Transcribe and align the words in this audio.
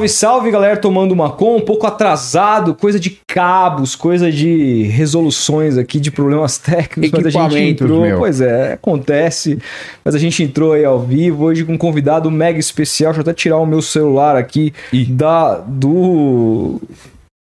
Salve, 0.00 0.08
salve, 0.08 0.50
galera, 0.50 0.76
tomando 0.76 1.12
uma 1.12 1.30
com, 1.30 1.56
um 1.56 1.60
pouco 1.60 1.86
atrasado, 1.86 2.74
coisa 2.74 2.98
de 2.98 3.18
cabos, 3.26 3.94
coisa 3.94 4.30
de 4.30 4.84
resoluções 4.84 5.76
aqui 5.76 6.00
de 6.00 6.10
problemas 6.10 6.56
técnicos, 6.56 7.10
mas 7.24 7.26
a 7.26 7.48
gente 7.48 7.58
entrou, 7.58 8.02
meu. 8.02 8.18
pois 8.18 8.40
é, 8.40 8.74
acontece, 8.74 9.58
mas 10.04 10.14
a 10.14 10.18
gente 10.18 10.42
entrou 10.42 10.72
aí 10.72 10.84
ao 10.84 11.00
vivo 11.00 11.44
hoje 11.44 11.64
com 11.64 11.74
um 11.74 11.78
convidado 11.78 12.30
mega 12.30 12.58
especial, 12.58 13.12
deixa 13.12 13.20
eu 13.20 13.30
até 13.30 13.34
tirar 13.34 13.58
o 13.58 13.66
meu 13.66 13.82
celular 13.82 14.36
aqui 14.36 14.72
da 15.08 15.56
do 15.56 16.80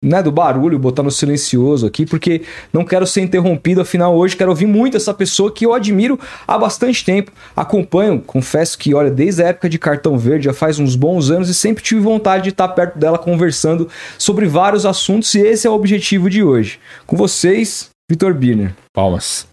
né, 0.03 0.23
do 0.23 0.31
barulho, 0.31 0.79
botar 0.79 1.03
no 1.03 1.11
silencioso 1.11 1.85
aqui, 1.85 2.05
porque 2.05 2.41
não 2.73 2.83
quero 2.83 3.05
ser 3.05 3.21
interrompido, 3.21 3.81
afinal 3.81 4.15
hoje 4.15 4.35
quero 4.35 4.49
ouvir 4.49 4.65
muito 4.65 4.97
essa 4.97 5.13
pessoa 5.13 5.51
que 5.51 5.65
eu 5.65 5.73
admiro 5.73 6.19
há 6.47 6.57
bastante 6.57 7.05
tempo, 7.05 7.31
acompanho, 7.55 8.19
confesso 8.19 8.77
que, 8.77 8.95
olha, 8.95 9.11
desde 9.11 9.43
a 9.43 9.47
época 9.49 9.69
de 9.69 9.77
Cartão 9.77 10.17
Verde, 10.17 10.45
já 10.45 10.53
faz 10.53 10.79
uns 10.79 10.95
bons 10.95 11.29
anos 11.29 11.49
e 11.49 11.53
sempre 11.53 11.83
tive 11.83 12.01
vontade 12.01 12.43
de 12.43 12.49
estar 12.49 12.69
perto 12.69 12.97
dela 12.97 13.19
conversando 13.19 13.87
sobre 14.17 14.47
vários 14.47 14.85
assuntos 14.85 15.35
e 15.35 15.39
esse 15.39 15.67
é 15.67 15.69
o 15.69 15.73
objetivo 15.73 16.29
de 16.29 16.43
hoje. 16.43 16.79
Com 17.05 17.15
vocês, 17.15 17.91
Vitor 18.09 18.33
Birner. 18.33 18.73
Palmas. 18.93 19.47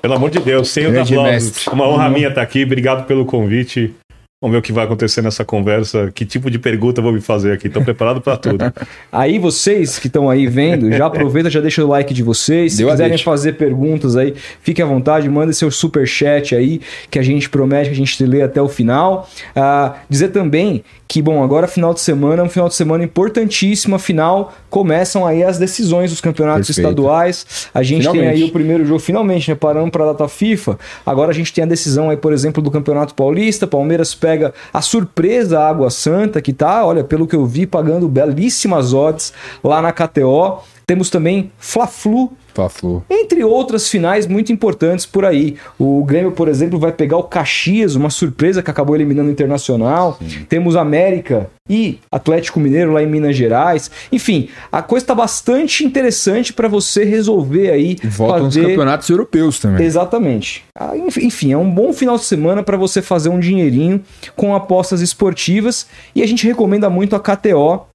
Pelo 0.00 0.14
amor 0.14 0.30
de 0.30 0.38
Deus, 0.38 0.70
sem 0.70 0.86
aplausos. 0.86 1.10
mestre. 1.10 1.70
Uma 1.72 1.88
honra 1.88 2.08
minha 2.08 2.28
estar 2.28 2.42
aqui. 2.42 2.62
Obrigado 2.62 3.06
pelo 3.06 3.26
convite. 3.26 3.92
Vamos 4.40 4.52
ver 4.52 4.58
o 4.60 4.62
que 4.62 4.72
vai 4.72 4.84
acontecer 4.84 5.20
nessa 5.20 5.44
conversa. 5.44 6.12
Que 6.14 6.24
tipo 6.24 6.48
de 6.48 6.60
pergunta 6.60 7.00
eu 7.00 7.02
vou 7.02 7.12
me 7.12 7.20
fazer 7.20 7.50
aqui? 7.50 7.66
Estou 7.66 7.82
preparado 7.82 8.20
para 8.20 8.36
tudo. 8.36 8.72
Aí 9.10 9.36
vocês 9.36 9.98
que 9.98 10.06
estão 10.06 10.30
aí 10.30 10.46
vendo, 10.46 10.92
já 10.92 11.06
aproveita, 11.06 11.50
já 11.50 11.60
deixa 11.60 11.84
o 11.84 11.88
like 11.88 12.14
de 12.14 12.22
vocês. 12.22 12.74
Se 12.74 12.78
Deu 12.78 12.88
quiserem 12.88 13.18
fazer 13.18 13.54
perguntas 13.54 14.16
aí, 14.16 14.36
fique 14.62 14.80
à 14.80 14.86
vontade, 14.86 15.28
manda 15.28 15.52
seu 15.52 15.72
super 15.72 16.06
chat 16.06 16.54
aí, 16.54 16.80
que 17.10 17.18
a 17.18 17.22
gente 17.22 17.50
promete 17.50 17.88
que 17.88 17.94
a 17.94 17.98
gente 17.98 18.24
lê 18.24 18.40
até 18.40 18.62
o 18.62 18.68
final. 18.68 19.28
Ah, 19.56 19.96
dizer 20.08 20.28
também 20.28 20.84
que, 21.08 21.22
bom, 21.22 21.42
agora 21.42 21.66
final 21.66 21.94
de 21.94 22.00
semana 22.00 22.42
é 22.42 22.44
um 22.44 22.50
final 22.50 22.68
de 22.68 22.74
semana 22.74 23.02
importantíssimo, 23.02 23.96
afinal 23.96 24.52
começam 24.68 25.26
aí 25.26 25.42
as 25.42 25.58
decisões 25.58 26.10
dos 26.10 26.20
campeonatos 26.20 26.66
Perfeito. 26.66 26.86
estaduais. 26.86 27.46
A 27.72 27.82
gente 27.82 28.02
tem 28.02 28.12
Finalmente. 28.12 28.42
aí 28.42 28.44
o 28.44 28.52
primeiro 28.52 28.84
jogo, 28.84 29.00
finalmente, 29.00 29.50
né? 29.50 29.54
Parando 29.54 29.90
para 29.90 30.04
a 30.04 30.06
data 30.08 30.28
FIFA. 30.28 30.78
Agora 31.06 31.30
a 31.30 31.34
gente 31.34 31.50
tem 31.50 31.64
a 31.64 31.66
decisão 31.66 32.10
aí, 32.10 32.16
por 32.18 32.34
exemplo, 32.34 32.62
do 32.62 32.70
Campeonato 32.70 33.14
Paulista. 33.14 33.66
Palmeiras 33.66 34.14
pega 34.14 34.52
a 34.70 34.82
surpresa 34.82 35.58
Água 35.58 35.88
Santa, 35.88 36.42
que 36.42 36.52
tá, 36.52 36.84
olha, 36.84 37.02
pelo 37.02 37.26
que 37.26 37.34
eu 37.34 37.46
vi, 37.46 37.66
pagando 37.66 38.06
belíssimas 38.06 38.92
odds 38.92 39.32
lá 39.64 39.80
na 39.80 39.92
KTO. 39.92 40.58
Temos 40.88 41.10
também 41.10 41.52
Fla-Flu, 41.58 42.32
Fla-Flu. 42.54 43.04
entre 43.10 43.44
outras 43.44 43.88
finais 43.90 44.26
muito 44.26 44.50
importantes 44.50 45.04
por 45.04 45.22
aí. 45.22 45.54
O 45.78 46.02
Grêmio, 46.02 46.32
por 46.32 46.48
exemplo, 46.48 46.78
vai 46.78 46.90
pegar 46.92 47.18
o 47.18 47.22
Caxias, 47.24 47.94
uma 47.94 48.08
surpresa 48.08 48.62
que 48.62 48.70
acabou 48.70 48.96
eliminando 48.96 49.28
o 49.28 49.30
Internacional. 49.32 50.18
Temos 50.48 50.76
América 50.76 51.50
e 51.68 51.98
Atlético 52.10 52.58
Mineiro 52.58 52.92
lá 52.92 53.02
em 53.02 53.06
Minas 53.06 53.36
Gerais. 53.36 53.90
Enfim, 54.10 54.48
a 54.72 54.80
coisa 54.80 55.04
está 55.04 55.14
bastante 55.14 55.84
interessante 55.84 56.54
para 56.54 56.68
você 56.68 57.04
resolver 57.04 57.70
aí. 57.70 57.98
Voltam 58.04 58.48
os 58.48 58.54
campeonatos 58.56 59.10
europeus 59.10 59.60
também. 59.60 59.84
Exatamente. 59.84 60.64
Ah, 60.74 60.96
enf- 60.96 61.18
Enfim, 61.18 61.52
é 61.52 61.58
um 61.58 61.70
bom 61.70 61.92
final 61.92 62.16
de 62.16 62.24
semana 62.24 62.62
para 62.62 62.78
você 62.78 63.02
fazer 63.02 63.28
um 63.28 63.38
dinheirinho 63.38 64.02
com 64.34 64.54
apostas 64.54 65.02
esportivas 65.02 65.86
e 66.14 66.22
a 66.22 66.26
gente 66.26 66.46
recomenda 66.46 66.88
muito 66.88 67.14
a 67.14 67.20
KTO. 67.20 67.87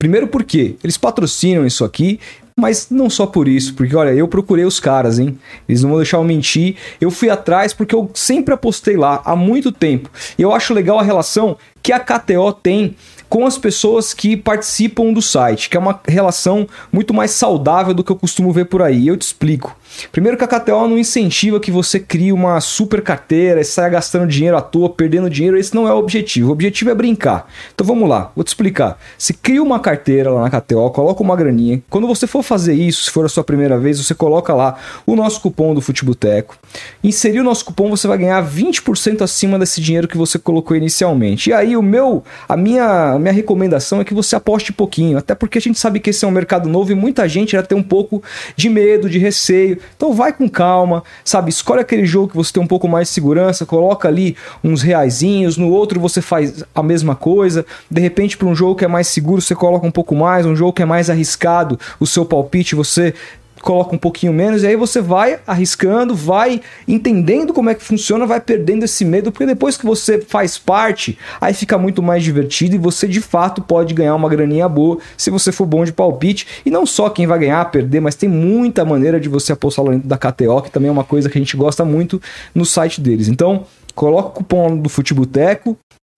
Primeiro 0.00 0.28
porque 0.28 0.76
eles 0.84 0.96
patrocinam 0.96 1.66
isso 1.66 1.84
aqui, 1.84 2.20
mas 2.56 2.86
não 2.88 3.10
só 3.10 3.26
por 3.26 3.48
isso, 3.48 3.74
porque 3.74 3.96
olha, 3.96 4.10
eu 4.10 4.28
procurei 4.28 4.64
os 4.64 4.78
caras, 4.78 5.18
hein? 5.18 5.36
Eles 5.68 5.82
não 5.82 5.90
vão 5.90 5.98
deixar 5.98 6.18
eu 6.18 6.24
mentir. 6.24 6.76
Eu 7.00 7.10
fui 7.10 7.28
atrás 7.28 7.72
porque 7.72 7.96
eu 7.96 8.08
sempre 8.14 8.54
apostei 8.54 8.96
lá 8.96 9.20
há 9.24 9.34
muito 9.34 9.72
tempo. 9.72 10.08
E 10.38 10.42
eu 10.42 10.52
acho 10.52 10.72
legal 10.72 11.00
a 11.00 11.02
relação 11.02 11.56
que 11.82 11.92
a 11.92 11.98
KTO 11.98 12.52
tem 12.52 12.94
com 13.28 13.44
as 13.44 13.58
pessoas 13.58 14.14
que 14.14 14.36
participam 14.36 15.12
do 15.12 15.20
site, 15.20 15.68
que 15.68 15.76
é 15.76 15.80
uma 15.80 16.00
relação 16.06 16.68
muito 16.92 17.12
mais 17.12 17.32
saudável 17.32 17.92
do 17.92 18.04
que 18.04 18.12
eu 18.12 18.16
costumo 18.16 18.52
ver 18.52 18.66
por 18.66 18.82
aí. 18.82 19.08
Eu 19.08 19.16
te 19.16 19.22
explico. 19.22 19.76
Primeiro 20.12 20.36
que 20.36 20.44
a 20.44 20.48
KTO 20.48 20.88
não 20.88 20.98
incentiva 20.98 21.60
que 21.60 21.70
você 21.70 21.98
crie 21.98 22.32
uma 22.32 22.60
super 22.60 23.02
carteira 23.02 23.60
e 23.60 23.64
saia 23.64 23.88
gastando 23.88 24.26
dinheiro 24.26 24.56
à 24.56 24.60
toa, 24.60 24.88
perdendo 24.90 25.30
dinheiro. 25.30 25.58
Esse 25.58 25.74
não 25.74 25.88
é 25.88 25.92
o 25.92 25.96
objetivo. 25.96 26.48
O 26.48 26.52
objetivo 26.52 26.90
é 26.90 26.94
brincar. 26.94 27.48
Então 27.74 27.86
vamos 27.86 28.08
lá, 28.08 28.30
vou 28.34 28.44
te 28.44 28.48
explicar. 28.48 28.98
Você 29.16 29.32
cria 29.32 29.62
uma 29.62 29.80
carteira 29.80 30.30
lá 30.30 30.48
na 30.48 30.60
KTO, 30.60 30.90
coloca 30.90 31.22
uma 31.22 31.36
graninha. 31.36 31.82
Quando 31.90 32.06
você 32.06 32.26
for 32.26 32.42
fazer 32.42 32.74
isso, 32.74 33.04
se 33.04 33.10
for 33.10 33.24
a 33.24 33.28
sua 33.28 33.44
primeira 33.44 33.78
vez, 33.78 33.98
você 34.04 34.14
coloca 34.14 34.54
lá 34.54 34.78
o 35.06 35.16
nosso 35.16 35.40
cupom 35.40 35.74
do 35.74 35.80
Futeboteco. 35.80 36.56
Inserir 37.02 37.40
o 37.40 37.44
nosso 37.44 37.64
cupom, 37.64 37.90
você 37.90 38.06
vai 38.06 38.18
ganhar 38.18 38.42
20% 38.44 39.22
acima 39.22 39.58
desse 39.58 39.80
dinheiro 39.80 40.08
que 40.08 40.16
você 40.16 40.38
colocou 40.38 40.76
inicialmente. 40.76 41.50
E 41.50 41.52
aí 41.52 41.76
o 41.76 41.82
meu, 41.82 42.22
a 42.48 42.56
minha, 42.56 43.12
a 43.12 43.18
minha 43.18 43.32
recomendação 43.32 44.00
é 44.00 44.04
que 44.04 44.14
você 44.14 44.36
aposte 44.36 44.72
pouquinho, 44.72 45.18
até 45.18 45.34
porque 45.34 45.58
a 45.58 45.60
gente 45.60 45.78
sabe 45.78 46.00
que 46.00 46.10
esse 46.10 46.24
é 46.24 46.28
um 46.28 46.32
mercado 46.32 46.68
novo 46.68 46.92
e 46.92 46.94
muita 46.94 47.28
gente 47.28 47.52
já 47.52 47.62
tem 47.62 47.76
um 47.76 47.82
pouco 47.82 48.22
de 48.56 48.68
medo, 48.68 49.08
de 49.08 49.18
receio. 49.18 49.77
Então 49.96 50.12
vai 50.12 50.32
com 50.32 50.48
calma, 50.48 51.02
sabe? 51.24 51.50
Escolhe 51.50 51.80
aquele 51.80 52.04
jogo 52.04 52.28
que 52.28 52.36
você 52.36 52.52
tem 52.52 52.62
um 52.62 52.66
pouco 52.66 52.88
mais 52.88 53.08
de 53.08 53.14
segurança, 53.14 53.66
coloca 53.66 54.08
ali 54.08 54.36
uns 54.62 54.82
reaisinhos, 54.82 55.56
no 55.56 55.68
outro 55.68 56.00
você 56.00 56.20
faz 56.20 56.64
a 56.74 56.82
mesma 56.82 57.14
coisa. 57.14 57.64
De 57.90 58.00
repente, 58.00 58.36
para 58.36 58.48
um 58.48 58.54
jogo 58.54 58.76
que 58.76 58.84
é 58.84 58.88
mais 58.88 59.08
seguro, 59.08 59.40
você 59.40 59.54
coloca 59.54 59.86
um 59.86 59.90
pouco 59.90 60.14
mais, 60.14 60.46
um 60.46 60.56
jogo 60.56 60.72
que 60.72 60.82
é 60.82 60.86
mais 60.86 61.10
arriscado, 61.10 61.78
o 61.98 62.06
seu 62.06 62.24
palpite 62.24 62.74
você 62.74 63.14
coloca 63.60 63.94
um 63.94 63.98
pouquinho 63.98 64.32
menos, 64.32 64.62
e 64.62 64.66
aí 64.66 64.76
você 64.76 65.00
vai 65.00 65.40
arriscando, 65.46 66.14
vai 66.14 66.60
entendendo 66.86 67.52
como 67.52 67.70
é 67.70 67.74
que 67.74 67.82
funciona, 67.82 68.26
vai 68.26 68.40
perdendo 68.40 68.84
esse 68.84 69.04
medo, 69.04 69.30
porque 69.30 69.46
depois 69.46 69.76
que 69.76 69.84
você 69.84 70.20
faz 70.20 70.58
parte, 70.58 71.18
aí 71.40 71.54
fica 71.54 71.76
muito 71.78 72.02
mais 72.02 72.22
divertido 72.22 72.74
e 72.74 72.78
você 72.78 73.06
de 73.06 73.20
fato 73.20 73.62
pode 73.62 73.94
ganhar 73.94 74.14
uma 74.14 74.28
graninha 74.28 74.68
boa 74.68 74.98
se 75.16 75.30
você 75.30 75.52
for 75.52 75.66
bom 75.66 75.84
de 75.84 75.92
palpite. 75.92 76.46
E 76.64 76.70
não 76.70 76.86
só 76.86 77.10
quem 77.10 77.26
vai 77.26 77.38
ganhar, 77.38 77.64
perder, 77.70 78.00
mas 78.00 78.14
tem 78.14 78.28
muita 78.28 78.84
maneira 78.84 79.20
de 79.20 79.28
você 79.28 79.52
apostar 79.52 79.84
lá 79.84 79.92
dentro 79.92 80.08
da 80.08 80.18
KTO, 80.18 80.62
que 80.62 80.70
também 80.70 80.88
é 80.88 80.92
uma 80.92 81.04
coisa 81.04 81.28
que 81.28 81.38
a 81.38 81.40
gente 81.40 81.56
gosta 81.56 81.84
muito 81.84 82.20
no 82.54 82.64
site 82.64 83.00
deles. 83.00 83.28
Então, 83.28 83.66
coloca 83.94 84.28
o 84.28 84.32
cupom 84.32 84.76
do 84.76 84.88
Futeboteco 84.88 85.76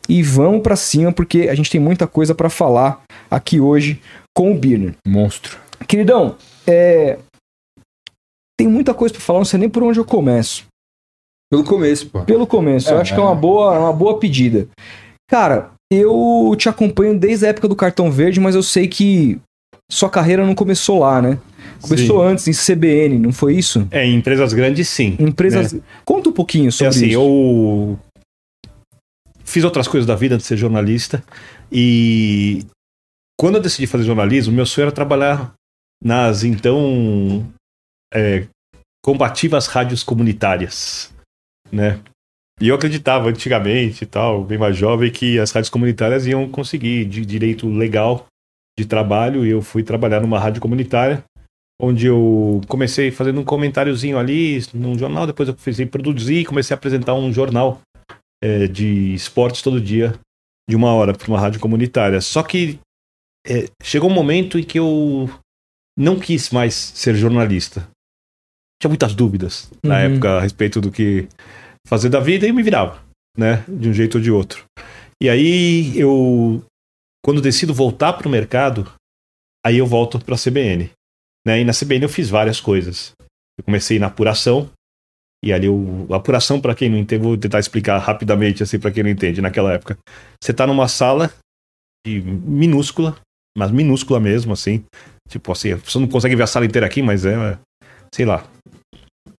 e 0.08 0.22
vamos 0.22 0.62
pra 0.62 0.76
cima, 0.76 1.12
porque 1.12 1.48
a 1.48 1.54
gente 1.54 1.70
tem 1.70 1.80
muita 1.80 2.06
coisa 2.06 2.34
pra 2.34 2.50
falar 2.50 3.00
aqui 3.30 3.60
hoje 3.60 4.00
com 4.36 4.52
o 4.52 4.58
Birner. 4.58 4.94
Monstro. 5.06 5.56
Queridão, 5.86 6.36
é... 6.66 7.18
tem 8.60 8.68
muita 8.68 8.92
coisa 8.92 9.14
pra 9.14 9.22
falar, 9.22 9.38
não 9.38 9.44
sei 9.46 9.58
nem 9.58 9.70
por 9.70 9.82
onde 9.82 9.98
eu 9.98 10.04
começo. 10.04 10.66
Pelo 11.50 11.64
começo, 11.64 12.10
pô. 12.10 12.20
Pelo 12.26 12.46
começo, 12.46 12.90
eu 12.90 12.98
É, 12.98 13.00
acho 13.00 13.14
que 13.14 13.18
é 13.18 13.22
uma 13.22 13.34
boa, 13.34 13.78
uma 13.78 13.92
boa 13.92 14.18
pedida. 14.18 14.68
Cara, 15.30 15.70
eu 15.90 16.54
te 16.58 16.68
acompanho 16.68 17.18
desde 17.18 17.46
a 17.46 17.48
época 17.48 17.66
do 17.66 17.74
Cartão 17.74 18.10
Verde, 18.12 18.38
mas 18.38 18.54
eu 18.54 18.62
sei 18.62 18.86
que 18.86 19.40
sua 19.90 20.10
carreira 20.10 20.44
não 20.46 20.54
começou 20.54 20.98
lá, 20.98 21.22
né? 21.22 21.38
Começou 21.80 22.20
Sim. 22.20 22.26
antes, 22.26 22.46
em 22.48 22.52
CBN, 22.52 23.18
não 23.18 23.32
foi 23.32 23.54
isso? 23.56 23.88
É, 23.90 24.04
em 24.04 24.14
empresas 24.16 24.52
grandes, 24.52 24.86
sim. 24.90 25.16
Empresas. 25.18 25.74
Conta 26.04 26.28
um 26.28 26.32
pouquinho 26.32 26.68
É 26.68 26.70
sobre 26.70 26.88
assim, 26.88 27.06
isso. 27.06 27.14
eu 27.18 27.98
fiz 29.42 29.64
outras 29.64 29.88
coisas 29.88 30.06
da 30.06 30.14
vida 30.14 30.34
antes 30.34 30.44
de 30.44 30.48
ser 30.48 30.56
jornalista. 30.58 31.24
E 31.72 32.66
quando 33.38 33.54
eu 33.54 33.62
decidi 33.62 33.86
fazer 33.86 34.04
jornalismo, 34.04 34.52
meu 34.52 34.66
sonho 34.66 34.84
era 34.84 34.92
trabalhar 34.92 35.54
nas 36.04 36.44
então 36.44 37.46
é, 38.12 38.46
combativas 39.04 39.66
rádios 39.66 40.02
comunitárias, 40.02 41.14
né? 41.70 42.00
E 42.60 42.68
eu 42.68 42.74
acreditava 42.74 43.30
antigamente 43.30 44.04
e 44.04 44.06
tal, 44.06 44.44
bem 44.44 44.58
mais 44.58 44.76
jovem, 44.76 45.10
que 45.10 45.38
as 45.38 45.50
rádios 45.50 45.70
comunitárias 45.70 46.26
iam 46.26 46.48
conseguir 46.50 47.06
de 47.06 47.24
direito 47.24 47.66
legal 47.66 48.26
de 48.78 48.84
trabalho. 48.84 49.46
E 49.46 49.50
eu 49.50 49.62
fui 49.62 49.82
trabalhar 49.82 50.20
numa 50.20 50.38
rádio 50.38 50.60
comunitária, 50.60 51.24
onde 51.80 52.06
eu 52.06 52.60
comecei 52.68 53.10
fazendo 53.10 53.40
um 53.40 53.44
comentáriozinho 53.44 54.18
ali 54.18 54.58
num 54.74 54.98
jornal. 54.98 55.26
Depois 55.26 55.48
eu 55.48 55.56
fiz 55.56 55.82
produzir 55.88 56.40
e 56.40 56.44
comecei 56.44 56.74
a 56.74 56.76
apresentar 56.76 57.14
um 57.14 57.32
jornal 57.32 57.80
é, 58.44 58.66
de 58.66 59.14
esportes 59.14 59.62
todo 59.62 59.80
dia, 59.80 60.18
de 60.68 60.76
uma 60.76 60.92
hora, 60.92 61.14
para 61.14 61.28
uma 61.28 61.40
rádio 61.40 61.60
comunitária. 61.60 62.20
Só 62.20 62.42
que 62.42 62.78
é, 63.46 63.70
chegou 63.82 64.10
um 64.10 64.14
momento 64.14 64.58
em 64.58 64.62
que 64.62 64.78
eu 64.78 65.30
não 65.98 66.20
quis 66.20 66.50
mais 66.50 66.74
ser 66.74 67.14
jornalista. 67.14 67.88
Tinha 68.80 68.88
muitas 68.88 69.14
dúvidas 69.14 69.70
na 69.84 69.96
Uhum. 69.96 70.00
época 70.14 70.38
a 70.38 70.40
respeito 70.40 70.80
do 70.80 70.90
que 70.90 71.28
fazer 71.86 72.08
da 72.08 72.20
vida 72.20 72.46
e 72.46 72.52
me 72.52 72.62
virava, 72.62 73.02
né? 73.36 73.64
De 73.68 73.88
um 73.88 73.92
jeito 73.92 74.16
ou 74.16 74.20
de 74.22 74.30
outro. 74.30 74.64
E 75.22 75.28
aí 75.28 75.98
eu, 75.98 76.64
quando 77.24 77.42
decido 77.42 77.74
voltar 77.74 78.14
para 78.14 78.26
o 78.26 78.30
mercado, 78.30 78.90
aí 79.66 79.76
eu 79.78 79.86
volto 79.86 80.18
para 80.24 80.34
a 80.34 80.38
CBN. 80.38 80.90
Né? 81.46 81.60
E 81.60 81.64
na 81.64 81.72
CBN 81.72 82.04
eu 82.04 82.08
fiz 82.08 82.30
várias 82.30 82.60
coisas. 82.60 83.12
Eu 83.58 83.64
comecei 83.64 83.98
na 83.98 84.06
apuração, 84.06 84.70
e 85.44 85.52
ali 85.52 85.66
eu, 85.66 86.06
a 86.10 86.16
apuração, 86.16 86.58
para 86.60 86.74
quem 86.74 86.88
não 86.88 86.96
entende, 86.98 87.22
vou 87.22 87.36
tentar 87.36 87.58
explicar 87.58 87.98
rapidamente, 87.98 88.62
assim, 88.62 88.78
para 88.78 88.90
quem 88.90 89.02
não 89.02 89.10
entende, 89.10 89.40
naquela 89.42 89.72
época. 89.74 89.98
Você 90.42 90.52
tá 90.54 90.66
numa 90.66 90.88
sala 90.88 91.30
de 92.06 92.20
minúscula, 92.22 93.18
mas 93.56 93.70
minúscula 93.70 94.18
mesmo, 94.20 94.52
assim. 94.54 94.82
Tipo 95.28 95.52
assim, 95.52 95.74
você 95.74 95.98
não 95.98 96.08
consegue 96.08 96.34
ver 96.36 96.42
a 96.44 96.46
sala 96.46 96.64
inteira 96.64 96.86
aqui, 96.86 97.02
mas 97.02 97.24
é, 97.26 97.58
sei 98.14 98.24
lá, 98.24 98.46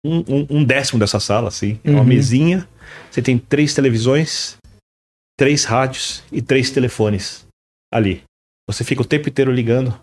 um, 0.06 0.18
um- 0.20 0.48
um 0.50 0.64
décimo 0.64 1.00
dessa 1.00 1.20
sala, 1.20 1.48
assim. 1.50 1.80
É 1.84 1.92
uma 1.92 2.00
Uhum. 2.02 2.06
mesinha, 2.06 2.68
você 3.10 3.22
tem 3.22 3.38
três 3.38 3.74
televisões, 3.74 4.58
três 5.40 5.64
rádios 5.64 6.24
e 6.32 6.42
três 6.42 6.72
telefones. 6.72 7.46
ali. 7.94 8.24
Você 8.70 8.86
fica 8.86 9.02
o 9.02 9.06
tempo 9.06 9.28
inteiro 9.28 9.52
ligando. 9.52 9.94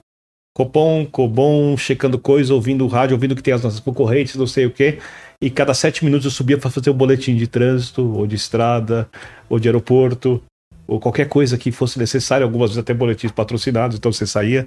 Copom, 0.55 1.07
Cobom, 1.07 1.75
checando 1.79 2.19
coisa, 2.19 2.53
ouvindo 2.53 2.85
o 2.85 2.89
rádio, 2.89 3.15
ouvindo 3.15 3.35
que 3.35 3.43
tem 3.43 3.55
as 3.55 3.63
nossas 3.63 3.81
concorrentes, 3.81 4.35
não 4.37 4.47
sei 4.47 4.67
o 4.67 4.71
quê. 4.71 4.99
E 5.41 5.49
cada 5.49 5.73
sete 5.73 6.05
minutos 6.05 6.27
eu 6.27 6.31
subia 6.31 6.59
para 6.59 6.69
fazer 6.69 6.91
um 6.91 6.95
boletim 6.95 7.35
de 7.35 7.47
trânsito, 7.47 8.03
ou 8.15 8.27
de 8.27 8.37
estrada, 8.37 9.09
ou 9.49 9.59
de 9.59 9.69
aeroporto, 9.69 10.43
ou 10.87 11.01
qualquer 11.01 11.29
coisa 11.31 11.57
que 11.57 11.73
fosse 11.73 11.99
necessário, 11.99 12.45
algumas 12.45 12.69
vezes 12.71 12.81
até 12.83 12.93
boletins 12.93 13.33
patrocinados, 13.33 13.97
então 13.97 14.13
você 14.13 14.27
saía, 14.27 14.67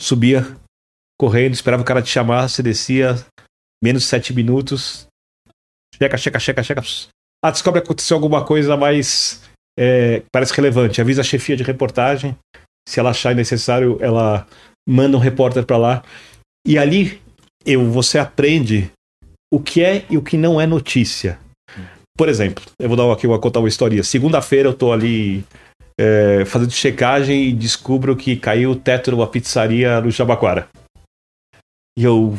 subia 0.00 0.46
correndo, 1.20 1.52
esperava 1.52 1.82
o 1.82 1.86
cara 1.86 2.00
te 2.00 2.08
chamar, 2.08 2.48
você 2.48 2.62
descia, 2.62 3.16
menos 3.84 4.02
de 4.02 4.08
sete 4.08 4.32
minutos, 4.32 5.06
checa, 5.94 6.16
checa, 6.16 6.38
checa, 6.38 6.62
checa. 6.62 6.82
Ah, 7.44 7.50
descobre 7.50 7.82
que 7.82 7.86
aconteceu 7.86 8.16
alguma 8.16 8.42
coisa 8.42 8.78
mais 8.78 9.42
é, 9.78 10.22
parece 10.32 10.54
relevante. 10.54 11.02
Avisa 11.02 11.20
a 11.20 11.24
chefia 11.24 11.54
de 11.54 11.62
reportagem. 11.62 12.34
Se 12.88 12.98
ela 12.98 13.10
achar 13.10 13.34
necessário, 13.34 13.98
ela 14.00 14.46
manda 14.88 15.18
um 15.18 15.20
repórter 15.20 15.66
para 15.66 15.76
lá. 15.76 16.02
E 16.66 16.78
ali 16.78 17.20
eu, 17.66 17.90
você 17.90 18.18
aprende 18.18 18.90
o 19.52 19.60
que 19.60 19.84
é 19.84 20.06
e 20.08 20.16
o 20.16 20.22
que 20.22 20.38
não 20.38 20.58
é 20.58 20.66
notícia. 20.66 21.38
Por 22.16 22.30
exemplo, 22.30 22.64
eu 22.78 22.88
vou 22.88 22.96
dar 22.96 23.12
aqui 23.12 23.26
uma 23.26 23.38
contar 23.38 23.58
uma 23.58 23.68
história. 23.68 24.02
Segunda-feira 24.02 24.70
eu 24.70 24.74
tô 24.74 24.92
ali 24.92 25.44
é, 26.00 26.46
fazendo 26.46 26.70
checagem 26.70 27.48
e 27.48 27.52
descubro 27.52 28.16
que 28.16 28.36
caiu 28.36 28.70
o 28.70 28.76
teto 28.76 29.10
de 29.10 29.16
uma 29.16 29.26
pizzaria 29.26 30.00
no 30.00 30.10
Jabaquara. 30.10 30.68
E 31.98 32.04
eu. 32.04 32.38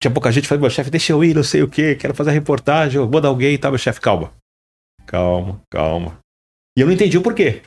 Tinha 0.00 0.12
pouca 0.12 0.30
gente, 0.30 0.46
falei, 0.46 0.60
meu 0.60 0.70
chefe, 0.70 0.90
deixa 0.90 1.12
eu 1.12 1.24
ir, 1.24 1.34
não 1.34 1.42
sei 1.42 1.62
o 1.62 1.68
que, 1.68 1.96
quero 1.96 2.14
fazer 2.14 2.30
a 2.30 2.32
reportagem, 2.32 3.00
eu 3.00 3.08
vou 3.08 3.20
dar 3.20 3.28
alguém 3.28 3.54
e 3.54 3.58
tá, 3.58 3.68
meu 3.68 3.78
chefe, 3.78 4.00
calma. 4.00 4.32
Calma, 5.06 5.60
calma. 5.70 6.18
E 6.76 6.80
eu 6.80 6.86
não 6.86 6.94
entendi 6.94 7.18
o 7.18 7.22
porquê. 7.22 7.62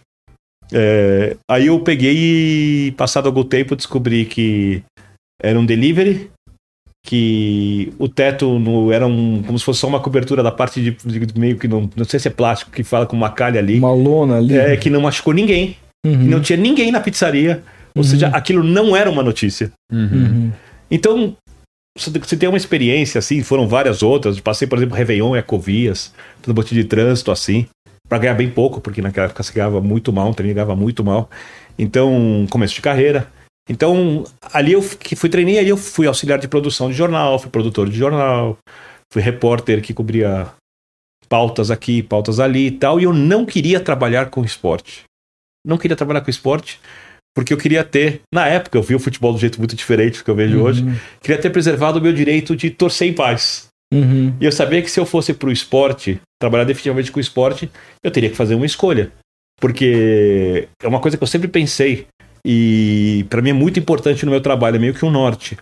É, 0.72 1.36
aí 1.50 1.68
eu 1.68 1.80
peguei 1.82 2.16
e, 2.88 2.92
passado 2.94 3.26
algum 3.26 3.44
tempo, 3.44 3.76
descobri 3.76 4.26
que 4.26 4.82
era 5.42 5.60
um 5.60 5.66
delivery, 5.66 6.32
que 7.04 7.92
o 7.98 8.08
teto 8.08 8.60
no, 8.60 8.92
era 8.92 9.06
um, 9.06 9.42
como 9.44 9.58
se 9.58 9.66
fosse 9.66 9.80
só 9.80 9.88
uma 9.88 10.00
cobertura 10.00 10.44
da 10.44 10.52
parte 10.52 10.82
de, 10.82 10.92
de, 10.92 11.40
meio 11.40 11.58
que 11.58 11.68
não, 11.68 11.90
não 11.96 12.06
sei 12.06 12.20
se 12.20 12.28
é 12.28 12.32
plástico, 12.32 12.72
que 12.72 12.84
fala 12.84 13.06
com 13.06 13.18
uma 13.18 13.32
calha 13.32 13.60
ali. 13.60 13.80
Uma 13.80 13.94
lona 13.94 14.38
ali. 14.38 14.56
É, 14.56 14.78
que 14.78 14.90
não 14.90 15.02
machucou 15.02 15.34
ninguém. 15.34 15.76
Uhum. 16.04 16.18
não 16.18 16.42
tinha 16.42 16.58
ninguém 16.58 16.92
na 16.92 17.00
pizzaria. 17.00 17.64
Ou 17.96 18.02
uhum. 18.02 18.08
seja, 18.08 18.28
aquilo 18.30 18.64
não 18.64 18.96
era 18.96 19.10
uma 19.10 19.24
notícia. 19.24 19.72
Uhum. 19.92 20.10
uhum. 20.14 20.52
Então, 20.90 21.38
você 21.98 22.38
tem 22.38 22.48
uma 22.48 22.58
experiência 22.58 23.20
assim, 23.20 23.44
foram 23.44 23.68
várias 23.68 24.02
outras. 24.02 24.40
Passei, 24.40 24.68
por 24.68 24.78
exemplo, 24.78 24.96
Réveillon 24.96 25.36
e 25.36 25.40
Acovias, 25.40 26.14
no 26.48 26.54
bote 26.54 26.74
de 26.74 26.86
trânsito 26.86 27.32
assim, 27.32 27.68
para 28.08 28.18
ganhar 28.18 28.34
bem 28.34 28.50
pouco, 28.50 28.80
porque 28.80 29.02
naquela 29.02 29.26
época 29.26 29.44
se 29.44 29.54
ganhava 29.54 29.82
muito 29.82 30.12
mal, 30.14 30.30
um 30.30 30.34
treino 30.34 30.54
ganhava 30.54 30.76
muito 30.76 31.04
mal. 31.04 31.30
Então, 31.78 32.46
começo 32.50 32.76
de 32.76 32.82
carreira. 32.82 33.32
Então, 33.70 34.24
ali 34.54 34.74
eu 34.74 34.82
fui 34.82 35.30
treinei, 35.30 35.60
ali 35.60 35.70
eu 35.70 35.78
fui 35.78 36.08
auxiliar 36.08 36.40
de 36.40 36.48
produção 36.48 36.90
de 36.90 36.96
jornal, 36.96 37.38
fui 37.40 37.50
produtor 37.50 37.90
de 37.90 37.98
jornal, 37.98 38.58
fui 39.12 39.22
repórter 39.22 39.82
que 39.82 39.94
cobria 39.94 40.48
pautas 41.30 41.72
aqui, 41.72 42.04
pautas 42.04 42.40
ali 42.40 42.68
e 42.68 42.72
tal, 42.72 43.00
e 43.00 43.04
eu 43.04 43.14
não 43.14 43.46
queria 43.46 43.80
trabalhar 43.80 44.30
com 44.30 44.44
esporte. 44.44 45.04
Não 45.66 45.78
queria 45.78 45.96
trabalhar 45.96 46.22
com 46.22 46.30
esporte, 46.30 46.82
porque 47.36 47.54
eu 47.54 47.58
queria 47.58 47.84
ter, 47.84 48.22
na 48.34 48.48
época, 48.48 48.78
eu 48.78 48.84
vi 48.84 48.96
o 48.96 49.00
futebol 49.00 49.34
do 49.34 49.40
jeito 49.40 49.58
muito 49.58 49.76
diferente 49.76 50.20
do 50.20 50.24
que 50.24 50.30
eu 50.30 50.36
vejo 50.36 50.58
uhum. 50.58 50.64
hoje, 50.64 50.84
queria 51.22 51.42
ter 51.42 51.50
preservado 51.50 52.00
o 52.00 52.02
meu 52.02 52.14
direito 52.14 52.56
de 52.56 52.70
torcer 52.70 53.08
em 53.08 53.14
paz. 53.14 53.68
Uhum. 53.94 54.34
E 54.40 54.46
eu 54.46 54.52
sabia 54.52 54.82
que 54.82 54.92
se 54.92 55.00
eu 55.00 55.06
fosse 55.06 55.34
pro 55.34 55.52
esporte, 55.52 56.20
trabalhar 56.40 56.64
definitivamente 56.64 57.12
com 57.12 57.20
o 57.20 57.22
esporte, 57.22 57.70
eu 58.04 58.12
teria 58.12 58.30
que 58.30 58.36
fazer 58.36 58.56
uma 58.56 58.66
escolha. 58.66 59.12
Porque 59.60 60.68
é 60.82 60.88
uma 60.88 61.00
coisa 61.00 61.18
que 61.18 61.24
eu 61.24 61.28
sempre 61.28 61.48
pensei, 61.48 62.08
e 62.46 63.26
para 63.30 63.42
mim 63.42 63.52
é 63.52 63.54
muito 63.54 63.80
importante 63.80 64.26
no 64.26 64.32
meu 64.32 64.42
trabalho, 64.42 64.78
é 64.78 64.80
meio 64.80 64.94
que 64.94 65.06
um 65.06 65.12
norte. 65.12 65.58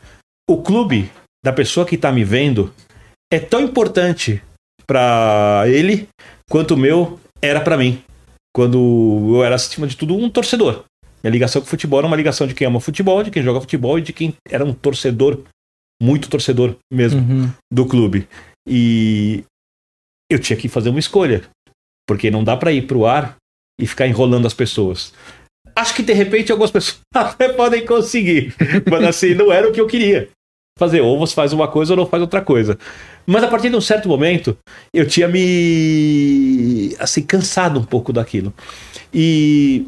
O 0.50 0.62
clube 0.62 1.12
da 1.44 1.52
pessoa 1.52 1.86
que 1.86 1.98
tá 1.98 2.12
me 2.12 2.24
vendo 2.24 2.74
é 3.32 3.40
tão 3.40 3.62
importante 3.62 4.42
para 4.88 5.64
ele 5.68 6.08
quanto 6.50 6.74
o 6.74 6.78
meu 6.78 7.20
era 7.42 7.62
para 7.62 7.78
mim. 7.78 8.02
Quando 8.56 9.36
eu 9.36 9.44
era, 9.44 9.56
acima 9.56 9.86
de 9.86 9.96
tudo, 9.96 10.16
um 10.16 10.30
torcedor. 10.30 10.84
A 11.24 11.30
ligação 11.30 11.62
com 11.62 11.68
o 11.68 11.70
futebol 11.70 12.00
era 12.00 12.08
uma 12.08 12.16
ligação 12.16 12.48
de 12.48 12.54
quem 12.54 12.68
ama 12.68 12.80
futebol, 12.80 13.22
de 13.24 13.32
quem 13.32 13.44
joga 13.44 13.62
futebol 13.62 14.00
e 14.00 14.02
de 14.02 14.14
quem 14.14 14.34
era 14.48 14.64
um 14.64 14.74
torcedor, 14.74 15.44
muito 16.02 16.30
torcedor 16.30 16.76
mesmo, 16.92 17.20
uhum. 17.20 17.52
do 17.72 17.86
clube. 17.86 18.28
E 18.68 19.44
eu 20.32 20.40
tinha 20.40 20.58
que 20.58 20.70
fazer 20.70 20.90
uma 20.90 21.00
escolha. 21.00 21.44
Porque 22.08 22.32
não 22.32 22.44
dá 22.44 22.58
para 22.58 22.72
ir 22.72 22.88
pro 22.88 23.06
ar 23.06 23.36
e 23.80 23.86
ficar 23.86 24.08
enrolando 24.08 24.48
as 24.48 24.54
pessoas. 24.54 25.14
Acho 25.76 25.96
que 25.96 26.04
de 26.04 26.14
repente 26.14 26.52
algumas 26.52 26.72
pessoas 26.72 27.00
até 27.14 27.50
podem 27.50 27.86
conseguir. 27.86 28.54
Mas 28.90 29.04
assim, 29.04 29.34
não 29.34 29.52
era 29.52 29.68
o 29.68 29.72
que 29.72 29.80
eu 29.80 29.88
queria 29.88 30.30
fazer. 30.78 31.02
Ou 31.02 31.20
você 31.20 31.36
faz 31.36 31.54
uma 31.54 31.68
coisa 31.68 31.94
ou 31.94 31.98
não 31.98 32.06
faz 32.06 32.22
outra 32.22 32.42
coisa. 32.42 32.78
Mas 33.28 33.44
a 33.44 33.48
partir 33.48 33.70
de 33.70 33.76
um 33.76 33.82
certo 33.82 34.10
momento, 34.10 34.58
eu 34.94 35.08
tinha 35.08 35.28
me. 35.28 36.96
assim, 37.00 37.22
cansado 37.22 37.80
um 37.80 37.86
pouco 37.86 38.12
daquilo. 38.12 38.54
E 39.14 39.88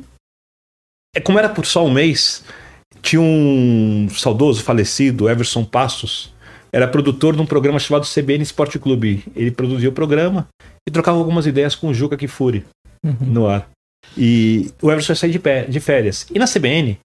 como 1.19 1.37
era 1.37 1.49
por 1.49 1.65
só 1.65 1.85
um 1.85 1.91
mês, 1.91 2.43
tinha 3.01 3.21
um 3.21 4.07
saudoso 4.09 4.63
falecido, 4.63 5.29
Everson 5.29 5.65
Passos, 5.65 6.33
era 6.71 6.87
produtor 6.87 7.35
de 7.35 7.41
um 7.41 7.45
programa 7.45 7.79
chamado 7.79 8.07
CBN 8.07 8.43
Esporte 8.43 8.79
Clube. 8.79 9.25
Ele 9.35 9.51
produzia 9.51 9.89
o 9.89 9.93
programa 9.93 10.47
e 10.87 10.91
trocava 10.91 11.17
algumas 11.17 11.45
ideias 11.45 11.75
com 11.75 11.87
o 11.87 11.93
Juca 11.93 12.15
Kifuri 12.15 12.63
uhum. 13.03 13.15
no 13.27 13.47
ar. 13.47 13.67
E 14.17 14.71
o 14.81 14.89
Everson 14.89 15.11
ia 15.11 15.15
sair 15.15 15.31
de, 15.31 15.39
pé, 15.39 15.65
de 15.65 15.79
férias. 15.81 16.25
E 16.33 16.39
na 16.39 16.47
CBN, 16.47 16.97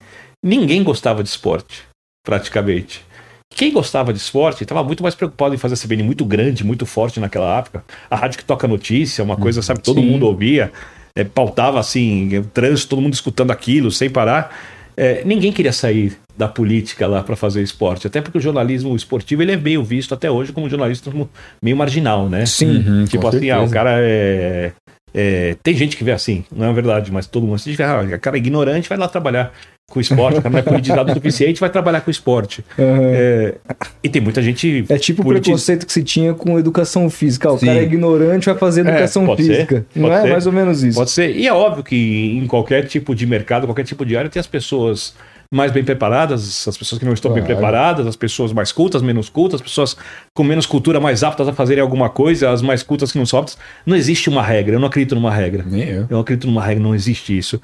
ninguém 0.44 0.85
gostava 0.85 1.23
de 1.23 1.29
esporte, 1.29 1.82
praticamente. 2.25 3.05
Quem 3.53 3.73
gostava 3.73 4.12
de 4.12 4.19
esporte 4.19 4.62
estava 4.62 4.85
muito 4.85 5.03
mais 5.03 5.14
preocupado 5.14 5.55
em 5.55 5.58
fazer 5.58 5.75
a 5.75 5.79
CBN 5.79 6.05
muito 6.05 6.25
grande, 6.25 6.62
muito 6.62 6.87
forte 6.87 7.19
naquela 7.19 7.58
época. 7.58 7.85
A 8.08 8.14
rádio 8.14 8.38
que 8.38 8.44
toca 8.44 8.69
notícia, 8.69 9.25
uma 9.25 9.37
coisa, 9.37 9.62
sabe, 9.62 9.81
todo 9.81 10.00
Sim. 10.00 10.06
mundo 10.06 10.26
ouvia 10.26 10.73
é, 11.17 11.25
pautava 11.25 11.81
assim, 11.81 12.45
trânsito, 12.53 12.91
todo 12.91 13.03
mundo 13.03 13.15
escutando 13.15 13.51
aquilo 13.51 13.91
sem 13.91 14.11
parar. 14.11 14.55
É, 14.97 15.23
ninguém 15.25 15.51
queria 15.51 15.73
sair 15.73 16.17
da 16.37 16.47
política 16.47 17.07
lá 17.07 17.23
para 17.23 17.35
fazer 17.35 17.63
esporte, 17.63 18.07
até 18.07 18.21
porque 18.21 18.39
o 18.39 18.41
jornalismo 18.41 18.95
esportivo 18.95 19.43
ele 19.43 19.53
é 19.53 19.57
meio 19.57 19.83
visto 19.83 20.15
até 20.15 20.31
hoje 20.31 20.53
como 20.53 20.69
jornalismo 20.69 21.29
meio 21.63 21.77
marginal, 21.77 22.29
né? 22.29 22.45
Sim. 22.45 22.79
Uhum, 22.79 23.05
tipo 23.07 23.27
assim, 23.27 23.51
ah, 23.51 23.63
o 23.63 23.71
cara 23.71 23.99
é, 24.01 24.73
é, 25.15 25.56
Tem 25.63 25.75
gente 25.75 25.96
que 25.96 26.05
vê 26.05 26.13
assim, 26.13 26.44
não 26.55 26.67
é 26.67 26.73
verdade, 26.73 27.11
mas 27.11 27.27
todo 27.27 27.46
mundo 27.46 27.58
se 27.58 27.70
diz, 27.70 27.81
ah, 27.81 28.03
o 28.03 28.20
cara 28.20 28.37
é 28.37 28.39
ignorante 28.39 28.89
vai 28.89 28.99
lá 28.99 29.08
trabalhar 29.08 29.53
com 29.88 30.00
esporte, 30.00 30.38
o 30.38 30.43
cara 30.43 30.52
não 30.52 30.58
é 30.58 30.62
politizado 30.62 31.10
o 31.10 31.14
suficiente, 31.14 31.60
vai 31.60 31.70
trabalhar 31.70 32.00
com 32.00 32.10
esporte. 32.10 32.64
Uhum. 32.76 32.98
É, 33.00 33.55
e 34.02 34.08
tem 34.08 34.20
muita 34.20 34.43
gente. 34.43 34.84
É 34.88 34.98
tipo 34.98 35.22
o 35.22 35.26
preconceito 35.26 35.86
que 35.86 35.93
se 35.93 36.02
tinha 36.02 36.34
com 36.34 36.58
educação 36.58 37.08
física. 37.08 37.50
O 37.52 37.58
Sim. 37.58 37.66
cara 37.66 37.78
é 37.78 37.82
ignorante, 37.84 38.46
vai 38.46 38.56
fazer 38.56 38.84
é, 38.84 38.90
educação 38.90 39.32
é, 39.32 39.36
física. 39.36 39.86
Ser, 39.93 40.00
não 40.00 40.12
é 40.12 40.22
ser. 40.22 40.31
mais 40.31 40.46
ou 40.46 40.52
menos 40.52 40.82
isso? 40.82 40.98
Pode 40.98 41.10
ser. 41.10 41.36
E 41.36 41.46
é 41.46 41.52
óbvio 41.52 41.84
que 41.84 42.36
em 42.36 42.46
qualquer 42.46 42.86
tipo 42.86 43.14
de 43.14 43.26
mercado, 43.26 43.66
qualquer 43.66 43.84
tipo 43.84 44.05
de 44.05 44.16
área, 44.16 44.28
tem 44.28 44.40
as 44.40 44.46
pessoas 44.46 45.14
mais 45.50 45.70
bem 45.70 45.84
preparadas, 45.84 46.66
as 46.66 46.76
pessoas 46.76 46.98
que 46.98 47.05
não 47.05 47.12
estão 47.12 47.31
claro. 47.31 47.46
bem 47.46 47.55
preparadas, 47.55 48.06
as 48.08 48.16
pessoas 48.16 48.52
mais 48.52 48.72
cultas, 48.72 49.00
menos 49.00 49.28
cultas, 49.28 49.60
as 49.60 49.62
pessoas 49.62 49.96
com 50.34 50.43
menos 50.43 50.66
cultura 50.66 50.98
mais 50.98 51.22
aptas 51.22 51.46
a 51.46 51.52
fazerem 51.52 51.81
alguma 51.81 52.10
coisa, 52.10 52.50
as 52.50 52.60
mais 52.60 52.82
cultas 52.82 53.12
que 53.12 53.19
não 53.19 53.26
são 53.26 53.38
aptas. 53.38 53.56
Não 53.84 53.96
existe 53.96 54.28
uma 54.28 54.43
regra, 54.43 54.74
eu 54.74 54.81
não 54.81 54.88
acredito 54.88 55.14
numa 55.14 55.32
regra. 55.32 55.64
Nem 55.64 55.88
eu. 55.88 56.00
eu 56.02 56.06
não 56.10 56.20
acredito 56.20 56.48
numa 56.48 56.64
regra, 56.64 56.82
não 56.82 56.94
existe 56.94 57.36
isso. 57.36 57.60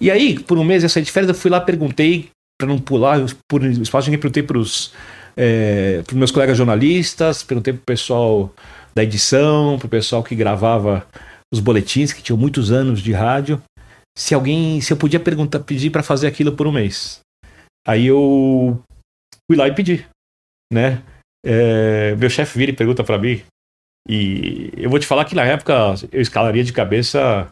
E 0.00 0.10
aí, 0.10 0.38
por 0.38 0.58
um 0.58 0.64
mês 0.64 0.82
eu 0.82 0.88
saí 0.88 1.02
de 1.02 1.12
férias, 1.12 1.28
eu 1.28 1.34
fui 1.34 1.50
lá, 1.50 1.60
perguntei, 1.60 2.30
para 2.58 2.68
não 2.68 2.78
pular 2.78 3.20
por 3.48 3.64
espaço, 3.64 4.10
eu 4.10 4.18
perguntei 4.18 4.42
para 4.42 4.58
os 4.58 4.92
é, 5.36 6.02
meus 6.12 6.30
colegas 6.30 6.56
jornalistas, 6.56 7.42
perguntei 7.42 7.72
para 7.72 7.82
o 7.82 7.86
pessoal 7.86 8.54
da 8.94 9.02
edição, 9.02 9.78
para 9.78 9.86
o 9.86 9.90
pessoal 9.90 10.22
que 10.22 10.34
gravava 10.34 11.06
os 11.52 11.60
boletins, 11.60 12.12
que 12.12 12.22
tinham 12.22 12.38
muitos 12.38 12.70
anos 12.70 13.00
de 13.00 13.12
rádio, 13.12 13.62
se 14.16 14.34
alguém, 14.34 14.80
se 14.80 14.92
eu 14.92 14.96
podia 14.96 15.20
perguntar, 15.20 15.60
pedir 15.60 15.90
para 15.90 16.02
fazer 16.02 16.26
aquilo 16.26 16.52
por 16.52 16.66
um 16.66 16.72
mês. 16.72 17.20
Aí 17.86 18.06
eu 18.06 18.80
fui 19.50 19.56
lá 19.56 19.68
e 19.68 19.74
pedi, 19.74 20.06
né? 20.72 21.02
É, 21.44 22.14
meu 22.16 22.30
chefe 22.30 22.58
vira 22.58 22.70
e 22.72 22.76
pergunta 22.76 23.04
para 23.04 23.18
mim, 23.18 23.42
e 24.08 24.70
eu 24.76 24.90
vou 24.90 24.98
te 24.98 25.06
falar 25.06 25.24
que 25.24 25.34
na 25.34 25.44
época 25.44 25.94
eu 26.12 26.20
escalaria 26.20 26.64
de 26.64 26.72
cabeça 26.72 27.50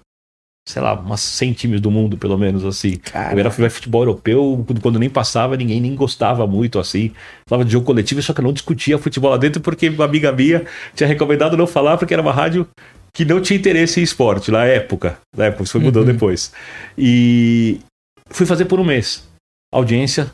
sei 0.69 0.81
lá, 0.81 0.95
umas 0.95 1.21
100 1.21 1.53
times 1.55 1.81
do 1.81 1.91
mundo, 1.91 2.17
pelo 2.17 2.39
menos, 2.39 2.65
assim. 2.65 3.01
Eu 3.33 3.39
era 3.39 3.51
futebol 3.51 4.03
europeu, 4.03 4.65
quando 4.81 4.99
nem 4.99 5.11
passava, 5.11 5.57
ninguém 5.57 5.81
nem 5.81 5.95
gostava 5.95 6.47
muito, 6.47 6.79
assim. 6.79 7.13
Falava 7.49 7.65
de 7.65 7.73
jogo 7.73 7.87
coletivo, 7.87 8.23
só 8.23 8.33
que 8.33 8.41
eu 8.41 8.45
não 8.45 8.53
discutia 8.53 8.99
futebol 8.99 9.31
lá 9.31 9.37
dentro, 9.37 9.61
porque 9.61 9.89
uma 9.89 10.05
amiga 10.05 10.31
minha 10.33 10.65
tinha 10.95 11.09
recomendado 11.09 11.57
não 11.57 11.67
falar, 11.67 11.99
porque 11.99 12.15
era 12.15 12.23
uma 12.23 12.33
rádio 12.33 12.69
que 13.13 13.25
não 13.25 13.41
tinha 13.41 13.59
interesse 13.59 14.01
em 14.01 14.03
esporte, 14.03 14.51
na 14.51 14.65
época. 14.65 15.19
Na 15.37 15.47
época, 15.47 15.65
isso 15.65 15.73
foi 15.73 15.81
mudando 15.81 16.07
uhum. 16.07 16.13
depois. 16.13 16.53
E 16.97 17.81
fui 18.29 18.47
fazer 18.47 18.65
por 18.65 18.81
um 18.81 18.85
mês. 18.85 19.29
A 19.73 19.77
audiência 19.77 20.33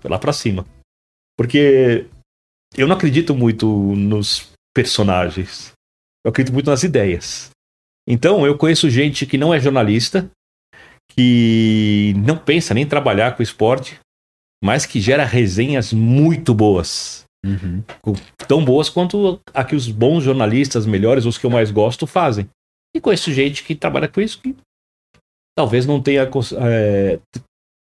foi 0.00 0.10
lá 0.10 0.18
pra 0.18 0.32
cima. 0.32 0.64
Porque 1.36 2.06
eu 2.76 2.86
não 2.86 2.96
acredito 2.96 3.34
muito 3.34 3.66
nos 3.66 4.48
personagens. 4.74 5.72
Eu 6.24 6.30
acredito 6.30 6.54
muito 6.54 6.70
nas 6.70 6.82
ideias. 6.82 7.50
Então, 8.10 8.46
eu 8.46 8.56
conheço 8.56 8.88
gente 8.88 9.26
que 9.26 9.36
não 9.36 9.52
é 9.52 9.60
jornalista, 9.60 10.30
que 11.10 12.14
não 12.16 12.38
pensa 12.38 12.72
nem 12.72 12.84
em 12.84 12.88
trabalhar 12.88 13.36
com 13.36 13.42
esporte, 13.42 14.00
mas 14.64 14.86
que 14.86 14.98
gera 14.98 15.24
resenhas 15.24 15.92
muito 15.92 16.54
boas. 16.54 17.24
Uhum. 17.44 17.84
Tão 18.48 18.64
boas 18.64 18.88
quanto 18.88 19.40
a 19.52 19.62
que 19.62 19.76
os 19.76 19.88
bons 19.88 20.24
jornalistas, 20.24 20.86
melhores, 20.86 21.26
os 21.26 21.36
que 21.36 21.44
eu 21.44 21.50
mais 21.50 21.70
gosto, 21.70 22.06
fazem. 22.06 22.48
E 22.96 23.00
conheço 23.00 23.30
gente 23.30 23.62
que 23.62 23.74
trabalha 23.74 24.08
com 24.08 24.20
isso 24.20 24.40
que 24.40 24.56
talvez 25.56 25.84
não 25.86 26.00
tenha 26.00 26.28
é, 26.60 27.18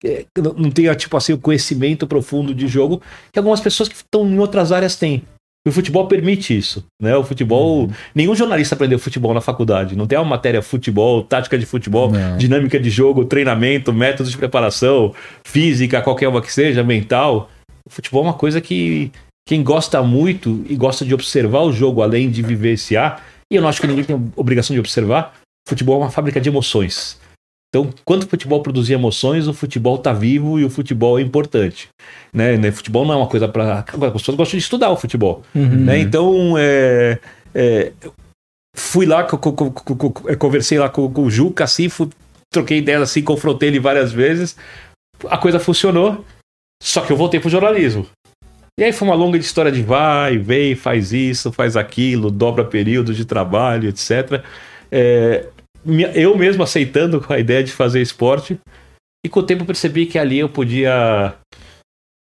é, 0.03 0.25
não 0.37 0.69
tenha 0.69 0.95
tipo 0.95 1.15
assim 1.15 1.33
o 1.33 1.39
conhecimento 1.39 2.07
profundo 2.07 2.53
de 2.53 2.67
jogo 2.67 3.01
que 3.31 3.39
algumas 3.39 3.61
pessoas 3.61 3.87
que 3.87 3.95
estão 3.95 4.27
em 4.27 4.37
outras 4.37 4.71
áreas 4.71 4.95
têm. 4.95 5.23
O 5.67 5.71
futebol 5.71 6.07
permite 6.07 6.57
isso, 6.57 6.85
né? 7.01 7.15
O 7.15 7.23
futebol, 7.23 7.89
nenhum 8.15 8.33
jornalista 8.33 8.75
aprendeu 8.75 8.97
futebol 8.97 9.33
na 9.33 9.41
faculdade. 9.41 9.95
Não 9.95 10.07
tem 10.07 10.17
uma 10.17 10.25
matéria 10.25 10.61
futebol, 10.61 11.21
tática 11.21 11.57
de 11.57 11.65
futebol, 11.65 12.09
Não. 12.11 12.37
dinâmica 12.37 12.79
de 12.79 12.89
jogo, 12.89 13.25
treinamento, 13.25 13.91
métodos 13.91 14.31
de 14.31 14.37
preparação, 14.37 15.13
física, 15.45 16.01
qualquer 16.01 16.29
uma 16.29 16.41
que 16.41 16.51
seja, 16.51 16.83
mental. 16.83 17.49
O 17.85 17.89
futebol 17.89 18.23
é 18.23 18.27
uma 18.27 18.33
coisa 18.33 18.61
que 18.61 19.11
quem 19.47 19.61
gosta 19.61 20.01
muito 20.01 20.63
e 20.69 20.75
gosta 20.75 21.03
de 21.03 21.13
observar 21.13 21.61
o 21.61 21.73
jogo 21.73 22.01
além 22.01 22.29
de 22.29 22.41
vivenciar, 22.41 23.21
e 23.51 23.55
eu 23.55 23.61
não 23.61 23.67
acho 23.67 23.81
que 23.81 23.87
ninguém 23.87 24.03
tem 24.03 24.31
obrigação 24.35 24.73
de 24.73 24.79
observar, 24.79 25.33
futebol 25.67 25.95
é 25.95 26.05
uma 26.05 26.11
fábrica 26.11 26.39
de 26.39 26.49
emoções. 26.49 27.18
Então, 27.69 27.89
quando 28.03 28.23
o 28.23 28.27
futebol 28.27 28.63
produzir 28.63 28.93
emoções, 28.93 29.47
o 29.47 29.53
futebol 29.53 29.97
tá 29.99 30.11
vivo 30.11 30.59
e 30.59 30.65
o 30.65 30.69
futebol 30.69 31.19
é 31.19 31.21
importante. 31.21 31.87
Né? 32.33 32.57
Né? 32.57 32.71
Futebol 32.71 33.05
não 33.05 33.13
é 33.13 33.17
uma 33.17 33.27
coisa 33.27 33.47
para. 33.47 33.79
As 33.79 34.11
pessoas 34.13 34.35
gostam 34.35 34.57
de 34.57 34.63
estudar 34.63 34.89
o 34.89 34.97
futebol. 34.97 35.43
Uhum. 35.53 35.85
Né? 35.85 35.99
Então, 35.99 36.55
é, 36.57 37.19
é, 37.53 37.91
fui 38.75 39.05
lá, 39.05 39.23
co- 39.23 39.37
co- 39.37 39.53
co- 39.53 39.71
co- 39.71 39.95
co- 40.11 40.37
conversei 40.37 40.79
lá 40.79 40.89
com, 40.89 41.11
com 41.11 41.23
o 41.23 41.29
Juca, 41.29 41.63
assim, 41.65 41.89
fui- 41.89 42.09
troquei 42.51 42.79
ideia 42.79 42.99
assim, 42.99 43.21
confrontei 43.21 43.69
ele 43.69 43.79
várias 43.79 44.11
vezes. 44.11 44.55
A 45.29 45.37
coisa 45.37 45.59
funcionou, 45.59 46.25
só 46.81 47.01
que 47.01 47.11
eu 47.11 47.17
voltei 47.17 47.39
pro 47.39 47.49
jornalismo. 47.51 48.07
E 48.79 48.83
aí 48.83 48.93
foi 48.93 49.07
uma 49.07 49.15
longa 49.15 49.37
história 49.37 49.71
de 49.71 49.83
vai, 49.83 50.37
vem, 50.37 50.73
faz 50.73 51.11
isso, 51.11 51.51
faz 51.51 51.75
aquilo, 51.75 52.31
dobra 52.31 52.63
período 52.63 53.13
de 53.13 53.25
trabalho, 53.25 53.89
etc. 53.89 54.41
É, 54.89 55.45
eu 56.15 56.37
mesmo 56.37 56.63
aceitando 56.63 57.25
a 57.29 57.39
ideia 57.39 57.63
de 57.63 57.71
fazer 57.71 58.01
esporte. 58.01 58.59
E 59.25 59.29
com 59.29 59.41
o 59.41 59.45
tempo 59.45 59.65
percebi 59.65 60.05
que 60.05 60.17
ali 60.17 60.39
eu 60.39 60.49
podia 60.49 61.35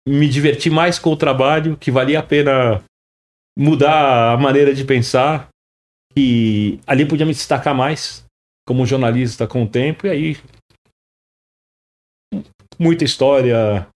me 0.07 0.27
divertir 0.27 0.71
mais 0.71 0.99
com 0.99 1.11
o 1.11 1.17
trabalho, 1.17 1.77
que 1.77 1.89
valia 1.89 2.19
a 2.19 2.23
pena 2.23 2.83
mudar 3.57 4.33
a 4.33 4.37
maneira 4.37 4.73
de 4.73 4.83
pensar, 4.83 5.47
que 6.13 6.79
ali 6.85 7.05
podia 7.05 7.25
me 7.25 7.33
destacar 7.33 7.73
mais 7.73 8.23
como 8.67 8.85
jornalista 8.85 9.47
com 9.47 9.63
o 9.63 9.69
tempo, 9.69 10.07
e 10.07 10.09
aí 10.09 10.37
muita 12.79 13.03
história, 13.03 13.87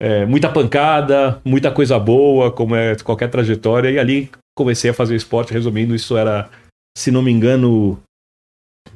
é, 0.00 0.24
muita 0.26 0.52
pancada, 0.52 1.40
muita 1.44 1.72
coisa 1.72 1.98
boa, 1.98 2.52
como 2.52 2.74
é 2.74 2.96
qualquer 2.96 3.30
trajetória, 3.30 3.90
e 3.90 3.98
ali 3.98 4.30
comecei 4.56 4.90
a 4.90 4.94
fazer 4.94 5.16
esporte, 5.16 5.52
resumindo, 5.52 5.94
isso 5.94 6.16
era, 6.16 6.50
se 6.96 7.10
não 7.10 7.22
me 7.22 7.30
engano, 7.30 8.00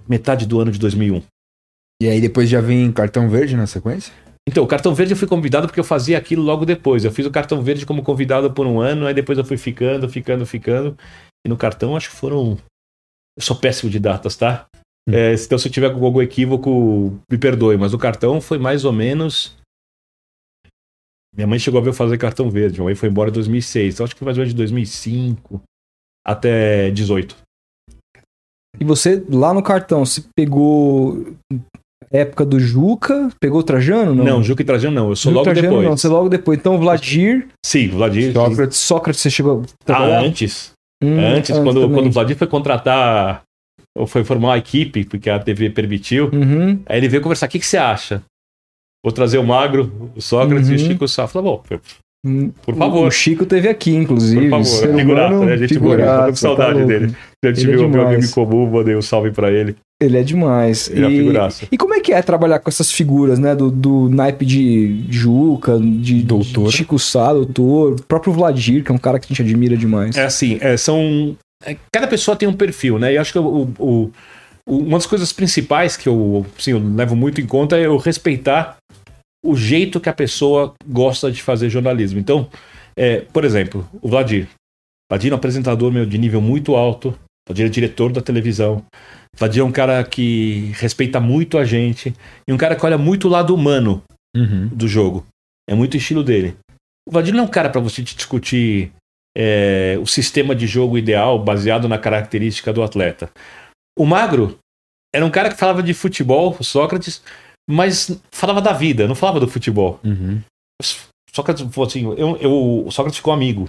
metade 0.09 0.47
do 0.47 0.61
ano 0.61 0.71
de 0.71 0.79
2001. 0.79 1.23
E 2.03 2.09
aí 2.09 2.21
depois 2.21 2.49
já 2.49 2.61
vem 2.61 2.91
cartão 2.93 3.29
verde 3.29 3.57
na 3.57 3.67
sequência? 3.67 4.13
Então, 4.49 4.65
o 4.65 4.67
cartão 4.67 4.93
verde 4.93 5.13
eu 5.13 5.17
fui 5.17 5.29
convidado 5.29 5.69
porque 5.69 5.79
eu 5.79 5.85
fazia 5.85 6.19
aquilo 6.19 6.43
logo 6.43 6.65
depois. 6.65 7.05
Eu 7.05 7.13
fiz 7.13 7.25
o 7.25 7.31
cartão 7.31 7.63
verde 7.63 7.87
como 7.87 8.03
convidado 8.03 8.53
por 8.53 8.67
um 8.67 8.81
ano, 8.81 9.07
aí 9.07 9.15
depois 9.15 9.39
eu 9.39 9.45
fui 9.45 9.57
ficando, 9.57 10.09
ficando, 10.09 10.45
ficando. 10.45 10.99
E 11.47 11.49
no 11.49 11.57
cartão 11.57 11.97
acho 11.97 12.11
que 12.11 12.17
foram. 12.17 12.59
Eu 13.37 13.43
sou 13.43 13.57
péssimo 13.57 13.91
de 13.91 14.01
datas, 14.01 14.37
tá? 14.37 14.67
É, 15.09 15.35
então, 15.35 15.59
se 15.59 15.69
eu 15.69 15.73
tiver 15.73 15.93
com 15.93 16.05
algum 16.05 16.21
equívoco, 16.21 17.19
me 17.31 17.39
perdoe, 17.39 17.77
mas 17.77 17.95
o 17.95 17.99
cartão 17.99 18.41
foi 18.41 18.59
mais 18.59 18.85
ou 18.85 18.93
menos. 18.93 19.57
Minha 21.35 21.47
mãe 21.47 21.59
chegou 21.59 21.81
a 21.81 21.83
ver 21.83 21.91
eu 21.91 21.95
fazer 21.95 22.19
cartão 22.19 22.51
verde, 22.51 22.75
minha 22.75 22.85
mãe 22.85 22.95
foi 22.95 23.09
embora 23.09 23.31
em 23.31 23.33
2006, 23.33 23.95
então 23.95 24.05
acho 24.05 24.15
que 24.15 24.19
foi 24.19 24.27
mais 24.27 24.37
ou 24.37 24.43
menos 24.43 24.53
de 24.53 24.57
2005 24.57 25.63
até 26.27 26.91
18. 26.91 27.37
E 28.81 28.85
você, 28.85 29.23
lá 29.29 29.53
no 29.53 29.63
cartão, 29.63 30.05
você 30.05 30.23
pegou 30.35 31.27
época 32.11 32.45
do 32.45 32.59
Juca? 32.59 33.29
Pegou 33.41 33.61
o 33.61 33.63
Trajano? 33.63 34.15
Não, 34.15 34.25
Não, 34.25 34.43
Juca 34.43 34.63
e 34.63 34.65
Trajano 34.65 34.95
não, 34.95 35.11
eu 35.11 35.17
sou 35.17 35.31
Juca 35.33 35.41
logo 35.41 35.45
Trajano 35.45 35.69
depois. 35.69 35.89
Não, 35.89 35.97
você 35.97 36.09
logo 36.09 36.29
depois. 36.29 36.59
Então, 36.59 36.79
Vladimir, 36.79 37.49
Sim, 37.65 37.89
Vladir. 37.89 38.33
Sócrates, 38.33 38.79
Sócrates 38.79 39.21
você 39.21 39.31
chegou 39.31 39.63
Ah, 39.87 40.21
antes. 40.21 40.73
Hum, 41.03 41.19
Antes, 41.19 41.51
quando, 41.59 41.81
também. 41.81 41.91
quando 41.97 42.07
o 42.07 42.11
Vladir 42.13 42.37
foi 42.37 42.47
contratar, 42.47 43.43
ou 43.97 44.07
foi 44.07 44.23
formar 44.25 44.49
uma 44.49 44.59
equipe, 44.59 45.05
porque 45.05 45.29
a 45.29 45.39
TV 45.39 45.69
permitiu, 45.71 46.31
Uhum. 46.33 46.81
aí 46.87 46.97
ele 46.99 47.09
veio 47.09 47.23
conversar, 47.23 47.47
o 47.47 47.49
que, 47.49 47.59
que 47.59 47.67
você 47.67 47.77
acha? 47.77 48.23
Vou 49.05 49.13
trazer 49.13 49.39
o 49.39 49.45
Magro, 49.45 50.13
o 50.15 50.21
Sócrates 50.23 50.69
e 50.69 50.75
o 50.75 50.79
Uhum. 50.79 50.87
Chico 50.87 51.09
Sá. 51.09 51.27
Falei, 51.27 51.51
bom, 51.51 51.63
Por 52.65 52.77
favor. 52.77 53.09
O 53.09 53.11
Chico 53.11 53.45
teve 53.45 53.69
aqui, 53.69 53.91
inclusive. 53.95 54.49
Por 54.49 54.65
favor, 54.65 55.01
humano, 55.01 55.45
né? 55.45 55.57
Gente 55.57 55.79
boa, 55.79 55.95
eu 55.95 55.99
tô 55.99 56.05
com 56.05 56.11
figuraça, 56.13 56.37
saudade 56.37 56.73
louco. 56.75 56.87
dele. 56.89 57.17
eu 57.43 57.51
Ele 57.51 57.59
tive 57.59 57.73
é 57.75 57.77
o 57.79 57.89
meu 57.89 58.07
amigo 58.07 58.25
em 58.25 58.31
comum, 58.31 58.71
mandei 58.71 58.95
um 58.95 59.03
salve 59.03 59.33
pra 59.33 59.51
ele. 59.51 59.75
Ele 60.01 60.19
é 60.19 60.23
demais. 60.23 60.89
Ele 60.89 61.05
é 61.05 61.11
E- 61.11 61.17
figuraça. 61.19 61.67
E 61.71 61.77
como 61.77 61.95
é 61.95 62.01
que 62.01 62.13
é 62.13 62.23
trabalhar 62.23 62.61
com 62.61 62.71
essas 62.71 62.93
figuras, 62.93 63.41
né? 63.41 63.57
Do, 63.57 63.71
do 63.73 64.09
naipe 64.09 64.45
de 64.47 65.05
Juca, 65.11 65.79
de 65.81 66.23
Doutor. 66.23 66.71
de 66.71 66.77
Chico 66.77 66.97
Sá, 66.99 67.33
doutor, 67.33 67.95
o 67.95 68.03
próprio 68.05 68.33
Vladir, 68.33 68.85
que 68.85 68.93
é 68.93 68.95
um 68.95 68.99
cara 68.99 69.19
que 69.19 69.27
a 69.27 69.29
gente 69.29 69.43
admira 69.43 69.77
demais. 69.77 70.17
É 70.17 70.25
assim, 70.25 70.59
é, 70.61 70.77
são. 70.77 71.37
é, 71.65 71.77
cada 71.93 72.07
pessoa 72.07 72.37
tem 72.37 72.49
um 72.49 72.53
perfil, 72.55 72.99
né? 73.01 73.13
E 73.15 73.19
acho 73.19 73.33
que 73.33 73.39
o, 73.41 73.69
o- 73.79 74.11
o- 74.67 74.77
uma 74.79 74.97
das 74.97 75.07
coisas 75.07 75.33
principais 75.33 75.97
que 75.97 76.09
eu, 76.09 76.47
assim, 76.57 76.71
eu 76.71 76.79
levo 76.95 77.17
muito 77.17 77.41
em 77.41 77.47
conta 77.47 77.77
é 77.77 77.87
eu 77.87 77.97
respeitar 77.97 78.77
o 79.45 79.57
jeito 79.57 80.01
que 80.01 80.09
a 80.09 80.13
pessoa 80.15 80.75
gosta 80.87 81.31
de 81.31 81.43
fazer 81.43 81.69
jornalismo. 81.69 82.19
Então, 82.19 82.49
é, 82.97 83.21
por 83.21 83.45
exemplo, 83.45 83.89
o 84.01 84.09
Vladir. 84.09 84.49
Vladir 85.11 85.31
é 85.31 85.35
um 85.35 85.39
apresentador 85.39 85.91
meu, 85.93 86.07
de 86.07 86.17
nível 86.19 86.41
muito 86.41 86.75
alto. 86.77 87.17
Vladir 87.49 87.67
é 87.67 87.69
diretor 87.69 88.13
da 88.13 88.21
televisão. 88.21 88.85
Vladir 89.37 89.63
é 89.63 89.65
um 89.65 89.73
cara 89.73 90.03
que 90.05 90.73
respeita 90.77 91.21
muito 91.21 91.59
a 91.59 91.65
gente. 91.65 92.15
E 92.49 92.53
um 92.53 92.57
cara 92.57 92.77
que 92.77 92.87
olha 92.87 92.99
muito 92.99 93.27
o 93.27 93.31
lado 93.31 93.55
humano 93.55 94.03
Uhum. 94.35 94.67
do 94.69 94.89
jogo. 94.89 95.27
É 95.69 95.75
muito 95.75 95.97
estilo 95.97 96.25
dele. 96.25 96.57
O 97.07 97.13
Vladir 97.13 97.35
não 97.35 97.41
é 97.45 97.47
um 97.47 97.51
cara 97.51 97.69
para 97.69 97.81
você 97.83 98.01
discutir 98.01 98.91
é, 99.37 99.99
o 100.01 100.07
sistema 100.07 100.55
de 100.55 100.67
jogo 100.67 100.97
ideal 100.97 101.39
baseado 101.39 101.87
na 101.89 101.99
característica 101.99 102.73
do 102.73 102.83
atleta. 102.83 103.31
O 103.99 104.07
Magro 104.07 104.59
era 105.15 105.27
um 105.27 105.31
cara 105.31 105.51
que 105.51 105.59
falava 105.59 105.83
de 105.83 105.93
futebol, 105.93 106.57
o 106.59 106.65
Sócrates, 106.65 107.23
mas 107.69 108.19
falava 108.31 108.61
da 108.61 108.73
vida, 108.73 109.07
não 109.07 109.15
falava 109.15 109.41
do 109.41 109.49
futebol. 109.49 110.01
Uhum. 110.05 110.41
Sócrates 111.33 111.67
assim, 111.79 112.05
eu, 112.05 112.37
eu- 112.37 112.87
o 112.87 112.91
Sócrates 112.91 113.17
ficou 113.17 113.33
amigo, 113.33 113.69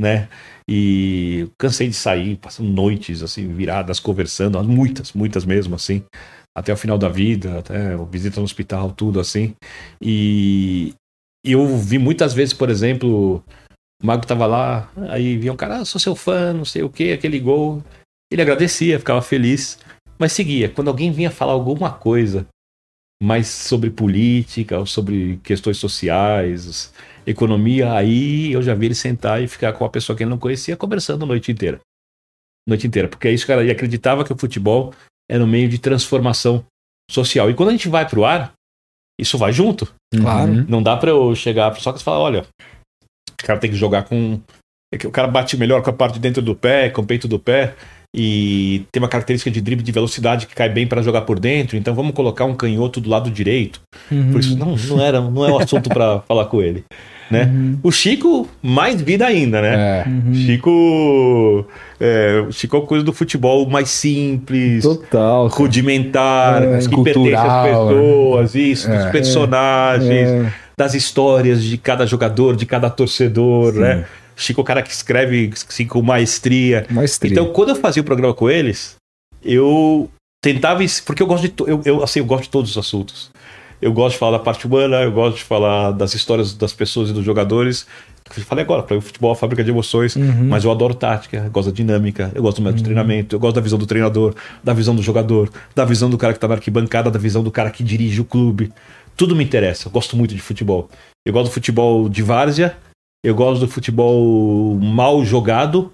né? 0.00 0.28
E 0.68 1.48
cansei 1.58 1.88
de 1.88 1.94
sair, 1.94 2.36
passando 2.36 2.70
noites 2.70 3.22
assim, 3.22 3.52
viradas, 3.52 4.00
conversando, 4.00 4.62
muitas, 4.64 5.12
muitas 5.12 5.44
mesmo, 5.44 5.74
assim, 5.74 6.02
até 6.56 6.72
o 6.72 6.76
final 6.76 6.96
da 6.96 7.08
vida, 7.08 7.58
até 7.58 7.96
visita 8.10 8.40
no 8.40 8.44
hospital, 8.44 8.92
tudo 8.92 9.20
assim. 9.20 9.54
E, 10.00 10.94
eu 11.44 11.76
vi 11.76 11.98
muitas 11.98 12.32
vezes, 12.32 12.54
por 12.54 12.70
exemplo, 12.70 13.42
o 14.02 14.06
Mago 14.06 14.26
tava 14.26 14.46
lá, 14.46 14.90
aí 15.10 15.36
via 15.36 15.52
um 15.52 15.56
cara, 15.56 15.78
ah, 15.78 15.84
sou 15.84 16.00
seu 16.00 16.14
fã, 16.14 16.52
não 16.52 16.64
sei 16.64 16.82
o 16.82 16.88
que, 16.88 17.12
aquele 17.12 17.38
gol. 17.38 17.82
Ele 18.30 18.40
agradecia, 18.40 18.98
ficava 18.98 19.20
feliz, 19.20 19.78
mas 20.18 20.32
seguia. 20.32 20.68
Quando 20.68 20.88
alguém 20.88 21.10
vinha 21.12 21.30
falar 21.30 21.52
alguma 21.52 21.92
coisa 21.92 22.46
mais 23.22 23.46
sobre 23.46 23.88
política 23.88 24.80
ou 24.80 24.84
sobre 24.84 25.38
questões 25.44 25.76
sociais, 25.76 26.92
economia, 27.24 27.92
aí 27.92 28.52
eu 28.52 28.60
já 28.60 28.74
vi 28.74 28.86
ele 28.86 28.96
sentar 28.96 29.40
e 29.40 29.46
ficar 29.46 29.72
com 29.74 29.84
a 29.84 29.88
pessoa 29.88 30.16
que 30.16 30.24
ele 30.24 30.30
não 30.30 30.38
conhecia 30.38 30.76
conversando 30.76 31.22
a 31.22 31.26
noite 31.26 31.52
inteira. 31.52 31.78
Noite 32.68 32.84
inteira, 32.84 33.06
porque 33.06 33.28
é 33.28 33.32
isso, 33.32 33.46
cara, 33.46 33.62
ele 33.62 33.70
acreditava 33.70 34.24
que 34.24 34.32
o 34.32 34.38
futebol 34.38 34.92
era 35.30 35.42
um 35.42 35.46
meio 35.46 35.68
de 35.68 35.78
transformação 35.78 36.64
social. 37.08 37.48
E 37.48 37.54
quando 37.54 37.68
a 37.68 37.72
gente 37.72 37.88
vai 37.88 38.08
pro 38.08 38.24
ar, 38.24 38.52
isso 39.20 39.38
vai 39.38 39.52
junto. 39.52 39.92
Claro. 40.12 40.50
Uhum. 40.50 40.66
Não 40.68 40.82
dá 40.82 40.96
pra 40.96 41.10
eu 41.10 41.32
chegar 41.36 41.70
pro 41.70 41.80
Sócrates 41.80 42.02
e 42.02 42.04
falar, 42.04 42.18
olha, 42.18 42.46
o 43.40 43.46
cara 43.46 43.60
tem 43.60 43.70
que 43.70 43.76
jogar 43.76 44.02
com. 44.02 44.40
é 44.92 44.98
que 44.98 45.06
o 45.06 45.12
cara 45.12 45.28
bate 45.28 45.56
melhor 45.56 45.80
com 45.80 45.90
a 45.90 45.92
parte 45.92 46.14
de 46.14 46.20
dentro 46.20 46.42
do 46.42 46.56
pé, 46.56 46.90
com 46.90 47.02
o 47.02 47.06
peito 47.06 47.28
do 47.28 47.38
pé, 47.38 47.76
e 48.14 48.84
tem 48.92 49.02
uma 49.02 49.08
característica 49.08 49.50
de 49.50 49.60
drible 49.60 49.82
de 49.84 49.90
velocidade 49.92 50.46
que 50.46 50.54
cai 50.54 50.68
bem 50.68 50.86
para 50.86 51.00
jogar 51.02 51.22
por 51.22 51.38
dentro, 51.40 51.76
então 51.76 51.94
vamos 51.94 52.12
colocar 52.12 52.44
um 52.44 52.54
canhoto 52.54 53.00
do 53.00 53.08
lado 53.08 53.30
direito. 53.30 53.80
Uhum. 54.10 54.32
Por 54.32 54.40
isso 54.40 54.56
não, 54.56 54.76
não, 54.76 55.00
era, 55.02 55.20
não 55.20 55.46
é 55.46 55.50
o 55.50 55.58
assunto 55.58 55.88
para 55.88 56.20
falar 56.28 56.44
com 56.46 56.60
ele. 56.60 56.84
Né? 57.30 57.44
Uhum. 57.44 57.78
O 57.82 57.90
Chico, 57.90 58.46
mais 58.62 59.00
vida 59.00 59.24
ainda, 59.26 59.62
né? 59.62 60.04
É. 60.04 60.08
Uhum. 60.08 60.34
Chico. 60.34 61.66
É, 61.98 62.44
o 62.46 62.52
Chico 62.52 62.76
é 62.76 62.78
uma 62.80 62.86
coisa 62.86 63.02
do 63.02 63.12
futebol 63.14 63.66
mais 63.70 63.88
simples, 63.88 64.82
Total. 64.82 65.48
cara. 65.48 65.62
rudimentar, 65.62 66.62
É, 66.62 66.78
que 66.80 66.88
pertence 67.02 67.34
às 67.34 67.42
cultural, 67.42 67.64
pessoas, 67.88 68.54
isso, 68.54 68.88
dos 68.90 68.96
É. 68.98 69.10
personagens 69.10 70.28
É. 70.28 70.52
das 70.76 70.92
histórias 70.92 71.62
de 71.64 71.78
cada 71.78 72.04
jogador, 72.04 72.54
de 72.56 72.66
cada 72.66 72.90
torcedor, 72.90 73.72
né? 73.74 74.04
Chico 74.42 74.60
é 74.60 74.62
o 74.62 74.64
cara 74.64 74.82
que 74.82 74.92
escreve 74.92 75.50
assim, 75.68 75.86
com 75.86 76.02
maestria. 76.02 76.86
Maestria. 76.90 77.32
Então, 77.32 77.52
quando 77.52 77.70
eu 77.70 77.76
fazia 77.76 78.02
o 78.02 78.04
programa 78.04 78.34
com 78.34 78.50
eles, 78.50 78.96
eu 79.42 80.10
tentava. 80.42 80.80
Porque 81.04 81.22
eu 81.22 81.26
gosto 81.26 81.48
de. 81.48 81.54
Eu, 81.66 81.80
eu, 81.84 82.02
assim, 82.02 82.20
eu 82.20 82.26
gosto 82.26 82.44
de 82.44 82.50
todos 82.50 82.70
os 82.70 82.78
assuntos. 82.78 83.30
Eu 83.80 83.92
gosto 83.92 84.12
de 84.12 84.18
falar 84.18 84.38
da 84.38 84.44
parte 84.44 84.64
humana, 84.64 85.02
eu 85.02 85.10
gosto 85.10 85.38
de 85.38 85.42
falar 85.42 85.90
das 85.90 86.14
histórias 86.14 86.54
das 86.54 86.72
pessoas 86.72 87.10
e 87.10 87.12
dos 87.12 87.24
jogadores. 87.24 87.84
Eu 88.36 88.44
falei 88.44 88.64
agora, 88.64 88.82
para 88.82 88.96
o 88.96 89.00
futebol 89.00 89.30
é 89.30 89.32
uma 89.32 89.36
fábrica 89.36 89.64
de 89.64 89.70
emoções, 89.70 90.16
mas 90.16 90.64
eu 90.64 90.70
adoro 90.70 90.94
tática, 90.94 91.38
eu 91.38 91.50
gosto 91.50 91.70
da 91.70 91.74
dinâmica, 91.74 92.30
eu 92.34 92.40
gosto 92.40 92.58
do 92.58 92.62
método 92.62 92.78
de 92.78 92.84
treinamento, 92.84 93.34
eu 93.34 93.40
gosto 93.40 93.56
da 93.56 93.60
visão 93.60 93.78
do 93.78 93.84
treinador, 93.84 94.34
da 94.62 94.72
visão 94.72 94.94
do 94.94 95.02
jogador, 95.02 95.50
da 95.74 95.84
visão 95.84 96.08
do 96.08 96.16
cara 96.16 96.32
que 96.32 96.38
tá 96.38 96.46
na 96.48 96.54
arquibancada, 96.54 97.10
da 97.10 97.18
visão 97.18 97.42
do 97.42 97.50
cara 97.50 97.70
que 97.70 97.82
dirige 97.82 98.20
o 98.20 98.24
clube. 98.24 98.72
Tudo 99.16 99.34
me 99.36 99.44
interessa, 99.44 99.88
eu 99.88 99.92
gosto 99.92 100.16
muito 100.16 100.34
de 100.34 100.40
futebol. 100.40 100.88
Eu 101.26 101.32
gosto 101.32 101.50
do 101.50 101.52
futebol 101.52 102.08
de 102.08 102.22
várzea, 102.22 102.76
eu 103.24 103.34
gosto 103.34 103.60
do 103.60 103.68
futebol 103.68 104.74
mal 104.80 105.24
jogado 105.24 105.92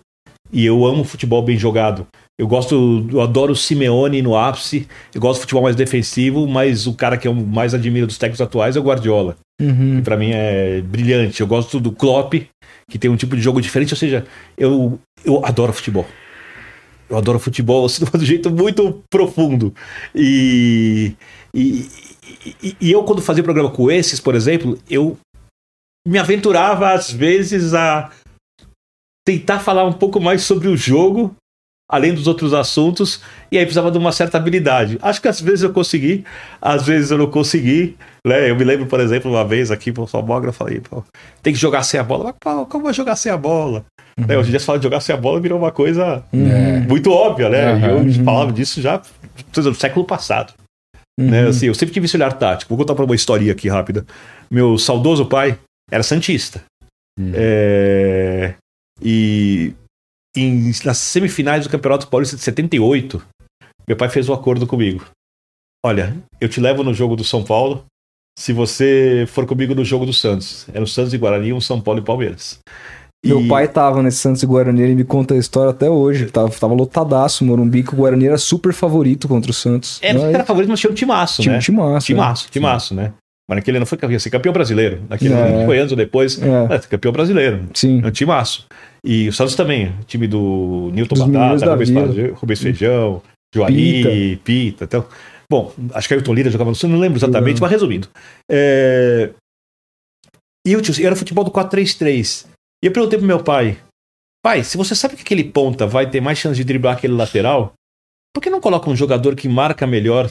e 0.53 0.65
eu 0.65 0.87
amo 0.87 1.05
futebol 1.05 1.43
bem 1.43 1.59
jogado. 1.59 2.07
Eu 2.41 2.47
gosto, 2.47 3.07
eu 3.11 3.21
adoro 3.21 3.53
o 3.53 3.57
Simeone 3.57 4.23
no 4.23 4.37
ápice, 4.37 4.87
eu 5.15 5.21
gosto 5.21 5.41
do 5.41 5.43
futebol 5.43 5.65
mais 5.65 5.75
defensivo, 5.77 6.47
mas 6.47 6.87
o 6.87 6.95
cara 6.95 7.17
que 7.17 7.27
eu 7.27 7.35
mais 7.35 7.75
admiro 7.75 8.07
dos 8.07 8.17
técnicos 8.17 8.41
atuais 8.41 8.77
é 8.77 8.81
o 8.81 8.83
Guardiola 8.85 9.37
Uhum. 9.61 9.97
que 9.97 10.03
pra 10.03 10.17
mim 10.17 10.31
é 10.33 10.81
brilhante. 10.83 11.41
Eu 11.41 11.47
gosto 11.47 11.81
do 11.81 11.91
Klopp, 11.91 12.35
que 12.89 12.99
tem 12.99 13.11
um 13.11 13.17
tipo 13.17 13.35
de 13.35 13.43
jogo 13.43 13.61
diferente, 13.61 13.93
ou 13.93 13.99
seja, 13.99 14.25
eu, 14.57 15.01
eu 15.25 15.45
adoro 15.45 15.73
futebol. 15.73 16.07
Eu 17.11 17.17
adoro 17.17 17.41
futebol 17.41 17.85
assim, 17.85 18.05
de 18.15 18.17
um 18.17 18.25
jeito 18.25 18.51
muito 18.51 19.03
profundo. 19.11 19.75
E, 20.15 21.15
e, 21.53 21.89
e, 22.63 22.77
e 22.81 22.93
eu, 22.93 23.03
quando 23.03 23.21
fazia 23.21 23.43
programa 23.43 23.71
com 23.71 23.91
esses, 23.91 24.21
por 24.21 24.37
exemplo, 24.37 24.79
eu 24.89 25.17
me 26.09 26.19
aventurava 26.19 26.93
às 26.93 27.11
vezes 27.11 27.75
a 27.75 28.11
tentar 29.27 29.59
falar 29.61 29.85
um 29.85 29.93
pouco 29.93 30.19
mais 30.19 30.43
sobre 30.43 30.69
o 30.69 30.77
jogo, 30.77 31.35
além 31.91 32.15
dos 32.15 32.27
outros 32.27 32.55
assuntos, 32.55 33.21
e 33.53 33.59
aí 33.59 33.65
precisava 33.65 33.91
de 33.91 33.99
uma 33.99 34.11
certa 34.11 34.39
habilidade. 34.39 34.99
Acho 35.03 35.21
que 35.21 35.29
às 35.29 35.39
vezes 35.39 35.63
eu 35.63 35.73
consegui, 35.73 36.25
às 36.63 36.87
vezes 36.87 37.11
eu 37.11 37.19
não 37.19 37.31
consegui. 37.31 37.95
Né? 38.27 38.51
Eu 38.51 38.57
me 38.57 38.65
lembro, 38.65 38.87
por 38.87 39.01
exemplo, 39.01 39.31
uma 39.31 39.45
vez 39.45 39.71
aqui 39.71 39.93
pro 39.93 40.09
eu 40.11 40.53
falei, 40.53 40.81
pô, 40.81 41.05
tem 41.43 41.53
que 41.53 41.59
jogar 41.59 41.83
sem 41.83 42.01
a 42.01 42.03
bola. 42.03 42.25
Mas, 42.25 42.35
pô, 42.41 42.65
como 42.67 42.85
vai 42.85 42.95
jogar 42.95 43.17
sem 43.17 43.31
a 43.31 43.37
bola? 43.37 43.85
Né, 44.19 44.37
hoje 44.37 44.49
em 44.49 44.51
dia, 44.51 44.61
se 44.61 44.67
fala 44.67 44.79
de 44.79 44.85
jogar 44.85 45.01
sem 45.01 45.15
a 45.15 45.19
bola, 45.19 45.41
virou 45.41 45.59
uma 45.59 45.71
coisa 45.71 46.25
É. 46.33 46.81
muito 46.81 47.11
óbvia, 47.11 47.49
né? 47.51 47.79
E 47.79 47.85
Aham. 47.85 48.07
eu 48.09 48.25
falava 48.25 48.51
disso 48.51 48.81
já 48.81 49.01
no 49.57 49.75
século 49.75 50.05
passado. 50.07 50.55
Uhum. 51.21 51.31
Né? 51.31 51.49
Assim, 51.49 51.67
eu 51.67 51.75
sempre 51.75 51.93
tive 51.93 52.07
esse 52.07 52.17
olhar 52.17 52.33
tático. 52.33 52.71
Vou 52.71 52.79
contar 52.79 52.95
pra 52.95 53.05
uma 53.05 53.15
história 53.15 53.53
aqui 53.53 53.69
rápida. 53.69 54.07
Meu 54.51 54.79
saudoso 54.79 55.27
pai 55.27 55.59
era 55.91 56.03
santista. 56.03 56.63
Hum. 57.19 57.33
É, 57.35 58.55
E 59.01 59.73
em- 60.37 60.73
nas 60.85 60.99
semifinais 60.99 61.65
do 61.65 61.71
Campeonato 61.71 62.09
Paulista 62.09 62.37
de 62.37 62.43
78, 62.43 63.23
meu 63.87 63.97
pai 63.97 64.09
fez 64.09 64.29
um 64.29 64.33
acordo 64.35 64.67
comigo. 64.67 65.05
Olha, 65.87 66.17
eu 66.41 66.49
te 66.49 66.61
levo 66.61 66.83
no 66.83 66.93
jogo 66.93 67.15
do 67.15 67.23
São 67.23 67.45
Paulo 67.45 67.85
se 68.37 68.53
você 68.53 69.25
for 69.29 69.47
comigo 69.47 69.75
no 69.75 69.85
jogo 69.85 70.05
do 70.05 70.13
Santos. 70.13 70.67
Era 70.73 70.83
o 70.83 70.87
Santos 70.87 71.15
e 71.15 71.19
Guarani, 71.19 71.53
um 71.53 71.61
São 71.61 71.81
Paulo 71.81 72.01
e 72.01 72.05
Palmeiras. 72.05 72.59
Meu 73.25 73.41
E- 73.41 73.49
pai 73.49 73.69
tava 73.69 74.03
nesse 74.03 74.19
Santos 74.19 74.43
e 74.43 74.47
Guarani, 74.47 74.83
ele 74.83 74.95
me 74.97 75.05
conta 75.05 75.35
a 75.35 75.39
história 75.39 75.71
até 75.71 75.89
hoje. 75.89 76.27
Tava, 76.27 76.51
tava 76.51 76.75
lotadaço, 76.75 77.43
o 77.45 77.47
Morumbi, 77.47 77.83
que 77.85 77.93
o 77.95 77.97
Guarani 77.97 78.27
era 78.27 78.39
super 78.39 78.73
favorito 78.73 79.27
contra 79.29 79.51
o 79.51 79.55
Santos. 79.55 79.99
Era, 80.03 80.19
Mas 80.19 80.35
era 80.35 80.45
favorito, 80.45 80.71
mas 80.71 80.81
tinha 80.81 80.91
um 80.91 80.95
timaço, 80.95 81.43
tinha 81.43 81.53
né? 81.53 81.59
um 81.59 81.63
timaço. 81.63 82.07
Timaço, 82.07 82.51
timaço, 82.51 82.95
né? 82.95 83.13
Mas 83.49 83.57
naquele 83.57 83.79
ano 83.79 83.87
foi 83.87 83.97
campeão, 83.97 84.17
assim, 84.17 84.29
campeão 84.31 84.53
brasileiro. 84.53 85.03
Naquele 85.09 85.33
É. 85.35 85.37
ano 85.39 85.65
foi 85.67 85.79
anos 85.79 85.93
depois, 85.95 86.41
É. 86.43 86.75
é, 86.75 86.79
campeão 86.81 87.13
brasileiro. 87.13 87.67
Sim. 87.75 88.03
É 88.05 88.07
um 88.07 88.11
timaço. 88.11 88.67
E 89.03 89.29
o 89.29 89.33
Santos 89.33 89.55
também, 89.55 89.95
time 90.07 90.27
do 90.27 90.91
Newton 90.93 91.15
Dos 91.15 91.27
Batata, 91.29 91.71
Rubens, 91.73 91.91
Rubens 92.35 92.61
Feijão, 92.61 93.23
Joari, 93.55 94.37
Pita. 94.45 94.85
então. 94.85 95.07
Bom, 95.51 95.73
acho 95.95 96.07
que 96.07 96.13
Ailton 96.15 96.35
Lira 96.35 96.51
jogava 96.51 96.69
no 96.69 96.77
Santos, 96.77 96.91
não 96.95 97.01
lembro 97.01 97.17
exatamente, 97.19 97.59
mas 97.61 97.71
resumindo. 97.71 98.07
É... 98.51 99.31
E 100.67 100.73
eu, 100.73 100.83
tio, 100.83 100.95
era 101.07 101.17
futebol 101.17 101.43
do 101.45 101.51
4-3-3. 101.51 102.47
E 102.85 102.87
eu 102.87 102.93
perguntei 102.93 103.19
pro 103.19 103.27
meu 103.27 103.43
pai, 103.43 103.79
pai, 104.45 104.63
se 104.63 104.77
você 104.77 104.95
sabe 104.95 105.17
que 105.17 105.23
aquele 105.23 105.45
ponta 105.45 105.87
vai 105.87 106.11
ter 106.11 106.21
mais 106.21 106.37
chance 106.39 106.57
de 106.57 106.65
driblar 106.65 106.97
aquele 106.97 107.15
lateral, 107.15 107.73
por 108.35 108.43
que 108.43 108.51
não 108.51 108.61
coloca 108.61 108.91
um 108.91 108.95
jogador 108.97 109.35
que 109.35 109.49
marca 109.49 109.87
melhor 109.87 110.31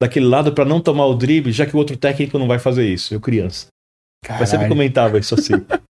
daquele 0.00 0.26
lado 0.26 0.52
para 0.52 0.64
não 0.64 0.80
tomar 0.80 1.06
o 1.06 1.14
drible, 1.14 1.52
já 1.52 1.66
que 1.66 1.74
o 1.74 1.78
outro 1.78 1.96
técnico 1.96 2.38
não 2.38 2.46
vai 2.46 2.58
fazer 2.58 2.86
isso? 2.86 3.14
Eu 3.14 3.20
criança. 3.20 3.66
Mas 4.28 4.48
sempre 4.48 4.66
Caralho. 4.66 4.68
comentava 4.68 5.18
isso 5.18 5.34
assim. 5.34 5.54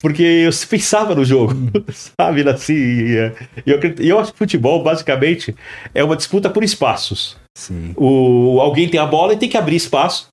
Porque 0.00 0.22
eu 0.22 0.50
pensava 0.68 1.14
no 1.14 1.24
jogo, 1.24 1.54
sabe? 1.92 2.48
Assim, 2.48 2.74
e, 2.74 3.16
é, 3.16 3.34
eu, 3.66 3.78
eu 3.98 4.18
acho 4.18 4.32
que 4.32 4.38
futebol, 4.38 4.82
basicamente, 4.82 5.54
é 5.94 6.02
uma 6.02 6.16
disputa 6.16 6.48
por 6.48 6.64
espaços. 6.64 7.36
Sim. 7.56 7.92
O, 7.96 8.58
alguém 8.60 8.88
tem 8.88 8.98
a 8.98 9.06
bola 9.06 9.34
e 9.34 9.36
tem 9.36 9.48
que 9.48 9.58
abrir 9.58 9.76
espaço 9.76 10.28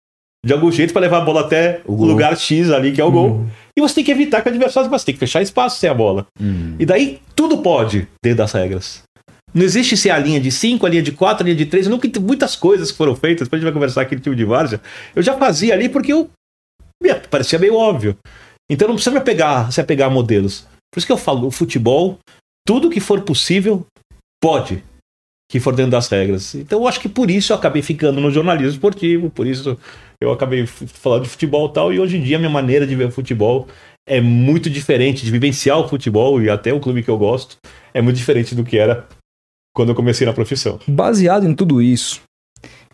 de 0.45 0.53
algum 0.53 0.71
jeito 0.71 0.93
para 0.93 1.01
levar 1.01 1.17
a 1.17 1.25
bola 1.25 1.41
até 1.41 1.81
O 1.85 2.05
lugar 2.05 2.37
X 2.37 2.71
ali, 2.71 2.93
que 2.93 3.01
é 3.01 3.03
o 3.03 3.11
gol. 3.11 3.45
E 3.75 3.81
você 3.81 3.95
tem 3.95 4.03
que 4.03 4.11
evitar 4.11 4.41
que 4.41 4.47
o 4.47 4.51
adversário 4.51 4.89
você 4.89 5.05
tem 5.05 5.13
que 5.13 5.19
fechar 5.19 5.41
espaço 5.41 5.79
sem 5.79 5.89
a 5.89 5.93
bola. 5.93 6.25
Hum. 6.39 6.75
E 6.79 6.85
daí 6.85 7.19
tudo 7.35 7.57
pode 7.57 8.07
dentro 8.23 8.37
das 8.37 8.53
regras. 8.53 9.03
Não 9.57 9.63
existe 9.63 9.97
se 9.97 10.07
a 10.11 10.19
linha 10.19 10.39
de 10.39 10.51
5, 10.51 10.85
a 10.85 10.89
linha 10.89 11.01
de 11.01 11.11
4, 11.11 11.41
a 11.41 11.45
linha 11.45 11.55
de 11.55 11.65
3. 11.65 11.87
Nunca 11.87 12.07
muitas 12.19 12.55
coisas 12.55 12.91
foram 12.91 13.15
feitas, 13.15 13.47
depois 13.47 13.59
a 13.59 13.59
gente 13.59 13.71
vai 13.71 13.73
conversar 13.73 14.01
aqui 14.01 14.13
no 14.13 14.21
time 14.21 14.35
de 14.35 14.45
Várzea. 14.45 14.79
Eu 15.15 15.23
já 15.23 15.35
fazia 15.35 15.73
ali 15.73 15.89
porque 15.89 16.13
eu 16.13 16.29
me 17.01 17.11
parecia 17.15 17.57
meio 17.57 17.73
óbvio. 17.73 18.15
Então 18.69 18.87
não 18.87 18.93
precisa 18.93 19.09
me 19.09 19.17
apegar, 19.17 19.71
se 19.71 19.81
apegar 19.81 20.11
a 20.11 20.13
modelos. 20.13 20.67
Por 20.93 20.99
isso 20.99 21.07
que 21.07 21.11
eu 21.11 21.17
falo, 21.17 21.47
o 21.47 21.51
futebol, 21.51 22.19
tudo 22.67 22.87
que 22.87 22.99
for 22.99 23.21
possível, 23.21 23.83
pode. 24.39 24.83
Que 25.49 25.59
for 25.59 25.73
dentro 25.73 25.93
das 25.93 26.07
regras. 26.07 26.53
Então 26.53 26.81
eu 26.81 26.87
acho 26.87 26.99
que 26.99 27.09
por 27.09 27.31
isso 27.31 27.51
eu 27.51 27.57
acabei 27.57 27.81
ficando 27.81 28.21
no 28.21 28.29
jornalismo 28.29 28.73
esportivo, 28.73 29.31
por 29.31 29.47
isso 29.47 29.75
eu 30.21 30.31
acabei 30.31 30.67
falando 30.67 31.23
de 31.23 31.29
futebol 31.29 31.67
e 31.67 31.73
tal. 31.73 31.91
E 31.91 31.99
hoje 31.99 32.17
em 32.17 32.21
dia 32.21 32.35
a 32.35 32.39
minha 32.39 32.51
maneira 32.51 32.85
de 32.85 32.95
ver 32.95 33.09
futebol 33.09 33.67
é 34.07 34.21
muito 34.21 34.69
diferente, 34.69 35.25
de 35.25 35.31
vivenciar 35.31 35.79
o 35.79 35.87
futebol 35.87 36.39
e 36.43 36.47
até 36.47 36.71
o 36.71 36.79
clube 36.79 37.01
que 37.01 37.09
eu 37.09 37.17
gosto, 37.17 37.57
é 37.91 38.03
muito 38.03 38.17
diferente 38.17 38.53
do 38.53 38.63
que 38.63 38.77
era 38.77 39.07
quando 39.77 39.89
eu 39.89 39.95
comecei 39.95 40.25
na 40.27 40.33
profissão. 40.33 40.79
Baseado 40.87 41.47
em 41.47 41.53
tudo 41.53 41.81
isso, 41.81 42.19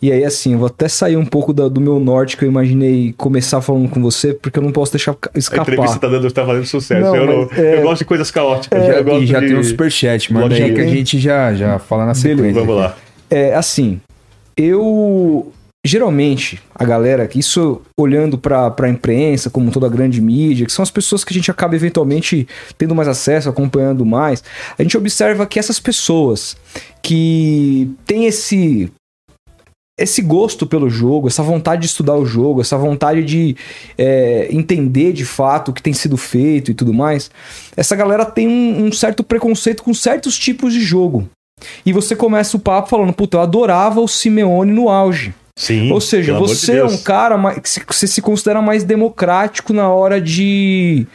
e 0.02 0.12
aí 0.12 0.26
assim, 0.26 0.52
eu 0.52 0.60
vou 0.60 0.68
até 0.68 0.90
sair 0.90 1.16
um 1.16 1.26
pouco 1.26 1.54
da- 1.54 1.70
do 1.70 1.80
meu 1.80 1.98
norte 1.98 2.36
que 2.36 2.44
eu 2.44 2.50
imaginei 2.50 3.14
começar 3.18 3.62
falando 3.62 3.88
com 3.90 4.02
você, 4.02 4.34
porque 4.34 4.60
eu 4.60 4.64
não 4.64 4.72
posso 4.74 4.92
deixar 4.92 5.12
A 5.12 5.16
entrevista 5.16 5.38
escapar. 5.40 6.00
tá, 6.00 6.08
dando, 6.10 6.30
tá 6.32 6.46
fazendo 6.46 6.66
sucesso. 6.66 7.02
Não, 7.02 7.16
eu, 7.16 7.26
não- 7.26 7.48
mas, 7.50 7.58
é- 7.58 7.78
eu 7.78 7.84
gosto 7.84 8.00
de 8.00 8.06
coisas 8.06 8.30
caóticas. 8.30 8.86
Já, 8.86 8.94
eu 8.96 9.04
gosto 9.06 9.24
e 9.24 9.28
já 9.28 9.40
de... 9.40 9.48
tem 9.48 9.56
um 9.58 9.64
superchat, 9.64 10.34
manda 10.34 10.54
aí 10.54 10.74
que 10.74 10.82
a 10.82 10.88
gente 10.88 11.18
já, 11.18 11.54
já 11.54 11.80
fala 11.80 12.06
na 12.06 12.12
Beleza. 12.14 12.30
sequência. 12.36 12.62
Vamos 12.62 12.76
lá. 12.76 12.98
É 13.30 13.56
assim, 13.56 14.02
eu 14.58 15.52
geralmente 15.86 16.62
a 16.74 16.86
galera, 16.86 17.30
isso 17.36 17.82
olhando 18.00 18.38
pra, 18.38 18.72
pra 18.72 18.90
imprensa, 18.90 19.50
como 19.50 19.72
toda 19.72 19.86
a 19.86 19.90
grande 19.90 20.22
mídia, 20.22 20.66
que 20.66 20.72
são 20.72 20.84
as 20.84 20.92
pessoas 20.92 21.24
que 21.24 21.34
a 21.34 21.36
gente 21.36 21.52
acaba 21.52 21.76
eventualmente 21.76 22.48
tendo 22.78 22.96
mais 22.96 23.08
acesso, 23.08 23.50
acompanhando 23.50 24.06
mais, 24.06 24.44
a 24.78 24.82
gente 24.82 24.98
observa 24.98 25.46
que 25.46 25.60
essas 25.60 25.80
pessoas 25.80 26.56
que 27.02 27.92
têm 28.06 28.26
esse 28.26 28.92
esse 29.96 30.24
gosto 30.24 30.66
pelo 30.66 30.90
jogo, 30.90 31.28
essa 31.28 31.44
vontade 31.44 31.82
de 31.82 31.88
estudar 31.88 32.16
o 32.16 32.26
jogo, 32.26 32.62
essa 32.62 32.76
vontade 32.76 33.24
de 33.24 33.56
é, 33.96 34.48
entender 34.50 35.14
de 35.14 35.24
fato 35.24 35.70
o 35.70 35.74
que 35.74 35.84
tem 35.84 35.94
sido 35.94 36.18
feito 36.18 36.72
e 36.72 36.74
tudo 36.74 36.92
mais, 36.92 37.30
essa 37.78 37.96
galera 37.96 38.26
tem 38.26 38.48
um, 38.48 38.86
um 38.86 38.92
certo 38.92 39.24
preconceito 39.24 39.84
com 39.84 39.94
certos 39.94 40.38
tipos 40.38 40.74
de 40.74 40.82
jogo. 40.82 41.30
E 41.86 41.94
você 41.94 42.16
começa 42.16 42.58
o 42.58 42.60
papo 42.60 42.90
falando, 42.90 43.14
puta, 43.14 43.38
eu 43.38 43.42
adorava 43.42 44.02
o 44.02 44.08
Simeone 44.08 44.72
no 44.72 44.90
auge. 44.90 45.34
Sim. 45.58 45.92
Ou 45.92 46.02
seja, 46.02 46.36
amor 46.36 46.48
de 46.48 46.56
você 46.56 46.78
é 46.78 46.84
um 46.86 46.98
cara 46.98 47.38
mais, 47.38 47.60
que 47.60 47.70
se- 47.70 47.84
você 47.88 48.08
se 48.08 48.22
considera 48.22 48.62
mais 48.62 48.84
democrático 48.84 49.72
na 49.72 49.88
hora 49.90 50.20
de 50.20 51.06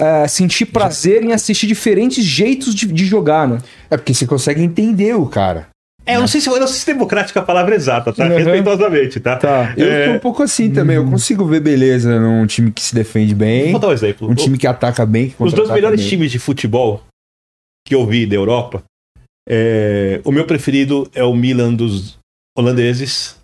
é, 0.00 0.26
sentir 0.26 0.66
prazer 0.66 1.22
em 1.22 1.32
assistir 1.32 1.66
diferentes 1.66 2.24
jeitos 2.24 2.74
de, 2.74 2.86
de 2.86 3.04
jogar, 3.04 3.46
né? 3.46 3.58
É 3.90 3.96
porque 3.96 4.14
você 4.14 4.26
consegue 4.26 4.62
entender 4.62 5.14
o 5.14 5.26
cara. 5.26 5.68
É, 6.04 6.16
eu 6.16 6.20
não 6.20 6.26
sei 6.26 6.40
se 6.40 6.48
eu 6.48 6.58
não 6.58 6.66
sei 6.66 6.78
se 6.80 6.86
democrática 6.86 7.38
é 7.38 7.42
a 7.42 7.46
palavra 7.46 7.76
exata, 7.76 8.12
tá? 8.12 8.24
Uhum. 8.26 8.36
Respeitosamente, 8.36 9.20
tá? 9.20 9.36
Tá. 9.36 9.72
Eu 9.76 9.86
É. 9.86 10.06
tô 10.06 10.12
um 10.14 10.18
pouco 10.18 10.42
assim 10.42 10.68
também. 10.72 10.96
Eu 10.96 11.08
consigo 11.08 11.44
ver 11.44 11.60
beleza 11.60 12.18
num 12.18 12.44
time 12.46 12.72
que 12.72 12.82
se 12.82 12.92
defende 12.94 13.34
bem, 13.34 13.70
Vou 13.70 13.80
dar 13.80 13.88
um 13.88 13.92
exemplo. 13.92 14.28
um 14.28 14.34
time 14.34 14.58
que 14.58 14.66
ataca 14.66 15.06
bem, 15.06 15.28
que 15.30 15.36
Os 15.38 15.52
dois 15.52 15.70
melhores 15.70 16.00
bem. 16.00 16.08
times 16.08 16.32
de 16.32 16.40
futebol 16.40 17.02
que 17.86 17.94
eu 17.94 18.04
vi 18.04 18.26
da 18.26 18.34
Europa, 18.34 18.82
é, 19.48 20.20
o 20.24 20.32
meu 20.32 20.44
preferido 20.46 21.08
é 21.14 21.22
o 21.22 21.34
Milan 21.34 21.72
dos 21.74 22.18
holandeses. 22.58 23.36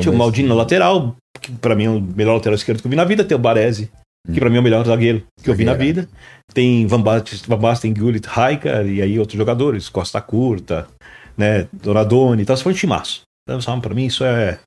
Tinha 0.00 0.12
o 0.12 0.16
Maldini 0.16 0.48
na 0.48 0.54
lateral, 0.54 1.16
que 1.40 1.52
pra 1.52 1.74
mim 1.74 1.84
é 1.84 1.90
o 1.90 2.00
melhor 2.00 2.34
lateral 2.34 2.54
esquerdo 2.54 2.80
que 2.80 2.86
eu 2.86 2.90
vi 2.90 2.96
na 2.96 3.04
vida. 3.04 3.24
Tem 3.24 3.36
o 3.36 3.40
Baresi, 3.40 3.90
que 4.32 4.40
pra 4.40 4.48
mim 4.48 4.56
é 4.56 4.60
o 4.60 4.62
melhor 4.62 4.84
zagueiro 4.86 5.26
que 5.42 5.50
eu 5.50 5.54
vi 5.54 5.64
na 5.64 5.74
vida. 5.74 6.08
Tem 6.54 6.86
Van 6.86 7.00
Basten, 7.00 7.38
Van 7.46 7.58
Basten 7.58 7.94
Gullit, 7.94 8.26
Raikar 8.26 8.86
e 8.86 9.02
aí 9.02 9.18
outros 9.18 9.36
jogadores, 9.36 9.88
Costa 9.88 10.20
Curta, 10.20 10.88
né, 11.36 11.68
Donadoni, 11.72 12.42
então, 12.42 12.54
isso 12.54 12.62
foi 12.62 12.72
um 12.72 12.76
timaço. 12.76 13.22
Então, 13.42 13.60
sabe, 13.60 13.82
pra 13.82 13.94
mim 13.94 14.06
isso 14.06 14.24
é... 14.24 14.60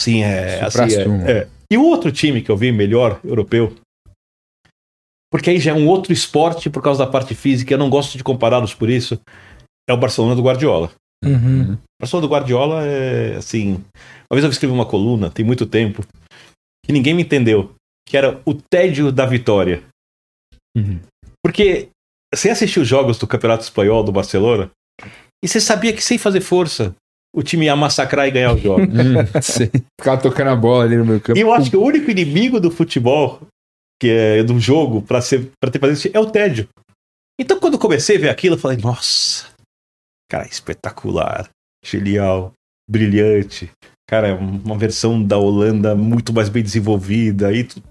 Sim, 0.00 0.22
é... 0.22 0.60
Assim, 0.60 0.70
Supra-sumo. 0.70 1.22
é, 1.22 1.32
é. 1.32 1.48
E 1.70 1.76
o 1.76 1.84
outro 1.84 2.10
time 2.10 2.42
que 2.42 2.50
eu 2.50 2.56
vi 2.56 2.72
melhor, 2.72 3.20
europeu, 3.22 3.74
porque 5.30 5.50
aí 5.50 5.60
já 5.60 5.72
é 5.72 5.74
um 5.74 5.86
outro 5.86 6.12
esporte 6.12 6.70
por 6.70 6.82
causa 6.82 7.04
da 7.04 7.10
parte 7.10 7.34
física, 7.34 7.74
eu 7.74 7.78
não 7.78 7.90
gosto 7.90 8.16
de 8.16 8.24
compará-los 8.24 8.74
por 8.74 8.88
isso, 8.88 9.20
é 9.88 9.92
o 9.92 9.96
Barcelona 9.96 10.34
do 10.34 10.42
Guardiola. 10.42 10.90
Uhum. 11.24 11.74
O 11.74 11.78
Barcelona 12.00 12.26
do 12.26 12.32
Guardiola 12.32 12.86
é 12.86 13.36
assim. 13.36 13.74
Uma 14.30 14.34
vez 14.34 14.44
eu 14.44 14.50
escrevi 14.50 14.72
uma 14.72 14.86
coluna, 14.86 15.30
tem 15.30 15.44
muito 15.44 15.66
tempo, 15.66 16.04
que 16.84 16.92
ninguém 16.92 17.14
me 17.14 17.22
entendeu. 17.22 17.74
Que 18.08 18.16
era 18.16 18.40
o 18.46 18.54
tédio 18.54 19.12
da 19.12 19.26
vitória. 19.26 19.82
Uhum. 20.76 21.00
Porque 21.44 21.88
você 22.34 22.50
assistiu 22.50 22.82
os 22.82 22.88
jogos 22.88 23.18
do 23.18 23.26
Campeonato 23.26 23.64
Espanhol 23.64 24.02
do 24.02 24.12
Barcelona 24.12 24.70
e 25.42 25.48
você 25.48 25.60
sabia 25.60 25.92
que 25.92 26.02
sem 26.02 26.18
fazer 26.18 26.40
força 26.40 26.94
o 27.34 27.42
time 27.42 27.66
ia 27.66 27.76
massacrar 27.76 28.26
e 28.26 28.30
ganhar 28.30 28.54
o 28.54 28.58
jogo. 28.58 28.82
Hum. 28.88 29.84
Ficava 30.00 30.20
tocando 30.20 30.48
a 30.48 30.56
bola 30.56 30.84
ali 30.84 30.96
no 30.96 31.04
meu 31.04 31.20
campo. 31.20 31.38
E 31.38 31.42
eu 31.42 31.52
acho 31.52 31.70
que 31.70 31.76
o 31.76 31.82
único 31.82 32.10
inimigo 32.10 32.60
do 32.60 32.70
futebol, 32.70 33.40
que 34.00 34.08
é 34.08 34.42
do 34.42 34.58
jogo, 34.58 35.02
pra 35.02 35.20
ter 35.20 35.78
fazer 35.78 35.92
isso, 35.92 36.10
é 36.12 36.18
o 36.18 36.30
tédio. 36.30 36.68
Então, 37.40 37.60
quando 37.60 37.78
comecei 37.78 38.16
a 38.16 38.20
ver 38.20 38.28
aquilo, 38.30 38.56
eu 38.56 38.58
falei, 38.58 38.78
nossa, 38.78 39.47
cara, 40.30 40.46
espetacular, 40.46 41.48
genial, 41.84 42.52
brilhante. 42.88 43.70
Cara, 44.08 44.28
é 44.28 44.34
uma 44.34 44.76
versão 44.76 45.22
da 45.22 45.36
Holanda 45.36 45.94
muito 45.94 46.32
mais 46.32 46.48
bem 46.48 46.62
desenvolvida. 46.62 47.52
E 47.52 47.64
tu... 47.64 47.82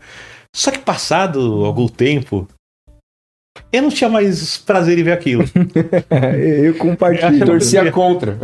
Só 0.55 0.71
que 0.71 0.79
passado 0.79 1.65
algum 1.65 1.87
tempo, 1.87 2.47
eu 3.71 3.81
não 3.81 3.89
tinha 3.89 4.09
mais 4.09 4.57
prazer 4.57 4.97
em 4.97 5.03
ver 5.03 5.11
aquilo. 5.11 5.43
eu 6.63 6.75
compartilho. 6.79 7.45
Torcia 7.45 7.91
contra. 7.91 8.37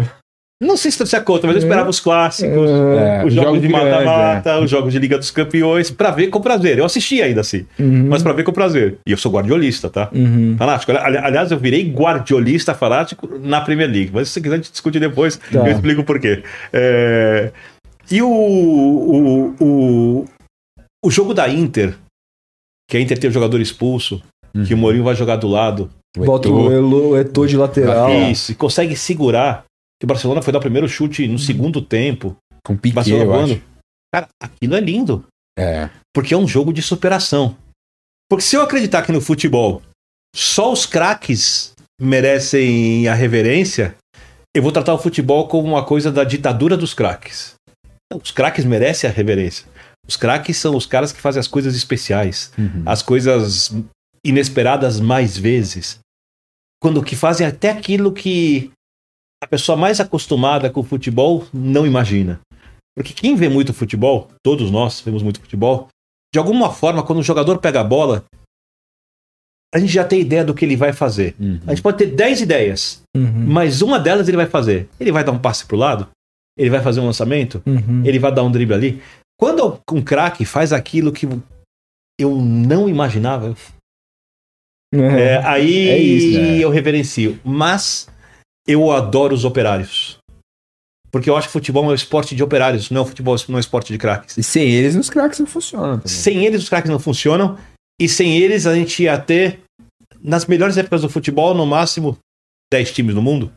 Não 0.64 0.78
sei 0.78 0.90
se 0.92 0.98
torcia 0.98 1.22
contra, 1.22 1.48
mas 1.48 1.56
eu 1.58 1.64
esperava 1.64 1.90
os 1.90 2.00
clássicos. 2.00 2.70
É, 2.70 3.24
os 3.26 3.34
jogos 3.34 3.62
de 3.62 3.68
grandes, 3.68 3.90
mata-mata, 3.92 4.60
os 4.60 4.70
jogos 4.70 4.92
de 4.94 5.00
Liga 5.00 5.18
dos 5.18 5.30
Campeões, 5.32 5.92
pra 5.92 6.12
ver 6.12 6.28
com 6.28 6.40
prazer. 6.42 6.78
Eu 6.78 6.86
assisti 6.86 7.22
ainda 7.22 7.42
assim, 7.42 7.66
Uhum. 7.80 8.08
mas 8.10 8.24
pra 8.24 8.34
ver 8.34 8.44
com 8.44 8.52
prazer. 8.52 8.98
E 9.08 9.12
eu 9.12 9.18
sou 9.18 9.32
guardiolista, 9.32 9.90
tá? 9.90 10.10
Uhum. 10.14 10.56
Fanático. 10.58 10.92
Ali- 10.94 11.18
Aliás, 11.18 11.52
eu 11.52 11.58
virei 11.60 11.90
guardiolista 11.92 12.74
fanático 12.74 13.28
na 13.42 13.62
Premier 13.62 13.90
League. 13.90 14.12
Mas 14.14 14.30
se 14.30 14.40
quiser, 14.42 14.56
a 14.56 14.58
gente 14.58 14.72
discute 14.72 15.00
depois. 15.00 15.38
Tá. 15.52 15.60
Eu 15.60 15.68
explico 15.68 16.04
por 16.04 16.20
quê. 16.20 16.44
É, 16.72 17.52
E 18.12 18.22
o, 18.22 18.28
o, 18.28 19.56
o, 19.62 20.26
o 21.06 21.12
jogo 21.12 21.34
da 21.34 21.48
Inter, 21.50 21.96
que 22.90 22.98
a 22.98 23.00
Inter 23.00 23.18
tem 23.18 23.30
o 23.30 23.34
jogador 23.34 23.60
expulso, 23.62 24.22
que 24.68 24.74
o 24.74 24.78
Mourinho 24.78 25.04
vai 25.04 25.16
jogar 25.16 25.38
do 25.38 25.48
lado. 25.48 25.90
Bota 26.16 26.48
o 26.50 26.72
Elo- 26.72 27.10
o 27.12 27.18
Eto'o 27.18 27.48
de 27.48 27.58
lateral. 27.58 28.12
Isso, 28.30 28.52
e 28.52 28.56
consegue 28.56 28.96
segurar. 28.96 29.64
Que 30.04 30.06
o 30.06 30.08
Barcelona 30.08 30.42
foi 30.42 30.52
dar 30.52 30.60
o 30.60 30.62
primeiro 30.62 30.86
chute 30.86 31.26
no 31.30 31.40
segundo 31.40 31.82
tempo. 31.82 32.36
Com 32.62 32.76
Piquet, 32.76 32.94
Barcelona 32.94 33.24
eu 33.24 33.34
acho. 33.54 33.62
Cara, 34.14 34.28
aquilo 34.38 34.76
é 34.76 34.82
lindo. 34.82 35.26
É. 35.58 35.90
Porque 36.14 36.34
é 36.34 36.38
um 36.38 36.46
jogo 36.46 36.74
de 36.74 36.82
superação. 36.82 37.56
Porque 38.30 38.44
se 38.44 38.58
eu 38.58 38.62
acreditar 38.62 39.04
que 39.04 39.14
no 39.14 39.22
futebol 39.22 39.82
só 40.36 40.74
os 40.74 40.86
craques 40.86 41.72
merecem 42.02 43.08
a 43.08 43.14
reverência, 43.14 43.96
eu 44.54 44.62
vou 44.62 44.74
tratar 44.74 44.94
o 44.94 44.98
futebol 45.00 45.48
como 45.48 45.70
uma 45.70 45.86
coisa 45.86 46.12
da 46.12 46.26
ditadura 46.26 46.76
dos 46.76 46.94
craques. 46.94 47.54
Os 48.14 48.30
craques 48.32 48.66
merecem 48.66 49.10
a 49.10 49.14
reverência. 49.14 49.66
Os 50.06 50.18
craques 50.18 50.58
são 50.58 50.76
os 50.76 50.86
caras 50.86 51.14
que 51.14 51.22
fazem 51.22 51.40
as 51.40 51.48
coisas 51.48 51.78
especiais, 51.78 52.52
Uhum. 52.58 52.84
as 52.86 53.02
coisas 53.02 53.74
inesperadas 54.22 55.00
mais 55.00 55.38
vezes. 55.38 56.00
Quando 56.82 57.02
que 57.02 57.16
fazem 57.16 57.48
até 57.48 57.70
aquilo 57.70 58.12
que 58.12 58.70
a 59.44 59.48
pessoa 59.48 59.78
mais 59.78 60.00
acostumada 60.00 60.70
com 60.70 60.80
o 60.80 60.84
futebol 60.84 61.46
não 61.54 61.86
imagina. 61.86 62.40
Porque 62.96 63.14
quem 63.14 63.36
vê 63.36 63.50
muito 63.50 63.74
futebol, 63.74 64.30
todos 64.44 64.72
nós 64.72 65.02
vemos 65.02 65.22
muito 65.22 65.42
futebol, 65.42 65.88
de 66.34 66.40
alguma 66.40 66.72
forma, 66.72 67.04
quando 67.04 67.20
o 67.20 67.24
jogador 67.24 67.58
pega 67.60 67.82
a 67.82 67.84
bola, 67.84 68.24
a 69.74 69.80
gente 69.80 69.92
já 69.92 70.06
tem 70.06 70.22
ideia 70.22 70.46
do 70.46 70.54
que 70.54 70.64
ele 70.64 70.76
vai 70.76 70.94
fazer. 70.94 71.36
Uhum. 71.40 71.60
A 71.68 71.72
gente 71.72 71.82
pode 71.82 71.98
ter 71.98 72.08
10 72.08 72.42
ideias, 72.42 73.02
Uhum. 73.16 73.46
mas 73.48 73.82
uma 73.82 74.00
delas 74.00 74.28
ele 74.28 74.38
vai 74.38 74.46
fazer. 74.48 74.88
Ele 75.00 75.12
vai 75.12 75.24
dar 75.24 75.32
um 75.32 75.40
passe 75.40 75.66
pro 75.66 75.76
lado, 75.78 76.08
ele 76.58 76.70
vai 76.70 76.82
fazer 76.82 77.00
um 77.00 77.06
lançamento, 77.06 77.62
Uhum. 77.66 78.06
ele 78.06 78.20
vai 78.20 78.32
dar 78.34 78.44
um 78.44 78.52
drible 78.52 78.74
ali. 78.76 79.02
Quando 79.40 79.80
um 79.92 80.02
craque 80.02 80.46
faz 80.46 80.72
aquilo 80.72 81.12
que 81.12 81.28
eu 82.20 82.36
não 82.40 82.88
imaginava, 82.88 83.56
é, 84.94 85.38
aí 85.38 85.90
É 85.90 85.98
isso, 85.98 86.40
né? 86.40 86.58
eu 86.60 86.70
reverencio. 86.70 87.40
Mas 87.44 88.08
eu 88.68 88.92
adoro 88.92 89.34
os 89.34 89.46
operários. 89.46 90.18
Porque 91.12 91.30
eu 91.30 91.38
acho 91.38 91.48
que 91.48 91.54
futebol 91.54 91.86
é 91.86 91.88
um 91.90 91.94
esporte 91.94 92.36
de 92.36 92.42
operários, 92.42 92.90
não 92.90 93.02
é 93.02 93.04
um 93.04 93.08
futebol, 93.08 93.36
não 93.48 93.56
é 93.56 93.58
um 93.58 93.60
esporte 93.60 93.94
de 93.94 94.00
craques. 94.00 94.36
E 94.38 94.44
sem 94.44 94.72
eles, 94.72 94.96
os 94.96 95.10
craques 95.10 95.40
não 95.40 95.46
funcionam. 95.46 96.00
também. 96.00 96.08
Sem 96.08 96.44
eles, 96.44 96.64
os 96.64 96.70
craques 96.70 96.90
não 96.90 97.00
funcionam. 97.00 97.58
E 98.02 98.10
sem 98.10 98.38
eles, 98.38 98.66
a 98.66 98.74
gente 98.74 99.04
ia 99.04 99.18
ter, 99.20 99.60
nas 100.20 100.46
melhores 100.48 100.76
épocas 100.76 101.02
do 101.02 101.10
futebol, 101.10 101.54
no 101.54 101.68
máximo 101.68 102.18
10 102.72 102.92
times 102.92 103.14
no 103.14 103.22
mundo. 103.22 103.54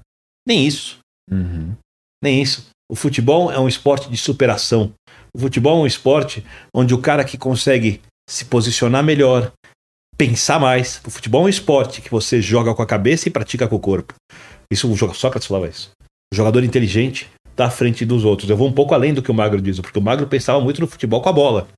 Nem 0.46 0.66
isso. 0.66 0.98
Uhum. 1.30 1.74
Nem 2.22 2.42
isso. 2.42 2.66
O 2.90 2.94
futebol 2.94 3.50
é 3.50 3.58
um 3.58 3.66
esporte 3.66 4.10
de 4.10 4.16
superação. 4.18 4.92
O 5.34 5.38
futebol 5.38 5.78
é 5.78 5.82
um 5.82 5.86
esporte 5.86 6.44
onde 6.74 6.94
o 6.94 7.00
cara 7.00 7.24
que 7.24 7.38
consegue 7.38 8.02
se 8.28 8.44
posicionar 8.44 9.02
melhor, 9.02 9.52
pensar 10.16 10.60
mais. 10.60 11.00
O 11.06 11.10
futebol 11.10 11.42
é 11.42 11.46
um 11.46 11.48
esporte 11.48 12.02
que 12.02 12.10
você 12.10 12.42
joga 12.42 12.74
com 12.74 12.82
a 12.82 12.86
cabeça 12.86 13.28
e 13.28 13.32
pratica 13.32 13.66
com 13.66 13.76
o 13.76 13.80
corpo. 13.80 14.14
Isso 14.70 14.90
o 14.90 14.96
joga- 14.96 15.14
Sócrates 15.14 15.46
falava 15.46 15.68
isso. 15.68 15.90
O 16.32 16.36
jogador 16.36 16.64
inteligente 16.64 17.28
está 17.50 17.66
à 17.66 17.70
frente 17.70 18.04
dos 18.04 18.24
outros. 18.24 18.48
Eu 18.50 18.56
vou 18.56 18.68
um 18.68 18.72
pouco 18.72 18.94
além 18.94 19.14
do 19.14 19.22
que 19.22 19.30
o 19.30 19.34
Magro 19.34 19.60
diz, 19.60 19.80
porque 19.80 19.98
o 19.98 20.02
Magro 20.02 20.26
pensava 20.26 20.60
muito 20.60 20.80
no 20.80 20.86
futebol 20.86 21.20
com 21.22 21.28
a 21.28 21.32
bola. 21.32 21.68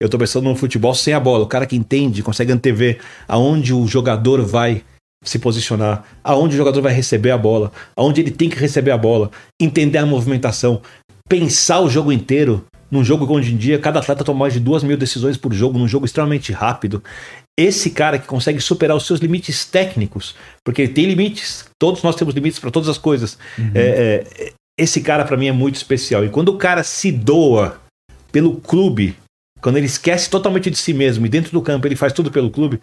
Eu 0.00 0.06
estou 0.06 0.18
pensando 0.18 0.48
no 0.48 0.54
futebol 0.54 0.94
sem 0.94 1.12
a 1.12 1.20
bola. 1.20 1.44
O 1.44 1.48
cara 1.48 1.66
que 1.66 1.74
entende, 1.76 2.22
consegue 2.22 2.52
antever 2.52 3.00
aonde 3.26 3.74
o 3.74 3.86
jogador 3.86 4.42
vai 4.44 4.84
se 5.24 5.38
posicionar, 5.40 6.04
aonde 6.22 6.54
o 6.54 6.56
jogador 6.56 6.80
vai 6.80 6.92
receber 6.92 7.32
a 7.32 7.36
bola, 7.38 7.72
aonde 7.96 8.20
ele 8.20 8.30
tem 8.30 8.48
que 8.48 8.56
receber 8.56 8.92
a 8.92 8.96
bola, 8.96 9.32
entender 9.60 9.98
a 9.98 10.06
movimentação, 10.06 10.80
pensar 11.28 11.80
o 11.80 11.90
jogo 11.90 12.12
inteiro. 12.12 12.64
Num 12.90 13.04
jogo 13.04 13.26
que 13.26 13.32
hoje 13.32 13.52
em 13.52 13.56
dia 13.56 13.78
cada 13.78 14.00
atleta 14.00 14.24
toma 14.24 14.40
mais 14.40 14.54
de 14.54 14.60
duas 14.60 14.82
mil 14.82 14.96
decisões 14.96 15.36
por 15.36 15.52
jogo, 15.52 15.78
num 15.78 15.88
jogo 15.88 16.06
extremamente 16.06 16.52
rápido. 16.52 17.02
Esse 17.58 17.90
cara 17.90 18.18
que 18.18 18.26
consegue 18.26 18.60
superar 18.60 18.96
os 18.96 19.06
seus 19.06 19.20
limites 19.20 19.64
técnicos, 19.64 20.34
porque 20.64 20.82
ele 20.82 20.92
tem 20.92 21.06
limites, 21.06 21.66
todos 21.78 22.02
nós 22.02 22.16
temos 22.16 22.34
limites 22.34 22.58
para 22.58 22.70
todas 22.70 22.88
as 22.88 22.98
coisas. 22.98 23.38
É, 23.74 24.24
é, 24.38 24.52
esse 24.78 25.00
cara 25.00 25.24
para 25.24 25.36
mim 25.36 25.48
é 25.48 25.52
muito 25.52 25.74
especial. 25.74 26.24
E 26.24 26.28
quando 26.28 26.50
o 26.50 26.56
cara 26.56 26.82
se 26.84 27.10
doa 27.10 27.80
pelo 28.30 28.56
clube, 28.60 29.16
quando 29.60 29.76
ele 29.76 29.86
esquece 29.86 30.30
totalmente 30.30 30.70
de 30.70 30.78
si 30.78 30.94
mesmo 30.94 31.26
e 31.26 31.28
dentro 31.28 31.50
do 31.50 31.60
campo 31.60 31.86
ele 31.86 31.96
faz 31.96 32.12
tudo 32.12 32.30
pelo 32.30 32.50
clube, 32.50 32.80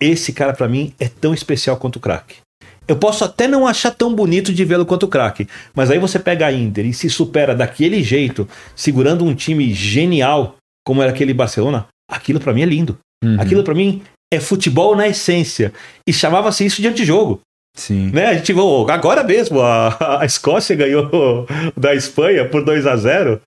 esse 0.00 0.32
cara 0.32 0.52
para 0.52 0.68
mim 0.68 0.92
é 0.98 1.08
tão 1.08 1.32
especial 1.32 1.76
quanto 1.76 1.96
o 1.96 2.00
craque. 2.00 2.45
Eu 2.88 2.96
posso 2.96 3.24
até 3.24 3.48
não 3.48 3.66
achar 3.66 3.90
tão 3.90 4.14
bonito 4.14 4.52
de 4.52 4.64
vê-lo 4.64 4.86
quanto 4.86 5.04
o 5.04 5.08
craque, 5.08 5.48
mas 5.74 5.90
aí 5.90 5.98
você 5.98 6.18
pega 6.18 6.46
a 6.46 6.52
Inter 6.52 6.86
e 6.86 6.92
se 6.92 7.10
supera 7.10 7.54
daquele 7.54 8.02
jeito, 8.02 8.48
segurando 8.74 9.24
um 9.24 9.34
time 9.34 9.72
genial 9.72 10.56
como 10.86 11.02
era 11.02 11.10
aquele 11.10 11.34
Barcelona, 11.34 11.86
aquilo 12.08 12.38
para 12.38 12.54
mim 12.54 12.62
é 12.62 12.66
lindo. 12.66 12.96
Uhum. 13.24 13.40
Aquilo 13.40 13.64
para 13.64 13.74
mim 13.74 14.02
é 14.32 14.38
futebol 14.38 14.94
na 14.94 15.08
essência. 15.08 15.72
E 16.06 16.12
chamava-se 16.12 16.64
isso 16.64 16.80
de 16.80 16.86
antijogo. 16.86 17.40
Sim. 17.76 18.10
Né? 18.12 18.26
A 18.26 18.34
gente, 18.34 18.52
agora 18.90 19.24
mesmo, 19.24 19.60
a, 19.60 20.20
a 20.20 20.24
Escócia 20.24 20.76
ganhou 20.76 21.46
da 21.76 21.94
Espanha 21.94 22.48
por 22.48 22.64
2 22.64 22.86
a 22.86 22.96
0 22.96 23.40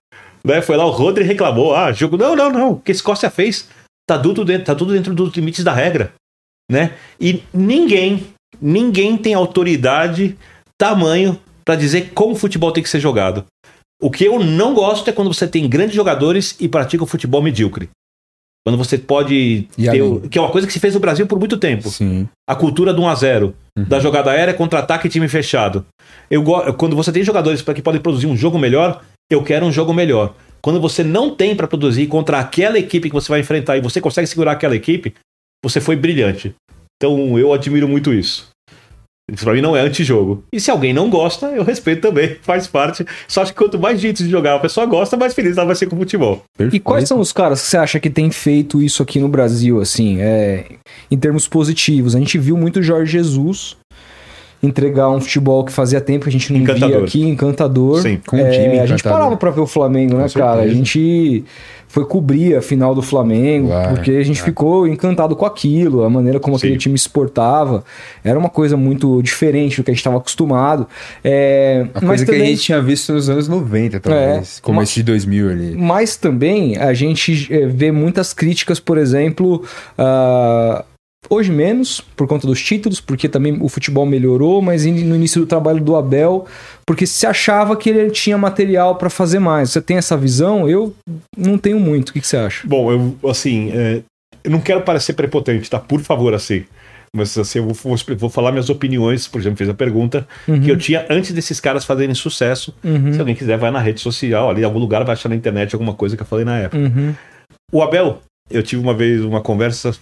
né? 0.44 0.62
Foi 0.62 0.76
lá 0.76 0.84
o 0.84 0.90
Rodri 0.90 1.24
reclamou. 1.24 1.74
Ah, 1.74 1.92
jogo. 1.92 2.16
Não, 2.16 2.34
não, 2.34 2.50
não. 2.50 2.72
O 2.72 2.80
que 2.80 2.90
a 2.90 2.94
Escócia 2.94 3.30
fez 3.30 3.68
tá 4.08 4.18
tudo 4.18 4.44
dentro, 4.44 4.64
tá 4.64 4.74
tudo 4.74 4.92
dentro 4.92 5.14
dos 5.14 5.34
limites 5.34 5.64
da 5.64 5.72
regra. 5.72 6.12
Né? 6.70 6.94
E 7.20 7.42
ninguém, 7.52 8.28
ninguém 8.60 9.16
tem 9.16 9.34
autoridade, 9.34 10.36
tamanho, 10.78 11.38
para 11.64 11.76
dizer 11.76 12.10
como 12.14 12.32
o 12.32 12.36
futebol 12.36 12.72
tem 12.72 12.82
que 12.82 12.88
ser 12.88 13.00
jogado. 13.00 13.44
O 14.02 14.10
que 14.10 14.24
eu 14.24 14.38
não 14.42 14.72
gosto 14.74 15.08
é 15.08 15.12
quando 15.12 15.32
você 15.32 15.46
tem 15.46 15.68
grandes 15.68 15.94
jogadores 15.94 16.56
e 16.58 16.66
pratica 16.68 17.04
o 17.04 17.06
futebol 17.06 17.42
medíocre. 17.42 17.90
Quando 18.66 18.76
você 18.76 18.98
pode 18.98 19.68
E 19.76 19.90
ter. 19.90 20.02
o- 20.02 20.20
Que 20.28 20.38
é 20.38 20.40
uma 20.40 20.50
coisa 20.50 20.66
que 20.66 20.72
se 20.72 20.80
fez 20.80 20.94
no 20.94 21.00
Brasil 21.00 21.26
por 21.26 21.38
muito 21.38 21.56
tempo 21.56 21.88
Sim. 21.88 22.28
a 22.48 22.54
cultura 22.54 22.92
do 22.92 23.02
1 23.02 23.08
a 23.08 23.14
0 23.14 23.54
Uhum. 23.78 23.84
da 23.84 23.98
jogada 24.00 24.30
aérea, 24.30 24.52
contra-ataque 24.54 25.06
e 25.06 25.10
time 25.10 25.28
fechado. 25.28 25.84
Eu 26.30 26.42
quando 26.74 26.94
você 26.96 27.10
tem 27.12 27.22
jogadores 27.22 27.62
para 27.62 27.74
que 27.74 27.82
podem 27.82 28.00
produzir 28.00 28.26
um 28.26 28.36
jogo 28.36 28.58
melhor, 28.58 29.02
eu 29.30 29.42
quero 29.42 29.64
um 29.64 29.72
jogo 29.72 29.94
melhor. 29.94 30.34
Quando 30.62 30.78
você 30.80 31.02
não 31.02 31.34
tem 31.34 31.56
para 31.56 31.66
produzir 31.66 32.06
contra 32.06 32.38
aquela 32.38 32.78
equipe 32.78 33.08
que 33.08 33.14
você 33.14 33.28
vai 33.30 33.40
enfrentar 33.40 33.78
e 33.78 33.80
você 33.80 33.98
consegue 34.00 34.26
segurar 34.26 34.52
aquela 34.52 34.76
equipe, 34.76 35.14
você 35.64 35.80
foi 35.80 35.96
brilhante. 35.96 36.54
Então 37.00 37.38
eu 37.38 37.52
admiro 37.54 37.88
muito 37.88 38.12
isso. 38.12 38.50
Isso 39.32 39.44
pra 39.44 39.54
mim 39.54 39.62
não 39.62 39.76
é 39.76 39.80
antijogo. 39.80 40.44
E 40.52 40.60
se 40.60 40.70
alguém 40.70 40.92
não 40.92 41.08
gosta, 41.08 41.46
eu 41.46 41.62
respeito 41.62 42.02
também, 42.02 42.36
faz 42.42 42.66
parte. 42.66 43.06
Só 43.26 43.42
acho 43.42 43.52
que 43.52 43.58
quanto 43.58 43.78
mais 43.78 44.00
jeito 44.00 44.22
de 44.22 44.28
jogar 44.28 44.56
a 44.56 44.58
pessoa 44.58 44.84
gosta, 44.84 45.16
mais 45.16 45.32
feliz 45.32 45.56
ela 45.56 45.66
vai 45.66 45.76
ser 45.76 45.86
com 45.86 45.96
o 45.96 45.98
futebol. 45.98 46.42
E 46.72 46.80
quais 46.80 47.08
são 47.08 47.20
os 47.20 47.32
caras 47.32 47.62
que 47.62 47.68
você 47.68 47.76
acha 47.76 48.00
que 48.00 48.10
tem 48.10 48.30
feito 48.30 48.82
isso 48.82 49.02
aqui 49.02 49.18
no 49.18 49.28
Brasil, 49.28 49.80
assim, 49.80 50.20
é, 50.20 50.66
em 51.10 51.16
termos 51.16 51.46
positivos? 51.46 52.14
A 52.14 52.18
gente 52.18 52.36
viu 52.36 52.56
muito 52.56 52.80
o 52.80 52.82
Jorge 52.82 53.12
Jesus, 53.12 53.76
entregar 54.62 55.08
um 55.10 55.20
futebol 55.20 55.64
que 55.64 55.72
fazia 55.72 56.00
tempo 56.00 56.24
que 56.24 56.28
a 56.28 56.32
gente 56.32 56.52
não 56.52 56.60
via 56.64 56.74
Encantador. 56.74 57.04
aqui, 57.04 57.22
encantador. 57.22 58.02
Sim. 58.02 58.18
Com 58.26 58.36
um 58.36 58.40
É, 58.40 58.50
time 58.50 58.78
a 58.78 58.86
gente 58.86 59.00
encantador. 59.00 59.18
parava 59.18 59.36
pra 59.36 59.50
ver 59.50 59.60
o 59.62 59.66
Flamengo, 59.66 60.16
né, 60.16 60.26
Com 60.32 60.38
cara? 60.38 60.60
A 60.62 60.68
gente 60.68 61.44
foi 61.88 62.04
cobrir 62.04 62.54
a 62.54 62.62
final 62.62 62.94
do 62.94 63.02
Flamengo, 63.02 63.66
Claro, 63.66 63.94
porque 63.96 64.12
a 64.12 64.22
gente 64.22 64.40
ficou 64.40 64.86
encantado 64.86 65.34
com 65.34 65.44
aquilo, 65.44 66.04
a 66.04 66.10
maneira 66.10 66.38
como 66.38 66.56
Sim. 66.56 66.66
aquele 66.66 66.78
time 66.78 66.96
se 66.96 67.08
portava. 67.08 67.82
Era 68.22 68.38
uma 68.38 68.48
coisa 68.50 68.76
muito 68.76 69.20
diferente 69.22 69.78
do 69.78 69.82
que 69.82 69.90
a 69.90 69.94
gente 69.94 69.98
estava 70.00 70.18
acostumado. 70.18 70.86
É, 71.24 71.86
A 71.94 71.98
mas 72.00 72.06
coisa 72.06 72.24
que 72.26 72.30
a 72.30 72.34
também- 72.34 72.50
gente 72.50 72.62
tinha 72.62 72.80
visto 72.80 73.12
nos 73.12 73.28
anos 73.28 73.48
90, 73.48 73.98
talvez. 73.98 74.58
É, 74.58 74.62
Começo 74.62 74.94
de 74.94 75.02
2000 75.02 75.50
ali. 75.50 75.74
Mas 75.76 76.16
também 76.16 76.76
a 76.76 76.92
gente 76.94 77.48
eh, 77.50 77.66
vê 77.66 77.90
muitas 77.90 78.32
críticas, 78.32 78.78
por 78.78 78.96
exemplo, 78.96 79.64
ah, 79.98 80.84
hoje 81.28 81.50
menos, 81.52 82.00
por 82.16 82.26
conta 82.26 82.46
dos 82.46 82.62
títulos, 82.62 83.00
porque 83.00 83.28
também 83.28 83.58
o 83.60 83.68
futebol 83.68 84.06
melhorou, 84.06 84.62
mas 84.62 84.84
no 84.86 85.14
início 85.14 85.40
do 85.40 85.46
trabalho 85.46 85.80
do 85.82 85.94
Abel, 85.96 86.46
porque 86.86 87.06
se 87.06 87.26
achava 87.26 87.76
que 87.76 87.90
ele 87.90 88.10
tinha 88.10 88.38
material 88.38 88.96
para 88.96 89.10
fazer 89.10 89.38
mais. 89.38 89.70
Você 89.70 89.80
tem 89.82 89.96
essa 89.96 90.16
visão? 90.16 90.68
Eu 90.68 90.94
não 91.36 91.58
tenho 91.58 91.78
muito. 91.78 92.08
O 92.10 92.12
que, 92.12 92.20
que 92.20 92.26
você 92.26 92.36
acha? 92.36 92.66
Bom, 92.66 92.90
eu, 92.90 93.30
assim, 93.30 93.70
é, 93.72 94.02
eu 94.42 94.50
não 94.50 94.60
quero 94.60 94.82
parecer 94.82 95.12
prepotente, 95.12 95.68
tá? 95.68 95.78
Por 95.78 96.00
favor, 96.00 96.32
assim. 96.34 96.64
Mas 97.14 97.36
assim, 97.36 97.58
eu 97.58 97.66
vou, 97.66 97.74
vou- 97.96 98.16
vou 98.16 98.30
falar 98.30 98.52
minhas 98.52 98.70
opiniões, 98.70 99.26
por 99.26 99.40
exemplo, 99.40 99.56
fez 99.58 99.68
a 99.68 99.74
pergunta 99.74 100.26
Uhum. 100.46 100.60
que 100.60 100.70
eu 100.70 100.78
tinha 100.78 101.04
antes 101.10 101.32
desses 101.32 101.58
caras 101.58 101.84
fazerem 101.84 102.14
sucesso. 102.14 102.72
Uhum. 102.84 103.12
Se 103.12 103.18
alguém 103.18 103.34
quiser, 103.34 103.58
vai 103.58 103.70
na 103.72 103.80
rede 103.80 104.00
social, 104.00 104.48
ali 104.48 104.60
em 104.62 104.64
algum 104.64 104.78
lugar 104.78 105.02
vai 105.04 105.14
achar 105.14 105.28
na 105.28 105.34
internet 105.34 105.74
alguma 105.74 105.92
coisa 105.92 106.16
que 106.16 106.22
eu 106.22 106.26
falei 106.26 106.44
na 106.44 106.56
época. 106.58 106.78
Uhum. 106.80 107.12
O 107.72 107.82
Abel, 107.82 108.20
eu 108.48 108.62
tive 108.62 108.80
uma 108.80 108.94
vez 108.94 109.22
uma 109.24 109.40
conversa 109.40 109.92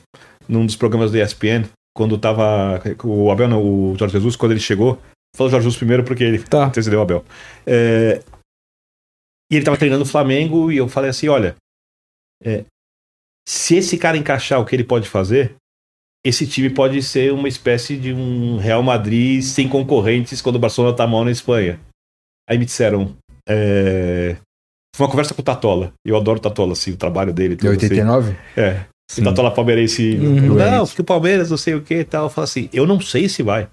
num 0.48 0.64
dos 0.66 0.76
programas 0.76 1.12
da 1.12 1.22
ESPN, 1.22 1.68
quando 1.94 2.16
tava. 2.18 2.80
O 3.04 3.30
Abel, 3.30 3.48
não, 3.48 3.62
o 3.62 3.96
Jorge 3.98 4.12
Jesus, 4.14 4.36
quando 4.36 4.52
ele 4.52 4.60
chegou. 4.60 5.00
Fala 5.36 5.48
o 5.48 5.50
Jorge 5.50 5.64
Jesus 5.64 5.76
primeiro, 5.76 6.04
porque 6.04 6.24
ele 6.24 6.38
Tá. 6.42 6.66
antecedeu 6.66 6.98
o 7.00 7.02
Abel. 7.02 7.24
É, 7.66 8.22
e 9.52 9.56
ele 9.56 9.64
tava 9.64 9.76
treinando 9.76 10.02
o 10.04 10.06
Flamengo 10.06 10.70
e 10.72 10.76
eu 10.78 10.88
falei 10.88 11.10
assim: 11.10 11.28
olha, 11.28 11.54
é, 12.42 12.64
se 13.46 13.76
esse 13.76 13.98
cara 13.98 14.16
encaixar 14.16 14.60
o 14.60 14.64
que 14.64 14.74
ele 14.74 14.84
pode 14.84 15.08
fazer, 15.08 15.54
esse 16.24 16.46
time 16.46 16.68
pode 16.70 17.02
ser 17.02 17.32
uma 17.32 17.48
espécie 17.48 17.96
de 17.96 18.12
um 18.12 18.56
Real 18.58 18.82
Madrid 18.82 19.42
sem 19.42 19.68
concorrentes 19.68 20.40
quando 20.42 20.56
o 20.56 20.58
Barcelona 20.60 20.96
tá 20.96 21.06
mal 21.06 21.24
na 21.24 21.30
Espanha. 21.30 21.78
Aí 22.48 22.58
me 22.58 22.64
disseram. 22.64 23.14
é, 23.48 24.36
foi 24.96 25.06
uma 25.06 25.10
conversa 25.10 25.32
com 25.34 25.40
o 25.42 25.44
Tatola. 25.44 25.92
Eu 26.04 26.16
adoro 26.16 26.38
o 26.38 26.42
Tatola, 26.42 26.72
assim, 26.72 26.92
o 26.92 26.96
trabalho 26.96 27.32
dele. 27.32 27.54
De 27.54 27.60
tudo 27.60 27.68
assim. 27.76 27.86
89? 27.86 28.36
É. 28.56 28.84
Sim. 29.10 29.22
O 29.22 29.24
Tatola 29.24 29.52
palmeirense. 29.52 30.16
Uhum. 30.16 30.54
Não, 30.54 30.86
porque 30.86 31.00
o 31.00 31.04
Palmeiras 31.04 31.50
não 31.50 31.56
sei 31.56 31.74
o 31.74 31.82
que 31.82 31.94
e 31.94 32.04
tal. 32.04 32.24
Eu 32.24 32.30
falo 32.30 32.44
assim, 32.44 32.68
eu 32.72 32.86
não 32.86 33.00
sei 33.00 33.28
se 33.28 33.42
vai. 33.42 33.68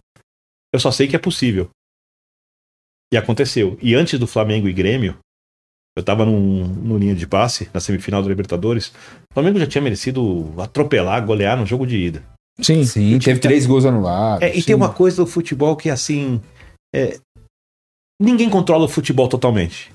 Eu 0.74 0.80
só 0.80 0.92
sei 0.92 1.08
que 1.08 1.16
é 1.16 1.20
possível. 1.20 1.70
E 3.14 3.18
aconteceu. 3.18 3.78
E 3.82 3.94
antes 3.96 4.18
do 4.20 4.28
Flamengo 4.28 4.68
e 4.68 4.74
Grêmio, 4.74 5.18
eu 5.98 6.04
tava 6.04 6.26
num, 6.26 6.66
no 6.68 6.98
linha 6.98 7.16
de 7.16 7.28
passe, 7.28 7.70
na 7.74 7.80
semifinal 7.80 8.22
da 8.22 8.28
Libertadores. 8.30 8.88
O 9.32 9.34
Flamengo 9.34 9.60
já 9.60 9.68
tinha 9.68 9.82
merecido 9.82 10.54
atropelar, 10.62 11.26
golear 11.26 11.58
no 11.58 11.66
jogo 11.66 11.86
de 11.86 11.98
ida. 11.98 12.24
Sim. 12.62 12.86
Sim, 12.86 13.20
teve 13.20 13.40
três 13.40 13.66
gols 13.66 13.86
anulados. 13.86 14.42
É, 14.42 14.56
e 14.56 14.64
tem 14.64 14.76
uma 14.76 14.94
coisa 14.94 15.18
do 15.18 15.28
futebol 15.28 15.76
que, 15.76 15.90
assim. 15.90 16.42
é, 16.94 17.20
ninguém 18.22 18.50
controla 18.50 18.86
o 18.86 18.90
futebol 18.90 19.28
totalmente. 19.28 19.92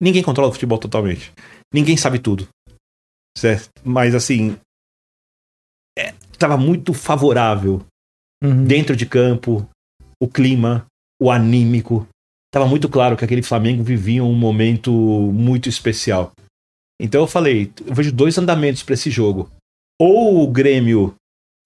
Ninguém 0.00 0.22
controla 0.22 0.50
o 0.50 0.52
futebol 0.52 0.78
totalmente. 0.78 1.32
Ninguém 1.74 1.96
sabe 1.96 2.20
tudo. 2.20 2.48
Certo? 3.36 3.68
Mas, 3.84 4.14
assim. 4.14 4.56
É, 6.38 6.40
tava 6.40 6.56
muito 6.56 6.94
favorável 6.94 7.84
Uhum. 8.42 8.64
dentro 8.64 8.94
de 8.94 9.04
campo, 9.04 9.68
o 10.22 10.28
clima, 10.28 10.86
o 11.20 11.28
anímico. 11.28 12.06
Tava 12.52 12.66
muito 12.66 12.88
claro 12.88 13.16
que 13.16 13.24
aquele 13.24 13.42
Flamengo 13.42 13.82
vivia 13.82 14.22
um 14.22 14.32
momento 14.32 14.92
muito 14.92 15.68
especial. 15.68 16.32
Então 17.00 17.22
eu 17.22 17.26
falei, 17.26 17.72
eu 17.84 17.92
vejo 17.92 18.12
dois 18.12 18.38
andamentos 18.38 18.84
para 18.84 18.94
esse 18.94 19.10
jogo. 19.10 19.50
Ou 20.00 20.44
o 20.44 20.46
Grêmio 20.52 21.16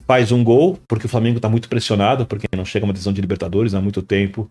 faz 0.06 0.32
um 0.32 0.42
gol, 0.42 0.78
porque 0.88 1.04
o 1.04 1.08
Flamengo 1.08 1.38
tá 1.38 1.48
muito 1.48 1.68
pressionado, 1.68 2.26
porque 2.26 2.46
não 2.56 2.64
chega 2.64 2.86
uma 2.86 2.92
decisão 2.94 3.12
de 3.12 3.20
Libertadores 3.20 3.74
há 3.74 3.80
muito 3.80 4.02
tempo. 4.02 4.48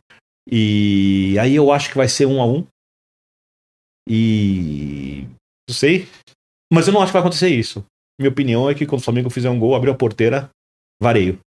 E 0.47 1.35
aí 1.39 1.55
eu 1.55 1.71
acho 1.71 1.89
que 1.89 1.97
vai 1.97 2.07
ser 2.07 2.27
um 2.27 2.39
a 2.39 2.45
um. 2.45 2.65
E 4.07 5.25
não 5.67 5.75
sei, 5.75 6.07
mas 6.71 6.87
eu 6.87 6.93
não 6.93 7.01
acho 7.01 7.11
que 7.11 7.13
vai 7.13 7.21
acontecer 7.21 7.49
isso. 7.49 7.83
Minha 8.21 8.31
opinião 8.31 8.69
é 8.69 8.75
que 8.75 8.85
quando 8.85 9.01
o 9.01 9.03
Flamengo 9.03 9.29
fizer 9.29 9.49
um 9.49 9.59
gol, 9.59 9.75
abriu 9.75 9.91
a 9.91 9.97
porteira, 9.97 10.49
vareio. 11.01 11.39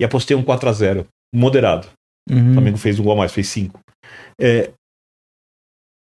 E 0.00 0.04
apostei 0.04 0.36
um 0.36 0.44
4 0.44 0.68
a 0.68 0.72
0 0.72 1.06
moderado. 1.34 1.88
O 2.30 2.34
Uhum. 2.34 2.52
Flamengo 2.54 2.78
fez 2.78 3.00
um 3.00 3.02
gol 3.02 3.14
a 3.14 3.16
mais, 3.16 3.32
fez 3.32 3.48
cinco. 3.48 3.80
É, 4.40 4.72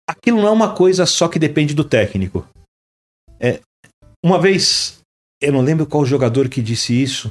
aquilo 0.10 0.38
não 0.42 0.48
é 0.48 0.52
uma 0.52 0.74
coisa 0.74 1.06
só 1.06 1.28
que 1.28 1.38
depende 1.38 1.74
do 1.74 1.84
técnico. 1.84 2.48
É, 3.40 3.60
uma 4.24 4.40
vez, 4.40 5.02
eu 5.42 5.52
não 5.52 5.62
lembro 5.62 5.86
qual 5.86 6.06
jogador 6.06 6.48
que 6.48 6.62
disse 6.62 6.94
isso. 6.94 7.28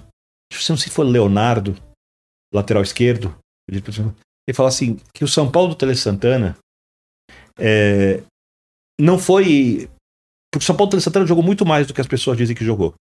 Não 0.53 0.77
sei 0.77 0.89
se 0.89 0.91
foi 0.91 1.07
Leonardo, 1.07 1.75
lateral 2.53 2.83
esquerdo. 2.83 3.37
Ele 3.69 3.83
fala 4.55 4.69
assim: 4.69 4.97
que 5.15 5.25
o 5.25 5.29
São 5.29 5.51
Paulo 5.51 5.71
do 5.71 5.75
Tele 5.75 5.97
Santana 5.97 6.57
é, 7.59 8.23
não 9.01 9.19
foi. 9.19 9.91
Porque 10.57 10.65
o 10.65 10.67
São 10.67 10.77
Paulo 10.77 11.01
Santana 11.01 11.27
jogou 11.27 11.45
muito 11.45 11.67
mais 11.67 11.87
do 11.87 11.93
que 11.93 12.01
as 12.01 12.07
pessoas 12.07 12.39
dizem 12.39 12.57
que 12.57 12.65
jogou. 12.65 12.95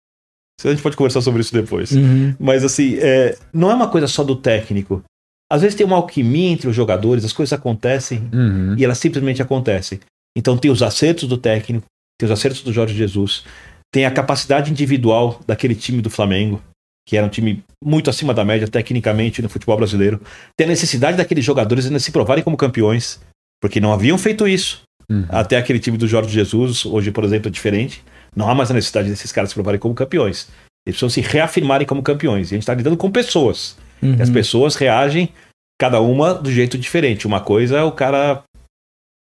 A 0.64 0.70
gente 0.70 0.82
pode 0.82 0.96
conversar 0.96 1.20
sobre 1.20 1.40
isso 1.40 1.52
depois. 1.52 1.92
Uhum. 1.92 2.34
Mas 2.38 2.64
assim, 2.64 2.96
é, 2.96 3.36
não 3.52 3.70
é 3.70 3.74
uma 3.74 3.88
coisa 3.88 4.06
só 4.06 4.24
do 4.24 4.34
técnico. 4.36 5.02
Às 5.50 5.62
vezes 5.62 5.76
tem 5.76 5.86
uma 5.86 5.96
alquimia 5.96 6.50
entre 6.50 6.68
os 6.68 6.74
jogadores, 6.74 7.24
as 7.24 7.32
coisas 7.32 7.52
acontecem 7.52 8.28
Uhum. 8.32 8.74
e 8.76 8.84
elas 8.84 8.98
simplesmente 8.98 9.42
acontecem. 9.42 10.00
Então 10.36 10.56
tem 10.56 10.70
os 10.70 10.82
acertos 10.82 11.28
do 11.28 11.36
técnico, 11.36 11.86
tem 12.18 12.26
os 12.26 12.32
acertos 12.32 12.62
do 12.62 12.72
Jorge 12.72 12.94
Jesus, 12.94 13.44
tem 13.92 14.04
a 14.04 14.10
capacidade 14.10 14.70
individual 14.70 15.40
daquele 15.46 15.74
time 15.74 16.02
do 16.02 16.10
Flamengo, 16.10 16.60
que 17.06 17.16
era 17.16 17.26
um 17.26 17.30
time 17.30 17.62
muito 17.84 18.10
acima 18.10 18.34
da 18.34 18.44
média 18.44 18.66
tecnicamente 18.66 19.42
no 19.42 19.48
futebol 19.48 19.76
brasileiro. 19.76 20.20
Tem 20.56 20.66
a 20.66 20.70
necessidade 20.70 21.16
daqueles 21.16 21.44
jogadores 21.44 21.86
ainda 21.86 22.00
se 22.00 22.10
provarem 22.10 22.42
como 22.42 22.56
campeões, 22.56 23.20
porque 23.60 23.80
não 23.80 23.92
haviam 23.92 24.18
feito 24.18 24.48
isso 24.48 24.82
Uhum. 25.10 25.26
até 25.28 25.56
aquele 25.56 25.78
time 25.78 25.98
do 25.98 26.08
Jorge 26.08 26.30
Jesus, 26.30 26.86
hoje, 26.86 27.10
por 27.10 27.24
exemplo, 27.24 27.48
é 27.48 27.50
diferente. 27.50 28.02
Não 28.34 28.48
há 28.48 28.54
mais 28.54 28.70
a 28.70 28.74
necessidade 28.74 29.08
desses 29.08 29.30
caras 29.30 29.50
se 29.50 29.54
provarem 29.54 29.78
como 29.78 29.94
campeões. 29.94 30.48
Eles 30.86 30.98
precisam 30.98 31.10
se 31.10 31.20
reafirmarem 31.20 31.86
como 31.86 32.02
campeões. 32.02 32.50
E 32.50 32.54
a 32.54 32.56
gente 32.56 32.62
está 32.62 32.74
lidando 32.74 32.96
com 32.96 33.10
pessoas. 33.10 33.76
Uhum. 34.02 34.16
E 34.16 34.22
as 34.22 34.30
pessoas 34.30 34.74
reagem, 34.74 35.32
cada 35.80 36.00
uma 36.00 36.34
do 36.34 36.50
jeito 36.50 36.76
diferente. 36.76 37.26
Uma 37.26 37.40
coisa 37.40 37.78
é 37.78 37.82
o 37.82 37.92
cara 37.92 38.42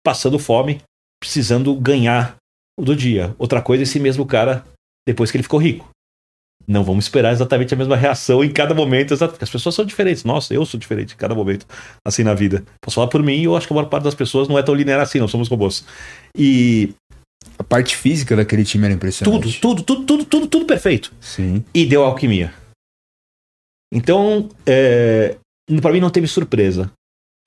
passando 0.04 0.40
fome, 0.40 0.82
precisando 1.22 1.74
ganhar 1.76 2.36
o 2.80 2.84
do 2.84 2.96
dia. 2.96 3.36
Outra 3.38 3.62
coisa 3.62 3.84
é 3.84 3.86
esse 3.86 4.00
mesmo 4.00 4.26
cara 4.26 4.64
depois 5.08 5.32
que 5.32 5.38
ele 5.38 5.44
ficou 5.44 5.60
rico. 5.60 5.90
Não 6.66 6.84
vamos 6.84 7.06
esperar 7.06 7.32
exatamente 7.32 7.74
a 7.74 7.78
mesma 7.78 7.96
reação 7.96 8.44
em 8.44 8.52
cada 8.52 8.74
momento, 8.74 9.14
exato, 9.14 9.32
porque 9.34 9.44
as 9.44 9.50
pessoas 9.50 9.74
são 9.76 9.86
diferentes. 9.86 10.24
Nossa, 10.24 10.54
eu 10.54 10.66
sou 10.66 10.80
diferente 10.80 11.14
em 11.14 11.18
cada 11.18 11.34
momento, 11.36 11.66
assim 12.06 12.24
na 12.24 12.34
vida. 12.34 12.64
Posso 12.82 12.96
falar 12.96 13.08
por 13.08 13.24
mim, 13.24 13.42
eu 13.44 13.56
acho 13.56 13.68
que 13.68 13.74
a 13.74 13.76
maior 13.76 13.88
parte 13.88 14.04
das 14.04 14.16
pessoas 14.16 14.48
não 14.50 14.58
é 14.58 14.64
tão 14.64 14.76
linear 14.76 15.00
assim, 15.00 15.20
não 15.20 15.28
somos 15.30 15.48
robôs. 15.48 15.86
E 16.38 16.94
A 17.58 17.64
parte 17.64 17.96
física 17.96 18.36
daquele 18.36 18.64
time 18.66 18.84
era 18.86 18.94
tudo, 18.94 18.98
impressionante. 18.98 19.60
tudo, 19.62 19.84
tudo, 19.84 20.06
tudo, 20.06 20.26
tudo, 20.26 20.48
tudo 20.48 20.66
perfeito. 20.66 21.14
Sim. 21.22 21.64
e 21.74 21.86
deu 21.86 22.04
alquimia. 22.04 22.54
Então, 23.94 24.50
é, 24.66 25.38
para 25.82 25.94
mim 25.94 26.00
não 26.00 26.10
teve 26.10 26.28
surpresa 26.28 26.92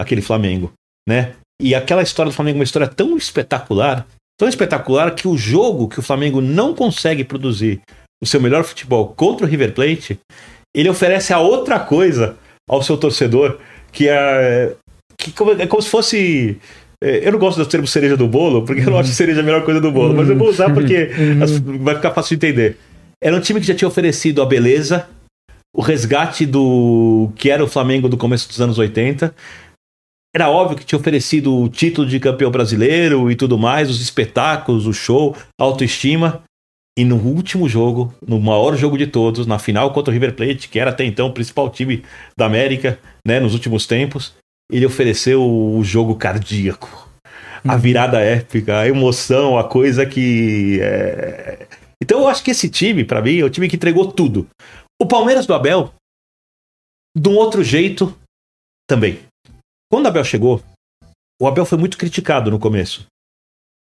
aquele 0.01 0.23
Flamengo, 0.23 0.73
né? 1.07 1.35
E 1.61 1.75
aquela 1.75 2.03
história 2.03 2.31
do 2.33 2.35
Flamengo 2.35 2.57
é 2.57 2.61
uma 2.61 2.65
história 2.65 2.89
tão 2.89 3.17
espetacular, 3.19 4.07
tão 4.39 4.49
espetacular 4.49 5.15
que 5.15 5.29
o 5.29 5.37
jogo 5.37 5.89
que 5.89 5.99
o 5.99 6.03
Flamengo 6.03 6.41
não 6.41 6.75
consegue 6.75 7.23
produzir 7.23 7.83
o 8.23 8.27
seu 8.27 8.41
melhor 8.41 8.65
futebol 8.65 9.09
contra 9.17 9.47
o 9.47 9.49
River 9.49 9.73
Plate, 9.73 10.19
ele 10.75 10.89
oferece 10.89 11.33
a 11.33 11.39
outra 11.39 11.81
coisa 11.81 12.37
ao 12.69 12.83
seu 12.83 12.97
torcedor, 12.97 13.59
que 13.93 14.09
é 14.09 14.75
que 15.19 15.33
como- 15.33 15.53
é 15.53 15.67
como 15.67 15.83
se 15.83 15.89
fosse 15.91 16.57
é, 17.03 17.27
eu 17.27 17.33
não 17.33 17.39
gosto 17.39 17.57
do 17.59 17.67
termo 17.67 17.87
cereja 17.87 18.17
do 18.17 18.29
bolo, 18.29 18.63
porque 18.65 18.83
eu 18.83 18.91
não 18.91 18.99
acho 18.99 19.11
cereja 19.11 19.41
a 19.41 19.43
melhor 19.43 19.65
coisa 19.65 19.81
do 19.81 19.91
bolo, 19.91 20.15
mas 20.15 20.29
eu 20.29 20.37
vou 20.37 20.49
usar 20.49 20.73
porque 20.73 21.11
Uhum. 21.19 21.79
vai 21.83 21.95
ficar 21.97 22.11
fácil 22.13 22.37
de 22.37 22.47
entender. 22.47 22.77
Era 23.23 23.35
um 23.37 23.41
time 23.41 23.59
que 23.61 23.67
já 23.67 23.75
tinha 23.75 23.89
oferecido 23.89 24.43
a 24.43 24.47
beleza, 24.47 25.09
o 25.75 25.81
resgate 25.81 26.45
do 26.45 27.31
que 27.37 27.51
era 27.51 27.65
o 27.65 27.69
Flamengo 27.69 28.07
do 28.09 28.17
começo 28.19 28.47
dos 28.49 28.61
anos 28.61 28.79
80. 28.79 29.35
Era 30.35 30.49
óbvio 30.51 30.77
que 30.79 30.85
tinha 30.85 30.99
oferecido 30.99 31.57
o 31.57 31.69
título 31.69 32.07
de 32.07 32.21
campeão 32.21 32.51
brasileiro 32.51 33.31
e 33.31 33.35
tudo 33.35 33.59
mais, 33.59 33.89
os 33.91 34.01
espetáculos, 34.01 34.87
o 34.87 34.93
show, 34.93 35.35
a 35.61 35.65
autoestima. 35.65 36.43
E 36.99 37.05
no 37.05 37.17
último 37.17 37.69
jogo, 37.69 38.15
no 38.27 38.41
maior 38.41 38.77
jogo 38.77 38.99
de 38.99 39.07
todos, 39.07 39.47
na 39.47 39.59
final 39.59 39.93
contra 39.93 40.11
o 40.11 40.13
River 40.13 40.35
Plate, 40.35 40.69
que 40.69 40.79
era 40.79 40.91
até 40.91 41.05
então 41.05 41.29
o 41.29 41.33
principal 41.33 41.71
time 41.71 42.05
da 42.37 42.47
América, 42.47 42.99
né, 43.27 43.39
nos 43.39 43.55
últimos 43.55 43.87
tempos, 43.87 44.35
ele 44.71 44.87
ofereceu 44.87 45.43
o 45.43 45.83
jogo 45.83 46.17
cardíaco. 46.17 47.09
A 47.67 47.77
virada 47.77 48.21
épica, 48.21 48.81
a 48.81 48.89
emoção, 48.89 49.59
a 49.59 49.65
coisa 49.65 50.07
que. 50.07 50.79
é, 50.81 51.67
Então 52.03 52.21
eu 52.21 52.29
acho 52.29 52.43
que 52.43 52.51
esse 52.51 52.71
time, 52.71 53.05
pra 53.05 53.21
mim, 53.21 53.39
é 53.39 53.45
o 53.45 53.51
time 53.51 53.69
que 53.69 53.77
entregou 53.77 54.11
tudo. 54.11 54.49
O 55.01 55.07
Palmeiras 55.07 55.47
do 55.47 55.53
Abel, 55.53 55.93
de 57.17 57.29
um 57.29 57.37
outro 57.37 57.63
jeito, 57.63 58.17
também. 58.89 59.21
Quando 59.91 60.07
o 60.07 60.09
Abel 60.09 60.25
chegou, 60.25 60.63
o 61.41 61.47
Abel 61.47 61.67
foi 61.67 61.77
muito 61.77 61.99
criticado 61.99 62.51
no 62.51 62.59
começo. 62.59 63.07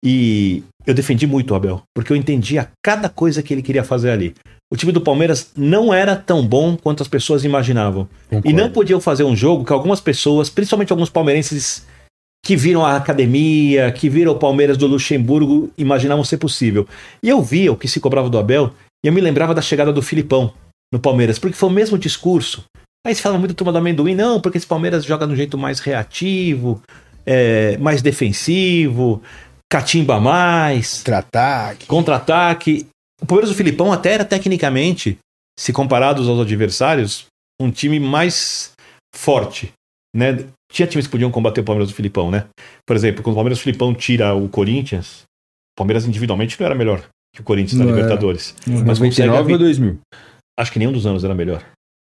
E 0.04 0.64
eu 0.86 0.94
defendi 0.94 1.26
muito 1.26 1.52
o 1.52 1.56
Abel, 1.56 1.82
porque 1.96 2.12
eu 2.12 2.16
entendia 2.16 2.70
cada 2.84 3.10
coisa 3.10 3.42
que 3.42 3.54
ele 3.54 3.62
queria 3.62 3.84
fazer 3.84 4.12
ali. 4.12 4.34
O 4.72 4.76
time 4.76 4.92
do 4.92 5.02
Palmeiras 5.02 5.52
não 5.56 5.94
era 5.94 6.16
tão 6.16 6.46
bom 6.46 6.76
quanto 6.76 7.02
as 7.02 7.08
pessoas 7.08 7.44
imaginavam. 7.44 8.08
Concordo. 8.30 8.50
E 8.50 8.54
não 8.54 8.70
podiam 8.70 9.00
fazer 9.00 9.24
um 9.24 9.36
jogo 9.36 9.66
que 9.66 9.74
algumas 9.74 10.02
pessoas, 10.02 10.50
principalmente 10.50 10.92
alguns 10.92 11.10
palmeirenses 11.10 11.86
que 12.46 12.56
viram 12.56 12.86
a 12.86 12.96
academia, 12.96 13.92
que 13.92 14.10
viram 14.10 14.34
o 14.34 14.40
Palmeiras 14.40 14.78
do 14.78 14.88
Luxemburgo, 14.88 15.70
imaginavam 15.78 16.24
ser 16.24 16.38
possível. 16.38 16.88
E 17.24 17.30
eu 17.30 17.42
via 17.42 17.72
o 17.72 17.78
que 17.78 17.88
se 17.88 18.00
cobrava 18.00 18.30
do 18.30 18.38
Abel 18.38 18.72
e 19.04 19.08
eu 19.08 19.14
me 19.14 19.22
lembrava 19.22 19.54
da 19.54 19.62
chegada 19.62 19.92
do 19.92 20.02
Filipão 20.02 20.54
no 20.92 21.00
Palmeiras, 21.00 21.40
porque 21.40 21.58
foi 21.58 21.70
o 21.70 21.74
mesmo 21.74 21.98
discurso. 21.98 22.64
Aí 23.06 23.16
se 23.16 23.22
fala 23.22 23.38
muito 23.38 23.54
turma 23.54 23.72
do 23.72 23.78
amendoim, 23.78 24.16
não, 24.16 24.40
porque 24.40 24.58
esse 24.58 24.68
Palmeiras 24.68 25.06
joga 25.06 25.26
de 25.26 25.34
um 25.34 25.36
jeito 25.36 25.58
mais 25.58 25.80
reativo, 25.80 26.82
é, 27.26 27.78
mais 27.78 28.02
defensivo, 28.02 29.22
catimba 29.72 30.20
mais, 30.20 30.98
Contra-ataque. 31.00 31.86
contra-ataque. 31.88 32.88
O 33.22 33.26
Palmeiras 33.26 33.50
do 33.50 33.56
Filipão 33.58 33.92
até 33.92 34.14
era 34.14 34.26
tecnicamente, 34.26 35.18
se 35.60 35.74
comparados 35.74 36.28
aos 36.30 36.40
adversários, 36.40 37.26
um 37.60 37.72
time 37.72 38.00
mais 38.00 38.72
forte, 39.16 39.72
né? 40.16 40.46
Tinha 40.72 40.88
times 40.88 41.08
que 41.08 41.12
podiam 41.12 41.32
combater 41.32 41.62
o 41.62 41.64
Palmeiras 41.64 41.90
do 41.92 41.96
Filipão, 41.96 42.30
né? 42.30 42.46
Por 42.86 42.96
exemplo, 42.96 43.24
quando 43.24 43.34
o 43.34 43.38
Palmeiras 43.38 43.58
do 43.58 43.64
Filipão 43.64 43.94
tira 43.94 44.36
o 44.36 44.48
Corinthians, 44.50 45.22
o 45.24 45.78
Palmeiras 45.78 46.06
individualmente 46.06 46.60
não 46.60 46.66
era 46.66 46.76
melhor 46.76 47.04
que 47.34 47.42
o 47.42 47.44
Corinthians 47.44 47.80
na 47.80 47.86
Não 47.86 47.92
era. 47.92 48.02
Libertadores. 48.02 48.54
Mas 48.68 49.00
consegue 49.00 49.28
99 49.28 49.32
ou 49.38 49.40
abrir- 49.40 49.58
2000? 49.58 50.00
Acho 50.60 50.72
que 50.72 50.80
nenhum 50.80 50.92
dos 50.92 51.06
anos 51.06 51.24
era 51.24 51.34
melhor. 51.36 51.64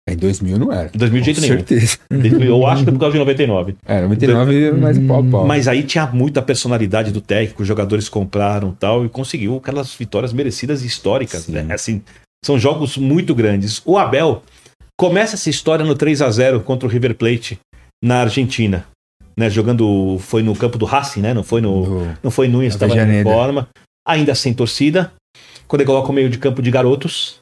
Em 0.09 0.17
2000 0.17 0.59
não 0.59 0.71
era. 0.71 0.91
Em 0.95 0.99
2000 0.99 1.23
de 1.23 1.35
Com 1.35 1.41
jeito 1.41 1.41
nenhum. 1.41 1.57
certeza. 1.67 1.99
Eu 2.45 2.67
acho 2.67 2.85
que 2.85 2.91
é 2.91 2.93
por 2.93 2.99
causa 2.99 3.13
de 3.15 3.19
99. 3.19 3.77
É, 3.87 4.03
99 4.03 4.73
mais 4.73 4.99
pau 4.99 5.21
a 5.21 5.31
pau. 5.31 5.47
Mas 5.47 5.67
aí 5.67 5.83
tinha 5.83 6.07
muita 6.09 6.43
personalidade 6.43 7.11
do 7.11 7.21
técnico, 7.23 7.63
os 7.63 7.69
jogadores 7.69 8.09
compraram 8.09 8.73
tal, 8.73 9.05
e 9.07 9.09
conseguiu 9.09 9.57
aquelas 9.57 9.95
vitórias 9.95 10.33
merecidas 10.33 10.83
e 10.83 10.87
históricas, 10.87 11.45
Sim. 11.45 11.53
né? 11.53 11.75
Assim, 11.75 12.03
são 12.45 12.59
jogos 12.59 12.99
muito 12.99 13.35
grandes. 13.35 13.81
O 13.87 13.97
Abel 13.97 14.43
começa 14.99 15.37
essa 15.37 15.49
história 15.49 15.85
no 15.85 15.95
3 15.95 16.21
a 16.21 16.31
0 16.31 16.61
contra 16.61 16.87
o 16.87 16.91
River 16.91 17.15
Plate 17.15 17.59
na 18.03 18.21
Argentina. 18.21 18.87
Né, 19.37 19.51
jogando, 19.51 20.17
foi 20.21 20.45
no 20.45 20.55
campo 20.55 20.79
do 20.79 20.85
Racing, 20.85 21.21
né? 21.21 21.35
Não 21.35 21.43
foi 21.43 21.61
no, 21.61 21.83
Do- 21.85 22.19
não 22.23 22.31
foi 22.31 22.47
Nunes, 22.47 22.75
estava 22.75 22.95
na 22.95 23.03
Avejaneda. 23.03 23.29
forma. 23.29 23.69
Ainda 24.07 24.33
sem 24.33 24.55
torcida. 24.55 25.11
Quando 25.67 25.81
ele 25.81 25.87
coloca 25.89 26.09
o 26.09 26.13
meio 26.13 26.29
de 26.31 26.39
campo 26.39 26.63
de 26.63 26.71
garotos, 26.71 27.39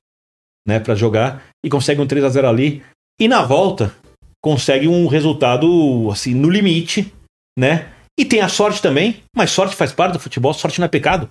né, 0.66 0.79
para 0.81 0.94
jogar 0.94 1.42
e 1.64 1.68
consegue 1.70 2.01
um 2.01 2.07
3 2.07 2.25
a 2.25 2.29
0 2.29 2.48
ali. 2.48 2.83
E 3.20 3.29
na 3.29 3.42
volta 3.42 3.94
consegue 4.42 4.88
um 4.88 5.07
resultado 5.07 6.09
assim 6.11 6.35
no 6.35 6.51
limite, 6.51 7.12
né? 7.59 7.87
E 8.18 8.25
tem 8.25 8.40
a 8.40 8.48
sorte 8.48 8.83
também, 8.83 9.16
mas 9.35 9.51
sorte 9.51 9.75
faz 9.77 9.92
parte 9.92 10.14
do 10.14 10.18
futebol, 10.18 10.53
sorte 10.53 10.79
não 10.81 10.87
é 10.87 10.88
pecado. 10.88 11.29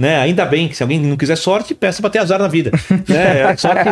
Né? 0.00 0.16
Ainda 0.16 0.44
bem 0.46 0.68
que 0.68 0.74
se 0.76 0.82
alguém 0.82 0.98
não 0.98 1.16
quiser 1.16 1.36
sorte, 1.36 1.74
peça 1.74 2.00
pra 2.00 2.08
ter 2.10 2.18
azar 2.18 2.38
na 2.38 2.48
vida. 2.48 2.70
né? 3.08 3.54
Só 3.56 3.68
que 3.74 3.84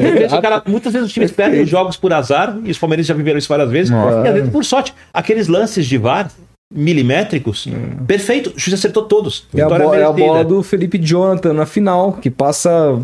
muitas, 0.00 0.12
vezes, 0.20 0.40
cara- 0.40 0.62
muitas 0.66 0.92
vezes 0.92 1.08
os 1.08 1.12
times 1.12 1.32
perdem 1.32 1.62
os 1.62 1.68
jogos 1.68 1.96
por 1.96 2.12
azar, 2.12 2.56
e 2.64 2.70
os 2.70 2.78
palmeirenses 2.78 3.08
já 3.08 3.14
viveram 3.14 3.38
isso 3.38 3.48
várias 3.48 3.68
vezes, 3.70 3.90
Nossa. 3.90 4.24
e 4.24 4.28
às 4.28 4.34
vezes 4.34 4.50
por 4.50 4.64
sorte. 4.64 4.94
Aqueles 5.12 5.48
lances 5.48 5.86
de 5.86 5.98
VAR 5.98 6.30
milimétricos, 6.72 7.66
perfeito, 8.06 8.50
o 8.50 8.58
juiz 8.58 8.74
acertou 8.74 9.02
todos. 9.04 9.46
É 9.54 9.60
a, 9.60 9.64
Vitória 9.64 9.86
bo- 9.86 9.94
é 9.94 10.04
a 10.04 10.12
bola 10.12 10.44
do 10.44 10.62
Felipe 10.62 10.98
Jonathan 10.98 11.52
na 11.52 11.66
final, 11.66 12.12
que 12.14 12.30
passa. 12.30 13.00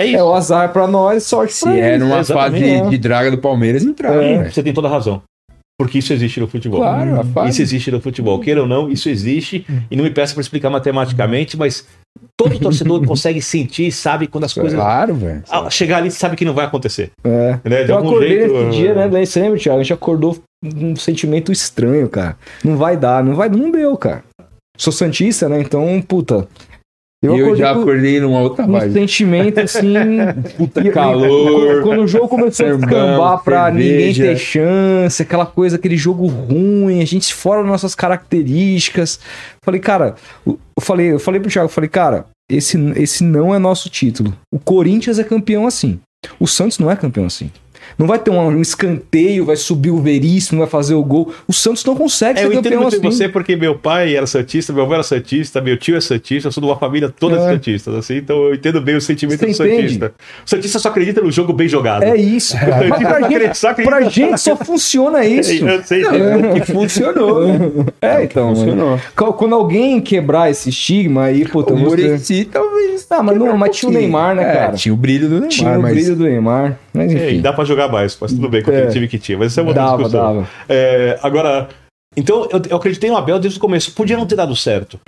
É 0.00 0.06
isso. 0.06 0.16
É 0.16 0.24
o 0.24 0.34
azar 0.34 0.72
pra 0.72 0.86
nós, 0.86 1.24
sorte 1.24 1.52
Se 1.52 1.64
pra 1.64 1.76
é 1.76 1.94
eles. 1.94 2.00
numa 2.00 2.20
exatamente, 2.20 2.64
fase 2.64 2.86
é. 2.86 2.88
de 2.88 2.98
draga 2.98 3.30
do 3.30 3.38
Palmeiras, 3.38 3.84
entrava. 3.84 4.22
É. 4.22 4.38
velho. 4.38 4.52
Você 4.52 4.62
tem 4.62 4.72
toda 4.72 4.88
a 4.88 4.90
razão. 4.90 5.22
Porque 5.78 5.98
isso 5.98 6.12
existe 6.12 6.38
no 6.38 6.46
futebol. 6.46 6.80
Claro, 6.80 7.20
a 7.20 7.24
fase. 7.24 7.50
Isso 7.50 7.62
existe 7.62 7.90
no 7.90 8.00
futebol. 8.00 8.38
Queira 8.38 8.62
ou 8.62 8.68
não, 8.68 8.88
isso 8.88 9.08
existe. 9.08 9.66
E 9.90 9.96
não 9.96 10.04
me 10.04 10.10
peça 10.10 10.32
para 10.32 10.40
explicar 10.40 10.70
matematicamente, 10.70 11.56
mas 11.56 11.86
todo 12.36 12.58
torcedor 12.58 13.02
consegue 13.06 13.42
sentir, 13.42 13.90
sabe 13.90 14.28
quando 14.28 14.44
as 14.44 14.52
coisas. 14.54 14.74
Claro, 14.74 15.14
velho. 15.14 15.42
Ah, 15.50 15.68
chegar 15.70 15.96
ali, 15.98 16.10
sabe 16.10 16.36
que 16.36 16.44
não 16.44 16.54
vai 16.54 16.66
acontecer. 16.66 17.10
É. 17.24 17.58
Né? 17.64 17.84
De 17.84 17.90
Eu 17.90 17.96
algum 17.96 18.10
acordei 18.10 18.28
jeito, 18.40 18.54
nesse 18.54 18.78
dia, 18.78 18.94
né? 18.94 19.08
Daí 19.08 19.26
você 19.26 19.40
lembra, 19.40 19.58
Thiago? 19.58 19.80
A 19.80 19.82
gente 19.82 19.92
acordou 19.92 20.38
com 20.62 20.92
um 20.92 20.96
sentimento 20.96 21.50
estranho, 21.50 22.08
cara. 22.08 22.36
Não 22.62 22.76
vai 22.76 22.96
dar, 22.96 23.24
não 23.24 23.34
vai, 23.34 23.48
não 23.48 23.70
deu, 23.70 23.96
cara. 23.96 24.22
Sou 24.76 24.92
Santista, 24.92 25.48
né? 25.48 25.60
Então, 25.60 26.00
puta. 26.06 26.46
Eu, 27.22 27.36
acordei 27.36 27.56
já 27.56 27.70
acordei 27.70 28.20
numa 28.20 28.40
outra 28.40 28.64
um 28.64 28.72
vibe. 28.72 28.92
sentimento 28.92 29.60
assim. 29.60 29.94
Puta 30.58 30.90
calor. 30.90 31.28
Quando, 31.28 31.82
quando 31.82 32.02
o 32.02 32.08
jogo 32.08 32.26
começou 32.26 32.66
a 32.66 32.72
descambar 32.72 33.44
pra 33.44 33.70
ninguém 33.70 34.12
ter 34.12 34.36
chance, 34.36 35.22
aquela 35.22 35.46
coisa, 35.46 35.76
aquele 35.76 35.96
jogo 35.96 36.26
ruim, 36.26 37.00
a 37.00 37.06
gente 37.06 37.32
fora 37.32 37.62
nossas 37.62 37.94
características. 37.94 39.20
Falei, 39.64 39.80
cara, 39.80 40.16
eu 40.44 40.58
falei, 40.80 41.12
eu 41.12 41.20
falei 41.20 41.40
pro 41.40 41.48
Thiago, 41.48 41.66
eu 41.66 41.72
falei, 41.72 41.88
cara, 41.88 42.26
esse, 42.50 42.76
esse 42.96 43.22
não 43.22 43.54
é 43.54 43.58
nosso 43.58 43.88
título. 43.88 44.36
O 44.52 44.58
Corinthians 44.58 45.20
é 45.20 45.24
campeão 45.24 45.64
assim. 45.64 46.00
O 46.40 46.48
Santos 46.48 46.80
não 46.80 46.90
é 46.90 46.96
campeão 46.96 47.26
assim. 47.26 47.52
Não 47.98 48.06
vai 48.06 48.18
ter 48.18 48.30
um, 48.30 48.38
um 48.48 48.60
escanteio, 48.60 49.44
vai 49.44 49.56
subir 49.56 49.90
o 49.90 49.98
Veríssimo, 50.00 50.60
vai 50.60 50.68
fazer 50.68 50.94
o 50.94 51.02
gol. 51.02 51.32
O 51.46 51.52
Santos 51.52 51.84
não 51.84 51.94
consegue 51.94 52.38
É, 52.38 52.42
ser 52.42 52.48
eu 52.48 52.52
entendo 52.52 52.72
campeão 52.74 52.86
assim. 52.88 53.00
você 53.00 53.28
porque 53.28 53.54
meu 53.56 53.74
pai 53.76 54.14
era 54.16 54.26
santista, 54.26 54.72
meu 54.72 54.82
avô 54.84 54.94
era 54.94 55.02
santista, 55.02 55.60
meu 55.60 55.76
tio 55.76 55.96
é 55.96 56.00
santista, 56.00 56.48
eu 56.48 56.52
sou 56.52 56.62
de 56.62 56.68
uma 56.68 56.76
família 56.76 57.08
toda 57.08 57.36
de 57.36 57.42
É. 57.44 57.46
santistas, 57.52 57.94
assim, 57.94 58.16
então 58.16 58.36
eu 58.44 58.54
entendo 58.54 58.80
bem 58.80 58.96
o 58.96 59.00
sentimento 59.00 59.38
Você 59.40 59.46
do 59.46 59.50
entende? 59.68 59.82
santista. 59.82 60.12
O 60.44 60.50
santista 60.50 60.78
só 60.78 60.88
acredita 60.88 61.20
no 61.20 61.30
jogo 61.30 61.52
bem 61.52 61.68
jogado. 61.68 62.02
É 62.02 62.16
isso. 62.16 62.56
O 62.56 62.58
Mas 62.88 62.98
pra, 63.02 63.08
só 63.08 63.12
só 63.12 63.28
gente, 63.28 63.66
acredita- 63.66 63.84
pra 63.84 64.00
gente 64.08 64.40
só 64.40 64.56
funciona 64.56 65.24
isso. 65.26 65.52
Eu 65.64 65.82
sei, 65.82 66.02
Que 66.54 66.72
funcionou, 66.72 67.46
né? 67.46 67.58
É, 68.00 68.24
então. 68.24 68.54
Funcionou. 68.54 68.98
Qu- 69.16 69.32
Quando 69.34 69.54
alguém 69.54 70.00
quebrar 70.00 70.50
esse 70.50 70.68
estigma 70.70 71.24
aí, 71.24 71.44
puta, 71.46 71.72
O 71.72 71.76
você... 71.78 71.84
Muricy 72.08 72.44
talvez. 72.44 73.06
Ah, 73.10 73.22
mas, 73.22 73.36
não, 73.38 73.56
mas 73.56 73.76
tinha 73.76 73.90
o 73.90 73.92
Neymar, 73.92 74.34
né, 74.34 74.42
É, 74.42 74.52
cara? 74.54 74.72
tinha 74.72 74.92
o 74.92 74.96
brilho 74.96 75.28
do 75.28 75.34
Neymar, 75.34 75.48
Tinha 75.50 75.78
o 75.78 75.82
brilho 75.82 76.16
do 76.16 76.24
Neymar. 76.24 76.78
Mas 76.94 77.12
É, 77.12 77.14
e 77.14 77.28
enfim. 77.32 77.40
dá 77.42 77.52
pra 77.52 77.64
jogar 77.64 77.81
mais, 77.88 78.16
mas 78.20 78.32
tudo 78.32 78.48
bem 78.48 78.62
com 78.62 78.70
aquele 78.70 78.86
É. 78.86 78.90
time 78.90 79.08
que 79.08 79.18
tinha. 79.18 79.38
Mas 79.38 79.52
isso 79.52 79.60
é 79.60 79.62
uma 79.62 79.74
Dava, 79.74 79.96
discussão. 79.96 80.34
dava. 80.36 80.48
É, 80.68 81.18
agora, 81.22 81.68
então 82.16 82.48
eu, 82.50 82.60
eu 82.70 82.76
acreditei 82.76 83.10
no 83.10 83.16
Abel 83.16 83.38
desde 83.38 83.58
o 83.58 83.60
começo. 83.62 83.92
Podia 83.92 84.16
não 84.16 84.26
ter 84.26 84.36
dado 84.36 84.54
certo. 84.56 84.98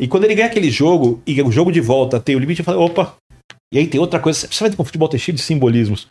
E 0.00 0.08
quando 0.08 0.24
ele 0.24 0.34
ganha 0.34 0.48
aquele 0.48 0.70
jogo, 0.70 1.22
e 1.26 1.40
o 1.42 1.52
jogo 1.52 1.70
de 1.70 1.80
volta 1.80 2.18
tem 2.18 2.34
o 2.34 2.38
limite, 2.38 2.60
eu 2.60 2.64
falei, 2.64 2.80
opa. 2.80 3.14
E 3.72 3.78
aí 3.78 3.86
tem 3.86 4.00
outra 4.00 4.18
coisa. 4.20 4.46
Você 4.50 4.60
vai 4.64 4.70
ter 4.70 4.76
com 4.76 4.82
o 4.82 4.86
futebol 4.86 5.08
ter 5.08 5.18
cheio 5.18 5.34
de 5.36 5.42
simbolismos. 5.42 6.08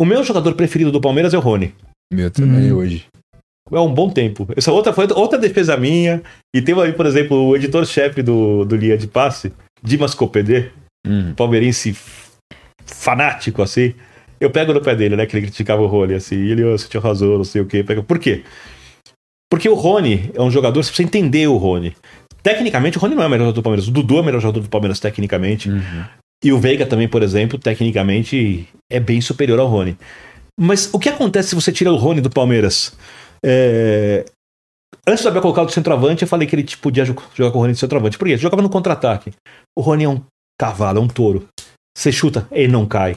O 0.00 0.04
meu 0.04 0.24
jogador 0.24 0.54
preferido 0.54 0.90
do 0.90 1.00
Palmeiras 1.00 1.32
é 1.34 1.38
o 1.38 1.40
Rony. 1.40 1.74
meu 2.12 2.30
também 2.30 2.72
Hum. 2.72 2.76
hoje. 2.76 3.06
É 3.72 3.80
um 3.80 3.92
bom 3.92 4.10
tempo. 4.10 4.46
Essa 4.56 4.72
outra 4.72 4.92
foi 4.92 5.06
outra 5.14 5.38
defesa 5.38 5.76
minha. 5.76 6.22
E 6.54 6.60
tem 6.60 6.78
aí, 6.80 6.92
por 6.92 7.06
exemplo, 7.06 7.36
o 7.48 7.56
editor-chefe 7.56 8.22
do, 8.22 8.64
do 8.64 8.76
Linha 8.76 8.96
de 8.98 9.06
Passe, 9.06 9.52
Dimas 9.82 10.14
Copedê, 10.14 10.70
Hum. 11.06 11.32
palmeirense 11.36 11.96
fanático, 12.86 13.62
assim. 13.62 13.94
Eu 14.40 14.50
pego 14.50 14.72
no 14.74 14.80
pé 14.80 14.94
dele, 14.94 15.16
né? 15.16 15.26
Que 15.26 15.36
ele 15.36 15.46
criticava 15.46 15.82
o 15.82 15.86
Rony, 15.86 16.14
assim. 16.14 16.36
E 16.36 16.50
ele, 16.52 16.64
"Ô, 16.64 16.76
você 16.76 16.88
tinha 16.88 17.00
razão, 17.00 17.36
não 17.38 17.44
sei 17.44 17.62
o 17.62 17.66
quê. 17.66 17.84
Por 17.84 18.18
quê? 18.18 18.42
Porque 19.50 19.68
o 19.68 19.74
Rony 19.74 20.30
é 20.34 20.42
um 20.42 20.50
jogador, 20.50 20.82
você 20.82 20.90
precisa 20.90 21.06
entender 21.06 21.46
o 21.46 21.56
Rony. 21.56 21.94
Tecnicamente, 22.42 22.98
o 22.98 23.00
Rony 23.00 23.14
não 23.14 23.22
é 23.22 23.26
o 23.26 23.30
melhor 23.30 23.44
jogador 23.44 23.60
do 23.60 23.62
Palmeiras. 23.62 23.88
O 23.88 23.92
Dudu 23.92 24.18
é 24.18 24.20
o 24.20 24.24
melhor 24.24 24.40
jogador 24.40 24.60
do 24.60 24.68
Palmeiras, 24.68 24.98
tecnicamente. 25.00 25.70
Uhum. 25.70 26.04
E 26.42 26.52
o 26.52 26.58
Veiga 26.58 26.84
também, 26.84 27.08
por 27.08 27.22
exemplo, 27.22 27.58
tecnicamente 27.58 28.68
é 28.90 29.00
bem 29.00 29.20
superior 29.20 29.58
ao 29.60 29.66
Rony. 29.68 29.96
Mas 30.60 30.92
o 30.92 30.98
que 30.98 31.08
acontece 31.08 31.50
se 31.50 31.54
você 31.54 31.72
tira 31.72 31.92
o 31.92 31.96
Rony 31.96 32.20
do 32.20 32.28
Palmeiras? 32.30 32.92
É, 33.44 34.24
Antes 35.06 35.22
do 35.22 35.28
Abel 35.28 35.42
colocar 35.42 35.62
o 35.62 35.68
centroavante, 35.68 36.22
eu 36.22 36.28
falei 36.28 36.48
que 36.48 36.54
ele 36.54 36.62
tipo, 36.62 36.82
podia 36.82 37.04
jo- 37.04 37.14
jogar 37.34 37.50
com 37.50 37.58
o 37.58 37.60
Rony 37.60 37.74
de 37.74 37.78
centroavante. 37.78 38.16
Por 38.16 38.24
quê? 38.24 38.32
Ele 38.32 38.40
jogava 38.40 38.62
no 38.62 38.70
contra-ataque. 38.70 39.32
O 39.76 39.82
Rony 39.82 40.04
é 40.04 40.08
um 40.08 40.22
cavalo, 40.58 40.98
é 40.98 41.02
um 41.02 41.08
touro. 41.08 41.46
Você 41.96 42.10
chuta, 42.10 42.48
ele 42.50 42.72
não 42.72 42.86
cai. 42.86 43.16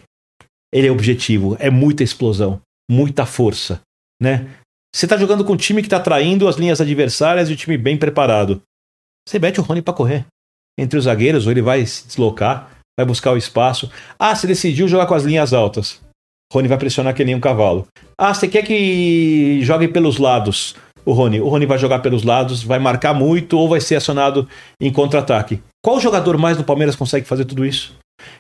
Ele 0.74 0.88
é 0.88 0.92
objetivo, 0.92 1.56
é 1.60 1.70
muita 1.70 2.04
explosão, 2.04 2.62
muita 2.90 3.26
força, 3.26 3.82
né? 4.22 4.48
Você 4.94 5.08
tá 5.08 5.18
jogando 5.18 5.46
com 5.46 5.54
um 5.54 5.58
time 5.58 5.82
que 5.82 5.90
tá 5.90 6.00
traindo 6.00 6.48
as 6.48 6.56
linhas 6.56 6.82
adversárias 6.82 7.50
e 7.50 7.54
o 7.54 7.56
time 7.56 7.78
bem 7.78 7.98
preparado. 7.98 8.62
Você 9.28 9.38
mete 9.40 9.60
o 9.60 9.64
Rony 9.64 9.82
pra 9.82 9.94
correr. 9.94 10.26
Entre 10.80 10.98
os 10.98 11.06
zagueiros, 11.06 11.46
ou 11.46 11.52
ele 11.52 11.62
vai 11.62 11.86
se 11.86 12.08
deslocar, 12.08 12.72
vai 12.98 13.06
buscar 13.06 13.32
o 13.32 13.38
espaço. 13.38 13.92
Ah, 14.18 14.36
você 14.36 14.48
decidiu 14.48 14.88
jogar 14.88 15.06
com 15.06 15.14
as 15.14 15.24
linhas 15.24 15.54
altas. 15.54 16.02
Rony 16.52 16.68
vai 16.68 16.78
pressionar 16.78 17.14
que 17.14 17.26
nem 17.26 17.36
um 17.36 17.40
cavalo. 17.40 17.88
Ah, 18.18 18.34
você 18.34 18.48
quer 18.48 18.64
que 18.64 19.60
jogue 19.64 19.88
pelos 19.88 20.18
lados? 20.18 20.76
O 21.06 21.14
Rony, 21.14 21.40
o 21.40 21.48
Rony 21.48 21.66
vai 21.66 21.78
jogar 21.78 22.00
pelos 22.00 22.24
lados, 22.24 22.64
vai 22.64 22.80
marcar 22.80 23.14
muito 23.14 23.58
ou 23.58 23.70
vai 23.70 23.80
ser 23.80 23.96
acionado 23.96 24.48
em 24.82 24.92
contra-ataque. 24.92 25.62
Qual 25.84 26.00
jogador 26.00 26.38
mais 26.38 26.58
do 26.58 26.64
Palmeiras 26.64 26.96
consegue 26.96 27.26
fazer 27.26 27.46
tudo 27.46 27.66
isso? 27.66 27.96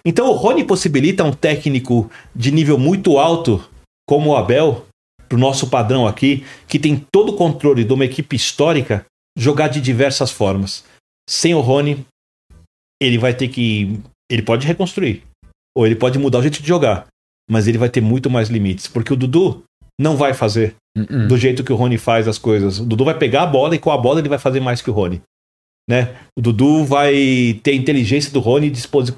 Então 0.05 0.27
o 0.27 0.33
Rony 0.33 0.63
possibilita 0.63 1.23
um 1.23 1.31
técnico 1.31 2.09
de 2.35 2.51
nível 2.51 2.77
muito 2.77 3.17
alto, 3.17 3.63
como 4.07 4.31
o 4.31 4.35
Abel, 4.35 4.85
pro 5.27 5.37
nosso 5.37 5.67
padrão 5.69 6.07
aqui, 6.07 6.45
que 6.67 6.79
tem 6.79 7.05
todo 7.11 7.33
o 7.33 7.35
controle 7.35 7.83
de 7.83 7.93
uma 7.93 8.05
equipe 8.05 8.35
histórica, 8.35 9.05
jogar 9.37 9.67
de 9.67 9.81
diversas 9.81 10.31
formas. 10.31 10.83
Sem 11.29 11.53
o 11.53 11.59
Rony, 11.59 12.05
ele 13.01 13.17
vai 13.17 13.33
ter 13.33 13.47
que. 13.47 13.99
Ele 14.29 14.41
pode 14.41 14.65
reconstruir. 14.65 15.23
Ou 15.75 15.85
ele 15.85 15.95
pode 15.95 16.17
mudar 16.17 16.39
o 16.39 16.41
jeito 16.41 16.61
de 16.61 16.67
jogar. 16.67 17.07
Mas 17.49 17.67
ele 17.67 17.77
vai 17.77 17.89
ter 17.89 18.01
muito 18.01 18.29
mais 18.29 18.49
limites. 18.49 18.87
Porque 18.87 19.13
o 19.13 19.15
Dudu 19.15 19.63
não 19.99 20.15
vai 20.15 20.33
fazer 20.33 20.75
Uh-uh. 20.97 21.27
do 21.27 21.37
jeito 21.37 21.63
que 21.63 21.71
o 21.71 21.75
Rony 21.75 21.97
faz 21.97 22.27
as 22.27 22.37
coisas. 22.37 22.79
O 22.79 22.85
Dudu 22.85 23.05
vai 23.05 23.17
pegar 23.17 23.43
a 23.43 23.47
bola 23.47 23.75
e 23.75 23.79
com 23.79 23.91
a 23.91 23.97
bola 23.97 24.19
ele 24.19 24.29
vai 24.29 24.39
fazer 24.39 24.59
mais 24.59 24.81
que 24.81 24.89
o 24.89 24.93
Rony. 24.93 25.21
Né? 25.89 26.09
O 26.37 26.41
Dudu 26.41 26.83
vai 26.83 27.59
ter 27.63 27.71
a 27.71 27.75
inteligência 27.75 28.31
do 28.31 28.39
Rony, 28.39 28.67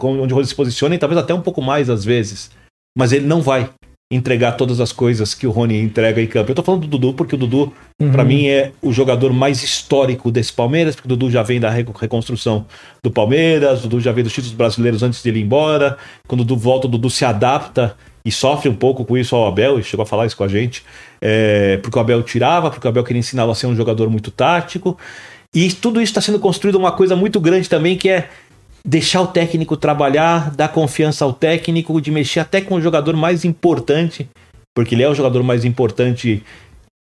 onde 0.03 0.33
o 0.33 0.35
Rony 0.35 0.47
se 0.47 0.55
posiciona, 0.55 0.93
e 0.95 0.99
talvez 0.99 1.19
até 1.19 1.33
um 1.33 1.41
pouco 1.41 1.61
mais 1.61 1.89
às 1.89 2.05
vezes. 2.05 2.51
Mas 2.97 3.11
ele 3.11 3.25
não 3.25 3.41
vai 3.41 3.69
entregar 4.11 4.53
todas 4.53 4.79
as 4.79 4.91
coisas 4.91 5.35
que 5.35 5.45
o 5.45 5.51
Rony 5.51 5.79
entrega 5.79 6.19
em 6.21 6.25
campo. 6.25 6.49
Eu 6.49 6.55
tô 6.55 6.63
falando 6.63 6.81
do 6.81 6.87
Dudu 6.87 7.13
porque 7.13 7.35
o 7.35 7.37
Dudu, 7.37 7.71
Uhum. 8.01 8.11
pra 8.11 8.23
mim, 8.23 8.47
é 8.47 8.71
o 8.81 8.91
jogador 8.91 9.31
mais 9.33 9.61
histórico 9.61 10.31
desse 10.31 10.51
Palmeiras, 10.53 10.95
porque 10.95 11.07
o 11.07 11.09
Dudu 11.09 11.29
já 11.29 11.43
vem 11.43 11.59
da 11.59 11.69
re- 11.69 11.85
reconstrução 11.99 12.65
do 13.03 13.11
Palmeiras, 13.11 13.79
o 13.79 13.83
Dudu 13.83 13.99
já 14.01 14.11
vem 14.11 14.23
dos 14.23 14.33
títulos 14.33 14.55
brasileiros 14.55 15.03
antes 15.03 15.21
de 15.21 15.29
ele 15.29 15.39
ir 15.39 15.43
embora. 15.43 15.97
Quando 16.27 16.41
o 16.41 16.43
Dudu 16.43 16.59
volta, 16.59 16.87
o 16.87 16.89
Dudu 16.89 17.09
se 17.09 17.23
adapta 17.23 17.95
e 18.25 18.31
sofre 18.31 18.67
um 18.69 18.75
pouco 18.75 19.05
com 19.05 19.15
isso 19.17 19.35
ao 19.35 19.47
Abel, 19.47 19.79
e 19.79 19.83
chegou 19.83 20.03
a 20.03 20.07
falar 20.07 20.25
isso 20.25 20.35
com 20.37 20.43
a 20.43 20.47
gente, 20.47 20.83
é, 21.21 21.77
porque 21.77 21.97
o 21.97 22.01
Abel 22.01 22.23
tirava, 22.23 22.71
porque 22.71 22.87
o 22.87 22.89
Abel 22.89 23.03
queria 23.03 23.19
ensiná-lo 23.19 23.51
a 23.51 23.55
ser 23.55 23.67
um 23.67 23.75
jogador 23.75 24.09
muito 24.09 24.31
tático. 24.31 24.97
E 25.55 25.71
tudo 25.71 26.01
isso 26.01 26.11
está 26.11 26.21
sendo 26.21 26.39
construído 26.39 26.75
uma 26.75 26.91
coisa 26.91 27.15
muito 27.15 27.39
grande 27.39 27.67
também, 27.67 27.97
que 27.97 28.09
é 28.09 28.29
deixar 28.85 29.21
o 29.21 29.27
técnico 29.27 29.75
trabalhar, 29.75 30.51
dar 30.51 30.69
confiança 30.69 31.25
ao 31.25 31.33
técnico, 31.33 31.99
de 31.99 32.11
mexer 32.11 32.39
até 32.39 32.61
com 32.61 32.75
o 32.75 32.81
jogador 32.81 33.15
mais 33.15 33.43
importante, 33.43 34.29
porque 34.75 34.95
ele 34.95 35.03
é 35.03 35.09
o 35.09 35.15
jogador 35.15 35.43
mais 35.43 35.65
importante 35.65 36.43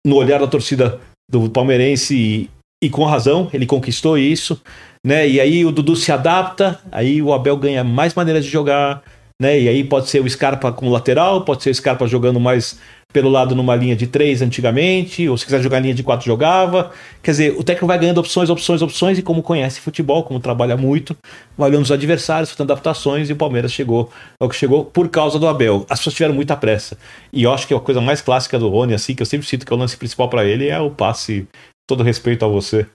no 0.06 0.16
olhar 0.16 0.40
da 0.40 0.46
torcida 0.46 1.00
do 1.30 1.48
palmeirense 1.48 2.16
e, 2.16 2.50
e 2.82 2.90
com 2.90 3.04
razão, 3.04 3.48
ele 3.52 3.66
conquistou 3.66 4.18
isso, 4.18 4.60
né? 5.06 5.28
E 5.28 5.40
aí 5.40 5.64
o 5.64 5.70
Dudu 5.70 5.94
se 5.94 6.10
adapta, 6.10 6.80
aí 6.90 7.22
o 7.22 7.32
Abel 7.32 7.56
ganha 7.56 7.84
mais 7.84 8.14
maneiras 8.14 8.44
de 8.44 8.50
jogar, 8.50 9.02
né? 9.40 9.60
E 9.60 9.68
aí 9.68 9.84
pode 9.84 10.08
ser 10.08 10.20
o 10.20 10.28
Scarpa 10.28 10.72
como 10.72 10.90
lateral, 10.90 11.44
pode 11.44 11.62
ser 11.62 11.70
o 11.70 11.74
Scarpa 11.74 12.06
jogando 12.06 12.40
mais 12.40 12.78
pelo 13.12 13.28
lado 13.28 13.54
numa 13.54 13.76
linha 13.76 13.94
de 13.94 14.06
três 14.06 14.40
antigamente, 14.40 15.28
ou 15.28 15.36
se 15.36 15.44
quiser 15.44 15.62
jogar 15.62 15.80
linha 15.80 15.94
de 15.94 16.02
quatro 16.02 16.24
jogava. 16.24 16.90
Quer 17.22 17.30
dizer, 17.32 17.54
o 17.58 17.62
técnico 17.62 17.86
vai 17.86 17.98
ganhando 17.98 18.18
opções, 18.18 18.48
opções, 18.48 18.80
opções, 18.82 19.18
e 19.18 19.22
como 19.22 19.42
conhece 19.42 19.80
futebol, 19.80 20.22
como 20.22 20.40
trabalha 20.40 20.76
muito, 20.76 21.16
vai 21.56 21.68
olhando 21.68 21.84
os 21.84 21.92
adversários, 21.92 22.50
fazendo 22.50 22.70
adaptações, 22.72 23.28
e 23.28 23.32
o 23.32 23.36
Palmeiras 23.36 23.72
chegou 23.72 24.10
ao 24.40 24.48
que 24.48 24.56
chegou 24.56 24.84
por 24.84 25.08
causa 25.08 25.38
do 25.38 25.46
Abel. 25.46 25.84
As 25.90 25.98
pessoas 25.98 26.14
tiveram 26.14 26.34
muita 26.34 26.56
pressa. 26.56 26.96
E 27.32 27.42
eu 27.42 27.52
acho 27.52 27.66
que 27.66 27.74
a 27.74 27.80
coisa 27.80 28.00
mais 28.00 28.20
clássica 28.20 28.58
do 28.58 28.68
Rony, 28.68 28.94
assim, 28.94 29.14
que 29.14 29.22
eu 29.22 29.26
sempre 29.26 29.46
cito 29.46 29.66
que 29.66 29.72
é 29.72 29.76
o 29.76 29.78
lance 29.78 29.96
principal 29.96 30.28
pra 30.28 30.44
ele, 30.44 30.68
é 30.68 30.80
o 30.80 30.90
passe, 30.90 31.46
todo 31.88 32.02
respeito 32.02 32.44
a 32.44 32.48
você. 32.48 32.86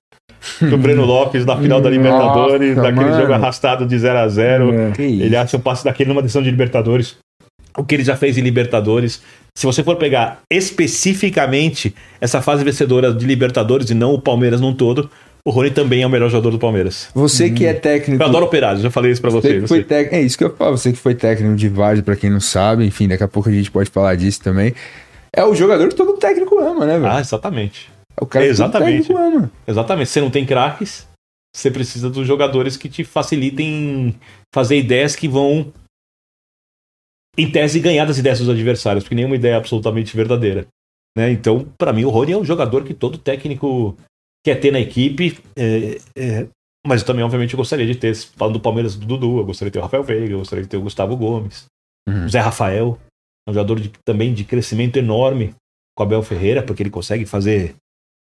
Do 0.62 0.78
Breno 0.78 1.06
Lopes 1.06 1.46
na 1.46 1.58
final 1.58 1.82
da 1.82 1.90
Libertadores, 1.90 2.76
Nossa, 2.76 2.90
daquele 2.90 3.10
mano. 3.10 3.22
jogo 3.22 3.34
arrastado 3.34 3.86
de 3.86 3.98
0 3.98 4.20
a 4.20 4.28
0 4.28 4.74
É. 4.74 4.94
Ele 5.02 5.36
acha 5.36 5.58
um 5.58 5.60
passe 5.60 5.84
daquele 5.84 6.10
numa 6.10 6.22
decisão 6.22 6.44
de 6.44 6.52
Libertadores. 6.52 7.18
O 7.78 7.84
que 7.84 7.96
ele 7.96 8.04
já 8.04 8.16
fez 8.16 8.38
em 8.38 8.42
Libertadores. 8.42 9.22
Se 9.58 9.66
você 9.66 9.84
for 9.84 9.96
pegar 9.96 10.42
especificamente 10.54 11.96
essa 12.22 12.44
fase 12.44 12.64
vencedora 12.64 13.12
de 13.12 13.26
Libertadores 13.26 13.90
e 13.90 13.96
não 13.96 14.14
o 14.14 14.22
Palmeiras 14.22 14.62
num 14.62 14.72
todo, 14.72 15.10
o 15.44 15.50
Rony 15.50 15.72
também 15.72 16.04
é 16.04 16.06
o 16.06 16.10
melhor 16.12 16.30
jogador 16.30 16.52
do 16.52 16.60
Palmeiras. 16.60 17.10
Você 17.16 17.50
que 17.50 17.66
é 17.66 17.74
técnico. 17.74 18.22
Eu 18.22 18.28
adoro 18.28 18.46
operários, 18.46 18.84
já 18.84 18.92
falei 18.92 19.12
isso 19.12 19.20
pra 19.20 19.32
Você 19.32 19.48
você. 19.48 19.54
que 19.56 19.62
você. 19.62 19.68
foi 19.68 19.84
técnico, 19.84 20.16
é 20.16 20.22
isso 20.22 20.38
que 20.38 20.44
eu 20.44 20.56
falo, 20.56 20.78
você 20.78 20.92
que 20.92 21.00
foi 21.00 21.16
técnico 21.16 21.56
de 21.56 21.70
vários, 21.70 22.06
pra 22.06 22.16
quem 22.16 22.30
não 22.30 22.40
sabe, 22.40 22.86
enfim, 22.86 23.08
daqui 23.08 23.24
a 23.24 23.28
pouco 23.28 23.50
a 23.50 23.52
gente 23.52 23.72
pode 23.72 23.90
falar 23.90 24.14
disso 24.14 24.44
também. 24.44 24.76
É 25.36 25.44
o 25.44 25.56
jogador 25.56 25.88
que 25.90 25.96
todo 25.96 26.14
técnico 26.14 26.60
ama, 26.60 26.86
né, 26.86 27.00
velho? 27.00 27.12
Ah, 27.12 27.20
exatamente. 27.20 27.90
é 28.16 28.24
o 28.24 28.28
cara 28.28 28.46
que 28.46 28.52
exatamente. 28.52 29.08
todo 29.08 29.18
técnico 29.18 29.38
ama. 29.40 29.52
Exatamente. 29.68 30.10
Você 30.12 30.22
não 30.22 30.30
tem 30.30 30.46
craques, 30.46 31.08
você 31.52 31.72
precisa 31.72 32.12
dos 32.12 32.28
jogadores 32.28 32.78
que 32.78 32.88
te 32.88 33.04
facilitem 33.04 34.14
fazer 34.54 34.78
ideias 34.78 35.16
que 35.16 35.28
vão, 35.28 35.74
em 37.38 37.50
tese, 37.52 37.80
ganhar 37.80 38.06
das 38.06 38.18
ideias 38.18 38.40
dos 38.40 38.50
adversários, 38.50 39.04
porque 39.04 39.16
nenhuma 39.16 39.36
ideia 39.36 39.54
é 39.54 39.58
absolutamente 39.58 40.16
verdadeira. 40.16 40.66
Né? 41.18 41.32
Então, 41.32 41.68
pra 41.78 41.94
mim, 41.94 42.04
o 42.06 42.10
Rony 42.10 42.32
é 42.34 42.38
um 42.38 42.46
jogador 42.46 42.84
que 42.84 42.94
todo 42.94 43.18
técnico 43.18 43.96
quer 44.46 44.56
ter 44.56 44.72
na 44.72 44.80
equipe. 44.80 45.38
é, 45.58 45.98
é, 46.18 46.48
mas 46.86 47.02
eu 47.02 47.08
também, 47.08 47.24
obviamente, 47.24 47.54
eu 47.54 47.58
gostaria 47.58 47.86
de 47.86 47.96
ter, 47.96 48.16
falando 48.16 48.54
do 48.54 48.60
Palmeiras 48.62 48.96
do 48.96 49.06
Dudu, 49.06 49.40
eu 49.40 49.46
gostaria 49.46 49.70
de 49.70 49.74
ter 49.74 49.80
o 49.80 49.82
Rafael 49.84 50.04
Veiga, 50.04 50.34
eu 50.34 50.40
gostaria 50.40 50.64
de 50.64 50.70
ter 50.70 50.78
o 50.78 50.82
Gustavo 50.82 51.16
Gomes, 51.18 51.66
Uhum. 52.08 52.26
o 52.26 52.30
Zé 52.30 52.40
Rafael, 52.40 52.98
um 53.48 53.54
jogador 53.54 53.80
de- 53.80 53.92
também 54.06 54.34
de 54.34 54.44
crescimento 54.46 54.96
enorme 54.98 55.54
com 55.98 56.04
o 56.04 56.06
Abel 56.06 56.24
Ferreira, 56.24 56.64
porque 56.64 56.82
ele 56.82 56.90
consegue 56.90 57.26
fazer 57.26 57.76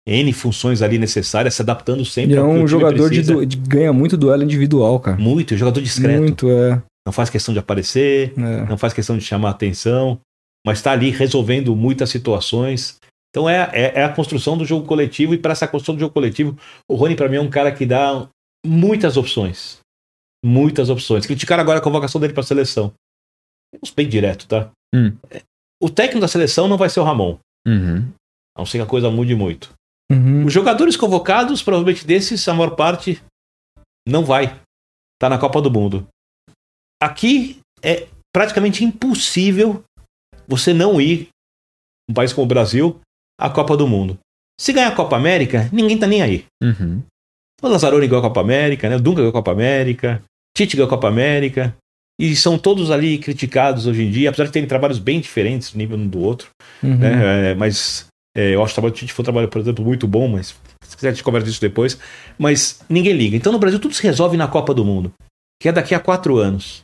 N 0.08 0.32
funções 0.34 0.82
ali 0.82 0.98
necessárias, 0.98 1.54
se 1.54 1.62
adaptando 1.62 2.04
sempre 2.06 2.34
E 2.34 2.38
é 2.38 2.42
um 2.42 2.66
jogador 2.66 3.10
de, 3.12 3.22
du- 3.22 3.46
de- 3.46 3.58
ganha 3.58 3.92
muito 3.94 4.18
duelo 4.18 4.42
individual, 4.44 5.00
cara. 5.00 5.18
Muito, 5.18 5.56
jogador 5.58 5.82
discreto. 5.82 6.20
Muito, 6.22 6.50
é. 6.50 6.82
Não 7.08 7.14
faz 7.14 7.30
questão 7.30 7.54
de 7.54 7.60
aparecer, 7.60 8.34
é. 8.38 8.66
não 8.66 8.78
faz 8.78 8.92
questão 8.92 9.18
de 9.18 9.24
chamar 9.24 9.52
atenção, 9.52 10.20
mas 10.66 10.80
está 10.80 10.92
ali 10.92 11.10
resolvendo 11.10 11.74
muitas 11.74 12.10
situações. 12.10 13.00
Então 13.30 13.50
é, 13.50 13.70
é, 13.72 14.00
é 14.02 14.04
a 14.04 14.14
construção 14.14 14.58
do 14.58 14.66
jogo 14.66 14.86
coletivo, 14.86 15.34
e 15.34 15.38
para 15.38 15.54
essa 15.54 15.66
construção 15.70 15.96
do 15.96 16.02
jogo 16.02 16.14
coletivo, 16.14 16.60
o 16.86 16.96
Rony, 16.96 17.16
para 17.16 17.30
mim, 17.30 17.38
é 17.38 17.42
um 17.42 17.50
cara 17.50 17.72
que 17.72 17.86
dá 17.86 18.28
muitas 18.66 19.16
opções. 19.16 19.80
Muitas 20.44 20.90
opções. 20.90 21.26
Criticaram 21.26 21.64
agora 21.64 21.80
a 21.80 21.82
convocação 21.82 22.20
dele 22.20 22.34
para 22.34 22.42
a 22.42 22.46
seleção. 22.46 22.94
Vamos 23.74 23.96
bem 23.96 24.10
direto, 24.10 24.46
tá? 24.46 24.70
Hum. 24.94 25.16
O 25.82 25.90
técnico 25.90 26.20
da 26.20 26.28
seleção 26.28 26.68
não 26.68 26.78
vai 26.78 26.90
ser 26.90 27.00
o 27.00 27.06
Ramon, 27.06 27.38
Uhum. 27.66 28.12
a 28.54 28.60
não 28.60 28.66
ser 28.66 28.80
que 28.80 28.84
a 28.84 28.86
coisa 28.86 29.10
mude 29.10 29.34
muito. 29.34 29.74
Uhum. 30.12 30.46
Os 30.46 30.52
jogadores 30.52 30.98
convocados, 30.98 31.64
provavelmente 31.64 32.06
desses, 32.06 32.46
a 32.50 32.54
maior 32.54 32.76
parte 32.76 33.24
não 34.06 34.26
vai. 34.26 34.60
Tá 35.18 35.30
na 35.30 35.38
Copa 35.38 35.62
do 35.62 35.72
Mundo. 35.72 36.06
Aqui 37.02 37.60
é 37.84 38.08
praticamente 38.34 38.84
impossível 38.84 39.84
você 40.48 40.74
não 40.74 41.00
ir, 41.02 41.30
um 42.10 42.14
país 42.14 42.34
como 42.34 42.46
o 42.46 42.48
Brasil, 42.48 43.00
à 43.40 43.50
Copa 43.50 43.76
do 43.76 43.88
Mundo. 43.88 44.18
Se 44.60 44.74
ganhar 44.74 44.88
a 44.88 44.96
Copa 44.96 45.16
América, 45.16 45.70
ninguém 45.72 45.98
tá 45.98 46.08
nem 46.08 46.22
aí. 46.22 46.46
Uhum. 46.64 47.04
O 47.62 47.68
Lazzaroni 47.68 48.08
ganhou 48.08 48.20
a 48.20 48.28
Copa 48.28 48.42
América, 48.42 48.90
né? 48.90 48.96
o 48.96 49.02
Dunga 49.02 49.18
ganhou 49.18 49.30
a 49.30 49.34
Copa 49.34 49.52
América, 49.52 50.24
Tite 50.56 50.76
ganhou 50.76 50.88
a 50.88 50.90
Copa 50.90 51.08
América. 51.08 51.76
E 52.20 52.36
são 52.36 52.58
todos 52.58 52.90
ali 52.90 53.20
criticados 53.20 53.86
hoje 53.86 54.04
em 54.04 54.10
dia, 54.10 54.30
apesar 54.30 54.46
de 54.46 54.52
terem 54.52 54.68
trabalhos 54.68 54.98
bem 54.98 55.20
diferentes, 55.20 55.76
nível 55.76 55.98
um 55.98 56.08
do 56.08 56.20
outro 56.20 56.50
Uhum. 56.84 56.98
né? 56.98 57.52
É, 57.52 57.56
mas 57.56 58.08
é, 58.36 58.54
eu 58.54 58.64
acho 58.64 58.74
que 58.74 58.80
o 58.80 58.82
trabalho 58.82 58.94
do 58.94 58.98
Tite 58.98 59.14
foi 59.14 59.24
um 59.24 59.26
trabalho, 59.26 59.48
por 59.48 59.60
exemplo, 59.60 59.84
muito 59.84 60.08
bom, 60.08 60.28
mas 60.28 60.56
se 60.84 60.96
quiser 60.96 61.10
a 61.10 61.12
gente 61.12 61.24
conversa 61.24 61.48
disso 61.48 61.62
depois. 61.62 61.98
Mas 62.38 62.82
ninguém 62.90 63.14
liga. 63.14 63.36
Então 63.36 63.52
no 63.52 63.60
Brasil 63.60 63.80
tudo 63.80 63.94
se 63.94 64.04
resolve 64.04 64.38
na 64.38 64.48
Copa 64.48 64.74
do 64.74 64.86
Mundo, 64.86 65.12
que 65.62 65.70
é 65.70 65.72
daqui 65.72 65.96
a 65.96 66.00
quatro 66.00 66.38
anos. 66.38 66.84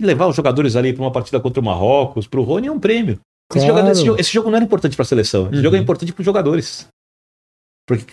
Levar 0.00 0.26
os 0.26 0.36
jogadores 0.36 0.76
ali 0.76 0.92
para 0.92 1.02
uma 1.02 1.10
partida 1.12 1.40
contra 1.40 1.60
o 1.60 1.64
Marrocos, 1.64 2.26
para 2.26 2.40
o 2.40 2.42
Rony 2.42 2.66
é 2.68 2.72
um 2.72 2.78
prêmio. 2.80 3.18
Esse, 3.50 3.60
Claro. 3.60 3.66
jogador- 3.68 3.90
esse 3.92 4.04
jogo, 4.04 4.20
esse 4.20 4.32
jogo 4.32 4.50
não 4.50 4.56
era 4.56 4.64
importante 4.64 4.96
para 4.96 5.02
a 5.02 5.06
seleção, 5.06 5.46
esse 5.46 5.56
Uhum. 5.56 5.62
jogo 5.62 5.76
é 5.76 5.78
importante 5.78 6.12
para 6.12 6.20
os 6.20 6.24
jogadores. 6.26 6.86
Porque 7.88 8.12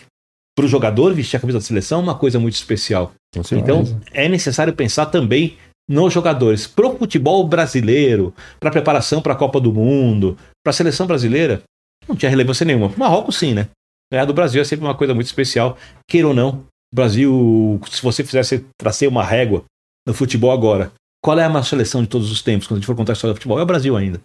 para 0.55 0.65
o 0.65 0.67
jogador 0.67 1.13
vestir 1.13 1.35
a 1.37 1.39
camisa 1.39 1.57
da 1.59 1.63
seleção 1.65 1.99
é 1.99 2.03
uma 2.03 2.17
coisa 2.17 2.39
muito 2.39 2.53
especial. 2.53 3.13
Então, 3.51 3.83
é 4.13 4.29
necessário 4.29 4.73
pensar 4.73 5.07
também 5.07 5.57
nos 5.89 6.13
jogadores. 6.13 6.67
Pro 6.67 6.95
futebol 6.97 7.45
brasileiro, 7.47 8.33
para 8.59 8.69
preparação 8.71 9.21
para 9.21 9.33
a 9.33 9.35
Copa 9.35 9.59
do 9.59 9.73
Mundo, 9.73 10.37
para 10.63 10.69
a 10.69 10.73
seleção 10.73 11.07
brasileira, 11.07 11.63
não 12.07 12.15
tinha 12.15 12.29
relevância 12.29 12.63
nenhuma. 12.65 12.89
Pro 12.89 12.99
Marrocos, 12.99 13.37
sim, 13.37 13.53
né? 13.53 13.67
Ganhar 14.11 14.25
do 14.25 14.33
Brasil 14.33 14.61
é 14.61 14.63
sempre 14.63 14.85
uma 14.85 14.95
coisa 14.95 15.13
muito 15.15 15.25
especial. 15.25 15.75
Queira 16.07 16.27
ou 16.27 16.33
não, 16.35 16.59
o 16.93 16.95
Brasil, 16.95 17.81
se 17.89 18.01
você 18.03 18.23
fizesse 18.23 18.63
tracer 18.79 19.07
uma 19.07 19.23
régua 19.23 19.65
no 20.07 20.13
futebol 20.13 20.51
agora, 20.51 20.91
qual 21.23 21.39
é 21.39 21.45
a 21.45 21.49
maior 21.49 21.63
seleção 21.63 22.01
de 22.01 22.09
todos 22.09 22.29
os 22.29 22.41
tempos, 22.41 22.67
quando 22.67 22.77
a 22.77 22.79
gente 22.79 22.85
for 22.87 22.95
contar 22.95 23.13
a 23.13 23.15
história 23.15 23.33
do 23.33 23.37
futebol? 23.37 23.57
É 23.57 23.63
o 23.63 23.65
Brasil 23.65 23.95
ainda. 23.95 24.19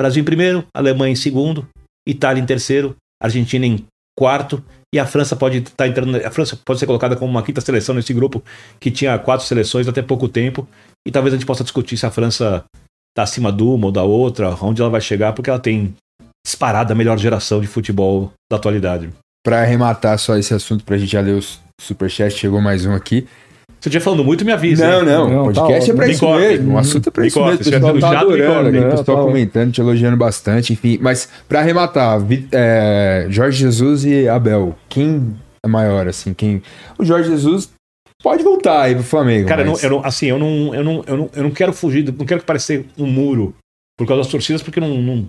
Brasil 0.00 0.22
em 0.22 0.24
primeiro, 0.24 0.64
Alemanha 0.72 1.12
em 1.12 1.16
segundo, 1.16 1.68
Itália 2.06 2.40
em 2.40 2.46
terceiro, 2.46 2.96
Argentina 3.20 3.66
em 3.66 3.84
quarto, 4.16 4.64
e 4.94 4.98
a 4.98 5.06
França 5.06 5.34
pode 5.34 5.58
estar 5.58 5.88
entrando. 5.88 6.16
A 6.16 6.30
França 6.30 6.58
pode 6.64 6.78
ser 6.78 6.86
colocada 6.86 7.16
como 7.16 7.30
uma 7.30 7.42
quinta 7.42 7.60
seleção 7.60 7.94
nesse 7.94 8.14
grupo 8.14 8.42
que 8.78 8.90
tinha 8.90 9.18
quatro 9.18 9.46
seleções 9.46 9.88
até 9.88 10.02
pouco 10.02 10.28
tempo. 10.28 10.68
E 11.06 11.10
talvez 11.10 11.34
a 11.34 11.36
gente 11.36 11.46
possa 11.46 11.64
discutir 11.64 11.96
se 11.96 12.06
a 12.06 12.10
França 12.10 12.64
está 13.10 13.22
acima 13.22 13.52
de 13.52 13.62
uma 13.62 13.86
ou 13.86 13.92
da 13.92 14.02
outra, 14.02 14.56
onde 14.62 14.80
ela 14.80 14.90
vai 14.90 15.00
chegar, 15.00 15.32
porque 15.32 15.50
ela 15.50 15.58
tem 15.58 15.94
disparada 16.46 16.92
a 16.92 16.96
melhor 16.96 17.18
geração 17.18 17.60
de 17.60 17.66
futebol 17.66 18.32
da 18.50 18.56
atualidade. 18.56 19.10
Pra 19.44 19.62
arrematar 19.62 20.18
só 20.18 20.36
esse 20.36 20.54
assunto, 20.54 20.84
pra 20.84 20.98
gente 20.98 21.12
já 21.12 21.20
ler 21.20 21.34
os 21.34 21.60
superchats, 21.80 22.38
chegou 22.38 22.60
mais 22.60 22.84
um 22.84 22.94
aqui. 22.94 23.26
Se 23.80 23.88
eu 23.88 23.90
estiver 23.90 24.00
falando 24.04 24.22
muito, 24.22 24.44
me 24.44 24.52
avisa. 24.52 24.86
Não, 24.86 25.04
não, 25.04 25.30
Não, 25.30 25.42
o 25.42 25.44
podcast 25.46 25.86
tá 25.86 25.92
é 25.92 25.96
pra 25.96 26.08
isso 26.08 26.34
mesmo. 26.34 26.74
O 26.74 26.78
assunto 26.78 27.08
é 27.08 27.10
pra 27.10 27.22
Me 27.22 27.28
isso 27.28 27.40
mesmo. 27.42 27.54
O 27.54 27.58
pessoal 27.58 27.98
tá 27.98 28.20
adorando, 28.20 28.68
o 28.78 28.90
pessoal 28.90 29.18
tá 29.18 29.24
comentando, 29.24 29.72
te 29.72 29.80
elogiando 29.80 30.16
bastante, 30.18 30.72
enfim. 30.74 30.98
Mas 31.00 31.28
pra 31.48 31.60
arrematar, 31.60 32.20
é, 32.52 33.26
Jorge 33.30 33.58
Jesus 33.58 34.04
e 34.04 34.28
Abel, 34.28 34.76
quem 34.86 35.34
é 35.64 35.68
maior, 35.68 36.06
assim? 36.06 36.34
Quem... 36.34 36.62
O 36.98 37.04
Jorge 37.06 37.30
Jesus 37.30 37.70
pode 38.22 38.42
voltar 38.42 38.82
aí 38.82 38.94
pro 38.94 39.02
Flamengo. 39.02 39.48
Cara, 39.48 39.62
eu 39.62 39.66
não- 39.66 39.72
mas... 39.72 39.82
eu 39.82 39.90
não, 39.90 40.04
assim, 40.04 40.26
eu 40.26 40.38
não, 40.38 40.74
eu, 40.74 40.84
não, 40.84 41.04
eu, 41.06 41.16
não, 41.16 41.30
eu 41.34 41.42
não 41.42 41.50
quero 41.50 41.72
fugir, 41.72 42.04
não 42.12 42.26
quero 42.26 42.40
que 42.40 42.46
pareça 42.46 42.84
um 42.98 43.06
muro 43.06 43.54
por 43.98 44.06
causa 44.06 44.22
das 44.22 44.30
torcidas, 44.30 44.62
porque 44.62 44.78
não, 44.78 45.00
não 45.00 45.26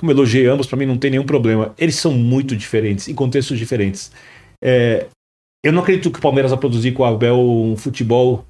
como 0.00 0.12
eu 0.12 0.16
elogiei 0.16 0.46
ambos, 0.46 0.66
pra 0.66 0.76
mim 0.76 0.86
não 0.86 0.96
tem 0.96 1.10
nenhum 1.10 1.24
problema. 1.24 1.74
Eles 1.76 1.96
são 1.96 2.12
muito 2.12 2.56
diferentes, 2.56 3.08
em 3.08 3.14
contextos 3.14 3.58
diferentes. 3.58 4.12
É, 4.62 5.06
eu 5.64 5.72
não 5.72 5.82
acredito 5.82 6.10
que 6.10 6.18
o 6.18 6.22
Palmeiras 6.22 6.50
vai 6.50 6.60
produzir 6.60 6.92
com 6.92 7.02
o 7.02 7.06
Abel 7.06 7.38
um 7.38 7.76
futebol 7.76 8.44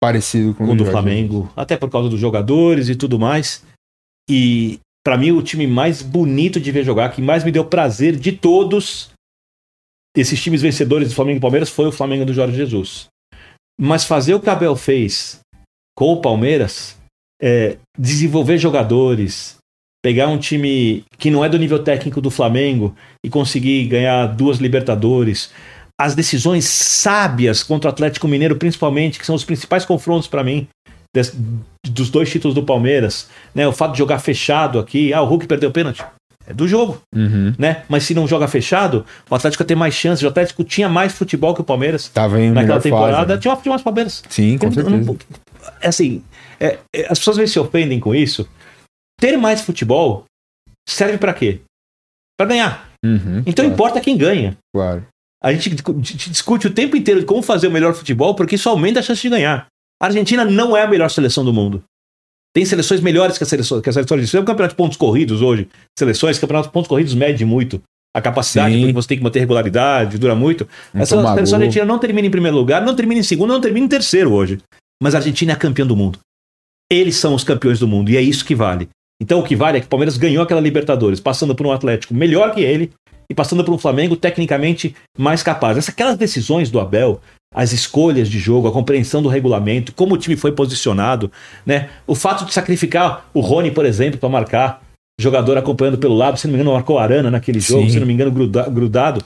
parecido 0.00 0.54
com, 0.54 0.66
com 0.66 0.72
o 0.72 0.76
do 0.76 0.84
Flamengo, 0.84 1.50
até 1.56 1.76
por 1.76 1.90
causa 1.90 2.08
dos 2.08 2.20
jogadores 2.20 2.88
e 2.88 2.96
tudo 2.96 3.18
mais. 3.18 3.64
E 4.28 4.80
Pra 5.02 5.16
mim, 5.16 5.30
o 5.30 5.42
time 5.42 5.66
mais 5.66 6.02
bonito 6.02 6.60
de 6.60 6.70
ver 6.70 6.84
jogar, 6.84 7.10
que 7.10 7.22
mais 7.22 7.42
me 7.42 7.50
deu 7.50 7.64
prazer 7.64 8.16
de 8.16 8.32
todos 8.32 9.10
esses 10.14 10.42
times 10.42 10.60
vencedores 10.60 11.08
do 11.08 11.14
Flamengo 11.14 11.38
e 11.38 11.40
Palmeiras 11.40 11.70
foi 11.70 11.86
o 11.86 11.92
Flamengo 11.92 12.26
do 12.26 12.34
Jorge 12.34 12.56
Jesus. 12.56 13.06
Mas 13.80 14.04
fazer 14.04 14.34
o 14.34 14.40
que 14.40 14.48
o 14.48 14.52
Abel 14.52 14.76
fez 14.76 15.40
com 15.96 16.12
o 16.12 16.20
Palmeiras, 16.20 16.98
é, 17.40 17.78
desenvolver 17.98 18.58
jogadores, 18.58 19.56
pegar 20.02 20.28
um 20.28 20.38
time 20.38 21.04
que 21.18 21.30
não 21.30 21.42
é 21.42 21.48
do 21.48 21.58
nível 21.58 21.82
técnico 21.82 22.20
do 22.20 22.30
Flamengo 22.30 22.94
e 23.24 23.30
conseguir 23.30 23.86
ganhar 23.86 24.26
duas 24.26 24.58
Libertadores, 24.58 25.50
as 26.00 26.14
decisões 26.14 26.64
sábias 26.64 27.62
contra 27.62 27.90
o 27.90 27.92
Atlético 27.92 28.26
Mineiro, 28.26 28.56
principalmente, 28.56 29.18
que 29.18 29.26
são 29.26 29.34
os 29.34 29.44
principais 29.44 29.84
confrontos 29.84 30.26
para 30.28 30.42
mim 30.42 30.66
des- 31.14 31.34
dos 31.86 32.08
dois 32.10 32.30
títulos 32.30 32.54
do 32.54 32.62
Palmeiras, 32.62 33.28
né? 33.54 33.66
O 33.68 33.72
fato 33.72 33.92
de 33.92 33.98
jogar 33.98 34.18
fechado 34.18 34.78
aqui, 34.78 35.12
ah, 35.12 35.20
o 35.20 35.26
Hulk 35.26 35.46
perdeu 35.46 35.68
o 35.68 35.72
pênalti. 35.72 36.02
É 36.46 36.54
do 36.54 36.66
jogo, 36.66 37.00
Uhum. 37.14 37.52
né? 37.58 37.84
Mas 37.88 38.04
se 38.04 38.14
não 38.14 38.26
joga 38.26 38.48
fechado, 38.48 39.04
o 39.28 39.34
Atlético 39.34 39.62
tem 39.64 39.76
mais 39.76 39.94
chances. 39.94 40.24
O 40.24 40.28
Atlético 40.28 40.64
tinha 40.64 40.88
mais 40.88 41.12
futebol 41.12 41.54
que 41.54 41.60
o 41.60 41.64
Palmeiras 41.64 42.08
Tava 42.08 42.40
em 42.40 42.50
naquela 42.50 42.80
temporada. 42.80 43.16
fase. 43.18 43.28
né? 43.28 43.38
Tinha, 43.38 43.56
tinha 43.56 43.70
mais 43.70 43.82
Palmeiras. 43.82 44.22
Sim, 44.28 44.56
com 44.58 44.72
certeza. 44.72 44.96
não- 44.96 45.16
é 45.82 45.88
assim, 45.88 46.24
é, 46.58 46.78
é, 46.96 47.02
as 47.12 47.18
pessoas 47.18 47.34
às 47.34 47.38
vezes 47.38 47.52
se 47.52 47.58
ofendem 47.60 48.00
com 48.00 48.14
isso. 48.14 48.48
Ter 49.20 49.36
mais 49.36 49.60
futebol 49.60 50.24
serve 50.88 51.18
pra 51.18 51.34
quê? 51.34 51.60
Pra 52.38 52.46
ganhar. 52.48 52.88
Uhum, 53.04 53.40
Então 53.46 53.64
claro, 53.64 53.72
importa 53.74 54.00
quem 54.00 54.16
ganha. 54.16 54.56
claro. 54.74 55.04
A 55.42 55.52
gente 55.52 55.70
discu- 55.70 55.94
di- 55.94 56.14
discute 56.30 56.66
o 56.66 56.70
tempo 56.72 56.96
inteiro 56.96 57.24
como 57.24 57.42
fazer 57.42 57.66
o 57.68 57.70
melhor 57.70 57.94
futebol, 57.94 58.34
porque 58.34 58.56
isso 58.56 58.68
aumenta 58.68 59.00
a 59.00 59.02
chance 59.02 59.22
de 59.22 59.28
ganhar. 59.28 59.66
A 60.02 60.06
Argentina 60.06 60.44
não 60.44 60.76
é 60.76 60.82
a 60.82 60.86
melhor 60.88 61.10
seleção 61.10 61.44
do 61.44 61.52
mundo. 61.52 61.82
Tem 62.54 62.64
seleções 62.64 63.00
melhores 63.00 63.38
que 63.38 63.44
a 63.44 63.46
seleção, 63.46 63.80
que 63.80 63.88
a 63.88 63.92
seleção 63.92 64.16
argentina. 64.16 64.38
Tem 64.38 64.42
um 64.42 64.46
campeonato 64.46 64.74
de 64.74 64.76
pontos 64.76 64.96
corridos 64.98 65.40
hoje. 65.40 65.68
Seleções, 65.98 66.38
campeonato 66.38 66.68
de 66.68 66.72
pontos 66.72 66.88
corridos 66.88 67.14
mede 67.14 67.44
muito. 67.44 67.80
A 68.14 68.20
capacidade, 68.20 68.74
Sim. 68.74 68.80
porque 68.80 68.92
você 68.92 69.08
tem 69.08 69.18
que 69.18 69.22
manter 69.22 69.38
regularidade, 69.38 70.18
dura 70.18 70.34
muito. 70.34 70.66
Não 70.92 71.02
Essa 71.02 71.16
seleção 71.16 71.58
argentina 71.58 71.84
não 71.84 71.98
termina 71.98 72.26
em 72.26 72.30
primeiro 72.30 72.56
lugar, 72.56 72.82
não 72.84 72.96
termina 72.96 73.20
em 73.20 73.22
segundo, 73.22 73.52
não 73.52 73.60
termina 73.60 73.86
em 73.86 73.88
terceiro 73.88 74.32
hoje. 74.32 74.58
Mas 75.00 75.14
a 75.14 75.18
Argentina 75.18 75.52
é 75.52 75.56
campeã 75.56 75.86
do 75.86 75.94
mundo. 75.94 76.18
Eles 76.90 77.16
são 77.16 77.34
os 77.34 77.44
campeões 77.44 77.78
do 77.78 77.86
mundo 77.86 78.10
e 78.10 78.16
é 78.16 78.20
isso 78.20 78.44
que 78.44 78.54
vale. 78.54 78.88
Então 79.22 79.38
o 79.38 79.44
que 79.44 79.54
vale 79.54 79.78
é 79.78 79.80
que 79.80 79.86
o 79.86 79.88
Palmeiras 79.90 80.16
ganhou 80.16 80.42
aquela 80.42 80.60
Libertadores, 80.60 81.20
passando 81.20 81.54
por 81.54 81.64
um 81.66 81.70
Atlético 81.72 82.12
melhor 82.12 82.52
que 82.52 82.60
ele 82.62 82.90
e 83.30 83.34
passando 83.34 83.62
por 83.64 83.72
um 83.72 83.78
Flamengo 83.78 84.16
tecnicamente 84.16 84.94
mais 85.16 85.42
capaz. 85.42 85.78
Essas 85.78 85.90
aquelas 85.94 86.16
decisões 86.18 86.68
do 86.70 86.80
Abel, 86.80 87.20
as 87.54 87.72
escolhas 87.72 88.28
de 88.28 88.38
jogo, 88.38 88.66
a 88.68 88.72
compreensão 88.72 89.22
do 89.22 89.28
regulamento, 89.28 89.92
como 89.94 90.14
o 90.14 90.18
time 90.18 90.36
foi 90.36 90.52
posicionado, 90.52 91.30
né? 91.64 91.88
O 92.06 92.14
fato 92.16 92.44
de 92.44 92.52
sacrificar 92.52 93.26
o 93.32 93.40
Rony, 93.40 93.70
por 93.70 93.86
exemplo, 93.86 94.18
para 94.18 94.28
marcar 94.28 94.82
jogador 95.20 95.56
acompanhando 95.58 95.98
pelo 95.98 96.14
lado, 96.16 96.38
se 96.38 96.46
não 96.46 96.52
me 96.52 96.58
engano, 96.60 96.72
marcou 96.74 96.98
a 96.98 97.02
Arana 97.02 97.30
naquele 97.30 97.60
jogo, 97.60 97.84
Sim. 97.84 97.90
se 97.90 98.00
não 98.00 98.06
me 98.06 98.12
engano, 98.12 98.30
gruda- 98.32 98.68
grudado. 98.68 99.22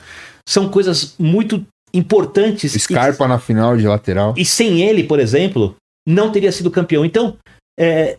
São 0.47 0.69
coisas 0.69 1.15
muito 1.19 1.65
importantes. 1.95 2.75
e- 2.75 2.79
Scarpa 2.81 3.27
na 3.29 3.39
final 3.39 3.77
de 3.77 3.87
lateral. 3.87 4.35
e 4.37 4.45
sem 4.45 4.83
ele, 4.83 5.05
por 5.05 5.19
exemplo, 5.21 5.77
não 6.07 6.31
teria 6.33 6.51
sido 6.53 6.71
campeão. 6.71 7.05
Então, 7.05 7.37
é, 7.79 8.17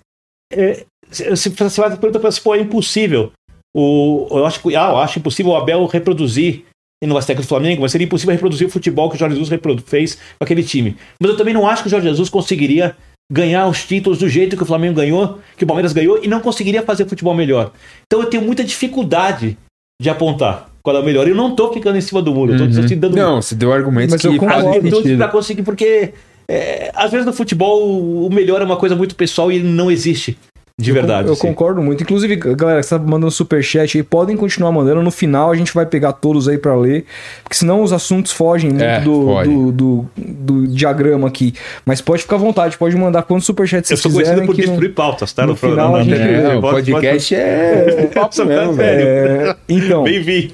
é, 0.52 0.86
se 1.12 1.36
se 1.36 1.50
você 1.50 1.82
vai 1.82 1.96
perguntar 1.98 2.20
para 2.20 2.32
pô, 2.42 2.56
é 2.56 2.60
impossível. 2.62 3.32
O, 3.78 4.28
eu, 4.32 4.46
acho, 4.46 4.62
que- 4.62 4.76
ah, 4.76 4.90
eu 4.92 4.98
acho 4.98 5.20
impossível 5.20 5.52
o 5.52 5.56
Abel 5.58 5.86
reproduzir, 5.86 6.64
e 7.04 7.06
não 7.08 7.14
vai 7.14 7.22
ser 7.22 7.28
técnico 7.28 7.46
do 7.46 7.50
Flamengo, 7.50 7.82
mas 7.82 7.92
seria 7.92 8.06
impossível 8.06 8.32
reproduzir 8.34 8.66
o 8.68 8.70
futebol 8.70 9.10
que 9.10 9.16
o 9.18 9.20
Jorge 9.20 9.36
Jesus 9.38 9.60
fez 9.86 10.16
com 10.16 10.44
aquele 10.44 10.64
time. 10.64 10.96
Mas 11.20 11.32
eu 11.32 11.36
também 11.38 11.54
não 11.54 11.68
acho 11.68 11.82
que 11.84 11.88
o 11.88 11.92
Jorge 11.92 12.08
Jesus 12.08 12.30
conseguiria 12.30 12.96
ganhar 13.30 13.68
os 13.68 13.84
títulos 13.84 14.20
do 14.20 14.30
jeito 14.30 14.56
que 14.56 14.64
o 14.64 14.66
Flamengo 14.66 14.96
ganhou, 14.96 15.40
que 15.58 15.64
o 15.66 15.68
Palmeiras 15.68 15.92
ganhou, 15.92 16.24
e 16.24 16.28
não 16.28 16.40
conseguiria 16.40 16.84
fazer 16.84 17.06
futebol 17.06 17.34
melhor. 17.34 17.72
Então 18.06 18.22
eu 18.24 18.30
tenho 18.30 18.44
muita 18.44 18.64
dificuldade 18.64 19.58
de 20.02 20.10
apontar 20.10 20.70
qual 20.82 20.96
é 20.96 21.00
o 21.00 21.04
melhor. 21.04 21.28
Eu 21.28 21.36
não 21.36 21.54
tô 21.56 21.74
ficando 21.74 21.98
em 21.98 22.02
cima 22.02 22.22
do 22.22 22.34
muro, 22.34 22.54
eu 22.54 22.58
tô 22.58 22.64
Uhum. 22.80 22.86
te 22.86 22.96
dando 22.96 23.16
Não, 23.18 23.42
você 23.42 23.56
deu 23.56 23.74
argumentos 23.74 24.12
Mas 24.14 24.22
que 24.22 24.28
eu 24.28 24.38
concordo. 24.38 25.18
pra 25.18 25.28
conseguir, 25.28 25.64
porque 25.64 26.14
é, 26.50 26.92
às 26.96 27.12
vezes 27.12 27.26
no 27.26 27.34
futebol 27.34 28.26
o 28.26 28.30
melhor 28.32 28.62
é 28.62 28.66
uma 28.66 28.78
coisa 28.78 28.96
muito 28.96 29.16
pessoal 29.16 29.52
e 29.52 29.56
ele 29.56 29.68
não 29.68 29.90
existe 29.92 30.38
de 30.78 30.92
verdade. 30.92 31.28
Eu, 31.30 31.34
assim. 31.34 31.42
concordo 31.48 31.82
muito. 31.82 32.04
Inclusive, 32.04 32.36
galera 32.36 32.80
que 32.80 32.86
está 32.86 33.00
mandando 33.00 33.32
superchat 33.32 33.98
aí, 33.98 34.04
podem 34.04 34.36
continuar 34.36 34.74
mandando. 34.74 35.02
No 35.02 35.10
final 35.10 35.50
a 35.50 35.56
gente 35.56 35.74
vai 35.74 35.86
pegar 35.86 36.12
todos 36.12 36.50
aí 36.50 36.58
pra 36.58 36.76
ler, 36.76 37.06
porque 37.44 37.56
senão 37.56 37.82
os 37.82 37.94
assuntos 37.94 38.34
fogem 38.34 38.72
muito 38.72 38.84
É, 38.84 39.00
do, 39.00 39.26
foge. 39.26 39.50
do, 39.50 39.72
do, 39.72 40.10
do 40.18 40.68
diagrama 40.68 41.30
aqui. 41.30 41.54
Mas 41.86 42.02
pode 42.02 42.24
ficar 42.24 42.36
à 42.36 42.40
vontade, 42.40 42.78
pode 42.78 42.96
mandar 42.98 43.24
quantos 43.24 43.46
superchats 43.46 43.90
Eu 43.90 43.96
vocês 43.96 44.02
sou 44.02 44.12
conhecido 44.12 44.42
quiserem. 44.42 44.48
por 44.48 44.56
destruir 44.74 44.94
pautas, 44.94 45.32
tá? 45.32 45.44
no 45.44 45.50
No, 45.50 45.56
final 45.56 45.92
programa. 45.92 45.98
a 46.00 46.04
gente- 46.04 46.46
É, 46.46 46.56
o 46.58 46.62
Pode- 46.62 46.92
podcast 46.92 47.36
é 47.36 48.10
papo 48.14 48.46
mesmo, 48.46 48.74
velho. 48.74 49.08
É, 49.08 49.56
então, 49.70 50.04
Bem-vindo. 50.06 50.54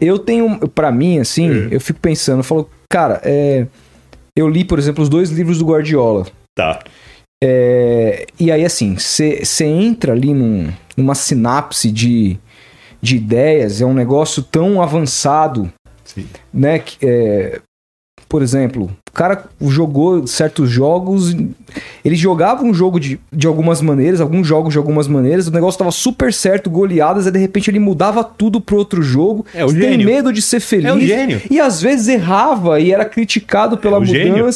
eu 0.00 0.18
tenho, 0.18 0.58
pra 0.74 0.90
mim, 0.90 1.20
assim, 1.20 1.68
É. 1.70 1.76
eu 1.76 1.80
fico 1.80 2.00
pensando, 2.00 2.40
eu 2.40 2.44
falo, 2.44 2.68
cara, 2.90 3.20
é, 3.22 3.64
eu 4.36 4.48
li, 4.48 4.64
por 4.64 4.76
exemplo, 4.78 5.04
os 5.04 5.08
dois 5.08 5.30
livros 5.30 5.58
do 5.60 5.66
Guardiola. 5.66 6.26
Tá. 6.56 6.80
É, 7.42 8.26
e 8.40 8.50
aí, 8.50 8.64
assim, 8.64 8.96
você 8.96 9.42
entra 9.64 10.12
ali 10.12 10.32
num- 10.32 10.68
numa 10.96 11.14
sinapse 11.14 11.90
de, 11.90 12.38
de 13.00 13.16
ideias, 13.16 13.80
é 13.80 13.86
um 13.86 13.92
negócio 13.94 14.42
tão 14.42 14.80
avançado, 14.82 15.70
Sim. 16.04 16.26
né? 16.52 16.78
Que, 16.78 16.96
é, 17.06 17.60
por 18.28 18.40
exemplo, 18.42 18.90
o 19.08 19.12
cara 19.12 19.44
jogou 19.60 20.26
certos 20.26 20.70
jogos, 20.70 21.36
ele 22.04 22.16
jogava 22.16 22.64
um 22.64 22.72
jogo 22.72 22.98
de, 22.98 23.20
de 23.30 23.46
algumas 23.46 23.80
maneiras, 23.82 24.20
alguns 24.20 24.46
jogos 24.46 24.72
de 24.72 24.78
algumas 24.78 25.06
maneiras, 25.06 25.46
o 25.46 25.52
negócio 25.52 25.78
tava 25.78 25.90
super 25.92 26.32
certo, 26.32 26.70
goleadas, 26.70 27.26
aí 27.26 27.32
de 27.32 27.38
repente 27.38 27.70
ele 27.70 27.78
mudava 27.78 28.24
tudo 28.24 28.60
pro 28.62 28.76
outro 28.76 29.02
jogo, 29.02 29.44
É 29.54 29.62
o 29.64 29.68
Você 29.68 29.78
tem 29.78 29.90
gênio. 29.92 30.06
medo 30.06 30.32
de 30.32 30.40
ser 30.42 30.60
feliz. 30.60 30.86
É 30.86 30.92
o 30.94 31.00
gênio. 31.00 31.40
E 31.50 31.60
às 31.60 31.80
vezes 31.82 32.08
errava 32.08 32.80
e 32.80 32.90
era 32.92 33.04
criticado 33.04 33.76
pela 33.76 33.98
É 33.98 34.00
o 34.00 34.04
gênio. 34.04 34.46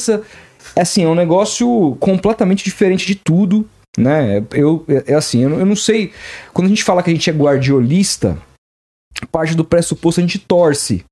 É 0.77 0.83
assim, 0.83 1.05
é 1.05 1.09
um 1.09 1.15
negócio 1.15 1.97
completamente 2.01 2.65
diferente 2.65 3.07
de 3.07 3.15
tudo, 3.15 3.69
né? 3.99 4.43
Eu, 4.53 4.85
é, 5.07 5.15
assim, 5.15 5.43
eu, 5.43 5.51
não- 5.51 5.59
eu 5.61 5.67
não 5.67 5.77
sei. 5.77 6.13
Quando 6.53 6.67
a 6.67 6.69
gente 6.71 6.85
fala 6.85 7.03
que 7.03 7.11
a 7.11 7.13
gente 7.13 7.29
é 7.29 7.33
guardiolista, 7.33 8.39
parte 9.33 9.55
do 9.55 9.65
pressuposto 9.65 10.21
a 10.21 10.23
gente 10.23 10.39
torce. 10.39 11.05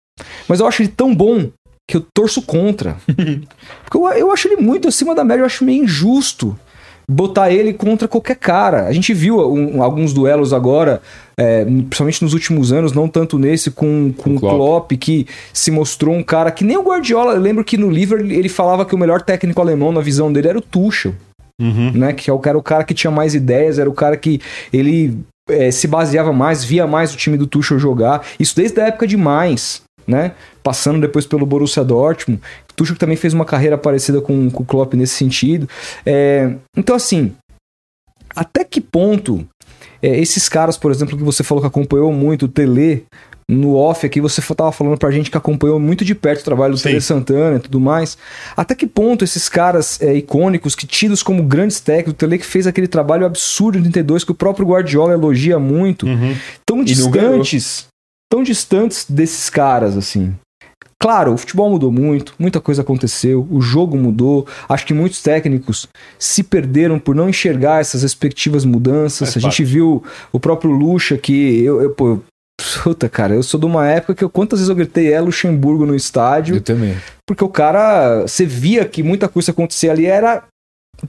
Mas 0.48 0.60
eu 0.60 0.66
acho 0.66 0.82
ele 0.82 0.88
tão 0.88 1.14
bom 1.14 1.50
que 1.88 1.96
eu 1.96 2.06
torço 2.14 2.42
contra. 2.42 2.96
Porque 3.84 3.96
eu, 3.96 4.08
eu 4.10 4.30
acho 4.32 4.48
ele 4.48 4.60
muito 4.60 4.88
acima 4.88 5.14
da 5.14 5.24
média, 5.24 5.42
eu 5.42 5.46
acho 5.46 5.64
meio 5.64 5.84
injusto 5.84 6.58
botar 7.10 7.50
ele 7.50 7.72
contra 7.72 8.06
qualquer 8.06 8.36
cara. 8.36 8.86
A 8.86 8.92
gente 8.92 9.14
viu 9.14 9.38
um- 9.50 9.82
alguns 9.82 10.12
duelos 10.12 10.52
agora, 10.52 11.00
é, 11.38 11.64
principalmente 11.64 12.22
nos 12.22 12.34
últimos 12.34 12.70
anos, 12.72 12.92
não 12.92 13.08
tanto 13.08 13.38
nesse, 13.38 13.70
com, 13.70 14.12
com 14.16 14.34
o 14.34 14.38
Klopp. 14.40 14.54
Klopp, 14.54 14.92
que 14.92 15.26
se 15.52 15.70
mostrou 15.70 16.14
um 16.14 16.22
cara 16.22 16.50
que 16.50 16.64
nem 16.64 16.76
o 16.76 16.82
Guardiola. 16.82 17.32
Eu 17.32 17.40
lembro 17.40 17.64
que 17.64 17.78
no 17.78 17.88
livro 17.90 18.20
ele 18.20 18.48
falava 18.48 18.84
que 18.84 18.94
o 18.94 18.98
melhor 18.98 19.22
técnico 19.22 19.60
alemão, 19.60 19.90
na 19.90 20.00
visão 20.02 20.30
dele, 20.32 20.48
era 20.48 20.58
o 20.58 20.62
Tuchel 20.62 21.14
Uhum. 21.60 21.92
né? 21.94 22.12
Que 22.12 22.28
é 22.30 22.32
o- 22.32 22.40
era 22.44 22.58
o 22.58 22.62
cara 22.62 22.84
que 22.84 22.92
tinha 22.94 23.10
mais 23.10 23.34
ideias, 23.34 23.78
era 23.78 23.88
o 23.88 23.94
cara 23.94 24.16
que 24.16 24.40
ele 24.72 25.18
eh, 25.50 25.70
se 25.70 25.88
baseava 25.88 26.30
mais, 26.30 26.62
via 26.62 26.86
mais 26.86 27.14
o 27.14 27.16
time 27.16 27.38
do 27.38 27.46
Tuchel 27.46 27.78
jogar. 27.78 28.20
Isso 28.38 28.54
desde 28.54 28.78
a 28.82 28.88
época 28.88 29.06
de 29.06 29.16
mais, 29.16 29.80
né? 30.06 30.32
Passando 30.62 31.00
depois 31.00 31.24
pelo 31.24 31.46
Borussia 31.46 31.82
Dortmund. 31.82 32.42
Tuchel 32.78 32.96
também 32.96 33.16
fez 33.16 33.34
uma 33.34 33.44
carreira 33.44 33.76
parecida 33.76 34.20
com, 34.20 34.48
com 34.50 34.62
o 34.62 34.66
Klopp 34.66 34.94
nesse 34.94 35.14
sentido. 35.14 35.68
É, 36.06 36.54
então, 36.76 36.94
assim, 36.94 37.32
até 38.34 38.64
que 38.64 38.80
ponto 38.80 39.44
eh, 40.00 40.20
esses 40.20 40.48
caras, 40.48 40.78
por 40.78 40.92
exemplo, 40.92 41.16
que 41.18 41.24
você 41.24 41.42
falou 41.42 41.60
que 41.60 41.66
acompanhou 41.66 42.12
muito, 42.12 42.44
o 42.44 42.48
Tele, 42.48 43.04
no 43.50 43.74
off 43.74 44.06
aqui, 44.06 44.20
você 44.20 44.40
tava 44.54 44.70
falando 44.70 44.96
pra 44.96 45.10
gente 45.10 45.30
que 45.30 45.36
acompanhou 45.36 45.80
muito 45.80 46.04
de 46.04 46.14
perto 46.14 46.42
o 46.42 46.44
trabalho 46.44 46.74
do 46.74 46.78
Sim. 46.78 46.90
Tele 46.90 47.00
Santana 47.00 47.56
e 47.56 47.60
tudo 47.60 47.80
mais. 47.80 48.16
Até 48.56 48.74
que 48.76 48.86
ponto 48.86 49.24
esses 49.24 49.48
caras 49.48 50.00
é, 50.00 50.14
icônicos, 50.14 50.76
que 50.76 50.86
tidos 50.86 51.22
como 51.22 51.42
grandes 51.42 51.80
técnicos, 51.80 52.12
o 52.12 52.16
Tele 52.16 52.38
que 52.38 52.46
fez 52.46 52.66
aquele 52.66 52.86
trabalho 52.86 53.26
absurdo 53.26 53.76
em 53.78 53.82
32, 53.82 54.22
que 54.22 54.30
o 54.30 54.34
próprio 54.34 54.66
Guardiola 54.66 55.14
elogia 55.14 55.58
muito, 55.58 56.06
Uhum. 56.06 56.36
tão 56.64 56.84
distantes, 56.84 57.86
tão 58.30 58.42
distantes 58.42 59.04
desses 59.08 59.50
caras, 59.50 59.96
assim. 59.96 60.34
Claro, 61.00 61.32
o 61.34 61.38
futebol 61.38 61.70
mudou 61.70 61.92
muito, 61.92 62.34
muita 62.38 62.60
coisa 62.60 62.82
aconteceu, 62.82 63.46
o 63.50 63.60
jogo 63.60 63.96
mudou. 63.96 64.46
Acho 64.68 64.84
que 64.84 64.92
muitos 64.92 65.22
técnicos 65.22 65.86
se 66.18 66.42
perderam 66.42 66.98
por 66.98 67.14
não 67.14 67.28
enxergar 67.28 67.80
essas 67.80 68.02
respectivas 68.02 68.64
mudanças. 68.64 69.32
Faz 69.34 69.36
a 69.36 69.48
gente 69.48 69.62
viu 69.62 70.02
o 70.32 70.40
próprio 70.40 70.72
Lucha, 70.72 71.16
que 71.16 71.62
eu, 71.62 71.80
eu 71.80 71.90
pô, 71.90 72.18
puta, 72.82 73.08
cara, 73.08 73.34
eu 73.34 73.44
sou 73.44 73.60
de 73.60 73.66
uma 73.66 73.86
época 73.88 74.14
que 74.16 74.24
eu, 74.24 74.28
quantas 74.28 74.58
vezes 74.58 74.68
eu 74.68 74.74
gritei 74.74 75.12
é 75.12 75.20
Luxemburgo 75.20 75.86
no 75.86 75.94
estádio, 75.94 76.56
Eu 76.56 76.60
também. 76.60 76.96
porque 77.24 77.44
o 77.44 77.48
cara, 77.48 78.22
você 78.22 78.44
via 78.44 78.84
que 78.84 79.00
muita 79.00 79.28
coisa 79.28 79.52
acontecia 79.52 79.92
ali 79.92 80.04
era 80.04 80.42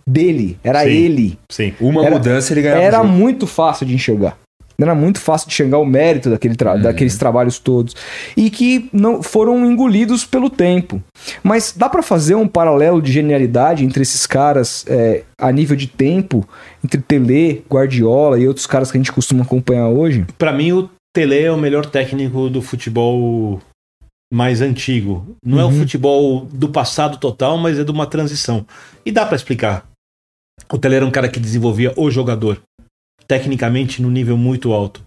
dele, 0.05 0.59
era 0.63 0.83
Sim. 0.83 0.89
ele. 0.89 1.39
Sim. 1.51 1.73
Uma 1.79 2.05
Era- 2.05 2.11
mudança 2.15 2.53
ele 2.53 2.61
ganhava. 2.61 2.81
Era 2.83 3.03
muito 3.03 3.47
fácil 3.47 3.87
de 3.87 3.95
enxergar. 3.95 4.37
Era 4.79 4.95
muito 4.95 5.19
fácil 5.19 5.49
de 5.49 5.53
chegar 5.55 5.77
ao 5.77 5.85
mérito 5.85 6.29
daquele 6.29 6.55
tra 6.55 6.73
Uhum. 6.75 6.81
daqueles 6.81 7.17
trabalhos 7.17 7.59
todos. 7.59 7.95
E 8.37 8.49
que 8.49 8.89
não 8.93 9.21
foram 9.21 9.65
engolidos 9.69 10.25
pelo 10.25 10.49
tempo. 10.49 11.01
Mas 11.43 11.73
dá 11.75 11.89
pra 11.89 12.01
fazer 12.01 12.35
um 12.35 12.47
paralelo 12.47 13.01
de 13.01 13.11
genialidade 13.11 13.83
entre 13.83 14.01
esses 14.01 14.25
caras 14.25 14.85
é, 14.87 15.23
a 15.39 15.51
nível 15.51 15.75
de 15.75 15.87
tempo, 15.87 16.47
entre 16.83 17.01
Tele, 17.01 17.63
Guardiola 17.69 18.39
e 18.39 18.47
outros 18.47 18.65
caras 18.65 18.91
que 18.91 18.97
a 18.97 18.99
gente 18.99 19.11
costuma 19.11 19.43
acompanhar 19.43 19.87
hoje? 19.89 20.25
Pra 20.37 20.53
mim, 20.53 20.71
o 20.71 20.89
Tele 21.13 21.39
é 21.43 21.51
o 21.51 21.57
melhor 21.57 21.85
técnico 21.85 22.49
do 22.49 22.61
futebol 22.61 23.59
mais 24.31 24.61
antigo. 24.61 25.35
Não 25.43 25.59
é 25.59 25.63
o 25.65 25.67
Uhum. 25.69 25.79
futebol 25.79 26.45
do 26.53 26.69
passado 26.69 27.17
total, 27.17 27.57
mas 27.57 27.79
é 27.79 27.83
de 27.83 27.91
uma 27.91 28.05
transição. 28.05 28.65
E 29.05 29.11
dá 29.11 29.25
pra 29.25 29.35
explicar. 29.35 29.85
O 30.71 30.77
Tele 30.77 30.95
era 30.95 31.05
um 31.05 31.09
cara 31.11 31.27
que 31.27 31.39
desenvolvia 31.39 31.91
o 31.97 32.11
jogador, 32.11 32.61
tecnicamente 33.29 34.01
no 34.01 34.09
nível 34.09 34.35
muito 34.35 34.73
alto. 34.73 35.03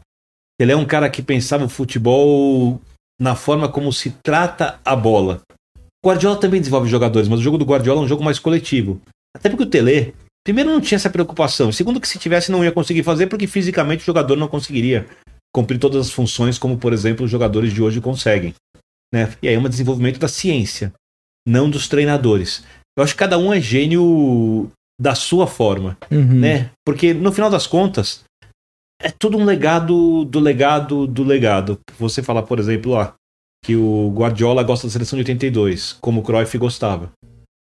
Ele 0.58 0.70
é 0.70 0.76
um 0.76 0.86
cara 0.86 1.10
que 1.10 1.20
pensava 1.20 1.64
o 1.64 1.68
futebol 1.68 2.80
na 3.20 3.34
forma 3.34 3.68
como 3.68 3.92
se 3.92 4.10
trata 4.22 4.78
a 4.84 4.94
bola. 4.94 5.40
O 6.04 6.08
Guardiola 6.08 6.38
também 6.38 6.60
desenvolve 6.60 6.88
jogadores, 6.88 7.28
mas 7.28 7.40
o 7.40 7.42
jogo 7.42 7.58
do 7.58 7.64
Guardiola 7.64 8.00
é 8.00 8.04
um 8.04 8.08
jogo 8.08 8.22
mais 8.22 8.38
coletivo. 8.38 9.00
Até 9.36 9.48
porque 9.48 9.64
o 9.64 9.68
Tele, 9.68 10.14
primeiro, 10.44 10.70
não 10.70 10.80
tinha 10.80 10.96
essa 10.96 11.10
preocupação. 11.10 11.72
Segundo, 11.72 12.00
que 12.00 12.08
se 12.08 12.18
tivesse, 12.18 12.52
não 12.52 12.64
ia 12.64 12.70
conseguir 12.70 13.02
fazer, 13.02 13.26
porque 13.26 13.46
fisicamente 13.46 14.02
o 14.02 14.06
jogador 14.06 14.36
não 14.36 14.48
conseguiria 14.48 15.06
cumprir 15.54 15.78
todas 15.78 16.06
as 16.06 16.12
funções, 16.12 16.58
como, 16.58 16.78
por 16.78 16.92
exemplo, 16.92 17.24
os 17.24 17.30
jogadores 17.30 17.72
de 17.72 17.82
hoje 17.82 18.00
conseguem. 18.00 18.54
Né? 19.12 19.32
E 19.42 19.48
aí 19.48 19.54
é 19.54 19.58
um 19.58 19.68
desenvolvimento 19.68 20.18
da 20.18 20.28
ciência, 20.28 20.92
não 21.46 21.68
dos 21.68 21.88
treinadores. 21.88 22.62
Eu 22.96 23.02
acho 23.02 23.14
que 23.14 23.18
cada 23.18 23.38
um 23.38 23.52
é 23.52 23.60
gênio 23.60 24.70
da 25.02 25.16
sua 25.16 25.48
forma 25.48 25.98
Uhum. 26.10 26.38
né? 26.40 26.70
Porque 26.86 27.12
no 27.12 27.32
final 27.32 27.50
das 27.50 27.66
contas 27.66 28.22
é 29.02 29.10
tudo 29.10 29.36
um 29.36 29.44
legado 29.44 30.24
do 30.24 30.38
legado 30.38 31.08
do 31.08 31.24
legado. 31.24 31.78
Você 31.98 32.22
falar, 32.22 32.42
por 32.42 32.60
exemplo, 32.60 32.92
ó, 32.92 33.12
que 33.64 33.74
o 33.74 34.12
Guardiola 34.14 34.62
gosta 34.62 34.86
da 34.86 34.92
seleção 34.92 35.16
de 35.16 35.22
82, 35.22 35.94
como 36.00 36.20
o 36.20 36.22
Cruyff 36.22 36.56
gostava, 36.56 37.10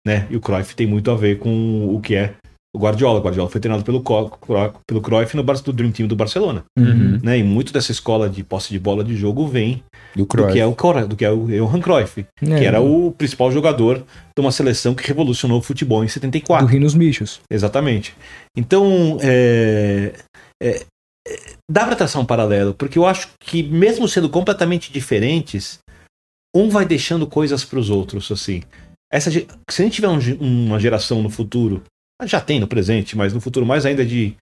né? 0.07 0.27
E 0.31 0.37
o 0.37 0.41
Cruyff 0.41 0.77
tem 0.77 0.87
muito 0.87 1.11
a 1.11 1.15
ver 1.15 1.39
com 1.39 1.95
o 1.95 2.01
que 2.01 2.15
é 2.15 2.35
o 2.75 2.79
Guardiola. 2.79 3.19
O 3.19 3.23
Guardiola 3.23 3.51
foi 3.51 3.61
treinado 3.61 3.85
pelo 3.85 4.03
Co- 4.03 4.39
pelo 4.87 5.01
Cruyff 5.01 5.37
no 5.37 5.43
Bar- 5.45 5.61
do 5.63 5.73
Dream 5.73 5.93
Team 5.93 6.09
do 6.09 6.17
Barcelona, 6.17 6.65
Uhum. 6.79 7.19
né? 7.23 7.39
E 7.39 7.43
muito 7.43 7.73
dessa 7.73 7.93
escola 7.93 8.29
de 8.31 8.43
posse 8.43 8.71
de 8.71 8.79
bola 8.79 9.05
de 9.05 9.15
jogo 9.17 9.47
vem 9.47 9.83
Do 10.17 10.25
do 10.25 10.49
que 10.49 10.59
é 10.59 10.67
o 10.67 10.75
do 11.07 11.17
que 11.17 11.25
é 11.25 11.31
o 11.31 11.47
Johan 11.47 11.81
Cruyff, 11.81 12.27
É, 12.41 12.47
que 12.59 12.65
era 12.65 12.81
o 12.81 13.13
principal 13.13 13.51
jogador 13.53 13.99
de 13.99 14.41
uma 14.41 14.51
seleção 14.53 14.95
que 14.95 15.07
revolucionou 15.07 15.59
o 15.59 15.63
futebol 15.63 16.03
em 16.05 16.09
74. 16.09 16.67
Do 16.67 16.71
Rio 16.71 16.81
nos 16.81 16.95
Bichos. 16.95 17.41
Exatamente. 17.51 18.15
Então, 18.57 19.19
é, 19.23 20.13
é, 20.63 20.83
é, 21.29 21.41
dá 21.71 21.85
para 21.87 21.97
traçar 21.97 22.21
um 22.21 22.27
paralelo, 22.27 22.75
porque 22.75 22.99
eu 22.99 23.07
acho 23.07 23.29
que, 23.41 23.63
mesmo 23.63 24.09
sendo 24.09 24.29
completamente 24.29 24.93
diferentes, 24.93 25.79
um 26.55 26.69
vai 26.69 26.85
deixando 26.85 27.27
coisas 27.27 27.65
para 27.65 27.79
os 27.79 27.89
outros, 27.91 28.31
assim. 28.33 28.63
Essa, 29.13 29.31
se 29.31 29.47
a 29.69 29.83
gente 29.85 29.95
tiver 29.95 30.09
um 30.09 30.19
uma 30.41 30.79
geração 30.81 31.23
no 31.23 31.29
futuro, 31.31 31.83
já 32.27 32.41
tem 32.41 32.61
no 32.61 32.67
presente, 32.67 33.17
mas 33.17 33.33
no 33.33 33.41
futuro 33.41 33.67
mais 33.67 33.87
ainda 33.87 34.05
de. 34.05 34.35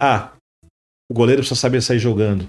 Ah, 0.00 0.32
o 1.10 1.14
goleiro 1.14 1.40
precisa 1.40 1.58
saber 1.58 1.82
sair 1.82 1.98
jogando. 1.98 2.48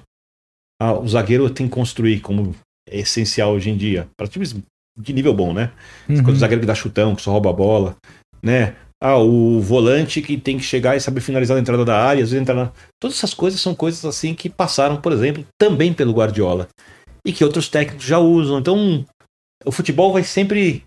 Ah, 0.81 0.93
o 0.93 1.07
zagueiro 1.07 1.49
tem 1.49 1.67
que 1.67 1.73
construir, 1.73 2.21
como 2.21 2.55
é 2.87 2.99
essencial 2.99 3.53
hoje 3.53 3.69
em 3.69 3.77
dia. 3.77 4.07
Para 4.17 4.27
times 4.27 4.55
de 4.97 5.13
nível 5.13 5.33
bom, 5.33 5.53
né? 5.53 5.71
Uhum. 6.07 6.23
Quando 6.23 6.35
o 6.35 6.39
zagueiro 6.39 6.61
que 6.61 6.67
dá 6.67 6.75
chutão, 6.75 7.15
que 7.15 7.21
só 7.21 7.31
rouba 7.31 7.49
a 7.49 7.53
bola, 7.53 7.95
né? 8.41 8.75
Ah, 9.01 9.17
o 9.17 9.61
volante 9.61 10.21
que 10.21 10.37
tem 10.37 10.57
que 10.57 10.63
chegar 10.63 10.95
e 10.95 11.01
saber 11.01 11.21
finalizar 11.21 11.55
a 11.55 11.59
entrada 11.59 11.85
da 11.85 11.97
área, 11.97 12.21
às 12.21 12.31
vezes 12.31 12.41
entrar 12.41 12.55
na... 12.55 12.71
Todas 13.01 13.17
essas 13.17 13.33
coisas 13.33 13.61
são 13.61 13.73
coisas 13.73 14.03
assim 14.03 14.33
que 14.33 14.49
passaram, 14.49 14.99
por 14.99 15.13
exemplo, 15.13 15.45
também 15.57 15.93
pelo 15.93 16.13
Guardiola. 16.13 16.67
E 17.25 17.31
que 17.31 17.43
outros 17.43 17.69
técnicos 17.69 18.05
já 18.05 18.19
usam. 18.19 18.59
Então, 18.59 19.05
o 19.65 19.71
futebol 19.71 20.11
vai 20.11 20.23
sempre 20.23 20.83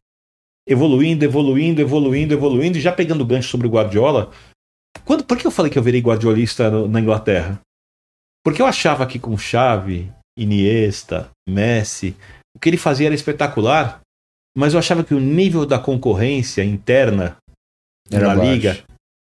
evoluindo, 0.72 1.24
evoluindo, 1.24 1.80
evoluindo, 1.80 2.34
evoluindo, 2.34 2.78
e 2.78 2.80
já 2.80 2.92
pegando 2.92 3.24
gancho 3.24 3.48
sobre 3.48 3.66
o 3.66 3.70
Guardiola. 3.70 4.30
Quando, 5.04 5.24
por 5.24 5.36
que 5.38 5.46
eu 5.46 5.50
falei 5.50 5.70
que 5.70 5.78
eu 5.78 5.82
virei 5.82 6.00
guardiolista 6.00 6.70
no- 6.70 6.88
na 6.88 7.00
Inglaterra? 7.00 7.60
Porque 8.44 8.60
eu 8.60 8.66
achava 8.66 9.06
que 9.06 9.18
com 9.18 9.36
Xavi, 9.38 10.10
Iniesta, 10.38 11.30
Messi, 11.48 12.16
o 12.56 12.58
que 12.58 12.68
ele 12.68 12.76
fazia 12.76 13.06
era 13.06 13.14
espetacular, 13.14 14.00
mas 14.56 14.72
eu 14.72 14.78
achava 14.78 15.04
que 15.04 15.14
o 15.14 15.20
nível 15.20 15.64
da 15.64 15.78
concorrência 15.78 16.62
interna 16.64 17.36
Era 18.10 18.28
na 18.28 18.34
baixo. 18.36 18.50
liga 18.52 18.84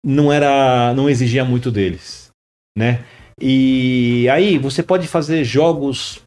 não 0.05 0.33
era 0.33 0.93
não 0.95 1.09
exigia 1.11 1.45
muito 1.45 1.71
deles, 1.71 2.29
né? 2.77 3.05
E 3.41 4.29
aí 4.31 4.59
você 4.59 4.83
pode 4.83 5.07
fazer 5.09 5.45
jogos 5.45 6.21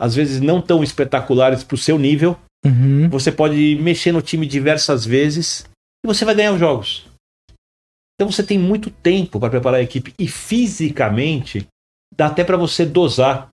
às 0.00 0.14
vezes 0.14 0.40
não 0.40 0.60
tão 0.60 0.82
espetaculares 0.82 1.62
para 1.64 1.74
o 1.74 1.78
seu 1.78 1.98
nível, 1.98 2.36
Uhum. 2.64 3.08
você 3.10 3.30
pode 3.30 3.76
mexer 3.76 4.10
no 4.12 4.22
time 4.22 4.46
diversas 4.46 5.04
vezes 5.04 5.68
e 6.04 6.06
você 6.06 6.24
vai 6.24 6.34
ganhar 6.34 6.52
os 6.52 6.58
jogos. 6.60 7.06
Então 8.14 8.30
você 8.30 8.42
tem 8.42 8.58
muito 8.58 8.90
tempo 8.90 9.38
para 9.40 9.50
preparar 9.50 9.80
a 9.80 9.82
equipe 9.82 10.14
e 10.18 10.26
fisicamente 10.28 11.66
dá 12.16 12.26
até 12.26 12.44
para 12.44 12.56
você 12.56 12.86
dosar 12.86 13.48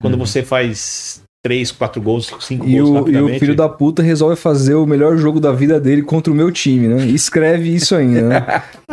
quando 0.00 0.14
Uhum. 0.14 0.20
você 0.20 0.42
faz 0.42 1.21
três, 1.44 1.72
quatro 1.72 2.00
gols, 2.00 2.32
cinco 2.40 2.68
E 2.68 2.76
gols 2.78 2.88
o, 2.88 2.92
e 2.92 2.98
rapidamente. 2.98 3.36
o 3.36 3.40
filho 3.40 3.54
da 3.56 3.68
puta 3.68 4.00
resolve 4.02 4.36
fazer 4.36 4.74
o 4.74 4.86
melhor 4.86 5.16
jogo 5.16 5.40
da 5.40 5.50
vida 5.52 5.80
dele 5.80 6.02
contra 6.02 6.32
o 6.32 6.36
meu 6.36 6.52
time, 6.52 6.86
né? 6.86 7.04
Escreve 7.06 7.74
isso 7.74 7.94
ainda, 7.96 8.22
né? 8.28 8.46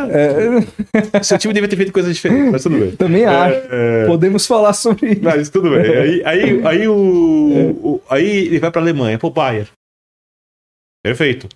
É, 1.12 1.22
Seu 1.22 1.36
time 1.38 1.52
devia 1.54 1.68
ter 1.68 1.76
feito 1.76 1.92
coisas 1.92 2.14
diferentes, 2.14 2.50
mas 2.50 2.62
tudo 2.62 2.78
bem. 2.78 2.90
também 2.96 3.24
acho. 3.26 3.54
É, 3.70 4.02
é, 4.02 4.06
Podemos 4.06 4.46
falar 4.46 4.72
sobre 4.72 5.12
isso. 5.12 5.20
Mas 5.22 5.48
tudo 5.50 5.70
bem. 5.70 5.84
Aí, 5.94 6.22
aí, 6.24 6.66
aí, 6.66 6.88
o, 6.88 6.94
o- 7.82 8.02
aí 8.08 8.26
ele 8.46 8.58
vai 8.58 8.70
pra 8.70 8.80
Alemanha, 8.80 9.18
pro 9.18 9.30
Bayern. 9.30 9.68
Perfeito. 11.04 11.48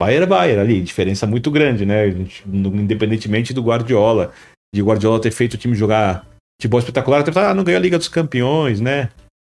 Bayern 0.00 0.24
é 0.24 0.26
Bayern 0.28 0.60
ali, 0.60 0.80
diferença 0.82 1.26
muito 1.26 1.50
grande, 1.50 1.84
né? 1.84 2.08
Independentemente 2.46 3.52
do 3.52 3.62
Guardiola. 3.62 4.32
De 4.74 4.82
Guardiola 4.82 5.20
ter 5.20 5.30
feito 5.30 5.54
o 5.54 5.58
time 5.58 5.74
jogar 5.74 6.26
futebol 6.60 6.78
espetacular, 6.80 7.20
até 7.20 7.40
ah, 7.40 7.54
não 7.54 7.64
ganhou 7.64 7.78
a 7.78 7.82
Liga 7.82 7.98
dos 7.98 8.08
Campeões, 8.08 8.80
né? 8.80 9.08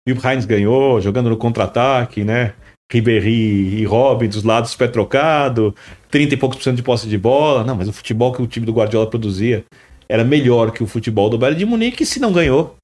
E 0.09 0.13
o 0.13 0.19
Heinz 0.27 0.47
ganhou, 0.47 1.01
jogando 1.03 1.29
no 1.29 1.37
contra-ataque, 1.37 2.25
né? 2.25 2.55
Ribéry 2.91 3.81
e 3.81 3.85
Robin 3.85 4.27
dos 4.27 4.43
lados 4.43 4.75
pé 4.75 4.89
trocado, 4.89 5.75
30 6.11 6.33
e 6.33 6.37
poucos 6.39 6.57
por 6.57 6.65
cento 6.65 6.77
de 6.77 6.83
posse 6.83 7.07
de 7.07 7.19
bola. 7.19 7.63
Não, 7.63 7.77
mas 7.77 7.89
o 7.89 7.93
futebol 7.93 8.33
que 8.33 8.41
o 8.41 8.47
time 8.47 8.65
do 8.65 8.73
Guardiola 8.73 9.07
produzia 9.07 9.65
era 10.09 10.25
melhor 10.25 10.71
que 10.71 10.83
o 10.83 10.87
futebol 10.87 11.29
do 11.29 11.37
Bayern 11.37 11.59
de 11.59 11.67
Munique, 11.67 12.03
e 12.05 12.07
se 12.07 12.19
não 12.19 12.33
ganhou, 12.33 12.75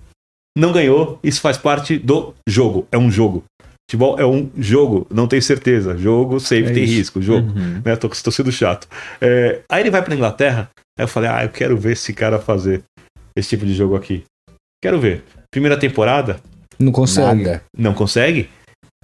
não 0.55 0.71
ganhou, 0.71 1.19
isso 1.25 1.41
faz 1.41 1.57
parte 1.57 1.97
do 1.97 2.35
jogo. 2.47 2.87
É 2.93 2.99
um 2.99 3.11
jogo. 3.11 3.43
Futebol 3.91 4.21
é 4.21 4.27
um 4.27 4.51
jogo, 4.59 5.07
não 5.11 5.27
tem 5.27 5.41
certeza. 5.41 5.97
Jogo 5.97 6.39
sempre 6.39 6.73
É 6.73 6.75
tem 6.75 6.85
isso. 6.85 6.93
risco. 6.93 7.23
Jogo. 7.23 7.49
Uhum. 7.49 7.81
Né? 7.83 7.97
Tô, 7.97 8.11
tô 8.11 8.31
sendo 8.31 8.53
chato. 8.53 8.87
É, 9.19 9.61
aí 9.71 9.83
ele 9.83 9.91
vai 9.91 10.03
pra 10.03 10.15
Inglaterra. 10.15 10.69
Aí 10.99 11.05
eu 11.05 11.09
falei, 11.09 11.31
ah, 11.31 11.45
eu 11.45 11.49
quero 11.49 11.77
ver 11.79 11.93
esse 11.93 12.13
cara 12.13 12.39
fazer 12.39 12.83
esse 13.35 13.49
tipo 13.49 13.65
de 13.65 13.73
jogo 13.73 13.97
aqui. 13.97 14.25
Quero 14.83 15.01
ver. 15.01 15.25
Primeira 15.51 15.79
temporada, 15.79 16.39
Não 16.79 16.93
consegue. 16.93 17.43
Nada. 17.45 17.63
não 17.77 17.95
consegue. 17.95 18.49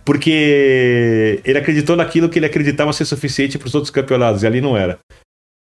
Porque 0.05 1.41
ele 1.45 1.59
acreditou 1.59 1.97
naquilo 1.97 2.29
que 2.29 2.39
ele 2.39 2.47
acreditava 2.47 2.93
ser 2.93 3.05
suficiente 3.05 3.59
para 3.59 3.69
os 3.69 3.75
outros 3.75 3.91
campeonatos, 3.91 4.43
e 4.43 4.47
ali 4.47 4.61
não 4.61 4.77
era. 4.77 4.99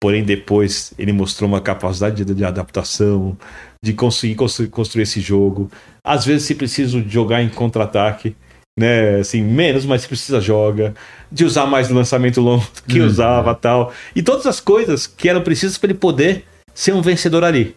Porém, 0.01 0.23
depois 0.23 0.93
ele 0.97 1.11
mostrou 1.11 1.47
uma 1.49 1.59
capacidade 1.59 2.23
de, 2.23 2.33
de 2.33 2.45
adaptação, 2.45 3.37
de 3.83 3.93
conseguir 3.93 4.35
constru- 4.35 4.69
construir 4.69 5.03
esse 5.03 5.19
jogo. 5.19 5.69
Às 6.05 6.25
vezes, 6.25 6.47
se 6.47 6.55
precisa 6.55 6.99
jogar 7.07 7.43
em 7.43 7.49
contra-ataque, 7.49 8.33
né? 8.79 9.17
Assim, 9.19 9.41
menos, 9.43 9.85
mas 9.85 10.01
se 10.03 10.07
precisa, 10.07 10.39
joga. 10.39 10.93
De 11.29 11.43
usar 11.43 11.65
mais 11.65 11.89
lançamento 11.89 12.39
longo 12.39 12.65
que 12.87 13.01
Uhum. 13.01 13.07
usava 13.07 13.53
tal. 13.53 13.93
E 14.15 14.23
todas 14.23 14.45
as 14.47 14.61
coisas 14.61 15.05
que 15.05 15.27
eram 15.27 15.41
precisas 15.41 15.77
para 15.77 15.89
ele 15.89 15.99
poder 15.99 16.45
ser 16.73 16.93
um 16.93 17.01
vencedor 17.01 17.43
ali. 17.43 17.75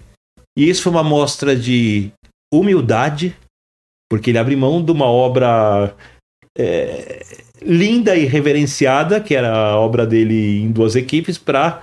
E 0.57 0.69
isso 0.71 0.83
foi 0.83 0.93
uma 0.93 1.03
mostra 1.03 1.57
de 1.57 2.13
humildade, 2.55 3.35
porque 4.13 4.29
ele 4.31 4.37
abre 4.37 4.55
mão 4.55 4.85
de 4.85 4.93
uma 4.93 5.07
obra 5.07 5.95
é, 6.59 7.25
linda 7.63 8.15
e 8.15 8.27
reverenciada, 8.27 9.19
que 9.19 9.35
era 9.35 9.51
a 9.51 9.79
obra 9.79 10.07
dele 10.07 10.61
em 10.61 10.71
duas 10.71 10.95
equipes, 10.95 11.39
para 11.39 11.81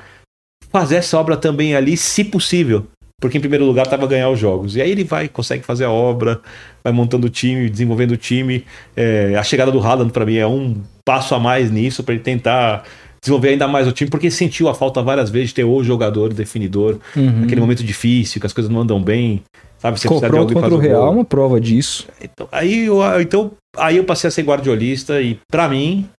fazer 0.72 0.98
essa 0.98 1.18
obra 1.18 1.36
também 1.36 1.76
ali, 1.76 1.98
se 1.98 2.24
possível. 2.24 2.86
Porque 3.20 3.40
em 3.40 3.42
primeiro 3.42 3.66
lugar 3.66 3.86
estava 3.86 4.06
ganhar 4.06 4.30
os 4.30 4.38
jogos. 4.38 4.76
E 4.76 4.82
aí 4.82 4.92
ele 4.92 5.04
vai, 5.04 5.28
consegue 5.28 5.64
fazer 5.66 5.86
a 5.86 5.92
obra, 5.92 6.40
vai 6.84 6.94
montando 6.94 7.26
o 7.26 7.32
time, 7.32 7.68
desenvolvendo 7.68 8.12
o 8.12 8.18
time. 8.18 8.64
É, 8.96 9.36
a 9.36 9.42
chegada 9.42 9.72
do 9.72 9.80
Haaland, 9.80 10.12
para 10.12 10.24
mim, 10.24 10.36
é 10.36 10.46
um 10.46 10.80
passo 11.04 11.34
a 11.34 11.40
mais 11.40 11.72
nisso, 11.72 12.04
para 12.04 12.14
ele 12.14 12.22
tentar 12.22 12.84
desenvolver 13.20 13.50
ainda 13.50 13.68
mais 13.68 13.88
o 13.88 13.92
time, 13.92 14.08
porque 14.08 14.30
sentiu 14.30 14.70
a 14.70 14.76
falta 14.76 15.02
várias 15.02 15.32
vezes 15.32 15.50
de 15.50 15.56
ter 15.56 15.64
o 15.64 15.84
jogador 15.84 16.32
definidor, 16.32 17.00
Uhum. 17.16 17.46
aquele 17.46 17.60
momento 17.60 17.84
difícil, 17.84 18.40
que 18.40 18.46
as 18.46 18.54
coisas 18.54 18.72
não 18.72 18.82
andam 18.82 19.02
bem. 19.02 19.42
Sabe, 19.80 19.98
você 19.98 20.08
Comprou 20.10 20.46
contra 20.46 20.74
o 20.74 20.78
Real, 20.78 21.06
gol. 21.06 21.14
uma 21.14 21.26
prova 21.26 21.60
disso. 21.60 22.08
Então, 22.22 22.50
aí, 22.52 22.86
eu, 22.86 23.00
então, 23.22 23.52
aí 23.78 23.96
eu 23.96 24.04
passei 24.04 24.28
a 24.28 24.32
ser 24.32 24.44
guardiolista 24.44 25.22
e, 25.22 25.40
pra 25.50 25.70
mim, 25.70 26.10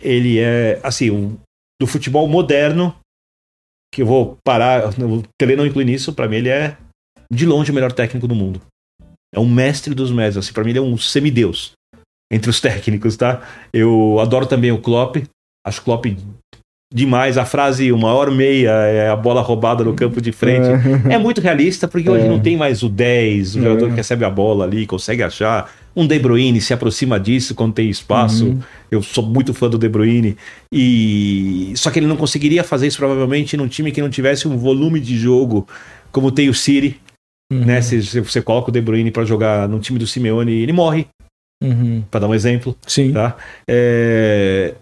ele 0.00 0.38
é, 0.38 0.80
assim, 0.82 1.10
um, 1.10 1.36
do 1.80 1.86
futebol 1.86 2.26
moderno, 2.26 2.96
que 3.92 4.00
eu 4.00 4.06
vou 4.06 4.38
parar, 4.42 4.88
o 4.88 5.22
Tele 5.38 5.54
não 5.54 5.66
inclui 5.66 5.84
nisso, 5.84 6.14
pra 6.14 6.26
mim 6.26 6.36
ele 6.36 6.48
é, 6.48 6.78
de 7.30 7.44
longe, 7.44 7.70
o 7.70 7.74
melhor 7.74 7.92
técnico 7.92 8.26
do 8.26 8.34
mundo. 8.34 8.60
É 9.34 9.40
um 9.40 9.48
mestre 9.48 9.94
dos 9.94 10.10
mestres. 10.10 10.46
Assim, 10.46 10.54
para 10.54 10.64
mim, 10.64 10.70
ele 10.70 10.78
é 10.78 10.82
um 10.82 10.96
semideus 10.96 11.72
entre 12.32 12.48
os 12.48 12.60
técnicos, 12.62 13.16
tá? 13.16 13.42
Eu 13.72 14.18
adoro 14.20 14.46
também 14.46 14.72
o 14.72 14.80
Klopp. 14.80 15.16
Acho 15.66 15.80
o 15.80 15.84
Klopp 15.84 16.06
demais. 16.92 17.36
A 17.38 17.44
frase 17.44 17.90
uma 17.92 18.12
hora 18.12 18.30
e 18.30 18.34
meia 18.34 18.70
é 18.70 19.08
a 19.10 19.16
bola 19.16 19.40
roubada 19.40 19.82
no 19.84 19.94
campo 19.94 20.20
de 20.20 20.32
frente. 20.32 20.66
É, 21.10 21.18
muito 21.18 21.40
realista, 21.40 21.86
porque 21.88 22.08
hoje 22.08 22.24
É. 22.26 22.28
não 22.28 22.40
tem 22.40 22.56
mais 22.56 22.82
o 22.82 22.88
10, 22.88 23.56
o 23.56 23.62
jogador 23.62 23.88
que 23.90 23.96
recebe 23.96 24.24
a 24.24 24.30
bola 24.30 24.64
ali, 24.64 24.86
consegue 24.86 25.22
achar. 25.22 25.70
Um 25.96 26.06
De 26.08 26.18
Bruyne 26.18 26.60
se 26.60 26.74
aproxima 26.74 27.20
disso 27.20 27.54
quando 27.54 27.72
tem 27.74 27.88
espaço. 27.88 28.46
Uhum. 28.46 28.58
Eu 28.90 29.00
sou 29.02 29.24
muito 29.24 29.54
fã 29.54 29.68
do 29.70 29.78
De 29.78 29.88
Bruyne. 29.88 30.36
E 30.72 31.72
só 31.76 31.88
que 31.90 32.00
ele 32.00 32.06
não 32.06 32.16
conseguiria 32.16 32.64
fazer 32.64 32.88
isso 32.88 32.98
provavelmente 32.98 33.56
num 33.56 33.68
time 33.68 33.92
que 33.92 34.00
não 34.02 34.10
tivesse 34.10 34.48
um 34.48 34.56
volume 34.56 34.98
de 34.98 35.16
jogo 35.16 35.68
como 36.10 36.32
tem 36.32 36.48
o 36.48 36.54
City, 36.54 37.00
Uhum. 37.52 37.64
né? 37.64 37.80
Se, 37.82 38.02
se 38.02 38.20
você 38.20 38.40
coloca 38.42 38.70
o 38.70 38.72
De 38.72 38.80
Bruyne 38.80 39.10
para 39.12 39.24
jogar 39.24 39.68
no 39.68 39.78
time 39.78 39.98
do 39.98 40.06
Simeone, 40.06 40.52
ele 40.52 40.72
morre, 40.72 41.06
Uhum. 41.62 42.02
para 42.10 42.20
dar 42.20 42.28
um 42.28 42.34
exemplo. 42.34 42.76
Sim. 42.86 43.12
Tá? 43.12 43.36
É, 43.68 44.74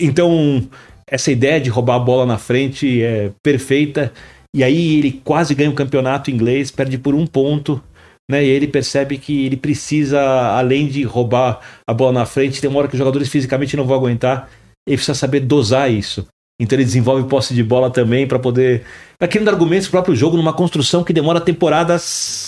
Então, 0.00 0.66
essa 1.08 1.30
ideia 1.30 1.60
de 1.60 1.70
roubar 1.70 1.96
a 1.96 2.00
bola 2.00 2.26
na 2.26 2.38
frente 2.38 3.02
é 3.02 3.32
perfeita. 3.42 4.12
E 4.54 4.64
aí 4.64 4.98
ele 4.98 5.20
quase 5.24 5.54
ganha 5.54 5.70
o 5.70 5.74
campeonato 5.74 6.30
inglês, 6.30 6.70
perde 6.70 6.98
por 6.98 7.14
um 7.14 7.26
ponto. 7.26 7.82
Né? 8.30 8.44
E 8.44 8.48
ele 8.48 8.66
percebe 8.66 9.18
que 9.18 9.46
ele 9.46 9.56
precisa, 9.56 10.20
além 10.56 10.88
de 10.88 11.02
roubar 11.04 11.60
a 11.86 11.94
bola 11.94 12.12
na 12.12 12.26
frente, 12.26 12.60
tem 12.60 12.68
uma 12.68 12.80
hora 12.80 12.88
que 12.88 12.94
os 12.94 12.98
jogadores 12.98 13.28
fisicamente 13.28 13.76
não 13.76 13.84
vão 13.84 13.96
aguentar. 13.96 14.48
Ele 14.86 14.96
precisa 14.96 15.14
saber 15.14 15.40
dosar 15.40 15.90
isso. 15.90 16.26
Então 16.60 16.76
ele 16.76 16.84
desenvolve 16.84 17.28
posse 17.28 17.54
de 17.54 17.62
bola 17.62 17.90
também 17.90 18.26
para 18.26 18.38
poder. 18.38 18.84
Vai 19.20 19.28
criando 19.28 19.48
argumentos 19.48 19.86
pro 19.86 19.98
próprio 19.98 20.16
jogo 20.16 20.36
numa 20.36 20.52
construção 20.52 21.04
que 21.04 21.12
demora 21.12 21.40
temporadas. 21.40 22.45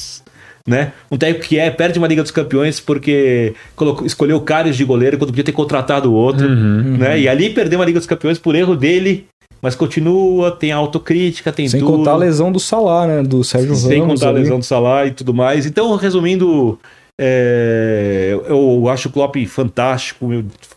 Né? 0.67 0.93
Um 1.11 1.17
técnico 1.17 1.47
que 1.47 1.59
é, 1.59 1.71
perde 1.71 1.99
uma 1.99 2.07
Liga 2.07 2.23
dos 2.23 2.31
Campeões 2.31 2.79
porque 2.79 3.55
colocou, 3.75 4.07
escolheu 4.07 4.37
o 4.37 4.71
de 4.71 4.85
goleiro 4.85 5.17
quando 5.17 5.31
podia 5.31 5.45
ter 5.45 5.53
contratado 5.53 6.13
o 6.13 6.15
outro. 6.15 6.47
Uhum. 6.47 6.99
Né? 6.99 7.21
E 7.21 7.29
ali 7.29 7.51
perdeu 7.51 7.79
uma 7.79 7.85
Liga 7.87 7.99
dos 7.99 8.07
Campeões 8.07 8.39
por 8.39 8.55
erro 8.55 8.77
dele, 8.77 9.27
mas 9.61 9.75
continua, 9.75 10.51
tem 10.53 10.71
autocrítica, 10.71 11.53
tem 11.53 11.69
Sem 11.69 11.81
tudo. 11.81 11.99
contar 11.99 12.13
a 12.13 12.17
lesão 12.17 12.53
do 12.53 12.61
Salah, 12.61 13.07
né? 13.07 13.23
Do 13.23 13.43
Sérgio 13.43 13.75
Sem 13.75 14.01
Ramos. 14.01 14.21
contar 14.21 14.29
a 14.29 14.33
lesão 14.33 14.59
do 14.59 14.65
Salah 14.65 15.07
e 15.07 15.11
tudo 15.11 15.35
mais. 15.35 15.67
Então, 15.67 15.97
resumindo, 15.97 16.79
é, 17.21 18.39
eu 18.47 18.89
acho 18.89 19.09
o 19.09 19.13
Klopp 19.13 19.37
fantástico, 19.47 20.29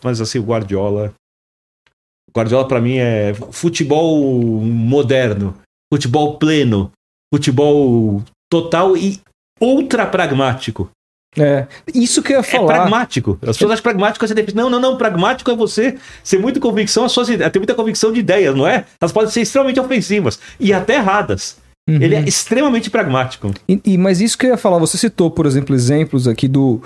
mas 0.03 0.19
assim, 0.19 0.39
o 0.39 0.43
Guardiola. 0.43 1.13
O 2.29 2.37
Guardiola, 2.37 2.67
pra 2.67 2.81
mim, 2.81 2.97
é 2.97 3.33
futebol 3.51 4.19
moderno, 4.61 5.53
futebol 5.93 6.37
pleno, 6.37 6.91
futebol 7.33 8.23
total 8.49 8.97
e 8.97 9.19
ultra 9.61 10.05
pragmático. 10.05 10.89
É. 11.37 11.65
Isso 11.95 12.21
que 12.21 12.33
eu 12.33 12.37
ia 12.37 12.39
É 12.41 12.43
falar. 12.43 12.65
pragmático. 12.67 13.37
As 13.41 13.55
pessoas 13.55 13.71
acham 13.71 13.83
pragmático 13.83 14.25
é 14.25 14.27
ser 14.27 14.33
defensivo. 14.33 14.61
Não, 14.61 14.69
não, 14.69 14.79
não. 14.81 14.97
Pragmático 14.97 15.49
é 15.49 15.55
você 15.55 15.97
ser 16.23 16.39
muito 16.39 16.59
convicção, 16.59 17.05
as 17.05 17.11
suas 17.13 17.29
ideias, 17.29 17.51
ter 17.53 17.59
muita 17.59 17.73
convicção 17.73 18.11
de 18.11 18.19
ideias, 18.19 18.53
não 18.55 18.67
é? 18.67 18.83
Elas 18.99 19.13
podem 19.13 19.31
ser 19.31 19.41
extremamente 19.41 19.79
ofensivas 19.79 20.39
e 20.59 20.73
até 20.73 20.95
erradas. 20.95 21.55
Uhum. 21.89 22.01
Ele 22.01 22.15
é 22.15 22.21
extremamente 22.23 22.89
pragmático. 22.89 23.51
E, 23.67 23.79
e- 23.85 23.97
mas 23.97 24.19
isso 24.19 24.37
que 24.37 24.45
eu 24.45 24.49
ia 24.51 24.57
falar, 24.57 24.77
você 24.77 24.97
citou, 24.97 25.31
por 25.31 25.45
exemplo, 25.45 25.73
exemplos 25.73 26.27
aqui 26.27 26.47
do, 26.49 26.81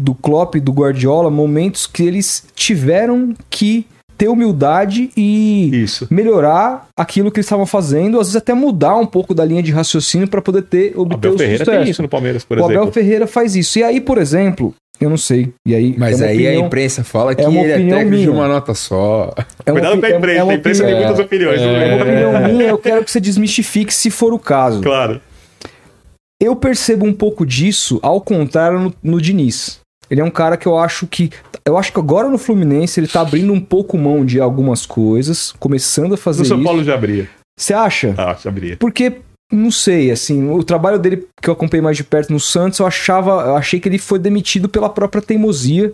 do 0.00 0.12
Klopp 0.14 0.56
e 0.56 0.60
do 0.60 0.72
Guardiola, 0.72 1.30
momentos 1.30 1.86
que 1.86 2.02
eles 2.02 2.44
tiveram 2.54 3.32
que 3.48 3.86
ter 4.16 4.28
humildade 4.28 5.10
e 5.16 5.70
Isso. 5.82 6.06
melhorar 6.10 6.86
aquilo 6.98 7.30
que 7.30 7.38
eles 7.38 7.46
estavam 7.46 7.66
fazendo, 7.66 8.20
às 8.20 8.26
vezes 8.28 8.36
até 8.36 8.54
mudar 8.54 8.96
um 8.96 9.06
pouco 9.06 9.34
da 9.34 9.44
linha 9.44 9.62
de 9.62 9.72
raciocínio 9.72 10.28
para 10.28 10.40
poder 10.42 10.62
ter 10.62 10.92
obter 10.96 11.14
Abel 11.16 11.34
o 11.34 11.38
Ferreira 11.38 11.64
sucesso. 11.64 11.80
tem 11.82 11.90
isso 11.90 12.02
no 12.02 12.08
Palmeiras, 12.08 12.44
por 12.44 12.58
o 12.58 12.64
Abel 12.64 12.76
exemplo. 12.76 12.92
Ferreira 12.92 13.26
faz 13.26 13.56
isso. 13.56 13.78
E 13.78 13.82
aí, 13.82 14.00
por 14.00 14.18
exemplo, 14.18 14.74
eu 15.00 15.10
não 15.10 15.16
sei. 15.16 15.52
E 15.66 15.74
aí, 15.74 15.94
Mas 15.98 16.20
é 16.20 16.28
aí 16.28 16.30
a 16.46 16.50
opinião- 16.50 16.66
imprensa 16.66 17.02
fala 17.04 17.34
que 17.34 17.42
é 17.42 17.48
uma 17.48 17.60
ele 17.60 17.70
é 17.72 17.74
opinião 17.76 17.98
técnico 17.98 18.16
de 18.22 18.26
minha. 18.28 18.38
uma 18.38 18.48
nota 18.48 18.74
só. 18.74 19.34
é 19.66 19.72
uma 19.72 19.80
Cuidado 19.80 20.00
com 20.00 20.06
a 20.06 20.08
é- 20.10 20.16
imprensa, 20.16 20.38
é 20.38 20.42
uma 20.44 20.52
a 20.52 20.54
imprensa 20.56 20.84
tem 20.84 20.94
muitas 20.94 21.18
opiniões. 21.18 21.60
é- 21.60 21.64
não 21.66 21.70
É 21.76 21.94
uma 21.94 21.94
é? 21.96 22.02
opinião 22.02 22.48
minha, 22.54 22.68
eu 22.68 22.78
quero 22.78 23.04
que 23.04 23.10
você 23.10 23.20
desmistifique 23.20 23.92
se 23.92 24.10
for 24.10 24.32
o 24.32 24.38
caso. 24.38 24.80
Claro. 24.80 25.20
Eu 26.40 26.54
percebo 26.56 27.06
um 27.06 27.12
pouco 27.12 27.46
disso 27.46 27.98
ao 28.02 28.20
contrário 28.20 28.78
no, 28.78 28.94
no 29.02 29.20
Diniz. 29.20 29.80
Ele 30.10 30.20
é 30.20 30.24
um 30.24 30.30
cara 30.30 30.56
que 30.56 30.66
eu 30.66 30.78
acho 30.78 31.06
que. 31.06 31.30
Eu 31.64 31.78
acho 31.78 31.92
que 31.92 31.98
agora 31.98 32.28
no 32.28 32.38
Fluminense 32.38 33.00
ele 33.00 33.06
tá 33.08 33.20
abrindo 33.20 33.52
um 33.52 33.60
pouco 33.60 33.96
mão 33.96 34.24
de 34.24 34.40
algumas 34.40 34.84
coisas, 34.84 35.52
começando 35.58 36.14
a 36.14 36.16
fazer 36.16 36.40
No 36.40 36.44
São 36.46 36.58
isso. 36.58 36.64
Paulo 36.64 36.84
já 36.84 36.94
abria. 36.94 37.28
Você 37.56 37.72
acha? 37.72 38.14
Ah, 38.18 38.36
já 38.42 38.50
abria. 38.50 38.76
Porque, 38.76 39.20
não 39.54 39.70
sei, 39.70 40.10
assim, 40.10 40.50
o 40.50 40.62
trabalho 40.62 40.98
dele 40.98 41.26
que 41.40 41.48
eu 41.48 41.52
acompanhei 41.52 41.82
mais 41.82 41.96
de 41.96 42.04
perto 42.04 42.32
no 42.32 42.40
Santos, 42.40 42.78
eu 42.78 42.86
achava, 42.86 43.30
eu 43.30 43.56
achei 43.56 43.78
que 43.78 43.88
ele 43.88 43.98
foi 43.98 44.18
demitido 44.18 44.68
pela 44.68 44.88
própria 44.88 45.22
teimosia. 45.22 45.92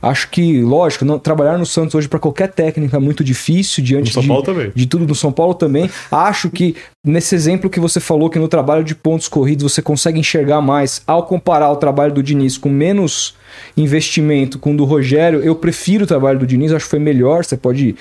Acho 0.00 0.30
que, 0.30 0.62
lógico, 0.62 1.04
não, 1.04 1.18
trabalhar 1.18 1.58
no 1.58 1.66
Santos 1.66 1.94
hoje 1.94 2.08
para 2.08 2.18
qualquer 2.18 2.48
técnico 2.52 2.94
é 2.94 2.98
muito 2.98 3.24
difícil 3.24 3.82
diante 3.82 4.12
São 4.12 4.22
de, 4.22 4.28
Paulo 4.28 4.42
também. 4.42 4.72
de 4.74 4.86
tudo 4.86 5.06
no 5.06 5.14
São 5.14 5.32
Paulo 5.32 5.54
também. 5.54 5.90
Acho 6.10 6.48
que 6.48 6.76
nesse 7.04 7.34
exemplo 7.34 7.68
que 7.68 7.80
você 7.80 8.00
falou, 8.00 8.30
que 8.30 8.38
no 8.38 8.48
trabalho 8.48 8.84
de 8.84 8.94
pontos 8.94 9.28
corridos 9.28 9.72
você 9.72 9.82
consegue 9.82 10.18
enxergar 10.18 10.60
mais, 10.60 11.02
ao 11.06 11.24
comparar 11.24 11.70
o 11.70 11.76
trabalho 11.76 12.14
do 12.14 12.22
Diniz 12.22 12.56
com 12.56 12.68
menos 12.68 13.34
investimento 13.76 14.58
com 14.58 14.72
o 14.72 14.76
do 14.76 14.84
Rogério, 14.84 15.40
eu 15.40 15.54
prefiro 15.54 16.04
o 16.04 16.06
trabalho 16.06 16.38
do 16.38 16.46
Diniz, 16.46 16.72
acho 16.72 16.84
que 16.84 16.90
foi 16.90 16.98
melhor. 16.98 17.44
Você 17.44 17.56
pode 17.56 17.96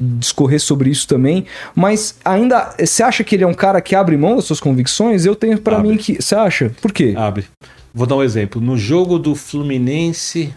discorrer 0.00 0.60
sobre 0.60 0.90
isso 0.90 1.08
também, 1.08 1.46
mas 1.74 2.18
ainda 2.24 2.74
você 2.78 3.02
acha 3.02 3.24
que 3.24 3.34
ele 3.34 3.44
é 3.44 3.46
um 3.46 3.54
cara 3.54 3.80
que 3.80 3.94
abre 3.94 4.16
mão 4.16 4.36
das 4.36 4.44
suas 4.44 4.60
convicções? 4.60 5.24
Eu 5.24 5.34
tenho 5.34 5.58
pra 5.60 5.78
Abre. 5.78 5.88
mim 5.88 5.96
que 5.96 6.22
você 6.22 6.34
acha? 6.34 6.70
Por 6.82 6.92
quê? 6.92 7.14
Abre. 7.16 7.46
Vou 7.94 8.06
dar 8.06 8.16
um 8.16 8.22
exemplo. 8.22 8.60
No 8.60 8.76
jogo 8.76 9.18
do 9.18 9.34
Fluminense. 9.34 10.52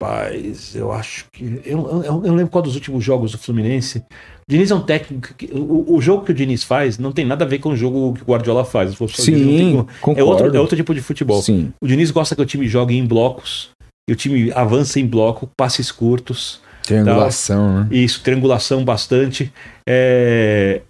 Rapaz, 0.00 0.74
eu 0.74 0.92
acho 0.92 1.26
que. 1.32 1.60
Eu, 1.64 2.02
eu, 2.04 2.24
eu 2.24 2.34
lembro 2.34 2.48
qual 2.48 2.62
dos 2.62 2.74
últimos 2.74 3.04
jogos 3.04 3.32
do 3.32 3.38
Fluminense. 3.38 3.98
O 3.98 4.50
Diniz 4.50 4.70
é 4.70 4.74
um 4.74 4.80
técnico. 4.80 5.34
Que, 5.34 5.46
o, 5.52 5.94
o 5.94 6.00
jogo 6.00 6.24
que 6.24 6.30
o 6.30 6.34
Diniz 6.34 6.64
faz 6.64 6.98
não 6.98 7.12
tem 7.12 7.26
nada 7.26 7.44
a 7.44 7.48
ver 7.48 7.58
com 7.58 7.70
o 7.70 7.76
jogo 7.76 8.14
que 8.14 8.22
o 8.22 8.26
Guardiola 8.26 8.64
faz. 8.64 8.96
Tem 8.96 9.08
Sim, 9.08 9.86
concordo. 10.00 10.20
é, 10.20 10.24
outro, 10.24 10.56
é 10.56 10.60
outro 10.60 10.76
tipo 10.76 10.94
de 10.94 11.02
futebol. 11.02 11.42
Sim. 11.42 11.72
O 11.82 11.86
Diniz 11.86 12.10
gosta 12.10 12.34
que 12.34 12.40
o 12.40 12.46
time 12.46 12.66
jogue 12.66 12.96
em 12.96 13.04
blocos. 13.04 13.70
E 14.08 14.12
o 14.12 14.16
time 14.16 14.50
avança 14.52 14.98
em 14.98 15.06
bloco, 15.06 15.50
passes 15.54 15.92
curtos. 15.92 16.62
Triangulação, 16.88 17.84
né? 17.84 17.88
Isso, 17.90 18.22
triangulação 18.22 18.84
bastante. 18.84 19.52
é, 19.88 20.82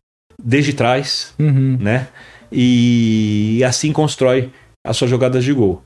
desde 0.43 0.73
trás 0.73 1.35
Uhum. 1.39 1.77
né? 1.79 2.09
E 2.51 3.63
assim 3.65 3.93
constrói 3.93 4.51
as 4.87 4.97
suas 4.97 5.11
jogadas 5.11 5.45
de 5.45 5.53
gol. 5.53 5.83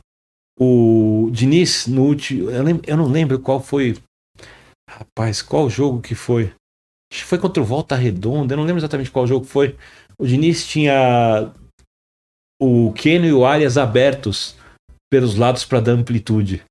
O 0.61 1.29
Diniz, 1.33 1.87
no 1.87 2.03
último. 2.05 2.51
Eu, 2.51 2.65
eu 2.87 2.97
não 2.97 3.07
lembro 3.09 3.39
qual 3.41 3.61
foi. 3.61 3.97
Rapaz, 4.89 5.41
qual 5.43 5.69
jogo 5.71 6.01
que 6.01 6.15
foi? 6.15 6.53
Acho 7.13 7.23
que 7.23 7.29
foi 7.29 7.39
contra 7.39 7.63
o 7.63 7.67
Volta 7.67 7.97
Redonda, 7.97 8.55
eu 8.55 8.57
não 8.59 8.65
lembro 8.65 8.81
exatamente 8.81 9.11
qual 9.11 9.27
jogo 9.27 9.45
foi. 9.45 9.77
O 10.19 10.27
Diniz 10.27 10.67
tinha 10.67 11.51
o 12.61 12.93
Keno 12.93 13.27
e 13.27 13.33
o 13.33 13.45
Arias 13.45 13.77
abertos 13.77 14.55
pelos 15.11 15.35
lados 15.35 15.65
para 15.65 15.81
dar 15.81 15.93
amplitude. 15.93 16.63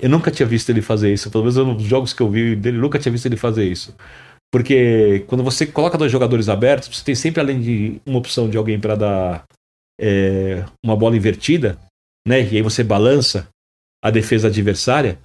Eu 0.00 0.08
nunca 0.08 0.30
tinha 0.30 0.46
visto 0.46 0.70
ele 0.70 0.82
fazer 0.82 1.12
isso. 1.12 1.30
Pelo 1.30 1.44
menos 1.44 1.56
nos 1.56 1.82
jogos 1.82 2.12
que 2.12 2.20
eu 2.20 2.30
vi 2.30 2.56
dele, 2.56 2.78
nunca 2.78 2.98
tinha 2.98 3.12
visto 3.12 3.26
ele 3.26 3.36
fazer 3.36 3.64
isso. 3.64 3.94
Porque 4.52 5.24
quando 5.26 5.42
você 5.42 5.66
coloca 5.66 5.98
dois 5.98 6.12
jogadores 6.12 6.48
abertos, 6.48 6.88
você 6.88 7.04
tem 7.04 7.14
sempre, 7.14 7.40
além 7.40 7.60
de 7.60 8.00
uma 8.06 8.18
opção 8.18 8.48
de 8.48 8.56
alguém 8.56 8.78
para 8.78 8.94
dar 8.94 9.44
é, 10.00 10.64
uma 10.84 10.96
bola 10.96 11.16
invertida, 11.16 11.78
né? 12.26 12.40
E 12.42 12.56
aí 12.56 12.62
você 12.62 12.84
balança 12.84 13.48
a 14.02 14.10
defesa 14.10 14.48
adversária, 14.48 15.18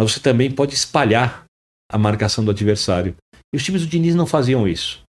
mas 0.00 0.12
você 0.12 0.20
também 0.20 0.50
pode 0.50 0.74
espalhar 0.74 1.44
a 1.90 1.98
marcação 1.98 2.44
do 2.44 2.50
adversário. 2.50 3.14
E 3.52 3.56
os 3.56 3.62
times 3.62 3.82
do 3.82 3.88
Diniz 3.88 4.14
não 4.14 4.26
faziam 4.26 4.66
isso. 4.66 5.02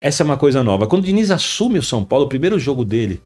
Essa 0.00 0.22
é 0.22 0.24
uma 0.24 0.36
coisa 0.36 0.62
nova. 0.62 0.86
Quando 0.86 1.02
o 1.02 1.06
Diniz 1.06 1.30
assume 1.30 1.78
o 1.78 1.82
São 1.82 2.04
Paulo, 2.04 2.26
o 2.26 2.28
primeiro 2.28 2.58
jogo 2.58 2.84
dele 2.84 3.20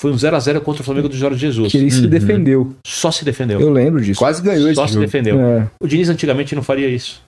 foi 0.00 0.10
um 0.12 0.18
0 0.18 0.34
a 0.36 0.40
0 0.40 0.60
contra 0.62 0.82
o 0.82 0.84
Flamengo 0.84 1.08
do 1.08 1.16
Jorge 1.16 1.38
Jesus. 1.38 1.70
Que 1.70 1.78
ele 1.78 1.90
se 1.90 2.00
Uhum. 2.02 2.08
defendeu. 2.08 2.74
Só 2.86 3.10
se 3.10 3.24
defendeu. 3.24 3.60
Eu 3.60 3.70
lembro 3.70 4.00
disso. 4.02 4.18
Quase 4.18 4.42
ganhou 4.42 4.66
esse 4.66 4.74
Só 4.74 4.86
se 4.86 4.94
jogo. 4.94 5.04
defendeu. 5.06 5.40
É. 5.40 5.70
O 5.80 5.86
Diniz 5.86 6.08
antigamente 6.08 6.54
não 6.54 6.62
faria 6.62 6.88
isso. 6.88 7.22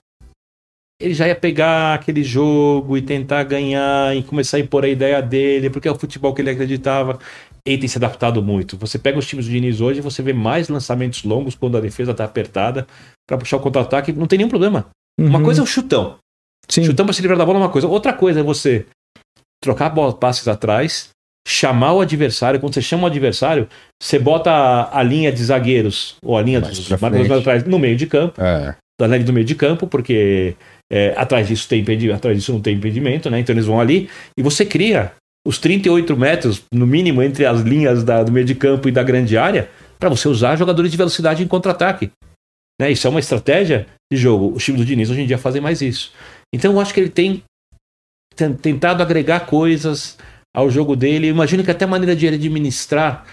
Ele 1.01 1.13
já 1.13 1.27
ia 1.27 1.35
pegar 1.35 1.93
aquele 1.93 2.23
jogo 2.23 2.97
e 2.97 3.01
tentar 3.01 3.43
ganhar 3.43 4.15
e 4.15 4.23
começar 4.23 4.57
a 4.57 4.59
impor 4.61 4.85
a 4.85 4.87
ideia 4.87 5.21
dele, 5.21 5.69
porque 5.69 5.87
é 5.87 5.91
o 5.91 5.95
futebol 5.99 6.33
que 6.33 6.41
ele 6.41 6.49
acreditava. 6.49 7.19
Ele 7.65 7.77
tem 7.79 7.87
se 7.89 7.97
adaptado 7.97 8.41
muito. 8.41 8.77
Você 8.77 8.97
pega 8.97 9.19
os 9.19 9.27
times 9.27 9.45
do 9.45 9.51
Diniz 9.51 9.81
hoje, 9.81 9.99
você 9.99 10.21
vê 10.21 10.31
mais 10.31 10.69
lançamentos 10.69 11.23
longos 11.23 11.53
quando 11.55 11.77
a 11.77 11.81
defesa 11.81 12.11
está 12.11 12.23
apertada 12.23 12.87
para 13.27 13.37
puxar 13.37 13.57
o 13.57 13.59
contra-ataque, 13.59 14.13
não 14.13 14.27
tem 14.27 14.37
nenhum 14.37 14.49
problema. 14.49 14.87
Uma 15.19 15.39
Uhum. 15.39 15.43
coisa 15.45 15.61
é 15.61 15.63
o 15.63 15.67
chutão. 15.67 16.15
Sim. 16.69 16.83
Chutão 16.85 17.05
para 17.05 17.13
se 17.13 17.21
livrar 17.21 17.37
da 17.37 17.45
bola 17.45 17.59
é 17.59 17.61
uma 17.63 17.69
coisa. 17.69 17.87
Outra 17.87 18.13
coisa 18.13 18.39
é 18.39 18.43
você 18.43 18.85
trocar 19.61 19.89
bola, 19.89 20.13
passes 20.13 20.47
atrás, 20.47 21.09
chamar 21.47 21.93
o 21.93 22.01
adversário. 22.01 22.59
Quando 22.59 22.73
você 22.73 22.81
chama 22.81 23.03
o 23.03 23.07
adversário, 23.07 23.67
você 24.01 24.17
bota 24.17 24.49
a, 24.51 24.99
a 24.99 25.03
linha 25.03 25.31
de 25.31 25.43
zagueiros, 25.43 26.15
ou 26.23 26.37
a 26.37 26.41
linha 26.41 26.59
Mais 26.59 26.77
dos 26.77 26.89
marcadores 26.89 27.29
atrás, 27.31 27.63
no 27.63 27.77
meio 27.79 27.95
de 27.95 28.07
campo 28.07 28.41
É. 28.41 28.75
da 28.99 29.07
linha 29.07 29.23
do 29.23 29.33
meio 29.33 29.45
de 29.45 29.55
campo, 29.55 29.85
porque 29.87 30.55
é, 30.91 31.13
atrás 31.17 31.47
disso 31.47 31.67
tem 31.67 31.83
atrás 32.13 32.37
disso 32.37 32.53
não 32.53 32.61
tem 32.61 32.75
impedimento, 32.75 33.29
né? 33.29 33.39
Então 33.39 33.53
eles 33.53 33.65
vão 33.65 33.79
ali 33.79 34.09
e 34.37 34.41
você 34.43 34.65
cria 34.65 35.11
os 35.47 35.59
38 35.59 36.17
metros, 36.17 36.63
no 36.73 36.87
mínimo, 36.87 37.21
entre 37.21 37.45
as 37.45 37.61
linhas 37.61 38.03
da- 38.03 38.23
do 38.23 38.31
meio 38.31 38.45
de 38.45 38.55
campo 38.55 38.87
e 38.89 38.91
da 38.91 39.03
grande 39.03 39.37
área, 39.37 39.69
para 39.99 40.09
você 40.09 40.27
usar 40.27 40.55
jogadores 40.55 40.89
de 40.89 40.97
velocidade 40.97 41.43
em 41.43 41.47
contra-ataque. 41.47 42.09
Né? 42.81 42.91
Isso 42.91 43.05
é 43.05 43.09
uma 43.11 43.19
estratégia 43.19 43.85
de 44.11 44.17
jogo. 44.17 44.51
Os 44.55 44.63
times 44.65 44.81
do 44.81 44.85
Diniz 44.85 45.09
hoje 45.11 45.21
em 45.21 45.27
dia 45.27 45.37
fazem 45.37 45.61
mais 45.61 45.81
isso. 45.81 46.11
Então 46.53 46.73
eu 46.73 46.79
acho 46.79 46.91
que 46.93 46.99
ele 46.99 47.09
tem 47.09 47.43
ten- 48.35 48.53
tentado 48.53 49.03
agregar 49.03 49.41
coisas 49.41 50.17
ao 50.55 50.69
jogo 50.71 50.95
dele. 50.95 51.27
Eu 51.27 51.31
imagino 51.31 51.63
que 51.63 51.71
até 51.71 51.85
a 51.85 51.87
maneira 51.87 52.15
de 52.15 52.25
ele 52.25 52.37
administrar 52.37 53.25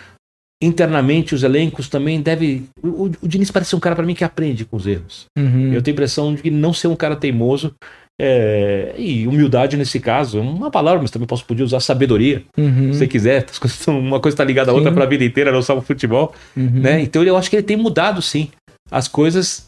internamente 0.62 1.34
os 1.34 1.42
elencos 1.42 1.88
também 1.88 2.20
deve. 2.20 2.64
O, 2.82 3.04
o, 3.22 3.28
Diniz 3.28 3.50
parece 3.50 3.74
um 3.74 3.80
cara 3.80 3.96
para 3.96 4.04
mim 4.06 4.14
que 4.14 4.24
aprende 4.24 4.64
com 4.64 4.76
os 4.76 4.86
erros. 4.86 5.26
Uhum. 5.38 5.72
Eu 5.72 5.82
tenho 5.82 5.92
a 5.94 5.96
impressão 5.96 6.34
de 6.34 6.50
não 6.50 6.72
ser 6.72 6.88
um 6.88 6.96
cara 6.96 7.16
teimoso. 7.16 7.74
é, 8.20 8.94
e 8.98 9.26
humildade 9.26 9.76
nesse 9.76 9.98
caso, 9.98 10.38
é 10.38 10.40
uma 10.40 10.70
palavra, 10.70 11.00
mas 11.02 11.10
também 11.10 11.26
posso 11.26 11.44
poder 11.44 11.62
usar 11.64 11.80
sabedoria, 11.80 12.44
Uhum. 12.56 12.92
se 12.92 12.98
você 13.00 13.08
quiser. 13.08 13.46
Uma 13.88 14.20
coisa 14.20 14.34
está 14.34 14.44
ligada 14.44 14.70
à 14.70 14.74
outra 14.74 14.92
para 14.92 15.02
a 15.04 15.08
vida 15.08 15.24
inteira, 15.24 15.50
não 15.50 15.62
só 15.62 15.76
o 15.76 15.82
futebol 15.82 16.32
Uhum. 16.56 16.80
né? 16.82 17.00
Então 17.00 17.24
eu 17.24 17.36
acho 17.36 17.48
que 17.50 17.56
ele 17.56 17.62
tem 17.66 17.76
mudado 17.76 18.20
sim 18.22 18.50
as 18.90 19.08
coisas 19.08 19.66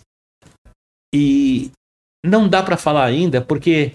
e 1.13 1.71
não 2.25 2.47
dá 2.49 2.63
pra 2.63 2.77
falar 2.77 3.05
ainda 3.07 3.41
porque 3.41 3.93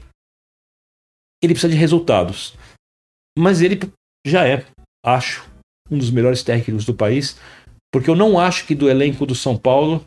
ele 1.41 1.53
precisa 1.53 1.71
de 1.71 1.79
resultados. 1.79 2.55
Mas 3.37 3.61
ele 3.61 3.79
já 4.25 4.47
é, 4.47 4.65
acho, 5.05 5.47
um 5.89 5.97
dos 5.97 6.11
melhores 6.11 6.43
técnicos 6.43 6.85
do 6.85 6.93
país, 6.93 7.37
porque 7.91 8.09
eu 8.09 8.15
não 8.15 8.39
acho 8.39 8.65
que 8.65 8.75
do 8.75 8.89
elenco 8.89 9.25
do 9.25 9.35
São 9.35 9.57
Paulo 9.57 10.05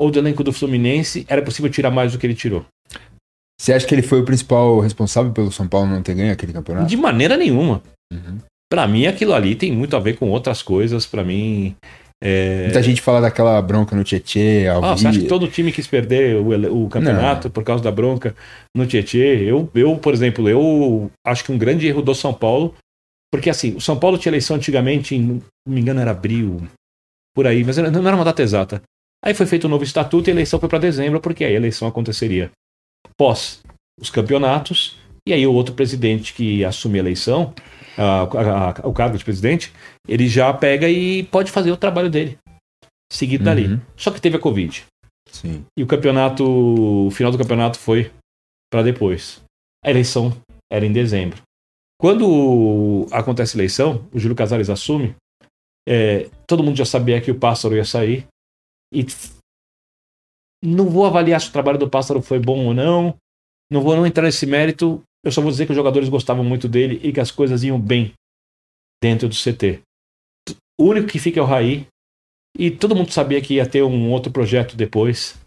ou 0.00 0.10
do 0.10 0.18
elenco 0.18 0.44
do 0.44 0.52
Fluminense 0.52 1.26
era 1.28 1.42
possível 1.42 1.70
tirar 1.70 1.90
mais 1.90 2.12
do 2.12 2.18
que 2.18 2.26
ele 2.26 2.34
tirou. 2.34 2.64
Você 3.60 3.72
acha 3.72 3.86
que 3.86 3.94
ele 3.94 4.02
foi 4.02 4.20
o 4.20 4.24
principal 4.24 4.78
responsável 4.78 5.32
pelo 5.32 5.50
São 5.50 5.66
Paulo 5.66 5.88
não 5.88 6.02
ter 6.02 6.14
ganho 6.14 6.32
aquele 6.32 6.52
campeonato? 6.52 6.86
De 6.86 6.96
maneira 6.96 7.36
nenhuma. 7.36 7.82
Uhum. 8.12 8.38
Pra 8.70 8.86
mim 8.86 9.06
aquilo 9.06 9.34
ali 9.34 9.56
tem 9.56 9.72
muito 9.72 9.96
a 9.96 10.00
ver 10.00 10.16
com 10.16 10.30
outras 10.30 10.62
coisas, 10.62 11.04
Pra 11.06 11.24
mim 11.24 11.74
é... 12.22 12.64
Muita 12.64 12.82
gente 12.82 13.00
fala 13.00 13.20
daquela 13.20 13.60
bronca 13.62 13.94
no 13.94 14.02
Tietê, 14.02 14.66
Ah, 14.68 14.80
você 14.80 15.06
acha 15.06 15.20
que 15.20 15.26
todo 15.26 15.48
time 15.48 15.70
quis 15.70 15.86
perder 15.86 16.36
o, 16.36 16.84
o 16.84 16.88
campeonato 16.88 17.48
por 17.48 17.62
causa 17.62 17.82
da 17.82 17.92
bronca 17.92 18.34
no 18.76 18.86
Tietê? 18.86 19.42
Eu, 19.44 19.70
eu, 19.74 19.96
por 19.96 20.12
exemplo, 20.12 20.48
eu 20.48 21.10
acho 21.24 21.44
que 21.44 21.52
um 21.52 21.58
grande 21.58 21.86
erro 21.86 22.02
do 22.02 22.14
São 22.14 22.34
Paulo, 22.34 22.74
porque 23.32 23.48
assim, 23.48 23.76
o 23.76 23.80
São 23.80 23.98
Paulo 23.98 24.18
tinha 24.18 24.30
eleição 24.30 24.56
antigamente, 24.56 25.14
em, 25.14 25.20
não 25.22 25.42
me 25.66 25.80
engano, 25.80 26.00
era 26.00 26.10
abril, 26.10 26.66
por 27.34 27.46
aí, 27.46 27.62
mas 27.62 27.76
não 27.76 28.06
era 28.06 28.16
uma 28.16 28.24
data 28.24 28.42
exata. 28.42 28.82
Aí 29.24 29.32
foi 29.34 29.46
feito 29.46 29.66
um 29.66 29.70
novo 29.70 29.84
estatuto 29.84 30.28
e 30.28 30.32
a 30.32 30.34
eleição 30.34 30.58
foi 30.58 30.68
para 30.68 30.78
dezembro, 30.78 31.20
porque 31.20 31.44
aí 31.44 31.52
a 31.54 31.56
eleição 31.56 31.86
aconteceria 31.86 32.50
pós 33.16 33.60
os 34.00 34.10
campeonatos, 34.10 34.96
e 35.26 35.32
aí 35.32 35.46
o 35.46 35.52
outro 35.52 35.74
presidente 35.74 36.32
que 36.32 36.64
assume 36.64 36.98
a 36.98 37.02
eleição, 37.02 37.52
a- 37.98 38.70
a- 38.82 38.88
o 38.88 38.92
cargo 38.92 39.18
de 39.18 39.24
presidente, 39.24 39.72
ele 40.06 40.28
já 40.28 40.52
pega 40.54 40.88
e 40.88 41.24
pode 41.24 41.50
fazer 41.50 41.72
o 41.72 41.76
trabalho 41.76 42.08
dele, 42.10 42.38
seguido 43.12 43.44
dali. 43.44 43.66
Uhum. 43.66 43.80
Só 43.96 44.10
que 44.10 44.20
teve 44.20 44.36
a 44.36 44.40
Covid. 44.40 44.86
Sim. 45.30 45.64
E 45.78 45.82
o 45.82 45.86
campeonato, 45.86 46.44
o 47.06 47.10
final 47.10 47.30
do 47.30 47.38
campeonato 47.38 47.78
foi 47.78 48.10
para 48.72 48.82
depois. 48.82 49.42
A 49.84 49.90
eleição 49.90 50.32
era 50.72 50.86
em 50.86 50.92
dezembro. 50.92 51.42
Quando 52.00 53.06
acontece 53.10 53.56
a 53.56 53.58
eleição, 53.58 54.08
o 54.12 54.18
Júlio 54.18 54.36
Casares 54.36 54.70
assume, 54.70 55.14
é, 55.88 56.28
todo 56.46 56.62
mundo 56.62 56.76
já 56.76 56.84
sabia 56.84 57.20
que 57.20 57.30
o 57.30 57.38
Pássaro 57.38 57.74
ia 57.74 57.84
sair. 57.84 58.26
E 58.94 59.04
não 60.64 60.88
vou 60.88 61.04
avaliar 61.06 61.40
se 61.40 61.48
o 61.48 61.52
trabalho 61.52 61.78
do 61.78 61.90
Pássaro 61.90 62.22
foi 62.22 62.38
bom 62.38 62.66
ou 62.66 62.74
não. 62.74 63.14
Não 63.70 63.82
vou 63.82 63.94
não 63.96 64.06
entrar 64.06 64.24
nesse 64.24 64.46
mérito. 64.46 65.02
Eu 65.28 65.32
só 65.32 65.42
vou 65.42 65.50
dizer 65.50 65.66
que 65.66 65.72
os 65.72 65.76
jogadores 65.76 66.08
gostavam 66.08 66.42
muito 66.42 66.66
dele 66.66 66.98
e 67.02 67.12
que 67.12 67.20
as 67.20 67.30
coisas 67.30 67.62
iam 67.62 67.78
bem 67.78 68.14
dentro 69.02 69.28
do 69.28 69.34
CT. 69.34 69.82
O 70.80 70.84
único 70.84 71.06
que 71.06 71.18
fica 71.18 71.38
é 71.38 71.42
o 71.42 71.46
Raí. 71.46 71.86
E 72.56 72.70
todo 72.70 72.96
mundo 72.96 73.12
sabia 73.12 73.42
que 73.42 73.54
ia 73.54 73.68
ter 73.68 73.82
um 73.82 74.10
outro 74.10 74.32
projeto 74.32 74.74
depois. 74.74 75.38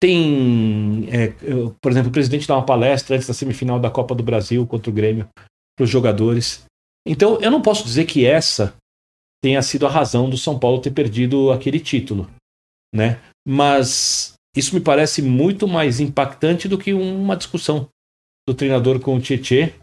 Tem, 0.00 1.06
é, 1.12 1.28
por 1.82 1.92
exemplo, 1.92 2.08
o 2.08 2.12
presidente 2.12 2.48
dá 2.48 2.56
uma 2.56 2.64
palestra 2.64 3.14
antes 3.14 3.28
da 3.28 3.34
semifinal 3.34 3.78
da 3.78 3.90
Copa 3.90 4.14
do 4.14 4.22
Brasil 4.22 4.66
contra 4.66 4.90
o 4.90 4.94
Grêmio 4.94 5.28
para 5.76 5.84
os 5.84 5.90
jogadores. 5.90 6.64
Então, 7.06 7.38
eu 7.42 7.50
não 7.50 7.60
posso 7.60 7.84
dizer 7.84 8.06
que 8.06 8.24
essa 8.24 8.74
tenha 9.42 9.60
sido 9.60 9.86
a 9.86 9.90
razão 9.90 10.30
do 10.30 10.38
São 10.38 10.58
Paulo 10.58 10.80
ter 10.80 10.92
perdido 10.92 11.52
aquele 11.52 11.78
título, 11.78 12.30
né? 12.94 13.20
Mas 13.46 14.32
isso 14.56 14.74
me 14.74 14.80
parece 14.80 15.20
muito 15.20 15.68
mais 15.68 16.00
impactante 16.00 16.66
do 16.66 16.78
que 16.78 16.94
uma 16.94 17.36
discussão 17.36 17.86
do 18.48 18.54
treinador 18.54 19.00
com 19.00 19.16
o 19.16 19.20
Tietê. 19.20 19.74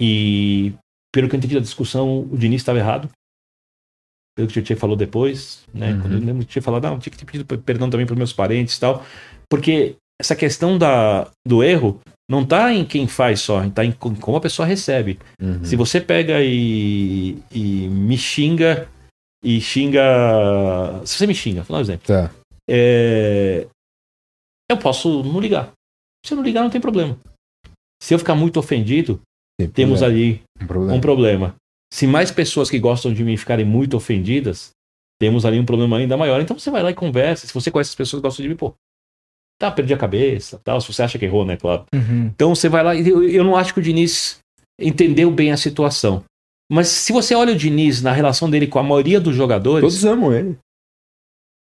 E 0.00 0.72
pelo 1.14 1.28
que 1.28 1.34
eu 1.34 1.38
entendi 1.38 1.54
da 1.54 1.60
discussão, 1.60 2.20
o 2.22 2.36
Diniz 2.36 2.60
estava 2.62 2.78
errado. 2.78 3.08
Pelo 4.34 4.48
que 4.48 4.58
o 4.58 4.62
Tietê 4.62 4.74
falou 4.78 4.96
depois, 4.96 5.64
né? 5.74 5.92
Uhum. 5.92 6.00
Quando 6.00 6.12
eu 6.14 6.18
lembro 6.20 6.38
que 6.38 6.44
o 6.44 6.46
Tietê 6.46 6.60
falou, 6.62 6.80
não, 6.80 6.98
tinha 6.98 7.10
que 7.10 7.18
ter 7.18 7.24
pedido 7.24 7.58
perdão 7.58 7.90
também 7.90 8.06
para 8.06 8.16
meus 8.16 8.32
parentes 8.32 8.76
e 8.76 8.80
tal. 8.80 9.04
Porque 9.48 9.94
essa 10.20 10.34
questão 10.34 10.78
da, 10.78 11.30
do 11.46 11.62
erro 11.62 12.00
não 12.30 12.46
tá 12.46 12.72
em 12.72 12.84
quem 12.84 13.06
faz 13.06 13.40
só, 13.40 13.68
tá 13.70 13.84
em 13.84 13.92
co- 13.92 14.14
como 14.16 14.38
a 14.38 14.40
pessoa 14.40 14.64
recebe. 14.66 15.18
Uhum. 15.40 15.62
Se 15.64 15.76
você 15.76 16.00
pega 16.00 16.40
e, 16.42 17.36
e 17.52 17.88
me 17.88 18.16
xinga 18.16 18.88
e 19.44 19.60
xinga. 19.60 20.02
Se 21.04 21.18
você 21.18 21.26
me 21.26 21.34
xinga, 21.34 21.62
vou 21.62 21.74
dar 21.74 21.78
um 21.80 21.82
exemplo. 21.82 22.06
Tá. 22.06 22.30
É, 22.70 23.66
eu 24.70 24.78
posso 24.78 25.22
não 25.22 25.40
ligar. 25.40 25.72
Se 26.24 26.32
eu 26.32 26.36
não 26.36 26.44
ligar, 26.44 26.62
não 26.62 26.70
tem 26.70 26.80
problema. 26.80 27.18
Se 28.02 28.12
eu 28.12 28.18
ficar 28.18 28.34
muito 28.34 28.58
ofendido, 28.58 29.20
Tem 29.56 29.70
temos 29.70 30.00
problema. 30.00 30.20
ali 30.24 30.42
um 30.60 30.66
problema. 30.66 30.94
um 30.94 31.00
problema. 31.00 31.56
Se 31.94 32.04
mais 32.04 32.32
pessoas 32.32 32.68
que 32.68 32.78
gostam 32.80 33.14
de 33.14 33.22
mim 33.22 33.36
ficarem 33.36 33.64
muito 33.64 33.96
ofendidas, 33.96 34.70
temos 35.20 35.44
ali 35.46 35.60
um 35.60 35.64
problema 35.64 35.98
ainda 35.98 36.16
maior. 36.16 36.40
Então 36.40 36.58
você 36.58 36.68
vai 36.68 36.82
lá 36.82 36.90
e 36.90 36.94
conversa. 36.94 37.46
Se 37.46 37.54
você 37.54 37.70
conhece 37.70 37.90
as 37.90 37.94
pessoas 37.94 38.20
que 38.20 38.26
gostam 38.26 38.42
de 38.42 38.48
mim, 38.48 38.56
pô, 38.56 38.74
tá, 39.56 39.70
perdi 39.70 39.94
a 39.94 39.96
cabeça, 39.98 40.60
tal. 40.64 40.80
Se 40.80 40.92
você 40.92 41.04
acha 41.04 41.16
que 41.16 41.24
errou, 41.24 41.44
né, 41.44 41.56
claro. 41.56 41.84
Uhum. 41.94 42.26
Então 42.26 42.54
você 42.56 42.68
vai 42.68 42.82
lá 42.82 42.96
eu, 42.96 43.22
eu 43.22 43.44
não 43.44 43.56
acho 43.56 43.72
que 43.72 43.78
o 43.78 43.82
Diniz 43.82 44.40
entendeu 44.80 45.30
bem 45.30 45.52
a 45.52 45.56
situação. 45.56 46.24
Mas 46.68 46.88
se 46.88 47.12
você 47.12 47.36
olha 47.36 47.52
o 47.52 47.56
Diniz 47.56 48.02
na 48.02 48.10
relação 48.10 48.50
dele 48.50 48.66
com 48.66 48.80
a 48.80 48.82
maioria 48.82 49.20
dos 49.20 49.36
jogadores, 49.36 49.82
Todos 49.82 50.04
amam 50.04 50.32
ele. 50.32 50.58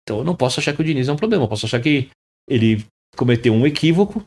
então 0.02 0.18
eu 0.18 0.24
não 0.24 0.36
posso 0.36 0.60
achar 0.60 0.74
que 0.74 0.82
o 0.82 0.84
Diniz 0.84 1.08
é 1.08 1.12
um 1.12 1.16
problema. 1.16 1.44
Eu 1.44 1.48
posso 1.48 1.64
achar 1.64 1.80
que 1.80 2.10
ele 2.46 2.84
cometeu 3.16 3.54
um 3.54 3.66
equívoco, 3.66 4.22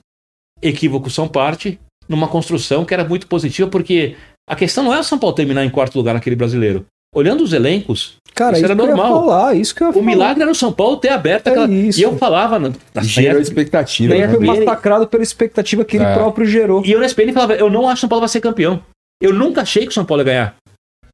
equívocos 0.60 1.14
são 1.14 1.28
parte, 1.28 1.80
numa 2.10 2.28
construção 2.28 2.84
que 2.84 2.94
era 2.94 3.04
muito 3.04 3.28
positiva, 3.28 3.70
porque 3.70 4.16
a 4.50 4.56
questão 4.56 4.84
não 4.84 4.94
é 4.94 5.00
o 5.00 5.04
São 5.04 5.20
Paulo 5.20 5.36
terminar 5.36 5.64
em 5.64 5.70
quarto 5.70 5.96
lugar 5.96 6.14
naquele 6.14 6.36
brasileiro. 6.36 6.86
Olhando 7.16 7.44
os 7.44 7.54
elencos, 7.54 8.18
Cara, 8.36 8.52
Isso 8.54 8.60
isso, 8.62 8.66
era 8.72 8.76
que 8.76 8.82
eu 8.82 8.86
ia 8.90 8.96
normal. 8.96 9.22
falar, 9.26 9.56
isso 9.56 9.76
que 9.76 9.82
eu 9.82 9.88
ia 9.88 9.90
o 9.90 9.94
falar. 9.96 10.06
milagre 10.06 10.42
era 10.44 10.52
o 10.52 10.56
São 10.56 10.72
Paulo 10.72 10.98
ter 10.98 11.10
aberto 11.10 11.48
É 11.48 11.50
aquela. 11.50 11.68
isso. 11.70 12.00
E 12.00 12.04
eu 12.04 12.16
falava. 12.18 12.60
Na, 12.60 12.72
Gerou 13.02 13.42
expectativa. 13.42 14.14
Daí 14.14 14.22
né? 14.22 14.30
foi 14.30 14.40
massacrado 14.46 15.08
pela 15.08 15.24
expectativa 15.24 15.84
que 15.84 15.98
ele 15.98 16.06
É. 16.06 16.14
próprio 16.14 16.46
gerou. 16.46 16.86
E 16.86 16.92
eu 16.92 17.00
na 17.00 17.06
SPN 17.08 17.34
falava, 17.34 17.56
eu 17.56 17.70
não 17.70 17.86
acho 17.90 17.96
que 17.96 17.98
o 17.98 18.02
São 18.02 18.10
Paulo 18.10 18.22
vai 18.22 18.30
ser 18.30 18.40
campeão. 18.40 18.82
Eu 19.22 19.34
nunca 19.34 19.62
achei 19.62 19.84
que 19.84 19.90
o 19.90 19.94
São 19.94 20.06
Paulo 20.06 20.22
ia 20.22 20.26
ganhar 20.26 20.56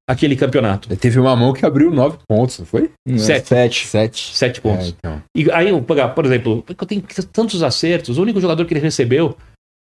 aquele 0.07 0.35
campeonato. 0.35 0.93
Teve 0.97 1.19
uma 1.19 1.35
mão 1.35 1.53
que 1.53 1.65
abriu 1.65 1.89
nove 1.89 2.17
pontos, 2.27 2.59
não 2.59 2.65
foi? 2.65 2.91
Sete. 3.17 3.47
Sete. 3.47 3.87
Sete. 3.87 4.35
Sete 4.35 4.61
pontos. 4.61 4.87
É, 4.87 4.89
então. 4.89 5.21
E 5.35 5.49
aí 5.51 5.69
eu 5.69 5.81
pegar, 5.81 6.09
por 6.09 6.25
exemplo, 6.25 6.63
eu 6.67 6.85
tenho 6.85 7.01
tantos 7.31 7.63
acertos, 7.63 8.17
o 8.17 8.21
único 8.21 8.39
jogador 8.39 8.65
que 8.65 8.73
ele 8.73 8.81
recebeu 8.81 9.35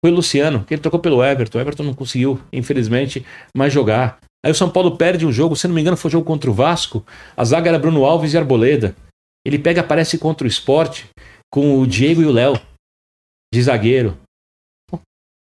foi 0.03 0.11
o 0.11 0.15
Luciano, 0.15 0.65
que 0.65 0.73
ele 0.73 0.81
trocou 0.81 0.99
pelo 0.99 1.23
Everton. 1.23 1.57
O 1.57 1.61
Everton 1.61 1.83
não 1.83 1.93
conseguiu, 1.93 2.41
infelizmente, 2.51 3.25
mais 3.55 3.71
jogar. 3.71 4.19
Aí 4.45 4.51
o 4.51 4.55
São 4.55 4.69
Paulo 4.69 4.97
perde 4.97 5.25
um 5.25 5.31
jogo, 5.31 5.55
se 5.55 5.67
não 5.67 5.73
me 5.75 5.79
engano, 5.81 5.95
foi 5.95 6.09
um 6.09 6.11
jogo 6.11 6.25
contra 6.25 6.49
o 6.49 6.53
Vasco. 6.53 7.05
A 7.37 7.45
zaga 7.45 7.69
era 7.69 7.79
Bruno 7.79 8.03
Alves 8.03 8.33
e 8.33 8.37
Arboleda. 8.37 8.95
Ele 9.45 9.57
pega, 9.57 9.79
aparece 9.81 10.17
contra 10.17 10.45
o 10.45 10.47
esporte 10.49 11.07
com 11.51 11.79
o 11.79 11.87
Diego 11.87 12.21
e 12.21 12.25
o 12.25 12.31
Léo, 12.31 12.53
de 13.53 13.61
zagueiro. 13.61 14.17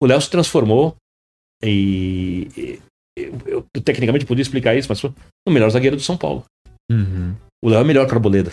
O 0.02 0.06
Léo 0.06 0.20
se 0.20 0.28
transformou 0.28 0.94
e. 1.64 2.78
Eu, 3.16 3.32
eu- 3.46 3.66
eu 3.74 3.80
tecnicamente 3.82 4.24
podia 4.26 4.42
explicar 4.42 4.74
isso, 4.74 4.88
mas 4.88 5.00
foi 5.00 5.12
o 5.46 5.50
melhor 5.50 5.70
zagueiro 5.70 5.96
do 5.96 6.02
São 6.02 6.16
Paulo. 6.16 6.44
Uhum. 6.90 7.34
O 7.64 7.68
Léo 7.68 7.80
é 7.80 7.84
melhor 7.84 8.06
que 8.06 8.12
o 8.12 8.16
Arboleda 8.16 8.52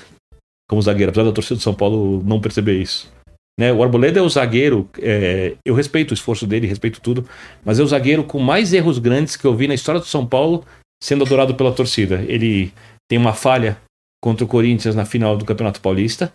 como 0.70 0.82
zagueiro, 0.82 1.10
apesar 1.10 1.26
da 1.26 1.34
torcida 1.34 1.56
do 1.56 1.62
São 1.64 1.74
Paulo 1.74 2.22
não 2.24 2.40
perceber 2.40 2.80
isso. 2.80 3.12
Né? 3.60 3.74
O 3.74 3.84
Arboleda 3.84 4.22
é 4.22 4.24
o 4.24 4.30
zagueiro, 4.30 4.90
é, 5.00 5.56
eu 5.66 5.76
respeito 5.76 6.12
o 6.12 6.14
esforço 6.14 6.48
dele, 6.48 6.66
respeito 6.66 7.02
tudo, 7.02 7.28
mas 7.66 7.78
é 7.78 7.84
o 7.84 7.88
zagueiro 7.88 8.24
com 8.24 8.40
mais 8.40 8.72
erros 8.72 9.00
grandes 9.00 9.36
que 9.36 9.44
eu 9.44 9.54
vi 9.54 9.68
na 9.68 9.74
história 9.74 10.00
do 10.00 10.08
São 10.08 10.26
Paulo 10.26 10.64
sendo 11.04 11.26
adorado 11.26 11.54
pela 11.56 11.74
torcida. 11.74 12.24
Ele 12.30 12.72
tem 13.10 13.20
uma 13.20 13.34
falha 13.34 13.78
contra 14.24 14.46
o 14.46 14.48
Corinthians 14.48 14.96
na 14.96 15.04
final 15.04 15.36
do 15.36 15.44
Campeonato 15.44 15.82
Paulista. 15.82 16.32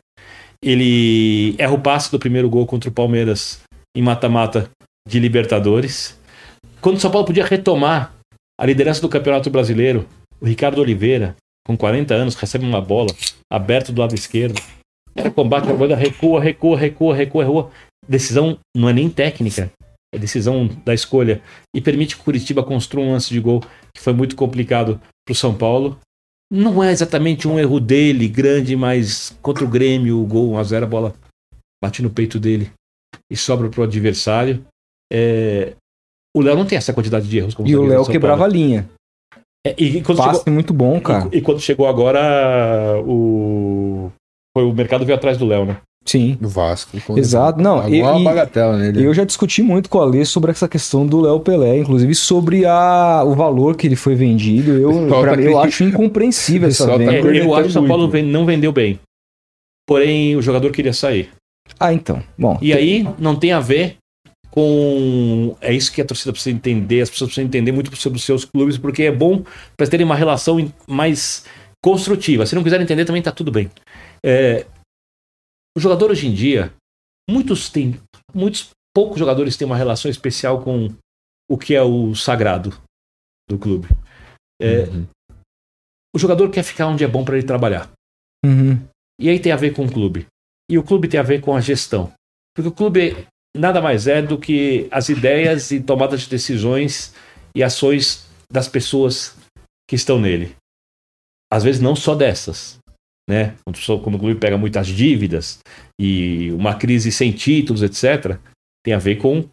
Ele 0.62 1.54
erra 1.56 1.72
o 1.72 1.80
passe 1.80 2.10
do 2.10 2.18
primeiro 2.18 2.50
gol 2.50 2.66
contra 2.66 2.90
o 2.90 2.92
Palmeiras 2.92 3.62
em 3.96 4.02
mata-mata 4.02 4.68
de 5.08 5.18
Libertadores. 5.18 6.18
Quando 6.82 6.98
o 6.98 7.00
São 7.00 7.10
Paulo 7.10 7.26
podia 7.26 7.46
retomar 7.46 8.12
a 8.60 8.66
liderança 8.66 9.00
do 9.00 9.08
Campeonato 9.08 9.48
Brasileiro, 9.48 10.06
o 10.42 10.44
Ricardo 10.44 10.78
Oliveira, 10.78 11.34
com 11.66 11.74
40 11.74 12.12
anos, 12.12 12.34
recebe 12.34 12.66
uma 12.66 12.82
bola 12.82 13.14
aberto 13.50 13.92
do 13.92 14.02
lado 14.02 14.14
esquerdo. 14.14 14.60
Era 15.14 15.30
combate, 15.30 15.70
a 15.70 15.74
bola 15.74 15.94
recua, 15.94 16.40
recua, 16.40 16.76
recua, 16.76 17.14
recua, 17.14 17.44
recua. 17.44 17.70
Decisão 18.06 18.58
não 18.76 18.88
é 18.88 18.92
nem 18.92 19.08
técnica, 19.08 19.70
a 20.14 20.18
decisão 20.18 20.68
da 20.84 20.92
escolha, 20.92 21.40
e 21.74 21.80
permite 21.80 22.16
que 22.16 22.20
o 22.20 22.24
Curitiba 22.24 22.62
construa 22.62 23.04
um 23.04 23.12
lance 23.12 23.30
de 23.30 23.40
gol 23.40 23.60
que 23.94 24.00
foi 24.00 24.12
muito 24.12 24.36
complicado 24.36 25.00
para 25.24 25.32
o 25.32 25.36
São 25.36 25.54
Paulo. 25.54 25.98
Não 26.52 26.84
é 26.84 26.92
exatamente 26.92 27.48
um 27.48 27.58
erro 27.58 27.80
dele, 27.80 28.28
grande, 28.28 28.76
mas 28.76 29.36
contra 29.40 29.64
o 29.64 29.68
Grêmio, 29.68 30.20
o 30.20 30.26
gol 30.26 30.52
1x0, 30.52 30.82
a 30.82 30.86
bola 30.86 31.14
bate 31.82 32.02
no 32.02 32.10
peito 32.10 32.38
dele 32.38 32.70
e 33.30 33.36
sobra 33.36 33.68
para 33.68 33.80
o 33.80 33.84
adversário. 33.84 34.64
É, 35.12 35.74
O 36.36 36.42
Léo 36.42 36.56
não 36.56 36.66
tem 36.66 36.76
essa 36.76 36.92
quantidade 36.92 37.28
de 37.28 37.38
erros. 37.38 37.54
como 37.54 37.68
E 37.68 37.76
o 37.76 37.84
Léo 37.84 38.04
quebrava 38.06 38.44
a 38.44 38.48
linha. 38.48 38.82
Paulo. 38.82 38.94
É, 39.66 39.74
e, 39.78 40.02
quando 40.02 40.18
Passe 40.18 40.40
chegou, 40.40 40.52
muito 40.52 40.74
bom, 40.74 41.00
cara. 41.00 41.28
e, 41.32 41.38
e 41.38 41.40
quando 41.40 41.60
chegou 41.60 41.86
agora, 41.86 43.00
o. 43.06 44.12
Foi 44.56 44.64
o 44.64 44.72
mercado 44.72 45.04
veio 45.04 45.16
atrás 45.16 45.36
do 45.36 45.46
Léo, 45.46 45.64
né? 45.66 45.76
Sim. 46.06 46.36
No 46.40 46.48
Vasco. 46.48 46.96
Exato. 47.16 47.60
Não, 47.62 47.78
Pagou 47.80 47.94
e- 47.94 48.02
uma 48.02 48.20
e- 48.20 48.24
bagatela 48.24 48.76
nele. 48.76 49.02
Eu 49.02 49.14
já 49.14 49.24
discuti 49.24 49.62
muito 49.62 49.88
com 49.88 49.98
a 50.00 50.02
Alê 50.02 50.24
sobre 50.24 50.50
essa 50.50 50.68
questão 50.68 51.06
do 51.06 51.20
Léo 51.20 51.40
Pelé, 51.40 51.78
inclusive 51.78 52.14
sobre 52.14 52.66
a, 52.66 53.22
o 53.24 53.34
valor 53.34 53.74
que 53.74 53.86
ele 53.86 53.96
foi 53.96 54.14
vendido. 54.14 54.72
Eu, 54.72 55.06
pra 55.08 55.34
tá 55.34 55.40
eu 55.40 55.58
acho 55.58 55.82
incompreensível 55.82 56.68
essa 56.68 56.86
tá 56.86 56.96
venda. 56.98 57.14
É, 57.14 57.40
eu 57.40 57.54
acho 57.54 57.62
que 57.64 57.68
o 57.68 57.72
São 57.72 57.88
Paulo 57.88 58.10
não 58.22 58.44
vendeu 58.44 58.70
bem. 58.70 59.00
Porém, 59.86 60.36
o 60.36 60.42
jogador 60.42 60.70
queria 60.72 60.92
sair. 60.92 61.30
Ah, 61.80 61.92
então. 61.92 62.22
Bom, 62.38 62.58
E 62.60 62.72
aí 62.72 63.08
não 63.18 63.34
tem 63.34 63.52
a 63.52 63.60
ver 63.60 63.96
com. 64.50 65.56
É 65.60 65.72
isso 65.72 65.90
que 65.92 66.00
a 66.00 66.04
torcida 66.04 66.32
precisa 66.32 66.54
entender, 66.54 67.00
as 67.00 67.10
pessoas 67.10 67.28
precisam 67.30 67.46
entender 67.48 67.72
muito 67.72 67.94
sobre 67.96 68.18
os 68.18 68.24
seus 68.24 68.44
clubes, 68.44 68.78
porque 68.78 69.04
é 69.04 69.12
bom 69.12 69.42
para 69.76 69.86
terem 69.86 70.04
uma 70.06 70.14
relação 70.14 70.70
mais 70.86 71.44
construtiva. 71.82 72.46
Se 72.46 72.54
não 72.54 72.62
quiserem 72.62 72.84
entender, 72.84 73.04
também 73.04 73.20
tá 73.20 73.32
tudo 73.32 73.50
bem. 73.50 73.70
É, 74.24 74.66
o 75.76 75.80
jogador 75.80 76.10
hoje 76.10 76.26
em 76.26 76.34
dia, 76.34 76.72
muitos 77.28 77.68
têm. 77.68 78.00
Muitos 78.32 78.70
poucos 78.94 79.18
jogadores 79.18 79.56
têm 79.56 79.66
uma 79.66 79.76
relação 79.76 80.10
especial 80.10 80.62
com 80.62 80.88
o 81.50 81.58
que 81.58 81.74
é 81.74 81.82
o 81.82 82.14
sagrado 82.14 82.70
do 83.48 83.58
clube. 83.58 83.88
É, 84.60 84.84
Uhum. 84.84 85.06
O 86.14 86.18
jogador 86.18 86.48
quer 86.48 86.62
ficar 86.62 86.86
onde 86.86 87.02
é 87.02 87.08
bom 87.08 87.24
para 87.24 87.36
ele 87.36 87.46
trabalhar. 87.46 87.90
uhum, 88.44 88.80
E 89.20 89.28
aí 89.28 89.40
tem 89.40 89.50
a 89.50 89.56
ver 89.56 89.74
com 89.74 89.84
o 89.84 89.92
clube. 89.92 90.28
E 90.70 90.78
o 90.78 90.84
clube 90.84 91.08
tem 91.08 91.18
a 91.18 91.24
ver 91.24 91.40
com 91.40 91.56
a 91.56 91.60
gestão. 91.60 92.12
Porque 92.54 92.68
o 92.68 92.72
clube 92.72 93.26
nada 93.56 93.82
mais 93.82 94.06
é 94.06 94.22
do 94.22 94.38
que 94.38 94.88
as 94.92 95.08
ideias 95.08 95.72
e 95.72 95.80
tomadas 95.82 96.22
de 96.22 96.28
decisões 96.30 97.12
e 97.52 97.64
ações 97.64 98.28
das 98.50 98.68
pessoas 98.68 99.36
que 99.88 99.96
estão 99.96 100.20
nele. 100.20 100.54
Às 101.52 101.64
vezes 101.64 101.80
não 101.80 101.96
só 101.96 102.14
dessas. 102.14 102.78
Né? 103.28 103.56
Quando 103.64 104.02
Como 104.02 104.16
o 104.16 104.20
clube 104.20 104.38
pega 104.38 104.58
muitas 104.58 104.86
dívidas 104.86 105.60
e 105.98 106.52
uma 106.52 106.74
crise 106.74 107.10
sem 107.10 107.32
títulos, 107.32 107.82
etc., 107.82 108.38
tem 108.84 108.92
a 108.92 108.98
ver 108.98 109.16
com 109.16 109.48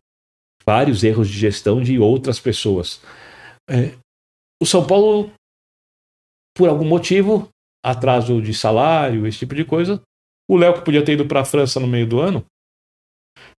vários 0.65 1.03
erros 1.03 1.30
de 1.30 1.38
gestão 1.38 1.82
de 1.82 1.97
outras 1.97 2.39
pessoas. 2.39 3.01
É, 3.69 3.97
o 4.61 4.65
São 4.65 4.86
Paulo, 4.86 5.32
por 6.55 6.67
algum 6.67 6.86
motivo, 6.86 7.49
atraso 7.84 8.41
de 8.41 8.53
salário, 8.53 9.26
esse 9.26 9.39
tipo 9.39 9.55
de 9.55 9.65
coisa. 9.65 10.01
O 10.49 10.57
Léo, 10.57 10.74
que 10.74 10.86
podia 10.86 11.03
ter 11.03 11.13
ido 11.13 11.26
para 11.26 11.41
a 11.41 11.45
França 11.45 11.80
no 11.80 11.88
meio 11.88 12.05
do 12.05 12.19
ano, 12.19 12.45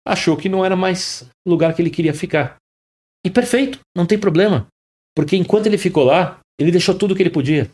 achou 0.08 0.38
que 0.38 0.48
não 0.48 0.64
era 0.64 0.76
mais 0.76 1.28
lugar 1.48 1.76
que 1.76 1.82
ele 1.82 1.90
queria 1.90 2.14
ficar. 2.14 2.58
E 3.26 3.30
perfeito, 3.30 3.80
não 3.96 4.06
tem 4.06 4.20
problema. 4.20 4.68
Porque 5.16 5.36
enquanto 5.36 5.68
ele 5.68 5.78
ficou 5.78 6.04
lá, 6.04 6.40
ele 6.60 6.72
deixou 6.72 6.98
tudo 6.98 7.16
que 7.16 7.24
ele 7.24 7.30
podia, 7.30 7.70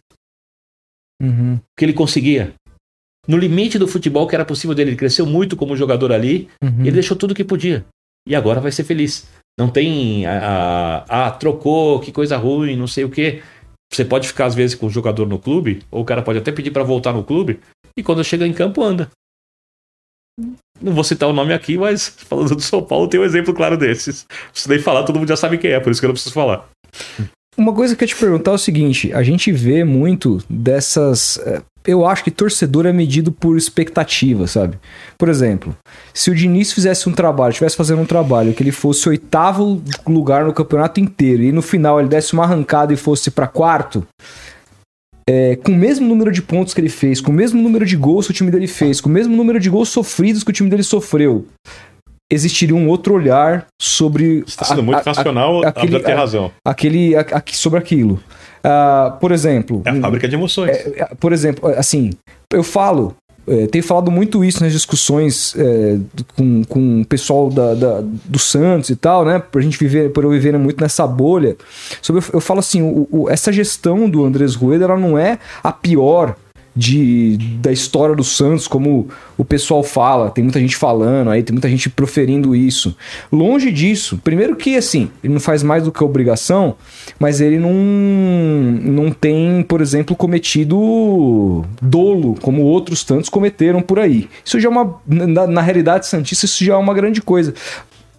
uhum, 1.21 1.59
que 1.77 1.85
ele 1.85 1.93
conseguia. 1.93 2.53
No 3.27 3.37
limite 3.37 3.77
do 3.77 3.87
futebol 3.87 4.27
que 4.27 4.35
era 4.35 4.45
possível 4.45 4.75
dele, 4.75 4.91
ele 4.91 4.97
cresceu 4.97 5.25
muito 5.25 5.55
como 5.55 5.75
jogador 5.75 6.11
ali, 6.11 6.49
uhum. 6.63 6.79
e 6.79 6.87
ele 6.87 6.93
deixou 6.93 7.15
tudo 7.15 7.35
que 7.35 7.43
podia. 7.43 7.85
E 8.27 8.35
agora 8.35 8.59
vai 8.59 8.71
ser 8.71 8.83
feliz. 8.83 9.29
Não 9.57 9.69
tem. 9.69 10.25
Ah, 10.25 11.05
ah, 11.07 11.31
trocou, 11.31 11.99
que 11.99 12.11
coisa 12.11 12.37
ruim, 12.37 12.75
não 12.75 12.87
sei 12.87 13.03
o 13.03 13.09
quê. 13.09 13.41
Você 13.91 14.05
pode 14.05 14.27
ficar, 14.27 14.45
às 14.45 14.55
vezes, 14.55 14.75
com 14.75 14.85
o 14.85 14.89
jogador 14.89 15.27
no 15.27 15.39
clube, 15.39 15.83
ou 15.91 16.01
o 16.01 16.05
cara 16.05 16.21
pode 16.21 16.39
até 16.39 16.51
pedir 16.51 16.71
para 16.71 16.83
voltar 16.83 17.11
no 17.11 17.23
clube, 17.23 17.59
e 17.97 18.03
quando 18.03 18.23
chega 18.23 18.45
em 18.45 18.53
campo, 18.53 18.83
anda. 18.83 19.09
Não 20.81 20.93
vou 20.93 21.03
citar 21.03 21.27
o 21.27 21.33
nome 21.33 21.53
aqui, 21.53 21.77
mas 21.77 22.07
falando 22.07 22.55
do 22.55 22.61
São 22.61 22.83
Paulo, 22.83 23.09
tem 23.09 23.19
um 23.19 23.25
exemplo 23.25 23.53
claro 23.53 23.77
desses. 23.77 24.25
Se 24.53 24.69
nem 24.69 24.79
falar, 24.79 25.03
todo 25.03 25.19
mundo 25.19 25.27
já 25.27 25.35
sabe 25.35 25.57
quem 25.57 25.71
é, 25.71 25.79
por 25.79 25.91
isso 25.91 25.99
que 25.99 26.05
eu 26.05 26.09
não 26.09 26.13
preciso 26.13 26.33
falar. 26.33 26.69
Uma 27.59 27.73
coisa 27.73 27.93
que 27.93 28.05
eu 28.05 28.07
ia 28.07 28.15
te 28.15 28.19
perguntar 28.19 28.51
é 28.51 28.53
o 28.53 28.57
seguinte: 28.57 29.11
a 29.11 29.21
gente 29.21 29.51
vê 29.51 29.83
muito 29.83 30.41
dessas. 30.49 31.37
eh, 31.45 31.61
Eu 31.85 32.05
acho 32.05 32.23
que 32.23 32.31
torcedor 32.31 32.85
é 32.85 32.93
medido 32.93 33.33
por 33.33 33.57
expectativa, 33.57 34.47
sabe? 34.47 34.77
Por 35.17 35.27
exemplo, 35.27 35.75
se 36.13 36.31
o 36.31 36.35
Diniz 36.35 36.71
fizesse 36.71 37.09
um 37.09 37.11
trabalho, 37.11 37.51
estivesse 37.51 37.75
fazendo 37.75 38.01
um 38.01 38.05
trabalho 38.05 38.53
que 38.53 38.63
ele 38.63 38.71
fosse 38.71 39.09
oitavo 39.09 39.81
lugar 40.07 40.45
no 40.45 40.53
campeonato 40.53 41.01
inteiro 41.01 41.43
e 41.43 41.51
no 41.51 41.61
final 41.61 41.99
ele 41.99 42.07
desse 42.07 42.31
uma 42.31 42.43
arrancada 42.43 42.93
e 42.93 42.97
fosse 42.97 43.29
pra 43.29 43.45
quarto, 43.47 44.07
é, 45.29 45.57
com 45.57 45.73
o 45.73 45.75
mesmo 45.75 46.07
número 46.07 46.31
de 46.31 46.41
pontos 46.41 46.73
que 46.73 46.79
ele 46.79 46.89
fez, 46.89 47.19
com 47.19 47.31
o 47.31 47.35
mesmo 47.35 47.61
número 47.61 47.85
de 47.85 47.97
gols 47.97 48.25
que 48.25 48.31
o 48.31 48.35
time 48.35 48.51
dele 48.51 48.67
fez, 48.67 49.01
com 49.01 49.09
o 49.09 49.11
mesmo 49.11 49.35
número 49.35 49.59
de 49.59 49.69
gols 49.69 49.89
sofridos 49.89 50.43
que 50.43 50.49
o 50.51 50.53
time 50.53 50.69
dele 50.69 50.83
sofreu, 50.83 51.45
existiria 52.31 52.75
um 52.75 52.87
outro 52.87 53.13
olhar 53.13 53.65
sobre. 53.81 54.43
Está 54.47 54.65
sendo 54.65 54.81
a- 54.81 54.83
muito 54.83 54.97
a- 54.97 54.99
a- 55.01 55.03
racional, 55.13 55.63
a 55.63 55.69
aquele- 55.69 56.05
a- 56.05 56.15
razão. 56.15 56.51
aquele, 56.65 57.15
a- 57.15 57.25
sobre 57.51 57.79
aquilo. 57.79 58.19
Ah, 58.63 59.17
por 59.21 59.31
exemplo, 59.31 59.81
É 59.85 59.89
a 59.91 59.95
fábrica 60.01 60.27
de 60.27 60.35
emoções. 60.35 60.69
é, 60.77 61.09
por 61.19 61.31
exemplo, 61.31 61.69
assim, 61.77 62.11
eu 62.51 62.61
falo, 62.61 63.15
é, 63.47 63.67
tenho 63.67 63.83
falado 63.83 64.11
muito 64.11 64.43
isso 64.43 64.61
nas 64.61 64.73
discussões 64.73 65.55
é, 65.57 65.97
com, 66.35 66.63
com 66.65 67.01
o 67.01 67.05
pessoal 67.05 67.49
da, 67.49 67.73
da- 67.73 68.01
do 68.03 68.37
Santos 68.37 68.89
e 68.89 68.95
tal, 68.97 69.23
né? 69.25 69.39
Pra 69.39 69.61
gente 69.61 69.77
viver, 69.79 70.11
por 70.11 70.23
eu 70.25 70.29
viver 70.29 70.57
muito 70.59 70.81
nessa 70.81 71.07
bolha. 71.07 71.55
Sobre, 72.01 72.21
eu 72.33 72.41
falo 72.41 72.59
assim, 72.59 72.81
o- 72.81 73.07
o- 73.09 73.29
essa 73.29 73.51
gestão 73.51 74.09
do 74.09 74.25
Andrés 74.25 74.55
Rueda, 74.55 74.83
ela 74.85 74.97
não 74.97 75.17
é 75.17 75.39
a 75.63 75.71
pior 75.71 76.35
de, 76.79 77.35
da 77.59 77.73
história 77.73 78.15
do 78.15 78.23
Santos, 78.23 78.65
como 78.65 79.09
o 79.37 79.43
pessoal 79.43 79.83
fala, 79.83 80.31
tem 80.31 80.41
muita 80.41 80.61
gente 80.61 80.77
falando 80.77 81.29
aí, 81.29 81.43
tem 81.43 81.53
muita 81.53 81.67
gente 81.67 81.89
proferindo 81.89 82.55
isso. 82.55 82.95
Longe 83.29 83.69
disso, 83.69 84.17
primeiro 84.23 84.55
que 84.55 84.77
assim, 84.77 85.11
ele 85.21 85.33
não 85.33 85.41
faz 85.41 85.61
mais 85.61 85.83
do 85.83 85.91
que 85.91 86.01
obrigação, 86.01 86.77
mas 87.19 87.41
ele 87.41 87.59
não, 87.59 87.73
não 87.73 89.11
tem, 89.11 89.61
por 89.67 89.81
exemplo, 89.81 90.15
cometido 90.15 91.65
dolo, 91.81 92.35
como 92.41 92.63
outros 92.63 93.03
tantos 93.03 93.27
cometeram 93.27 93.81
por 93.81 93.99
aí. 93.99 94.29
Isso 94.45 94.57
já 94.57 94.69
é 94.69 94.71
uma, 94.71 94.95
na, 95.05 95.47
na 95.47 95.61
realidade 95.61 96.07
santista, 96.07 96.45
isso 96.45 96.63
já 96.63 96.75
é 96.75 96.77
uma 96.77 96.93
grande 96.93 97.21
coisa. 97.21 97.53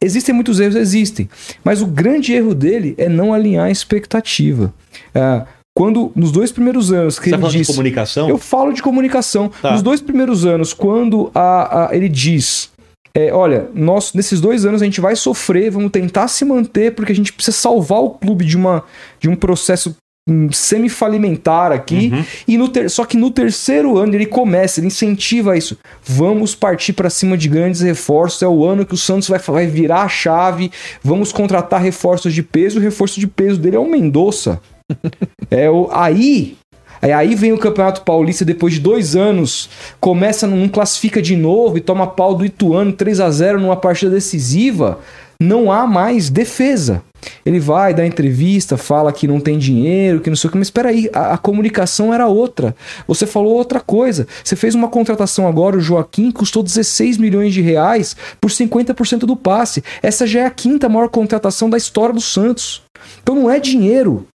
Existem 0.03 0.35
muitos 0.35 0.61
erros, 0.61 0.77
existem. 0.77 1.31
Mas 1.65 1.81
o 1.81 1.87
grande 1.87 2.35
erro 2.35 2.55
dele 2.55 2.95
é 2.99 3.09
não 3.09 3.33
alinhar 3.33 3.67
a 3.67 3.71
expectativa. 3.71 4.73
Ah, 5.15 5.47
quando, 5.81 6.13
nos 6.15 6.31
dois 6.31 6.53
primeiros 6.53 6.93
anos 6.93 7.19
que 7.19 7.25
Você 7.25 7.31
tá 7.31 7.37
ele 7.37 7.41
falando 7.41 7.53
de 7.53 7.59
disse... 7.61 7.73
comunicação? 7.73 8.29
Eu 8.29 8.37
falo 8.37 8.71
de 8.71 8.83
comunicação. 8.83 9.51
Tá. 9.63 9.73
Nos 9.73 9.81
dois 9.81 9.99
primeiros 10.03 10.45
anos, 10.45 10.75
quando 10.75 11.31
a, 11.35 11.87
a- 11.87 11.97
ele 11.97 12.07
diz: 12.07 12.69
é, 13.17 13.33
olha, 13.33 13.71
nós, 13.75 14.13
nesses 14.13 14.43
dois 14.43 14.67
anos 14.67 14.83
a 14.83 14.85
gente 14.85 15.01
vai 15.01 15.17
sofrer, 15.17 15.71
vamos 15.71 15.91
tentar 15.91 16.29
se 16.29 16.45
manter, 16.45 16.95
porque 16.95 17.13
a 17.13 17.15
gente 17.15 17.33
precisa 17.33 17.57
salvar 17.57 18.01
o 18.01 18.11
clube 18.11 18.45
de, 18.45 18.59
uma, 18.59 18.85
de 19.19 19.27
um 19.31 19.35
processo 19.35 19.97
hum, 20.29 20.53
semi-falimentar 20.53 21.73
aqui. 21.73 22.11
Uhum. 22.13 22.25
E 22.47 22.59
no 22.59 22.69
ter- 22.69 22.91
só 22.91 23.07
que 23.07 23.17
no 23.17 23.31
terceiro 23.31 23.97
ano 23.97 24.15
ele 24.15 24.27
começa, 24.27 24.81
ele 24.81 24.89
incentiva 24.89 25.57
isso. 25.57 25.79
Vamos 26.05 26.55
partir 26.55 26.93
para 26.93 27.09
cima 27.09 27.39
de 27.39 27.49
grandes 27.49 27.81
reforços. 27.81 28.43
É 28.43 28.47
o 28.49 28.67
ano 28.67 28.85
que 28.85 28.93
o 28.93 28.99
Santos 28.99 29.29
vai, 29.29 29.39
vai 29.39 29.67
virar 29.67 30.03
a 30.03 30.09
chave. 30.09 30.71
Vamos 31.03 31.33
contratar 31.33 31.81
reforços 31.81 32.35
de 32.35 32.43
peso. 32.43 32.79
O 32.79 32.83
reforço 32.83 33.19
de 33.19 33.27
peso 33.27 33.59
dele 33.59 33.77
é 33.77 33.81
o 33.81 33.91
Mendonça. 33.91 34.61
É 35.51 35.69
o, 35.69 35.89
aí, 35.91 36.57
aí, 37.03 37.13
aí 37.13 37.35
vem 37.35 37.53
o 37.53 37.59
Campeonato 37.59 38.03
Paulista 38.03 38.45
depois 38.45 38.75
de 38.75 38.81
dois 38.81 39.17
anos, 39.17 39.69
começa, 39.99 40.47
não 40.47 40.69
classifica 40.69 41.21
de 41.21 41.35
novo 41.35 41.77
e 41.77 41.81
toma 41.81 42.07
pau 42.07 42.37
do 42.37 42.45
Ituano 42.45 42.93
3 42.93 43.19
a 43.19 43.31
0 43.31 43.61
numa 43.61 43.77
partida 43.77 44.13
decisiva. 44.13 45.01
Não 45.43 45.73
há 45.73 45.87
mais 45.87 46.29
defesa. 46.29 47.03
Ele 47.45 47.59
vai 47.59 47.95
dar 47.95 48.07
entrevista, 48.07 48.77
fala 48.77 49.13
que 49.13 49.27
não 49.27 49.41
tem 49.41 49.59
dinheiro, 49.59 50.21
que 50.21 50.29
não 50.29 50.37
sei 50.37 50.49
o 50.49 50.51
que, 50.51 50.59
mas 50.59 50.67
espera 50.67 50.91
aí, 50.91 51.09
a, 51.15 51.35
a 51.35 51.39
comunicação 51.39 52.13
era 52.13 52.27
outra. 52.27 52.77
Você 53.07 53.27
falou 53.27 53.55
outra 53.55 53.81
coisa. 53.81 54.27
Você 54.45 54.55
fez 54.55 54.75
uma 54.75 54.89
contratação 54.89 55.49
agora, 55.49 55.77
o 55.77 55.81
Joaquim 55.81 56.31
custou 56.31 56.63
16 56.63 57.17
milhões 57.17 57.55
de 57.55 57.63
reais 57.63 58.15
por 58.39 58.51
50% 58.51 59.21
do 59.21 59.35
passe. 59.37 59.83
Essa 60.03 60.27
já 60.27 60.41
é 60.41 60.47
a 60.47 60.51
quinta 60.51 60.89
maior 60.89 61.09
contratação 61.09 61.71
da 61.71 61.79
história 61.79 62.15
do 62.15 62.21
Santos. 62.21 62.83
Então 63.23 63.35
não 63.35 63.51
é 63.51 63.59
dinheiro. 63.59 64.27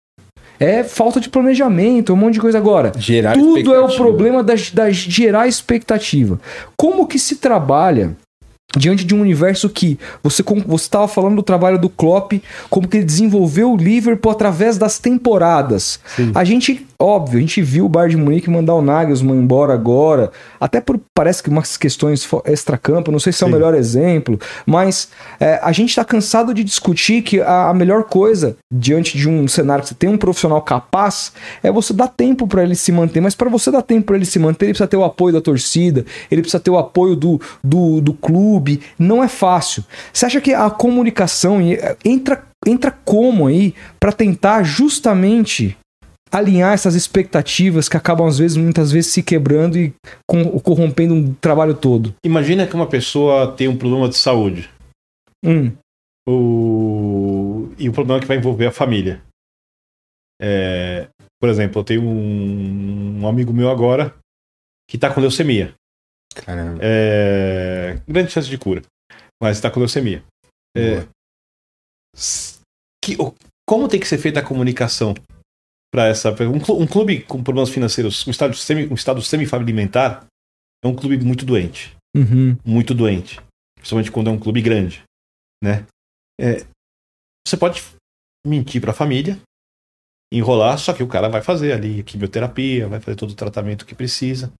É 0.58 0.82
falta 0.82 1.20
de 1.20 1.28
planejamento, 1.28 2.12
um 2.12 2.16
monte 2.16 2.34
de 2.34 2.40
coisa 2.40 2.58
agora. 2.58 2.92
Gerar 2.98 3.34
Tudo 3.34 3.74
é 3.74 3.80
o 3.80 3.94
problema 3.94 4.42
da, 4.42 4.54
da 4.72 4.90
gerar 4.90 5.46
expectativa. 5.46 6.40
Como 6.76 7.06
que 7.06 7.18
se 7.18 7.36
trabalha 7.36 8.16
diante 8.76 9.04
de 9.04 9.14
um 9.14 9.20
universo 9.20 9.68
que 9.68 9.98
você 10.22 10.42
você 10.66 10.84
estava 10.84 11.08
falando 11.08 11.36
do 11.36 11.42
trabalho 11.42 11.78
do 11.78 11.88
Klopp, 11.88 12.32
como 12.68 12.86
que 12.86 12.98
ele 12.98 13.06
desenvolveu 13.06 13.72
o 13.72 13.76
Liverpool 13.76 14.30
através 14.30 14.76
das 14.76 14.98
temporadas. 14.98 15.98
A 16.34 16.44
gente 16.44 16.86
óbvio, 16.98 17.38
a 17.38 17.40
gente 17.40 17.62
viu 17.62 17.86
o 17.86 17.88
Bayern 17.88 18.16
de 18.16 18.22
Munique 18.22 18.50
mandar 18.50 18.74
o 18.74 18.82
Nagelsmann 18.82 19.38
embora 19.38 19.74
agora, 19.74 20.30
até 20.60 20.80
por 20.80 21.00
parece 21.14 21.42
que 21.42 21.48
umas 21.48 21.76
questões 21.76 22.28
extracampo, 22.46 23.12
não 23.12 23.18
sei 23.18 23.32
se 23.32 23.42
é 23.44 23.46
o 23.46 23.50
melhor 23.50 23.74
exemplo, 23.74 24.38
mas 24.64 25.08
é, 25.40 25.58
a 25.62 25.72
gente 25.72 25.90
está 25.90 26.04
cansado 26.04 26.52
de 26.54 26.62
discutir 26.64 27.22
que 27.22 27.40
a, 27.40 27.70
a 27.70 27.74
melhor 27.74 28.04
coisa 28.04 28.56
diante 28.72 29.16
de 29.16 29.28
um 29.28 29.46
cenário 29.48 29.82
que 29.82 29.88
você 29.88 29.94
tem 29.94 30.10
um 30.10 30.18
profissional 30.18 30.60
capaz 30.62 31.32
é 31.62 31.70
você 31.70 31.92
dar 31.92 32.08
tempo 32.08 32.46
para 32.46 32.62
ele 32.62 32.74
se 32.74 32.92
manter, 32.92 33.20
mas 33.20 33.34
para 33.34 33.48
você 33.48 33.70
dar 33.70 33.82
tempo 33.82 34.06
para 34.06 34.16
ele 34.16 34.26
se 34.26 34.38
manter, 34.38 34.66
ele 34.66 34.72
precisa 34.72 34.88
ter 34.88 34.96
o 34.96 35.04
apoio 35.04 35.32
da 35.32 35.40
torcida, 35.40 36.04
ele 36.30 36.42
precisa 36.42 36.60
ter 36.60 36.70
o 36.70 36.78
apoio 36.78 37.16
do, 37.16 37.40
do, 37.62 38.00
do 38.00 38.12
clube, 38.12 38.80
não 38.98 39.22
é 39.22 39.28
fácil. 39.28 39.84
Você 40.12 40.26
acha 40.26 40.40
que 40.40 40.52
a 40.52 40.70
comunicação 40.70 41.60
eh, 41.60 41.96
entra, 42.04 42.42
entra 42.66 42.90
como 43.04 43.46
aí 43.46 43.74
para 43.98 44.12
tentar 44.12 44.62
justamente 44.62 45.76
alinhar 46.38 46.72
essas 46.74 46.94
expectativas 46.94 47.88
que 47.88 47.96
acabam 47.96 48.26
às 48.26 48.38
vezes 48.38 48.56
muitas 48.56 48.92
vezes 48.92 49.12
se 49.12 49.22
quebrando 49.22 49.78
e 49.78 49.92
com- 50.28 50.58
corrompendo 50.60 51.14
um 51.14 51.34
trabalho 51.34 51.74
todo. 51.74 52.14
Imagina 52.24 52.66
que 52.66 52.74
uma 52.74 52.86
pessoa 52.88 53.52
tem 53.56 53.68
um 53.68 53.76
problema 53.76 54.08
de 54.08 54.16
saúde. 54.16 54.68
Hum, 55.44 55.72
O... 56.28 57.72
E 57.78 57.88
o 57.88 57.92
problema 57.92 58.18
é 58.18 58.20
que 58.22 58.26
vai 58.26 58.36
envolver 58.36 58.66
a 58.66 58.72
família. 58.72 59.22
É, 60.40 61.08
Por 61.40 61.48
exemplo, 61.48 61.80
eu 61.80 61.84
tenho 61.84 62.02
um, 62.02 63.20
um 63.22 63.28
amigo 63.28 63.52
meu 63.52 63.70
agora 63.70 64.14
que 64.90 64.98
tá 64.98 65.12
com 65.12 65.20
leucemia. 65.20 65.74
Caramba. 66.34 66.78
É, 66.82 68.00
Grande 68.08 68.30
chance 68.32 68.48
de 68.48 68.58
cura. 68.58 68.82
Mas 69.42 69.60
tá 69.60 69.70
com 69.70 69.80
leucemia. 69.80 70.22
É, 70.76 71.06
que- 73.02 73.16
Como 73.68 73.88
tem 73.88 73.98
que 74.00 74.06
ser 74.08 74.18
feita 74.18 74.40
a 74.40 74.44
comunicação 74.44 75.14
para 75.92 76.06
essa. 76.08 76.30
Um 76.44 76.58
clu- 76.60 76.86
clube 76.86 77.22
com 77.22 77.42
problemas 77.42 77.70
financeiros, 77.70 78.26
um 78.26 78.30
estado, 78.30 78.54
semi, 78.54 78.86
um 78.86 78.94
estado 78.94 79.22
semi-falimentar, 79.22 80.26
é 80.84 80.88
um 80.88 80.94
clube 80.94 81.18
muito 81.24 81.44
doente 81.44 81.96
uhum, 82.16 82.56
muito 82.64 82.94
doente. 82.94 83.40
Principalmente 83.74 84.10
quando 84.10 84.30
é 84.30 84.32
um 84.32 84.38
clube 84.38 84.60
grande, 84.62 85.02
né? 85.62 85.86
É, 86.40 86.66
você 87.46 87.56
pode 87.56 87.82
mentir 88.46 88.80
para 88.80 88.90
a 88.90 88.94
família, 88.94 89.38
enrolar, 90.32 90.78
só 90.78 90.92
que 90.92 91.02
o 91.02 91.08
cara 91.08 91.28
vai 91.28 91.42
fazer 91.42 91.72
ali 91.72 92.02
quimioterapia, 92.02 92.88
vai 92.88 93.00
fazer 93.00 93.16
todo 93.16 93.30
o 93.30 93.34
tratamento 93.36 93.86
que 93.86 93.94
precisa, 93.94 94.52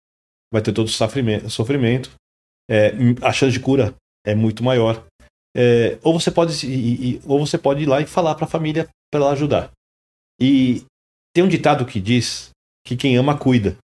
vai 0.53 0.63
ter 0.63 0.73
todo 0.73 0.87
o 0.87 0.91
sofrimento. 0.91 1.51
sofrimento 1.51 2.11
é, 2.71 2.93
a 3.23 3.33
chance 3.33 3.53
de 3.53 3.61
cura 3.61 3.95
é 4.25 4.35
muito 4.35 4.63
maior. 4.63 5.05
É, 5.57 5.99
ou 6.03 6.19
você 6.19 6.31
pode 6.31 6.67
e- 6.67 7.15
e- 7.17 7.21
ou 7.25 7.45
você 7.45 7.57
pode 7.57 7.83
ir 7.83 7.87
lá 7.87 8.01
e 8.01 8.07
falar 8.07 8.35
para 8.35 8.45
a 8.45 8.49
família 8.49 8.89
para 9.11 9.21
ela 9.23 9.33
ajudar. 9.33 9.71
E 10.41 10.85
tem 11.37 11.45
um 11.45 11.49
ditado 11.49 11.85
que 11.85 12.01
diz 12.01 12.49
que 12.83 12.97
quem 12.97 13.19
ama 13.19 13.37
cuida. 13.37 13.77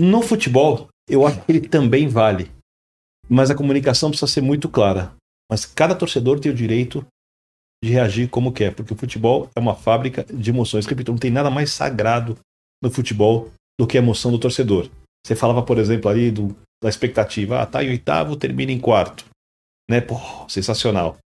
No 0.00 0.22
futebol, 0.22 0.88
eu 1.06 1.26
acho 1.26 1.44
que 1.44 1.52
ele 1.52 1.68
também 1.68 2.08
vale. 2.08 2.50
Mas 3.28 3.50
a 3.50 3.54
comunicação 3.54 4.08
precisa 4.08 4.32
ser 4.32 4.40
muito 4.40 4.70
clara. 4.70 5.14
Mas 5.50 5.66
cada 5.66 5.94
torcedor 5.94 6.40
tem 6.40 6.50
o 6.50 6.54
direito 6.54 7.06
de 7.84 7.90
reagir 7.90 8.30
como 8.30 8.54
quer, 8.54 8.74
porque 8.74 8.94
o 8.94 8.96
futebol 8.96 9.50
é 9.54 9.60
uma 9.60 9.74
fábrica 9.74 10.24
de 10.24 10.48
emoções. 10.48 10.86
Repito, 10.86 11.12
não 11.12 11.18
tem 11.18 11.30
nada 11.30 11.50
mais 11.50 11.70
sagrado 11.72 12.38
no 12.82 12.90
futebol 12.90 13.52
do 13.78 13.86
que 13.86 13.98
a 13.98 14.00
emoção 14.00 14.32
do 14.32 14.38
torcedor. 14.38 14.88
Você 15.26 15.36
falava, 15.36 15.62
por 15.62 15.76
exemplo, 15.76 16.10
ali 16.10 16.30
do, 16.30 16.56
da 16.82 16.88
expectativa. 16.88 17.60
Ah, 17.60 17.66
tá 17.66 17.84
em 17.84 17.90
oitavo, 17.90 18.34
termina 18.34 18.72
em 18.72 18.80
quarto. 18.80 19.26
Né? 19.90 20.00
Pô, 20.00 20.16
sensacional. 20.48 21.18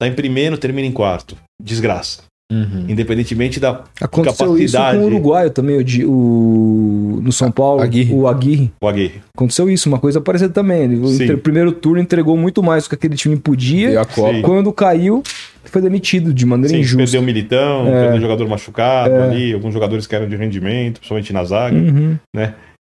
Tá 0.00 0.08
em 0.08 0.14
primeiro, 0.14 0.56
termina 0.56 0.88
em 0.88 0.92
quarto. 0.92 1.36
Desgraça. 1.60 2.24
Uhum. 2.54 2.86
Independentemente 2.88 3.58
da 3.58 3.84
Aconteceu 4.00 4.56
isso 4.58 4.74
Capacidade. 4.76 4.98
com 4.98 5.04
o 5.04 5.06
uruguaio 5.06 5.50
também, 5.50 5.76
o, 5.78 5.84
de- 5.84 6.04
o- 6.06 7.20
no 7.22 7.32
São 7.32 7.50
Paulo, 7.50 7.82
Aguirre. 7.82 8.14
o 8.14 8.28
Aguirre. 8.28 8.70
o 8.80 8.86
Aguirre. 8.88 9.20
Aconteceu 9.34 9.68
isso, 9.70 9.88
uma 9.88 9.98
coisa 9.98 10.20
parecida 10.20 10.52
também. 10.52 10.82
Ele, 10.84 11.32
o 11.32 11.38
primeiro 11.38 11.72
turno 11.72 12.00
entregou 12.00 12.36
muito 12.36 12.62
mais 12.62 12.84
do 12.84 12.90
que 12.90 12.94
aquele 12.94 13.16
time 13.16 13.34
E 13.34 13.38
podia. 13.40 14.00
a 14.00 14.04
Copa. 14.04 14.32
Sim. 14.34 14.42
Quando 14.42 14.72
caiu, 14.72 15.22
foi 15.64 15.82
demitido 15.82 16.32
de 16.32 16.46
maneira 16.46 16.74
Sim, 16.74 16.80
injusta. 16.80 16.98
perdeu 16.98 17.20
o 17.20 17.24
Militão, 17.24 17.86
É. 17.88 17.90
perdeu 18.02 18.18
o 18.18 18.20
jogador 18.20 18.48
machucado 18.48 19.14
ali, 19.14 19.52
alguns 19.52 19.72
jogadores 19.74 20.06
que 20.06 20.14
eram 20.14 20.28
de 20.28 20.36
rendimento, 20.36 20.98
principalmente 21.00 21.32
na 21.32 21.44
zaga. 21.44 21.76
Uhum. 21.76 22.16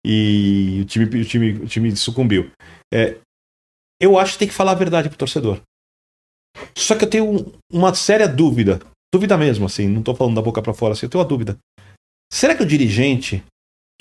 e 0.05 0.79
o 0.81 0.85
time, 0.85 1.05
o 1.05 1.25
time, 1.25 1.51
o 1.63 1.65
time 1.65 1.95
sucumbiu. 1.95 2.47
É, 2.93 3.15
eu 4.01 4.19
acho 4.19 4.33
que 4.33 4.39
tem 4.39 4.47
que 4.49 4.53
falar 4.53 4.71
a 4.73 4.75
verdade 4.75 5.07
pro 5.09 5.17
torcedor. 5.17 5.59
Só 6.75 6.95
que 6.95 7.05
eu 7.05 7.09
tenho 7.09 7.25
um- 7.31 7.45
uma 7.71 7.93
séria 7.93 8.27
dúvida, 8.27 8.79
dúvida 9.13 9.37
mesmo, 9.37 9.67
assim, 9.67 9.87
não 9.87 10.01
tô 10.01 10.15
falando 10.15 10.35
da 10.35 10.41
boca 10.41 10.59
para 10.61 10.73
fora, 10.73 10.93
assim, 10.93 11.05
eu 11.05 11.09
tenho 11.09 11.23
uma 11.23 11.29
dúvida. 11.29 11.57
Será 12.31 12.55
que 12.57 12.63
o 12.63 12.67
dirigente 12.67 13.43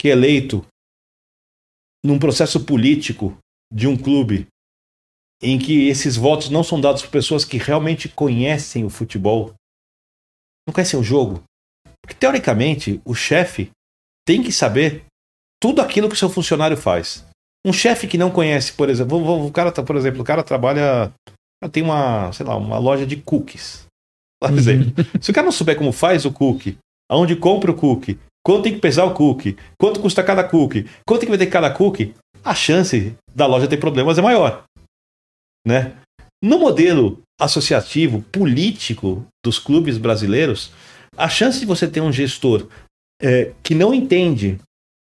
que 0.01 0.09
é 0.09 0.13
eleito 0.13 0.65
num 2.03 2.19
processo 2.19 2.65
político 2.65 3.37
de 3.71 3.87
um 3.87 3.97
clube 3.97 4.47
em 5.43 5.59
que 5.59 5.87
esses 5.87 6.17
votos 6.17 6.49
não 6.49 6.65
são 6.65 6.81
dados 6.81 7.03
por 7.03 7.11
pessoas 7.11 7.45
que 7.45 7.59
realmente 7.59 8.09
conhecem 8.09 8.85
o 8.85 8.91
futebol, 8.91 9.53
não 10.67 10.73
conhecem 10.73 10.99
o 10.99 11.05
jogo? 11.05 11.43
Porque 12.01 12.19
teoricamente 12.19 13.01
o 13.05 13.15
chefe 13.15 13.71
tem 14.27 14.43
que 14.43 14.51
saber 14.51 15.05
tudo 15.61 15.83
aquilo 15.83 16.09
que 16.09 16.15
o 16.15 16.19
seu 16.19 16.31
funcionário 16.31 16.77
faz. 16.77 17.25
Um 17.67 17.73
chefe 17.73 18.09
que 18.09 18.19
não 18.19 18.31
conhece, 18.31 18.73
por 18.73 18.89
exemplo, 18.89 19.47
o 19.47 19.53
cara, 19.53 19.71
tá- 19.71 19.83
por 19.83 19.95
exemplo, 19.95 20.23
o 20.23 20.25
cara 20.25 20.43
trabalha, 20.43 21.13
tem 21.71 21.83
uma, 21.83 22.33
sei 22.33 22.47
lá, 22.47 22.57
uma 22.57 22.79
loja 22.79 23.07
de 23.07 23.17
cookies. 23.17 23.87
Por 24.49 24.59
exemplo, 24.59 24.93
se 25.20 25.30
o 25.30 25.34
cara 25.34 25.45
não 25.45 25.53
souber 25.53 25.76
como 25.76 25.93
faz 25.93 26.24
o 26.24 26.32
cookie, 26.32 26.76
aonde 27.11 27.36
compra 27.36 27.70
o 27.70 27.74
cookie, 27.76 28.18
quanto 28.45 28.64
tem 28.64 28.74
que 28.74 28.80
pesar 28.80 29.05
o 29.05 29.14
cookie, 29.14 29.57
quanto 29.80 30.01
custa 30.01 30.22
cada 30.22 30.43
cookie, 30.45 30.86
quanto 31.07 31.20
tem 31.20 31.28
que 31.30 31.36
vender 31.36 31.47
cada 31.51 31.70
cookie, 31.70 32.14
a 32.45 32.55
chance 32.55 33.14
da 33.34 33.47
loja 33.47 33.68
ter 33.68 33.76
problemas 33.76 34.18
é 34.18 34.22
maior, 34.22 34.64
né? 35.66 35.95
No 36.43 36.59
modelo 36.59 37.20
associativo 37.40 38.20
político 38.32 39.24
dos 39.45 39.59
clubes 39.59 39.97
brasileiros, 39.99 40.72
a 41.16 41.28
chance 41.28 41.61
de 41.61 41.66
você 41.66 41.86
ter 41.88 42.01
um 42.01 42.12
gestor 42.12 42.66
é, 43.20 43.53
que 43.62 43.74
não 43.74 43.95
entende 43.95 44.59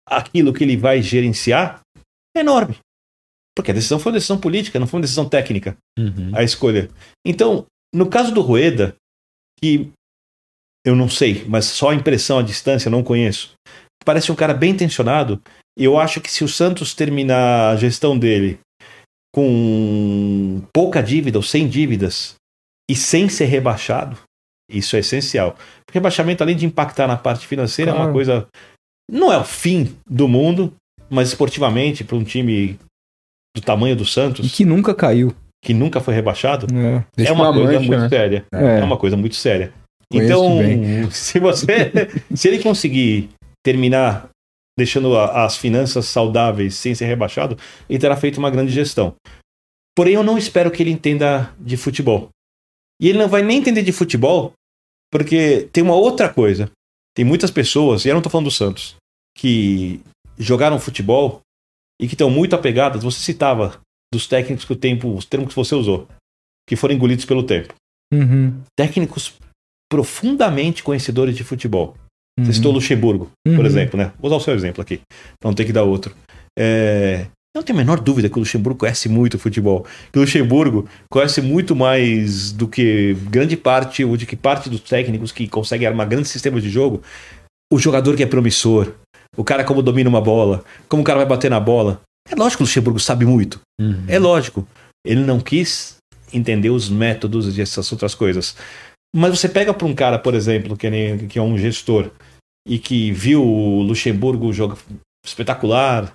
aquilo 0.06 0.52
que 0.52 0.64
ele 0.64 0.76
vai 0.76 1.00
gerenciar 1.00 1.80
é 2.36 2.40
enorme. 2.40 2.76
Porque 3.56 3.70
a 3.70 3.74
decisão 3.74 3.98
foi 3.98 4.12
uma 4.12 4.18
decisão 4.18 4.38
política, 4.38 4.78
não 4.78 4.86
foi 4.86 4.98
uma 4.98 5.02
decisão 5.02 5.28
técnica, 5.28 5.76
Uhum. 5.98 6.30
a 6.34 6.42
escolha. 6.42 6.88
Então, 7.26 7.64
no 7.94 8.08
caso 8.08 8.32
do 8.32 8.40
Rueda, 8.40 8.94
que 9.60 9.90
eu 10.84 10.96
não 10.96 11.08
sei, 11.08 11.44
mas 11.46 11.66
só 11.66 11.90
a 11.90 11.94
impressão 11.94 12.38
à 12.38 12.42
distância, 12.42 12.90
não 12.90 13.02
conheço, 13.02 13.52
parece 14.04 14.32
um 14.32 14.34
cara 14.34 14.54
bem 14.54 14.70
intencionado. 14.70 15.40
Eu 15.76 15.98
acho 15.98 16.20
que 16.20 16.30
se 16.30 16.42
o 16.42 16.48
Santos 16.48 16.94
terminar 16.94 17.70
a 17.72 17.76
gestão 17.76 18.18
dele 18.18 18.58
com 19.34 20.62
pouca 20.74 21.02
dívida 21.02 21.38
ou 21.38 21.42
sem 21.42 21.68
dívidas 21.68 22.34
e 22.90 22.96
sem 22.96 23.28
ser 23.28 23.44
rebaixado, 23.46 24.18
isso 24.70 24.96
é 24.96 25.00
essencial. 25.00 25.56
Porque 25.86 25.98
rebaixamento, 25.98 26.42
além 26.42 26.56
de 26.56 26.66
impactar 26.66 27.06
na 27.06 27.16
parte 27.16 27.46
financeira, 27.46 27.90
é 27.90 27.94
Claro. 27.94 28.08
uma 28.08 28.12
coisa. 28.12 28.48
Não 29.10 29.32
é 29.32 29.38
o 29.38 29.44
fim 29.44 29.96
do 30.06 30.26
mundo, 30.28 30.74
mas 31.08 31.28
esportivamente, 31.28 32.04
para 32.04 32.16
um 32.16 32.24
time 32.24 32.78
do 33.56 33.62
tamanho 33.62 33.96
do 33.96 34.04
E 34.04 34.06
Santos, 34.06 34.54
que 34.54 34.64
nunca 34.64 34.94
caiu. 34.94 35.34
Que 35.62 35.74
nunca 35.74 36.00
foi 36.00 36.14
rebaixado, 36.14 36.66
É. 36.74 37.24
É 37.24 37.32
uma 37.32 37.50
uma 37.50 37.52
coisa 37.54 37.72
mancha, 37.74 37.86
muito 37.88 38.00
né? 38.00 38.08
séria. 38.08 38.44
É. 38.52 38.78
É 38.80 38.84
uma 38.84 38.96
coisa 38.96 39.16
muito 39.16 39.36
séria. 39.36 39.72
Conheço 40.10 40.32
então, 40.32 40.58
bem. 40.58 41.10
se 41.12 41.38
você. 41.38 41.66
se 42.34 42.48
ele 42.48 42.62
conseguir 42.62 43.28
terminar 43.64 44.28
deixando 44.78 45.16
a- 45.16 45.44
as 45.44 45.56
finanças 45.56 46.06
saudáveis 46.06 46.74
sem 46.74 46.94
ser 46.94 47.04
rebaixado, 47.06 47.56
ele 47.88 47.98
terá 47.98 48.16
feito 48.16 48.38
uma 48.38 48.50
grande 48.50 48.72
gestão. 48.72 49.14
Porém, 49.96 50.14
eu 50.14 50.22
não 50.22 50.38
espero 50.38 50.70
que 50.70 50.82
ele 50.82 50.90
entenda 50.90 51.52
de 51.58 51.76
futebol. 51.76 52.28
E 53.00 53.08
ele 53.08 53.18
não 53.18 53.28
vai 53.28 53.42
nem 53.42 53.58
entender 53.58 53.82
de 53.82 53.92
futebol, 53.92 54.52
porque 55.12 55.68
tem 55.72 55.82
uma 55.82 55.94
outra 55.94 56.28
coisa. 56.32 56.70
Tem 57.14 57.24
muitas 57.24 57.50
pessoas, 57.50 58.04
e 58.04 58.08
eu 58.08 58.14
não 58.14 58.20
estou 58.20 58.30
falando 58.30 58.46
do 58.46 58.50
Santos, 58.52 58.94
que 59.36 60.00
jogaram 60.38 60.78
futebol 60.78 61.40
e 62.00 62.06
que 62.06 62.14
estão 62.14 62.30
muito 62.30 62.54
apegadas. 62.56 63.02
Você 63.02 63.20
citava 63.20 63.78
dos 64.12 64.26
técnicos 64.26 64.64
que 64.64 64.72
o 64.72 64.76
tempo, 64.76 65.14
os 65.14 65.24
termos 65.24 65.48
que 65.50 65.56
você 65.56 65.74
usou, 65.74 66.08
que 66.68 66.76
foram 66.76 66.94
engolidos 66.94 67.24
pelo 67.24 67.42
tempo 67.42 67.74
Uhum. 68.12 68.60
técnicos 68.76 69.34
profundamente 69.90 70.82
conhecedores 70.82 71.36
de 71.36 71.44
futebol. 71.44 71.94
Você 72.38 72.46
Uhum. 72.46 72.52
citou 72.54 72.72
Luxemburgo, 72.72 73.30
por 73.44 73.58
Uhum. 73.58 73.66
exemplo, 73.66 73.98
né? 73.98 74.12
Vou 74.18 74.28
usar 74.28 74.36
o 74.36 74.40
seu 74.40 74.54
exemplo 74.54 74.80
aqui, 74.80 75.00
não 75.42 75.52
ter 75.52 75.64
que 75.64 75.72
dar 75.72 75.82
outro. 75.82 76.14
É, 76.58 77.26
não 77.54 77.62
tenho 77.62 77.78
a 77.78 77.82
menor 77.82 78.00
dúvida 78.00 78.28
que 78.28 78.36
o 78.36 78.38
Luxemburgo 78.40 78.78
conhece 78.78 79.08
muito 79.08 79.38
futebol. 79.38 79.84
Que 80.12 80.18
o 80.18 80.22
Luxemburgo 80.22 80.88
conhece 81.10 81.42
muito 81.42 81.74
mais 81.76 82.52
do 82.52 82.66
que 82.68 83.14
grande 83.28 83.56
parte, 83.56 84.04
ou 84.04 84.16
de 84.16 84.26
que 84.26 84.36
parte 84.36 84.70
dos 84.70 84.80
técnicos 84.80 85.32
que 85.32 85.48
conseguem 85.48 85.86
armar 85.86 86.08
grandes 86.08 86.30
sistemas 86.30 86.62
de 86.62 86.70
jogo. 86.70 87.02
O 87.72 87.78
jogador 87.78 88.16
que 88.16 88.22
é 88.22 88.26
promissor, 88.26 88.92
o 89.36 89.44
cara 89.44 89.64
como 89.64 89.82
domina 89.82 90.08
uma 90.08 90.20
bola, 90.20 90.64
como 90.88 91.02
o 91.02 91.04
cara 91.04 91.18
vai 91.18 91.26
bater 91.28 91.50
na 91.50 91.60
bola. 91.60 92.00
É 92.28 92.34
lógico 92.34 92.58
que 92.58 92.62
o 92.62 92.66
Luxemburgo 92.66 93.00
sabe 93.00 93.24
muito. 93.24 93.60
Uhum. 93.80 94.04
É 94.08 94.18
lógico. 94.18 94.66
Ele 95.04 95.20
não 95.20 95.40
quis 95.40 95.96
entender 96.32 96.70
os 96.70 96.88
métodos 96.88 97.56
e 97.56 97.60
essas 97.60 97.90
outras 97.90 98.14
coisas. 98.14 98.56
Mas 99.14 99.38
você 99.38 99.48
pega 99.48 99.74
para 99.74 99.86
um 99.86 99.94
cara, 99.94 100.18
por 100.18 100.34
exemplo, 100.34 100.76
que, 100.76 100.88
nem- 100.88 101.26
que 101.26 101.38
é 101.38 101.42
um 101.42 101.58
gestor, 101.58 102.10
e 102.66 102.78
que 102.78 103.10
viu 103.10 103.42
o 103.44 103.82
Luxemburgo 103.82 104.52
jogar 104.52 104.76
espetacular 105.24 106.12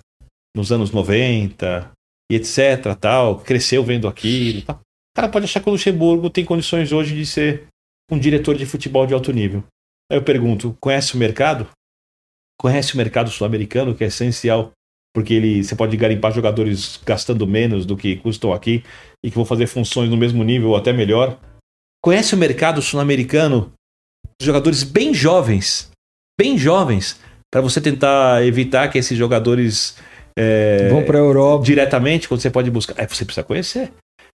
nos 0.56 0.72
anos 0.72 0.91
90 0.91 1.91
e 2.32 2.36
etc, 2.36 2.95
tal, 2.99 3.40
cresceu 3.40 3.84
vendo 3.84 4.07
aquilo, 4.07 4.61
tal. 4.61 4.76
O 4.77 5.15
cara 5.15 5.30
pode 5.30 5.45
achar 5.45 5.61
que 5.61 5.69
o 5.69 5.72
Luxemburgo 5.72 6.30
tem 6.30 6.45
condições 6.45 6.91
hoje 6.91 7.15
de 7.15 7.26
ser 7.26 7.68
um 8.11 8.18
diretor 8.18 8.56
de 8.56 8.65
futebol 8.65 9.06
de 9.06 9.14
alto 9.14 9.32
nível. 9.34 9.64
Aí 10.11 10.18
eu 10.18 10.23
pergunto, 10.23 10.77
conhece 10.80 11.15
o 11.15 11.18
mercado? 11.18 11.68
Conhece 12.60 12.94
o 12.94 12.98
mercado 12.98 13.30
sul-americano, 13.30 13.95
que 13.95 14.03
é 14.03 14.07
essencial, 14.07 14.72
porque 15.16 15.34
ele, 15.34 15.64
você 15.64 15.74
pode 15.76 15.96
garimpar 15.96 16.34
jogadores 16.34 17.00
gastando 17.06 17.48
menos 17.48 17.86
do 17.86 17.96
que 17.96 18.18
custam 18.18 18.52
aqui 18.52 18.84
e 19.24 19.30
que 19.30 19.36
vão 19.36 19.46
fazer 19.46 19.66
funções 19.66 20.10
no 20.10 20.18
mesmo 20.18 20.44
nível 20.44 20.72
ou 20.72 20.76
até 20.76 20.92
melhor. 20.92 21.40
Conhece 22.04 22.36
o 22.36 22.38
mercado 22.38 22.82
sul-americano? 22.82 23.72
Jogadores 24.42 24.84
bem 24.84 25.14
jovens, 25.14 25.90
bem 26.38 26.58
jovens, 26.58 27.18
para 27.50 27.62
você 27.62 27.80
tentar 27.80 28.46
evitar 28.46 28.90
que 28.90 28.98
esses 28.98 29.18
jogadores 29.18 29.98
é, 30.38 30.90
Vão 30.90 31.06
pra 31.06 31.18
Europa. 31.18 31.64
diretamente, 31.64 32.28
quando 32.28 32.42
você 32.42 32.50
pode 32.50 32.70
buscar. 32.70 33.02
É, 33.02 33.08
você 33.08 33.24
precisa 33.24 33.46
conhecer. 33.46 33.94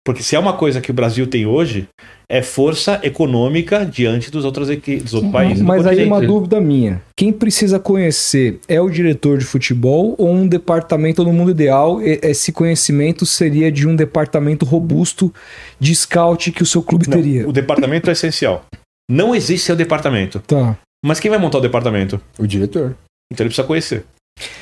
Porque 0.09 0.22
se 0.22 0.35
é 0.35 0.39
uma 0.39 0.55
coisa 0.55 0.80
que 0.80 0.90
o 0.90 0.94
Brasil 0.94 1.26
tem 1.26 1.44
hoje, 1.44 1.86
é 2.30 2.40
força 2.40 2.98
econômica 3.02 3.85
diante 3.85 4.30
dos 4.30 4.43
outros, 4.43 4.70
equi- 4.70 4.97
dos 4.97 5.12
outros 5.12 5.30
países. 5.30 5.60
Mas 5.62 5.86
aí 5.86 6.02
uma 6.06 6.18
dúvida 6.18 6.59
minha. 6.62 7.02
Quem 7.14 7.30
precisa 7.30 7.78
conhecer 7.78 8.59
é 8.66 8.80
o 8.80 8.89
diretor 8.89 9.36
de 9.36 9.44
futebol 9.44 10.14
ou 10.16 10.30
um 10.32 10.48
departamento 10.48 11.22
no 11.22 11.30
mundo 11.30 11.51
ideal? 11.51 12.01
e- 12.01 12.18
Esse 12.22 12.52
conhecimento 12.52 13.26
seria 13.26 13.70
de 13.70 13.86
um 13.86 13.94
departamento 13.94 14.64
robusto 14.64 15.30
de 15.78 15.94
scout 15.94 16.52
que 16.52 16.62
o 16.62 16.66
seu 16.66 16.80
clube 16.82 17.06
Não, 17.06 17.18
teria. 17.18 17.47
o 17.47 17.52
departamento 17.52 18.09
é 18.09 18.14
essencial. 18.14 18.64
Não 19.10 19.35
existe 19.35 19.66
seu 19.66 19.76
departamento. 19.76 20.40
Tá. 20.40 20.74
Mas 21.05 21.20
quem 21.20 21.30
vai 21.30 21.39
montar 21.39 21.59
o 21.59 21.60
departamento? 21.60 22.18
O 22.39 22.47
diretor. 22.47 22.97
Então 23.30 23.44
ele 23.44 23.51
precisa 23.51 23.66
conhecer. 23.66 24.06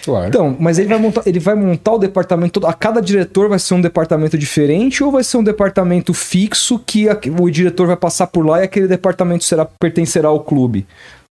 Claro. 0.04 0.28
Então, 0.28 0.56
mas 0.58 0.78
ele 0.78 0.88
vai 0.88 0.98
montar, 0.98 1.22
ele 1.26 1.38
vai 1.40 1.54
montar 1.54 1.92
o 1.92 1.98
departamento 1.98 2.60
todo. 2.60 2.66
A 2.66 2.72
cada 2.72 3.00
diretor 3.00 3.48
vai 3.48 3.58
ser 3.58 3.74
um 3.74 3.80
departamento 3.80 4.38
diferente 4.38 5.02
ou 5.04 5.10
vai 5.12 5.22
ser 5.24 5.36
um 5.36 5.44
departamento 5.44 6.14
fixo 6.14 6.78
que 6.78 7.08
a- 7.08 7.18
o 7.40 7.50
diretor 7.50 7.86
vai 7.86 7.96
passar 7.96 8.26
por 8.28 8.46
lá 8.46 8.60
e 8.60 8.64
aquele 8.64 8.86
departamento 8.88 9.44
será 9.44 9.64
pertencerá 9.64 10.28
ao 10.28 10.40
clube? 10.40 10.86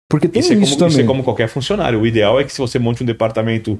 Porque 0.09 0.27
tem 0.27 0.39
Isso, 0.41 0.53
isso, 0.53 0.61
é 0.63 0.65
como, 0.65 0.77
também. 0.77 0.91
isso 0.91 1.01
é 1.01 1.03
como 1.05 1.23
qualquer 1.23 1.47
funcionário. 1.47 1.99
O 2.01 2.07
ideal 2.07 2.39
é 2.39 2.43
que 2.43 2.51
se 2.51 2.57
você 2.59 2.77
monte 2.79 3.03
um 3.03 3.05
departamento 3.05 3.79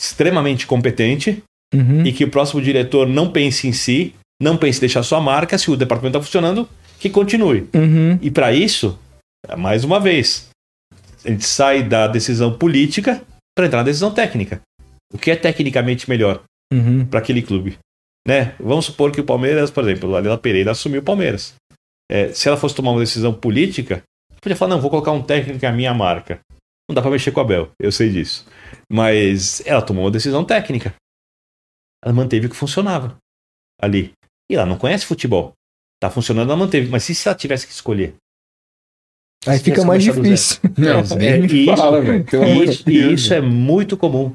extremamente 0.00 0.66
competente 0.66 1.42
Uhum. 1.74 2.04
e 2.06 2.12
que 2.12 2.24
o 2.24 2.30
próximo 2.30 2.62
diretor 2.62 3.08
não 3.08 3.30
pense 3.30 3.66
em 3.66 3.72
si, 3.72 4.14
não 4.40 4.56
pense 4.56 4.78
em 4.78 4.80
deixar 4.80 5.02
sua 5.02 5.20
marca, 5.20 5.58
se 5.58 5.70
o 5.70 5.76
departamento 5.76 6.16
está 6.18 6.24
funcionando, 6.24 6.68
que 7.00 7.10
continue. 7.10 7.68
Uhum. 7.74 8.18
E 8.22 8.30
para 8.30 8.52
isso, 8.52 8.96
mais 9.58 9.82
uma 9.82 9.98
vez, 9.98 10.48
a 11.24 11.28
gente 11.30 11.44
sai 11.44 11.82
da 11.82 12.06
decisão 12.06 12.52
política 12.52 13.20
para 13.56 13.66
entrar 13.66 13.78
na 13.78 13.84
decisão 13.84 14.12
técnica. 14.12 14.60
O 15.12 15.18
que 15.18 15.30
é 15.30 15.36
tecnicamente 15.36 16.08
melhor 16.08 16.42
Uhum. 16.72 17.06
para 17.06 17.20
aquele 17.20 17.42
clube? 17.42 17.78
Né? 18.26 18.56
Vamos 18.58 18.86
supor 18.86 19.12
que 19.12 19.20
o 19.20 19.24
Palmeiras, 19.24 19.70
por 19.70 19.84
exemplo, 19.84 20.14
a 20.14 20.20
Leila 20.20 20.38
Pereira 20.38 20.72
assumiu 20.72 21.00
o 21.00 21.04
Palmeiras. 21.04 21.54
É, 22.10 22.32
se 22.32 22.48
ela 22.48 22.56
fosse 22.56 22.74
tomar 22.74 22.90
uma 22.92 23.00
decisão 23.00 23.32
política, 23.32 24.02
podia 24.40 24.56
falar: 24.56 24.74
não, 24.74 24.80
vou 24.80 24.90
colocar 24.90 25.12
um 25.12 25.22
técnico 25.22 25.58
que 25.60 25.66
é 25.66 25.68
a 25.68 25.72
minha 25.72 25.94
marca. 25.94 26.40
Não 26.88 26.94
dá 26.94 27.00
para 27.00 27.10
mexer 27.10 27.32
com 27.32 27.40
a 27.40 27.44
Bel, 27.44 27.70
eu 27.80 27.92
sei 27.92 28.10
disso. 28.10 28.46
Mas 28.90 29.64
ela 29.66 29.80
tomou 29.80 30.04
uma 30.04 30.10
decisão 30.10 30.44
técnica. 30.44 30.94
Ela 32.04 32.14
manteve 32.14 32.46
o 32.46 32.50
que 32.50 32.56
funcionava 32.56 33.16
ali. 33.80 34.12
E 34.50 34.54
ela 34.54 34.66
não 34.66 34.76
conhece 34.76 35.06
futebol. 35.06 35.52
Tá 36.02 36.10
funcionando, 36.10 36.48
ela 36.50 36.58
manteve. 36.58 36.88
Mas 36.90 37.08
e 37.08 37.14
se 37.14 37.26
ela 37.28 37.36
tivesse 37.36 37.66
que 37.66 37.72
escolher? 37.72 38.14
Aí 39.46 39.58
fica 39.58 39.84
mais 39.84 40.04
do 40.04 40.22
difícil. 40.22 40.58
Não, 40.76 41.00
É, 41.20 41.38
e 41.40 41.64
isso- 41.64 41.76
fala, 41.76 42.00
velho. 42.00 42.24
E 42.86 43.12
isso, 43.12 43.32
e 43.32 43.36
é 43.36 43.40
muito 43.40 43.96
comum 43.96 44.34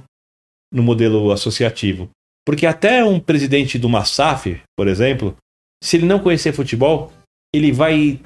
no 0.73 0.83
modelo 0.83 1.31
associativo. 1.31 2.09
Porque 2.45 2.65
até 2.65 3.03
um 3.03 3.19
presidente 3.19 3.77
de 3.77 3.85
uma 3.85 4.05
SAF, 4.05 4.61
por 4.77 4.87
exemplo, 4.87 5.35
se 5.83 5.97
ele 5.97 6.05
não 6.05 6.19
conhecer 6.19 6.51
futebol, 6.53 7.11
ele 7.53 7.71
vai 7.71 8.19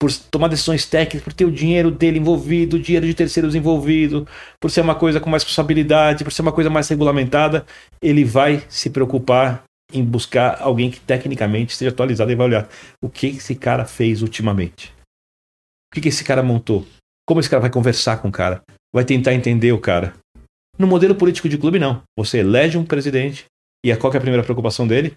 por 0.00 0.10
tomar 0.30 0.48
decisões 0.48 0.86
técnicas, 0.86 1.22
por 1.22 1.34
ter 1.34 1.44
o 1.44 1.52
dinheiro 1.52 1.90
dele 1.90 2.18
envolvido, 2.18 2.76
o 2.76 2.80
dinheiro 2.80 3.06
de 3.06 3.12
terceiros 3.12 3.54
envolvido, 3.54 4.26
por 4.58 4.70
ser 4.70 4.80
uma 4.80 4.94
coisa 4.94 5.20
com 5.20 5.28
mais 5.28 5.42
responsabilidade, 5.42 6.24
por 6.24 6.32
ser 6.32 6.40
uma 6.40 6.52
coisa 6.52 6.70
mais 6.70 6.88
regulamentada, 6.88 7.66
ele 8.00 8.24
vai 8.24 8.62
se 8.70 8.88
preocupar 8.88 9.62
em 9.92 10.02
buscar 10.02 10.56
alguém 10.62 10.90
que 10.90 11.00
tecnicamente 11.00 11.72
esteja 11.72 11.90
atualizado 11.90 12.32
e 12.32 12.34
vai 12.34 12.46
olhar 12.46 12.68
o 13.04 13.10
que 13.10 13.26
esse 13.26 13.54
cara 13.54 13.84
fez 13.84 14.22
ultimamente. 14.22 14.90
O 15.90 15.94
que 15.94 16.00
que 16.00 16.08
esse 16.08 16.22
cara 16.24 16.42
montou? 16.42 16.86
Como 17.26 17.40
esse 17.40 17.50
cara 17.50 17.60
vai 17.60 17.70
conversar 17.70 18.18
com 18.22 18.28
o 18.28 18.32
cara? 18.32 18.62
Vai 18.94 19.04
tentar 19.04 19.34
entender 19.34 19.72
o 19.72 19.78
cara. 19.80 20.14
No 20.78 20.86
modelo 20.86 21.14
político 21.14 21.48
de 21.48 21.58
clube, 21.58 21.78
não. 21.78 22.02
Você 22.16 22.38
elege 22.38 22.78
um 22.78 22.84
presidente 22.84 23.44
e 23.84 23.90
a- 23.92 23.96
qual 23.96 24.12
é 24.12 24.16
a 24.16 24.20
primeira 24.20 24.42
preocupação 24.44 24.86
dele? 24.86 25.14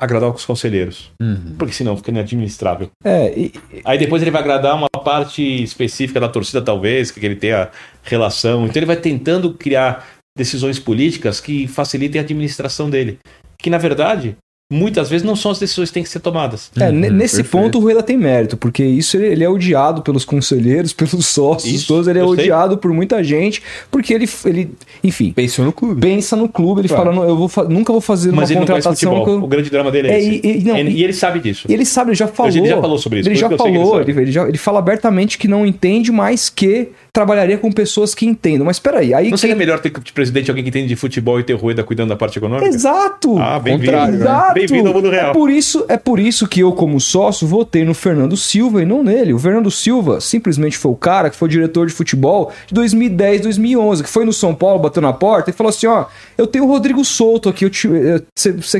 Agradar 0.00 0.30
os 0.32 0.44
conselheiros. 0.44 1.10
Uhum. 1.20 1.56
Porque 1.58 1.74
senão 1.74 1.96
fica 1.96 2.10
inadministrável. 2.12 2.88
É, 3.04 3.36
e- 3.36 3.52
Aí 3.84 3.98
depois 3.98 4.22
ele 4.22 4.30
vai 4.30 4.40
agradar 4.40 4.76
uma 4.76 4.88
parte 4.88 5.42
específica 5.42 6.20
da 6.20 6.28
torcida, 6.28 6.62
talvez, 6.62 7.10
que 7.10 7.24
ele 7.24 7.34
tenha 7.36 7.70
relação. 8.04 8.64
Então 8.66 8.78
ele 8.78 8.86
vai 8.86 8.96
tentando 8.96 9.52
criar 9.54 10.06
decisões 10.36 10.78
políticas 10.78 11.40
que 11.40 11.66
facilitem 11.66 12.20
a 12.20 12.24
administração 12.24 12.88
dele. 12.88 13.18
Que, 13.58 13.68
na 13.68 13.78
verdade, 13.78 14.36
muitas 14.70 15.08
vezes 15.08 15.26
não 15.26 15.34
são 15.34 15.50
as 15.50 15.58
decisões 15.58 15.88
que 15.88 15.94
têm 15.94 16.02
que 16.02 16.10
ser 16.10 16.20
tomadas. 16.20 16.70
é, 16.78 16.88
Uhum, 16.90 16.92
nesse 16.92 17.36
perfeito. 17.36 17.48
ponto 17.50 17.78
o 17.78 17.80
Rueda 17.80 18.02
tem 18.02 18.18
mérito, 18.18 18.54
porque 18.54 18.84
isso 18.84 19.16
ele, 19.16 19.26
ele 19.28 19.44
é 19.44 19.48
odiado 19.48 20.02
pelos 20.02 20.26
conselheiros, 20.26 20.92
pelos 20.92 21.24
sócios, 21.24 21.72
Isso, 21.72 21.88
todos, 21.88 22.06
ele 22.06 22.18
é 22.18 22.22
eu 22.22 22.34
sei. 22.34 22.44
odiado 22.44 22.76
por 22.76 22.92
muita 22.92 23.24
gente, 23.24 23.62
porque 23.90 24.12
ele, 24.12 24.28
ele 24.44 24.70
enfim, 25.02 25.32
Pensou 25.32 25.64
no 25.64 25.72
clube. 25.72 26.02
pensa 26.02 26.36
no 26.36 26.50
clube, 26.50 26.82
ele 26.82 26.88
Claro. 26.88 27.04
fala, 27.04 27.16
não, 27.16 27.24
eu 27.26 27.34
vou 27.48 27.50
nunca 27.68 27.92
vou 27.92 28.00
fazer 28.02 28.30
Mas 28.30 28.50
uma 28.50 28.58
ele 28.58 28.66
contratação 28.66 29.26
eu- 29.26 29.42
O 29.42 29.46
grande 29.46 29.70
drama 29.70 29.90
dele 29.90 30.08
é, 30.08 30.12
É, 30.12 30.18
esse. 30.18 30.40
e- 30.44 30.58
e- 30.60 30.64
não, 30.64 30.76
ele, 30.76 30.90
e- 30.90 30.96
e 30.98 31.04
ele 31.04 31.12
sabe 31.14 31.40
disso. 31.40 31.66
Ele 31.66 31.86
sabe, 31.86 32.10
ele 32.10 32.16
já 32.16 32.26
falou. 32.28 32.52
Ele 32.54 32.68
já 32.68 32.78
falou 32.80 32.98
sobre 32.98 33.20
isso, 33.20 33.28
Ele 33.30 33.36
já 33.36 33.46
ele 33.46 33.56
falou, 33.56 33.98
sabe. 33.98 34.10
ele, 34.12 34.20
ele 34.20 34.32
já, 34.32 34.46
ele 34.46 34.58
fala 34.58 34.80
abertamente 34.80 35.38
que 35.38 35.48
não 35.48 35.64
entende, 35.64 36.12
mas 36.12 36.50
que 36.50 36.88
trabalharia 37.10 37.56
com 37.56 37.72
pessoas 37.72 38.14
que 38.14 38.26
entendam. 38.26 38.66
Mas 38.66 38.78
peraí, 38.78 39.14
aí. 39.14 39.24
Não 39.24 39.32
que- 39.32 39.38
seria 39.38 39.56
melhor 39.56 39.78
ter 39.80 39.90
de 39.98 40.12
presidente 40.12 40.50
alguém 40.50 40.62
que 40.62 40.68
entende 40.68 40.88
de 40.88 40.96
futebol 40.96 41.40
e 41.40 41.42
ter 41.42 41.54
o 41.54 41.56
Rueda 41.56 41.82
cuidando 41.82 42.10
da 42.10 42.16
parte 42.16 42.36
econômica? 42.38 42.68
Exato! 42.68 43.38
Ah, 43.38 43.58
bem-vindo. 43.58 43.86
Contrário, 43.86 44.12
né? 44.14 44.20
Exato! 44.20 44.57
Bem-vindo 44.66 44.88
ao 44.88 44.94
mundo 44.94 45.10
real. 45.10 45.30
É 45.30 45.32
por, 45.32 45.50
isso, 45.50 45.84
é 45.88 45.96
por 45.96 46.18
isso 46.18 46.46
que 46.46 46.60
eu, 46.60 46.72
como 46.72 47.00
sócio, 47.00 47.46
votei 47.46 47.84
no 47.84 47.94
Fernando 47.94 48.36
Silva 48.36 48.82
e 48.82 48.86
não 48.86 49.02
nele. 49.02 49.32
O 49.32 49.38
Fernando 49.38 49.70
Silva 49.70 50.20
simplesmente 50.20 50.76
foi 50.76 50.92
o 50.92 50.96
cara 50.96 51.30
que 51.30 51.36
foi 51.36 51.48
diretor 51.48 51.86
de 51.86 51.92
futebol 51.92 52.52
de 52.66 52.74
2010, 52.74 53.42
2011, 53.42 54.02
que 54.02 54.08
foi 54.08 54.24
no 54.24 54.32
São 54.32 54.54
Paulo, 54.54 54.80
bateu 54.80 55.02
na 55.02 55.12
porta 55.12 55.50
e 55.50 55.52
falou 55.52 55.70
assim: 55.70 55.86
ó, 55.86 56.06
eu 56.36 56.46
tenho 56.46 56.64
o 56.64 56.68
Rodrigo 56.68 57.04
Souto 57.04 57.48
aqui, 57.48 57.64
eu, 57.64 57.70
te, 57.70 57.86
eu, 57.86 58.22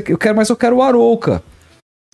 eu 0.07 0.17
quero, 0.17 0.35
mas 0.35 0.49
eu 0.49 0.55
quero 0.55 0.77
o 0.77 0.81
Arouca. 0.81 1.41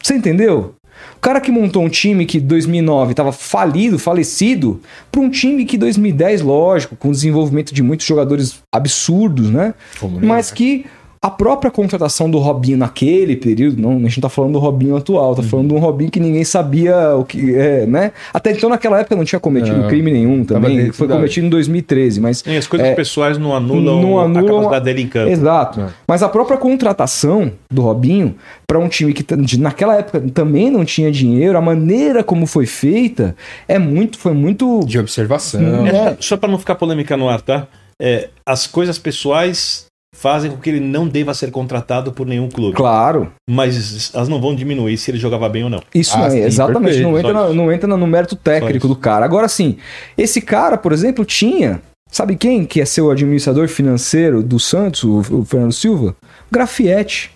Você 0.02 0.14
entendeu? 0.14 0.76
O 1.16 1.20
cara 1.20 1.42
que 1.42 1.52
montou 1.52 1.84
um 1.84 1.90
time 1.90 2.26
que 2.26 2.38
em 2.38 2.42
2009 2.42 3.12
estava 3.12 3.32
falido, 3.32 3.98
falecido, 3.98 4.80
para 5.12 5.22
um 5.22 5.30
time 5.30 5.66
que 5.66 5.76
em 5.76 5.80
2010, 5.80 6.42
lógico, 6.42 6.96
com 6.96 7.10
o 7.10 7.12
desenvolvimento 7.12 7.74
de 7.74 7.82
muitos 7.82 8.06
jogadores 8.06 8.60
absurdos, 8.74 9.50
né? 9.50 9.74
Como 10.00 10.20
Mas 10.24 10.52
que 10.52 10.86
a 11.26 11.30
própria 11.32 11.72
contratação 11.72 12.30
do 12.30 12.38
Robinho 12.38 12.78
naquele 12.78 13.36
período, 13.36 13.82
não, 13.82 13.94
a 13.94 14.00
gente 14.02 14.18
não 14.18 14.22
tá 14.22 14.30
falando 14.30 14.54
do 14.54 14.60
Robinho 14.60 14.96
atual, 14.96 15.34
tá 15.34 15.42
falando 15.42 15.70
de 15.70 15.74
um 15.74 15.80
Robinho 15.80 16.12
que 16.12 16.20
ninguém 16.20 16.44
sabia 16.44 17.16
o 17.16 17.26
que 17.26 17.56
é, 17.56 17.84
né? 17.88 18.12
Até 18.32 18.52
então 18.52 18.70
naquela 18.70 19.00
época 19.00 19.16
não 19.16 19.26
tinha 19.26 19.40
cometido 19.40 19.76
Não. 19.76 19.88
crime 19.88 20.12
nenhum 20.12 20.46
também, 20.46 20.78
dentro 20.78 20.94
foi 20.94 21.08
cometido 21.08 21.48
em 21.48 21.50
2013, 21.50 22.22
mas 22.22 22.44
E 22.46 22.56
as 22.56 22.68
coisas 22.68 22.90
É, 22.90 22.94
pessoais 22.94 23.40
não 23.40 23.56
anulam, 23.56 24.04
não 24.04 24.20
a 24.20 24.26
anulam 24.26 24.46
capacidade 24.46 24.86
dele 24.86 25.02
em 25.02 25.08
campo. 25.08 25.32
Exato. 25.32 25.82
É. 25.82 25.88
Mas 26.08 26.22
a 26.22 26.30
própria 26.30 26.58
contratação 26.58 27.52
do 27.72 27.82
Robinho 27.82 28.36
para 28.68 28.78
um 28.78 28.88
time 28.88 29.12
que 29.12 29.26
naquela 29.58 29.96
época 29.96 30.22
também 30.32 30.70
não 30.70 30.86
tinha 30.86 31.12
dinheiro, 31.12 31.58
a 31.58 31.62
maneira 31.62 32.24
como 32.24 32.46
foi 32.46 32.68
feita 32.68 33.36
é 33.68 33.80
muito, 33.80 34.20
foi 34.20 34.34
muito 34.34 34.82
De 34.86 35.00
observação. 35.00 35.88
É. 35.88 36.10
É, 36.12 36.18
só 36.20 36.38
para 36.38 36.52
não 36.52 36.60
ficar 36.60 36.76
polêmica 36.76 37.18
no 37.18 37.28
ar, 37.28 37.42
tá? 37.42 37.66
É, 38.00 38.30
as 38.46 38.68
coisas 38.68 39.00
pessoais 39.00 39.85
fazem 40.16 40.50
com 40.50 40.58
que 40.58 40.70
ele 40.70 40.80
não 40.80 41.08
deva 41.08 41.34
ser 41.34 41.52
contratado 41.52 42.12
por 42.12 42.26
nenhum 42.26 42.50
clube. 42.50 42.76
claro. 42.76 43.32
Mas 43.50 44.12
elas 44.16 44.28
não 44.30 44.40
vão 44.42 44.56
diminuir 44.56 44.98
se 44.98 45.12
ele 45.12 45.18
jogava 45.20 45.48
bem 45.50 45.64
ou 45.66 45.70
não. 45.70 45.82
Isso 45.94 46.16
Ah, 46.16 46.20
não 46.20 46.26
é, 46.28 46.30
sim, 46.32 46.40
exatamente, 46.42 47.02
não 47.02 47.18
entra, 47.20 47.34
na- 47.34 47.50
não 47.50 47.72
entra 47.72 47.88
no 47.98 48.08
mérito 48.08 48.36
técnico 48.36 48.88
do 48.88 48.96
cara. 48.96 49.26
Agora 49.26 49.48
sim, 49.48 49.78
esse 50.18 50.42
cara, 50.42 50.78
por 50.78 50.92
exemplo, 50.94 51.24
tinha, 51.26 51.82
sabe 52.10 52.36
quem 52.36 52.66
que 52.66 52.80
é 52.82 52.86
seu 52.86 53.12
administrador 53.12 53.68
financeiro 53.68 54.42
do 54.42 54.60
Santos, 54.60 55.04
o, 55.04 55.20
o 55.42 55.46
Fernando 55.46 55.74
Silva? 55.74 56.16
Grafietti. 56.52 57.32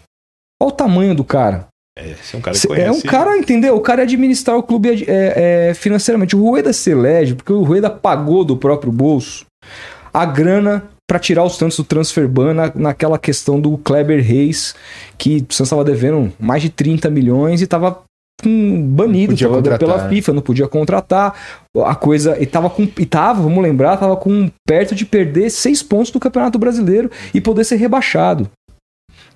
Olha 0.61 0.69
o 0.69 0.71
tamanho 0.71 1.13
do 1.15 1.23
cara. 1.23 1.67
É, 1.97 2.11
é 2.11 2.37
um 2.37 2.41
cara 2.41 2.57
que 2.57 2.67
conhece. 2.67 2.87
É 2.87 2.91
um 2.91 3.01
cara, 3.01 3.37
entendeu? 3.37 3.75
O 3.75 3.81
cara 3.81 4.01
é 4.01 4.03
administrar 4.03 4.57
o 4.57 4.63
clube 4.63 5.03
é, 5.07 5.69
é, 5.69 5.73
financeiramente. 5.73 6.35
O 6.35 6.41
Rueda 6.41 6.71
se 6.71 6.91
elege 6.91 7.35
porque 7.35 7.51
o 7.51 7.63
Rueda 7.63 7.89
pagou 7.89 8.45
do 8.45 8.55
próprio 8.55 8.91
bolso 8.91 9.45
a 10.13 10.25
grana 10.25 10.83
para 11.09 11.17
tirar 11.17 11.43
o 11.43 11.49
Santos 11.49 11.75
do 11.75 11.83
transfer 11.83 12.27
ban 12.27 12.53
na, 12.53 12.71
naquela 12.75 13.17
questão 13.17 13.59
do 13.59 13.79
Kleber 13.79 14.23
Reis, 14.23 14.75
que 15.17 15.37
o 15.37 15.53
Santos 15.53 15.61
estava 15.61 15.83
devendo 15.83 16.31
mais 16.39 16.61
de 16.61 16.69
30 16.69 17.09
milhões 17.09 17.61
e 17.61 17.63
estava 17.63 18.03
com 18.43 18.81
banido 18.87 19.35
pela 19.79 20.03
né? 20.03 20.09
FIFA, 20.09 20.33
não 20.33 20.41
podia 20.43 20.67
contratar. 20.67 21.33
A 21.83 21.95
coisa. 21.95 22.37
E 22.39 22.45
tava 22.45 22.69
com. 22.69 22.83
E 22.83 23.05
tava, 23.07 23.41
vamos 23.41 23.61
lembrar, 23.63 23.97
tava 23.97 24.15
com 24.15 24.51
perto 24.67 24.93
de 24.93 25.03
perder 25.03 25.49
seis 25.49 25.81
pontos 25.81 26.11
do 26.11 26.19
Campeonato 26.19 26.59
Brasileiro 26.59 27.09
e 27.33 27.41
poder 27.41 27.63
ser 27.63 27.77
rebaixado. 27.77 28.47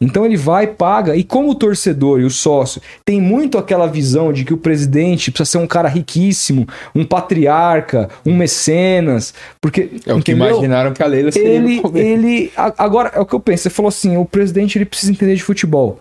Então 0.03 0.25
ele 0.25 0.37
vai, 0.37 0.67
paga, 0.67 1.15
e 1.15 1.23
como 1.23 1.49
o 1.49 1.55
torcedor 1.55 2.19
e 2.19 2.23
o 2.25 2.29
sócio 2.29 2.81
tem 3.05 3.21
muito 3.21 3.57
aquela 3.57 3.87
visão 3.87 4.33
de 4.33 4.43
que 4.43 4.53
o 4.53 4.57
presidente 4.57 5.31
precisa 5.31 5.51
ser 5.51 5.57
um 5.63 5.67
cara 5.67 5.87
riquíssimo, 5.87 6.67
um 6.93 7.05
patriarca, 7.05 8.09
um 8.25 8.35
mecenas, 8.35 9.33
porque 9.61 9.89
É 10.05 10.13
o 10.13 10.21
que 10.21 10.31
entendeu? 10.31 10.49
imaginaram 10.49 10.93
que 10.93 11.01
a 11.01 11.07
Leila 11.07 11.31
seria 11.31 11.49
ele, 11.49 11.81
ele. 11.95 12.51
Agora, 12.55 13.11
é 13.15 13.19
o 13.19 13.25
que 13.25 13.33
eu 13.33 13.39
penso. 13.39 13.63
Você 13.63 13.69
falou 13.69 13.89
assim: 13.89 14.17
o 14.17 14.25
presidente 14.25 14.77
ele 14.77 14.85
precisa 14.85 15.11
entender 15.11 15.35
de 15.35 15.43
futebol. 15.43 15.99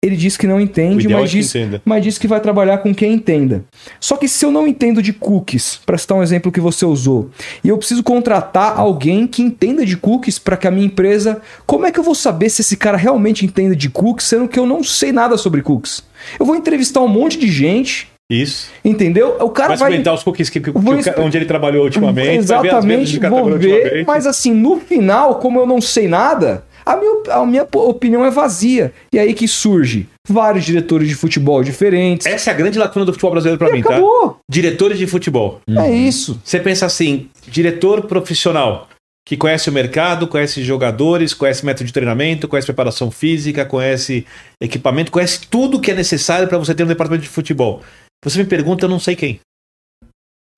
Ele 0.00 0.14
diz 0.16 0.36
que 0.36 0.46
não 0.46 0.60
entende, 0.60 1.08
mas 1.08 1.18
é 1.24 1.26
que 1.26 1.28
diz, 1.38 1.52
entenda. 1.56 1.82
mas 1.84 2.04
diz 2.04 2.18
que 2.18 2.28
vai 2.28 2.40
trabalhar 2.40 2.78
com 2.78 2.94
quem 2.94 3.14
entenda. 3.14 3.64
Só 3.98 4.16
que 4.16 4.28
se 4.28 4.44
eu 4.44 4.50
não 4.52 4.64
entendo 4.68 5.02
de 5.02 5.12
cookies, 5.12 5.80
para 5.84 5.98
citar 5.98 6.16
um 6.16 6.22
exemplo 6.22 6.52
que 6.52 6.60
você 6.60 6.86
usou, 6.86 7.30
e 7.64 7.68
eu 7.68 7.76
preciso 7.76 8.04
contratar 8.04 8.78
alguém 8.78 9.26
que 9.26 9.42
entenda 9.42 9.84
de 9.84 9.96
cookies 9.96 10.38
para 10.38 10.56
que 10.56 10.68
a 10.68 10.70
minha 10.70 10.86
empresa. 10.86 11.42
Como 11.66 11.84
é 11.84 11.90
que 11.90 11.98
eu 11.98 12.04
vou 12.04 12.14
saber 12.14 12.48
se 12.48 12.60
esse 12.62 12.76
cara 12.76 12.96
realmente 12.96 13.44
entende 13.44 13.74
de 13.74 13.90
cookies, 13.90 14.28
sendo 14.28 14.46
que 14.46 14.56
eu 14.58 14.66
não 14.66 14.84
sei 14.84 15.10
nada 15.10 15.36
sobre 15.36 15.62
cookies? 15.62 16.04
Eu 16.38 16.46
vou 16.46 16.54
entrevistar 16.54 17.00
um 17.00 17.08
monte 17.08 17.36
de 17.36 17.50
gente, 17.50 18.06
Isso. 18.30 18.70
entendeu? 18.84 19.36
O 19.40 19.50
cara 19.50 19.70
Vai 19.70 19.76
vai. 19.78 19.88
experimentar 19.88 20.14
os 20.14 20.22
cookies 20.22 20.48
que, 20.48 20.60
que- 20.60 20.70
que 20.72 21.20
onde 21.20 21.36
ele 21.38 21.44
trabalhou 21.44 21.82
ultimamente. 21.84 22.14
vai 22.24 22.24
ver 22.24 22.38
as 22.38 22.44
Exatamente, 22.44 23.18
vou 23.18 23.58
ver, 23.58 24.04
mas 24.06 24.28
assim, 24.28 24.54
no 24.54 24.78
final, 24.78 25.40
como 25.40 25.58
eu 25.58 25.66
não 25.66 25.80
sei 25.80 26.06
nada, 26.06 26.62
a 26.88 26.96
minha, 26.96 27.34
a 27.34 27.46
minha 27.46 27.68
opinião 27.74 28.24
é 28.24 28.30
vazia. 28.30 28.94
E 29.12 29.18
aí 29.18 29.34
que 29.34 29.46
surge 29.46 30.08
vários 30.26 30.64
diretores 30.64 31.06
de 31.06 31.14
futebol 31.14 31.62
diferentes. 31.62 32.26
Essa 32.26 32.50
é 32.50 32.52
a 32.54 32.56
grande 32.56 32.78
lacuna 32.78 33.04
do 33.04 33.12
futebol 33.12 33.32
brasileiro 33.32 33.58
pra 33.58 33.68
e 33.68 33.72
mim, 33.72 33.82
tá? 33.82 33.90
acabou. 33.90 34.38
Diretores 34.50 34.98
de 34.98 35.06
futebol. 35.06 35.60
É 35.68 35.90
isso. 35.90 36.40
Você 36.42 36.58
pensa 36.58 36.86
assim, 36.86 37.28
diretor 37.46 38.06
profissional 38.06 38.88
que 39.26 39.36
conhece 39.36 39.68
o 39.68 39.72
mercado, 39.72 40.26
conhece 40.26 40.64
jogadores, 40.64 41.34
conhece 41.34 41.66
método 41.66 41.84
de 41.84 41.92
treinamento, 41.92 42.48
conhece 42.48 42.66
preparação 42.66 43.10
física, 43.10 43.66
conhece 43.66 44.26
equipamento, 44.58 45.12
conhece 45.12 45.46
tudo 45.46 45.80
que 45.80 45.90
é 45.90 45.94
necessário 45.94 46.48
para 46.48 46.56
você 46.56 46.74
ter 46.74 46.84
um 46.84 46.86
departamento 46.86 47.24
de 47.24 47.28
futebol. 47.28 47.82
Você 48.24 48.38
me 48.38 48.48
pergunta, 48.48 48.86
eu 48.86 48.88
não 48.88 48.98
sei 48.98 49.14
quem. 49.14 49.40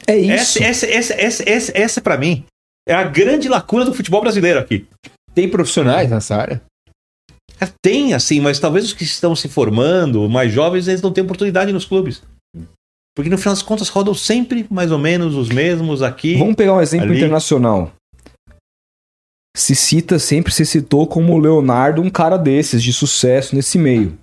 É 0.06 0.16
isso. 0.16 0.62
Essa, 0.62 0.86
essa, 0.86 0.86
essa, 0.86 1.14
essa, 1.14 1.50
essa, 1.50 1.72
essa 1.76 2.00
para 2.00 2.16
mim 2.16 2.44
é 2.88 2.94
a 2.94 3.02
grande 3.02 3.48
lacuna 3.48 3.84
do 3.84 3.92
futebol 3.92 4.20
brasileiro 4.20 4.60
aqui. 4.60 4.86
Tem 5.34 5.48
profissionais 5.48 6.10
nessa 6.10 6.36
área? 6.36 6.62
É, 7.60 7.68
Tem, 7.82 8.14
assim, 8.14 8.40
mas 8.40 8.58
talvez 8.58 8.86
os 8.86 8.92
que 8.92 9.04
estão 9.04 9.36
se 9.36 9.48
formando, 9.48 10.28
mais 10.28 10.52
jovens, 10.52 10.88
eles 10.88 11.02
não 11.02 11.12
têm 11.12 11.24
oportunidade 11.24 11.72
nos 11.72 11.84
clubes. 11.84 12.22
Porque 13.14 13.28
no 13.28 13.36
final 13.36 13.54
das 13.54 13.62
contas 13.62 13.88
rodam 13.88 14.14
sempre 14.14 14.66
mais 14.70 14.90
ou 14.90 14.98
menos 14.98 15.34
os 15.34 15.48
mesmos 15.48 16.02
aqui. 16.02 16.36
Vamos 16.36 16.54
pegar 16.54 16.74
um 16.74 16.80
exemplo 16.80 17.10
ali. 17.10 17.18
internacional. 17.18 17.92
Se 19.56 19.74
cita, 19.74 20.18
sempre 20.18 20.52
se 20.52 20.64
citou 20.64 21.06
como 21.06 21.36
Leonardo, 21.38 22.00
um 22.00 22.08
cara 22.08 22.36
desses, 22.36 22.82
de 22.82 22.92
sucesso 22.92 23.54
nesse 23.54 23.78
meio. 23.78 24.16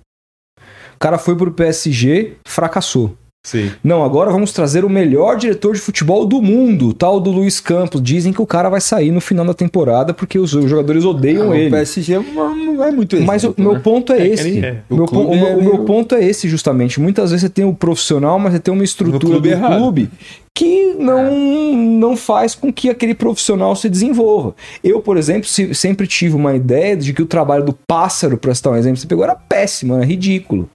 O 0.58 0.98
cara 0.98 1.18
foi 1.18 1.36
pro 1.36 1.52
PSG, 1.52 2.36
fracassou. 2.46 3.16
Sim. 3.46 3.70
Não, 3.82 4.04
agora 4.04 4.30
vamos 4.30 4.52
trazer 4.52 4.84
o 4.84 4.90
melhor 4.90 5.36
diretor 5.36 5.72
de 5.74 5.80
futebol 5.80 6.26
do 6.26 6.42
mundo, 6.42 6.92
tal 6.92 7.18
do 7.18 7.30
Luiz 7.30 7.60
Campos. 7.60 8.02
Dizem 8.02 8.32
que 8.32 8.42
o 8.42 8.46
cara 8.46 8.68
vai 8.68 8.80
sair 8.80 9.10
no 9.10 9.20
final 9.20 9.44
da 9.46 9.54
temporada 9.54 10.12
porque 10.12 10.38
os 10.38 10.50
jogadores 10.50 11.04
odeiam 11.04 11.52
Ah, 11.52 11.56
ele. 11.56 11.68
O 11.68 11.70
PSG 11.70 12.18
não 12.18 12.56
não 12.78 12.84
é 12.84 12.90
muito 12.90 13.18
Mas 13.22 13.44
o 13.44 13.54
meu 13.56 13.74
né? 13.74 13.78
ponto 13.80 14.12
é, 14.12 14.18
É, 14.20 14.26
esse. 14.28 14.64
é. 14.64 14.82
O, 14.90 14.96
meu, 14.96 15.04
O 15.06 15.34
meu- 15.34 15.46
é 15.48 15.54
o 15.56 15.62
meu 15.62 15.72
meio- 15.72 15.84
ponto 15.84 16.14
é 16.14 16.22
esse, 16.24 16.48
justamente. 16.48 17.00
Muitas 17.00 17.30
vezes 17.30 17.42
você 17.42 17.48
tem 17.48 17.64
o 17.64 17.72
profissional, 17.74 18.38
mas 18.38 18.52
você 18.52 18.58
tem 18.60 18.74
uma 18.74 18.84
estrutura 18.84 19.18
clube 19.18 19.48
do 19.48 19.52
errado. 19.54 19.78
clube 19.78 20.10
que 20.54 20.92
não, 20.94 21.74
não 21.76 22.16
faz 22.16 22.54
com 22.54 22.72
que 22.72 22.90
aquele 22.90 23.14
profissional 23.14 23.74
se 23.76 23.88
desenvolva. 23.88 24.54
Eu, 24.84 25.00
por 25.00 25.16
exemplo, 25.16 25.48
se- 25.48 25.72
sempre 25.74 26.06
tive 26.06 26.34
uma 26.34 26.54
ideia 26.54 26.96
de 26.96 27.12
que 27.14 27.22
o 27.22 27.26
trabalho 27.26 27.64
do 27.64 27.72
pássaro, 27.88 28.36
para 28.36 28.54
citar 28.54 28.72
um 28.72 28.76
exemplo, 28.76 28.98
você 28.98 29.06
pegou, 29.06 29.24
era 29.24 29.36
péssimo, 29.36 29.94
era 29.94 30.04
ridículo. 30.04 30.68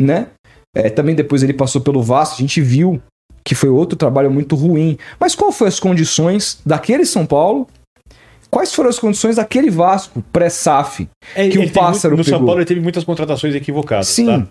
Né? 0.00 0.26
É, 0.74 0.90
também 0.90 1.14
depois 1.14 1.42
ele 1.42 1.52
passou 1.54 1.80
pelo 1.80 2.02
Vasco, 2.02 2.34
a 2.36 2.40
gente 2.40 2.60
viu 2.60 3.00
que 3.44 3.54
foi 3.54 3.68
outro 3.68 3.96
trabalho 3.96 4.30
muito 4.30 4.56
ruim. 4.56 4.98
Mas 5.20 5.34
qual 5.34 5.52
foram 5.52 5.68
as 5.68 5.78
condições 5.78 6.58
daquele 6.64 7.04
São 7.04 7.24
Paulo? 7.26 7.68
Quais 8.50 8.72
foram 8.74 8.88
as 8.88 8.98
condições 8.98 9.36
daquele 9.36 9.70
Vasco 9.70 10.22
pré-SAF? 10.32 11.08
É, 11.34 11.48
que 11.48 11.58
o 11.58 11.70
pássaro 11.72 12.14
muito- 12.16 12.26
No 12.26 12.30
São 12.30 12.38
pegou. 12.38 12.46
Paulo 12.46 12.60
ele 12.60 12.66
teve 12.66 12.80
muitas 12.80 13.04
contratações 13.04 13.54
equivocadas. 13.54 14.08
Sim. 14.08 14.26
Tá? 14.26 14.46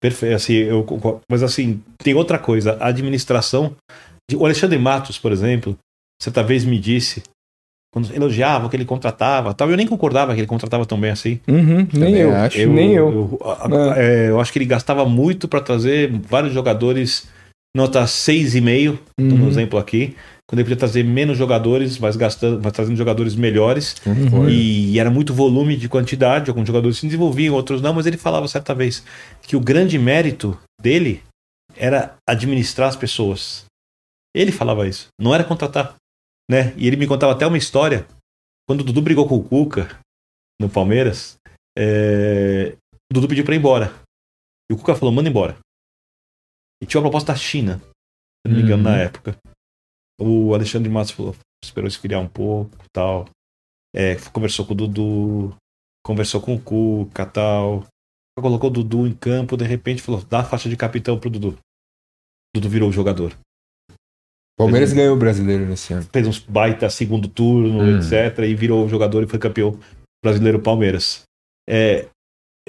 Perfeito. 0.00 0.34
Assim, 0.36 0.52
eu. 0.54 0.86
Mas 1.30 1.42
assim, 1.42 1.80
tem 1.98 2.14
outra 2.14 2.38
coisa. 2.38 2.76
A 2.80 2.86
administração. 2.88 3.74
de- 4.30 4.36
O 4.36 4.44
Alexandre 4.44 4.78
Matos, 4.78 5.18
por 5.18 5.32
exemplo, 5.32 5.76
certa 6.22 6.42
vez 6.42 6.64
me 6.64 6.78
disse, 6.78 7.22
quando 8.00 8.14
elogiava 8.14 8.68
que 8.68 8.76
ele 8.76 8.84
contratava, 8.84 9.52
tal, 9.54 9.70
eu 9.70 9.76
nem 9.76 9.86
concordava 9.86 10.34
que 10.34 10.40
ele 10.40 10.46
contratava 10.46 10.84
tão 10.86 10.98
bem 11.00 11.10
assim. 11.10 11.40
Uhum, 11.48 11.76
nem 11.76 11.86
Também 11.86 12.14
eu. 12.16 12.34
acho. 12.34 12.68
nem 12.68 12.92
eu. 12.94 13.08
Eu, 13.40 13.40
a- 13.44 13.92
a- 13.92 13.98
é, 14.02 14.28
eu 14.30 14.40
acho 14.40 14.52
que 14.52 14.58
ele 14.58 14.66
gastava 14.66 15.04
muito 15.04 15.46
para 15.48 15.60
trazer 15.60 16.10
vários 16.28 16.52
jogadores 16.52 17.28
nota 17.76 18.06
6,5, 18.06 18.98
Uhum. 19.20 19.44
um 19.44 19.48
exemplo 19.48 19.78
aqui. 19.78 20.16
Quando 20.48 20.60
ele 20.60 20.64
podia 20.64 20.78
trazer 20.78 21.02
menos 21.04 21.36
jogadores, 21.36 21.98
mas 21.98 22.16
gastando, 22.16 22.60
mas 22.64 22.72
trazendo 22.72 22.96
jogadores 22.96 23.36
melhores. 23.36 23.94
Concordo. 24.02 24.48
E 24.48 24.98
era 24.98 25.10
muito 25.10 25.34
volume 25.34 25.76
de 25.76 25.88
quantidade, 25.90 26.48
alguns 26.48 26.66
jogadores 26.66 26.96
se 26.96 27.04
desenvolviam, 27.06 27.54
outros 27.54 27.82
não, 27.82 27.92
mas 27.92 28.06
ele 28.06 28.16
falava 28.16 28.48
certa 28.48 28.74
vez 28.74 29.04
que 29.42 29.54
o 29.56 29.60
grande 29.60 29.98
mérito 29.98 30.58
dele 30.80 31.20
era 31.76 32.14
administrar 32.26 32.88
as 32.88 32.96
pessoas. 32.96 33.64
Ele 34.34 34.50
falava 34.50 34.88
isso, 34.88 35.08
não 35.20 35.34
era 35.34 35.44
contratar, 35.44 35.94
né? 36.50 36.74
E 36.76 36.86
ele 36.86 36.96
me 36.96 37.06
contava 37.06 37.32
até 37.32 37.46
uma 37.46 37.58
história 37.58 38.06
quando 38.68 38.80
o 38.80 38.84
Dudu 38.84 39.00
brigou 39.02 39.28
com 39.28 39.36
o 39.36 39.44
Cuca 39.48 39.98
no 40.60 40.68
Palmeiras, 40.68 41.36
é, 41.76 42.76
o 43.10 43.14
Dudu 43.14 43.28
pediu 43.28 43.44
para 43.44 43.54
ir 43.54 43.58
embora. 43.58 43.92
E 44.70 44.74
o 44.74 44.76
Cuca 44.76 44.94
falou: 44.94 45.12
"Manda 45.14 45.28
embora". 45.28 45.58
E 46.82 46.86
tinha 46.86 47.00
uma 47.00 47.06
proposta 47.08 47.32
da 47.32 47.38
China, 47.38 47.78
se 47.78 48.48
não 48.48 48.56
me 48.56 48.62
engano, 48.62 48.84
Uhum. 48.84 48.90
na 48.90 48.96
época. 48.98 49.36
O 50.20 50.54
Alexandre 50.54 50.88
Matos 50.90 51.12
falou, 51.12 51.34
esperou 51.62 51.88
esfriar 51.88 52.20
um 52.20 52.28
pouco, 52.28 52.76
tal. 52.92 53.28
É, 53.94 54.16
conversou 54.32 54.66
com 54.66 54.72
o 54.72 54.76
Dudu, 54.76 55.56
conversou 56.04 56.40
com 56.40 56.54
o 56.54 56.60
Cuca, 56.62 57.24
tal. 57.24 57.86
Colocou 58.38 58.68
o 58.70 58.72
Dudu 58.72 59.06
em 59.06 59.14
campo, 59.16 59.56
de 59.56 59.64
repente 59.64 60.02
falou: 60.02 60.22
dá 60.24 60.40
a 60.40 60.44
faixa 60.44 60.68
de 60.68 60.76
capitão 60.76 61.18
pro 61.18 61.30
Dudu. 61.30 61.58
Dudu 62.54 62.68
virou 62.68 62.88
o 62.88 62.92
jogador. 62.92 63.36
Palmeiras 64.58 64.92
ganhou 64.92 65.14
o 65.14 65.18
brasileiro 65.18 65.64
nesse 65.64 65.92
ano. 65.92 66.06
Fez 66.12 66.26
uns 66.26 66.38
baita 66.40 66.90
segundo 66.90 67.28
turno, 67.28 67.80
Hum. 67.82 67.98
etc. 67.98 68.40
E 68.40 68.54
virou 68.54 68.88
jogador 68.88 69.22
e 69.22 69.26
foi 69.26 69.38
campeão 69.38 69.78
brasileiro 70.22 70.58
Palmeiras. 70.60 71.22
É, 71.68 72.06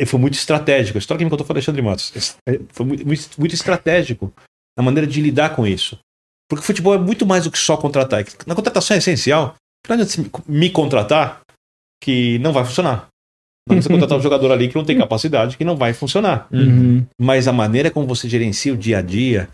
foi 0.06 0.20
muito 0.20 0.36
estratégico. 0.36 0.98
A 0.98 1.00
história 1.00 1.18
que 1.20 1.26
me 1.26 1.32
contou 1.32 1.46
foi 1.46 1.56
Alexandre 1.56 1.82
Matos. 1.82 2.14
É, 2.48 2.60
Foi 2.70 2.86
muito, 2.86 3.06
muito- 3.06 3.54
estratégico 3.56 4.32
na 4.78 4.84
maneira 4.84 5.06
de 5.08 5.20
lidar 5.22 5.56
com 5.56 5.66
isso. 5.68 5.98
Porque 6.50 6.64
o 6.64 6.66
futebol 6.66 6.94
é 6.94 6.98
muito 6.98 7.26
mais 7.26 7.44
do 7.44 7.52
que 7.52 7.58
só 7.58 7.76
contratar. 7.76 8.24
Na 8.48 8.56
contratação 8.56 8.96
é 8.96 9.00
essencial. 9.00 9.56
Não 9.88 9.94
adianta 9.96 10.12
você 10.12 10.30
me 10.48 10.70
contratar 10.70 11.42
que 12.04 12.40
não 12.40 12.54
vai 12.54 12.64
funcionar. 12.66 13.08
Não 13.68 13.74
adianta 13.76 13.84
você 13.84 13.90
contratar 13.90 14.18
um 14.18 14.22
jogador 14.24 14.52
ali 14.52 14.68
que 14.70 14.76
não 14.76 14.86
tem 14.86 14.98
capacidade, 14.98 15.58
que 15.58 15.66
não 15.66 15.76
vai 15.76 15.94
funcionar. 15.94 16.48
Uhum. 16.52 17.06
Mas 17.20 17.48
a 17.48 17.54
maneira 17.54 17.92
como 17.92 18.08
você 18.08 18.28
gerencia 18.30 18.74
o 18.74 18.78
dia 18.78 19.00
a 19.00 19.02
dia, 19.02 19.50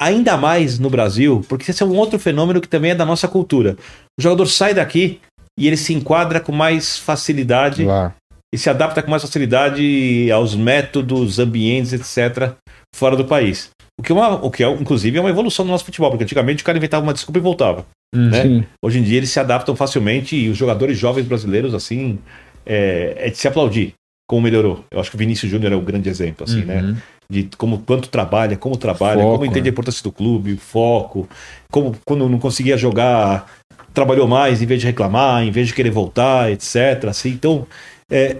ainda 0.00 0.36
mais 0.36 0.78
no 0.78 0.88
Brasil, 0.88 1.44
porque 1.48 1.70
esse 1.70 1.82
é 1.82 1.86
um 1.86 1.96
outro 1.96 2.18
fenômeno 2.18 2.60
que 2.60 2.68
também 2.68 2.92
é 2.92 2.94
da 2.94 3.04
nossa 3.04 3.28
cultura. 3.28 3.76
O 4.18 4.22
jogador 4.22 4.46
sai 4.46 4.72
daqui 4.72 5.20
e 5.58 5.66
ele 5.66 5.76
se 5.76 5.92
enquadra 5.92 6.40
com 6.40 6.52
mais 6.52 6.98
facilidade 6.98 7.84
Lá. 7.84 8.14
e 8.52 8.56
se 8.56 8.70
adapta 8.70 9.02
com 9.02 9.10
mais 9.10 9.22
facilidade 9.22 10.30
aos 10.32 10.54
métodos, 10.54 11.38
ambientes, 11.38 11.92
etc., 11.92 12.54
fora 12.94 13.14
do 13.14 13.26
país. 13.26 13.70
O 13.98 14.02
que, 14.02 14.12
é 14.12 14.14
uma, 14.14 14.42
o 14.42 14.50
que 14.50 14.64
é, 14.64 14.70
inclusive, 14.70 15.18
é 15.18 15.20
uma 15.20 15.28
evolução 15.28 15.66
do 15.66 15.70
nosso 15.70 15.84
futebol, 15.84 16.10
porque 16.10 16.24
antigamente 16.24 16.62
o 16.62 16.66
cara 16.66 16.78
inventava 16.78 17.04
uma 17.04 17.12
desculpa 17.12 17.38
e 17.38 17.42
voltava. 17.42 17.84
né? 18.14 18.42
Sim. 18.42 18.64
Hoje 18.82 18.98
em 18.98 19.02
dia 19.02 19.18
eles 19.18 19.28
se 19.28 19.38
adaptam 19.38 19.76
facilmente 19.76 20.34
e 20.34 20.48
os 20.48 20.56
jogadores 20.56 20.96
jovens 20.96 21.26
brasileiros, 21.26 21.74
assim, 21.74 22.18
é, 22.64 23.14
é 23.18 23.28
de 23.28 23.36
se 23.36 23.46
aplaudir 23.46 23.92
como 24.26 24.40
melhorou. 24.40 24.84
Eu 24.90 25.00
acho 25.00 25.10
que 25.10 25.16
o 25.16 25.18
Vinícius 25.18 25.50
Júnior 25.50 25.72
é 25.72 25.76
o 25.76 25.82
grande 25.82 26.08
exemplo, 26.08 26.44
assim, 26.44 26.64
né? 26.64 26.96
De 27.30 27.48
como 27.56 27.78
quanto 27.78 28.08
trabalha, 28.08 28.56
como 28.56 28.76
trabalha, 28.76 29.22
Foco, 29.22 29.34
como 29.34 29.44
entende 29.44 29.62
né? 29.62 29.68
a 29.68 29.72
importância 29.72 30.02
do 30.02 30.10
clube, 30.10 30.54
o 30.54 30.58
foco, 30.58 31.28
como 31.70 31.96
quando 32.04 32.28
não 32.28 32.40
conseguia 32.40 32.76
jogar, 32.76 33.46
trabalhou 33.94 34.26
mais 34.26 34.60
em 34.60 34.66
vez 34.66 34.80
de 34.80 34.86
reclamar, 34.86 35.44
em 35.44 35.50
vez 35.52 35.68
de 35.68 35.74
querer 35.74 35.90
voltar, 35.90 36.50
etc. 36.50 37.04
Assim, 37.08 37.30
então, 37.30 37.66
é, 38.10 38.38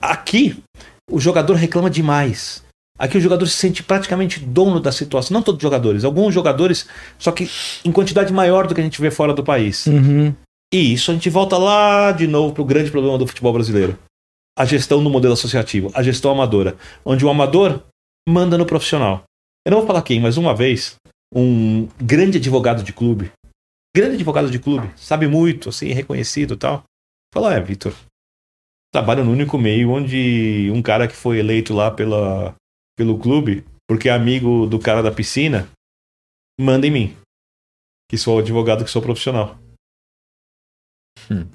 aqui 0.00 0.62
o 1.10 1.18
jogador 1.18 1.54
reclama 1.54 1.90
demais. 1.90 2.62
Aqui 2.98 3.16
o 3.16 3.20
jogador 3.20 3.46
se 3.46 3.56
sente 3.56 3.82
praticamente 3.82 4.38
dono 4.38 4.78
da 4.78 4.92
situação. 4.92 5.34
Não 5.34 5.42
todos 5.42 5.58
os 5.58 5.62
jogadores, 5.62 6.04
alguns 6.04 6.34
jogadores, 6.34 6.86
só 7.18 7.32
que 7.32 7.50
em 7.84 7.90
quantidade 7.90 8.32
maior 8.32 8.66
do 8.66 8.74
que 8.74 8.80
a 8.80 8.84
gente 8.84 9.00
vê 9.00 9.10
fora 9.10 9.32
do 9.32 9.42
país. 9.42 9.86
Uhum. 9.86 10.34
E 10.72 10.92
isso 10.92 11.10
a 11.10 11.14
gente 11.14 11.30
volta 11.30 11.56
lá 11.56 12.12
de 12.12 12.26
novo 12.26 12.52
para 12.52 12.62
o 12.62 12.66
grande 12.66 12.90
problema 12.90 13.16
do 13.16 13.26
futebol 13.26 13.52
brasileiro. 13.52 13.98
A 14.56 14.64
gestão 14.66 15.00
no 15.00 15.08
modelo 15.08 15.32
associativo, 15.32 15.90
a 15.94 16.02
gestão 16.02 16.30
amadora, 16.30 16.76
onde 17.04 17.24
o 17.24 17.30
amador 17.30 17.82
manda 18.28 18.56
no 18.56 18.66
profissional. 18.66 19.24
Eu 19.64 19.72
não 19.72 19.78
vou 19.78 19.86
falar 19.86 20.02
quem, 20.02 20.20
mas 20.20 20.36
uma 20.36 20.54
vez, 20.54 20.96
um 21.34 21.86
grande 21.98 22.38
advogado 22.38 22.82
de 22.82 22.92
clube, 22.92 23.32
grande 23.94 24.14
advogado 24.14 24.50
de 24.50 24.58
clube, 24.58 24.90
sabe 24.96 25.26
muito, 25.26 25.68
assim, 25.68 25.92
reconhecido 25.92 26.54
e 26.54 26.56
tal, 26.56 26.84
falou: 27.32 27.50
É, 27.50 27.60
Vitor, 27.60 27.94
trabalho 28.92 29.24
no 29.24 29.32
único 29.32 29.58
meio 29.58 29.90
onde 29.90 30.70
um 30.72 30.82
cara 30.82 31.06
que 31.06 31.14
foi 31.14 31.38
eleito 31.38 31.74
lá 31.74 31.90
pela, 31.90 32.54
pelo 32.96 33.18
clube, 33.18 33.64
porque 33.88 34.08
é 34.08 34.12
amigo 34.12 34.66
do 34.66 34.78
cara 34.78 35.02
da 35.02 35.12
piscina, 35.12 35.68
manda 36.60 36.86
em 36.86 36.90
mim. 36.90 37.16
Que 38.10 38.18
sou 38.18 38.40
advogado, 38.40 38.84
que 38.84 38.90
sou 38.90 39.02
profissional. 39.02 39.56
Hum. 41.30 41.46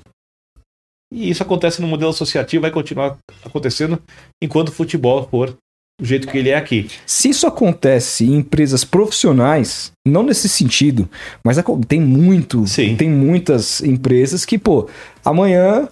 E 1.12 1.30
isso 1.30 1.44
acontece 1.44 1.82
no 1.82 1.88
modelo 1.88 2.12
associativo, 2.12 2.62
vai 2.62 2.72
continuar 2.72 3.18
acontecendo 3.44 4.02
enquanto 4.42 4.70
o 4.70 4.72
futebol 4.72 5.28
for 5.30 5.58
do 6.00 6.06
jeito 6.06 6.28
que 6.28 6.38
ele 6.38 6.50
é 6.50 6.56
aqui. 6.56 6.88
Se 7.06 7.30
isso 7.30 7.48
acontece 7.48 8.26
em 8.26 8.36
empresas 8.36 8.84
profissionais, 8.84 9.92
não 10.06 10.24
nesse 10.24 10.50
sentido, 10.50 11.10
mas 11.44 11.58
tem 11.88 12.02
muito, 12.02 12.68
Sim. 12.68 12.96
tem 12.96 13.10
muitas 13.10 13.82
empresas 13.82 14.44
que, 14.46 14.58
pô, 14.58 14.90
amanhã, 15.24 15.88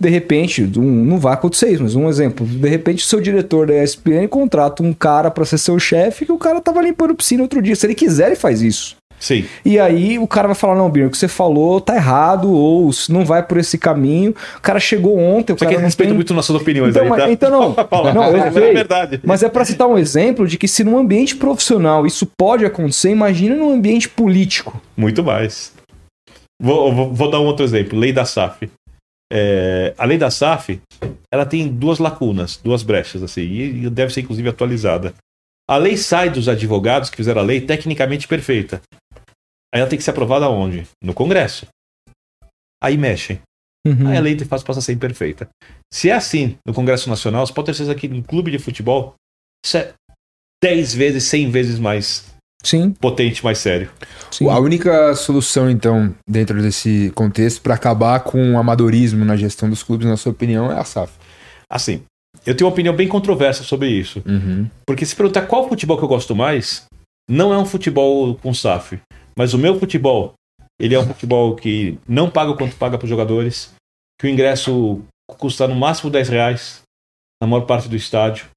de 0.00 0.08
repente, 0.08 0.62
um- 0.76 1.04
não 1.04 1.18
vai 1.18 1.34
acontecer 1.34 1.70
isso, 1.70 1.82
mas 1.82 1.94
um 1.94 2.08
exemplo, 2.08 2.46
de 2.46 2.68
repente 2.68 3.04
o 3.04 3.06
seu 3.06 3.20
diretor 3.20 3.66
da 3.66 3.82
ESPN 3.82 4.28
contrata 4.28 4.82
um 4.82 4.92
cara 4.94 5.30
pra 5.30 5.44
ser 5.44 5.58
seu 5.58 5.78
chefe 5.78 6.24
que 6.24 6.32
o 6.32 6.38
cara 6.38 6.60
tava 6.60 6.80
limpando 6.80 7.14
piscina 7.14 7.42
outro 7.42 7.60
dia. 7.60 7.74
Se 7.76 7.84
ele 7.84 7.94
quiser, 7.94 8.28
ele 8.28 8.36
faz 8.36 8.62
isso. 8.62 8.96
Sim. 9.20 9.44
E 9.64 9.78
aí 9.78 10.18
o 10.18 10.26
cara 10.28 10.46
vai 10.48 10.54
falar, 10.54 10.74
não, 10.76 10.88
Bino, 10.88 11.08
o 11.08 11.10
que 11.10 11.18
você 11.18 11.26
falou 11.28 11.80
tá 11.80 11.96
errado, 11.96 12.50
ou 12.52 12.90
não 13.08 13.24
vai 13.24 13.42
por 13.42 13.58
esse 13.58 13.76
caminho. 13.76 14.34
O 14.56 14.60
cara 14.60 14.78
chegou 14.78 15.18
ontem, 15.18 15.52
o 15.52 15.56
Você 15.58 15.64
cara 15.64 15.70
que 15.72 15.80
não 15.80 15.84
respeita 15.86 16.10
tem... 16.10 16.14
muito 16.16 16.32
nossas 16.34 16.54
opiniões 16.54 16.94
Então, 16.94 17.12
aí, 17.12 17.20
tá? 17.20 17.30
então 17.30 17.50
não. 17.50 17.68
Não, 18.14 18.24
eu 18.30 18.38
mas 18.38 18.54
sei. 18.54 18.70
é 18.70 18.72
verdade. 18.74 19.20
Mas 19.24 19.42
é 19.42 19.48
pra 19.48 19.64
citar 19.64 19.88
um 19.88 19.98
exemplo 19.98 20.46
de 20.46 20.56
que 20.56 20.68
se 20.68 20.84
num 20.84 20.96
ambiente 20.96 21.34
profissional 21.36 22.06
isso 22.06 22.26
pode 22.38 22.64
acontecer, 22.64 23.10
imagina 23.10 23.54
num 23.56 23.72
ambiente 23.72 24.08
político. 24.08 24.80
Muito 24.96 25.22
mais. 25.24 25.72
Vou, 26.60 26.92
vou- 26.92 27.12
vou 27.12 27.30
dar 27.30 27.40
um 27.40 27.46
outro 27.46 27.64
exemplo. 27.64 27.98
Lei 27.98 28.12
da 28.12 28.24
SAF. 28.24 28.70
É, 29.32 29.94
a 29.98 30.04
lei 30.04 30.16
da 30.16 30.30
SAF, 30.30 30.80
ela 31.32 31.44
tem 31.44 31.68
duas 31.68 31.98
lacunas, 31.98 32.58
duas 32.62 32.82
brechas, 32.82 33.22
assim, 33.22 33.42
e 33.42 33.90
deve 33.90 34.12
ser 34.12 34.20
inclusive 34.22 34.48
atualizada. 34.48 35.12
A 35.68 35.76
lei 35.76 35.96
sai 35.98 36.30
dos 36.30 36.48
advogados 36.48 37.10
que 37.10 37.16
fizeram 37.16 37.42
a 37.42 37.44
lei 37.44 37.60
tecnicamente 37.60 38.26
perfeita. 38.26 38.80
Aí 39.78 39.80
ela 39.80 39.88
tem 39.88 39.96
que 39.96 40.04
ser 40.04 40.10
aprovada 40.10 40.50
onde? 40.50 40.84
No 41.00 41.14
Congresso. 41.14 41.68
Aí 42.82 42.96
mexem. 42.96 43.40
Uhum. 43.86 44.08
Aí 44.08 44.16
a 44.16 44.20
lei 44.20 44.34
de 44.34 44.44
fato 44.44 44.64
passa 44.64 44.80
a 44.80 44.82
ser 44.82 44.92
imperfeita. 44.92 45.48
Se 45.92 46.10
é 46.10 46.14
assim 46.14 46.58
no 46.66 46.74
Congresso 46.74 47.08
Nacional, 47.08 47.46
você 47.46 47.52
pode 47.52 47.66
ter 47.66 47.74
certeza 47.74 47.94
que 47.94 48.08
no 48.08 48.22
clube 48.24 48.50
de 48.50 48.58
futebol, 48.58 49.14
isso 49.64 49.76
é 49.76 49.94
10 50.62 50.94
vezes, 50.94 51.24
100 51.24 51.50
vezes 51.50 51.78
mais 51.78 52.26
Sim, 52.64 52.90
potente, 52.90 53.44
mais 53.44 53.58
sério. 53.58 53.88
sim. 54.32 54.48
A 54.48 54.58
única 54.58 55.14
solução, 55.14 55.70
então, 55.70 56.12
dentro 56.28 56.60
desse 56.60 57.12
contexto, 57.14 57.62
para 57.62 57.76
acabar 57.76 58.18
com 58.24 58.54
o 58.54 58.58
amadorismo 58.58 59.24
na 59.24 59.36
gestão 59.36 59.70
dos 59.70 59.84
clubes, 59.84 60.08
na 60.08 60.16
sua 60.16 60.32
opinião, 60.32 60.72
é 60.72 60.76
a 60.76 60.84
SAF. 60.84 61.12
Assim, 61.70 62.02
eu 62.44 62.56
tenho 62.56 62.66
uma 62.66 62.72
opinião 62.72 62.96
bem 62.96 63.06
controversa 63.06 63.62
sobre 63.62 63.88
isso. 63.88 64.20
Uhum. 64.26 64.68
Porque 64.84 65.06
se 65.06 65.14
perguntar 65.14 65.42
qual 65.42 65.68
futebol 65.68 65.96
que 65.96 66.02
eu 66.02 66.08
gosto 66.08 66.34
mais, 66.34 66.84
não 67.30 67.54
é 67.54 67.58
um 67.58 67.64
futebol 67.64 68.34
com 68.34 68.52
SAF. 68.52 68.98
Mas 69.38 69.54
o 69.54 69.58
meu 69.58 69.78
futebol, 69.78 70.34
ele 70.80 70.96
é 70.96 70.98
um 70.98 71.06
futebol 71.06 71.54
que 71.54 71.96
não 72.08 72.28
paga 72.28 72.50
o 72.50 72.56
quanto 72.56 72.76
paga 72.76 72.98
para 72.98 73.04
os 73.04 73.08
jogadores, 73.08 73.72
que 74.20 74.26
o 74.26 74.28
ingresso 74.28 75.00
custa 75.38 75.68
no 75.68 75.76
máximo 75.76 76.10
10 76.10 76.28
reais 76.28 76.82
na 77.40 77.46
maior 77.46 77.64
parte 77.64 77.88
do 77.88 77.94
estádio, 77.94 78.50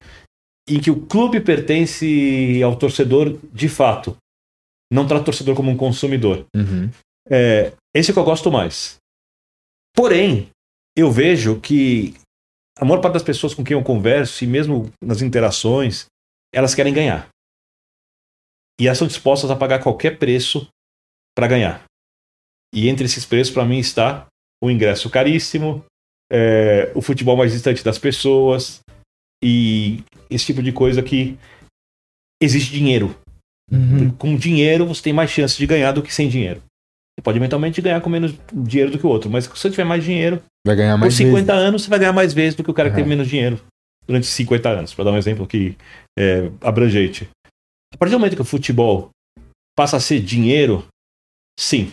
em 0.68 0.80
que 0.80 0.90
o 0.90 1.06
clube 1.06 1.40
pertence 1.40 2.60
ao 2.64 2.74
torcedor 2.74 3.38
de 3.52 3.68
fato. 3.68 4.16
Não 4.92 5.06
trata 5.06 5.22
o 5.22 5.26
torcedor 5.26 5.54
como 5.54 5.70
um 5.70 5.76
consumidor. 5.76 6.46
Uhum. 6.54 6.90
É, 7.30 7.72
esse 7.94 8.10
é 8.10 8.12
o 8.12 8.14
que 8.14 8.20
eu 8.20 8.24
gosto 8.24 8.50
mais. 8.50 8.96
Porém, 9.94 10.48
eu 10.96 11.12
vejo 11.12 11.60
que 11.60 12.14
a 12.76 12.84
maior 12.84 13.00
parte 13.00 13.14
das 13.14 13.22
pessoas 13.22 13.54
com 13.54 13.62
quem 13.62 13.76
eu 13.76 13.84
converso, 13.84 14.42
e 14.42 14.48
mesmo 14.48 14.90
nas 15.00 15.22
interações, 15.22 16.06
elas 16.52 16.74
querem 16.74 16.92
ganhar. 16.92 17.28
E 18.80 18.86
elas 18.86 18.98
são 18.98 19.06
dispostas 19.06 19.50
a 19.50 19.56
pagar 19.56 19.82
qualquer 19.82 20.18
preço 20.18 20.66
para 21.36 21.46
ganhar. 21.46 21.84
E 22.74 22.88
entre 22.88 23.04
esses 23.04 23.24
preços, 23.24 23.52
para 23.52 23.64
mim, 23.64 23.78
está 23.78 24.26
o 24.62 24.70
ingresso 24.70 25.10
caríssimo, 25.10 25.84
é, 26.32 26.90
o 26.94 27.02
futebol 27.02 27.36
mais 27.36 27.52
distante 27.52 27.84
das 27.84 27.98
pessoas 27.98 28.80
e 29.44 30.02
esse 30.30 30.46
tipo 30.46 30.62
de 30.62 30.72
coisa 30.72 31.02
que 31.02 31.36
exige 32.42 32.70
dinheiro. 32.70 33.14
Uhum. 33.70 34.10
Com 34.12 34.36
dinheiro, 34.36 34.86
você 34.86 35.02
tem 35.02 35.12
mais 35.12 35.30
chance 35.30 35.56
de 35.56 35.66
ganhar 35.66 35.92
do 35.92 36.02
que 36.02 36.12
sem 36.12 36.28
dinheiro. 36.28 36.62
Você 37.14 37.22
pode 37.22 37.38
eventualmente 37.38 37.80
ganhar 37.82 38.00
com 38.00 38.08
menos 38.08 38.34
dinheiro 38.52 38.90
do 38.90 38.98
que 38.98 39.06
o 39.06 39.10
outro, 39.10 39.30
mas 39.30 39.44
se 39.44 39.50
você 39.50 39.70
tiver 39.70 39.84
mais 39.84 40.02
dinheiro, 40.02 40.42
Vai 40.66 40.76
ganhar 40.76 40.94
por 40.94 41.00
mais 41.00 41.14
50 41.14 41.52
anos, 41.52 41.82
você 41.82 41.90
vai 41.90 41.98
ganhar 41.98 42.12
mais 42.12 42.32
vezes 42.32 42.54
do 42.54 42.64
que 42.64 42.70
o 42.70 42.74
cara 42.74 42.88
que 42.88 42.96
Uhum. 42.96 43.02
tem 43.02 43.08
menos 43.08 43.28
dinheiro 43.28 43.60
durante 44.06 44.26
50 44.26 44.68
anos, 44.68 44.94
para 44.94 45.04
dar 45.04 45.12
um 45.12 45.16
exemplo 45.18 45.44
aqui 45.44 45.76
é, 46.18 46.50
abrangente. 46.60 47.28
A 47.92 47.96
partir 47.96 48.12
do 48.12 48.18
momento 48.18 48.36
que 48.36 48.42
o 48.42 48.46
futebol 48.46 49.10
passa 49.76 49.96
a 49.96 50.00
ser 50.00 50.20
dinheiro, 50.20 50.86
sim. 51.58 51.92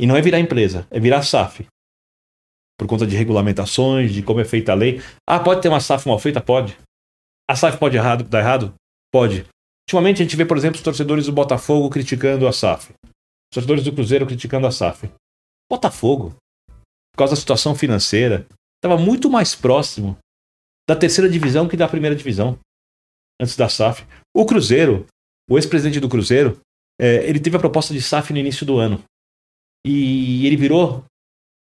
E 0.00 0.06
não 0.06 0.16
é 0.16 0.22
virar 0.22 0.40
empresa, 0.40 0.86
é 0.90 0.98
virar 0.98 1.22
SAF. 1.22 1.66
Por 2.78 2.88
conta 2.88 3.06
de 3.06 3.16
regulamentações, 3.16 4.12
de 4.12 4.22
como 4.22 4.40
é 4.40 4.44
feita 4.44 4.72
a 4.72 4.74
lei. 4.74 5.00
Ah, 5.28 5.38
pode 5.38 5.62
ter 5.62 5.68
uma 5.68 5.80
SAF 5.80 6.08
mal 6.08 6.18
feita? 6.18 6.40
Pode. 6.40 6.76
A 7.48 7.54
SAF 7.54 7.78
pode 7.78 7.96
errado, 7.96 8.24
dar 8.24 8.40
errado? 8.40 8.74
Pode. 9.12 9.46
Ultimamente 9.86 10.22
a 10.22 10.24
gente 10.24 10.36
vê, 10.36 10.44
por 10.44 10.56
exemplo, 10.56 10.76
os 10.76 10.82
torcedores 10.82 11.26
do 11.26 11.32
Botafogo 11.32 11.90
criticando 11.90 12.48
a 12.48 12.52
SAF. 12.52 12.92
Os 13.04 13.54
torcedores 13.54 13.84
do 13.84 13.92
Cruzeiro 13.92 14.26
criticando 14.26 14.66
a 14.66 14.72
SAF. 14.72 15.08
Botafogo, 15.70 16.34
por 16.66 17.18
causa 17.18 17.34
da 17.34 17.40
situação 17.40 17.74
financeira, 17.74 18.46
estava 18.76 19.00
muito 19.00 19.30
mais 19.30 19.54
próximo 19.54 20.18
da 20.88 20.96
terceira 20.96 21.30
divisão 21.30 21.68
que 21.68 21.76
da 21.76 21.88
primeira 21.88 22.16
divisão, 22.16 22.58
antes 23.40 23.56
da 23.56 23.68
SAF. 23.68 24.04
O 24.34 24.44
Cruzeiro, 24.44 25.06
o 25.48 25.56
ex-presidente 25.56 26.00
do 26.00 26.08
Cruzeiro, 26.08 26.60
é, 27.00 27.28
ele 27.28 27.40
teve 27.40 27.56
a 27.56 27.60
proposta 27.60 27.92
de 27.94 28.02
SAF 28.02 28.32
no 28.32 28.38
início 28.38 28.66
do 28.66 28.78
ano. 28.78 29.02
E 29.86 30.46
ele 30.46 30.56
virou 30.56 31.04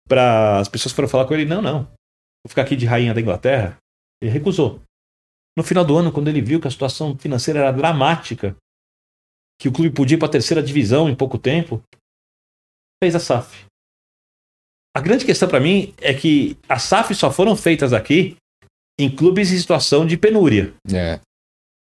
para 0.08 0.58
as 0.58 0.68
pessoas 0.68 0.92
foram 0.92 1.08
falar 1.08 1.26
com 1.26 1.34
ele: 1.34 1.44
não, 1.44 1.62
não, 1.62 1.84
vou 1.84 2.48
ficar 2.48 2.62
aqui 2.62 2.74
de 2.76 2.86
rainha 2.86 3.14
da 3.14 3.20
Inglaterra. 3.20 3.78
Ele 4.22 4.32
recusou. 4.32 4.82
No 5.56 5.64
final 5.64 5.84
do 5.84 5.96
ano, 5.96 6.12
quando 6.12 6.28
ele 6.28 6.40
viu 6.40 6.60
que 6.60 6.68
a 6.68 6.70
situação 6.70 7.16
financeira 7.16 7.60
era 7.60 7.72
dramática, 7.72 8.56
que 9.60 9.68
o 9.68 9.72
clube 9.72 9.94
podia 9.94 10.16
ir 10.16 10.18
para 10.18 10.28
a 10.28 10.32
terceira 10.32 10.62
divisão 10.62 11.08
em 11.08 11.16
pouco 11.16 11.38
tempo, 11.38 11.82
fez 13.02 13.14
a 13.14 13.20
SAF. 13.20 13.66
A 14.96 15.00
grande 15.00 15.24
questão 15.24 15.48
para 15.48 15.60
mim 15.60 15.94
é 15.98 16.14
que 16.14 16.56
as 16.68 16.82
SAF 16.84 17.14
só 17.14 17.30
foram 17.30 17.56
feitas 17.56 17.92
aqui 17.92 18.36
em 18.98 19.14
clubes 19.14 19.52
em 19.52 19.58
situação 19.58 20.06
de 20.06 20.16
penúria. 20.16 20.74
É. 20.92 21.20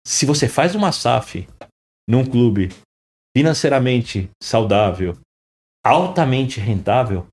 Se 0.06 0.26
você 0.26 0.48
faz 0.48 0.74
uma 0.74 0.93
SAF 0.93 1.47
num 2.09 2.24
clube 2.24 2.68
financeiramente 3.36 4.28
saudável, 4.43 5.16
altamente 5.85 6.60
rentável, 6.60 7.26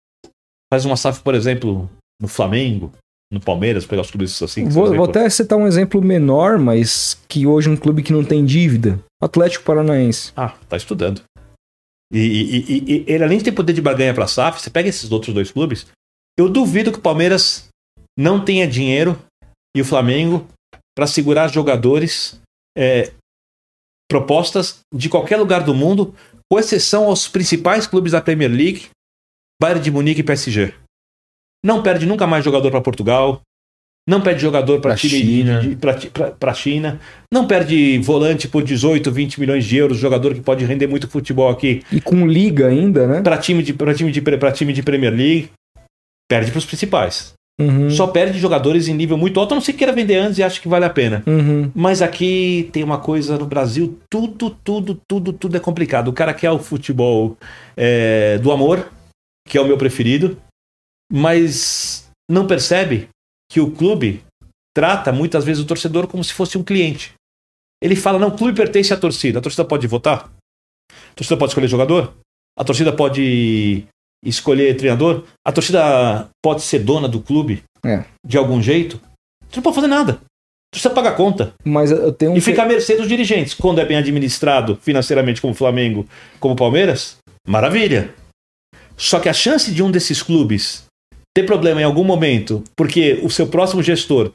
faz 0.72 0.86
uma 0.86 0.96
SAF, 0.98 1.22
por 1.22 1.36
exemplo, 1.36 1.90
no 2.22 2.28
Flamengo, 2.28 2.92
no 3.32 3.40
Palmeiras, 3.40 3.86
pegar 3.86 4.02
os 4.02 4.10
clubes 4.12 4.42
assim. 4.42 4.68
Vou, 4.68 4.94
vou 4.96 5.06
até 5.06 5.30
citar 5.30 5.58
um 5.58 5.68
exemplo 5.68 6.02
menor, 6.02 6.58
mas 6.58 7.20
que 7.28 7.46
hoje 7.46 7.70
é 7.70 7.72
um 7.72 7.78
clube 7.78 8.04
que 8.04 8.12
não 8.14 8.24
tem 8.24 8.44
dívida. 8.46 9.00
Atlético 9.22 9.64
Paranaense. 9.66 10.32
Ah, 10.36 10.56
tá 10.68 10.76
estudando. 10.78 11.22
E, 12.12 12.20
e- 12.20 12.58
e- 12.58 12.84
e 12.92 13.06
ele, 13.08 13.24
além 13.24 13.38
de 13.38 13.46
ter 13.46 13.52
poder 13.54 13.72
de 13.74 13.82
barganha 13.82 14.14
para 14.14 14.28
SAF, 14.28 14.62
você 14.62 14.70
pega 14.70 14.90
esses 14.90 15.12
outros 15.12 15.34
dois 15.34 15.52
clubes, 15.52 15.88
eu 16.38 16.50
duvido 16.50 16.92
que 16.92 16.98
o 17.00 17.02
Palmeiras 17.02 17.68
não 18.18 18.44
tenha 18.44 18.68
dinheiro 18.68 19.18
e 19.76 19.82
o 19.82 19.86
Flamengo 19.86 20.46
para 20.98 21.08
segurar 21.08 21.48
jogadores 21.48 22.41
é, 22.78 23.12
propostas 24.10 24.80
de 24.94 25.10
qualquer 25.10 25.38
lugar 25.38 25.64
do 25.64 25.74
mundo, 25.74 26.14
com 26.52 26.60
exceção 26.60 27.06
aos 27.06 27.28
principais 27.28 27.88
clubes 27.88 28.12
da 28.12 28.22
Premier 28.22 28.52
League, 28.52 28.90
Bayern 29.62 29.82
de 29.82 29.92
Munique 29.92 30.22
e 30.22 30.24
PSG. 30.24 30.74
Não 31.64 31.82
perde 31.82 32.06
nunca 32.06 32.28
mais 32.28 32.44
jogador 32.44 32.72
para 32.72 32.82
Portugal, 32.82 33.42
não 34.08 34.20
perde 34.20 34.42
jogador 34.42 34.82
para 34.82 34.98
China. 34.98 35.62
para 36.40 36.54
China, 36.54 37.00
não 37.32 37.48
perde 37.48 38.00
volante 38.00 38.48
por 38.48 38.64
18, 38.64 39.12
20 39.12 39.40
milhões 39.40 39.64
de 39.64 39.78
euros, 39.78 39.98
jogador 39.98 40.34
que 40.34 40.42
pode 40.42 40.66
render 40.66 40.88
muito 40.88 41.08
futebol 41.08 41.50
aqui 41.50 41.84
E 41.92 42.02
com 42.02 42.28
liga 42.28 42.68
ainda, 42.68 43.08
né? 43.08 43.22
para 43.22 43.38
time 43.38 43.62
de 43.62 43.74
para 43.74 43.94
time 43.94 44.12
de 44.12 44.22
para 44.22 44.52
time 44.52 44.74
de 44.74 44.82
Premier 44.82 45.14
League, 45.14 45.52
perde 46.28 46.52
para 46.52 46.58
os 46.58 46.66
principais. 46.66 47.34
Uhum. 47.62 47.90
Só 47.90 48.08
perde 48.08 48.40
jogadores 48.40 48.88
em 48.88 48.94
nível 48.94 49.18
muito 49.18 49.40
alto, 49.40 49.54
a 49.54 49.56
não 49.56 49.62
ser 49.62 49.74
que 49.74 49.80
queira 49.80 49.94
vender 49.94 50.18
antes 50.18 50.38
e 50.38 50.44
acha 50.44 50.60
que 50.60 50.68
vale 50.68 50.86
a 50.86 50.90
pena. 50.90 51.24
Uhum. 51.28 51.72
Mas 51.74 52.02
aqui 52.02 52.70
tem 52.72 52.84
uma 52.84 52.98
coisa 52.98 53.38
no 53.38 53.46
Brasil, 53.46 54.00
tudo, 54.10 54.50
tudo, 54.64 55.00
tudo, 55.08 55.34
tudo 55.34 55.58
é 55.58 55.60
complicado. 55.60 56.08
O 56.08 56.14
cara 56.14 56.34
quer 56.34 56.52
o 56.52 56.60
futebol 56.60 57.38
é, 57.76 58.38
do 58.40 58.52
amor, 58.52 58.92
que 59.48 59.58
é 59.58 59.62
o 59.62 59.66
meu 59.66 59.78
preferido, 59.78 60.38
mas 61.12 62.10
não 62.30 62.48
percebe 62.48 63.10
que 63.52 63.60
o 63.60 63.72
clube 63.72 64.24
trata 64.74 65.12
muitas 65.12 65.44
vezes 65.44 65.64
o 65.64 65.68
torcedor 65.68 66.08
como 66.08 66.24
se 66.24 66.34
fosse 66.34 66.58
um 66.58 66.64
cliente. 66.64 67.14
Ele 67.82 67.96
fala: 67.96 68.20
não, 68.20 68.30
o 68.30 68.38
clube 68.38 68.56
pertence 68.56 68.94
à 68.94 68.98
torcida. 68.98 69.40
A 69.40 69.42
torcida 69.42 69.66
pode 69.66 69.88
votar? 69.88 70.32
A 70.92 71.14
torcida 71.16 71.38
pode 71.38 71.52
escolher 71.52 71.68
jogador? 71.68 72.14
A 72.58 72.64
torcida 72.64 72.94
pode 72.94 73.86
escolher 74.24 74.76
treinador? 74.78 75.24
A 75.46 75.52
torcida 75.52 76.28
pode 76.44 76.62
ser 76.62 76.80
dona 76.80 77.08
do 77.08 77.22
clube 77.22 77.64
É. 77.84 78.04
de 78.26 78.38
algum 78.38 78.62
jeito? 78.62 79.00
Você 79.50 79.58
não 79.58 79.64
pode 79.64 79.76
fazer 79.76 79.88
nada. 79.88 80.14
A 80.14 80.76
torcida 80.76 80.94
paga 80.94 81.10
a 81.10 81.14
conta. 81.14 81.54
Mas 81.66 81.92
eu 81.92 82.14
tenho 82.14 82.32
um. 82.32 82.38
E 82.38 82.42
fica 82.42 82.64
à 82.64 82.66
mercê 82.66 82.96
dos 82.96 83.08
dirigentes. 83.08 83.54
Quando 83.54 83.82
é 83.82 83.86
bem 83.86 83.98
administrado 83.98 84.78
financeiramente, 84.82 85.42
como 85.42 85.54
o 85.54 85.56
Flamengo, 85.56 86.08
como 86.40 86.54
o 86.54 86.58
Palmeiras, 86.58 87.18
maravilha. 87.48 88.14
Só 88.96 89.20
que 89.20 89.28
a 89.28 89.34
chance 89.34 89.72
de 89.74 89.82
um 89.84 89.92
desses 89.92 90.22
clubes 90.22 90.86
ter 91.36 91.46
problema 91.46 91.82
em 91.82 91.86
algum 91.86 92.04
momento, 92.04 92.64
porque 92.76 93.20
o 93.24 93.30
seu 93.30 93.48
próximo 93.48 93.82
gestor 93.82 94.32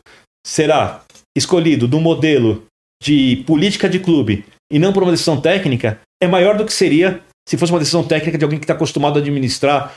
será 0.46 1.02
escolhido 1.36 1.86
do 1.86 2.00
modelo 2.00 2.64
de 3.02 3.44
política 3.46 3.88
de 3.88 3.98
clube 3.98 4.44
e 4.72 4.78
não 4.78 4.92
por 4.92 5.02
uma 5.02 5.12
decisão 5.12 5.40
técnica, 5.40 6.00
é 6.22 6.26
maior 6.26 6.56
do 6.56 6.64
que 6.64 6.72
seria 6.72 7.20
se 7.48 7.56
fosse 7.56 7.73
uma 7.73 7.78
decisão 7.78 8.02
técnica 8.02 8.36
de 8.36 8.44
alguém 8.44 8.59
que 8.59 8.64
está 8.64 8.74
acostumado 8.74 9.16
a 9.16 9.20
administrar 9.20 9.94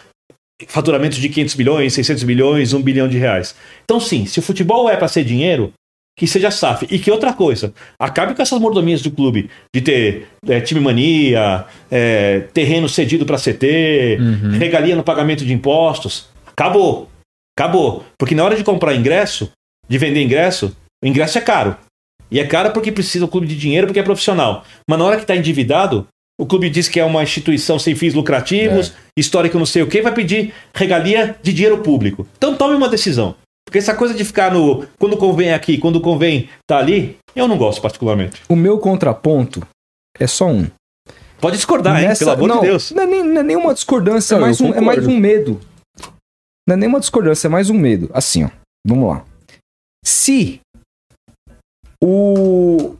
faturamentos 0.68 1.18
de 1.18 1.30
500 1.30 1.56
milhões, 1.56 1.94
600 1.94 2.24
milhões, 2.24 2.74
1 2.74 2.82
bilhão 2.82 3.08
de 3.08 3.18
reais. 3.18 3.56
Então, 3.84 4.00
sim, 4.00 4.26
se 4.26 4.40
o 4.40 4.42
futebol 4.42 4.90
é 4.90 4.98
para 4.98 5.08
ser 5.08 5.24
dinheiro, 5.24 5.74
que 6.20 6.28
seja 6.28 6.52
SAF. 6.52 6.86
E 6.92 7.00
que 7.00 7.10
outra 7.10 7.32
coisa, 7.32 7.74
acabe 7.98 8.36
com 8.36 8.42
essas 8.42 8.60
mordomias 8.60 9.02
do 9.02 9.10
clube 9.10 9.50
de 9.74 9.82
ter 9.82 10.28
é, 10.46 10.60
time 10.60 10.82
mania, 10.82 11.66
é, 11.90 12.42
terreno 12.54 12.90
cedido 12.90 13.26
para 13.26 13.38
CT, 13.38 14.18
regalia 14.60 14.98
no 14.98 15.04
pagamento 15.04 15.46
de 15.46 15.54
impostos. 15.54 16.28
Acabou. 16.46 17.10
Acabou. 17.58 18.04
Porque 18.18 18.36
na 18.36 18.44
hora 18.44 18.58
de 18.58 18.66
comprar 18.66 18.94
ingresso, 18.96 19.50
de 19.88 19.98
vender 19.98 20.22
ingresso, 20.22 20.76
o 21.02 21.08
ingresso 21.08 21.38
é 21.38 21.42
caro. 21.42 21.78
E 22.30 22.38
é 22.38 22.46
caro 22.46 22.72
porque 22.74 22.92
precisa 22.92 23.24
o 23.24 23.30
clube 23.30 23.48
de 23.48 23.56
dinheiro, 23.56 23.88
porque 23.88 24.00
é 24.02 24.04
profissional. 24.04 24.66
Mas 24.90 25.00
na 25.00 25.06
hora 25.06 25.16
que 25.16 25.24
está 25.24 25.38
endividado, 25.38 26.06
o 26.40 26.46
clube 26.46 26.70
diz 26.70 26.88
que 26.88 27.00
é 27.02 27.04
uma 27.04 27.22
instituição 27.22 27.78
sem 27.78 27.94
fins 27.96 28.14
lucrativos, 28.14 28.94
histórico 29.18 29.60
não 29.60 29.66
sei 29.66 29.84
o 29.84 29.88
quê, 29.88 30.02
vai 30.02 30.14
pedir 30.14 30.54
regalia 30.74 31.36
de 31.44 31.52
dinheiro 31.52 31.80
público. 31.80 32.26
Então 32.38 32.56
tome 32.56 32.76
uma 32.76 32.88
decisão. 32.88 33.36
Porque 33.68 33.78
essa 33.78 33.94
coisa 33.94 34.14
de 34.14 34.24
ficar 34.24 34.52
no. 34.54 34.88
Quando 34.98 35.18
convém 35.18 35.54
aqui, 35.54 35.78
quando 35.78 36.00
convém 36.00 36.50
tá 36.66 36.78
ali, 36.80 37.18
eu 37.36 37.46
não 37.48 37.58
gosto 37.58 37.82
particularmente. 37.82 38.42
O 38.48 38.56
meu 38.56 38.80
contraponto 38.80 39.62
é 40.18 40.26
só 40.26 40.48
um. 40.48 40.66
Pode 41.42 41.58
discordar, 41.58 42.02
hein? 42.02 42.08
Nessa- 42.08 42.26
Pelo 42.26 42.32
amor 42.38 42.48
não, 42.48 42.62
de 42.62 42.68
Deus. 42.68 42.92
Não 42.92 43.04
é, 43.04 43.06
nem, 43.06 43.24
não 43.24 43.42
é 43.42 43.44
nenhuma 43.44 43.74
discordância, 43.74 44.38
Não, 44.38 44.44
é, 44.44 44.48
mais 44.48 44.60
eu 44.62 44.68
um, 44.68 44.74
é 44.74 44.82
mais 44.82 45.06
um 45.06 45.18
medo. 45.18 45.60
Não 46.68 46.74
é 46.74 46.78
nenhuma 46.78 47.00
discordância, 47.02 47.48
é 47.48 47.50
mais 47.50 47.70
um 47.70 47.78
medo. 47.78 48.10
Assim, 48.14 48.46
ó. 48.46 48.50
Vamos 48.88 49.10
lá. 49.10 49.26
Se 50.06 50.62
o 52.02 52.96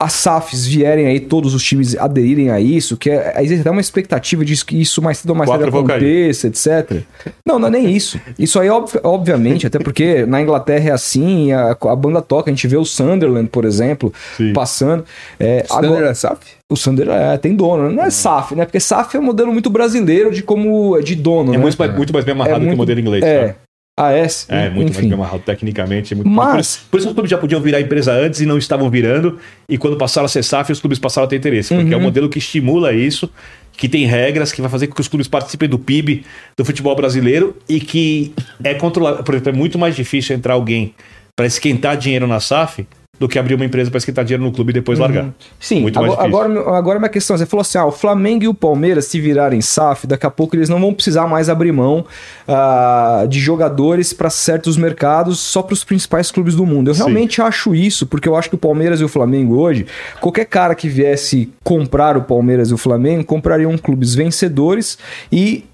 as 0.00 0.12
SAFs 0.12 0.64
vierem 0.64 1.06
aí, 1.06 1.18
todos 1.18 1.54
os 1.54 1.64
times 1.64 1.96
aderirem 1.96 2.50
a 2.50 2.60
isso, 2.60 2.96
que 2.96 3.10
é, 3.10 3.34
existe 3.42 3.62
até 3.62 3.70
uma 3.72 3.80
expectativa 3.80 4.44
de 4.44 4.64
que 4.64 4.80
isso 4.80 5.02
mais 5.02 5.18
cedo 5.18 5.30
ou 5.30 5.36
mais 5.36 5.50
tarde 5.50 5.68
aconteça, 5.68 6.46
etc. 6.46 7.02
Não, 7.44 7.58
não 7.58 7.66
é 7.66 7.70
nem 7.72 7.90
isso. 7.90 8.20
Isso 8.38 8.60
aí, 8.60 8.70
ob- 8.70 8.88
obviamente, 9.02 9.66
até 9.66 9.80
porque 9.80 10.24
na 10.24 10.40
Inglaterra 10.40 10.90
é 10.90 10.92
assim, 10.92 11.50
a, 11.50 11.72
a 11.80 11.96
banda 11.96 12.22
toca, 12.22 12.48
a 12.48 12.54
gente 12.54 12.68
vê 12.68 12.76
o 12.76 12.84
Sunderland, 12.84 13.48
por 13.48 13.64
exemplo, 13.64 14.12
Sim. 14.36 14.52
passando. 14.52 15.04
É, 15.38 15.62
Standard 15.64 15.86
agora- 15.94 16.10
é 16.10 16.14
SAF? 16.14 16.38
o 16.70 16.76
Sunderland 16.76 17.20
é, 17.34 17.36
tem 17.38 17.56
dono, 17.56 17.90
não 17.90 18.04
é 18.04 18.10
SAF, 18.10 18.54
né? 18.54 18.64
Porque 18.66 18.78
SAF 18.78 19.16
é 19.16 19.20
um 19.20 19.24
modelo 19.24 19.52
muito 19.52 19.68
brasileiro 19.68 20.30
de 20.30 20.42
como 20.44 21.00
de 21.00 21.16
dono, 21.16 21.54
É 21.54 21.56
né? 21.56 21.62
muito, 21.62 21.76
mais- 21.76 21.96
muito 21.96 22.12
mais 22.12 22.24
bem 22.24 22.32
amarrado 22.34 22.56
É 22.56 22.60
que 22.60 22.66
muito- 22.66 22.74
o 22.74 22.78
modelo 22.78 23.00
inglês. 23.00 23.24
É. 23.24 23.48
tá? 23.48 23.54
AS, 23.98 24.46
É, 24.48 24.70
muito 24.70 24.76
mais 24.86 24.90
enfim. 24.98 25.08
bem 25.08 25.12
amarrado 25.14 25.42
tecnicamente. 25.44 26.12
é 26.14 26.16
muito- 26.16 26.30
Mas- 26.30 26.50
Por, 26.52 26.60
isso, 26.60 26.80
por 26.90 26.98
isso 26.98 27.08
os 27.08 27.14
clubes 27.14 27.30
já 27.30 27.38
podiam 27.38 27.60
virar 27.60 27.80
empresa 27.80 28.12
antes 28.12 28.40
e 28.40 28.46
não 28.46 28.56
estavam 28.58 28.88
virando. 28.88 29.38
E 29.68 29.76
quando 29.76 29.96
passaram 29.96 30.26
a 30.26 30.28
ser 30.28 30.42
SAF, 30.44 30.70
os 30.72 30.80
clubes 30.80 30.98
passaram 30.98 31.26
a 31.26 31.28
ter 31.28 31.36
interesse. 31.36 31.74
Porque 31.74 31.92
é 31.92 31.96
Uhum. 31.96 32.02
um 32.02 32.04
modelo 32.06 32.28
que 32.28 32.38
estimula 32.38 32.92
isso, 32.92 33.28
que 33.76 33.88
tem 33.88 34.06
regras, 34.06 34.52
que 34.52 34.60
vai 34.60 34.70
fazer 34.70 34.86
com 34.88 34.94
que 34.94 35.00
os 35.00 35.08
clubes 35.08 35.28
participem 35.28 35.68
do 35.68 35.78
PIB 35.78 36.24
do 36.56 36.64
futebol 36.64 36.94
brasileiro 36.96 37.56
e 37.68 37.78
que 37.80 38.32
é 38.64 38.74
controlado. 38.74 39.22
Por 39.22 39.34
exemplo, 39.34 39.50
é 39.50 39.54
muito 39.56 39.78
mais 39.78 39.94
difícil 39.94 40.34
entrar 40.36 40.54
alguém 40.54 40.94
para 41.36 41.46
esquentar 41.46 41.96
dinheiro 41.96 42.26
na 42.26 42.40
SAF 42.40 42.86
do 43.18 43.28
que 43.28 43.38
abrir 43.38 43.54
uma 43.54 43.64
empresa 43.64 43.90
para 43.90 43.98
esquentar 43.98 44.24
dinheiro 44.24 44.44
no 44.44 44.52
clube 44.52 44.70
e 44.70 44.74
depois 44.74 44.98
largar. 44.98 45.32
Sim, 45.58 45.80
Muito 45.80 45.98
mais 46.00 46.12
agora, 46.12 46.28
difícil. 46.28 46.60
agora, 46.60 46.78
agora 46.78 46.98
minha 47.00 47.08
questão 47.08 47.34
é, 47.34 47.38
você 47.38 47.46
falou 47.46 47.62
assim, 47.62 47.78
ah, 47.78 47.84
o 47.84 47.90
Flamengo 47.90 48.44
e 48.44 48.48
o 48.48 48.54
Palmeiras 48.54 49.06
se 49.06 49.20
virarem 49.20 49.60
SAF, 49.60 50.06
daqui 50.06 50.24
a 50.24 50.30
pouco 50.30 50.54
eles 50.54 50.68
não 50.68 50.80
vão 50.80 50.94
precisar 50.94 51.26
mais 51.26 51.48
abrir 51.48 51.72
mão 51.72 52.04
ah, 52.46 53.26
de 53.28 53.40
jogadores 53.40 54.12
para 54.12 54.30
certos 54.30 54.76
mercados 54.76 55.40
só 55.40 55.62
para 55.62 55.74
os 55.74 55.82
principais 55.82 56.30
clubes 56.30 56.54
do 56.54 56.64
mundo. 56.64 56.90
Eu 56.90 56.94
Sim. 56.94 57.00
realmente 57.00 57.42
acho 57.42 57.74
isso, 57.74 58.06
porque 58.06 58.28
eu 58.28 58.36
acho 58.36 58.48
que 58.48 58.54
o 58.54 58.58
Palmeiras 58.58 59.00
e 59.00 59.04
o 59.04 59.08
Flamengo 59.08 59.56
hoje, 59.56 59.86
qualquer 60.20 60.44
cara 60.44 60.74
que 60.76 60.88
viesse 60.88 61.52
comprar 61.64 62.16
o 62.16 62.22
Palmeiras 62.22 62.70
e 62.70 62.74
o 62.74 62.78
Flamengo, 62.78 63.24
comprariam 63.24 63.76
clubes 63.76 64.14
vencedores 64.14 64.96
e 65.32 65.64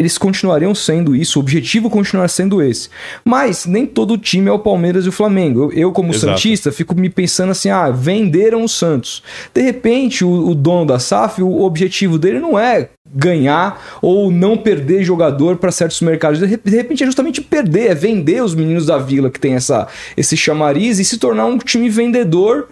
eles 0.00 0.16
continuariam 0.16 0.74
sendo 0.74 1.14
isso, 1.14 1.38
o 1.38 1.42
objetivo 1.42 1.90
continuar 1.90 2.26
sendo 2.28 2.62
esse. 2.62 2.88
Mas 3.22 3.66
nem 3.66 3.84
todo 3.84 4.16
time 4.16 4.48
é 4.48 4.52
o 4.52 4.58
Palmeiras 4.58 5.04
e 5.04 5.10
o 5.10 5.12
Flamengo. 5.12 5.64
Eu, 5.64 5.72
eu, 5.72 5.92
como 5.92 6.10
Exato. 6.14 6.32
Santista, 6.32 6.72
fico 6.72 6.98
me 6.98 7.10
pensando 7.10 7.50
assim: 7.50 7.68
ah, 7.68 7.90
venderam 7.90 8.64
o 8.64 8.68
Santos. 8.68 9.22
De 9.52 9.60
repente, 9.60 10.24
o, 10.24 10.48
o 10.48 10.54
dono 10.54 10.86
da 10.86 10.98
SAF, 10.98 11.42
o 11.42 11.60
objetivo 11.60 12.18
dele 12.18 12.40
não 12.40 12.58
é 12.58 12.88
ganhar 13.14 13.98
ou 14.00 14.30
não 14.30 14.56
perder 14.56 15.04
jogador 15.04 15.56
para 15.56 15.70
certos 15.70 16.00
mercados. 16.00 16.38
De 16.38 16.46
re- 16.46 16.60
de 16.64 16.76
repente 16.76 17.02
é 17.02 17.06
justamente 17.06 17.42
perder, 17.42 17.90
é 17.90 17.94
vender 17.94 18.42
os 18.42 18.54
meninos 18.54 18.86
da 18.86 18.96
vila 18.96 19.28
que 19.28 19.38
tem 19.38 19.54
essa, 19.54 19.86
esse 20.16 20.34
chamariz 20.36 20.98
e 20.98 21.04
se 21.04 21.18
tornar 21.18 21.44
um 21.44 21.58
time 21.58 21.90
vendedor 21.90 22.68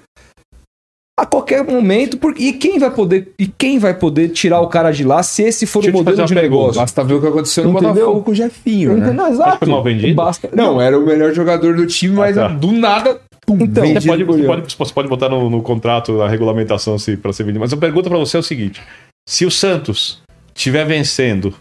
a 1.19 1.27
qualquer 1.27 1.65
momento. 1.65 2.17
Porque, 2.17 2.43
e 2.43 2.53
quem 2.53 2.79
vai 2.79 2.91
poder 2.91 3.33
e 3.39 3.47
quem 3.47 3.79
vai 3.79 3.93
poder 3.93 4.29
tirar 4.29 4.61
o 4.61 4.69
cara 4.69 4.93
de 4.93 5.03
lá 5.03 5.23
se 5.23 5.43
esse 5.43 5.67
for 5.67 5.83
Deixa 5.83 5.97
o 5.97 5.99
modelo 6.05 6.27
de 6.27 6.35
negócio? 6.35 6.81
Basta 6.81 7.03
ver 7.03 7.15
o 7.15 7.21
que 7.21 7.27
aconteceu 7.27 7.65
no 7.65 7.71
Entendeu? 7.71 7.93
Botafogo 7.93 8.23
com 8.23 8.31
o 8.31 8.35
Jefinho, 8.35 8.97
né? 8.97 9.07
Entendeu? 9.07 9.27
Exato. 9.27 9.59
foi 9.59 9.69
mal 9.69 9.83
vendido? 9.83 10.15
Basta... 10.15 10.49
Não, 10.55 10.81
era 10.81 10.99
o 10.99 11.05
melhor 11.05 11.33
jogador 11.35 11.75
do 11.75 11.87
time, 11.87 12.15
mas 12.15 12.39
Ah, 12.39 12.49
tá. 12.49 12.55
do 12.55 12.71
nada, 12.71 13.21
pum, 13.45 13.59
Então, 13.61 13.83
vendido 13.83 14.01
Você 14.01 14.09
pode, 14.09 14.25
você, 14.25 14.43
pode, 14.45 14.77
você 14.77 14.95
pode 14.95 15.09
botar 15.09 15.29
no, 15.29 15.51
no 15.51 15.61
contrato, 15.61 16.13
na 16.13 16.29
regulamentação 16.29 16.97
se, 16.99 17.17
para 17.17 17.33
ser 17.33 17.43
vendido. 17.43 17.61
Mas 17.61 17.73
a 17.73 17.77
pergunta 17.77 18.09
para 18.09 18.19
você 18.19 18.37
é 18.37 18.41
o 18.41 18.43
seguinte: 18.43 18.81
se 19.29 19.45
o 19.45 19.51
Santos 19.51 20.23
estiver 20.55 20.87
vencendo, 20.87 21.53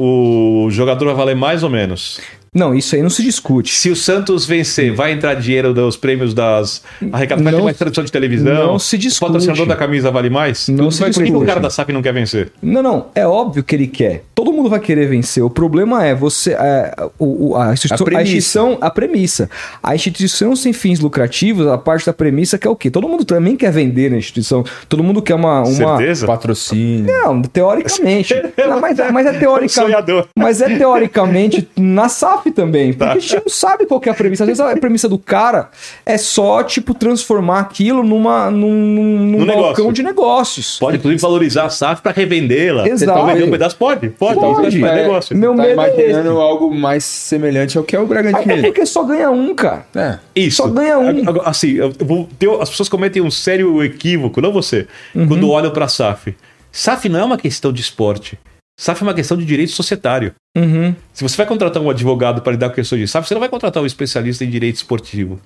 o 0.00 0.68
jogador 0.70 1.06
vai 1.06 1.14
valer 1.14 1.36
mais 1.36 1.62
ou 1.62 1.70
menos. 1.70 2.20
Não, 2.54 2.74
isso 2.74 2.94
aí 2.94 3.02
não 3.02 3.10
se 3.10 3.22
discute. 3.22 3.74
Se 3.74 3.90
o 3.90 3.96
Santos 3.96 4.46
vencer, 4.46 4.92
vai 4.92 5.12
entrar 5.12 5.34
dinheiro 5.34 5.74
dos 5.74 5.96
prêmios 5.96 6.32
das 6.32 6.82
arrecadações, 7.12 7.42
vai 7.44 7.52
ter 7.52 7.56
Não- 7.58 7.64
mais 7.64 7.76
transmissão 7.76 8.04
de 8.04 8.12
televisão. 8.12 8.54
não 8.54 8.78
se 8.78 8.94
O 8.94 8.98
discute. 8.98 9.26
patrocinador 9.32 9.66
da 9.66 9.76
camisa 9.76 10.10
vale 10.10 10.30
mais? 10.30 10.68
Não 10.68 10.76
Tudo 10.76 10.92
se 10.92 11.00
vai- 11.00 11.10
Por 11.10 11.16
que 11.16 11.22
o 11.22 11.24
discute. 11.24 11.46
cara 11.46 11.60
da 11.60 11.68
SAF 11.70 11.92
não 11.92 12.00
quer 12.02 12.12
vencer? 12.14 12.52
Não, 12.62 12.82
não, 12.82 13.06
é 13.14 13.26
óbvio 13.26 13.62
que 13.64 13.74
ele 13.74 13.86
quer. 13.88 14.24
Todo 14.34 14.52
mundo 14.52 14.68
vai 14.70 14.78
querer 14.80 15.06
vencer. 15.08 15.42
O 15.42 15.50
problema 15.50 16.04
é 16.04 16.14
você. 16.14 16.52
é, 16.52 16.94
o, 17.18 17.50
o- 17.50 17.56
a, 17.56 17.72
instituição, 17.72 18.04
A 18.04 18.04
premissa. 18.04 18.18
a 18.18 18.22
instituição. 18.22 18.78
A 18.80 18.90
premissa. 18.90 19.50
A 19.82 19.94
instituição 19.94 20.56
sem 20.56 20.72
fins 20.72 21.00
lucrativos, 21.00 21.66
a 21.66 21.76
parte 21.78 22.06
da 22.06 22.12
premissa 22.12 22.56
que 22.58 22.66
é 22.66 22.70
o 22.70 22.76
quê? 22.76 22.90
Todo 22.90 23.08
mundo 23.08 23.24
também 23.24 23.56
quer 23.56 23.72
vender 23.72 24.10
na 24.10 24.16
instituição. 24.16 24.64
Todo 24.88 25.02
mundo 25.02 25.20
quer 25.22 25.34
uma. 25.34 25.62
uma... 25.62 25.66
Certeza? 25.98 26.26
Patrocínio. 26.26 27.06
Não, 27.06 27.42
teoricamente. 27.42 28.34
Não, 28.56 28.80
mas, 28.80 28.96
mas 29.12 29.26
é 29.26 29.32
teoricamente. 29.32 29.72
Sonhador. 29.72 30.28
Mas 30.38 30.60
é 30.60 30.76
teoricamente 30.76 31.68
na 31.76 32.08
SAF 32.44 32.50
também. 32.52 32.92
Tá. 32.92 33.06
Porque 33.06 33.18
a 33.18 33.20
gente 33.20 33.36
não 33.36 33.48
sabe 33.48 33.86
qual 33.86 33.98
que 34.00 34.08
é 34.08 34.12
a 34.12 34.14
premissa. 34.14 34.44
Às 34.44 34.48
vezes 34.48 34.60
a 34.60 34.76
premissa 34.76 35.08
do 35.08 35.18
cara 35.18 35.70
é 36.04 36.16
só, 36.18 36.62
tipo, 36.62 36.94
transformar 36.94 37.60
aquilo 37.60 38.02
numa, 38.02 38.50
num, 38.50 38.70
num, 38.70 39.38
No 39.40 39.46
balcão 39.46 39.62
negócio. 39.66 39.92
de 39.92 40.02
negócios. 40.02 40.78
Pode, 40.78 40.96
inclusive, 40.98 41.20
valorizar 41.20 41.64
a 41.64 41.70
SAF 41.70 42.02
para 42.02 42.12
revendê-la. 42.12 42.88
Exato. 42.88 43.10
Então, 43.18 43.26
vender 43.26 43.44
um 43.44 43.50
pedaço? 43.50 43.76
Pode, 43.76 44.08
pode. 44.10 44.38
Pode. 44.38 44.68
Isso 44.68 44.80
faz 44.80 44.92
É, 44.92 45.02
negócio. 45.02 45.36
Meu 45.36 45.50
tá 45.54 45.62
medo 45.62 45.68
é 45.70 45.72
imaginando 45.72 46.30
esse. 46.30 46.40
algo 46.40 46.74
mais 46.74 47.04
semelhante 47.04 47.78
ao 47.78 47.84
que 47.84 47.96
é 47.96 47.98
o 47.98 48.02
É 48.02 48.06
Bragantino. 48.06 48.62
porque 48.62 48.84
só 48.86 49.02
ganha 49.04 49.30
um, 49.30 49.54
cara. 49.54 49.86
É. 49.94 50.18
Isso. 50.36 50.58
Só 50.58 50.68
ganha 50.68 50.98
um. 50.98 51.28
Agora, 51.28 51.48
Assim, 51.48 51.72
eu 51.72 51.92
vou 52.00 52.28
ter- 52.38 52.50
as 52.60 52.70
pessoas 52.70 52.88
cometem 52.88 53.22
um 53.22 53.30
sério 53.30 53.82
equívoco, 53.82 54.40
não 54.40 54.52
você, 54.52 54.86
Uhum. 55.14 55.28
quando 55.28 55.50
olham 55.50 55.70
para 55.70 55.86
SAF. 55.88 56.34
SAF 56.72 57.08
não 57.08 57.20
é 57.20 57.24
uma 57.24 57.36
questão 57.38 57.72
de 57.72 57.80
esporte. 57.80 58.38
SAF 58.78 59.02
é 59.02 59.06
uma 59.06 59.14
questão 59.14 59.36
de 59.36 59.44
direito 59.44 59.72
societário. 59.72 60.34
Uhum. 60.56 60.94
Se 61.12 61.22
você 61.22 61.36
vai 61.36 61.46
contratar 61.46 61.82
um 61.82 61.90
advogado 61.90 62.42
para 62.42 62.52
lidar 62.52 62.68
com 62.70 62.74
questões 62.74 63.00
de 63.00 63.08
SAF, 63.08 63.28
você 63.28 63.34
não 63.34 63.40
vai 63.40 63.48
contratar 63.48 63.82
um 63.82 63.86
especialista 63.86 64.44
em 64.44 64.50
direito 64.50 64.76
esportivo. 64.76 65.40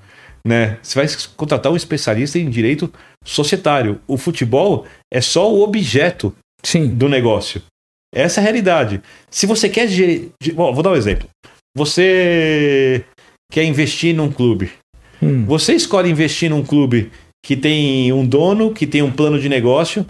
Né? 0.47 0.79
Você 0.83 0.95
vai 0.99 1.07
contratar 1.37 1.71
um 1.71 1.77
especialista 1.77 2.39
em 2.39 2.49
direito 2.49 2.91
societário. 3.25 4.01
O 4.07 4.17
futebol 4.17 4.87
é 5.13 5.21
só 5.21 5.53
o 5.53 5.63
objeto 5.63 6.35
Sim. 6.63 6.89
do 6.89 7.09
negócio. 7.09 7.61
Essa 8.15 8.41
é 8.41 8.43
a 8.43 8.45
realidade. 8.45 9.03
Se 9.31 9.45
você 9.47 9.69
quer 9.69 9.89
gerir. 9.89 10.29
ge- 10.43 10.53
Bom, 10.53 10.73
vou 10.73 10.83
dar 10.83 10.91
um 10.91 10.97
exemplo. 10.97 11.29
Você 11.77 13.05
quer 13.53 13.65
investir 13.65 14.15
num 14.15 14.31
clube. 14.31 14.71
Hum. 15.23 15.45
Você 15.47 15.75
escolhe 15.75 16.11
investir 16.11 16.49
num 16.49 16.63
clube 16.65 17.11
que 17.45 17.57
tem 17.57 18.13
um 18.13 18.27
dono, 18.27 18.73
que 18.73 18.87
tem 18.87 19.03
um 19.03 19.11
plano 19.11 19.39
de 19.39 19.49
negócio, 19.49 20.07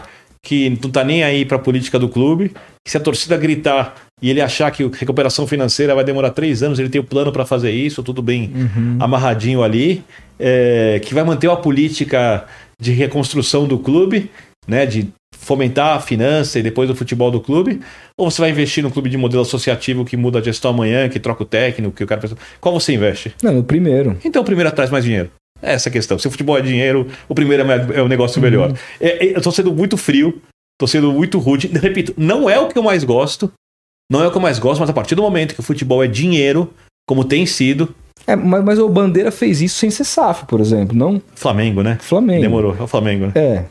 que 0.49 0.71
não 0.83 0.91
tá 0.91 1.05
nem 1.05 1.23
aí 1.23 1.45
para 1.45 1.59
a 1.59 1.61
política 1.61 1.99
do 1.99 2.09
clube. 2.09 2.53
Que 2.83 2.91
se 2.91 2.97
a 2.97 3.01
torcida 3.01 3.37
gritar 3.37 3.97
e 4.23 4.31
ele 4.31 4.41
achar 4.41 4.71
que 4.71 4.83
a 4.83 4.89
recuperação 4.91 5.47
financeira 5.47 5.95
vai 5.95 6.03
demorar 6.03 6.31
três 6.31 6.63
anos, 6.63 6.79
ele 6.79 6.89
tem 6.89 6.99
o 6.99 7.05
plano 7.05 7.31
para 7.31 7.45
fazer 7.45 7.71
isso, 7.71 8.03
tudo 8.03 8.23
bem 8.23 8.51
amarradinho 8.99 9.63
ali, 9.63 10.03
é, 10.41 10.99
que 11.05 11.13
vai 11.13 11.23
manter 11.23 11.49
uma 11.49 11.59
política 11.59 12.47
de 12.81 12.93
reconstrução 12.93 13.69
do 13.69 13.79
clube, 13.79 14.31
né? 14.67 14.87
De 14.87 15.09
fomentar 15.33 15.97
a 15.97 16.01
finança 16.01 16.59
e 16.59 16.63
depois 16.63 16.89
o 16.89 16.95
futebol 16.95 17.31
do 17.31 17.43
clube? 17.43 17.81
Ou 18.17 18.31
você 18.31 18.41
vai 18.41 18.51
investir 18.51 18.83
no 18.83 18.91
clube 18.91 19.11
de 19.11 19.19
modelo 19.19 19.43
associativo 19.43 20.03
que 20.03 20.17
muda 20.17 20.39
a 20.39 20.43
gestão 20.43 20.71
amanhã, 20.71 21.11
que 21.11 21.21
troca 21.21 21.43
o 21.43 21.47
técnico, 21.47 21.95
que 21.95 22.05
o 22.05 22.07
cara. 22.07 22.23
Qual 22.59 22.73
você 22.73 22.95
investe? 22.95 23.35
Não, 23.43 23.53
no 23.53 23.63
primeiro. 23.63 24.17
Então 24.25 24.41
o 24.41 24.45
primeiro 24.47 24.73
traz 24.73 24.91
mais 24.91 25.05
dinheiro. 25.05 25.31
É 25.63 25.73
essa 25.73 25.91
questão. 25.91 26.19
Se 26.19 26.29
o 26.29 26.31
futebol 26.31 26.57
é 26.57 26.63
dinheiro, 26.63 27.09
o 27.29 27.35
primeiro 27.35 27.65
é, 27.71 27.99
é 27.99 28.03
o 28.03 28.09
negócio 28.09 28.41
melhor. 28.41 28.73
É, 29.01 29.27
é, 29.27 29.37
eu 29.37 29.43
tô 29.43 29.51
sendo 29.51 29.73
muito 29.73 29.97
frio, 29.97 30.41
tô 30.79 30.87
sendo 30.87 31.13
muito 31.13 31.39
rude. 31.39 31.67
Repito, 31.69 32.15
não 32.17 32.49
é 32.49 32.59
o 32.59 32.69
que 32.69 32.79
eu 32.79 32.83
mais 32.83 33.05
gosto. 33.05 33.53
Não 34.11 34.23
é 34.23 34.29
o 34.29 34.31
que 34.31 34.37
eu 34.37 34.43
mais 34.43 34.59
gosto, 34.59 34.81
mas 34.81 34.89
a 34.89 34.95
partir 34.95 35.15
do 35.15 35.23
momento 35.23 35.55
que 35.55 35.61
o 35.61 35.63
futebol 35.63 36.03
é 36.03 36.07
dinheiro, 36.07 36.73
como 37.07 37.25
tem 37.25 37.45
sido, 37.45 37.95
É, 38.27 38.35
mas, 38.35 38.65
mas 38.65 38.79
o 38.79 38.89
Bandeira 38.89 39.31
fez 39.31 39.61
isso 39.61 39.77
sem 39.77 39.91
ser 39.91 40.05
SAF, 40.05 40.47
por 40.47 40.61
exemplo, 40.61 40.97
não 40.97 41.21
Flamengo, 41.35 41.83
né? 41.83 41.99
Flamengo. 42.01 42.41
Demorou, 42.41 42.77
é 42.79 42.83
o 42.83 42.87
Flamengo, 42.87 43.27
né? 43.27 43.33
É. 43.35 43.65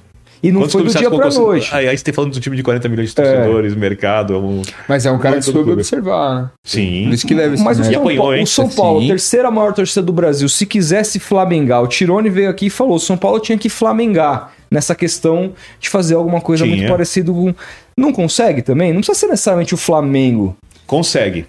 E 0.43 0.51
não 0.51 0.61
Quantos 0.61 0.73
foi 0.73 0.83
do 0.83 0.89
dia 0.89 1.01
que 1.09 1.15
pra 1.15 1.29
colocou- 1.29 1.47
noite. 1.47 1.69
Aí, 1.73 1.87
aí 1.87 1.97
você 1.97 2.03
tem 2.03 2.13
falando 2.13 2.31
de 2.31 2.37
um 2.37 2.41
time 2.41 2.55
de 2.55 2.61
40 2.63 2.87
milhões 2.89 3.09
de 3.09 3.15
torcedores, 3.15 3.73
mercado. 3.75 4.37
Um... 4.37 4.61
Mas 4.87 5.05
é 5.05 5.11
um 5.11 5.17
cara 5.17 5.37
que 5.37 5.41
soube 5.41 5.59
clube. 5.59 5.73
observar, 5.73 6.35
né? 6.43 6.49
Sim. 6.63 7.05
Por 7.05 7.13
isso 7.13 7.25
que 7.27 7.33
leva 7.33 7.55
esse 7.55 7.63
Mas 7.63 7.79
o. 7.79 7.83
São, 7.83 7.93
apanhou, 8.01 8.21
Paulo, 8.23 8.35
hein? 8.35 8.43
o 8.43 8.47
São 8.47 8.69
Paulo, 8.69 9.01
Sim. 9.01 9.07
terceira 9.07 9.49
maior 9.49 9.73
torcida 9.73 10.01
do 10.05 10.13
Brasil, 10.13 10.47
se 10.47 10.65
quisesse 10.65 11.19
flamengar, 11.19 11.81
o 11.81 11.87
Tirone 11.87 12.29
veio 12.29 12.49
aqui 12.49 12.67
e 12.67 12.69
falou: 12.69 12.99
São 12.99 13.17
Paulo 13.17 13.39
tinha 13.39 13.57
que 13.57 13.69
flamengar 13.69 14.53
nessa 14.69 14.93
questão 14.93 15.53
de 15.79 15.89
fazer 15.89 16.13
alguma 16.15 16.39
coisa 16.41 16.63
Tinha. 16.65 16.75
muito 16.77 16.89
parecida 16.89 17.31
com. 17.31 17.53
Não 17.97 18.13
consegue 18.13 18.61
também? 18.61 18.93
Não 18.93 18.99
precisa 19.01 19.17
ser 19.19 19.27
necessariamente 19.27 19.73
o 19.73 19.77
Flamengo. 19.77 20.55
Consegue. 20.85 21.47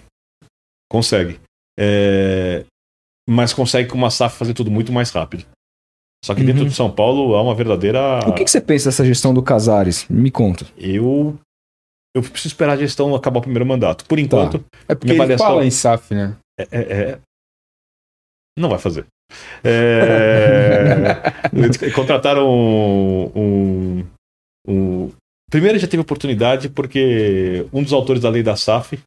Consegue. 0.90 1.39
É, 1.78 2.65
Mas 3.28 3.52
consegue 3.52 3.89
com 3.90 3.98
uma 3.98 4.10
SAF 4.10 4.36
fazer 4.39 4.55
tudo 4.55 4.70
muito 4.70 4.90
mais 4.93 5.10
rápido. 5.10 5.44
Só 6.24 6.35
que 6.35 6.43
dentro 6.43 6.62
Uhum. 6.62 6.69
de 6.69 6.74
São 6.74 6.90
Paulo 6.90 7.35
há 7.36 7.43
uma 7.43 7.55
verdadeira. 7.55 8.20
O 8.27 8.32
que, 8.32 8.45
que 8.45 8.51
você 8.51 8.61
pensa 8.61 8.89
dessa 8.89 9.05
gestão 9.05 9.32
do 9.32 9.43
Casares? 9.43 10.05
Me 10.11 10.31
conta. 10.31 10.66
Eu. 10.77 11.39
Eu 12.16 12.23
preciso 12.23 12.49
esperar 12.49 12.73
a 12.73 12.77
gestão 12.77 13.15
acabar 13.15 13.39
o 13.39 13.43
primeiro 13.43 13.65
mandato. 13.66 14.05
Por 14.07 14.19
enquanto, 14.19 14.65
É 14.89 14.95
porque 14.95 15.12
ele 15.12 15.19
avaliação- 15.20 15.47
fala 15.47 15.65
em 15.65 15.70
SAF, 15.70 16.15
né? 16.15 16.35
é, 16.59 16.66
é- 16.73 16.93
é- 17.12 17.19
Não 18.59 18.69
vai 18.69 18.78
fazer. 18.78 19.07
É, 19.62 21.15
contrataram 21.95 22.49
um, 22.49 23.31
um- 23.36 24.07
um- 24.66 25.11
Primeiro 25.51 25.78
já 25.78 25.86
teve 25.86 26.01
oportunidade 26.03 26.69
porque 26.69 27.66
um 27.73 27.82
dos 27.82 27.93
autores 27.93 28.20
da 28.20 28.28
lei 28.28 28.43
da 28.43 28.55
SAF 28.57 28.99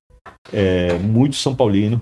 é 0.53 0.93
muito 0.93 1.35
São 1.35 1.55
Paulino 1.55 2.01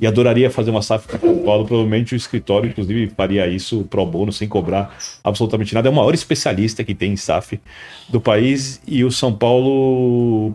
e 0.00 0.06
adoraria 0.06 0.50
fazer 0.50 0.70
uma 0.70 0.82
SAF 0.82 1.06
para 1.06 1.18
São 1.18 1.44
Paulo. 1.44 1.66
Provavelmente 1.66 2.14
o 2.14 2.16
escritório, 2.16 2.68
inclusive, 2.70 3.08
faria 3.14 3.46
isso 3.46 3.84
pro 3.84 4.04
bono, 4.04 4.32
sem 4.32 4.48
cobrar 4.48 4.96
absolutamente 5.22 5.74
nada. 5.74 5.88
É 5.88 5.90
o 5.90 5.94
maior 5.94 6.14
especialista 6.14 6.82
que 6.84 6.94
tem 6.94 7.12
em 7.12 7.16
SAF 7.16 7.60
do 8.08 8.20
país 8.20 8.80
e 8.86 9.04
o 9.04 9.10
São 9.10 9.36
Paulo, 9.36 10.54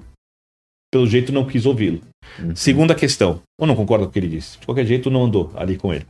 pelo 0.91 1.07
jeito, 1.07 1.32
não 1.32 1.45
quis 1.45 1.66
ouvi-lo. 1.66 2.02
Segunda 2.56 2.94
questão, 2.94 3.41
ou 3.60 3.66
não 3.66 3.76
concorda 3.76 4.06
com 4.06 4.10
o 4.10 4.14
que 4.14 4.20
ele 4.20 4.28
disse. 4.28 4.60
De 4.60 4.66
qualquer 4.66 4.86
jeito, 4.86 5.10
não 5.10 5.24
andou 5.24 5.52
ali 5.56 5.78
com 5.78 5.94
ele. 5.94 6.06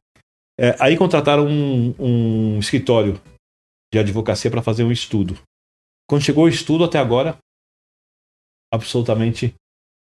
É, 0.60 0.76
aí 0.80 0.98
contrataram 0.98 1.48
um, 1.48 1.96
um 1.98 2.60
escritório 2.60 3.20
de 3.94 4.00
advocacia 4.00 4.52
para 4.52 4.62
fazer 4.62 4.84
um 4.84 4.92
estudo. 4.92 5.40
Quando 6.08 6.24
chegou 6.24 6.46
o 6.46 6.50
estudo 6.50 6.84
até 6.84 7.00
agora, 7.00 7.38
absolutamente 8.74 9.54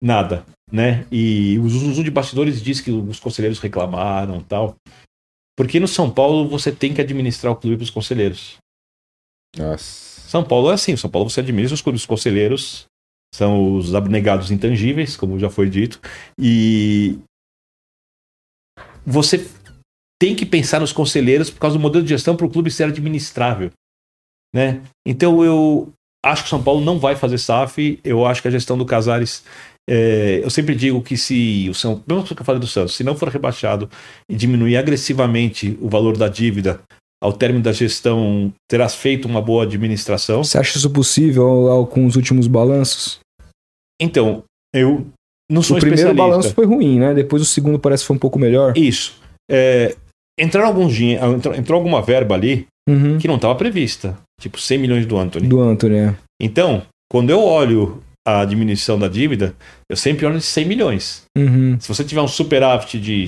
nada, 0.01 0.45
né? 0.71 1.05
E 1.11 1.59
o 1.59 1.69
Zuzu 1.69 2.03
de 2.03 2.11
bastidores 2.11 2.61
diz 2.61 2.81
que 2.81 2.91
os 2.91 3.19
conselheiros 3.19 3.59
reclamaram 3.59 4.41
tal. 4.41 4.75
Porque 5.57 5.79
no 5.79 5.87
São 5.87 6.09
Paulo 6.09 6.47
você 6.47 6.71
tem 6.71 6.93
que 6.93 7.01
administrar 7.01 7.53
o 7.53 7.55
clube 7.55 7.77
para 7.77 7.83
os 7.83 7.89
conselheiros. 7.89 8.57
Nossa. 9.57 10.11
São 10.31 10.43
Paulo 10.43 10.71
é 10.71 10.75
assim, 10.75 10.95
São 10.95 11.09
Paulo 11.09 11.29
você 11.29 11.41
administra 11.41 11.75
os 11.75 11.81
clubes 11.81 12.05
conselheiros, 12.05 12.85
são 13.35 13.75
os 13.75 13.93
abnegados 13.93 14.49
intangíveis, 14.49 15.17
como 15.17 15.37
já 15.37 15.49
foi 15.49 15.69
dito, 15.69 15.99
e 16.39 17.19
você 19.05 19.45
tem 20.17 20.35
que 20.35 20.45
pensar 20.45 20.79
nos 20.79 20.93
conselheiros 20.93 21.49
por 21.49 21.59
causa 21.59 21.77
do 21.77 21.81
modelo 21.81 22.03
de 22.03 22.11
gestão 22.11 22.37
para 22.37 22.45
o 22.45 22.49
clube 22.49 22.71
ser 22.71 22.85
administrável, 22.85 23.71
né? 24.55 24.81
Então 25.05 25.43
eu 25.43 25.91
acho 26.23 26.43
que 26.43 26.47
o 26.47 26.49
São 26.49 26.63
Paulo 26.63 26.79
não 26.79 26.97
vai 26.97 27.15
fazer 27.15 27.37
SAF, 27.37 27.99
eu 28.03 28.25
acho 28.25 28.41
que 28.41 28.47
a 28.47 28.51
gestão 28.51 28.77
do 28.77 28.85
Casares 28.85 29.43
é, 29.89 30.41
eu 30.43 30.49
sempre 30.49 30.75
digo 30.75 31.01
que 31.01 31.17
se 31.17 31.67
o 31.69 31.73
São, 31.73 32.01
mesmo 32.07 32.23
que 32.23 32.33
eu 32.39 32.45
falei 32.45 32.59
do 32.61 32.67
Santos, 32.67 32.95
se 32.95 33.03
não 33.03 33.15
for 33.15 33.29
rebaixado 33.29 33.89
e 34.29 34.35
diminuir 34.35 34.77
agressivamente 34.77 35.77
o 35.81 35.89
valor 35.89 36.17
da 36.17 36.27
dívida 36.27 36.79
ao 37.23 37.33
término 37.33 37.63
da 37.63 37.71
gestão, 37.71 38.51
terás 38.69 38.95
feito 38.95 39.27
uma 39.27 39.41
boa 39.41 39.63
administração. 39.63 40.43
Você 40.43 40.57
acha 40.57 40.77
isso 40.77 40.89
possível 40.89 41.87
com 41.91 42.05
os 42.05 42.15
últimos 42.15 42.47
balanços? 42.47 43.19
Então, 44.01 44.43
eu 44.73 45.05
não 45.51 45.61
sou 45.61 45.77
o 45.77 45.79
primeiro 45.79 46.13
balanço 46.15 46.53
foi 46.53 46.65
ruim, 46.65 46.99
né? 46.99 47.13
Depois 47.13 47.41
o 47.41 47.45
segundo 47.45 47.77
parece 47.77 48.03
que 48.03 48.07
foi 48.07 48.15
um 48.15 48.19
pouco 48.19 48.39
melhor. 48.39 48.75
Isso. 48.75 49.19
É, 49.49 49.95
entraram 50.39 50.67
alguns 50.67 50.93
dinhe- 50.95 51.15
entrou, 51.15 51.53
entrou 51.53 51.77
alguma 51.77 52.01
verba 52.01 52.33
ali 52.35 52.65
Uhum. 52.89 53.19
que 53.19 53.27
não 53.27 53.35
estava 53.35 53.53
prevista, 53.53 54.17
tipo 54.39 54.59
100 54.59 54.79
milhões 54.79 55.05
do 55.05 55.15
Anthony. 55.15 55.47
Do 55.47 55.61
Anthony, 55.61 55.95
é. 55.97 56.15
Então, 56.41 56.81
quando 57.11 57.29
eu 57.29 57.39
olho 57.43 58.01
a 58.27 58.45
diminuição 58.45 58.99
da 58.99 59.07
dívida, 59.07 59.55
eu 59.89 59.95
sempre 59.97 60.25
olho 60.25 60.37
de 60.37 60.43
100 60.43 60.65
milhões. 60.65 61.23
Uhum. 61.37 61.77
Se 61.79 61.87
você 61.87 62.03
tiver 62.03 62.21
um 62.21 62.27
superávit 62.27 62.99
de, 62.99 63.27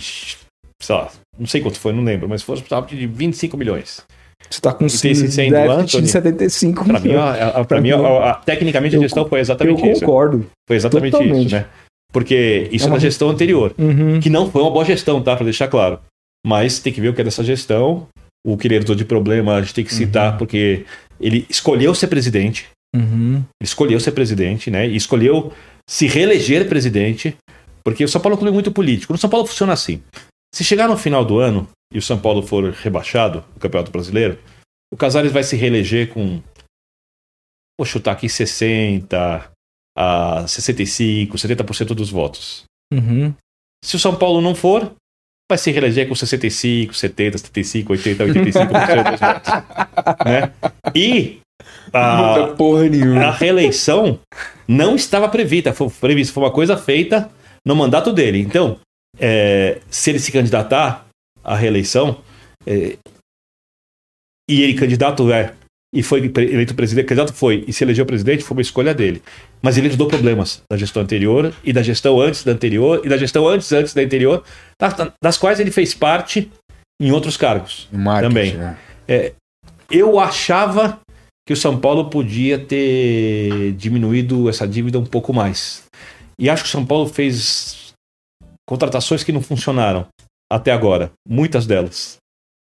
sei 0.81 0.95
lá, 0.95 1.09
não 1.37 1.47
sei 1.47 1.61
quanto 1.61 1.79
foi, 1.79 1.93
não 1.93 2.03
lembro, 2.03 2.29
mas 2.29 2.41
se 2.41 2.45
for 2.45 2.53
um 2.53 2.57
superávit 2.57 2.95
de 2.95 3.07
25 3.07 3.57
milhões. 3.57 4.01
Você 4.49 4.59
tá 4.61 4.73
com 4.73 4.85
E 4.85 4.89
tem 4.89 5.11
esse 5.11 5.31
100 5.31 5.49
do 5.51 5.55
Anthony? 5.71 6.03
de 6.03 6.09
75 6.09 6.85
Para 6.85 6.99
mim, 6.99 7.13
a- 7.15 7.47
a- 7.47 7.65
pra 7.65 7.81
mim 7.81 7.91
a- 7.91 8.29
a- 8.31 8.33
tecnicamente 8.35 8.95
a 8.95 8.97
Eu 8.97 9.01
gestão 9.03 9.27
foi 9.27 9.39
Eu 9.39 9.41
exatamente 9.41 9.89
isso. 9.89 10.01
concordo. 10.01 10.45
Foi 10.67 10.75
exatamente 10.75 11.11
totalmente. 11.13 11.45
isso, 11.47 11.55
né? 11.55 11.65
Porque 12.11 12.67
isso 12.71 12.85
É 12.85 12.87
é 12.87 12.91
uma- 12.91 12.97
da 12.97 13.01
gestão 13.01 13.29
anterior. 13.29 13.73
Uhum. 13.77 14.19
que 14.19 14.29
não 14.29 14.51
foi 14.51 14.61
uma 14.61 14.69
boa 14.69 14.85
gestão, 14.85 15.21
tá? 15.23 15.35
Pra 15.35 15.45
deixar 15.45 15.67
claro. 15.69 15.99
Mas 16.45 16.77
tem 16.79 16.91
que 16.93 17.01
ver 17.01 17.07
o 17.09 17.13
que 17.13 17.21
é 17.21 17.23
dessa 17.23 17.43
gestão. 17.43 18.05
O 18.45 18.57
que 18.57 18.67
ele 18.67 18.75
herdou 18.75 18.95
de 18.95 19.05
problema, 19.05 19.55
a 19.55 19.61
gente 19.61 19.73
tem 19.73 19.85
que 19.85 19.93
citar, 19.93 20.37
porque 20.37 20.85
ele 21.19 21.45
escolheu 21.49 21.95
ser 21.95 22.07
presidente. 22.07 22.67
Uhum. 22.95 23.37
Ele 23.37 23.45
escolheu 23.61 23.99
ser 23.99 24.11
presidente, 24.11 24.69
né? 24.69 24.87
E 24.87 24.95
escolheu 24.95 25.53
se 25.89 26.07
reeleger 26.07 26.67
presidente. 26.67 27.35
Porque 27.83 28.03
o 28.03 28.07
São 28.07 28.21
Paulo 28.21 28.35
é 28.35 28.37
um 28.37 28.39
clube 28.39 28.53
muito 28.53 28.71
político. 28.71 29.11
No 29.11 29.19
São 29.19 29.29
Paulo 29.29 29.45
funciona 29.45 29.73
assim. 29.73 30.01
Se 30.53 30.63
chegar 30.63 30.87
no 30.87 30.97
final 30.97 31.25
do 31.25 31.39
ano 31.39 31.67
e 31.93 31.97
o 31.97 32.01
São 32.01 32.19
Paulo 32.19 32.41
for 32.41 32.71
rebaixado 32.71 33.43
no 33.53 33.59
Campeonato 33.59 33.91
Brasileiro, 33.91 34.39
o 34.91 34.95
Casares 34.95 35.31
vai 35.31 35.43
se 35.43 35.55
reeleger 35.55 36.09
com. 36.09 36.41
Vou 37.77 37.85
chutar 37.85 38.11
aqui 38.11 38.29
60 38.29 39.51
a 39.97 40.47
65, 40.47 41.35
70% 41.37 41.87
dos 41.87 42.09
votos. 42.09 42.63
Uhum. 42.93 43.33
Se 43.83 43.95
o 43.95 43.99
São 43.99 44.15
Paulo 44.15 44.39
não 44.39 44.55
for, 44.55 44.93
vai 45.49 45.57
se 45.57 45.71
reeleger 45.71 46.07
com 46.07 46.15
65, 46.15 46.93
70, 46.93 47.37
75, 47.39 47.91
80, 47.91 48.25
85% 48.25 49.11
dos 49.11 49.19
votos. 49.19 49.51
Né? 50.25 50.53
E 50.95 51.39
a, 51.91 52.15
Muita 52.17 52.55
porra 52.55 52.85
a 52.85 52.89
nenhuma. 52.89 53.31
reeleição 53.31 54.19
não 54.67 54.95
estava 54.95 55.29
prevista, 55.29 55.73
foi 55.73 55.89
prevista, 55.89 56.33
foi 56.33 56.43
uma 56.43 56.51
coisa 56.51 56.77
feita 56.77 57.29
no 57.65 57.75
mandato 57.75 58.11
dele. 58.11 58.39
Então, 58.39 58.79
é, 59.19 59.79
se 59.89 60.09
ele 60.09 60.19
se 60.19 60.31
candidatar 60.31 61.05
à 61.43 61.55
reeleição, 61.55 62.21
é, 62.65 62.97
e 64.49 64.61
ele 64.61 64.73
candidato 64.73 65.31
é, 65.31 65.53
e 65.93 66.01
foi 66.01 66.19
eleito 66.19 66.73
presidente, 66.73 67.05
candidato 67.05 67.33
foi, 67.33 67.63
e 67.67 67.73
se 67.73 67.83
elegeu 67.83 68.05
presidente, 68.05 68.43
foi 68.43 68.57
uma 68.57 68.61
escolha 68.61 68.93
dele. 68.93 69.21
Mas 69.61 69.77
ele 69.77 69.87
herdou 69.87 70.07
problemas 70.07 70.61
da 70.71 70.75
gestão 70.75 71.03
anterior, 71.03 71.53
e 71.63 71.71
da 71.71 71.83
gestão 71.83 72.19
antes 72.19 72.43
da 72.43 72.51
anterior, 72.51 73.01
e 73.05 73.09
da 73.09 73.17
gestão 73.17 73.47
antes 73.47 73.71
antes 73.71 73.93
da 73.93 74.01
anterior, 74.01 74.43
das, 75.21 75.37
quais 75.37 75.59
ele 75.59 75.69
fez 75.69 75.93
parte 75.93 76.49
em 76.99 77.11
outros 77.11 77.37
cargos. 77.37 77.87
Marketing, 77.91 78.27
Também. 78.27 78.53
né? 78.57 78.77
Eu 79.91 80.19
achava 80.19 80.99
que 81.45 81.53
o 81.53 81.57
São 81.57 81.79
Paulo 81.79 82.09
podia 82.09 82.57
ter 82.57 83.73
diminuído 83.73 84.49
essa 84.49 84.67
dívida 84.67 84.97
um 84.97 85.05
pouco 85.05 85.33
mais. 85.33 85.83
E 86.39 86.49
acho 86.49 86.63
que 86.63 86.69
o 86.69 86.71
São 86.71 86.85
Paulo 86.85 87.07
fez 87.07 87.93
contratações 88.67 89.23
que 89.23 89.31
não 89.31 89.41
funcionaram 89.41 90.07
até 90.51 90.71
agora, 90.71 91.11
muitas 91.27 91.65
delas, 91.65 92.17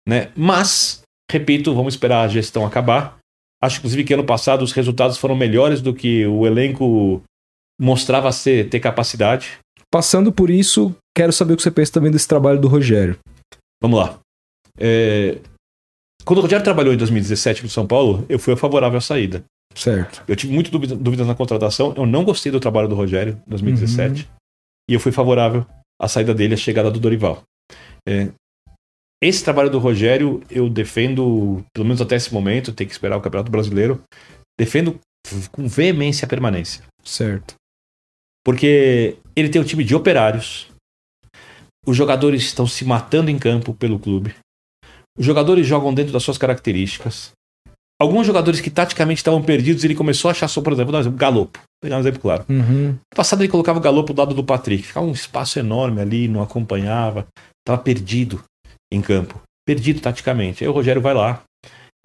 né? 0.08 0.32
Mas, 0.36 1.02
repito, 1.32 1.74
vamos 1.76 1.94
esperar 1.94 2.24
a 2.24 2.28
gestão 2.28 2.66
acabar. 2.66 3.18
Acho 3.62 3.78
inclusive 3.78 4.04
que 4.04 4.14
ano 4.14 4.26
passado 4.26 4.64
os 4.64 4.72
resultados 4.72 5.18
foram 5.18 5.36
melhores 5.36 5.82
do 5.82 5.94
que 5.94 6.26
o 6.26 6.45
elenco 6.45 7.22
mostrava 7.80 8.32
ser 8.32 8.70
ter 8.70 8.80
capacidade. 8.80 9.60
Passando 9.91 10.32
por 10.32 10.50
isso, 10.50 10.95
quero 11.16 11.32
saber 11.32 11.54
o 11.54 11.58
que 11.58 11.64
você 11.64 11.72
pensa 11.72 11.94
também 11.94 12.12
desse 12.12 12.28
trabalho 12.28 12.60
do 12.60 12.68
Rogério. 12.68 13.18
Vamos 13.82 14.00
lá. 14.00 14.20
É, 14.78 15.38
Quando 16.26 16.40
o 16.40 16.41
Rogério 16.41 16.64
trabalhou 16.64 16.94
em 16.94 16.98
2017 16.98 17.64
no 17.64 17.70
São 17.70 17.86
Paulo, 17.86 18.26
eu 18.30 18.40
fui 18.40 18.56
favorável 18.56 18.98
à 18.98 19.02
saída. 19.02 19.44
Certo. 19.76 20.24
Eu 20.28 20.36
tive 20.36 20.54
muito 20.54 20.72
dúvida- 20.72 20.95
dúvidas 20.95 21.28
na 21.28 21.36
contratação. 21.36 21.94
Eu 21.98 22.06
não 22.06 22.24
gostei 22.24 22.52
do 22.52 22.60
trabalho 22.60 22.88
do 22.88 22.95
Rogério 22.95 23.41
em 23.45 23.50
2017. 23.50 24.30
E 24.90 24.94
eu 24.94 25.00
fui 25.00 25.12
favorável 25.12 25.66
à 26.00 26.08
saída 26.08 26.34
dele, 26.34 26.54
à 26.54 26.58
chegada 26.58 26.91
do 26.91 27.00
Dorival. 27.00 27.44
É, 28.08 28.30
esse 29.22 29.44
trabalho 29.44 29.70
do 29.70 29.80
Rogério 29.80 30.44
eu 30.50 30.70
defendo, 30.70 31.64
pelo 31.74 31.86
menos 31.86 32.02
até 32.02 32.16
esse 32.16 32.34
momento, 32.34 32.74
tem 32.74 32.86
que 32.86 32.94
esperar 32.94 33.18
o 33.18 33.22
Campeonato 33.22 33.52
Brasileiro, 33.52 34.04
defendo 34.60 35.00
com 35.52 35.68
veemência 35.68 36.26
a 36.26 36.30
permanência. 36.30 36.84
Certo. 37.04 37.56
Porque 38.45 39.18
ele 39.36 39.50
tem 39.50 39.62
um 39.62 39.66
time 39.66 39.84
de 39.86 39.95
operários, 39.95 40.68
os 41.88 41.95
jogadores 41.95 42.44
estão 42.44 42.68
se 42.68 42.84
matando 42.84 43.32
em 43.32 43.40
campo 43.40 43.74
pelo 43.74 43.98
clube, 43.98 44.36
os 45.18 45.26
jogadores 45.26 45.65
jogam 45.65 45.94
dentro 45.94 46.11
das 46.11 46.23
suas 46.23 46.38
características. 46.38 47.31
Alguns 48.02 48.26
jogadores 48.26 48.60
que 48.60 48.69
taticamente 48.69 49.19
estavam 49.19 49.41
perdidos, 49.41 49.84
ele 49.84 49.95
começou 49.95 50.30
a 50.30 50.31
achar 50.31 50.48
só, 50.48 50.61
por 50.61 50.73
exemplo, 50.73 50.91
vou 50.91 50.94
dar 50.94 50.98
um 50.98 51.02
exemplo, 51.02 51.19
Galopo. 51.19 51.60
Vou 51.60 51.81
pegar 51.81 51.98
um 51.98 51.99
exemplo 51.99 52.19
claro. 52.19 52.45
Uhum. 52.49 52.90
No 52.90 53.15
passado 53.15 53.41
ele 53.41 53.52
colocava 53.52 53.80
o 53.80 53.81
Galopo 53.81 54.14
do 54.14 54.19
lado 54.19 54.35
do 54.35 54.44
Patrick. 54.44 54.84
Ficava 54.84 55.06
um 55.06 55.11
espaço 55.11 55.60
enorme 55.60 56.02
ali, 56.02 56.27
não 56.27 56.41
acompanhava. 56.41 57.27
Estava 57.61 57.81
perdido 57.81 58.44
em 58.91 59.02
campo. 59.02 59.41
Perdido 59.65 60.02
taticamente. 60.02 60.64
Aí 60.64 60.68
o 60.68 60.73
Rogério 60.73 61.02
vai 61.02 61.14
lá 61.14 61.44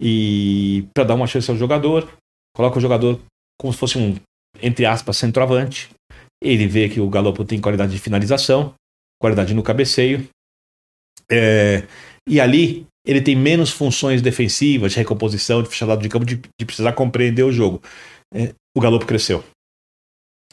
e 0.01 0.87
para 0.93 1.03
dar 1.03 1.15
uma 1.15 1.27
chance 1.27 1.49
ao 1.51 1.57
jogador, 1.57 2.09
coloca 2.55 2.77
o 2.77 2.81
jogador 2.81 3.19
como 3.59 3.73
se 3.73 3.79
fosse 3.79 3.97
um, 3.97 4.15
entre 4.61 4.85
aspas, 4.85 5.17
centroavante. 5.17 5.89
Ele 6.41 6.67
vê 6.67 6.87
que 6.87 7.01
o 7.01 7.09
Galopo 7.09 7.43
tem 7.43 7.59
qualidade 7.59 7.91
de 7.91 7.99
finalização, 7.99 8.73
qualidade 9.19 9.53
no 9.53 9.63
cabeceio. 9.63 10.29
É, 11.29 11.83
e 12.27 12.39
ali 12.39 12.87
ele 13.09 13.21
tem 13.21 13.35
menos 13.35 13.71
funções 13.71 14.21
defensivas, 14.21 14.91
de 14.91 14.99
recomposição, 14.99 15.63
de 15.63 15.69
fechamento 15.69 16.03
de 16.03 16.09
campo, 16.09 16.25
de, 16.25 16.35
de 16.35 16.65
precisar 16.65 16.93
compreender 16.93 17.41
o 17.41 17.51
jogo. 17.51 17.81
É, 18.31 18.53
o 18.77 18.79
Galopo 18.79 19.07
cresceu. 19.07 19.43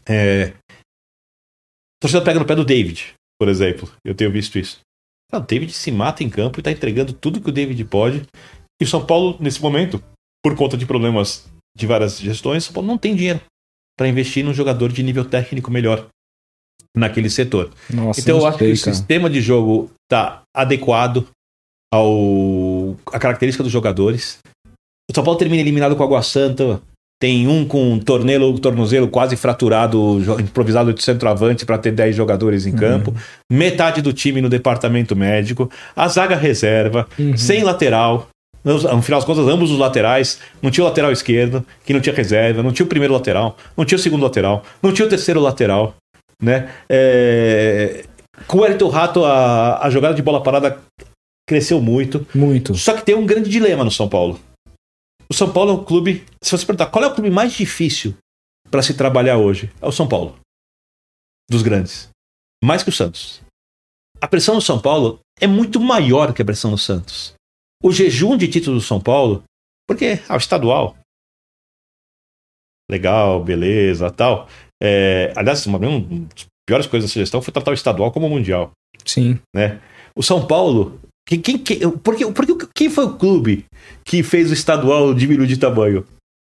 É, 0.08 0.54
a 0.70 2.00
torcida 2.00 2.24
pega 2.24 2.40
no 2.40 2.46
pé 2.46 2.54
do 2.54 2.64
David, 2.64 3.12
por 3.38 3.50
exemplo. 3.50 3.92
Eu 4.02 4.14
tenho 4.14 4.32
visto 4.32 4.58
isso. 4.58 4.80
O 5.30 5.38
David 5.38 5.70
se 5.70 5.92
mata 5.92 6.24
em 6.24 6.30
campo 6.30 6.58
e 6.58 6.60
está 6.60 6.72
entregando 6.72 7.12
tudo 7.12 7.42
que 7.42 7.50
o 7.50 7.52
David 7.52 7.84
pode. 7.84 8.26
E 8.80 8.84
o 8.84 8.88
São 8.88 9.04
Paulo, 9.04 9.36
nesse 9.38 9.60
momento, 9.60 10.02
por 10.42 10.56
conta 10.56 10.78
de 10.78 10.86
problemas 10.86 11.46
de 11.76 11.86
várias 11.86 12.18
gestões, 12.18 12.62
o 12.62 12.66
São 12.68 12.74
Paulo 12.74 12.88
não 12.88 12.96
tem 12.96 13.14
dinheiro 13.14 13.42
para 13.98 14.08
investir 14.08 14.42
num 14.42 14.54
jogador 14.54 14.90
de 14.90 15.02
nível 15.02 15.26
técnico 15.26 15.70
melhor 15.70 16.08
naquele 16.96 17.28
setor. 17.28 17.70
Nossa, 17.92 18.18
então 18.18 18.38
eu 18.38 18.46
acho 18.46 18.56
que 18.56 18.64
o 18.64 18.76
sistema 18.76 19.28
de 19.28 19.42
jogo 19.42 19.90
está 20.04 20.42
adequado 20.54 21.28
ao 21.92 22.96
a 23.12 23.18
característica 23.18 23.62
dos 23.62 23.72
jogadores. 23.72 24.38
O 25.10 25.14
São 25.14 25.24
Paulo 25.24 25.38
termina 25.38 25.62
eliminado 25.62 25.96
com 25.96 26.02
a 26.02 26.06
Água 26.06 26.22
Santa. 26.22 26.80
Tem 27.18 27.48
um 27.48 27.66
com 27.66 27.92
um 27.92 27.98
tornelo, 27.98 28.58
tornozelo 28.58 29.08
quase 29.08 29.36
fraturado, 29.36 30.20
improvisado 30.38 30.92
de 30.92 31.02
centroavante 31.02 31.64
para 31.64 31.78
ter 31.78 31.92
10 31.92 32.14
jogadores 32.14 32.66
em 32.66 32.72
campo. 32.72 33.14
Metade 33.50 34.02
do 34.02 34.12
time 34.12 34.42
no 34.42 34.50
departamento 34.50 35.16
médico. 35.16 35.70
A 35.94 36.08
zaga 36.08 36.36
reserva, 36.36 37.08
sem 37.36 37.64
lateral. 37.64 38.28
No 38.62 38.74
no 38.74 39.00
final 39.00 39.20
das 39.20 39.24
contas, 39.24 39.46
ambos 39.48 39.70
os 39.70 39.78
laterais. 39.78 40.40
Não 40.60 40.70
tinha 40.70 40.84
o 40.84 40.88
lateral 40.88 41.10
esquerdo, 41.10 41.64
que 41.86 41.94
não 41.94 42.00
tinha 42.00 42.14
reserva. 42.14 42.62
Não 42.62 42.72
tinha 42.72 42.84
o 42.84 42.88
primeiro 42.88 43.14
lateral. 43.14 43.56
Não 43.74 43.86
tinha 43.86 43.96
o 43.96 44.00
segundo 44.00 44.24
lateral. 44.24 44.62
Não 44.82 44.92
tinha 44.92 45.06
o 45.06 45.08
terceiro 45.08 45.40
lateral. 45.40 45.94
Né? 46.42 46.68
É, 46.90 48.04
Com 48.46 48.58
o 48.58 48.66
Elton 48.66 48.88
Rato, 48.88 49.24
a, 49.24 49.86
a 49.86 49.88
jogada 49.88 50.14
de 50.14 50.20
bola 50.20 50.42
parada 50.42 50.78
cresceu 51.46 51.80
muito. 51.80 52.26
Muito. 52.34 52.74
Só 52.74 52.94
que 52.94 53.04
tem 53.04 53.14
um 53.14 53.26
grande 53.26 53.48
dilema 53.48 53.84
no 53.84 53.90
São 53.90 54.08
Paulo. 54.08 54.40
O 55.28 55.34
São 55.34 55.52
Paulo 55.52 55.70
é 55.70 55.74
um 55.74 55.84
clube. 55.84 56.24
Se 56.42 56.52
você 56.52 56.64
perguntar 56.64 56.86
qual 56.86 57.04
é 57.04 57.08
o 57.08 57.14
clube 57.14 57.30
mais 57.30 57.52
difícil 57.52 58.16
para 58.70 58.82
se 58.82 58.94
trabalhar 58.94 59.38
hoje, 59.38 59.72
é 59.80 59.86
o 59.86 59.92
São 59.92 60.08
Paulo. 60.08 60.38
Dos 61.50 61.62
grandes. 61.62 62.08
Mais 62.62 62.82
que 62.82 62.90
o 62.90 62.92
Santos. 62.92 63.40
A 64.20 64.26
pressão 64.26 64.54
no 64.54 64.62
São 64.62 64.80
Paulo 64.80 65.20
é 65.40 65.46
muito 65.46 65.80
maior 65.80 66.32
que 66.32 66.42
a 66.42 66.44
pressão 66.44 66.70
no 66.70 66.78
Santos. 66.78 67.34
O 67.82 67.92
jejum 67.92 68.36
de 68.36 68.48
títulos 68.48 68.82
do 68.82 68.86
São 68.86 69.00
Paulo, 69.00 69.44
porque 69.86 70.20
ah, 70.28 70.34
o 70.34 70.38
estadual. 70.38 70.96
Legal, 72.90 73.42
beleza, 73.44 74.10
tal. 74.10 74.48
É, 74.82 75.32
aliás, 75.36 75.66
uma 75.66 75.78
uma 75.78 76.00
das 76.26 76.46
piores 76.66 76.86
coisas 76.86 77.10
dessa 77.10 77.20
gestão 77.20 77.42
foi 77.42 77.52
tratar 77.52 77.70
o 77.70 77.74
estadual 77.74 78.12
como 78.12 78.26
o 78.26 78.30
mundial 78.30 78.72
Sim. 79.04 79.38
né? 79.54 79.80
O 80.14 80.22
São 80.22 80.46
Paulo. 80.46 81.00
Quem, 81.28 81.40
quem, 81.40 81.58
quem, 81.58 81.90
porque, 81.90 82.24
porque 82.30 82.54
quem 82.74 82.88
foi 82.88 83.04
o 83.04 83.14
clube 83.14 83.64
que 84.04 84.22
fez 84.22 84.50
o 84.50 84.54
estadual 84.54 85.12
diminuir 85.12 85.46
de 85.48 85.56
tamanho? 85.56 86.04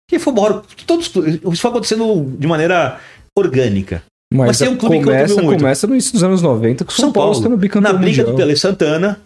Quem 0.09 0.19
foi 0.19 0.33
o 0.33 0.37
maior. 0.37 0.63
Todos, 0.87 1.07
os 1.07 1.13
clubes- 1.13 1.35
isso 1.43 1.61
foi 1.63 1.71
acontecendo 1.71 2.37
de 2.39 2.47
maneira 2.47 3.01
orgânica. 3.37 4.03
Mas, 4.33 4.47
Mas 4.49 4.59
tem 4.59 4.69
um 4.69 4.77
clube 4.77 4.99
que 4.99 5.05
começa, 5.05 5.21
contribuiu 5.23 5.45
muito. 5.47 5.61
começa 5.61 5.87
no 5.89 5.95
início 5.95 6.13
dos 6.13 6.23
anos 6.23 6.41
90 6.41 6.85
com 6.85 6.91
o 6.93 6.95
São, 6.95 7.05
São 7.07 7.13
Paulo 7.13 7.33
Paulo, 7.33 7.43
sendo 7.45 7.57
bicampeão 7.57 7.93
Na 7.93 7.99
briga 7.99 8.19
mundial. 8.19 8.37
do 8.37 8.37
Tele 8.37 8.57
Santana, 8.57 9.21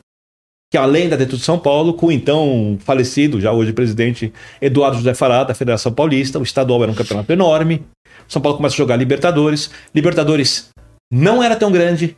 que 0.73 0.79
é 0.79 0.81
a 0.81 0.87
lenda 0.87 1.15
dentro 1.17 1.37
de 1.37 1.43
São 1.45 1.59
Paulo, 1.59 1.93
com 1.93 2.07
o 2.07 2.13
então 2.13 2.79
falecido, 2.81 3.39
já 3.39 3.53
hoje 3.53 3.73
presidente 3.75 4.33
Eduardo 4.63 4.97
José 4.97 5.13
Fará, 5.13 5.45
da 5.45 5.53
Federação 5.55 5.93
Paulista. 5.93 6.39
O 6.39 6.43
estadual 6.43 6.83
era 6.83 6.91
um 6.93 6.95
campeonato 6.95 7.31
enorme. 7.31 7.83
São 8.27 8.41
Paulo 8.41 8.57
começa 8.57 8.75
a 8.75 8.79
jogar 8.79 8.97
Libertadores. 8.97 9.71
Libertadores 9.95 10.69
não 11.13 11.43
era 11.43 11.55
tão 11.55 11.71
grande. 11.71 12.17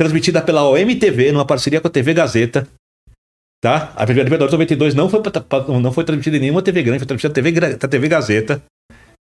Transmitida 0.00 0.40
pela 0.40 0.66
OMTV, 0.66 1.30
numa 1.30 1.44
parceria 1.44 1.78
com 1.78 1.86
a 1.86 1.90
TV 1.90 2.14
Gazeta. 2.14 2.66
Tá? 3.62 3.92
A 3.94 4.06
Libertadores 4.06 4.50
92 4.50 4.94
não 4.94 5.10
foi, 5.10 5.20
não 5.78 5.92
foi 5.92 6.04
transmitida 6.04 6.38
em 6.38 6.40
nenhuma 6.40 6.62
TV 6.62 6.82
grande, 6.82 7.00
foi 7.00 7.06
transmitida 7.06 7.28
na 7.28 7.34
TV, 7.34 7.76
na 7.82 7.88
TV 7.88 8.08
Gazeta. 8.08 8.62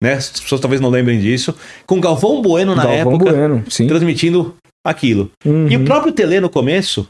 Né? 0.03 0.15
As 0.15 0.41
pessoas 0.41 0.61
talvez 0.61 0.81
não 0.81 0.91
lembrem 0.91 1.21
disso. 1.21 1.55
Com 1.87 2.01
Galvão 2.01 2.43
Bueno 2.43 2.75
na 2.75 2.83
Galvão 2.83 3.15
época, 3.15 3.31
Bueno, 3.31 3.65
transmitindo 3.87 4.57
aquilo. 4.85 5.31
Uhum. 5.45 5.69
E 5.69 5.77
o 5.77 5.85
próprio 5.85 6.13
Tele, 6.13 6.41
no 6.41 6.51
começo, 6.51 7.09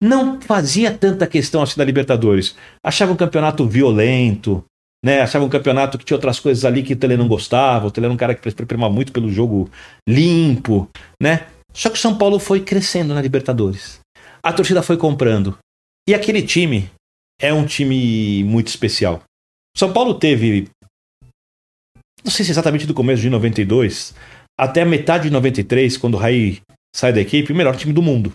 não 0.00 0.40
fazia 0.40 0.92
tanta 0.92 1.26
questão 1.26 1.60
assim 1.60 1.78
da 1.78 1.84
Libertadores. 1.84 2.54
Achava 2.86 3.10
um 3.10 3.16
campeonato 3.16 3.66
violento, 3.66 4.64
né? 5.04 5.22
Achava 5.22 5.44
um 5.44 5.48
campeonato 5.48 5.98
que 5.98 6.04
tinha 6.04 6.16
outras 6.16 6.38
coisas 6.38 6.64
ali 6.64 6.84
que 6.84 6.92
o 6.92 6.96
Tele 6.96 7.16
não 7.16 7.26
gostava. 7.26 7.88
O 7.88 7.90
Tele 7.90 8.06
era 8.06 8.14
um 8.14 8.16
cara 8.16 8.32
que 8.32 8.48
preparava 8.52 8.94
muito 8.94 9.10
pelo 9.10 9.28
jogo 9.28 9.68
limpo, 10.08 10.88
né? 11.20 11.46
Só 11.74 11.88
que 11.88 11.96
o 11.96 12.00
São 12.00 12.16
Paulo 12.16 12.38
foi 12.38 12.60
crescendo 12.60 13.14
na 13.14 13.22
Libertadores. 13.22 14.00
A 14.42 14.52
torcida 14.52 14.82
foi 14.82 14.96
comprando. 14.96 15.56
E 16.08 16.14
aquele 16.14 16.42
time 16.42 16.90
é 17.40 17.52
um 17.52 17.64
time 17.64 18.44
muito 18.44 18.68
especial. 18.68 19.22
São 19.76 19.92
Paulo 19.92 20.14
teve, 20.14 20.68
não 22.24 22.30
sei 22.30 22.44
se 22.44 22.50
exatamente 22.50 22.86
do 22.86 22.94
começo 22.94 23.22
de 23.22 23.30
92 23.30 24.14
até 24.58 24.82
a 24.82 24.86
metade 24.86 25.24
de 25.24 25.30
93, 25.30 25.96
quando 25.96 26.14
o 26.14 26.18
Raí 26.18 26.60
sai 26.94 27.12
da 27.12 27.20
equipe, 27.20 27.52
o 27.52 27.56
melhor 27.56 27.76
time 27.76 27.92
do 27.92 28.02
mundo. 28.02 28.34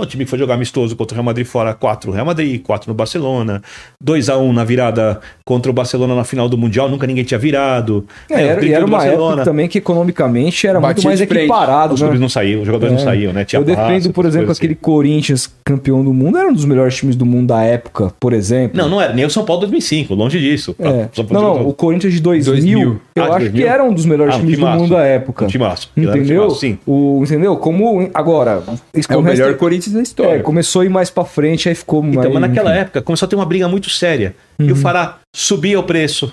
O 0.00 0.06
time 0.06 0.24
que 0.24 0.30
foi 0.30 0.38
jogar 0.38 0.54
amistoso 0.54 0.96
contra 0.96 1.14
o 1.14 1.16
Real 1.16 1.24
Madrid 1.24 1.46
fora 1.46 1.74
4 1.74 2.08
no 2.10 2.14
Real 2.14 2.26
Madrid, 2.26 2.62
4 2.62 2.88
no 2.90 2.94
Barcelona, 2.94 3.62
2 4.02 4.28
a 4.28 4.38
1 4.38 4.52
na 4.52 4.64
virada 4.64 5.20
contra 5.44 5.70
o 5.70 5.74
Barcelona 5.74 6.14
na 6.14 6.24
final 6.24 6.48
do 6.48 6.56
Mundial, 6.56 6.88
nunca 6.88 7.06
ninguém 7.06 7.24
tinha 7.24 7.38
virado. 7.38 8.04
É, 8.30 8.34
É, 8.34 8.36
o 8.36 8.40
era, 8.50 8.64
e 8.64 8.72
era 8.72 8.80
do 8.84 8.88
uma 8.88 8.98
Barcelona. 8.98 9.32
época 9.32 9.44
também 9.44 9.68
que 9.68 9.78
economicamente 9.78 10.66
era 10.66 10.80
muito 10.80 10.94
Batia 10.96 11.08
mais 11.08 11.18
de 11.20 11.26
frente. 11.26 11.40
equiparado. 11.44 11.94
Os 11.94 12.00
né? 12.00 12.06
clubes 12.06 12.20
não 12.20 12.28
saíam, 12.28 12.60
os 12.60 12.66
jogadores 12.66 12.94
É. 12.94 12.96
não 12.96 13.04
saíam, 13.04 13.32
né? 13.32 13.44
Tinha 13.44 13.60
Eu 13.60 13.64
defendo, 13.64 14.12
por 14.12 14.24
exemplo, 14.24 14.50
aquele 14.52 14.74
Corinthians 14.74 15.50
campeão 15.64 16.02
do 16.04 16.12
mundo, 16.12 16.38
era 16.38 16.48
um 16.48 16.52
dos 16.52 16.64
melhores 16.64 16.94
times 16.96 17.14
do 17.16 17.26
mundo 17.26 17.48
da 17.48 17.62
época, 17.62 18.12
por 18.18 18.32
exemplo. 18.32 18.76
Não, 18.78 18.88
não 18.88 19.00
era 19.00 19.12
nem 19.12 19.24
o 19.24 19.30
São 19.30 19.44
Paulo 19.44 19.60
2005, 19.60 20.14
longe 20.14 20.38
disso. 20.38 20.74
É. 20.78 21.08
Não, 21.30 21.40
não, 21.40 21.68
o 21.68 21.72
Corinthians 21.74 22.12
de 22.14 22.20
2000, 22.20 22.52
2000. 22.54 23.00
eu 23.14 23.22
Ah, 23.22 23.26
acho 23.28 23.38
2000? 23.40 23.62
que 23.62 23.68
era 23.68 23.84
um 23.84 23.92
dos 23.92 24.04
melhores 24.06 24.34
Ah, 24.34 24.38
um 24.38 24.40
times 24.40 24.56
do 24.56 24.58
timaço. 24.60 24.78
mundo 24.80 24.90
da 24.90 25.02
época. 25.04 25.44
Um 25.44 25.48
timaço. 25.48 25.90
Era 25.96 26.06
um 26.06 26.10
Entendeu? 26.10 26.42
timaço, 26.42 26.60
sim. 26.60 26.78
O, 26.86 27.20
entendeu? 27.22 27.56
Como 27.56 28.10
agora, 28.14 28.62
É 29.08 29.16
o 29.16 29.22
melhor 29.22 29.48
resto- 29.48 29.58
Corinthians 29.92 29.92
da 29.92 29.98
É, 29.98 30.02
história. 30.02 30.42
começou 30.42 30.82
a 30.82 30.84
ir 30.84 30.88
mais 30.88 31.10
pra 31.10 31.24
frente, 31.24 31.68
aí 31.68 31.74
ficou 31.74 32.02
mais. 32.02 32.16
Então, 32.16 32.30
mas 32.32 32.40
naquela 32.40 32.70
enfim. 32.70 32.80
época 32.80 33.02
começou 33.02 33.26
a 33.26 33.28
ter 33.28 33.36
uma 33.36 33.46
briga 33.46 33.68
muito 33.68 33.88
séria. 33.90 34.34
E 34.58 34.64
o 34.70 34.74
Uhum. 34.74 34.80
Fará 34.80 35.18
subia 35.34 35.78
o 35.78 35.82
preço 35.84 36.32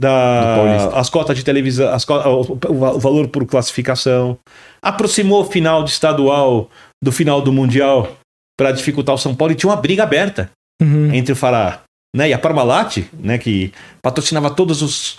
da 0.00 0.90
as 0.94 1.10
cotas 1.10 1.36
de 1.36 1.44
televisão, 1.44 1.92
as 1.92 2.04
co- 2.04 2.14
o, 2.18 2.40
o- 2.52 2.98
valor 2.98 3.28
por 3.28 3.44
classificação. 3.46 4.38
Aproximou 4.82 5.42
o 5.42 5.44
final 5.50 5.82
de 5.82 5.90
estadual 5.90 6.70
do 7.02 7.10
final 7.12 7.42
do 7.42 7.52
mundial 7.52 8.16
para 8.58 8.72
dificultar 8.72 9.14
o 9.14 9.18
São 9.18 9.34
Paulo 9.34 9.52
e 9.52 9.56
tinha 9.56 9.70
uma 9.70 9.76
briga 9.76 10.02
aberta 10.04 10.50
Uhum. 10.80 11.12
entre 11.12 11.32
o 11.32 11.36
Fará, 11.36 11.80
né, 12.14 12.28
e 12.28 12.32
a 12.32 12.38
Parmalat, 12.38 12.98
né, 13.12 13.36
que 13.38 13.72
patrocinava 14.00 14.48
todos 14.50 14.80
os 14.82 15.16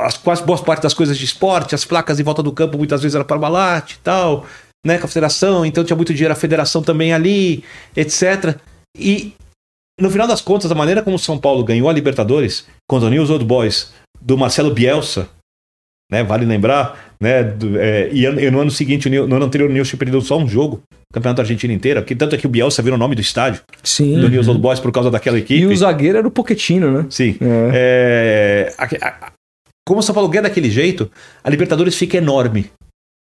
as 0.00 0.16
quase 0.18 0.42
boas 0.42 0.60
parte 0.60 0.82
das 0.82 0.92
coisas 0.94 1.16
de 1.18 1.24
esporte, 1.24 1.74
as 1.74 1.84
placas 1.84 2.18
em 2.18 2.22
volta 2.22 2.42
do 2.42 2.52
campo 2.52 2.76
muitas 2.78 3.00
vezes 3.02 3.14
era 3.14 3.24
Parmalat 3.24 3.92
e 3.92 3.98
tal, 3.98 4.46
né, 4.84 4.98
com 4.98 5.04
a 5.06 5.08
federação, 5.08 5.64
então 5.66 5.84
tinha 5.84 5.96
muito 5.96 6.12
dinheiro 6.14 6.32
a 6.32 6.36
federação 6.36 6.82
também 6.82 7.12
ali, 7.12 7.64
etc. 7.96 8.56
E 8.98 9.32
no 10.00 10.10
final 10.10 10.26
das 10.26 10.40
contas, 10.40 10.70
a 10.70 10.74
maneira 10.74 11.02
como 11.02 11.16
o 11.16 11.18
São 11.18 11.38
Paulo 11.38 11.64
ganhou 11.64 11.88
a 11.88 11.92
Libertadores 11.92 12.66
contra 12.88 13.08
o 13.08 13.10
News 13.10 13.30
Old 13.30 13.44
Boys 13.44 13.92
do 14.20 14.36
Marcelo 14.38 14.72
Bielsa, 14.72 15.28
né, 16.10 16.22
vale 16.24 16.46
lembrar, 16.46 17.14
né, 17.20 17.42
do- 17.44 17.78
é, 17.78 18.08
e, 18.12 18.24
e 18.24 18.50
no 18.50 18.60
ano 18.60 18.70
seguinte, 18.70 19.10
no 19.10 19.34
ano 19.36 19.44
anterior, 19.44 19.68
o 19.68 19.72
News 19.72 19.92
perdido 19.94 20.20
só 20.22 20.38
um 20.38 20.48
jogo, 20.48 20.80
o 21.10 21.12
Campeonato 21.12 21.40
Argentino 21.42 21.72
inteiro, 21.72 22.00
porque 22.00 22.14
tanto 22.14 22.34
é 22.34 22.38
que 22.38 22.46
o 22.46 22.50
Bielsa 22.50 22.80
virou 22.82 22.96
o 22.96 22.98
nome 22.98 23.14
do 23.14 23.20
estádio 23.20 23.60
Sim. 23.82 24.18
do 24.20 24.28
News 24.28 24.48
Old 24.48 24.60
Boys 24.60 24.80
por 24.80 24.90
causa 24.92 25.10
daquela 25.10 25.38
equipe. 25.38 25.60
E 25.60 25.66
o 25.66 25.76
zagueiro 25.76 26.18
era 26.18 26.26
o 26.26 26.30
Poquetino, 26.30 26.90
né? 27.02 27.06
Sim. 27.10 27.36
É. 27.40 28.68
É, 28.70 28.74
a- 28.78 29.08
a- 29.08 29.32
como 29.86 30.00
o 30.00 30.02
São 30.02 30.14
Paulo 30.14 30.28
ganha 30.30 30.42
daquele 30.42 30.70
jeito, 30.70 31.10
a 31.42 31.50
Libertadores 31.50 31.94
fica 31.96 32.16
enorme. 32.18 32.70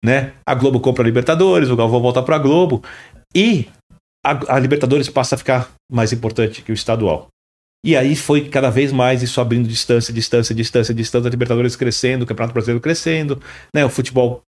Né? 0.05 0.33
A 0.45 0.53
Globo 0.53 0.79
compra 0.79 1.03
a 1.03 1.05
Libertadores, 1.07 1.67
o 1.71 1.75
Galvão 1.75 1.99
volta 1.99 2.21
pra 2.21 2.37
Globo. 2.37 2.83
E 3.33 3.67
a, 4.23 4.55
a 4.55 4.59
Libertadores 4.59 5.09
passa 5.09 5.33
a 5.33 5.37
ficar 5.37 5.71
mais 5.91 6.13
importante 6.13 6.61
que 6.61 6.71
o 6.71 6.75
estadual. 6.75 7.27
E 7.83 7.97
aí 7.97 8.15
foi 8.15 8.47
cada 8.47 8.69
vez 8.69 8.91
mais 8.91 9.23
isso 9.23 9.41
abrindo 9.41 9.67
distância, 9.67 10.13
distância, 10.13 10.53
distância, 10.53 10.93
distância, 10.93 11.27
a 11.27 11.31
Libertadores 11.31 11.75
crescendo, 11.75 12.21
o 12.21 12.25
Campeonato 12.27 12.53
Brasileiro 12.53 12.79
crescendo, 12.79 13.41
né? 13.75 13.83
O 13.83 13.89
futebol, 13.89 14.43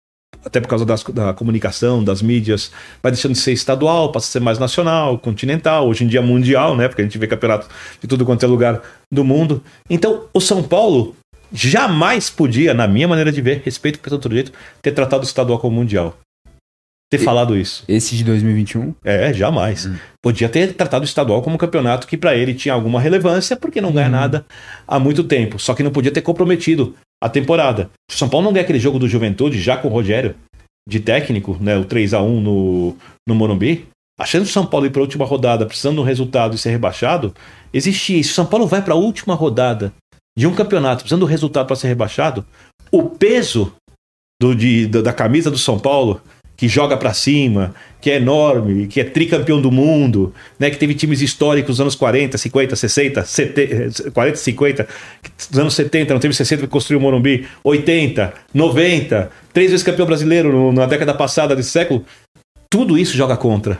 até 0.43 0.59
por 0.59 0.67
causa 0.67 0.85
das, 0.85 1.03
da 1.03 1.33
comunicação, 1.33 2.03
das 2.03 2.21
mídias, 2.21 2.69
vai 3.01 3.13
deixando 3.13 3.31
de 3.31 3.39
ser 3.39 3.53
estadual, 3.53 4.11
passa 4.11 4.27
a 4.27 4.31
ser 4.31 4.41
mais 4.41 4.59
nacional, 4.59 5.17
continental, 5.17 5.87
hoje 5.87 6.03
em 6.03 6.07
dia 6.07 6.21
mundial, 6.21 6.75
né? 6.75 6.89
Porque 6.89 7.01
a 7.01 7.05
gente 7.05 7.17
vê 7.17 7.27
campeonato 7.27 7.69
de 8.01 8.07
tudo 8.09 8.25
quanto 8.25 8.43
é 8.43 8.47
lugar 8.47 8.81
do 9.09 9.23
mundo. 9.23 9.63
Então, 9.89 10.25
o 10.33 10.41
São 10.41 10.61
Paulo 10.61 11.15
jamais 11.51 12.29
podia, 12.29 12.73
na 12.73 12.87
minha 12.87 13.07
maneira 13.07 13.31
de 13.31 13.41
ver, 13.41 13.61
respeito 13.63 13.99
por 13.99 14.11
outro 14.11 14.33
jeito, 14.33 14.51
ter 14.81 14.91
tratado 14.91 15.23
o 15.23 15.25
estadual 15.25 15.59
como 15.59 15.75
mundial. 15.75 16.17
Ter 17.09 17.19
falado 17.19 17.55
isso. 17.55 17.83
Esse 17.87 18.15
de 18.15 18.23
2021? 18.23 18.95
É, 19.03 19.31
jamais. 19.31 19.87
Podia 20.21 20.49
ter 20.49 20.73
tratado 20.73 21.03
o 21.03 21.07
estadual 21.07 21.41
como 21.41 21.55
um 21.55 21.57
campeonato 21.57 22.07
que 22.07 22.17
para 22.17 22.35
ele 22.35 22.53
tinha 22.53 22.73
alguma 22.73 22.99
relevância, 22.99 23.55
porque 23.55 23.79
não 23.79 23.91
ganha 23.91 24.09
nada 24.09 24.45
há 24.87 24.99
muito 24.99 25.23
tempo. 25.23 25.59
Só 25.59 25.75
que 25.75 25.83
não 25.83 25.91
podia 25.91 26.11
ter 26.11 26.21
comprometido 26.21 26.95
a 27.23 27.29
temporada. 27.29 27.91
Se 28.09 28.15
o 28.15 28.19
São 28.19 28.27
Paulo 28.29 28.45
não 28.45 28.53
ganha 28.53 28.63
aquele 28.63 28.79
jogo 28.79 28.97
do 28.97 29.07
Juventude, 29.07 29.61
já 29.61 29.77
com 29.77 29.87
o 29.87 29.91
Rogério 29.91 30.35
de 30.87 30.99
técnico, 30.99 31.57
né, 31.61 31.77
o 31.77 31.85
3 31.85 32.13
a 32.13 32.21
1 32.21 32.41
no, 32.41 32.97
no 33.27 33.35
Morumbi, 33.35 33.87
a 34.19 34.25
chance 34.25 34.45
do 34.45 34.51
São 34.51 34.65
Paulo 34.65 34.85
ir 34.85 34.91
para 34.91 35.01
a 35.01 35.03
última 35.03 35.25
rodada 35.25 35.65
precisando 35.65 35.95
de 35.95 36.01
um 36.01 36.05
resultado 36.05 36.55
e 36.55 36.57
ser 36.57 36.71
rebaixado, 36.71 37.33
existia. 37.73 38.17
E 38.17 38.23
se 38.23 38.31
o 38.31 38.33
São 38.33 38.45
Paulo 38.45 38.65
vai 38.65 38.81
para 38.81 38.93
a 38.93 38.97
última 38.97 39.35
rodada 39.35 39.93
de 40.37 40.45
um 40.47 40.53
campeonato 40.53 41.03
precisando 41.03 41.21
do 41.21 41.25
resultado 41.25 41.67
para 41.67 41.75
ser 41.75 41.87
rebaixado, 41.87 42.45
o 42.91 43.03
peso 43.03 43.73
do, 44.41 44.53
de, 44.55 44.85
da 44.87 45.01
da 45.01 45.13
camisa 45.13 45.49
do 45.49 45.57
São 45.57 45.79
Paulo 45.79 46.21
que 46.57 46.69
joga 46.69 46.95
pra 46.95 47.13
cima, 47.13 47.75
que 47.99 48.09
é 48.09 48.15
enorme, 48.15 48.87
que 48.87 49.01
é 49.01 49.03
tricampeão 49.03 49.61
do 49.61 49.69
mundo, 49.69 50.33
né, 50.57 50.69
que 50.69 50.77
teve 50.77 50.93
times 50.95 51.19
históricos 51.21 51.67
nos 51.71 51.81
anos 51.81 51.95
40, 51.95 52.37
50, 52.37 52.75
60, 52.77 53.25
70, 53.25 54.11
40, 54.11 54.37
50, 54.37 54.87
nos 55.51 55.59
anos 55.59 55.73
70, 55.73 56.13
não 56.13 56.21
teve 56.21 56.33
60 56.33 56.61
que 56.61 56.67
construiu 56.69 56.99
o 56.99 57.01
Morumbi, 57.01 57.45
80, 57.61 58.33
90, 58.53 59.29
três 59.51 59.69
vezes 59.71 59.83
campeão 59.85 60.05
brasileiro 60.07 60.49
no- 60.49 60.71
na 60.71 60.85
década 60.85 61.13
passada 61.13 61.55
desse 61.57 61.71
século, 61.71 62.05
tudo 62.71 62.97
isso 62.97 63.17
joga 63.17 63.35
contra. 63.35 63.77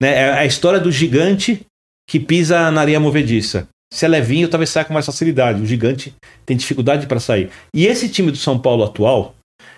Né? 0.00 0.14
É 0.14 0.32
a 0.32 0.46
história 0.46 0.80
do 0.80 0.90
gigante 0.90 1.60
que 2.08 2.18
pisa 2.18 2.70
na 2.70 2.80
areia 2.80 2.98
movediça. 3.00 3.68
Se 3.92 4.04
é 4.04 4.08
levinho, 4.08 4.48
talvez 4.48 4.70
saia 4.70 4.84
com 4.84 4.92
mais 4.92 5.06
facilidade. 5.06 5.62
O 5.62 5.66
gigante 5.66 6.14
tem 6.44 6.56
dificuldade 6.56 7.06
para 7.06 7.18
sair. 7.20 7.50
E 7.74 7.86
esse 7.86 8.08
time 8.08 8.30
do 8.30 8.36
São 8.36 8.58
Paulo 8.58 8.84
atual, 8.84 9.34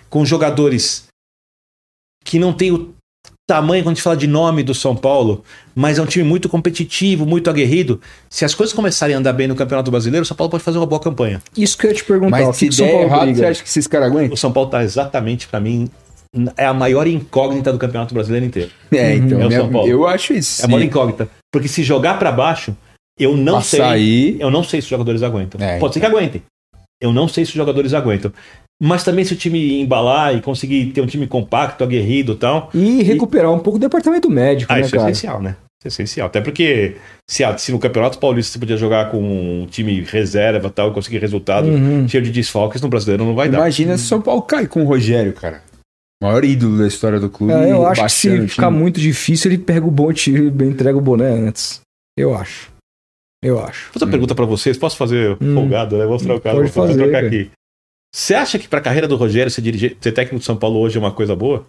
com 0.09 0.25
jogadores 0.25 1.05
que 2.25 2.37
não 2.37 2.51
tem 2.53 2.71
o 2.71 2.93
tamanho 3.49 3.83
quando 3.83 3.93
a 3.93 3.95
gente 3.95 4.03
fala 4.03 4.15
de 4.17 4.27
nome 4.27 4.63
do 4.63 4.73
São 4.73 4.95
Paulo, 4.95 5.43
mas 5.75 5.97
é 5.97 6.01
um 6.01 6.05
time 6.05 6.23
muito 6.23 6.47
competitivo, 6.47 7.25
muito 7.25 7.49
aguerrido. 7.49 7.99
Se 8.29 8.45
as 8.45 8.53
coisas 8.53 8.73
começarem 8.73 9.15
a 9.15 9.19
andar 9.19 9.33
bem 9.33 9.47
no 9.47 9.55
Campeonato 9.55 9.89
Brasileiro, 9.91 10.23
o 10.23 10.25
São 10.25 10.37
Paulo 10.37 10.51
pode 10.51 10.63
fazer 10.63 10.77
uma 10.77 10.85
boa 10.85 11.01
campanha. 11.01 11.41
Isso 11.57 11.77
que 11.77 11.85
eu 11.87 11.91
ia 11.91 11.95
te 11.95 12.03
perguntar. 12.03 12.29
Mas 12.45 12.55
se 12.57 12.65
que 12.67 12.69
o 12.69 12.73
São 12.73 12.85
der 12.85 12.91
Paulo 12.93 13.07
errado, 13.07 13.21
briga? 13.23 13.37
você 13.39 13.45
acha 13.45 13.63
que 13.63 13.69
esses 13.69 13.87
caras 13.87 14.09
aguentam? 14.09 14.33
O 14.33 14.37
São 14.37 14.51
Paulo 14.51 14.69
tá 14.69 14.83
exatamente, 14.83 15.47
para 15.47 15.59
mim, 15.59 15.89
é 16.55 16.65
a 16.65 16.73
maior 16.73 17.07
incógnita 17.07 17.71
do 17.73 17.79
Campeonato 17.79 18.13
Brasileiro 18.13 18.45
inteiro. 18.45 18.71
É, 18.91 19.15
então, 19.15 19.41
É 19.41 19.45
o 19.45 19.47
minha- 19.47 19.59
São 19.61 19.69
Paulo. 19.71 19.87
eu 19.87 20.07
acho 20.07 20.33
isso. 20.33 20.61
É 20.61 20.65
a 20.65 20.67
maior 20.67 20.83
incógnita. 20.85 21.29
Porque 21.51 21.67
se 21.67 21.83
jogar 21.83 22.17
para 22.19 22.31
baixo, 22.31 22.75
eu 23.23 23.37
não 23.37 23.61
sei. 23.61 24.37
Eu 24.39 24.49
não 24.51 24.63
sei 24.63 24.81
se 24.81 24.85
os 24.85 24.89
jogadores 24.89 25.23
aguentam. 25.23 25.59
É, 25.61 25.77
Pode 25.79 25.93
ser 25.93 25.99
que 25.99 26.05
aguentem. 26.05 26.41
Eu 27.01 27.11
não 27.11 27.27
sei 27.27 27.45
se 27.45 27.51
os 27.51 27.55
jogadores 27.57 27.93
aguentam. 27.93 28.31
Mas 28.81 29.03
também 29.03 29.23
se 29.25 29.33
o 29.33 29.35
time 29.35 29.79
embalar 29.81 30.35
e 30.35 30.41
conseguir 30.41 30.87
ter 30.87 31.01
um 31.01 31.05
time 31.07 31.27
compacto, 31.27 31.83
aguerrido 31.83 32.33
e 32.33 32.35
tal. 32.35 32.69
E 32.73 33.03
recuperar 33.03 33.51
um 33.51 33.59
pouco 33.59 33.77
do 33.77 33.81
departamento 33.83 34.29
médico, 34.29 34.71
Ah, 34.71 34.75
né, 34.77 34.81
isso 34.81 34.95
é 34.95 34.97
cara? 34.99 35.11
essencial, 35.11 35.41
né? 35.41 35.55
Isso 35.79 35.87
é 35.87 35.89
essencial. 36.03 36.27
Até 36.27 36.41
porque 36.41 36.95
se, 37.29 37.43
se 37.57 37.71
no 37.71 37.79
Campeonato 37.79 38.17
Paulista 38.19 38.53
você 38.53 38.59
podia 38.59 38.77
jogar 38.77 39.09
com 39.11 39.19
um 39.19 39.65
time 39.67 40.01
reserva 40.01 40.67
e 40.67 40.71
tal 40.71 40.89
e 40.89 40.93
conseguir 40.93 41.17
resultado 41.19 41.67
Uhum. 41.67 42.07
cheio 42.07 42.23
de 42.23 42.31
desfalques, 42.31 42.81
no 42.81 42.87
brasileiro 42.89 43.25
não 43.25 43.35
vai 43.35 43.49
dar. 43.49 43.59
Imagina 43.59 43.97
se 43.97 44.05
o 44.05 44.07
São 44.07 44.21
Paulo 44.21 44.41
cai 44.43 44.67
com 44.67 44.83
o 44.83 44.85
Rogério, 44.85 45.33
cara. 45.33 45.61
Maior 46.21 46.43
ídolo 46.45 46.77
da 46.77 46.87
história 46.87 47.19
do 47.19 47.29
clube. 47.29 47.53
É, 47.53 47.71
eu 47.71 47.85
acho 47.85 48.03
que 48.03 48.09
se 48.11 48.29
o 48.29 48.47
ficar 48.47 48.69
muito 48.69 48.99
difícil, 48.99 49.51
ele 49.51 49.57
pega 49.59 49.85
o 49.87 49.91
bom 49.91 50.13
tiro 50.13 50.43
e 50.45 50.63
entrega 50.67 50.95
o 50.97 51.01
boné 51.01 51.29
antes. 51.31 51.81
Eu 52.17 52.35
acho. 52.35 52.70
Eu 53.43 53.59
acho. 53.59 53.85
Vou 53.85 53.93
fazer 53.93 54.05
uma 54.05 54.11
pergunta 54.11 54.35
pra 54.35 54.45
vocês. 54.45 54.77
Posso 54.77 54.95
fazer 54.97 55.37
Hum. 55.41 55.53
folgado, 55.55 55.97
né? 55.97 56.05
Vou 56.05 56.17
trocar, 56.17 56.53
Pode 56.55 56.71
vou 56.71 56.85
fazer, 56.87 56.95
trocar 56.97 57.11
cara. 57.13 57.27
aqui. 57.27 57.51
Você 58.13 58.33
acha 58.35 58.59
que 58.59 58.67
pra 58.67 58.81
carreira 58.81 59.07
do 59.07 59.15
Rogério 59.15 59.49
ser, 59.51 59.61
dirige... 59.61 59.97
ser 59.99 60.11
técnico 60.11 60.39
de 60.39 60.45
São 60.45 60.55
Paulo 60.57 60.79
hoje 60.79 60.97
é 60.97 60.99
uma 60.99 61.11
coisa 61.13 61.35
boa? 61.35 61.65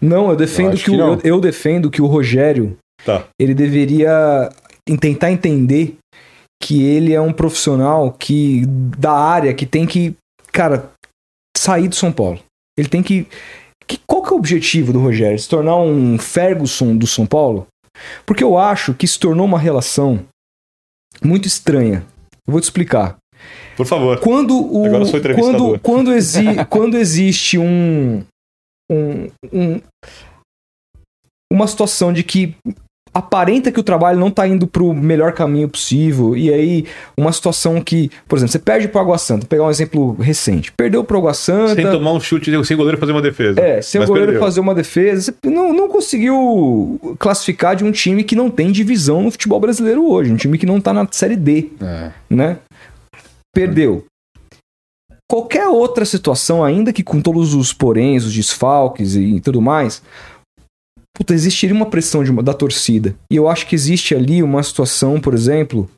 Não, 0.00 0.30
eu 0.30 0.36
defendo 0.36 0.72
Eu 0.72 0.76
que, 0.78 0.84
que 0.84 0.90
o, 0.90 1.00
eu, 1.00 1.20
eu 1.22 1.40
defendo 1.40 1.90
que 1.90 2.02
o 2.02 2.06
Rogério 2.06 2.76
Tá. 3.04 3.24
ele 3.38 3.54
deveria 3.54 4.48
tentar 5.00 5.30
entender 5.30 5.96
que 6.62 6.82
ele 6.82 7.12
é 7.12 7.20
um 7.20 7.32
profissional 7.32 8.10
que 8.12 8.64
da 8.66 9.12
área 9.12 9.52
que 9.52 9.66
tem 9.66 9.86
que, 9.86 10.14
cara, 10.50 10.90
sair 11.56 11.86
do 11.88 11.94
São 11.94 12.10
Paulo. 12.10 12.40
Ele 12.78 12.88
tem 12.88 13.02
que, 13.02 13.26
que 13.86 13.98
qual 14.06 14.22
que 14.22 14.30
é 14.30 14.32
o 14.32 14.38
objetivo 14.38 14.92
do 14.92 14.98
Rogério? 15.00 15.38
Se 15.38 15.48
tornar 15.48 15.76
um 15.76 16.18
Ferguson 16.18 16.96
do 16.96 17.06
São 17.06 17.26
Paulo? 17.26 17.66
Porque 18.24 18.42
eu 18.42 18.56
acho 18.56 18.94
que 18.94 19.06
se 19.06 19.18
tornou 19.18 19.44
uma 19.44 19.58
relação 19.58 20.24
muito 21.24 21.46
estranha. 21.46 22.04
Eu 22.46 22.52
vou 22.52 22.60
te 22.60 22.64
explicar. 22.64 23.16
Por 23.76 23.86
favor. 23.86 24.18
Quando 24.20 24.54
o 24.72 24.84
Agora 24.86 25.04
sou 25.04 25.20
quando 25.20 25.78
quando, 25.80 26.12
exi, 26.12 26.44
quando 26.70 26.96
existe 26.96 27.58
um, 27.58 28.24
um, 28.90 29.28
um- 29.52 29.80
uma 31.52 31.66
situação 31.66 32.12
de 32.12 32.22
que 32.22 32.54
aparenta 33.14 33.70
que 33.70 33.78
o 33.78 33.82
trabalho 33.84 34.18
não 34.18 34.28
tá 34.30 34.46
indo 34.48 34.66
pro 34.66 34.92
melhor 34.92 35.32
caminho 35.32 35.68
possível 35.68 36.36
e 36.36 36.52
aí 36.52 36.84
uma 37.16 37.32
situação 37.32 37.80
que, 37.80 38.10
por 38.26 38.36
exemplo, 38.36 38.50
você 38.52 38.58
perde 38.58 38.88
pro 38.88 39.00
Água 39.00 39.16
Santa, 39.18 39.42
vou 39.42 39.48
pegar 39.48 39.62
um 39.64 39.70
exemplo 39.70 40.14
recente. 40.20 40.72
Perdeu 40.76 41.04
pro 41.04 41.18
Água 41.18 41.32
Santa, 41.32 41.76
Sem 41.76 41.88
tomar 41.90 42.12
um 42.12 42.20
chute, 42.20 42.50
sem 42.64 42.74
o 42.74 42.78
goleiro 42.78 42.98
fazer 42.98 43.12
uma 43.12 43.22
defesa. 43.22 43.60
é, 43.60 43.80
sem 43.80 44.00
o 44.02 44.06
goleiro 44.06 44.32
perdeu. 44.32 44.44
fazer 44.44 44.58
uma 44.60 44.74
defesa, 44.74 45.32
você 45.32 45.48
não, 45.50 45.72
não 45.72 45.88
conseguiu 45.88 46.98
classificar 47.18 47.76
de 47.76 47.84
um 47.84 47.92
time 47.92 48.24
que 48.24 48.34
não 48.34 48.50
tem 48.50 48.72
divisão 48.72 49.22
no 49.22 49.30
futebol 49.30 49.60
brasileiro 49.60 50.04
hoje, 50.10 50.32
um 50.32 50.36
time 50.36 50.58
que 50.58 50.66
não 50.66 50.80
tá 50.80 50.92
na 50.92 51.06
série 51.10 51.36
D 51.36 51.70
É. 51.80 52.10
né? 52.28 52.58
Perdeu. 53.54 54.04
Qualquer 55.30 55.66
outra 55.68 56.04
situação, 56.04 56.62
ainda 56.62 56.92
que 56.92 57.02
com 57.02 57.20
todos 57.20 57.54
os 57.54 57.72
poréns, 57.72 58.24
os 58.24 58.34
desfalques 58.34 59.16
e 59.16 59.40
tudo 59.40 59.60
mais, 59.60 60.02
puta, 61.14 61.32
existiria 61.32 61.74
uma 61.74 61.86
pressão 61.86 62.24
de 62.24 62.30
uma- 62.30 62.42
da 62.42 62.52
torcida. 62.52 63.14
E 63.30 63.36
eu 63.36 63.48
acho 63.48 63.66
que 63.66 63.74
existe 63.74 64.14
ali 64.14 64.42
uma 64.42 64.62
situação, 64.62 65.20
por 65.20 65.32
exemplo, 65.32 65.88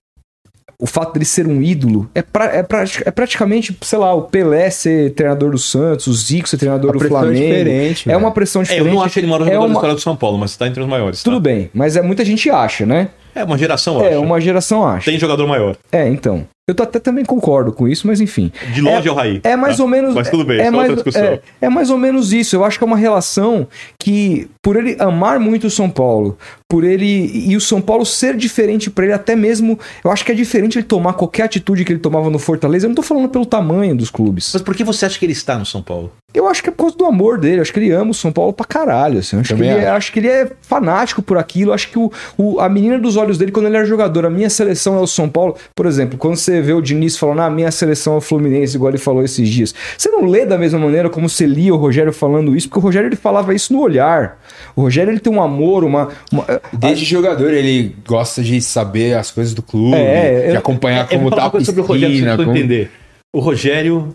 o 0.79 0.87
fato 0.87 1.15
dele 1.15 1.25
ser 1.25 1.47
um 1.47 1.63
ídolo 1.63 2.07
é, 2.15 2.21
pra- 2.21 2.55
é, 2.55 2.63
prati- 2.63 3.03
é 3.07 3.11
praticamente, 3.11 3.75
sei 3.81 3.99
lá, 3.99 4.13
o 4.13 4.23
Pelé 4.23 4.69
ser 4.69 5.15
treinador 5.15 5.51
do 5.53 5.59
Santos, 5.59 6.07
o 6.07 6.13
Zico 6.13 6.47
ser 6.47 6.59
treinador 6.59 6.91
A 6.91 6.99
do 6.99 7.05
é 7.05 7.09
Flamengo. 7.09 7.33
diferente. 7.35 8.09
É 8.09 8.13
né? 8.13 8.17
uma 8.19 8.31
pressão 8.31 8.61
É, 8.61 8.65
diferente. 8.65 8.87
eu 8.89 8.95
não 8.95 9.03
acho 9.03 9.19
ele 9.19 9.27
maior 9.27 9.41
É 9.41 9.45
jogador 9.47 9.61
da 9.61 9.67
uma- 9.67 9.75
história 9.75 9.95
do 9.95 10.01
São 10.03 10.15
Paulo, 10.17 10.37
mas 10.37 10.55
tá 10.55 10.67
entre 10.69 10.83
os 10.83 10.89
maiores. 10.89 11.23
tá? 11.23 11.25
Tudo 11.31 11.41
bem, 11.41 11.71
mas 11.73 11.97
é 11.97 12.03
muita 12.03 12.23
gente 12.25 12.51
acha, 12.51 12.85
né? 12.85 13.09
É 13.37 13.45
uma 13.45 13.57
geração, 13.59 14.03
É, 14.03 14.15
acho. 14.15 14.21
uma 14.23 14.41
geração 14.41 14.87
acha. 14.87 15.05
Tem 15.11 15.19
jogador 15.19 15.47
maior. 15.47 15.77
É, 15.93 16.09
então. 16.09 16.47
Eu 16.69 16.75
até 16.83 16.99
também 16.99 17.25
concordo 17.25 17.71
com 17.71 17.87
isso, 17.87 18.09
mas 18.09 18.21
enfim. 18.21 18.51
De 18.75 18.81
longe 18.81 19.07
é, 19.07 19.11
o 19.13 19.15
Raí. 19.15 19.41
É 19.45 19.55
mais 19.55 19.77
tá? 19.77 19.85
ou 19.85 19.89
menos. 19.89 20.13
Mas 20.17 20.29
tudo 20.29 20.45
bem, 20.45 20.59
é 20.61 20.65
é 20.67 20.71
mais. 20.73 20.91
É, 21.15 21.41
é 21.61 21.69
mais 21.69 21.91
ou 21.91 21.97
menos 21.97 22.33
isso. 22.33 22.57
Eu 22.57 22.65
acho 22.65 22.77
que 22.77 22.83
é 22.83 22.87
uma 22.89 22.97
relação 22.97 23.69
que, 24.01 24.49
por 24.61 24.75
ele 24.75 24.97
amar 24.99 25.39
muito 25.39 25.69
o 25.69 25.71
São 25.71 25.89
Paulo, 25.89 26.37
por 26.69 26.83
ele. 26.83 27.31
E 27.49 27.57
o 27.57 27.61
São 27.61 27.81
Paulo 27.81 28.05
ser 28.05 28.37
diferente 28.37 28.91
pra 28.91 29.05
ele, 29.05 29.13
até 29.15 29.37
mesmo. 29.37 29.79
Eu 30.05 30.11
acho 30.11 30.25
que 30.25 30.33
é 30.33 30.35
diferente 30.35 30.77
ele 30.77 30.85
tomar 30.87 31.13
qualquer 31.13 31.45
atitude 31.45 31.85
que 31.85 31.93
ele 31.93 32.01
tomava 32.01 32.29
no 32.31 32.39
Fortaleza. 32.41 32.87
Eu 32.87 32.89
não 32.89 32.97
tô 32.97 33.03
falando 33.03 33.29
pelo 33.29 33.47
tamanho 33.47 33.95
dos 33.97 34.11
clubes. 34.11 34.51
Mas 34.53 34.63
por 34.63 34.75
que 34.75 34.83
você 34.83 35.07
acha 35.07 35.17
que 35.19 35.25
ele 35.25 35.35
está 35.35 35.57
no 35.57 35.65
São 35.67 35.81
Paulo? 35.81 36.11
Eu 36.35 36.49
acho 36.49 36.63
que 36.63 36.69
é 36.69 36.73
por 36.73 36.79
causa 36.83 36.97
do 36.97 37.07
amor 37.07 37.39
dele. 37.39 37.59
Eu 37.59 37.63
acho 37.63 37.73
que 37.73 37.79
ele 37.79 37.93
ama 37.93 38.11
o 38.11 38.15
São 38.15 38.33
Paulo 38.33 38.53
pra 38.53 38.67
caralho. 38.67 39.21
Assim. 39.21 39.37
Eu 39.37 39.41
acho, 39.41 39.55
que 39.55 39.63
ele 39.63 39.69
é, 39.71 39.87
acho. 39.87 39.97
acho 39.97 40.13
que 40.13 40.19
ele 40.19 40.29
é 40.29 40.51
fanático 40.63 41.23
por 41.23 41.39
aquilo. 41.39 41.71
Eu 41.71 41.75
acho 41.75 41.89
que 41.91 41.99
o, 41.99 42.11
o- 42.37 42.61
a 42.61 42.69
menina 42.69 42.99
dos 42.99 43.17
olhos 43.17 43.26
dele, 43.35 43.51
quando 43.51 43.67
ele 43.67 43.77
era 43.77 43.85
jogador, 43.87 44.27
a 44.27 44.31
minha 44.31 44.49
seleção 44.51 44.97
é 44.97 45.01
o 45.01 45.07
São 45.07 45.29
Paulo. 45.29 45.57
Por 45.75 45.87
exemplo, 45.87 46.19
quando 46.19 46.37
você 46.37 46.61
vê 46.61 46.73
o 46.73 46.81
Diniz 46.81 47.17
falando, 47.19 47.41
ah, 47.41 47.47
a 47.47 47.51
minha 47.51 47.71
seleção 47.71 48.15
é 48.15 48.17
o 48.19 48.21
Fluminense, 48.21 48.77
igual 48.77 48.91
ele 48.91 48.99
falou 48.99 49.23
esses 49.25 49.49
dias. 49.49 49.75
Você 49.99 50.09
não 50.11 50.27
lê 50.27 50.45
da 50.47 50.57
mesma 50.59 50.79
maneira 50.79 51.09
como 51.11 51.29
você 51.29 51.47
lia 51.47 51.75
o 51.75 51.77
Rogério 51.77 52.13
falando 52.13 52.55
isso, 52.55 52.69
porque 52.69 52.79
o 52.79 52.83
Rogério 52.83 53.09
ele 53.09 53.17
falava 53.17 53.55
isso 53.55 53.73
no 53.73 53.81
olhar. 53.81 54.39
O 54.77 54.83
Rogério 54.83 55.11
ele 55.13 55.21
tem 55.21 55.33
um 55.33 55.43
amor, 55.43 55.83
uma. 55.85 56.09
uma- 56.31 56.45
Desde 56.73 57.05
jogador, 57.05 57.53
ele 57.53 57.97
gosta 58.07 58.43
de 58.43 58.61
saber 58.61 59.17
as 59.17 59.31
coisas 59.31 59.55
do 59.55 59.63
clube, 59.63 59.97
É, 59.97 60.49
de 60.49 60.53
eu- 60.53 60.59
acompanhar 60.59 61.05
É, 61.05 61.09
como 61.09 61.23
vou 61.23 61.31
falar 61.31 61.43
tá 61.43 61.45
uma 61.45 61.49
a 61.49 61.51
coisa 61.53 61.67
sobre 61.67 61.81
o 61.81 61.85
Rogério, 61.85 62.13
piscina. 62.15 62.37
como- 62.37 62.51
entender. 62.57 62.91
O 63.35 63.41
Rogério 63.41 64.15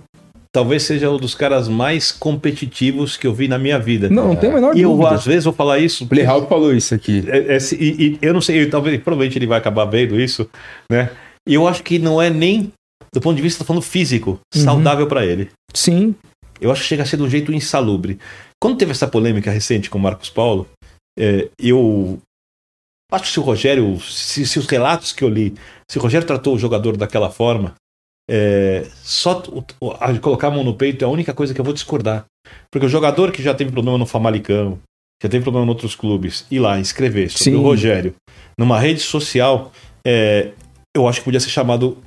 talvez 0.54 0.84
seja 0.84 1.10
um 1.10 1.18
dos 1.18 1.34
caras 1.36 1.68
mais 1.68 2.12
competitivos 2.12 3.16
que 3.18 3.26
eu 3.28 3.34
vi 3.34 3.48
na 3.48 3.58
minha 3.58 3.80
vida. 3.80 4.10
não, 4.10 4.30
não 4.30 4.36
tem 4.36 4.50
a 4.52 4.54
menor 4.56 4.76
E 4.78 4.82
eu, 4.82 4.92
dúvida. 4.92 5.12
às 5.16 5.26
vezes, 5.26 5.46
vou 5.46 5.54
falar 5.54 5.80
isso. 5.80 6.04
O 6.04 6.08
Plihal 6.08 6.48
falou 6.48 6.74
isso 6.74 6.94
aqui. 6.94 7.24
É- 7.28 7.56
é- 7.56 7.58
e, 7.80 8.04
e 8.04 8.20
eu 8.22 8.34
não 8.34 8.42
sei, 8.42 8.64
eu- 8.64 8.70
talvez, 8.70 9.02
provavelmente 9.02 9.38
ele 9.38 9.48
vai 9.48 9.58
acabar 9.58 9.86
vendo 9.86 10.20
isso, 10.20 10.50
né? 10.92 11.10
E 11.48 11.54
eu 11.54 11.68
acho 11.68 11.82
que 11.84 11.98
não 11.98 12.22
é 12.22 12.30
nem, 12.30 12.72
do 13.14 13.22
ponto 13.22 13.36
de 13.36 13.42
vista, 13.42 13.64
falando 13.64 13.82
físico, 13.82 14.40
Uhum. 14.56 14.62
saudável 14.64 15.08
pra 15.08 15.26
ele. 15.26 15.50
Sim. 15.74 16.14
Eu 16.60 16.72
acho 16.72 16.82
que 16.82 16.88
chega 16.88 17.04
a 17.04 17.06
ser 17.06 17.18
de 17.18 17.24
um 17.24 17.30
jeito 17.30 17.52
insalubre. 17.52 18.20
Quando 18.62 18.78
teve 18.78 18.92
essa 18.92 19.08
polêmica 19.08 19.50
recente 19.50 19.90
com 19.90 19.98
o 19.98 20.02
Marcos 20.02 20.30
Paulo, 20.30 20.68
é, 21.18 21.50
eu 21.60 22.20
Acho 23.14 23.26
que 23.26 23.30
se 23.32 23.40
o 23.42 23.44
Rogério, 23.44 24.00
se, 24.00 24.46
se 24.46 24.58
os 24.58 24.66
relatos 24.68 25.12
que 25.12 25.22
eu 25.22 25.28
li, 25.28 25.54
se 25.90 25.98
o 25.98 26.02
Rogério 26.02 26.26
tratou 26.26 26.56
o 26.56 26.58
jogador 26.58 26.96
daquela 26.96 27.30
forma, 27.30 27.74
é, 28.34 28.88
só 29.04 29.44
a- 30.00 30.18
colocar 30.20 30.48
a 30.48 30.52
mão 30.52 30.64
no 30.64 30.74
peito 30.74 31.04
é 31.04 31.06
a 31.06 31.12
única 31.12 31.34
coisa 31.34 31.54
que 31.54 31.60
eu 31.60 31.66
vou 31.66 31.74
discordar. 31.74 32.26
Porque 32.72 32.86
o 32.86 32.90
jogador 32.90 33.30
que 33.32 33.44
já 33.44 33.54
teve 33.54 33.72
problema 33.72 33.98
no 33.98 34.06
Famalicão, 34.06 34.80
já 35.22 35.28
teve 35.30 35.44
problema 35.44 35.66
em 35.66 35.70
outros 35.70 35.96
clubes, 35.96 36.46
ir 36.50 36.60
lá 36.60 36.80
escrever 36.80 37.30
sobre 37.30 37.44
Sim. 37.52 37.56
o 37.56 37.62
Rogério 37.62 38.16
numa 38.58 38.80
rede 38.80 39.02
social, 39.02 39.72
é, 40.08 40.52
eu 40.96 41.08
acho 41.08 41.20
que 41.20 41.26
podia 41.26 41.40
ser 41.40 41.50
chamado 41.50 41.98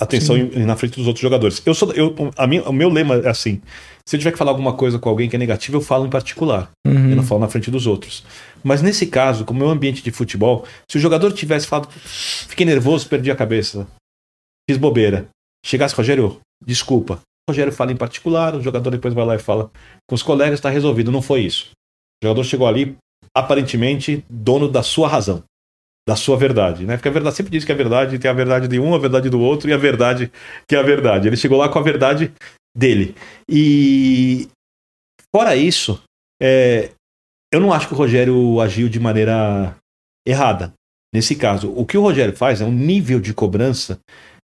atenção 0.00 0.36
Sim. 0.36 0.64
na 0.64 0.74
frente 0.76 0.96
dos 0.96 1.06
outros 1.06 1.22
jogadores. 1.22 1.62
Eu 1.66 1.74
sou, 1.74 1.92
eu, 1.92 2.14
a 2.36 2.46
minha, 2.46 2.62
o 2.64 2.72
meu 2.72 2.88
lema 2.88 3.16
é 3.16 3.28
assim: 3.28 3.60
se 4.06 4.16
eu 4.16 4.18
tiver 4.18 4.32
que 4.32 4.38
falar 4.38 4.50
alguma 4.52 4.72
coisa 4.72 4.98
com 4.98 5.08
alguém 5.08 5.28
que 5.28 5.36
é 5.36 5.38
negativa, 5.38 5.76
eu 5.76 5.80
falo 5.82 6.06
em 6.06 6.10
particular. 6.10 6.70
Eu 6.86 6.92
Uhum. 6.92 7.14
não 7.14 7.22
falo 7.22 7.40
na 7.40 7.48
frente 7.48 7.70
dos 7.70 7.86
outros. 7.86 8.24
Mas 8.64 8.80
nesse 8.82 9.06
caso, 9.06 9.44
como 9.44 9.62
é 9.62 9.66
um 9.66 9.70
ambiente 9.70 10.02
de 10.02 10.10
futebol, 10.10 10.64
se 10.90 10.96
o 10.98 11.00
jogador 11.00 11.32
tivesse 11.32 11.66
falado, 11.66 11.88
fiquei 11.92 12.64
nervoso, 12.66 13.08
perdi 13.08 13.30
a 13.30 13.36
cabeça, 13.36 13.86
fiz 14.68 14.78
bobeira, 14.78 15.28
chegasse 15.64 15.94
Rogério, 15.94 16.40
desculpa. 16.64 17.20
O 17.48 17.52
Rogério 17.52 17.72
fala 17.72 17.92
em 17.92 17.96
particular, 17.96 18.54
o 18.54 18.62
jogador 18.62 18.90
depois 18.90 19.14
vai 19.14 19.24
lá 19.24 19.34
e 19.34 19.38
fala 19.38 19.70
com 20.08 20.14
os 20.14 20.22
colegas, 20.22 20.58
está 20.58 20.70
resolvido. 20.70 21.10
Não 21.10 21.22
foi 21.22 21.40
isso. 21.40 21.70
O 22.22 22.26
jogador 22.26 22.44
chegou 22.44 22.66
ali, 22.66 22.96
aparentemente, 23.36 24.24
dono 24.30 24.68
da 24.68 24.82
sua 24.82 25.08
razão, 25.08 25.42
da 26.08 26.14
sua 26.14 26.36
verdade, 26.36 26.86
né? 26.86 26.96
Porque 26.96 27.08
a 27.08 27.12
verdade 27.12 27.36
sempre 27.36 27.52
diz 27.52 27.64
que 27.64 27.72
a 27.72 27.76
verdade 27.76 28.18
tem 28.18 28.30
a 28.30 28.34
verdade 28.34 28.68
de 28.68 28.78
um, 28.78 28.94
a 28.94 28.98
verdade 28.98 29.28
do 29.28 29.40
outro 29.40 29.68
e 29.68 29.72
a 29.72 29.76
verdade 29.76 30.30
que 30.68 30.76
é 30.76 30.78
a 30.78 30.82
verdade. 30.82 31.28
Ele 31.28 31.36
chegou 31.36 31.58
lá 31.58 31.68
com 31.68 31.78
a 31.78 31.82
verdade 31.82 32.32
dele. 32.76 33.14
E 33.48 34.48
fora 35.34 35.56
isso, 35.56 36.00
é, 36.40 36.92
eu 37.52 37.60
não 37.60 37.72
acho 37.72 37.88
que 37.88 37.94
o 37.94 37.96
Rogério 37.96 38.60
agiu 38.60 38.88
de 38.88 39.00
maneira 39.00 39.76
errada. 40.26 40.72
Nesse 41.12 41.36
caso, 41.36 41.70
o 41.76 41.84
que 41.84 41.98
o 41.98 42.02
Rogério 42.02 42.34
faz 42.34 42.60
é 42.60 42.64
um 42.64 42.72
nível 42.72 43.20
de 43.20 43.34
cobrança 43.34 44.00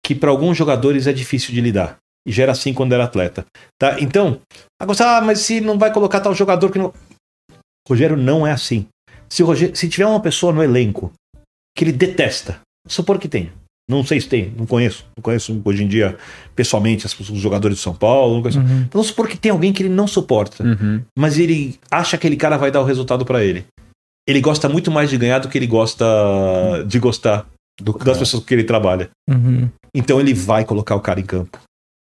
que 0.09 0.15
para 0.15 0.31
alguns 0.31 0.57
jogadores 0.57 1.05
é 1.05 1.13
difícil 1.13 1.53
de 1.53 1.61
lidar. 1.61 1.97
E 2.27 2.31
já 2.31 2.41
era 2.41 2.51
assim 2.51 2.73
quando 2.73 2.93
era 2.93 3.03
atleta. 3.03 3.45
Tá? 3.79 3.99
Então, 4.01 4.41
agora, 4.81 5.17
ah, 5.17 5.21
mas 5.21 5.41
se 5.41 5.61
não 5.61 5.77
vai 5.77 5.93
colocar 5.93 6.19
tal 6.19 6.33
jogador 6.33 6.71
que 6.71 6.79
não. 6.79 6.91
Rogério 7.87 8.17
não 8.17 8.45
é 8.45 8.51
assim. 8.51 8.87
Se, 9.29 9.43
o 9.43 9.45
Rogério, 9.45 9.75
se 9.75 9.87
tiver 9.87 10.07
uma 10.07 10.19
pessoa 10.19 10.51
no 10.51 10.63
elenco 10.63 11.11
que 11.77 11.83
ele 11.83 11.91
detesta, 11.91 12.59
supor 12.87 13.19
que 13.19 13.27
tem. 13.27 13.51
Não 13.87 14.03
sei 14.03 14.19
se 14.19 14.27
tem, 14.27 14.51
não 14.57 14.65
conheço. 14.65 15.05
Não 15.15 15.21
conheço 15.21 15.61
hoje 15.63 15.83
em 15.83 15.87
dia 15.87 16.17
pessoalmente 16.55 17.05
as- 17.05 17.19
os 17.19 17.37
jogadores 17.39 17.77
de 17.77 17.83
São 17.83 17.93
Paulo. 17.93 18.33
Não 18.35 18.41
conheço. 18.41 18.59
Uhum. 18.59 18.65
Então, 18.81 18.89
vamos 18.93 19.07
supor 19.07 19.27
que 19.27 19.37
tem 19.37 19.51
alguém 19.51 19.71
que 19.71 19.83
ele 19.83 19.89
não 19.93 20.07
suporta 20.07 20.63
Uhum. 20.63 21.03
mas 21.15 21.37
ele 21.37 21.77
acha 21.91 22.17
que 22.17 22.25
aquele 22.25 22.35
cara 22.35 22.57
vai 22.57 22.71
dar 22.71 22.81
o 22.81 22.85
resultado 22.85 23.23
pra 23.25 23.43
ele. 23.43 23.63
Ele 24.27 24.41
gosta 24.41 24.67
muito 24.67 24.89
mais 24.89 25.11
de 25.11 25.17
ganhar 25.19 25.37
do 25.37 25.49
que 25.49 25.57
ele 25.57 25.67
gosta 25.67 26.03
de 26.87 26.97
gostar 26.99 27.45
Do 27.79 27.93
das 27.93 28.03
cara. 28.03 28.19
pessoas 28.19 28.41
com 28.43 28.47
que 28.47 28.53
ele 28.53 28.63
trabalha. 28.63 29.09
Uhum. 29.29 29.69
Então 29.93 30.19
ele 30.19 30.33
vai 30.33 30.65
colocar 30.65 30.95
o 30.95 30.99
cara 31.01 31.19
em 31.19 31.25
campo. 31.25 31.59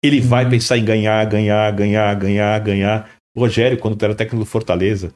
Ele 0.04 0.22
vai 0.22 0.44
Uhum. 0.46 0.52
pensar 0.52 0.78
em 0.78 0.86
ganhar, 0.86 1.26
ganhar, 1.26 1.72
ganhar, 1.72 2.16
ganhar, 2.16 2.60
ganhar. 2.60 3.10
O 3.36 3.40
Rogério, 3.42 3.78
quando 3.78 4.02
era 4.02 4.16
técnico 4.16 4.44
do 4.44 4.50
Fortaleza, 4.50 5.12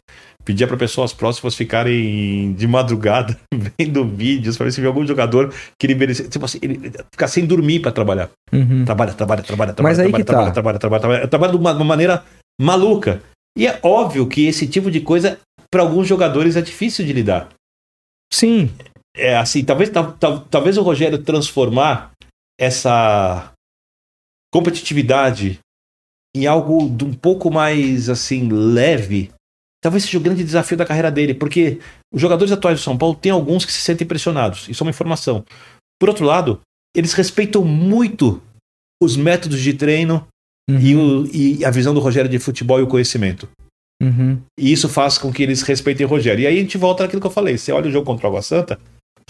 pedia 0.46 0.68
para 0.68 0.78
pessoas 0.78 1.12
próximas 1.12 1.56
ficarem 1.56 2.54
de 2.54 2.68
madrugada 2.68 3.36
vendo 3.80 4.06
vídeos 4.06 4.58
para 4.58 4.66
ver 4.66 4.72
se 4.72 4.80
via 4.82 4.90
algum 4.90 5.06
jogador 5.08 5.52
que 5.80 5.88
ele 5.88 5.96
merecia. 5.96 6.28
Tipo 6.28 6.46
assim, 6.46 6.60
ele 6.62 6.92
ficar 7.12 7.28
sem 7.28 7.46
dormir 7.46 7.80
para 7.80 7.92
trabalhar. 7.92 8.30
Uhum. 8.54 8.86
Trabalha, 8.86 9.14
trabalha, 9.14 9.42
trabalha, 9.42 9.74
trabalha. 9.74 9.90
Mas 9.96 10.00
aí 10.00 10.06
trabalha, 10.06 10.24
que 10.24 10.28
tá. 10.28 10.34
trabalha, 10.34 10.54
trabalha, 10.54 10.80
trabalha, 10.80 11.02
trabalha, 11.02 11.28
trabalha 11.28 11.52
de 11.52 11.58
uma, 11.58 11.72
uma 11.74 11.86
maneira 11.86 12.24
maluca. 12.60 13.22
E 13.58 13.66
é 13.68 13.80
óbvio 13.82 14.28
que 14.28 14.46
esse 14.46 14.68
tipo 14.68 14.92
de 14.92 15.02
coisa, 15.02 15.40
para 15.72 15.82
alguns 15.82 16.08
jogadores, 16.08 16.56
é 16.56 16.62
difícil 16.62 17.04
de 17.06 17.14
lidar. 17.14 17.50
Sim. 18.32 18.70
É 19.16 19.36
assim, 19.38 19.64
talvez, 19.64 19.90
tal- 19.90 20.14
tal- 20.14 20.40
talvez 20.42 20.78
o 20.78 20.82
Rogério 20.84 21.22
transformar 21.22 22.12
essa 22.60 23.52
competitividade 24.54 25.60
em 26.36 26.46
algo 26.48 26.90
de 26.90 27.04
um 27.04 27.14
pouco 27.14 27.52
mais 27.52 28.10
assim 28.10 28.48
leve, 28.50 29.32
talvez 29.84 30.04
seja 30.06 30.18
o 30.18 30.22
grande 30.22 30.44
desafio 30.44 30.78
da 30.78 30.86
carreira 30.86 31.12
dele, 31.12 31.34
porque 31.34 31.80
os 32.14 32.22
jogadores 32.22 32.52
atuais 32.52 32.80
do 32.80 32.84
São 32.84 32.98
Paulo 32.98 33.16
tem 33.16 33.32
alguns 33.32 33.66
que 33.66 33.72
se 33.74 33.82
sentem 33.82 34.08
pressionados, 34.08 34.68
isso 34.70 34.84
é 34.84 34.86
uma 34.86 34.92
informação. 34.92 35.44
Por 36.00 36.10
outro 36.10 36.26
lado, 36.26 36.62
eles 36.96 37.14
respeitam 37.14 37.64
muito 37.66 38.42
os 39.02 39.16
métodos 39.18 39.60
de 39.62 39.74
treino 39.74 40.26
Uhum. 40.70 40.80
e, 40.80 40.96
o- 40.96 41.26
e 41.36 41.66
a 41.66 41.72
visão 41.72 41.94
do 41.94 42.00
Rogério 42.00 42.30
de 42.30 42.40
futebol 42.40 42.80
e 42.80 42.84
o 42.84 42.88
conhecimento. 42.88 43.50
Uhum. 44.02 44.42
E 44.60 44.72
isso 44.72 44.88
faz 44.88 45.18
com 45.18 45.32
que 45.34 45.44
eles 45.44 45.62
respeitem 45.64 46.06
o 46.06 46.10
Rogério. 46.10 46.44
E 46.44 46.48
aí 46.48 46.58
a 46.58 46.62
gente 46.62 46.78
volta 46.78 47.04
naquilo 47.04 47.22
que 47.22 47.28
eu 47.28 47.32
falei. 47.32 47.58
Você 47.58 47.72
olha 47.72 47.88
o 47.88 47.92
jogo 47.92 48.06
contra 48.06 48.26
o 48.26 48.30
Água 48.30 48.42
Santa, 48.42 48.80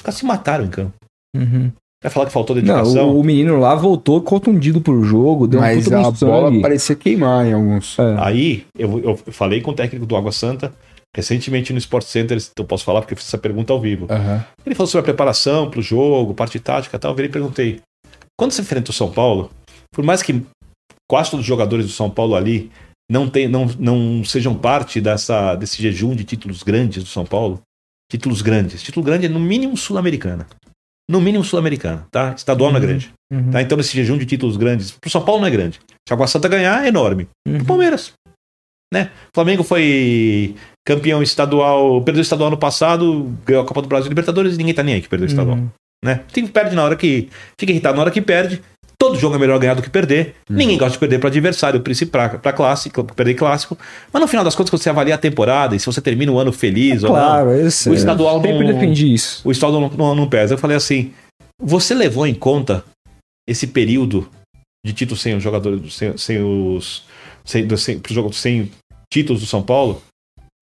os 0.01 0.03
caras 0.03 0.17
se 0.17 0.25
mataram 0.25 0.65
em 0.65 0.69
campo. 0.69 0.93
Uhum. 1.35 1.71
Vai 2.03 2.11
falar 2.11 2.25
que 2.25 2.31
faltou 2.31 2.55
Não, 2.55 2.63
dedicação. 2.63 3.11
o, 3.11 3.19
o 3.19 3.23
menino 3.23 3.59
lá 3.59 3.75
voltou 3.75 4.21
contundido 4.21 4.81
pro 4.81 5.03
jogo, 5.03 5.47
deu 5.47 5.59
um 5.59 5.63
Mas 5.63 5.83
puta 5.83 5.97
a 5.99 6.11
bola 6.11 6.47
sangue. 6.49 6.61
parecia 6.61 6.95
queimar 6.95 7.45
em 7.45 7.53
alguns. 7.53 7.97
É. 7.99 8.15
Aí 8.17 8.65
eu, 8.77 8.99
eu 8.99 9.15
falei 9.15 9.61
com 9.61 9.69
o 9.69 9.75
técnico 9.75 10.05
do 10.05 10.15
Água 10.15 10.31
Santa 10.31 10.73
recentemente 11.15 11.73
no 11.73 11.79
Sport 11.79 12.05
Center, 12.05 12.37
eu 12.57 12.65
posso 12.65 12.85
falar 12.85 13.01
porque 13.01 13.13
eu 13.13 13.17
fiz 13.17 13.27
essa 13.27 13.37
pergunta 13.37 13.73
ao 13.73 13.79
vivo. 13.81 14.07
Aham. 14.09 14.43
Ele 14.65 14.73
falou 14.73 14.87
sobre 14.87 15.01
a 15.01 15.13
preparação 15.13 15.69
pro 15.69 15.81
jogo, 15.81 16.33
parte 16.33 16.59
tática 16.59 16.95
e 16.95 16.99
tal. 16.99 17.11
Eu 17.11 17.15
virei 17.15 17.29
e 17.29 17.33
perguntei: 17.33 17.81
quando 18.39 18.51
você 18.51 18.61
enfrenta 18.61 18.91
o 18.91 18.93
São 18.93 19.11
Paulo, 19.11 19.51
por 19.93 20.03
mais 20.03 20.23
que 20.23 20.41
quase 21.09 21.29
todos 21.29 21.43
os 21.43 21.47
jogadores 21.47 21.85
do 21.85 21.91
São 21.91 22.09
Paulo 22.09 22.35
ali 22.35 22.71
não, 23.11 23.29
tem, 23.29 23.47
não, 23.47 23.65
não 23.77 24.23
sejam 24.23 24.55
parte 24.55 25.01
dessa, 25.01 25.55
desse 25.55 25.81
jejum 25.81 26.15
de 26.15 26.23
títulos 26.23 26.63
grandes 26.63 27.03
do 27.03 27.09
São 27.09 27.25
Paulo, 27.25 27.59
títulos 28.11 28.41
grandes. 28.41 28.83
Título 28.83 29.05
grande 29.05 29.25
é 29.25 29.29
no 29.29 29.39
mínimo 29.39 29.77
sul-americana. 29.77 30.45
No 31.09 31.19
mínimo 31.21 31.43
sul-americana, 31.43 32.05
tá? 32.11 32.33
Estadual 32.35 32.71
não 32.71 32.77
é 32.77 32.81
Uhum. 32.81 32.87
grande. 32.87 33.13
Uhum. 33.31 33.51
Tá? 33.51 33.61
Então, 33.61 33.79
esse 33.79 33.95
jejum 33.95 34.17
de 34.17 34.25
títulos 34.25 34.57
grandes, 34.57 34.91
pro 34.91 35.09
São 35.09 35.23
Paulo 35.23 35.41
não 35.41 35.47
é 35.47 35.51
grande. 35.51 35.79
Se 36.07 36.13
a 36.13 36.27
Santa 36.27 36.47
ganhar, 36.47 36.83
é 36.83 36.89
enorme. 36.89 37.27
Uhum. 37.47 37.57
Pro 37.57 37.65
Palmeiras. 37.65 38.13
Né? 38.93 39.09
O 39.29 39.31
Flamengo 39.33 39.63
foi 39.63 40.55
campeão 40.85 41.23
estadual, 41.23 42.01
perdeu 42.01 42.19
o 42.19 42.21
estadual 42.21 42.49
no 42.49 42.57
passado, 42.57 43.33
ganhou 43.45 43.63
a 43.63 43.65
Copa 43.65 43.81
do 43.81 43.87
Brasil 43.87 44.09
Libertadores, 44.09 44.55
e 44.55 44.57
ninguém 44.57 44.73
tá 44.73 44.83
nem 44.83 44.95
aí 44.95 45.01
que 45.01 45.07
perdeu 45.07 45.27
o 45.27 45.29
estadual. 45.31 45.57
Uhum. 45.57 45.69
Né? 46.03 46.21
Tem, 46.33 46.45
perde 46.47 46.75
na 46.75 46.83
hora 46.83 46.95
que. 46.95 47.29
Fica 47.59 47.71
irritado 47.71 47.95
na 47.95 48.01
hora 48.01 48.11
que 48.11 48.21
perde. 48.21 48.61
Todo 49.11 49.19
jogo 49.19 49.35
é 49.35 49.39
melhor 49.39 49.59
ganhar 49.59 49.73
do 49.73 49.81
que 49.81 49.89
perder. 49.89 50.35
Uhum. 50.49 50.55
Ninguém 50.57 50.77
gosta 50.77 50.93
de 50.93 50.99
perder 50.99 51.19
para 51.19 51.29
adversário, 51.29 51.81
para 52.41 52.53
clássico, 52.53 53.03
perder 53.03 53.33
clássico. 53.35 53.77
Mas 54.11 54.21
no 54.21 54.27
final 54.27 54.43
das 54.43 54.55
contas, 54.55 54.69
quando 54.69 54.81
você 54.81 54.89
avalia 54.89 55.15
a 55.15 55.17
temporada 55.17 55.75
e 55.75 55.79
se 55.79 55.85
você 55.85 56.01
termina 56.01 56.31
o 56.31 56.39
ano 56.39 56.51
feliz 56.51 57.03
ou 57.03 57.09
não, 57.09 57.15
Claro, 57.15 57.51
eu 57.51 57.69
sei. 57.71 57.91
O 57.91 57.95
estadual 57.95 58.41
Sempre 58.41 58.65
não- 58.67 58.73
defendi 58.73 59.13
isso. 59.13 59.41
o 59.47 59.51
estadual 59.51 59.81
não, 59.81 59.89
não, 59.89 60.15
não 60.15 60.29
pesa. 60.29 60.53
Eu 60.53 60.57
falei 60.57 60.77
assim: 60.77 61.13
você 61.61 61.93
levou 61.93 62.25
em 62.25 62.33
conta 62.33 62.83
esse 63.47 63.67
período 63.67 64.27
de 64.85 64.93
títulos 64.93 65.21
sem 65.21 65.35
os 65.35 65.43
jogadores, 65.43 65.93
sem, 65.93 66.17
sem 66.17 66.41
os. 66.43 67.03
Sem, 67.43 67.67
sem, 67.77 68.01
sem 68.33 68.71
títulos 69.11 69.41
do 69.41 69.47
São 69.47 69.61
Paulo? 69.63 70.01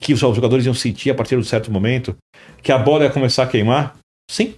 Que 0.01 0.13
os 0.13 0.19
jogadores 0.19 0.65
iam 0.65 0.73
sentir 0.73 1.09
a 1.09 1.13
partir 1.15 1.35
de 1.35 1.41
um 1.41 1.43
certo 1.43 1.69
momento? 1.69 2.15
Que 2.63 2.71
a 2.71 2.77
bola 2.77 3.03
ia 3.03 3.09
começar 3.09 3.43
a 3.43 3.47
queimar? 3.47 3.95
Sim. 4.31 4.53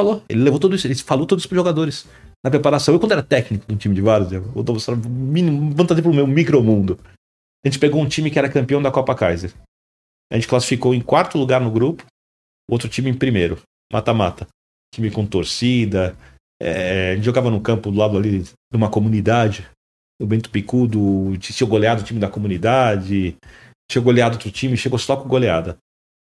Falou. 0.00 0.22
Ele 0.28 0.42
levou 0.42 0.58
tudo 0.58 0.74
isso, 0.74 0.86
ele 0.86 0.94
falou 0.94 1.26
tudo 1.26 1.38
isso 1.38 1.48
pros 1.48 1.58
jogadores. 1.58 2.06
Na 2.42 2.50
preparação. 2.50 2.94
Eu, 2.94 3.00
quando 3.00 3.12
era 3.12 3.22
técnico 3.22 3.66
do 3.66 3.76
time 3.76 3.94
de 3.94 4.00
vários, 4.00 4.32
eu 4.32 4.42
mostrando, 4.66 5.08
mínimo- 5.08 5.70
vamos 5.70 5.86
trazer 5.86 6.00
pro 6.02 6.14
meu 6.14 6.26
micromundo. 6.26 6.98
A 7.64 7.68
gente 7.68 7.78
pegou 7.78 8.00
um 8.00 8.08
time 8.08 8.30
que 8.30 8.38
era 8.38 8.48
campeão 8.48 8.80
da 8.80 8.90
Copa 8.90 9.14
Kaiser. 9.14 9.52
A 10.32 10.36
gente 10.36 10.48
classificou 10.48 10.94
em 10.94 11.02
quarto 11.02 11.36
lugar 11.36 11.60
no 11.60 11.70
grupo, 11.70 12.04
outro 12.70 12.88
time 12.88 13.10
em 13.10 13.14
primeiro. 13.14 13.60
Mata-mata. 13.92 14.46
Time 14.94 15.10
com 15.10 15.26
torcida. 15.26 16.16
É, 16.62 17.12
a 17.12 17.14
gente 17.16 17.24
jogava 17.24 17.50
no 17.50 17.60
campo 17.60 17.90
do 17.90 17.98
lado 17.98 18.16
ali 18.16 18.40
de 18.42 18.54
uma 18.72 18.90
comunidade. 18.90 19.68
O 20.20 20.26
Bento 20.26 20.48
Picudo 20.50 21.36
tinha 21.38 21.68
goleado 21.68 22.00
o 22.00 22.04
time 22.04 22.20
da 22.20 22.28
comunidade. 22.28 23.36
Tinha 23.90 24.02
goleado 24.02 24.36
outro 24.36 24.50
time, 24.50 24.76
chegou 24.76 24.98
só 24.98 25.16
com 25.16 25.28
goleada. 25.28 25.76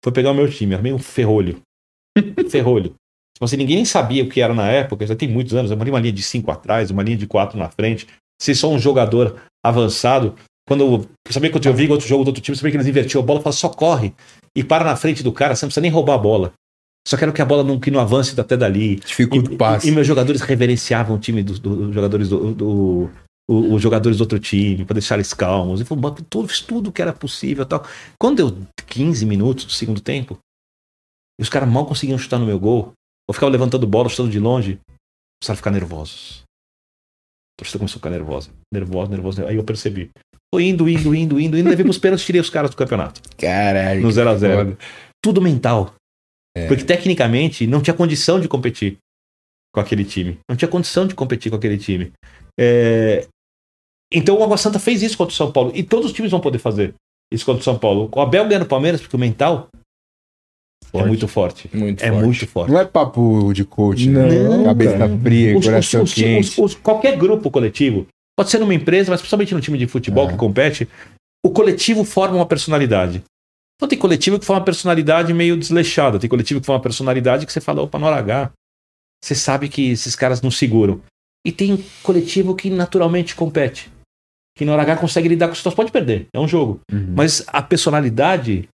Foi 0.04 0.12
pegar 0.12 0.32
o 0.32 0.34
meu 0.36 0.50
time, 0.50 0.74
armei 0.74 0.94
um 0.94 1.00
ferrolho. 1.00 1.62
ferrolho. 2.50 2.96
Tipo 3.38 3.46
assim, 3.46 3.56
ninguém 3.58 3.76
nem 3.76 3.86
sabia 3.86 4.24
o 4.24 4.30
que 4.30 4.42
era 4.42 4.52
na 4.52 4.68
época, 4.68 5.06
já 5.06 5.16
tem 5.16 5.30
muitos 5.30 5.54
anos. 5.54 5.70
Eu 5.70 5.78
mandei 5.78 5.94
uma 5.94 6.00
linha 6.00 6.12
de 6.12 6.24
5 6.24 6.50
atrás, 6.50 6.90
uma 6.90 7.04
linha 7.04 7.16
de 7.18 7.28
4 7.28 7.56
na 7.56 7.70
frente. 7.70 8.08
Se 8.42 8.56
só 8.56 8.68
um 8.68 8.80
jogador 8.80 9.40
avançado. 9.64 10.34
Quando 10.68 10.84
eu 10.84 11.10
sabia 11.32 11.50
que 11.52 11.68
eu 11.68 11.74
vi 11.74 11.88
outro 11.90 12.08
jogo 12.08 12.24
do 12.24 12.28
outro 12.30 12.42
time, 12.42 12.58
sabia 12.58 12.72
que 12.72 12.78
eles 12.78 12.88
invertiam 12.88 13.22
a 13.22 13.26
bola, 13.26 13.40
eu 13.40 13.44
falava, 13.44 13.56
só 13.58 13.70
corre 13.70 14.14
e 14.56 14.64
para 14.64 14.84
na 14.84 14.96
frente 14.98 15.22
do 15.24 15.32
cara, 15.32 15.56
você 15.56 15.66
não 15.66 15.70
precisa 15.70 15.82
nem 15.82 15.92
roubar 15.92 16.16
a 16.16 16.18
bola. 16.18 16.52
Só 17.08 17.16
quero 17.16 17.32
que 17.32 17.42
a 17.42 17.46
bola 17.46 17.64
não, 17.64 17.80
que 17.80 17.90
não 17.92 18.02
avance 18.02 18.38
até 18.38 18.58
dali. 18.58 18.96
Dificulta 18.98 19.52
E, 19.52 19.54
o 19.54 19.58
passe. 19.58 19.88
e- 19.88 19.92
e 19.92 19.94
meus 19.94 20.06
jogadores 20.08 20.42
reverenciavam 20.42 21.16
o 21.16 21.20
time 21.20 21.42
dos 21.42 21.58
dos 21.60 21.94
jogadores 21.96 22.28
do, 22.28 22.54
do- 22.54 23.10
os 23.50 23.82
jogadores 23.82 24.18
do 24.18 24.22
outro 24.22 24.40
time, 24.40 24.84
para 24.84 24.96
deixar 24.96 25.16
eles 25.16 25.34
calmos. 25.34 25.80
E 25.80 25.86
falou, 25.86 26.12
tudo, 26.30 26.50
tudo 26.68 26.92
que 26.92 27.02
era 27.02 27.14
possível 27.14 27.66
tal. 27.66 27.86
Quando 28.20 28.36
deu 28.52 28.68
15 28.88 29.26
minutos 29.26 29.64
do 29.64 29.72
segundo 29.72 30.02
tempo, 30.02 30.38
e 31.40 31.44
os 31.44 31.48
caras 31.50 31.70
mal 31.70 31.86
conseguiam 31.86 32.18
chutar 32.18 32.40
no 32.40 32.46
meu 32.46 32.60
gol, 32.60 32.92
eu 33.30 33.34
ficava 33.34 33.52
levantando 33.52 33.86
bola, 33.88 34.10
chutando 34.10 34.30
de 34.30 34.40
longe, 34.40 34.80
começaram 35.42 35.54
a 35.54 35.58
ficar 35.58 35.72
nervosos. 35.72 36.44
A 37.56 37.62
torcida 37.62 37.80
começou 37.80 37.98
a 37.98 38.00
ficar 38.00 38.10
nervosa. 38.10 38.52
Nervosa, 38.74 39.12
nervosa. 39.12 39.48
Aí 39.48 39.56
eu 39.56 39.64
percebi. 39.64 40.12
Foi 40.54 40.64
indo, 40.64 40.88
indo, 40.88 41.14
indo, 41.14 41.40
indo, 41.40 41.58
indo, 41.58 41.70
levei 41.70 41.84
pros 41.84 41.98
pênaltis, 41.98 42.26
tirei 42.26 42.40
os 42.40 42.50
caras 42.50 42.70
do 42.72 42.78
campeonato. 42.78 43.22
Caralho. 43.38 44.02
No 44.02 44.12
0 44.12 44.30
a 44.30 44.36
0 44.38 44.58
foda. 44.58 44.78
Tudo 45.22 45.42
mental. 45.42 45.94
Porque 46.68 46.84
tecnicamente 46.84 47.68
não 47.68 47.82
tinha 47.82 47.94
condição 47.94 48.40
de 48.40 48.48
competir 48.48 48.98
com 49.74 49.82
aquele 49.82 50.06
time. 50.06 50.40
Não 50.50 50.56
tinha 50.56 50.70
condição 50.70 51.06
de 51.06 51.14
competir 51.14 51.50
com 51.52 51.58
aquele 51.58 51.78
time. 51.78 52.12
É, 52.60 53.28
Então 54.12 54.38
o 54.40 54.44
Água 54.44 54.58
Santa 54.58 54.80
fez 54.80 55.04
isso 55.04 55.18
contra 55.18 55.34
o 55.34 55.36
São 55.36 55.52
Paulo. 55.52 55.72
E 55.76 55.84
todos 55.84 56.08
os 56.08 56.14
times 56.14 56.32
vão 56.32 56.40
poder 56.40 56.60
fazer 56.60 56.94
isso 57.32 57.46
contra 57.46 57.62
o 57.62 57.64
São 57.64 57.78
Paulo. 57.78 58.10
O 58.16 58.22
Abel 58.22 58.48
ganha 58.48 58.60
no 58.60 58.66
Palmeiras 58.66 59.02
porque 59.02 59.16
o 59.16 59.20
mental 59.20 59.68
é 60.88 60.92
Forte. 60.92 61.08
muito 61.08 61.28
forte. 61.28 61.70
Muito 61.74 62.04
É 62.04 62.10
forte. 62.10 62.26
muito 62.26 62.48
forte. 62.48 62.72
Não 62.72 62.80
é 62.80 62.86
papo 62.86 63.52
de 63.54 63.64
coach, 63.66 64.08
Não, 64.10 64.22
né? 64.28 64.64
Cabeça 64.64 64.98
cara. 64.98 65.18
fria, 65.20 65.58
Os- 65.58 65.66
coração 65.66 66.04
os- 66.04 66.14
quente. 66.14 66.50
os- 66.50 66.58
os- 66.58 66.76
qualquer 66.76 67.18
grupo 67.18 67.52
coletivo, 67.52 68.08
pode 68.38 68.50
ser 68.50 68.60
numa 68.60 68.74
empresa, 68.74 69.12
mas 69.12 69.20
principalmente 69.22 69.54
no 69.54 69.62
time 69.62 69.78
de 69.78 69.88
futebol 69.88 70.28
É. 70.28 70.32
que 70.32 70.38
compete, 70.38 70.88
o 71.46 71.50
coletivo 71.52 72.04
forma 72.04 72.36
uma 72.36 72.46
personalidade. 72.46 73.24
Então 73.76 73.88
tem 73.88 73.98
coletivo 74.00 74.40
que 74.40 74.46
forma 74.46 74.60
uma 74.60 74.66
personalidade 74.66 75.34
meio 75.34 75.56
desleixada, 75.58 76.18
tem 76.18 76.30
coletivo 76.30 76.60
que 76.60 76.66
forma 76.66 76.78
uma 76.78 76.84
personalidade 76.84 77.46
que 77.46 77.54
você 77.54 77.62
fala, 77.62 77.82
opa, 77.84 78.00
na 78.00 78.08
hora 78.08 78.16
H, 78.18 78.52
você 79.24 79.36
sabe 79.36 79.70
que 79.70 79.92
esses 79.92 80.16
caras 80.16 80.42
não 80.42 80.50
seguram. 80.50 81.00
E 81.46 81.52
tem 81.52 81.84
coletivo 82.02 82.56
que 82.56 82.70
naturalmente 82.70 83.36
compete. 83.36 83.92
Que 84.58 84.66
na 84.66 84.74
hora 84.74 84.82
H 84.82 84.98
consegue 84.98 85.28
lidar 85.30 85.48
com 85.48 85.54
situações. 85.56 85.76
Pode 85.78 85.92
perder, 85.92 86.26
é 86.34 86.40
um 86.40 86.48
jogo. 86.48 86.80
Uhum. 86.92 87.14
Mas 87.16 87.44
a 87.48 87.62
personalidade 87.62 88.68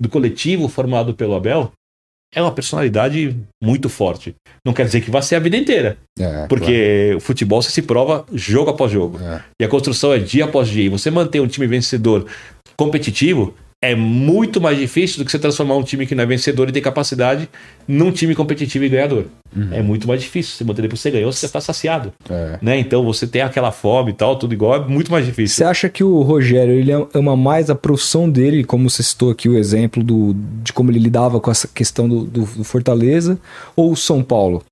do 0.00 0.08
coletivo 0.08 0.68
formado 0.68 1.14
pelo 1.14 1.34
Abel 1.34 1.72
é 2.34 2.42
uma 2.42 2.52
personalidade 2.52 3.36
muito 3.62 3.88
forte. 3.88 4.34
Não 4.64 4.74
quer 4.74 4.84
dizer 4.84 5.00
que 5.00 5.10
vai 5.10 5.22
ser 5.22 5.36
a 5.36 5.40
vida 5.40 5.56
inteira. 5.56 5.96
É, 6.18 6.46
Porque 6.46 7.14
o 7.16 7.20
futebol 7.20 7.62
se 7.62 7.80
prova 7.82 8.26
jogo 8.32 8.70
após 8.70 8.92
jogo. 8.92 9.18
claro. 9.18 9.36
É. 9.36 9.44
E 9.60 9.64
a 9.64 9.68
construção 9.68 10.12
é 10.12 10.18
dia 10.18 10.44
após 10.44 10.68
dia. 10.68 10.84
E 10.84 10.88
você 10.88 11.10
manter 11.10 11.40
um 11.40 11.46
time 11.46 11.66
vencedor 11.66 12.26
competitivo 12.76 13.54
é 13.82 13.94
muito 13.94 14.60
mais 14.60 14.76
difícil 14.76 15.18
do 15.18 15.24
que 15.24 15.30
você 15.30 15.38
transformar 15.38 15.76
um 15.76 15.82
time 15.84 16.04
que 16.06 16.14
não 16.14 16.24
é 16.24 16.26
vencedor 16.26 16.68
e 16.68 16.72
tem 16.72 16.82
capacidade 16.82 17.48
num 17.86 18.10
time 18.10 18.34
competitivo 18.34 18.84
e 18.84 18.88
ganhador. 18.88 19.26
Uhum. 19.56 19.68
É 19.72 19.80
muito 19.82 20.08
mais 20.08 20.20
difícil. 20.20 20.56
Você 20.56 20.64
manter 20.64 20.82
depois 20.82 20.98
que 21.00 21.02
você 21.08 21.10
ganhou, 21.12 21.32
você 21.32 21.46
está 21.46 21.60
saciado. 21.60 22.12
É. 22.28 22.58
Né? 22.60 22.78
Então 22.80 23.04
você 23.04 23.26
tem 23.26 23.40
aquela 23.40 23.70
fome 23.70 24.10
e 24.10 24.14
tal, 24.14 24.36
tudo 24.36 24.52
igual, 24.52 24.74
é 24.82 24.88
muito 24.88 25.12
mais 25.12 25.24
difícil. 25.24 25.56
Você 25.56 25.64
acha 25.64 25.88
que 25.88 26.02
o 26.02 26.22
Rogério 26.22 26.74
ele 26.74 26.90
ama 27.14 27.36
mais 27.36 27.70
a 27.70 27.74
profissão 27.74 28.28
dele, 28.28 28.64
como 28.64 28.90
você 28.90 29.02
citou 29.02 29.30
aqui 29.30 29.48
o 29.48 29.56
exemplo 29.56 30.02
do, 30.02 30.34
de 30.62 30.72
como 30.72 30.90
ele 30.90 30.98
lidava 30.98 31.38
com 31.40 31.50
essa 31.50 31.68
questão 31.68 32.08
do, 32.08 32.24
do- 32.24 32.44
do 32.56 32.64
Fortaleza, 32.64 33.38
ou 33.76 33.92
o 33.92 33.96
São 33.96 34.22
Paulo? 34.24 34.62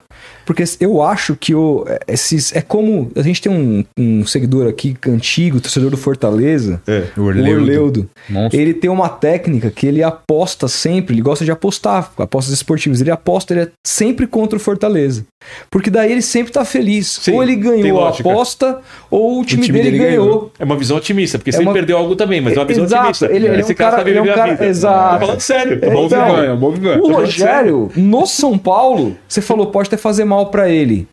Porque 0.44 0.62
eu 0.78 1.02
acho 1.02 1.34
que 1.34 1.54
o, 1.54 1.84
esses. 2.06 2.54
É 2.54 2.60
como. 2.60 3.10
A 3.16 3.22
gente 3.22 3.42
tem 3.42 3.50
um, 3.50 3.84
um 3.98 4.24
seguidor 4.24 4.68
aqui 4.68 4.96
antigo, 5.08 5.60
torcedor 5.60 5.90
do 5.90 5.96
Fortaleza, 5.96 6.80
É. 6.86 7.04
O 7.16 7.22
o 7.22 7.24
Orleudo. 7.24 7.60
Orleudo. 7.60 8.10
Monstro. 8.28 8.60
Ele 8.60 8.72
tem 8.72 8.88
uma 8.88 9.08
técnica 9.08 9.70
que 9.70 9.86
ele 9.86 10.02
aposta 10.02 10.68
sempre, 10.68 11.14
ele 11.14 11.22
gosta 11.22 11.44
de 11.44 11.50
apostar, 11.50 12.12
apostas 12.16 12.54
esportivas. 12.54 13.00
Ele 13.00 13.10
aposta, 13.10 13.52
ele 13.52 13.62
é 13.62 13.68
sempre 13.84 14.26
contra 14.26 14.56
o 14.56 14.60
Fortaleza. 14.60 15.24
Porque 15.70 15.90
daí 15.90 16.12
ele 16.12 16.22
sempre 16.22 16.52
tá 16.52 16.64
feliz. 16.64 17.18
Sim, 17.22 17.34
ou 17.34 17.42
ele 17.42 17.56
ganhou 17.56 18.04
a 18.04 18.10
aposta, 18.10 18.80
ou 19.10 19.40
o 19.40 19.44
time, 19.44 19.62
time 19.64 19.78
dele, 19.78 19.90
dele 19.98 20.04
ganhou. 20.10 20.26
ganhou. 20.26 20.52
É 20.58 20.64
uma 20.64 20.76
visão 20.76 20.96
otimista, 20.96 21.38
porque 21.38 21.50
É 21.50 21.52
se 21.52 21.58
ele 21.58 21.66
uma- 21.68 21.72
perdeu 21.74 21.96
algo 21.98 22.14
também, 22.16 22.40
mas 22.40 22.54
é 22.56 22.58
uma 22.60 22.64
visão 22.66 22.84
Exato, 22.84 23.02
otimista. 23.02 23.26
ele- 23.26 23.46
ele 23.46 23.56
é 23.56 23.60
Esse 23.60 23.72
um 23.72 23.76
cara- 23.76 23.96
sabe 23.98 24.10
ele 24.10 24.18
é 24.18 24.22
um 24.22 24.30
a 24.30 24.34
cara- 24.34 24.52
vida. 24.52 24.66
exato. 24.66 25.14
Tô 25.20 25.26
falando 25.26 25.40
sério. 25.40 25.80
Tô 25.80 25.86
É, 25.86 25.90
falando 25.90 26.06
então, 26.06 26.44
é 26.44 26.52
um 26.52 26.56
bom 26.58 26.70
Vivan. 26.70 26.90
O 26.98 27.02
falando 27.02 27.14
Rogério, 27.16 27.90
no 27.96 28.26
São 28.26 28.58
Paulo, 28.58 29.16
você 29.28 29.40
falou, 29.40 29.66
pode 29.70 29.88
até 29.88 29.96
fazer 29.96 30.24
mal 30.24 30.46
pra 30.50 30.68
ele. 30.68 31.06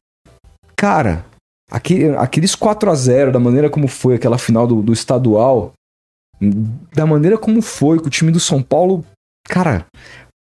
Cara, 0.76 1.26
aquele- 1.72 2.16
aqueles 2.18 2.56
4 2.56 2.90
a 2.90 2.96
0 2.96 3.32
da 3.32 3.40
maneira 3.40 3.70
como 3.70 3.88
foi 3.88 4.16
aquela 4.16 4.38
final 4.38 4.68
do, 4.68 4.82
do 4.82 4.94
estadual, 4.94 5.72
da 6.94 7.06
maneira 7.06 7.38
como 7.38 7.62
foi, 7.62 8.00
com 8.00 8.08
o 8.08 8.10
time 8.10 8.32
do 8.32 8.40
São 8.40 8.62
Paulo, 8.62 9.06
cara, 9.48 9.86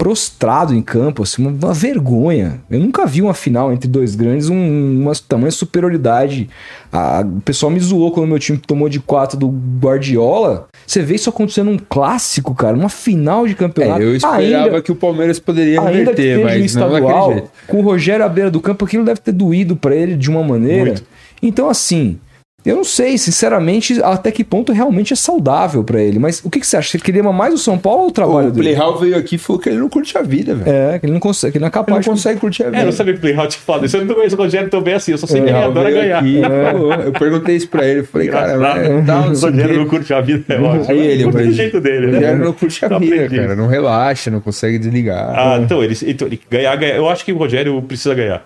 prostrado 0.03 0.75
em 0.75 0.83
campo, 0.83 1.23
assim, 1.23 1.47
uma, 1.47 1.73
vergonha. 1.73 2.61
Eu 2.69 2.81
nunca 2.81 3.07
vi 3.07 3.23
uma 3.23 3.33
final 3.33 3.73
entre 3.73 3.89
dois 3.89 4.17
grandes, 4.17 4.49
um, 4.49 5.01
uma 5.01 5.13
tamanha 5.29 5.53
superioridade. 5.53 6.51
A- 6.93 7.23
o 7.25 7.41
pessoal 7.41 7.71
me 7.71 7.79
zoou 7.79 8.11
quando 8.11 8.27
meu 8.27 8.39
time 8.41 8.59
tomou 8.59 8.89
de 8.89 8.99
4 8.99 9.39
do 9.39 9.47
Guardiola. 9.81 10.67
Você 10.85 11.03
vê 11.03 11.15
isso 11.15 11.31
acontecendo 11.31 11.71
num 11.71 11.79
clássico, 11.79 12.53
cara, 12.53 12.77
uma 12.77 12.89
final 12.89 13.47
de 13.47 13.55
campeonato. 13.55 14.03
É, 14.03 14.05
eu 14.05 14.17
esperava 14.17 14.65
Ainda- 14.65 14.83
que 14.83 14.91
o 14.91 14.97
Palmeiras 14.97 15.39
poderia 15.39 15.81
reverter, 15.81 16.43
mas 16.43 16.59
não 16.59 16.67
estadual, 16.67 17.33
jeito. 17.35 17.51
com 17.69 17.79
o 17.79 17.83
Rogério 17.83 18.25
à 18.25 18.29
beira 18.29 18.51
do 18.51 18.61
campo, 18.61 18.85
aquilo 18.85 19.05
deve 19.05 19.21
ter 19.21 19.31
doído 19.33 19.77
pra 19.77 19.95
ele 19.95 20.17
de 20.17 20.29
uma 20.29 20.43
maneira. 20.43 20.87
Muito. 20.87 21.05
Então, 21.41 21.71
assim, 21.71 22.19
eu 22.65 22.77
não 22.77 22.85
sei, 22.85 23.19
sinceramente, 23.19 24.01
até 24.03 24.31
que 24.31 24.45
ponto 24.45 24.73
realmente 24.73 25.13
é 25.13 25.17
saudável 25.17 25.83
pra 25.83 26.01
ele. 26.01 26.19
Mas 26.19 26.41
o 26.45 26.51
que, 26.51 26.61
que 26.61 26.67
você 26.67 26.77
acha? 26.77 26.91
Você 26.93 26.99
queria 26.99 27.23
mais 27.25 27.53
o 27.53 27.59
São 27.59 27.77
Paulo 27.77 28.03
ou 28.03 28.09
o 28.09 28.13
trabalho 28.13 28.49
O 28.49 28.51
dele? 28.53 28.69
Playhall 28.75 28.99
veio 28.99 29.17
aqui 29.17 29.35
e 29.35 29.39
falou 29.39 29.61
que 29.61 29.69
ele 29.69 29.79
não 29.79 29.89
curte 29.89 30.17
a 30.17 30.23
vida, 30.23 30.55
velho. 30.55 30.71
É, 30.77 30.99
que 30.99 31.07
ele 31.07 31.13
não 31.13 31.21
consegue, 31.21 31.53
que 31.53 31.59
ele 31.59 31.63
não 31.63 31.67
é 31.67 31.71
Ele 31.71 31.77
não 31.79 31.85
capaz 31.85 32.05
de. 32.05 32.11
consegue 32.11 32.41
curtir 32.41 32.63
a 32.63 32.67
vida. 32.67 32.79
É, 32.79 32.81
eu 32.83 32.87
não 32.87 32.93
sabia 32.93 33.13
que 33.15 33.19
o 33.19 33.21
Playhouse 33.23 33.57
foda. 33.57 33.87
Isso 33.87 33.97
eu 33.97 34.05
não 34.05 34.15
conheço 34.15 34.37
o 34.37 34.39
Rogério 34.39 34.71
tão 34.71 34.81
bem 34.81 34.95
assim. 34.95 35.13
Eu 35.13 35.19
só 35.19 35.27
sei 35.27 35.41
que 35.43 35.49
ele 35.49 35.57
adora 35.57 35.91
ganhar. 35.91 36.19
aqui 36.19 36.39
e 36.39 36.43
falou. 36.43 36.93
Eu 36.95 37.13
perguntei 37.13 37.57
isso 37.57 37.69
pra 37.69 37.87
ele. 37.87 38.01
Eu 38.01 38.05
falei, 38.07 38.29
cara, 38.29 38.57
dá 39.03 39.21
um 39.23 39.33
o 39.33 39.35
Rogério 39.39 39.77
não 39.79 39.87
curte 39.87 40.15
a 40.15 40.21
vida, 40.21 40.45
é 40.55 40.61
ótimo. 40.61 40.87
Aí 40.91 40.99
ele, 40.99 41.25
curte 41.25 41.47
do 41.47 41.53
jeito 41.53 41.81
dele, 41.81 42.07
O 42.07 42.11
né? 42.11 42.15
Rogério 42.19 42.45
não 42.45 42.53
curte 42.53 42.85
a 42.85 42.89
Eu 42.89 43.01
vida, 43.01 43.15
aprendi 43.17 43.37
cara. 43.37 43.57
Não 43.57 43.67
relaxa, 43.67 44.31
não 44.31 44.41
consegue 44.41 44.79
desligar. 44.79 45.33
Ah, 45.37 45.59
então 45.63 45.83
ele, 45.83 45.97
então 46.07 46.29
ele 46.29 46.41
ganhar, 46.51 46.77
ganhar. 46.77 46.97
Eu 46.97 47.09
acho 47.09 47.25
que 47.25 47.33
o 47.33 47.37
Rogério 47.37 47.81
precisa 47.83 48.15
ganhar. 48.15 48.45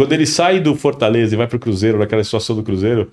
Quando 0.00 0.14
ele 0.14 0.24
sai 0.24 0.60
do 0.60 0.74
Fortaleza 0.74 1.34
e 1.34 1.36
vai 1.36 1.46
pro 1.46 1.58
Cruzeiro, 1.58 1.98
naquela 1.98 2.24
situação 2.24 2.56
do 2.56 2.62
Cruzeiro, 2.62 3.10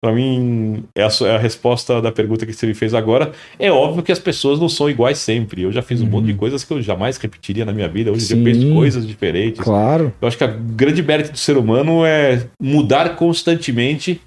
pra 0.00 0.12
mim 0.12 0.84
é 0.96 1.02
a, 1.02 1.08
é 1.26 1.34
a 1.34 1.38
resposta 1.38 2.00
da 2.00 2.12
pergunta 2.12 2.46
que 2.46 2.52
você 2.52 2.64
me 2.64 2.74
fez 2.74 2.94
agora. 2.94 3.32
É 3.58 3.72
óbvio 3.72 4.04
que 4.04 4.12
as 4.12 4.20
pessoas 4.20 4.60
não 4.60 4.68
são 4.68 4.88
iguais 4.88 5.18
sempre. 5.18 5.62
Eu 5.62 5.72
já 5.72 5.82
fiz 5.82 6.00
um 6.00 6.06
monte 6.06 6.26
de 6.26 6.34
coisas 6.34 6.62
que 6.62 6.72
eu 6.72 6.80
jamais 6.80 7.16
repetiria 7.16 7.64
na 7.64 7.72
minha 7.72 7.88
vida. 7.88 8.12
Hoje 8.12 8.28
dia 8.28 8.36
eu 8.36 8.44
penso 8.44 8.60
Sim. 8.60 8.72
coisas 8.72 9.04
diferentes. 9.04 9.60
Claro. 9.60 10.12
Eu 10.22 10.28
acho 10.28 10.38
que 10.38 10.44
a 10.44 10.46
grande 10.46 11.02
mérito 11.02 11.32
do 11.32 11.38
ser 11.38 11.56
humano 11.56 12.06
é 12.06 12.46
mudar 12.62 13.16
constantemente, 13.16 14.20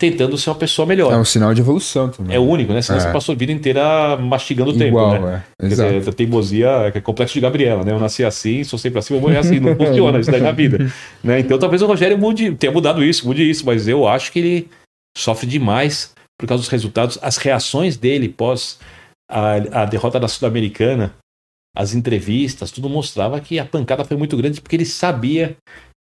tentando 0.00 0.36
ser 0.36 0.50
uma 0.50 0.56
pessoa 0.56 0.84
melhor. 0.86 1.12
É 1.12 1.16
um 1.16 1.24
sinal 1.24 1.54
de 1.54 1.60
evolução 1.60 2.08
também. 2.10 2.34
É 2.34 2.38
único, 2.38 2.72
né? 2.72 2.82
Senão 2.82 2.98
É. 2.98 3.02
você 3.02 3.12
passou 3.12 3.32
a 3.34 3.38
vida 3.38 3.52
inteira 3.52 4.16
mastigando 4.16 4.70
o 4.72 4.76
tempo, 4.76 4.96
né? 5.20 5.44
é. 5.58 5.66
Quer 5.66 5.72
Exato. 5.72 5.92
dizer, 5.94 6.10
a 6.10 6.12
teimosia 6.12 6.68
é 6.94 7.00
complexo 7.00 7.34
de 7.34 7.40
Gabriela, 7.40 7.84
né? 7.84 7.92
Eu 7.92 8.00
nasci 8.00 8.24
assim, 8.24 8.64
sou 8.64 8.78
sempre 8.78 8.98
assim, 8.98 9.14
vou 9.14 9.22
morrer 9.22 9.38
assim. 9.38 9.60
Não 9.60 9.74
funciona 9.76 10.18
isso 10.18 10.30
daí 10.30 10.40
na 10.40 10.52
vida. 10.52 10.90
Né? 11.22 11.40
Então 11.40 11.58
talvez 11.58 11.80
o 11.80 11.86
Rogério 11.86 12.18
mude, 12.18 12.52
tenha 12.56 12.72
mudado 12.72 13.04
isso, 13.04 13.26
mude 13.26 13.48
isso, 13.48 13.64
mas 13.64 13.86
eu 13.86 14.06
acho 14.06 14.32
que 14.32 14.38
ele 14.40 14.68
sofre 15.16 15.46
demais 15.46 16.12
por 16.40 16.48
causa 16.48 16.60
dos 16.62 16.68
resultados. 16.70 17.18
As 17.22 17.36
reações 17.36 17.96
dele 17.96 18.28
pós 18.28 18.78
a, 19.30 19.82
a 19.82 19.84
derrota 19.84 20.18
da 20.18 20.26
Sul-Americana, 20.28 21.14
as 21.76 21.94
entrevistas, 21.94 22.70
tudo 22.72 22.88
mostrava 22.90 23.40
que 23.40 23.58
a 23.58 23.64
pancada 23.64 24.04
foi 24.04 24.16
muito 24.16 24.36
grande 24.36 24.60
porque 24.60 24.76
ele 24.76 24.84
sabia 24.84 25.56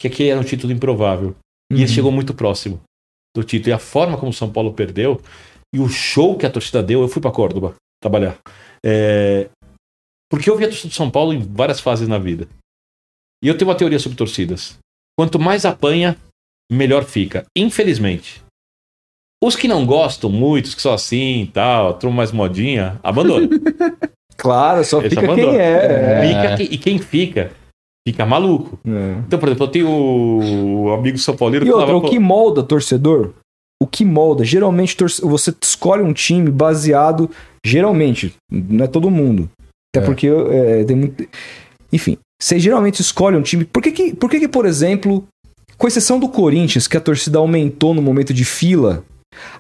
que 0.01 0.07
aquele 0.07 0.29
era 0.29 0.39
um 0.41 0.45
título 0.45 0.73
improvável. 0.73 1.35
E 1.73 1.75
ele 1.77 1.83
Uhum. 1.83 1.89
chegou 1.89 2.13
muito 2.13 2.33
próximo 2.35 2.81
do 3.37 3.45
título. 3.45 3.71
E 3.71 3.73
a 3.73 3.79
forma 3.79 4.17
como 4.17 4.31
o 4.31 4.35
São 4.35 4.51
Paulo 4.51 4.73
perdeu 4.73 5.21
e 5.75 5.79
o 5.79 5.89
show 5.89 6.37
que 6.37 6.47
a 6.47 6.51
torcida 6.51 6.83
deu, 6.83 7.03
eu 7.03 7.09
fui 7.09 7.21
para 7.21 7.31
Córdoba 7.31 7.75
trabalhar. 8.03 8.39
É, 8.85 9.49
Porque 10.31 10.49
eu 10.49 10.57
vi 10.57 10.65
a 10.65 10.69
torcida 10.69 10.89
do 10.89 10.95
São 10.95 11.11
Paulo 11.11 11.33
em 11.33 11.41
várias 11.41 11.81
fases 11.81 12.09
na 12.09 12.19
vida. 12.19 12.49
E 13.43 13.49
eu 13.49 13.57
tenho 13.57 13.71
uma 13.71 13.77
teoria 13.77 13.99
sobre 13.99 14.19
torcidas. 14.19 14.79
Quanto 15.19 15.39
mais 15.39 15.65
apanha, 15.65 16.17
melhor 16.71 17.05
fica. 17.05 17.45
Infelizmente. 17.57 18.43
Os 19.43 19.55
que 19.55 19.69
não 19.69 19.87
gostam 19.87 20.31
muito, 20.31 20.67
os 20.67 20.75
que 20.75 20.83
são 20.83 20.93
assim 20.93 21.43
e 21.43 21.47
tal, 21.47 21.95
turma 21.95 22.17
mais 22.17 22.33
modinha, 22.33 22.99
abandona. 23.03 23.49
Claro, 24.41 24.85
só 24.85 25.01
Esse 25.01 25.17
fica 25.17 25.35
quem 25.35 25.57
é. 25.57 26.57
Fica 26.57 26.63
e 26.63 26.79
quem 26.79 26.99
fica, 27.01 27.51
fica 28.07 28.25
maluco. 28.27 28.79
É. 28.87 29.17
Então, 29.27 29.39
por 29.39 29.49
exemplo, 29.49 29.67
eu 29.67 29.71
tenho 29.71 29.89
o 29.91 30.93
amigo 30.93 31.19
São 31.19 31.37
Paulino 31.37 31.65
E 31.67 31.71
outra, 31.71 31.87
falava, 31.87 32.07
o 32.07 32.11
que 32.11 32.19
molda 32.19 32.63
torcedor? 32.63 33.31
O 33.83 33.87
que 33.87 34.05
molda? 34.05 34.45
Geralmente 34.45 34.97
torce- 34.97 35.23
você 35.23 35.55
escolhe 35.63 36.03
um 36.03 36.13
time 36.13 36.51
baseado. 36.51 37.31
Geralmente, 37.65 38.35
não 38.51 38.85
é 38.85 38.89
todo 38.89 39.11
mundo. 39.11 39.49
Até 39.95 40.03
É. 40.03 40.07
porque 40.07 40.27
é, 40.27 40.85
tem 40.85 40.97
muito. 40.97 41.29
Enfim, 41.93 42.19
você 42.43 42.59
geralmente 42.59 43.01
escolhe 43.01 43.37
um 43.37 43.43
time. 43.43 43.65
Por 43.65 43.83
que, 43.83 43.93
que, 43.93 44.15
por, 44.15 44.29
que, 44.31 44.41
que, 44.41 44.49
por 44.49 44.67
exemplo, 44.67 45.25
com 45.77 45.87
exceção 45.87 46.19
do 46.19 46.29
Corinthians, 46.29 46.89
que 46.89 46.97
a 46.97 47.01
torcida 47.01 47.39
aumentou 47.39 47.95
no 47.95 48.03
momento 48.03 48.35
de 48.35 48.45
fila, 48.45 49.05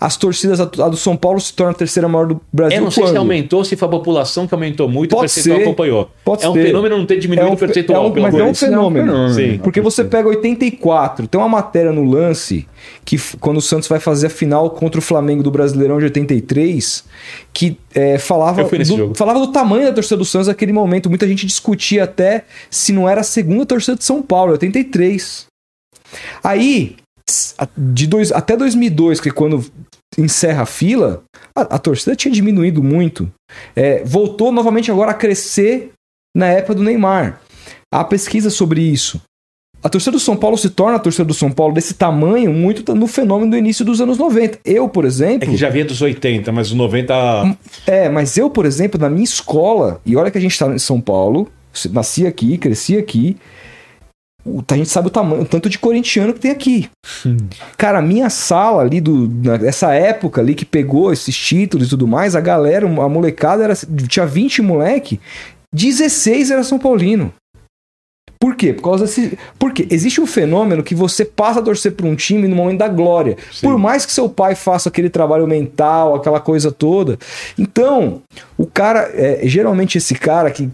as 0.00 0.16
torcidas, 0.16 0.60
a 0.60 0.64
do 0.64 0.96
São 0.96 1.16
Paulo 1.16 1.40
se 1.40 1.52
torna 1.52 1.72
a 1.72 1.74
terceira 1.74 2.08
maior 2.08 2.26
do 2.26 2.40
Brasil? 2.52 2.78
Eu 2.78 2.84
não 2.84 2.90
sei 2.90 3.02
quando? 3.04 3.12
se 3.12 3.16
aumentou, 3.18 3.64
se 3.64 3.76
foi 3.76 3.86
a 3.86 3.90
população 3.90 4.46
que 4.46 4.54
aumentou 4.54 4.88
muito, 4.88 5.10
Pode 5.10 5.30
o 5.30 5.34
percentual 5.34 5.56
ser. 5.58 5.62
acompanhou. 5.64 6.10
Pode 6.24 6.44
é 6.44 6.48
um 6.48 6.54
ser. 6.54 6.66
fenômeno 6.66 6.98
não 6.98 7.06
ter 7.06 7.18
diminuído 7.18 7.48
É 7.48 7.50
um 7.50 7.54
o 7.54 7.58
percentual, 7.58 8.04
é 8.04 8.06
um- 8.08 8.14
mas 8.14 8.34
amor 8.34 8.40
é 8.40 8.44
um 8.50 8.54
fenômeno. 8.54 9.28
Sim. 9.30 9.58
Porque 9.62 9.80
você 9.80 10.04
pega 10.04 10.28
84, 10.28 11.26
tem 11.26 11.40
uma 11.40 11.48
matéria 11.48 11.92
no 11.92 12.04
lance 12.04 12.66
que 13.04 13.18
quando 13.40 13.58
o 13.58 13.62
Santos 13.62 13.88
vai 13.88 14.00
fazer 14.00 14.28
a 14.28 14.30
final 14.30 14.70
contra 14.70 14.98
o 14.98 15.02
Flamengo 15.02 15.42
do 15.42 15.50
Brasileirão 15.50 15.98
de 15.98 16.04
83, 16.04 17.04
que 17.52 17.76
é, 17.94 18.18
falava, 18.18 18.64
do, 18.64 19.14
falava 19.14 19.38
do 19.40 19.48
tamanho 19.48 19.86
da 19.86 19.92
torcida 19.92 20.16
do 20.16 20.24
Santos 20.24 20.48
naquele 20.48 20.72
momento. 20.72 21.08
Muita 21.08 21.26
gente 21.26 21.44
discutia 21.46 22.04
até 22.04 22.44
se 22.70 22.92
não 22.92 23.08
era 23.08 23.20
a 23.20 23.24
segunda 23.24 23.66
torcida 23.66 23.96
de 23.96 24.04
São 24.04 24.22
Paulo, 24.22 24.52
83. 24.52 25.46
Aí, 26.42 26.96
de 27.76 28.06
dois, 28.06 28.32
até 28.32 28.56
2002, 28.56 29.20
que 29.20 29.28
é 29.28 29.32
quando 29.32 29.64
encerra 30.16 30.62
a 30.62 30.66
fila, 30.66 31.22
a, 31.55 31.62
a 31.76 31.78
torcida 31.78 32.16
tinha 32.16 32.32
diminuído 32.32 32.82
muito. 32.82 33.30
É, 33.76 34.02
voltou 34.05 34.50
novamente 34.50 34.90
agora 34.90 35.10
a 35.12 35.14
crescer 35.14 35.92
na 36.36 36.46
época 36.46 36.74
do 36.74 36.82
Neymar. 36.82 37.40
Há 37.92 38.05
pesquisa 38.05 38.50
sobre 38.50 38.80
isso. 38.80 39.20
A 39.82 39.88
torcida 39.88 40.10
do 40.12 40.18
São 40.20 40.36
Paulo 40.36 40.59
se 40.59 40.70
torna 40.70 40.96
a 40.96 40.98
torcida 40.98 41.24
do 41.24 41.32
São 41.34 41.52
Paulo 41.52 41.72
desse 41.72 41.94
tamanho 41.94 42.52
muito 42.52 42.92
no 42.96 43.06
fenômeno 43.06 43.52
do 43.52 43.56
início 43.56 43.84
dos 43.84 44.00
anos 44.00 44.18
90. 44.18 44.59
Eu, 44.64 44.88
por 44.88 45.05
É 45.05 45.09
exemplo. 45.09 45.48
que 45.48 45.56
já 45.56 45.70
vinha 45.70 45.84
dos 45.84 46.02
80, 46.02 46.50
mas 46.50 46.68
os 46.68 46.74
90. 46.74 47.14
É, 47.86 48.09
mas 48.09 48.36
eu, 48.36 48.50
por 48.50 48.66
exemplo, 48.66 49.00
na 49.00 49.09
minha 49.09 49.22
escola, 49.24 50.00
e 50.05 50.16
olha 50.16 50.32
que 50.32 50.38
a 50.38 50.40
gente 50.40 50.59
tá 50.59 50.66
em 50.66 50.78
São 50.80 51.00
Paulo, 51.00 51.48
nasci 51.92 52.26
aqui, 52.26 52.59
cresci 52.59 52.96
aqui, 52.98 53.36
a 54.44 54.77
gente 54.77 54.89
sabe 54.89 55.09
o 55.09 55.10
tamanho, 55.10 55.43
o 55.43 55.47
tanto 55.47 55.69
de 55.69 55.78
corintiano 55.78 56.32
que 56.32 56.40
tem 56.40 56.51
aqui. 56.51 56.89
Cara, 57.77 57.98
a 57.98 58.02
minha 58.02 58.31
sala 58.31 58.82
ali, 58.82 59.01
do, 59.01 59.28
nessa 59.59 59.93
época 59.93 60.40
ali 60.40 60.55
que 60.55 60.65
pegou 60.65 61.12
esses 61.12 61.36
títulos 61.36 61.86
e 61.86 61.90
tudo 61.90 62.06
mais, 62.06 62.35
a 62.35 62.40
galera, 62.40 62.86
a 62.86 63.09
molecada, 63.09 63.65
era, 63.65 63.74
tinha 64.09 64.27
20 64.27 64.62
moleque, 64.62 65.20
16 65.74 66.51
era 66.51 66.65
São 66.65 66.78
Paulino. 66.78 67.32
Por 68.40 68.55
quê? 68.55 68.73
Por 68.73 68.82
causa 68.82 69.05
desse. 69.05 69.36
Porque 69.59 69.86
existe 69.90 70.20
um 70.20 70.27
fenômeno 70.27 70.82
que 70.82 70.94
você 70.94 71.24
passa 71.24 71.59
a 71.59 71.62
torcer 71.62 71.93
para 71.93 72.06
um 72.06 72.15
time 72.15 72.47
no 72.47 72.55
momento 72.55 72.78
da 72.78 72.89
glória. 72.89 73.36
Sim. 73.52 73.66
Por 73.66 73.77
mais 73.77 74.06
que 74.06 74.12
seu 74.12 74.28
pai 74.28 74.55
faça 74.55 74.89
aquele 74.89 75.10
trabalho 75.10 75.47
mental, 75.47 76.15
aquela 76.15 76.39
coisa 76.39 76.70
toda. 76.70 77.19
Então, 77.59 78.23
o 78.56 78.65
cara, 78.65 79.10
é, 79.12 79.40
geralmente 79.43 79.98
esse 79.98 80.15
cara 80.15 80.52
que 80.52 80.70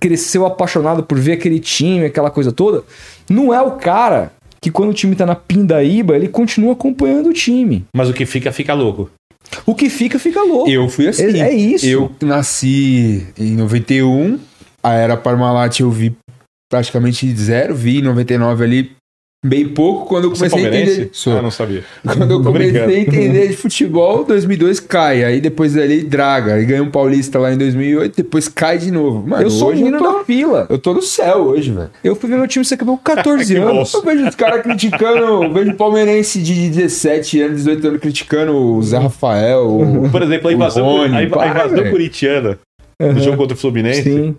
cresceu 0.00 0.46
apaixonado 0.46 1.02
por 1.02 1.18
ver 1.18 1.32
aquele 1.32 1.60
time, 1.60 2.06
aquela 2.06 2.30
coisa 2.30 2.50
toda, 2.50 2.82
não 3.28 3.52
é 3.52 3.60
o 3.60 3.72
cara 3.72 4.32
que 4.60 4.70
quando 4.70 4.90
o 4.90 4.94
time 4.94 5.14
tá 5.14 5.24
na 5.24 5.34
pindaíba, 5.34 6.16
ele 6.16 6.28
continua 6.28 6.72
acompanhando 6.72 7.28
o 7.28 7.32
time. 7.32 7.84
Mas 7.94 8.08
o 8.08 8.12
que 8.12 8.26
fica, 8.26 8.50
fica 8.50 8.74
louco. 8.74 9.10
O 9.66 9.74
que 9.74 9.88
fica, 9.88 10.18
fica 10.18 10.42
louco. 10.42 10.70
Eu 10.70 10.88
fui 10.88 11.08
assim. 11.08 11.40
É- 11.40 11.48
é 11.48 11.54
isso. 11.54 11.86
Eu 11.86 12.10
nasci 12.22 13.26
em 13.38 13.52
91, 13.56 14.38
a 14.82 14.92
era 14.94 15.16
Parmalat 15.16 15.80
eu 15.80 15.90
vi 15.90 16.14
praticamente 16.70 17.28
zero, 17.34 17.74
vi 17.74 17.98
em 17.98 18.02
99 18.02 18.64
ali 18.64 18.90
bem 19.44 19.68
pouco 19.68 20.06
quando 20.06 20.24
eu 20.24 20.32
é 20.32 20.34
comecei 20.34 20.64
a 20.64 20.68
entender. 20.68 21.10
Sou. 21.12 21.36
Ah, 21.38 21.42
não 21.42 21.50
sabia. 21.50 21.82
Quando 22.04 22.30
eu 22.30 22.42
comecei 22.44 22.80
a 22.80 22.98
entender 23.00 23.48
de 23.48 23.56
futebol, 23.56 24.24
2002 24.24 24.80
cai. 24.80 25.24
Aí 25.24 25.40
depois 25.40 25.74
dali 25.74 26.02
draga. 26.02 26.54
Aí 26.54 26.64
ganha 26.64 26.82
um 26.82 26.90
paulista 26.90 27.38
lá 27.38 27.52
em 27.52 27.56
2008, 27.58 28.16
depois 28.16 28.48
cai 28.48 28.78
de 28.78 28.90
novo. 28.90 29.26
Mano, 29.26 29.42
eu 29.42 29.50
sou 29.50 29.70
o 29.70 29.74
menino 29.74 29.98
tô, 29.98 30.12
da 30.18 30.24
fila. 30.24 30.66
eu 30.68 30.78
tô 30.78 30.92
no 30.94 31.02
céu 31.02 31.38
hoje, 31.38 31.70
velho. 31.70 31.90
Eu 32.04 32.14
fui 32.14 32.28
ver 32.28 32.36
meu 32.36 32.46
time 32.48 32.64
ser 32.64 32.76
campeão 32.76 32.96
com 32.96 33.02
14 33.16 33.54
Que 33.54 33.60
anos. 33.60 33.92
bom. 33.92 33.98
Eu 33.98 34.04
vejo 34.04 34.28
os 34.28 34.34
caras 34.34 34.62
criticando, 34.62 35.18
eu 35.44 35.52
vejo 35.52 35.74
palmeirense 35.74 36.42
de 36.42 36.68
17 36.70 37.40
anos, 37.40 37.56
18 37.58 37.86
anos 37.88 38.00
criticando 38.00 38.52
o 38.56 38.82
Zé 38.82 38.98
Rafael, 38.98 39.66
o 39.66 40.10
Por 40.10 40.22
exemplo, 40.22 40.48
a 40.48 40.52
invasão, 40.52 40.84
Rony, 40.84 41.16
a, 41.16 41.22
inv- 41.22 41.32
a 41.34 41.36
para, 41.36 41.50
invasão 41.66 41.90
corintiana 41.90 42.58
Aham. 43.00 43.12
no 43.14 43.20
jogo 43.20 43.36
contra 43.38 43.56
o 43.56 43.58
Fluminense, 43.58 44.02
Sim. 44.02 44.36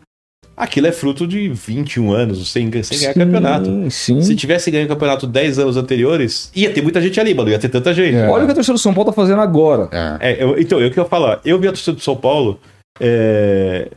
Aquilo 0.64 0.88
é 0.88 0.92
fruto 0.92 1.28
de 1.28 1.50
21 1.50 2.12
anos 2.14 2.50
sem, 2.52 2.72
sem 2.84 3.00
ganhar 3.00 3.14
Sim, 3.14 3.20
campeonato. 3.20 3.92
Sim. 3.92 4.22
Se 4.22 4.36
tivesse 4.36 4.70
ganho 4.72 4.86
o 4.86 4.88
campeonato 4.88 5.26
10 5.28 5.60
anos 5.60 5.76
anteriores, 5.78 6.52
ia 6.56 6.72
ter 6.72 6.82
muita 6.82 7.02
gente 7.02 7.20
ali, 7.20 7.34
mano. 7.34 7.50
Ia 7.50 7.60
ter 7.60 7.70
tanta 7.70 7.94
gente. 7.94 8.16
É. 8.16 8.28
Olha 8.30 8.44
o 8.44 8.46
que 8.46 8.52
a 8.52 8.56
torcida 8.56 8.74
do 8.74 8.80
São 8.80 8.94
Paulo 8.94 9.10
tá 9.10 9.16
fazendo 9.16 9.42
agora. 9.42 9.90
É. 10.22 10.32
É, 10.32 10.44
eu- 10.44 10.60
então, 10.60 10.80
eu 10.80 10.92
que 10.92 11.00
eu 11.00 11.06
falar, 11.06 11.42
eu 11.44 11.60
vi 11.60 11.68
a 11.68 11.72
torcida 11.72 11.94
do 11.94 12.02
São 12.02 12.16
Paulo. 12.16 12.60
É, 13.00 13.90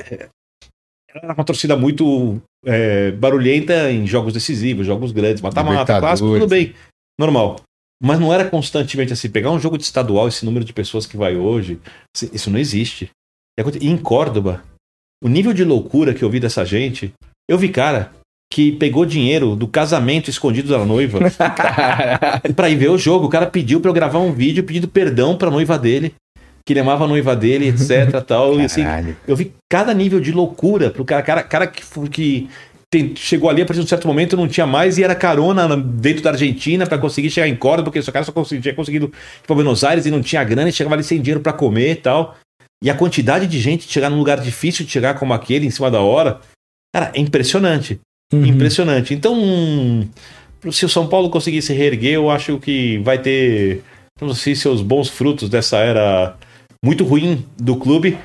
é, 0.00 0.28
era 1.14 1.34
uma 1.34 1.44
torcida 1.44 1.76
muito 1.76 2.40
é, 2.64 3.10
barulhenta 3.12 3.90
em 3.90 4.06
jogos 4.06 4.32
decisivos, 4.32 4.86
jogos 4.86 5.12
grandes, 5.12 5.42
mata-mata, 5.42 5.98
clássico, 5.98 6.28
tudo 6.34 6.48
bem, 6.48 6.74
normal. 7.18 7.56
Mas 8.02 8.18
não 8.18 8.32
era 8.32 8.44
constantemente 8.48 9.12
assim. 9.12 9.30
Pegar 9.30 9.50
um 9.50 9.60
jogo 9.60 9.78
de 9.78 9.84
estadual, 9.84 10.26
esse 10.28 10.44
número 10.44 10.64
de 10.64 10.72
pessoas 10.72 11.06
que 11.06 11.16
vai 11.16 11.36
hoje, 11.36 11.78
isso- 12.14 12.30
isso 12.34 12.50
não 12.50 12.58
existe. 12.58 13.10
E 13.80 13.88
em 13.88 13.96
Córdoba, 13.96 14.62
o 15.22 15.28
nível 15.28 15.52
de 15.52 15.64
loucura 15.64 16.12
que 16.12 16.22
eu 16.22 16.30
vi 16.30 16.40
dessa 16.40 16.64
gente, 16.64 17.12
eu 17.48 17.56
vi 17.56 17.68
cara 17.68 18.10
que 18.52 18.72
pegou 18.72 19.06
dinheiro 19.06 19.56
do 19.56 19.66
casamento 19.66 20.28
escondido 20.28 20.68
da 20.68 20.84
noiva 20.84 21.18
pra 22.54 22.68
ir 22.68 22.76
ver 22.76 22.90
o 22.90 22.98
jogo. 22.98 23.26
O 23.26 23.30
cara 23.30 23.46
pediu 23.46 23.80
pra 23.80 23.88
eu 23.90 23.94
gravar 23.94 24.18
um 24.18 24.32
vídeo 24.32 24.62
pedindo 24.64 24.86
perdão 24.88 25.36
pra 25.36 25.50
noiva 25.50 25.78
dele, 25.78 26.14
que 26.66 26.72
ele 26.72 26.80
amava 26.80 27.04
a 27.04 27.08
noiva 27.08 27.34
dele, 27.34 27.68
etc, 27.68 28.20
tal, 28.26 28.60
e 28.60 28.64
assim, 28.64 28.82
eu 29.26 29.34
vi 29.36 29.52
cada 29.70 29.94
nível 29.94 30.20
de 30.20 30.32
loucura 30.32 30.90
pro 30.90 31.04
cara, 31.04 31.22
cara, 31.22 31.42
cara 31.42 31.66
que, 31.66 31.82
que 32.10 32.48
tem- 32.90 33.16
chegou 33.16 33.48
ali 33.48 33.62
a 33.62 33.64
partir 33.64 33.80
de 33.80 33.86
um 33.86 33.88
certo 33.88 34.06
momento 34.06 34.36
não 34.36 34.46
tinha 34.46 34.66
mais 34.66 34.98
e 34.98 35.02
era 35.02 35.14
carona 35.14 35.66
na- 35.66 35.76
dentro 35.76 36.22
da 36.22 36.30
Argentina 36.30 36.86
pra 36.86 36.98
conseguir 36.98 37.30
chegar 37.30 37.48
em 37.48 37.56
Córdoba, 37.56 37.84
porque 37.86 37.98
esse 38.00 38.12
cara 38.12 38.24
só 38.24 38.32
conseguia, 38.32 38.60
tinha 38.62 38.74
conseguido 38.74 39.06
ir 39.06 39.46
pra 39.46 39.54
Buenos 39.56 39.82
Aires 39.82 40.04
e 40.04 40.10
não 40.10 40.20
tinha 40.20 40.44
grana 40.44 40.68
e 40.68 40.72
chegava 40.72 40.94
ali 40.94 41.02
sem 41.04 41.20
dinheiro 41.20 41.40
pra 41.40 41.52
comer 41.54 41.92
e 41.92 41.96
tal. 41.96 42.36
E 42.82 42.90
a 42.90 42.94
quantidade 42.94 43.46
de 43.46 43.60
gente 43.60 43.90
chegar 43.90 44.10
num 44.10 44.18
lugar 44.18 44.40
difícil 44.40 44.84
de 44.84 44.90
chegar 44.90 45.14
como 45.14 45.32
aquele 45.32 45.66
em 45.66 45.70
cima 45.70 45.88
da 45.90 46.00
hora, 46.00 46.40
cara, 46.94 47.12
é 47.14 47.20
impressionante. 47.20 48.00
Uhum. 48.34 48.44
Impressionante. 48.44 49.14
Então, 49.14 50.08
se 50.70 50.84
o 50.84 50.88
São 50.88 51.06
Paulo 51.06 51.30
conseguir 51.30 51.62
se 51.62 51.72
reerguer, 51.72 52.14
eu 52.14 52.30
acho 52.30 52.58
que 52.58 52.98
vai 52.98 53.18
ter, 53.18 53.82
vamos 54.18 54.36
dizer, 54.38 54.56
seus 54.56 54.82
bons 54.82 55.08
frutos 55.08 55.48
dessa 55.48 55.78
era 55.78 56.36
muito 56.84 57.04
ruim 57.04 57.44
do 57.56 57.76
clube, 57.76 58.18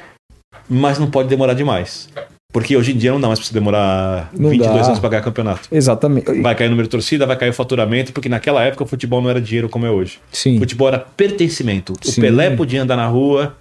mas 0.68 0.98
não 0.98 1.10
pode 1.10 1.30
demorar 1.30 1.54
demais. 1.54 2.10
Porque 2.52 2.76
hoje 2.76 2.94
em 2.94 2.98
dia 2.98 3.12
não 3.12 3.20
dá 3.20 3.28
mais 3.28 3.40
pra 3.40 3.48
você 3.48 3.54
demorar 3.54 4.32
Não 4.34 4.50
22 4.50 4.80
dá. 4.80 4.88
anos 4.88 5.00
pra 5.00 5.10
ganhar 5.10 5.22
campeonato. 5.22 5.68
Exatamente. 5.72 6.42
Vai 6.42 6.56
cair 6.56 6.68
o 6.68 6.70
número 6.72 6.88
de 6.88 6.92
torcida, 6.92 7.26
vai 7.26 7.38
cair 7.38 7.50
o 7.50 7.54
faturamento, 7.54 8.14
porque 8.14 8.30
naquela 8.30 8.64
época 8.64 8.84
o 8.84 8.88
futebol 8.88 9.22
não 9.22 9.30
era 9.30 9.42
dinheiro 9.42 9.70
como 9.70 9.86
é 9.86 9.92
hoje. 9.92 10.18
Sim. 10.32 10.56
O 10.56 10.60
futebol 10.60 10.88
era 10.88 10.98
pertencimento. 10.98 11.94
O 11.94 12.08
Sim. 12.08 12.22
Pelé 12.22 12.56
podia 12.56 12.82
andar 12.82 12.96
na 12.96 13.06
rua, 13.06 13.56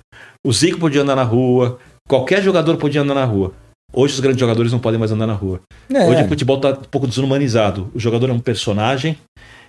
o 0.47 0.52
Zico 0.52 0.78
podia 0.78 1.02
andar 1.02 1.16
na 1.16 1.24
rua, 1.24 1.78
qualquer 2.09 2.40
jogador 2.40 2.77
podia 2.77 3.01
andar 3.01 3.14
na 3.14 3.24
rua. 3.24 3.52
Hoje 3.93 4.14
os 4.14 4.20
grandes 4.20 4.39
jogadores 4.39 4.70
não 4.70 4.78
podem 4.78 4.98
mais 4.98 5.10
andar 5.10 5.27
na 5.27 5.32
rua. 5.32 5.60
É. 5.93 6.06
Hoje 6.06 6.23
o 6.23 6.28
futebol 6.28 6.60
tá 6.60 6.70
um 6.70 6.89
pouco 6.89 7.06
desumanizado. 7.09 7.90
O 7.93 7.98
jogador 7.98 8.31
é 8.31 8.32
um 8.32 8.39
personagem 8.39 9.18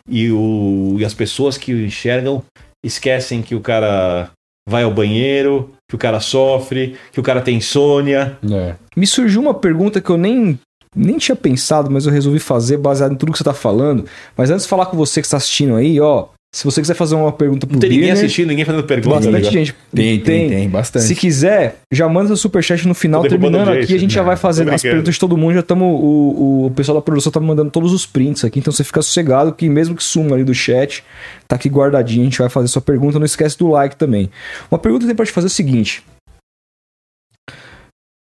e, 0.07 0.31
o, 0.31 0.95
e 0.99 1.05
as 1.05 1.15
pessoas 1.15 1.57
que 1.57 1.73
o 1.73 1.83
enxergam 1.83 2.43
esquecem 2.85 3.41
que 3.41 3.55
o 3.55 3.59
cara 3.59 4.29
vai 4.69 4.83
ao 4.83 4.93
banheiro, 4.93 5.71
que 5.89 5.95
o 5.95 5.99
cara 5.99 6.19
sofre, 6.19 6.95
que 7.11 7.19
o 7.19 7.23
cara 7.23 7.41
tem 7.41 7.57
insônia. 7.57 8.37
É. 8.47 8.75
Me 8.95 9.07
surgiu 9.07 9.41
uma 9.41 9.55
pergunta 9.55 9.99
que 9.99 10.11
eu 10.11 10.17
nem, 10.17 10.59
nem 10.95 11.17
tinha 11.17 11.35
pensado, 11.35 11.89
mas 11.89 12.05
eu 12.05 12.11
resolvi 12.11 12.37
fazer 12.37 12.77
baseado 12.77 13.13
em 13.13 13.17
tudo 13.17 13.31
que 13.31 13.37
você 13.39 13.43
tá 13.43 13.53
falando. 13.53 14.05
Mas 14.35 14.51
antes 14.51 14.63
de 14.63 14.69
falar 14.69 14.85
com 14.85 14.97
você 14.97 15.21
que 15.21 15.25
está 15.27 15.37
assistindo 15.37 15.75
aí, 15.75 15.99
ó, 15.99 16.27
se 16.57 16.63
você 16.63 16.81
quiser 16.81 16.95
fazer 16.95 17.13
uma 17.13 17.31
pergunta 17.31 17.67
pro 17.67 17.75
Não 17.75 17.79
tem 17.79 17.91
ninguém 17.91 18.07
Birner, 18.07 18.23
assistindo, 18.25 18.47
ninguém 18.47 18.65
fazendo 18.65 18.83
pergunta. 18.83 19.17
bastante 19.17 19.43
né? 19.43 19.51
gente. 19.51 19.75
Tem, 19.93 20.19
tem, 20.19 20.49
tem, 20.49 20.67
bastante. 20.67 21.05
Se 21.05 21.13
quiser, 21.13 21.75
já 21.93 22.09
manda 22.09 22.29
seu 22.29 22.35
superchat 22.35 22.87
no 22.87 22.95
final. 22.95 23.21
Terminando 23.21 23.67
o 23.67 23.73
aqui, 23.73 23.93
a 23.93 23.99
gente 23.99 24.11
já 24.11 24.21
Jason. 24.21 24.25
vai 24.25 24.35
fazer 24.35 24.67
as 24.67 24.81
perguntas 24.81 25.13
de 25.13 25.19
todo 25.19 25.37
mundo. 25.37 25.53
Já 25.53 25.59
estamos. 25.59 25.87
O, 25.87 26.65
o 26.65 26.71
pessoal 26.71 26.97
da 26.97 27.01
produção 27.03 27.31
tá 27.31 27.39
me 27.39 27.45
mandando 27.45 27.69
todos 27.69 27.93
os 27.93 28.07
prints 28.07 28.43
aqui, 28.43 28.57
então 28.57 28.73
você 28.73 28.83
fica 28.83 29.03
sossegado 29.03 29.53
que 29.53 29.69
mesmo 29.69 29.95
que 29.95 30.03
suma 30.03 30.33
ali 30.33 30.43
do 30.43 30.51
chat, 30.51 31.03
tá 31.47 31.57
aqui 31.57 31.69
guardadinho. 31.69 32.23
A 32.23 32.25
gente 32.25 32.39
vai 32.39 32.49
fazer 32.49 32.69
sua 32.69 32.81
pergunta. 32.81 33.19
Não 33.19 33.25
esquece 33.27 33.55
do 33.55 33.67
like 33.67 33.95
também. 33.95 34.27
Uma 34.71 34.79
pergunta 34.79 35.01
que 35.01 35.05
eu 35.05 35.09
tenho 35.09 35.15
pra 35.15 35.27
te 35.27 35.31
fazer 35.31 35.45
é 35.45 35.49
o 35.49 35.51
seguinte: 35.51 36.03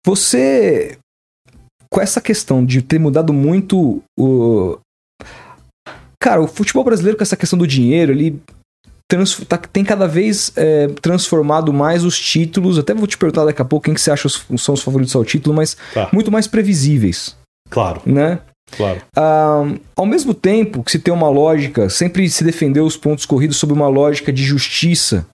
Você. 0.05 0.95
Com 1.91 1.99
essa 1.99 2.21
questão 2.21 2.63
de 2.63 2.83
ter 2.83 2.99
mudado 2.99 3.33
muito 3.33 4.03
o. 4.15 4.77
Cara, 6.21 6.41
o 6.41 6.47
futebol 6.47 6.83
brasileiro 6.83 7.17
com 7.17 7.23
essa 7.23 7.35
questão 7.35 7.57
do 7.57 7.65
dinheiro, 7.65 8.11
ele 8.11 8.39
tá- 9.47 9.57
tem 9.57 9.83
cada 9.83 10.07
vez 10.07 10.51
é, 10.55 10.87
transformado 11.01 11.73
mais 11.73 12.03
os 12.05 12.17
títulos. 12.19 12.77
Até 12.77 12.93
vou 12.93 13.07
te 13.07 13.17
perguntar 13.17 13.43
daqui 13.45 13.61
a 13.61 13.65
pouco 13.65 13.85
quem 13.85 13.93
que 13.93 13.99
você 14.01 14.11
acha 14.11 14.27
os- 14.27 14.45
são 14.57 14.73
os 14.75 14.81
favoritos 14.81 15.15
ao 15.15 15.25
título, 15.25 15.55
mas 15.55 15.75
Tá. 15.93 16.07
muito 16.13 16.31
mais 16.31 16.45
previsíveis, 16.47 17.35
Claro, 17.69 18.01
né? 18.05 18.39
claro. 18.77 19.01
Ah, 19.17 19.63
ao 19.95 20.05
mesmo 20.05 20.33
tempo 20.33 20.83
que 20.83 20.91
se 20.91 20.99
tem 20.99 21.13
uma 21.13 21.29
lógica, 21.29 21.89
sempre 21.89 22.29
se 22.29 22.43
defendeu 22.43 22.85
os 22.85 22.95
pontos 22.95 23.25
corridos 23.25 23.57
sob 23.57 23.73
uma 23.73 23.87
lógica 23.87 24.31
de 24.31 24.43
justiça. 24.43 25.25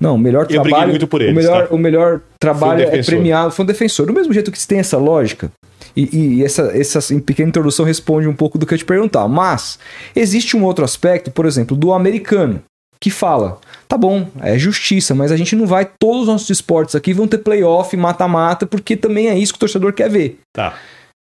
Não, 0.00 0.14
o 0.14 0.18
melhor 0.18 0.46
Eu 0.50 0.62
trabalho. 0.62 0.90
muito 0.90 1.06
por 1.08 1.22
eles, 1.22 1.32
o, 1.32 1.36
melhor, 1.36 1.68
tá? 1.68 1.74
o 1.74 1.78
melhor 1.78 2.20
trabalho 2.38 2.82
é 2.82 2.84
defensor. 2.86 3.14
premiado. 3.14 3.50
Foi 3.50 3.64
um 3.64 3.66
defensor. 3.66 4.06
Do 4.06 4.12
mesmo 4.12 4.32
jeito 4.32 4.52
que 4.52 4.58
se 4.58 4.68
tem 4.68 4.78
essa 4.78 4.96
lógica, 4.98 5.50
e, 5.96 6.38
e 6.38 6.44
essa, 6.44 6.62
essa 6.76 7.14
em 7.14 7.20
pequena 7.20 7.48
introdução 7.48 7.84
responde 7.84 8.28
um 8.28 8.34
pouco 8.34 8.58
do 8.58 8.66
que 8.66 8.74
eu 8.74 8.78
te 8.78 8.84
perguntar. 8.84 9.26
Mas 9.28 9.78
existe 10.14 10.56
um 10.56 10.64
outro 10.64 10.84
aspecto, 10.84 11.30
por 11.30 11.46
exemplo, 11.46 11.76
do 11.76 11.92
americano, 11.92 12.62
que 13.00 13.10
fala: 13.10 13.58
tá 13.88 13.96
bom, 13.96 14.28
é 14.40 14.58
justiça, 14.58 15.14
mas 15.14 15.32
a 15.32 15.36
gente 15.36 15.56
não 15.56 15.66
vai. 15.66 15.88
Todos 15.98 16.22
os 16.22 16.28
nossos 16.28 16.50
esportes 16.50 16.94
aqui 16.94 17.12
vão 17.12 17.26
ter 17.26 17.38
playoff, 17.38 17.96
mata-mata, 17.96 18.66
porque 18.66 18.96
também 18.96 19.28
é 19.28 19.38
isso 19.38 19.52
que 19.52 19.56
o 19.56 19.60
torcedor 19.60 19.92
quer 19.92 20.10
ver 20.10 20.38
Tá. 20.54 20.74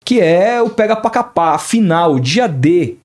que 0.04 0.20
é 0.20 0.60
o 0.62 0.70
pega 0.70 0.96
pra 0.96 1.10
capar, 1.10 1.58
final, 1.60 2.18
dia 2.18 2.46
D. 2.48 2.96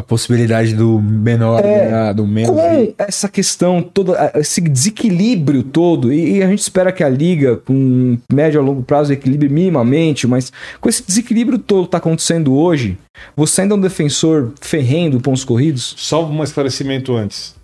A 0.00 0.02
possibilidade 0.02 0.74
do 0.74 0.98
menor, 0.98 1.62
É, 1.62 1.84
ganhar, 1.84 2.12
do 2.14 2.26
menos. 2.26 2.50
Com 2.52 2.94
essa 2.96 3.28
questão 3.28 3.82
toda, 3.82 4.32
esse 4.36 4.58
desequilíbrio 4.62 5.62
todo, 5.62 6.10
e, 6.10 6.38
e 6.38 6.42
a 6.42 6.46
gente 6.48 6.60
espera 6.60 6.90
que 6.90 7.04
a 7.04 7.08
liga, 7.08 7.58
com 7.58 8.16
médio 8.32 8.58
a 8.58 8.64
longo 8.64 8.82
prazo, 8.82 9.12
equilibre 9.12 9.50
minimamente, 9.50 10.26
mas 10.26 10.50
com 10.80 10.88
esse 10.88 11.06
desequilíbrio 11.06 11.58
todo 11.58 11.84
que 11.84 11.90
tá 11.90 11.98
acontecendo 11.98 12.54
hoje, 12.54 12.96
você 13.36 13.60
ainda 13.60 13.74
é 13.74 13.76
um 13.76 13.80
defensor 13.80 14.54
ferrenho 14.58 15.10
do 15.10 15.20
pontos 15.20 15.44
corridos? 15.44 15.92
Só 15.98 16.26
um 16.26 16.42
esclarecimento 16.42 17.14
antes. 17.14 17.54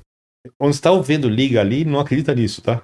Onde 0.61 0.75
está 0.77 0.93
vendo 1.01 1.31
liga 1.31 1.59
ali, 1.63 1.87
não 1.87 2.01
acredita 2.01 2.35
nisso, 2.35 2.61
tá? 2.61 2.83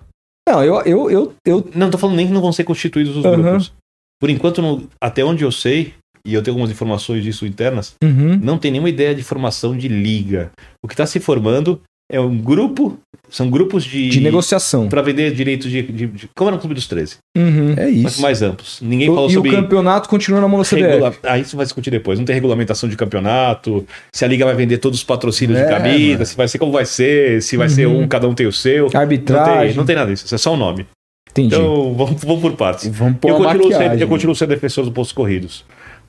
Não, 0.48 0.64
eu, 0.64 0.80
eu, 0.82 1.10
eu, 1.10 1.34
eu 1.46 1.68
Não 1.74 1.90
tô 1.90 1.98
falando 1.98 2.16
nem 2.16 2.26
que 2.26 2.32
não 2.32 2.40
vão 2.40 2.52
ser 2.52 2.64
constituídos 2.64 3.18
os 3.18 3.24
Aham. 3.26 3.36
grupos. 3.42 3.70
Por 4.18 4.30
enquanto, 4.30 4.62
não- 4.62 4.84
até 4.98 5.22
onde 5.22 5.44
eu 5.44 5.52
sei, 5.52 5.92
e 6.24 6.34
eu 6.34 6.42
tenho 6.42 6.54
algumas 6.54 6.70
informações 6.70 7.22
disso 7.22 7.46
internas, 7.46 7.94
Uhum. 8.02 8.38
não 8.42 8.58
tem 8.58 8.70
nenhuma 8.70 8.88
ideia 8.88 9.14
de 9.14 9.22
formação 9.22 9.76
de 9.76 9.88
liga. 9.88 10.50
O 10.82 10.88
que 10.88 10.94
está 10.94 11.06
se 11.06 11.18
formando 11.20 11.80
é 12.10 12.20
um 12.20 12.36
grupo, 12.36 12.98
são 13.30 13.48
grupos 13.48 13.84
de. 13.84 14.10
De 14.10 14.20
negociação. 14.20 14.86
Para 14.88 15.00
vender 15.00 15.32
direitos 15.32 15.70
de, 15.70 15.80
de, 15.82 16.06
de- 16.06 16.28
Como 16.36 16.48
era 16.50 16.56
no 16.56 16.60
Clube 16.60 16.74
dos 16.74 16.86
13, 16.86 17.16
Uhum. 17.36 17.72
É 17.76 17.86
mas 17.90 18.12
isso. 18.14 18.22
mais 18.22 18.42
amplos. 18.42 18.80
Ninguém 18.82 19.08
O- 19.08 19.14
falou 19.14 19.30
e 19.30 19.32
sobre. 19.32 19.50
o 19.50 19.54
campeonato 19.54 20.08
continua 20.10 20.38
na 20.40 20.46
mão 20.46 20.58
da 20.58 20.64
CBF. 20.64 20.82
Regula... 20.82 21.14
Ah, 21.22 21.38
isso 21.38 21.56
vai 21.56 21.64
discutir 21.64 21.90
depois. 21.90 22.18
Não 22.18 22.26
tem 22.26 22.34
regulamentação 22.34 22.86
de 22.88 22.96
campeonato, 22.96 23.86
se 24.14 24.24
a 24.24 24.28
liga 24.28 24.44
vai 24.44 24.54
vender 24.54 24.76
todos 24.78 24.98
os 24.98 25.04
patrocínios 25.04 25.58
É, 25.58 25.64
de 25.64 25.70
camisa, 25.70 26.12
mano. 26.14 26.26
se 26.26 26.36
vai 26.36 26.48
ser 26.48 26.58
como 26.58 26.72
vai 26.72 26.84
ser, 26.84 27.40
se 27.42 27.56
vai 27.56 27.68
ser 27.70 27.86
Uhum. 27.86 28.02
um, 28.02 28.08
cada 28.08 28.28
um 28.28 28.34
tem 28.34 28.46
o 28.46 28.52
seu. 28.52 28.90
Não 28.92 29.00
Arbitragem. 29.00 29.68
tem, 29.68 29.76
não 29.76 29.84
tem 29.86 29.96
nada 29.96 30.10
disso, 30.10 30.26
isso 30.26 30.34
é 30.34 30.38
só 30.38 30.52
um 30.52 30.56
nome. 30.58 30.86
Entendi. 31.30 31.54
Então, 31.54 31.94
vamos, 31.94 32.22
vamos 32.22 32.42
por 32.42 32.52
partes. 32.52 32.86
Vamos 32.88 33.16
pôr 33.18 33.30
Eu 33.30 33.36
continuo, 33.38 33.72
sendo, 33.72 33.94
eu 33.94 34.08
continuo 34.08 34.34
sendo 34.34 34.50
defensor 34.50 34.84
dos 34.84 34.92
pontos 34.92 35.12
corridos. 35.12 35.64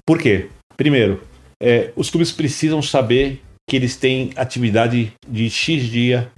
Por 0.06 0.20
quê? 0.20 0.50
Primeiro, 0.76 1.22
é, 1.62 1.92
os 1.96 2.10
clubes 2.10 2.32
precisam 2.32 2.82
saber 2.82 3.42
que 3.70 3.76
eles 3.76 3.96
têm 3.96 4.32
atividade 4.36 5.14
de 5.28 5.50
X 5.50 5.84
dia 5.84 6.32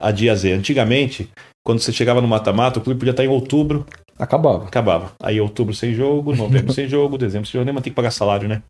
a 0.00 0.10
dia 0.10 0.34
Z. 0.34 0.52
Antigamente, 0.52 1.28
quando 1.64 1.78
você 1.80 1.92
chegava 1.92 2.20
no 2.20 2.28
mata-mata, 2.28 2.78
o 2.78 2.82
clube 2.82 2.98
podia 2.98 3.12
estar 3.12 3.24
em 3.24 3.28
outubro, 3.28 3.86
Acabava. 4.18 4.64
acabava. 4.66 5.12
Aí 5.22 5.38
outubro 5.40 5.74
sem 5.74 5.92
jogo, 5.94 6.34
novembro 6.34 6.72
sem 6.74 6.88
jogo, 6.88 7.18
dezembro 7.18 7.46
sem 7.46 7.52
jogo, 7.58 7.64
nem 7.66 7.74
mas 7.74 7.84
tem 7.84 7.92
que 7.92 7.96
pagar 7.96 8.10
salário, 8.10 8.48
né? 8.48 8.62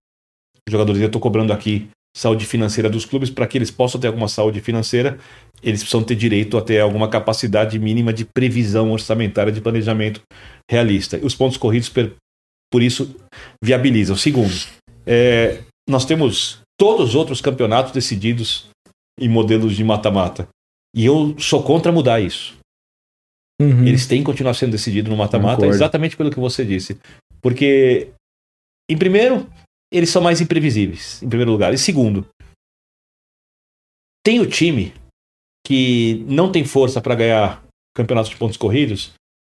Os 0.68 0.72
jogadores, 0.72 1.00
eu 1.00 1.06
estou 1.06 1.20
cobrando 1.20 1.52
aqui 1.52 1.88
saúde 2.16 2.44
financeira 2.46 2.88
dos 2.90 3.04
clubes 3.04 3.30
para 3.30 3.46
que 3.46 3.56
eles 3.58 3.70
possam 3.70 4.00
ter 4.00 4.08
alguma 4.08 4.26
saúde 4.26 4.60
financeira, 4.60 5.18
eles 5.62 5.80
precisam 5.80 6.02
ter 6.02 6.14
direito 6.16 6.56
a 6.58 6.62
ter 6.62 6.80
alguma 6.80 7.08
capacidade 7.08 7.78
mínima 7.78 8.12
de 8.12 8.24
previsão 8.24 8.90
orçamentária 8.90 9.52
de 9.52 9.60
planejamento 9.60 10.20
realista. 10.68 11.18
Os 11.22 11.34
pontos 11.36 11.56
corridos, 11.58 11.88
per- 11.88 12.14
por 12.72 12.82
isso, 12.82 13.14
viabilizam. 13.66 14.16
Segundo, 14.16 14.54
é, 15.04 15.62
nós 15.88 16.04
temos 16.04 16.60
todos 16.78 17.10
os 17.10 17.14
outros 17.14 17.40
campeonatos 17.40 17.92
decididos 17.92 18.68
em 19.18 19.28
modelos 19.28 19.74
de 19.74 19.82
mata-mata. 19.82 20.48
E 20.94 21.04
eu 21.04 21.38
sou 21.38 21.62
contra 21.62 21.90
mudar 21.90 22.20
isso. 22.20 22.56
Uhum. 23.60 23.86
Eles 23.86 24.06
têm 24.06 24.20
que 24.20 24.26
continuar 24.26 24.54
sendo 24.54 24.72
decididos 24.72 25.10
no 25.10 25.16
mata-mata, 25.16 25.66
exatamente 25.66 26.16
pelo 26.16 26.30
que 26.30 26.38
você 26.38 26.64
disse. 26.64 26.98
Porque, 27.40 28.12
em 28.88 28.96
primeiro, 28.96 29.50
eles 29.92 30.10
são 30.10 30.22
mais 30.22 30.40
imprevisíveis, 30.40 31.22
em 31.22 31.28
primeiro 31.28 31.50
lugar. 31.50 31.74
E 31.74 31.78
segundo, 31.78 32.26
tem 34.24 34.40
o 34.40 34.46
time 34.46 34.94
que 35.66 36.24
não 36.28 36.52
tem 36.52 36.64
força 36.64 37.00
para 37.00 37.14
ganhar 37.14 37.64
campeonatos 37.96 38.30
de 38.30 38.36
pontos 38.36 38.56
corridos, 38.56 39.14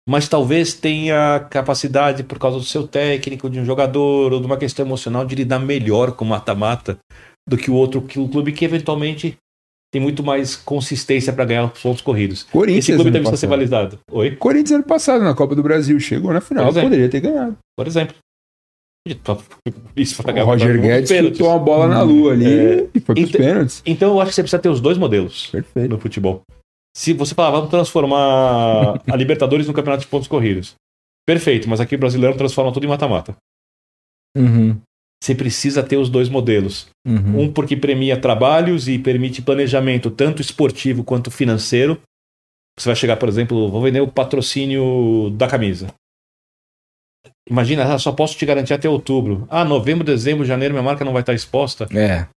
mas 0.10 0.28
talvez 0.28 0.74
tenha 0.74 1.40
capacidade, 1.52 2.24
por 2.24 2.40
causa 2.40 2.58
do 2.58 2.64
seu 2.64 2.88
técnico, 2.88 3.50
de 3.50 3.60
um 3.60 3.66
jogador, 3.66 4.34
ou 4.34 4.40
de 4.40 4.46
uma 4.46 4.58
questão 4.58 4.86
emocional, 4.86 5.24
de 5.26 5.36
lidar 5.36 5.60
melhor 5.60 6.14
com 6.14 6.26
o 6.26 6.28
mata-mata 6.28 6.98
do 7.48 7.56
que 7.58 7.70
o 7.70 7.76
outro 7.76 8.02
que 8.02 8.20
o 8.20 8.28
clube 8.28 8.52
que 8.52 8.66
eventualmente 8.66 9.38
tem 9.92 10.02
muito 10.02 10.24
mais 10.24 10.56
consistência 10.56 11.34
para 11.34 11.46
ganhar 11.46 11.66
os 11.66 11.82
pontos 11.82 12.02
corridos. 12.02 12.44
Corinthians 12.44 12.90
Esse 12.90 12.94
clube 12.94 13.10
também 13.12 13.26
ser 13.26 13.32
passado. 13.32 13.50
valorizado. 13.50 14.00
Oi? 14.12 14.36
Corinthians 14.36 14.72
ano 14.80 14.84
passado, 14.84 15.24
na 15.24 15.34
Copa 15.34 15.56
do 15.56 15.64
Brasil, 15.64 16.00
chegou 16.00 16.32
na 16.34 16.42
final, 16.42 16.66
exemplo. 16.70 16.90
poderia 16.90 17.10
ter 17.10 17.20
ganhado. 17.22 17.58
por 17.78 17.88
exemplo. 17.88 18.16
Isso 19.96 20.22
O 20.22 20.44
Roger 20.44 20.80
Guedes 20.80 21.10
chutou 21.10 21.48
uma 21.48 21.58
bola 21.58 21.88
na 21.88 22.02
lua 22.04 22.34
ali 22.34 22.46
É. 22.46 22.88
e 22.94 23.00
foi 23.00 23.16
pros 23.16 23.30
Então- 23.30 23.42
pênaltis. 23.42 23.82
Então 23.86 24.10
eu 24.12 24.20
acho 24.22 24.30
que 24.30 24.36
você 24.36 24.44
precisa 24.44 24.62
ter 24.62 24.70
os 24.70 24.80
dois 24.82 24.98
modelos 24.98 25.48
Perfeito. 25.48 25.90
no 25.90 26.00
futebol. 26.00 26.42
Se 26.96 27.14
você 27.14 27.34
falar, 27.34 27.52
vamos 27.52 27.70
transformar 27.70 29.02
a 29.08 29.16
Libertadores 29.16 29.68
no 29.68 29.74
campeonato 29.74 30.04
de 30.04 30.10
pontos 30.10 30.28
corridos. 30.28 30.76
Perfeito, 31.26 31.70
mas 31.70 31.80
aqui 31.80 31.96
o 31.96 32.00
brasileiro 32.00 32.38
transforma 32.38 32.74
tudo 32.74 32.86
em 32.86 32.90
mata-mata. 32.90 33.36
Uhum. 34.36 34.80
Você 35.22 35.36
precisa 35.36 35.84
ter 35.84 35.98
os 35.98 36.10
dois 36.10 36.30
modelos. 36.30 36.90
Uhum. 37.06 37.42
Um 37.42 37.54
porque 37.54 37.76
premia 37.76 38.20
trabalhos 38.20 38.88
e 38.88 38.98
permite 38.98 39.42
planejamento 39.42 40.10
tanto 40.10 40.42
esportivo 40.42 41.04
quanto 41.04 41.30
financeiro. 41.30 42.02
Você 42.78 42.88
vai 42.88 42.96
chegar, 42.96 43.18
por 43.18 43.28
exemplo, 43.28 43.70
vou 43.70 43.82
vender 43.82 44.02
o 44.02 44.08
patrocínio 44.08 45.30
da 45.32 45.48
camisa. 45.48 45.94
Imagina, 47.50 47.94
ah, 47.94 48.00
só 48.00 48.12
posso 48.12 48.38
te 48.38 48.46
garantir 48.46 48.74
até 48.74 48.88
outubro. 48.88 49.46
Ah, 49.50 49.66
novembro, 49.66 50.06
dezembro, 50.06 50.46
janeiro, 50.46 50.74
minha 50.74 50.84
marca 50.84 51.04
não 51.04 51.12
vai 51.12 51.22
estar 51.22 51.34
exposta. 51.34 51.88
É. 51.94 52.28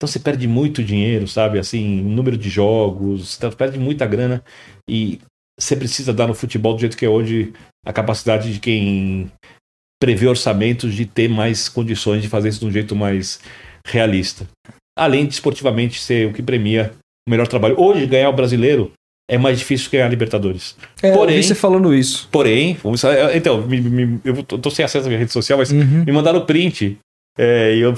Então 0.00 0.08
você 0.08 0.18
perde 0.18 0.48
muito 0.48 0.82
dinheiro, 0.82 1.28
sabe? 1.28 1.58
Assim, 1.58 2.00
número 2.02 2.38
de 2.38 2.48
jogos, 2.48 3.36
você 3.38 3.50
perde 3.50 3.78
muita 3.78 4.06
grana 4.06 4.42
e 4.88 5.18
você 5.60 5.76
precisa 5.76 6.10
dar 6.10 6.26
no 6.26 6.32
futebol 6.32 6.72
do 6.72 6.80
jeito 6.80 6.96
que 6.96 7.04
é 7.04 7.08
hoje 7.08 7.52
a 7.84 7.92
capacidade 7.92 8.50
de 8.54 8.60
quem 8.60 9.30
prevê 10.02 10.26
orçamentos 10.26 10.94
de 10.94 11.04
ter 11.04 11.28
mais 11.28 11.68
condições 11.68 12.22
de 12.22 12.28
fazer 12.30 12.48
isso 12.48 12.60
de 12.60 12.66
um 12.66 12.72
jeito 12.72 12.96
mais 12.96 13.40
realista. 13.86 14.46
Além 14.98 15.26
de 15.26 15.34
esportivamente 15.34 16.00
ser 16.00 16.28
o 16.28 16.32
que 16.32 16.42
premia 16.42 16.92
o 17.28 17.30
melhor 17.30 17.46
trabalho. 17.46 17.78
Hoje, 17.78 18.06
ganhar 18.06 18.30
o 18.30 18.32
brasileiro 18.32 18.92
é 19.30 19.36
mais 19.36 19.58
difícil 19.58 19.90
que 19.90 19.96
ganhar 19.98 20.06
a 20.06 20.10
Libertadores. 20.10 20.76
É, 21.02 21.12
Porém- 21.12 21.36
eu 21.36 21.42
vi 21.42 21.46
você 21.48 21.54
falando 21.54 21.94
isso. 21.94 22.26
Porém, 22.32 22.72
vamos, 22.82 23.02
então, 23.34 23.60
me- 23.66 23.80
me- 23.82 24.20
eu 24.24 24.42
tô, 24.42 24.70
sem 24.70 24.82
acesso 24.82 25.04
à 25.04 25.08
minha 25.08 25.18
rede 25.18 25.30
social, 25.32 25.58
mas 25.58 25.70
Uhum. 25.70 26.04
me 26.06 26.10
mandaram 26.12 26.38
o 26.38 26.46
print. 26.46 26.96
É, 27.38 27.74
e 27.74 27.80
eu, 27.80 27.94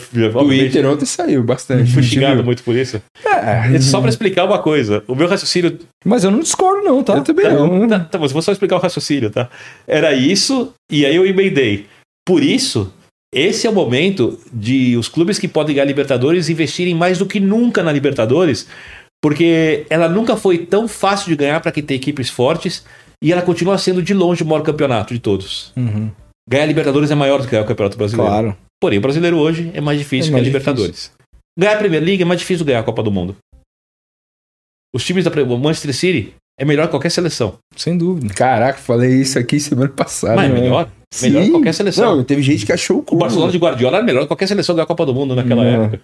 Inter 0.52 0.86
ontem 0.86 1.06
saiu 1.06 1.42
bastante. 1.42 1.90
fui 1.92 2.02
xingado 2.02 2.44
muito 2.44 2.62
por 2.62 2.76
isso. 2.76 3.02
É, 3.24 3.80
Só 3.80 4.00
pra 4.00 4.10
explicar 4.10 4.44
uma 4.44 4.58
coisa. 4.58 5.02
O 5.08 5.14
meu 5.14 5.28
raciocínio. 5.28 5.78
Mas 6.04 6.22
eu 6.22 6.30
não 6.30 6.40
discordo, 6.40 6.82
não, 6.82 7.02
tá? 7.02 7.16
Eu 7.16 7.24
também 7.24 7.48
não. 7.52 7.88
Tá, 7.88 8.00
tá, 8.00 8.18
mas 8.18 8.30
vou 8.30 8.42
só 8.42 8.52
explicar 8.52 8.76
o 8.76 8.80
raciocínio, 8.80 9.30
tá? 9.30 9.48
Era 9.86 10.12
isso, 10.12 10.72
e 10.90 11.04
aí 11.04 11.16
eu 11.16 11.26
emendei. 11.26 11.86
Por 12.24 12.42
isso, 12.42 12.92
esse 13.34 13.66
é 13.66 13.70
o 13.70 13.74
momento 13.74 14.38
de 14.52 14.96
os 14.96 15.08
clubes 15.08 15.38
que 15.38 15.48
podem 15.48 15.74
ganhar 15.74 15.86
Libertadores 15.86 16.48
investirem 16.48 16.94
mais 16.94 17.18
do 17.18 17.26
que 17.26 17.40
nunca 17.40 17.82
na 17.82 17.90
Libertadores, 17.90 18.68
porque 19.22 19.86
ela 19.88 20.08
nunca 20.08 20.36
foi 20.36 20.58
tão 20.58 20.86
fácil 20.86 21.28
de 21.28 21.36
ganhar 21.36 21.60
para 21.60 21.72
quem 21.72 21.82
tem 21.82 21.96
equipes 21.96 22.28
fortes, 22.28 22.84
e 23.22 23.32
ela 23.32 23.40
continua 23.40 23.78
sendo 23.78 24.02
de 24.02 24.12
longe 24.12 24.42
o 24.42 24.46
maior 24.46 24.62
campeonato 24.62 25.14
de 25.14 25.20
todos. 25.20 25.72
Uhum. 25.76 26.10
Ganhar 26.48 26.66
Libertadores 26.66 27.10
é 27.10 27.14
maior 27.14 27.38
do 27.38 27.44
que 27.44 27.52
ganhar 27.52 27.62
o 27.62 27.66
Campeonato 27.66 27.96
Brasileiro. 27.96 28.30
Claro. 28.30 28.56
Porém, 28.82 28.98
o 28.98 29.00
brasileiro 29.00 29.38
hoje 29.38 29.70
é 29.74 29.80
mais 29.80 29.96
difícil 29.96 30.24
É 30.24 30.26
que 30.26 30.32
mais 30.32 30.42
a 30.42 30.46
Libertadores. 30.46 31.12
Ganhar 31.56 31.74
a 31.74 31.78
Premier 31.78 32.02
League 32.02 32.20
é 32.20 32.24
mais 32.24 32.40
difícil 32.40 32.66
ganhar 32.66 32.80
a 32.80 32.82
Copa 32.82 33.00
do 33.00 33.12
Mundo. 33.12 33.36
Os 34.92 35.04
times 35.04 35.24
da 35.24 35.30
o 35.30 35.56
Manchester 35.56 35.94
City 35.94 36.34
é 36.58 36.64
melhor 36.64 36.86
que 36.86 36.90
qualquer 36.90 37.10
seleção. 37.10 37.58
Sem 37.76 37.96
dúvida. 37.96 38.34
Caraca, 38.34 38.78
falei 38.78 39.20
isso 39.20 39.38
aqui 39.38 39.60
semana 39.60 39.88
passada. 39.88 40.34
Mas 40.34 40.50
é 40.50 40.54
né? 40.54 40.60
melhor. 40.62 40.90
Melhor 41.22 41.44
que 41.44 41.50
qualquer 41.52 41.74
seleção. 41.74 42.16
Não, 42.16 42.24
teve 42.24 42.42
gente 42.42 42.66
que 42.66 42.72
achou 42.72 42.96
o 42.96 43.00
o 43.00 43.02
cu. 43.04 43.16
Barcelona 43.18 43.52
de 43.52 43.58
Guardiola 43.58 43.98
era 43.98 44.04
melhor 44.04 44.22
que 44.22 44.26
qualquer 44.26 44.48
seleção 44.48 44.74
ganhar 44.74 44.82
a 44.82 44.88
Copa 44.88 45.06
do 45.06 45.14
Mundo 45.14 45.36
naquela 45.36 45.62
Não. 45.62 45.84
época. 45.84 46.02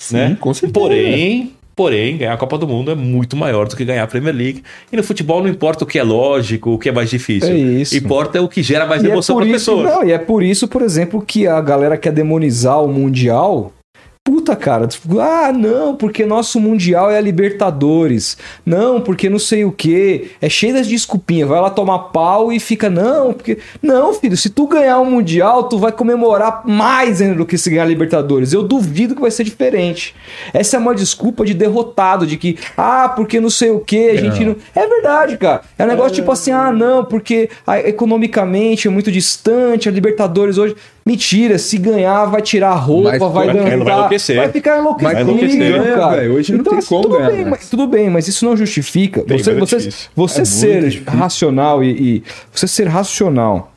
Sim, 0.00 0.14
né? 0.14 0.36
com 0.38 0.54
certeza. 0.54 0.72
Porém, 0.72 1.56
porém, 1.74 2.16
ganhar 2.18 2.32
a 2.34 2.36
Copa 2.36 2.58
do 2.58 2.66
Mundo 2.66 2.90
é 2.90 2.94
muito 2.94 3.36
maior 3.36 3.66
do 3.68 3.76
que 3.76 3.84
ganhar 3.84 4.02
a 4.02 4.06
Premier 4.06 4.34
League. 4.34 4.62
E 4.92 4.96
no 4.96 5.02
futebol 5.02 5.42
não 5.42 5.48
importa 5.48 5.84
o 5.84 5.86
que 5.86 5.98
é 5.98 6.02
lógico, 6.02 6.70
o 6.72 6.78
que 6.78 6.88
é 6.88 6.92
mais 6.92 7.10
difícil. 7.10 7.50
É 7.50 7.56
isso. 7.56 7.96
Importa 7.96 8.40
o 8.42 8.48
que 8.48 8.62
gera 8.62 8.86
mais 8.86 9.02
E 9.02 9.06
é 9.06 9.10
emoção 9.10 9.36
por 9.36 9.42
para 9.42 9.56
isso, 9.56 9.72
pessoa. 9.76 9.82
não, 9.96 10.04
e 10.04 10.12
é 10.12 10.18
por 10.18 10.42
isso, 10.42 10.68
por 10.68 10.82
exemplo, 10.82 11.22
que 11.22 11.46
a 11.46 11.60
galera 11.60 11.96
quer 11.96 12.12
demonizar 12.12 12.82
o 12.82 12.88
Mundial. 12.88 13.72
Puta, 14.30 14.54
cara, 14.54 14.86
tipo, 14.86 15.18
ah, 15.18 15.52
não, 15.52 15.96
porque 15.96 16.24
nosso 16.24 16.60
Mundial 16.60 17.10
é 17.10 17.18
a 17.18 17.20
Libertadores. 17.20 18.38
Não, 18.64 19.00
porque 19.00 19.28
não 19.28 19.40
sei 19.40 19.64
o 19.64 19.72
quê. 19.72 20.30
É 20.40 20.48
cheio 20.48 20.72
das 20.72 20.86
desculpinhas. 20.86 21.48
Vai 21.48 21.60
lá 21.60 21.68
tomar 21.68 21.98
pau 21.98 22.52
e 22.52 22.60
fica, 22.60 22.88
não, 22.88 23.32
porque. 23.32 23.58
Não, 23.82 24.14
filho, 24.14 24.36
se 24.36 24.48
tu 24.48 24.68
ganhar 24.68 25.00
o 25.00 25.04
Mundial, 25.04 25.64
tu 25.64 25.80
vai 25.80 25.90
comemorar 25.90 26.62
mais 26.64 27.20
ainda 27.20 27.34
do 27.34 27.44
que 27.44 27.58
se 27.58 27.70
ganhar 27.70 27.82
a 27.82 27.86
Libertadores. 27.86 28.52
Eu 28.52 28.62
duvido 28.62 29.16
que 29.16 29.20
vai 29.20 29.32
ser 29.32 29.42
diferente. 29.42 30.14
Essa 30.54 30.76
é 30.76 30.78
uma 30.78 30.94
desculpa 30.94 31.44
de 31.44 31.52
derrotado, 31.52 32.24
de 32.24 32.36
que, 32.36 32.56
ah, 32.76 33.08
porque 33.08 33.40
não 33.40 33.50
sei 33.50 33.70
o 33.72 33.80
quê, 33.80 34.12
a 34.12 34.16
gente 34.16 34.44
não. 34.44 34.54
É 34.76 34.86
verdade, 34.86 35.36
cara. 35.38 35.62
É 35.76 35.82
um 35.82 35.88
negócio 35.88 36.14
tipo 36.14 36.30
assim, 36.30 36.52
ah, 36.52 36.70
não, 36.70 37.04
porque 37.04 37.50
economicamente 37.84 38.86
é 38.86 38.90
muito 38.92 39.10
distante, 39.10 39.88
a 39.88 39.92
Libertadores 39.92 40.56
hoje. 40.56 40.76
Mentira, 41.04 41.58
se 41.58 41.78
ganhar, 41.78 42.26
vai 42.26 42.42
tirar 42.42 42.70
a 42.70 42.74
roupa, 42.74 43.10
vai 43.28 43.46
pô, 43.46 43.52
dançar. 43.54 43.78
vai 43.78 43.94
enlouquecer. 43.94 44.36
Vai 44.36 44.48
ficar 44.52 44.78
enlouquecido, 44.78 45.14
Mas 45.16 45.26
como 45.26 45.38
que 45.38 45.56
ganha, 45.56 45.94
cara. 45.96 46.30
Hoje 46.32 46.52
não 46.52 46.64
tem 46.64 46.78
assim, 46.78 46.88
como 46.88 47.02
tudo 47.02 47.16
ganhar, 47.16 47.30
bem, 47.30 47.44
né? 47.44 47.50
mas, 47.50 47.70
tudo 47.70 47.86
bem, 47.86 48.10
mas 48.10 48.28
isso 48.28 48.44
não 48.44 48.56
justifica. 48.56 49.22
Tem, 49.22 49.38
você 49.38 49.50
é 49.50 49.54
você, 49.54 49.88
você 50.14 50.40
É 50.42 50.44
ser 50.44 51.02
racional 51.06 51.82
e, 51.82 51.90
e- 52.16 52.22
Você 52.52 52.66
ser 52.68 52.86
racional. 52.86 53.72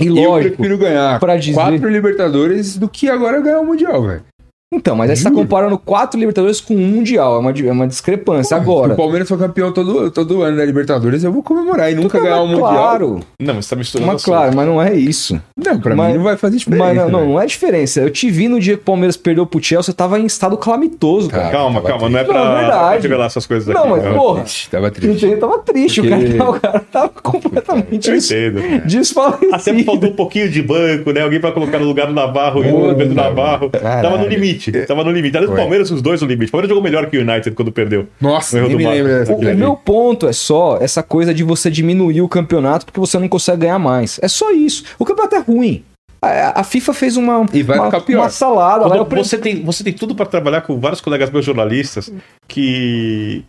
E 0.00 0.06
eu 0.06 0.14
lógico. 0.14 0.56
prefiro 0.56 0.78
ganhar 0.78 1.18
dizer- 1.38 1.54
quatro 1.54 1.88
Libertadores 1.88 2.76
do 2.76 2.88
que 2.88 3.08
agora 3.08 3.40
ganhar 3.40 3.60
o 3.60 3.66
Mundial, 3.66 4.02
velho. 4.06 4.22
Então, 4.70 4.94
mas 4.94 5.08
aí 5.08 5.16
você 5.16 5.24
tá 5.24 5.30
comparando 5.30 5.78
quatro 5.78 6.20
Libertadores 6.20 6.60
com 6.60 6.74
um 6.74 6.78
Mundial. 6.88 7.36
É 7.36 7.38
uma, 7.38 7.50
é 7.52 7.72
uma 7.72 7.86
discrepância. 7.86 8.44
Se 8.44 8.54
Agora. 8.54 8.92
o 8.92 8.96
Palmeiras 8.96 9.26
for 9.26 9.38
campeão 9.38 9.72
todo, 9.72 10.10
todo 10.10 10.42
ano 10.42 10.58
da 10.58 10.64
Libertadores, 10.64 11.24
eu 11.24 11.32
vou 11.32 11.42
comemorar 11.42 11.90
e 11.90 11.94
nunca 11.94 12.20
ganhar 12.20 12.42
um 12.42 12.46
mas 12.48 12.58
Mundial. 12.58 12.74
Claro, 12.74 13.20
Não, 13.40 13.54
mas 13.54 13.64
você 13.64 13.70
tá 13.70 13.76
misturando 13.76 14.12
mas 14.12 14.22
claro, 14.22 14.54
mas 14.54 14.66
não 14.66 14.80
é 14.82 14.94
isso. 14.94 15.40
Não, 15.56 15.80
pra 15.80 15.96
Mas- 15.96 16.10
mim 16.12 16.18
não 16.18 16.24
vai 16.24 16.36
fazer 16.36 16.58
diferença. 16.58 16.84
Mas 16.84 16.96
não, 16.96 17.08
não, 17.10 17.20
né? 17.20 17.26
não 17.32 17.40
é 17.40 17.46
diferença. 17.46 18.00
Eu 18.00 18.10
te 18.10 18.30
vi 18.30 18.46
no 18.46 18.60
dia 18.60 18.76
que 18.76 18.82
o 18.82 18.84
Palmeiras 18.84 19.16
perdeu 19.16 19.46
pro 19.46 19.62
Chelsea, 19.62 19.84
você 19.84 19.92
tava 19.94 20.18
em 20.20 20.26
estado 20.26 20.54
calamitoso, 20.58 21.30
cara. 21.30 21.44
Cara, 21.44 21.54
Calma, 21.56 21.80
calma, 21.80 22.08
não 22.10 22.18
é 22.18 22.24
pra, 22.24 22.34
Não, 22.34 22.52
é 22.52 22.60
verdade. 22.60 22.88
pra 22.92 23.00
revelar 23.00 23.26
essas 23.26 23.46
coisas 23.46 23.68
aqui. 23.70 23.78
Não, 23.78 23.88
mas, 23.88 24.02
cara. 24.02 24.14
porra, 24.14 24.44
Tava 24.70 24.86
Eu 24.86 24.90
triste. 24.90 25.24
entendi, 25.26 25.40
tava 25.40 25.58
triste, 25.60 26.02
Porque- 26.02 26.14
o, 26.14 26.36
cara, 26.36 26.50
o 26.50 26.60
cara 26.60 26.80
tava 26.92 27.08
completamente 27.22 28.08
Eu 28.08 28.14
des- 28.14 28.30
entendo. 28.30 28.60
desfalecido. 28.86 29.54
Até 29.54 29.82
faltou 29.82 30.10
um 30.10 30.14
pouquinho 30.14 30.50
de 30.50 30.62
banco, 30.62 31.10
né? 31.12 31.22
Alguém 31.22 31.40
pra 31.40 31.52
colocar 31.52 31.78
no 31.78 31.86
lugar 31.86 32.06
do 32.06 32.12
Navarro 32.12 32.62
e 32.62 32.70
o 32.70 32.94
Pedro 32.94 33.14
Navarro. 33.14 33.70
caralho. 33.70 34.02
Tava 34.02 34.18
no 34.18 34.28
limite. 34.28 34.57
Tava 34.86 35.04
no 35.04 35.10
limite. 35.10 35.36
Aliás, 35.36 35.52
o. 35.52 35.56
Palmeiras, 35.56 35.90
os 35.90 36.02
dois 36.02 36.20
no 36.22 36.26
limite. 36.28 36.48
O 36.48 36.52
Palmeiras 36.52 36.68
jogou 36.68 36.82
melhor 36.82 37.06
que 37.08 37.16
o 37.16 37.20
United 37.20 37.50
quando 37.52 37.70
perdeu. 37.72 38.06
Nossa, 38.20 38.60
nem 38.60 38.76
me 38.76 38.86
lembro 38.86 39.32
O, 39.32 39.36
o 39.36 39.56
meu 39.56 39.76
ponto 39.76 40.26
é 40.26 40.32
só 40.32 40.78
essa 40.80 41.02
coisa 41.02 41.32
de 41.32 41.42
você 41.44 41.70
diminuir 41.70 42.20
o 42.22 42.28
campeonato 42.28 42.84
porque 42.86 43.00
você 43.00 43.18
não 43.18 43.28
consegue 43.28 43.62
ganhar 43.62 43.78
mais. 43.78 44.18
É 44.22 44.28
só 44.28 44.50
isso. 44.50 44.84
O 44.98 45.04
campeonato 45.04 45.36
é 45.36 45.38
ruim. 45.40 45.84
A, 46.20 46.60
a 46.60 46.64
FIFA 46.64 46.92
fez 46.94 47.16
uma, 47.16 47.46
E 47.52 47.62
vai 47.62 47.78
uma, 47.78 47.86
ficar 47.86 48.00
pior. 48.00 48.22
uma 48.22 48.28
salada. 48.30 48.86
lá. 48.86 49.04
Pre- 49.04 49.22
você, 49.22 49.38
tem, 49.38 49.62
você 49.64 49.84
tem 49.84 49.92
tudo 49.92 50.14
pra 50.16 50.26
trabalhar 50.26 50.62
com 50.62 50.78
vários 50.80 51.00
colegas 51.00 51.30
meus 51.30 51.44
jornalistas 51.44 52.12
que 52.48 53.44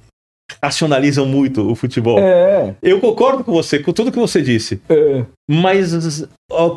racionalizam 0.63 1.25
muito 1.25 1.69
o 1.69 1.75
futebol. 1.75 2.19
É, 2.19 2.75
Eu 2.81 2.99
concordo 2.99 3.43
com 3.43 3.51
você, 3.51 3.79
com 3.79 3.91
tudo 3.93 4.11
que 4.11 4.19
você 4.19 4.41
disse. 4.41 4.81
é. 4.89 5.23
Mas, 5.51 6.27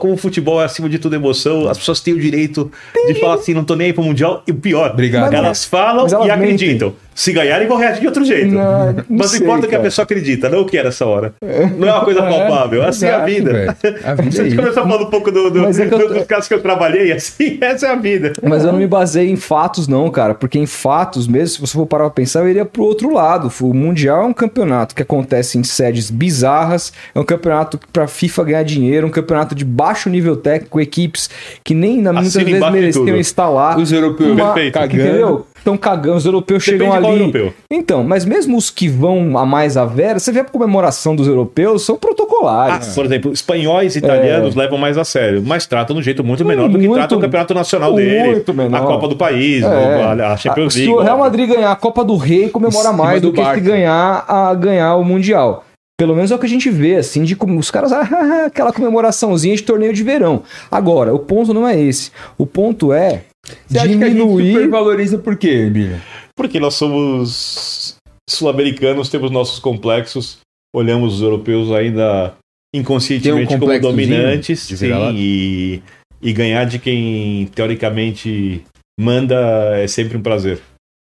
como 0.00 0.14
o 0.14 0.16
futebol 0.16 0.58
é 0.62 0.64
acima 0.64 0.88
de 0.88 0.98
tudo 0.98 1.14
emoção, 1.14 1.68
as 1.68 1.76
pessoas 1.76 2.00
têm 2.00 2.14
o 2.14 2.18
direito 2.18 2.72
de 3.06 3.14
falar 3.16 3.34
assim: 3.34 3.52
não 3.52 3.64
tô 3.64 3.76
nem 3.76 3.88
aí 3.88 3.92
pro 3.92 4.02
Mundial. 4.02 4.42
E 4.48 4.50
o 4.50 4.54
pior, 4.54 4.92
Obrigado. 4.92 5.34
elas 5.34 5.62
falam 5.66 6.06
elas 6.06 6.12
e 6.12 6.16
mentem. 6.16 6.32
acreditam. 6.32 6.94
Se 7.14 7.32
ganharem, 7.32 7.68
vão 7.68 7.76
reagir 7.76 8.00
de 8.00 8.06
outro 8.06 8.24
jeito. 8.24 8.54
Não, 8.54 8.92
não 8.92 9.04
Mas 9.08 9.30
sei, 9.32 9.40
importa 9.40 9.66
que 9.66 9.74
a 9.74 9.80
pessoa 9.80 10.04
acredita, 10.04 10.48
não 10.48 10.60
o 10.62 10.66
que 10.66 10.78
é 10.78 10.84
nessa 10.84 11.04
hora. 11.06 11.34
Não 11.76 11.88
é 11.88 11.92
uma 11.92 12.04
coisa 12.04 12.22
palpável. 12.22 12.82
Assim 12.82 13.06
é 13.06 13.14
a 13.14 13.24
vida. 13.24 13.52
velho. 13.52 13.76
A 14.04 14.14
vida 14.16 14.30
Se 14.32 14.40
é 14.40 14.44
a 14.44 14.48
gente 14.48 14.60
a 14.60 14.72
falar 14.72 14.96
um 14.96 15.06
pouco 15.10 15.30
do, 15.30 15.50
do, 15.50 15.66
é 15.66 15.70
eu 15.70 16.08
dos 16.14 16.24
casos 16.26 16.48
que 16.48 16.54
eu 16.54 16.60
trabalhei, 16.62 17.12
assim, 17.12 17.58
essa 17.62 17.86
é 17.86 17.90
a 17.90 17.94
vida. 17.96 18.32
Mas 18.42 18.64
eu 18.64 18.72
não 18.72 18.78
me 18.78 18.86
baseei 18.86 19.30
em 19.30 19.36
fatos, 19.36 19.86
não, 19.86 20.10
cara. 20.10 20.34
Porque 20.34 20.58
em 20.58 20.66
fatos, 20.66 21.26
mesmo 21.28 21.48
se 21.48 21.60
você 21.60 21.72
for 21.74 21.86
parar 21.86 22.04
pra 22.04 22.10
pensar, 22.12 22.40
eu 22.40 22.48
iria 22.48 22.64
pro 22.64 22.82
outro 22.84 23.12
lado. 23.12 23.50
O 23.60 23.74
Mundial 23.74 24.22
é 24.22 24.26
um 24.26 24.32
campeonato 24.32 24.94
que 24.94 25.02
acontece 25.02 25.58
em 25.58 25.64
sedes 25.64 26.10
bizarras, 26.10 26.92
é 27.14 27.20
um 27.20 27.24
campeonato 27.24 27.78
pra 27.92 28.06
FIFA 28.06 28.44
ganhar 28.44 28.62
dinheiro, 28.62 29.06
um 29.06 29.10
campeonato 29.10 29.54
de 29.54 29.64
baixo 29.64 30.08
nível 30.08 30.36
técnico, 30.36 30.80
equipes 30.80 31.28
que 31.62 31.74
nem 31.74 32.00
na, 32.00 32.12
muitas 32.12 32.34
vezes 32.34 32.70
mereciam 32.70 33.16
estar 33.18 33.48
lá. 33.48 33.76
Os 33.76 33.92
europeus 33.92 34.30
Uma- 34.32 34.52
Perfeito. 34.52 34.74
cagando. 34.74 35.02
Entendeu? 35.02 35.46
Estão 35.62 35.76
cagando, 35.76 36.16
os 36.16 36.26
europeus 36.26 36.64
Depende 36.64 36.84
chegam 36.92 37.08
ali. 37.08 37.20
europeu. 37.20 37.54
Então, 37.70 38.02
mas 38.02 38.24
mesmo 38.24 38.56
os 38.56 38.68
que 38.68 38.88
vão 38.88 39.38
a 39.38 39.46
mais 39.46 39.76
a 39.76 39.84
vera, 39.84 40.18
você 40.18 40.32
vê 40.32 40.40
a 40.40 40.44
comemoração 40.44 41.14
dos 41.14 41.28
europeus, 41.28 41.82
são 41.86 41.94
Ah, 41.94 41.98
protocolares. 41.98 42.88
por 42.94 43.04
exemplo, 43.04 43.32
espanhóis 43.32 43.94
e 43.94 43.98
italianos 44.00 44.56
levam 44.56 44.76
mais 44.76 44.98
a 44.98 45.04
sério, 45.04 45.40
mas 45.46 45.64
tratam 45.64 45.94
de 45.94 46.00
um 46.00 46.02
jeito 46.02 46.24
muito 46.24 46.44
menor 46.44 46.68
do 46.68 46.76
que 46.78 46.84
É. 46.84 46.88
Muito- 46.88 46.98
trata 47.00 47.14
o 47.16 47.20
campeonato 47.20 47.54
nacional 47.54 47.94
dele, 47.94 48.30
muito 48.32 48.52
menor. 48.52 48.76
a 48.76 48.80
Copa 48.86 49.06
do 49.06 49.14
País, 49.16 49.62
É. 49.62 50.24
a 50.24 50.36
Champions 50.36 50.72
se 50.74 50.80
League. 50.80 50.94
o 50.94 51.00
Real. 51.00 51.18
Madrid 51.18 51.48
ganhar 51.48 51.70
a 51.70 51.76
Copa 51.76 52.04
do 52.04 52.16
Rei, 52.16 52.48
comemora 52.48 52.92
mais 52.92 53.20
do, 53.22 53.30
do 53.30 53.40
que 53.40 53.54
se 53.54 53.60
ganhar, 53.60 54.24
a, 54.26 54.52
ganhar 54.54 54.96
o 54.96 55.04
Mundial. 55.04 55.64
Pelo 55.96 56.16
menos 56.16 56.32
é 56.32 56.34
o 56.34 56.38
que 56.40 56.46
a 56.46 56.48
gente 56.48 56.68
vê, 56.70 56.96
assim, 56.96 57.22
de 57.22 57.36
como 57.36 57.56
os 57.56 57.70
caras, 57.70 57.92
ah, 57.94 58.46
aquela 58.46 58.72
comemoraçãozinha 58.72 59.54
de 59.54 59.62
torneio 59.62 59.92
de 59.92 60.02
verão. 60.02 60.42
Agora, 60.68 61.14
o 61.14 61.20
ponto 61.20 61.54
não 61.54 61.68
é 61.68 61.78
esse. 61.80 62.10
O 62.36 62.44
ponto 62.46 62.92
é 62.92 63.22
Você 63.44 63.78
acha 63.78 63.88
que 63.88 63.94
a 63.94 64.08
gente 64.08 64.16
diminuir. 64.16 64.52
supervaloriza 64.52 65.18
por 65.18 65.36
quê, 65.36 65.68
Bilha? 65.68 66.00
Porque 66.36 66.60
nós 66.60 66.74
somos 66.74 67.96
sul-americanos, 68.28 69.08
temos 69.08 69.30
nossos 69.30 69.58
complexos, 69.58 70.38
olhamos 70.74 71.14
os 71.14 71.22
europeus 71.22 71.70
ainda 71.72 72.34
inconscientemente 72.74 73.48
Tem 73.48 73.56
um 73.56 73.60
como 73.60 73.80
dominantes 73.80 74.60
sim, 74.60 74.86
e, 75.14 75.82
e 76.20 76.32
ganhar 76.32 76.64
de 76.64 76.78
quem 76.78 77.46
teoricamente 77.54 78.64
manda 78.98 79.76
é 79.76 79.86
sempre 79.86 80.16
um 80.16 80.22
prazer. 80.22 80.60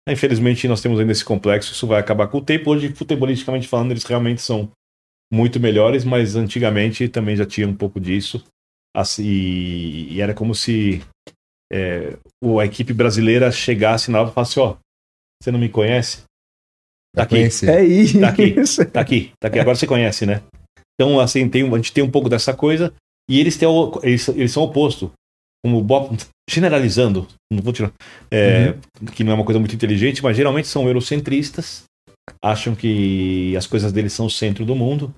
Infelizmente, 0.09 0.68
nós 0.68 0.80
temos 0.80 0.98
ainda 0.98 1.12
esse 1.12 1.24
complexo, 1.24 1.72
isso 1.72 1.86
vai 1.86 2.01
acabar 2.01 2.26
com 2.26 2.38
o 2.38 2.44
tempo. 2.44 2.70
Hoje, 2.70 2.92
futebolisticamente 2.92 3.68
falando, 3.68 3.92
eles 3.92 4.05
realmente 4.05 4.42
são 4.42 4.70
muito 5.32 5.59
melhores, 5.59 6.05
mas 6.05 6.36
antigamente 6.36 7.09
também 7.09 7.36
já 7.36 7.46
tinha 7.46 7.66
um 7.66 7.74
pouco 7.74 7.98
disso. 8.01 8.44
Assim, 8.94 9.24
e 9.24 10.20
era 10.20 10.34
como 10.34 10.55
se 10.55 11.02
é, 11.73 12.16
o- 12.43 12.59
a 12.61 12.65
equipe 12.66 12.93
brasileira 12.93 13.51
chegasse 13.53 14.11
na 14.11 14.20
hora 14.20 14.31
e 14.31 14.32
falasse: 14.35 14.59
Ó, 14.61 14.77
você 15.43 15.51
não 15.51 15.59
me 15.59 15.69
conhece? 15.69 16.23
Tá 17.15 17.23
aqui. 17.23 17.36
É 17.69 17.85
isso. 17.85 18.20
Tá 18.20 18.28
aqui. 18.28 18.55
tá 18.93 19.01
aqui, 19.01 19.32
tá 19.41 19.49
aqui. 19.49 19.59
Agora 19.61 19.77
você 19.77 19.86
conhece, 19.86 20.27
né? 20.27 20.43
Então, 20.95 21.19
assim, 21.20 21.49
tem, 21.49 21.62
a 21.73 21.77
gente 21.77 21.93
tem 21.93 22.03
um 22.05 22.11
pouco 22.11 22.28
dessa 22.28 22.55
coisa 22.55 22.93
e 23.28 23.41
eles, 23.41 23.57
têm 23.57 23.69
o, 23.69 24.01
eles, 24.03 24.27
eles 24.28 24.53
são 24.53 24.62
o 24.62 24.66
oposto. 24.66 25.12
Como 25.65 25.82
Bob, 25.82 26.16
generalizando, 26.49 27.27
não 27.51 27.62
vou 27.62 27.73
tirar, 27.73 27.91
é, 28.31 28.74
que 29.15 29.24
não 29.24 29.32
é 29.32 29.35
uma 29.35 29.45
coisa 29.47 29.59
muito 29.59 29.74
inteligente, 29.74 30.23
mas 30.23 30.36
geralmente 30.36 30.69
são 30.69 30.86
eurocentristas, 30.86 31.85
acham 32.45 32.74
que 32.74 33.57
as 33.57 33.66
coisas 33.66 33.91
deles 33.91 34.12
são 34.12 34.27
o 34.27 34.31
centro 34.31 34.65
do 34.66 34.74
mundo, 34.74 35.15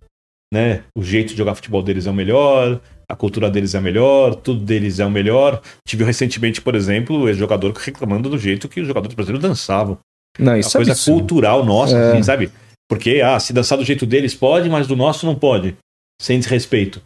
né? 0.54 0.84
O 0.96 1.02
jeito 1.02 1.30
de 1.32 1.38
jogar 1.38 1.56
futebol 1.56 1.82
deles 1.82 2.06
é 2.06 2.10
o 2.10 2.14
melhor, 2.14 2.80
a 3.08 3.14
cultura 3.16 3.50
deles 3.50 3.74
é 3.74 3.78
a 3.78 3.80
melhor, 3.80 4.34
tudo 4.34 4.60
deles 4.64 4.98
é 4.98 5.06
o 5.06 5.10
melhor. 5.10 5.60
Tive 5.86 6.04
recentemente, 6.04 6.60
por 6.60 6.74
exemplo, 6.74 7.16
o 7.22 7.32
jogador 7.32 7.72
reclamando 7.72 8.28
do 8.28 8.38
jeito 8.38 8.68
que 8.68 8.80
os 8.80 8.86
jogadores 8.86 9.14
brasileiros 9.14 9.48
dançavam. 9.48 9.98
Não, 10.38 10.52
Uma 10.52 10.58
isso 10.58 10.70
é 10.76 10.78
coisa 10.78 10.92
absurdo. 10.92 11.18
cultural 11.20 11.64
nossa, 11.64 11.96
É. 11.96 12.12
assim, 12.12 12.22
sabe? 12.22 12.50
Porque, 12.88 13.20
ah, 13.24 13.38
se 13.40 13.52
dançar 13.52 13.78
do 13.78 13.84
jeito 13.84 14.04
deles 14.06 14.34
pode, 14.34 14.68
mas 14.68 14.86
do 14.86 14.94
nosso 14.96 15.24
não 15.26 15.34
pode. 15.34 15.76
Sem 16.20 16.38
desrespeito. 16.38 17.00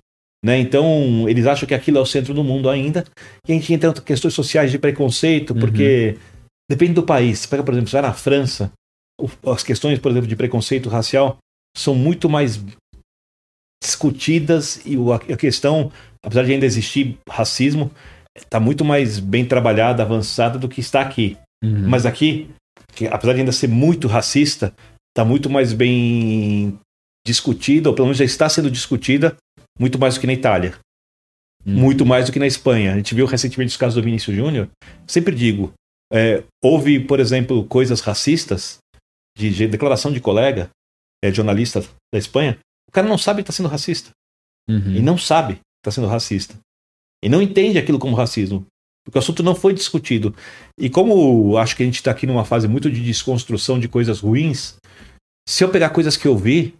Né? 0.44 0.58
Então, 0.58 1.28
eles 1.28 1.46
acham 1.46 1.66
que 1.68 1.74
aquilo 1.74 1.98
é 1.98 2.00
o 2.00 2.06
centro 2.06 2.32
do 2.32 2.42
mundo 2.42 2.68
ainda. 2.70 3.04
E 3.46 3.52
a 3.52 3.54
gente 3.54 3.72
entra 3.72 3.90
em 3.90 3.94
questões 4.02 4.32
sociais 4.34 4.70
de 4.70 4.78
preconceito, 4.78 5.54
porque 5.54 6.16
depende 6.70 6.94
do 6.94 7.02
país. 7.02 7.40
Você 7.40 7.48
pega, 7.48 7.62
por 7.62 7.72
exemplo, 7.72 7.90
você 7.90 7.96
vai 8.00 8.02
na 8.10 8.14
França, 8.14 8.72
as 9.46 9.62
questões, 9.62 9.98
por 9.98 10.10
exemplo, 10.10 10.28
de 10.28 10.36
preconceito 10.36 10.88
racial 10.88 11.36
são 11.76 11.94
muito 11.94 12.28
mais 12.28 12.58
discutidas 13.82 14.80
e 14.84 14.96
a 15.32 15.36
questão, 15.36 15.90
apesar 16.24 16.44
de 16.44 16.52
ainda 16.52 16.66
existir 16.66 17.18
racismo, 17.28 17.90
está 18.36 18.60
muito 18.60 18.84
mais 18.84 19.18
bem 19.18 19.44
trabalhada, 19.44 20.02
avançada 20.02 20.58
do 20.58 20.68
que 20.68 20.80
está 20.80 21.00
aqui. 21.00 21.36
Uhum. 21.62 21.88
Mas 21.88 22.06
aqui, 22.06 22.50
que, 22.94 23.06
apesar 23.06 23.34
de 23.34 23.40
ainda 23.40 23.52
ser 23.52 23.68
muito 23.68 24.06
racista, 24.08 24.74
está 25.10 25.24
muito 25.24 25.48
mais 25.50 25.72
bem 25.72 26.78
discutida, 27.26 27.88
ou 27.88 27.94
pelo 27.94 28.06
menos 28.06 28.18
já 28.18 28.24
está 28.24 28.48
sendo 28.48 28.70
discutida, 28.70 29.36
muito 29.78 29.98
mais 29.98 30.14
do 30.14 30.20
que 30.20 30.26
na 30.26 30.32
Itália. 30.32 30.74
Hum. 31.66 31.74
Muito 31.74 32.06
mais 32.06 32.26
do 32.26 32.32
que 32.32 32.38
na 32.38 32.46
Espanha. 32.46 32.92
A 32.92 32.96
gente 32.96 33.14
viu 33.14 33.26
recentemente 33.26 33.70
os 33.70 33.76
casos 33.76 33.96
do 33.96 34.02
Vinícius 34.02 34.34
Júnior. 34.34 34.68
Sempre 35.06 35.34
digo, 35.34 35.72
é, 36.12 36.42
houve, 36.62 37.00
por 37.00 37.20
exemplo, 37.20 37.64
coisas 37.64 38.00
racistas, 38.00 38.78
de, 39.36 39.50
de 39.50 39.66
declaração 39.68 40.12
de 40.12 40.20
colega, 40.20 40.70
é, 41.22 41.32
jornalista 41.32 41.80
da 42.12 42.18
Espanha, 42.18 42.58
o 42.90 42.92
cara 42.92 43.06
não 43.06 43.16
sabe 43.16 43.36
que 43.36 43.50
está 43.50 43.52
sendo 43.52 43.68
racista. 43.68 44.10
Uhum. 44.68 44.96
E 44.96 45.00
não 45.00 45.16
sabe 45.16 45.54
que 45.54 45.60
está 45.80 45.92
sendo 45.92 46.08
racista. 46.08 46.56
E 47.22 47.28
não 47.28 47.40
entende 47.40 47.78
aquilo 47.78 48.00
como 48.00 48.16
racismo. 48.16 48.66
Porque 49.04 49.16
o 49.16 49.20
assunto 49.20 49.44
não 49.44 49.54
foi 49.54 49.72
discutido. 49.72 50.34
E 50.76 50.90
como 50.90 51.56
acho 51.56 51.76
que 51.76 51.84
a 51.84 51.86
gente 51.86 51.94
está 51.94 52.10
aqui 52.10 52.26
numa 52.26 52.44
fase 52.44 52.66
muito 52.66 52.90
de 52.90 53.00
desconstrução 53.00 53.78
de 53.78 53.88
coisas 53.88 54.18
ruins, 54.18 54.74
se 55.48 55.62
eu 55.62 55.70
pegar 55.70 55.90
coisas 55.90 56.16
que 56.16 56.26
eu 56.26 56.36
vi, 56.36 56.74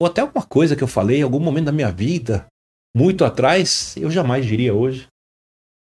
ou 0.00 0.06
até 0.06 0.20
alguma 0.20 0.46
coisa 0.46 0.76
que 0.76 0.84
eu 0.84 0.88
falei 0.88 1.18
em 1.18 1.22
algum 1.22 1.40
momento 1.40 1.66
da 1.66 1.72
minha 1.72 1.90
vida, 1.90 2.46
muito 2.96 3.24
atrás, 3.24 3.96
eu 3.96 4.08
jamais 4.08 4.46
diria 4.46 4.72
hoje. 4.72 5.08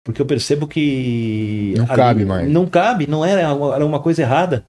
Porque 0.04 0.20
eu 0.20 0.26
percebo 0.26 0.66
que. 0.66 1.74
Não 1.76 1.86
cabe 1.86 2.24
mais. 2.24 2.50
Não 2.50 2.68
cabe, 2.68 3.06
não 3.06 3.24
era, 3.24 3.42
era 3.42 3.86
uma 3.86 4.02
coisa 4.02 4.22
errada. 4.22 4.64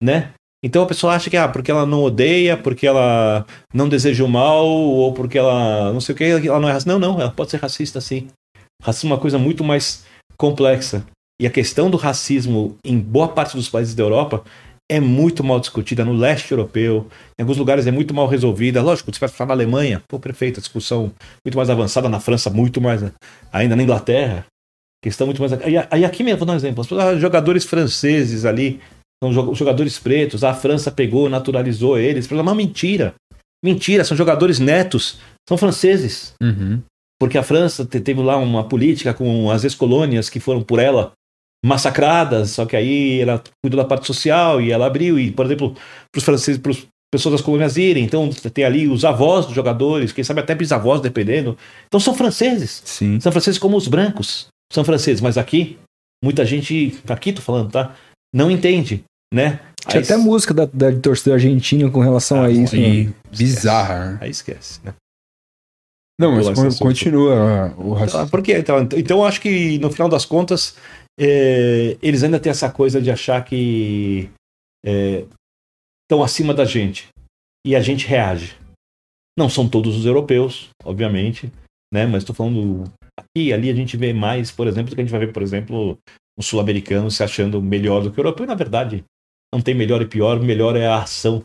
Né? 0.00 0.32
Então 0.64 0.82
a 0.82 0.86
pessoa 0.86 1.14
acha 1.14 1.30
que 1.30 1.36
ah, 1.36 1.48
porque 1.48 1.70
ela 1.70 1.86
não 1.86 2.02
odeia, 2.02 2.56
porque 2.56 2.86
ela 2.86 3.46
não 3.72 3.88
deseja 3.88 4.24
o 4.24 4.28
mal, 4.28 4.66
ou 4.66 5.12
porque 5.12 5.38
ela 5.38 5.92
não 5.92 6.00
sei 6.00 6.14
o 6.14 6.18
que, 6.18 6.24
ela 6.24 6.60
não 6.60 6.68
é 6.68 6.72
racista. 6.72 6.92
Não, 6.92 6.98
não, 6.98 7.20
ela 7.20 7.30
pode 7.30 7.50
ser 7.50 7.58
racista 7.58 8.00
sim. 8.00 8.28
Racismo 8.82 9.10
é 9.10 9.14
uma 9.14 9.20
coisa 9.20 9.38
muito 9.38 9.62
mais 9.62 10.04
complexa. 10.36 11.04
E 11.40 11.46
a 11.46 11.50
questão 11.50 11.88
do 11.88 11.96
racismo 11.96 12.76
em 12.84 12.98
boa 12.98 13.28
parte 13.28 13.56
dos 13.56 13.68
países 13.68 13.94
da 13.94 14.02
Europa 14.02 14.42
é 14.90 14.98
muito 14.98 15.44
mal 15.44 15.60
discutida 15.60 16.04
no 16.04 16.12
leste 16.12 16.50
europeu. 16.50 17.06
Em 17.38 17.42
alguns 17.42 17.58
lugares 17.58 17.86
é 17.86 17.92
muito 17.92 18.12
mal 18.12 18.26
resolvida. 18.26 18.82
Lógico, 18.82 19.12
você 19.12 19.20
vai 19.20 19.28
falar 19.28 19.48
na 19.48 19.54
Alemanha, 19.54 20.02
pô, 20.08 20.18
perfeito, 20.18 20.58
a 20.58 20.60
discussão 20.60 21.12
muito 21.44 21.56
mais 21.56 21.70
avançada. 21.70 22.08
Na 22.08 22.18
França, 22.18 22.50
muito 22.50 22.80
mais. 22.80 23.04
Ainda 23.52 23.76
na 23.76 23.82
Inglaterra, 23.82 24.46
questão 25.04 25.26
muito 25.26 25.40
mais. 25.40 25.52
Aí 25.90 26.04
aqui 26.04 26.24
mesmo, 26.24 26.38
vou 26.38 26.46
dar 26.46 26.54
um 26.54 26.56
exemplo. 26.56 26.84
Jogadores 27.18 27.64
franceses 27.64 28.44
ali, 28.44 28.80
são 29.22 29.32
jo- 29.32 29.54
jogadores 29.54 29.98
pretos, 29.98 30.44
a 30.44 30.54
França 30.54 30.90
pegou, 30.90 31.28
naturalizou 31.28 31.98
eles. 31.98 32.26
Falei, 32.26 32.44
Mas 32.44 32.56
mentira. 32.56 33.14
Mentira, 33.64 34.04
são 34.04 34.16
jogadores 34.16 34.58
netos, 34.60 35.18
são 35.48 35.58
franceses. 35.58 36.32
Uhum. 36.40 36.80
Porque 37.20 37.36
a 37.36 37.42
França 37.42 37.84
te- 37.84 37.98
teve 38.00 38.22
lá 38.22 38.36
uma 38.36 38.62
política 38.68 39.12
com 39.12 39.50
as 39.50 39.64
ex-colônias 39.64 40.30
que 40.30 40.38
foram 40.38 40.62
por 40.62 40.78
ela 40.78 41.12
massacradas, 41.64 42.50
só 42.50 42.64
que 42.64 42.76
aí 42.76 43.20
ela 43.20 43.42
cuidou 43.62 43.82
da 43.82 43.84
parte 43.88 44.06
social 44.06 44.60
e 44.60 44.70
ela 44.70 44.86
abriu, 44.86 45.18
e, 45.18 45.30
por 45.32 45.44
exemplo, 45.44 45.74
para 46.12 46.18
os 46.18 46.24
franceses, 46.24 46.60
para 46.60 46.70
as 46.70 46.86
pessoas 47.12 47.32
das 47.32 47.40
colônias 47.40 47.76
irem, 47.76 48.04
então 48.04 48.30
tem 48.52 48.64
ali 48.64 48.86
os 48.86 49.04
avós 49.04 49.44
dos 49.46 49.54
jogadores, 49.56 50.12
quem 50.12 50.22
sabe 50.22 50.38
até 50.40 50.54
bisavós, 50.54 51.00
dependendo. 51.00 51.58
Então 51.86 51.98
são 51.98 52.14
franceses. 52.14 52.80
Sim. 52.84 53.18
São 53.18 53.32
franceses 53.32 53.58
como 53.58 53.76
os 53.76 53.88
brancos. 53.88 54.46
São 54.72 54.84
franceses, 54.84 55.20
mas 55.20 55.36
aqui, 55.36 55.76
muita 56.22 56.44
gente, 56.44 56.96
aqui 57.08 57.32
tô 57.32 57.42
falando, 57.42 57.70
tá? 57.72 57.94
Não 58.34 58.50
entende, 58.50 59.04
né? 59.32 59.60
Tinha 59.88 60.00
Aí- 60.00 60.04
até 60.04 60.16
música 60.16 60.52
da, 60.52 60.66
da 60.66 60.98
torcida 61.00 61.34
argentina 61.34 61.90
com 61.90 62.00
relação 62.00 62.42
Ah, 62.42 62.46
a 62.46 62.50
isso. 62.50 62.76
né? 62.76 62.82
E 62.82 63.14
bizarra, 63.34 64.12
né? 64.12 64.18
Aí 64.22 64.30
esquece, 64.30 64.80
né? 64.84 64.94
Não, 66.20 66.32
mas 66.32 66.50
Pula 66.50 66.68
continua 66.78 67.66
o 67.76 67.80
Então, 67.80 67.92
raciocínio. 67.94 68.30
por 68.30 68.42
quê? 68.42 68.58
Então, 68.58 68.80
então 68.96 69.18
eu 69.18 69.24
acho 69.24 69.40
que 69.40 69.78
no 69.78 69.88
final 69.90 70.08
das 70.08 70.24
contas 70.24 70.76
é, 71.18 71.96
eles 72.02 72.22
ainda 72.24 72.40
têm 72.40 72.50
essa 72.50 72.70
coisa 72.70 73.00
de 73.00 73.10
achar 73.10 73.44
que 73.44 74.28
estão 74.84 76.22
acima 76.22 76.52
da 76.52 76.64
gente 76.64 77.08
e 77.66 77.76
a 77.76 77.80
gente 77.80 78.06
reage. 78.06 78.56
Não 79.38 79.48
são 79.48 79.68
todos 79.68 79.96
os 79.96 80.06
europeus, 80.06 80.70
obviamente, 80.84 81.52
né? 81.94 82.04
Mas 82.06 82.22
estou 82.24 82.34
falando 82.34 82.84
aqui 83.16 83.46
e 83.48 83.52
ali 83.52 83.70
a 83.70 83.74
gente 83.74 83.96
vê 83.96 84.12
mais, 84.12 84.50
por 84.50 84.66
exemplo, 84.66 84.90
do 84.90 84.96
que 84.96 85.00
a 85.00 85.04
gente 85.04 85.10
vai 85.12 85.20
ver, 85.24 85.32
por 85.32 85.42
exemplo, 85.42 85.96
um 86.38 86.42
sul-americano 86.42 87.10
se 87.10 87.22
achando 87.22 87.60
melhor 87.60 88.02
do 88.02 88.10
que 88.10 88.18
o 88.18 88.22
europeu. 88.22 88.44
E, 88.44 88.48
na 88.48 88.54
verdade, 88.54 89.04
não 89.52 89.60
tem 89.60 89.74
melhor 89.74 90.00
e 90.00 90.06
pior, 90.06 90.40
melhor 90.40 90.76
é 90.76 90.86
a 90.86 90.98
ação 90.98 91.42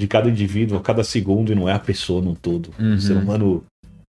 de 0.00 0.06
cada 0.06 0.30
indivíduo, 0.30 0.78
a 0.78 0.80
cada 0.80 1.04
segundo, 1.04 1.52
e 1.52 1.54
não 1.54 1.68
é 1.68 1.72
a 1.72 1.78
pessoa 1.78 2.22
no 2.22 2.34
todo. 2.34 2.70
Uhum. 2.78 2.94
O 2.94 3.00
ser 3.00 3.16
humano, 3.16 3.64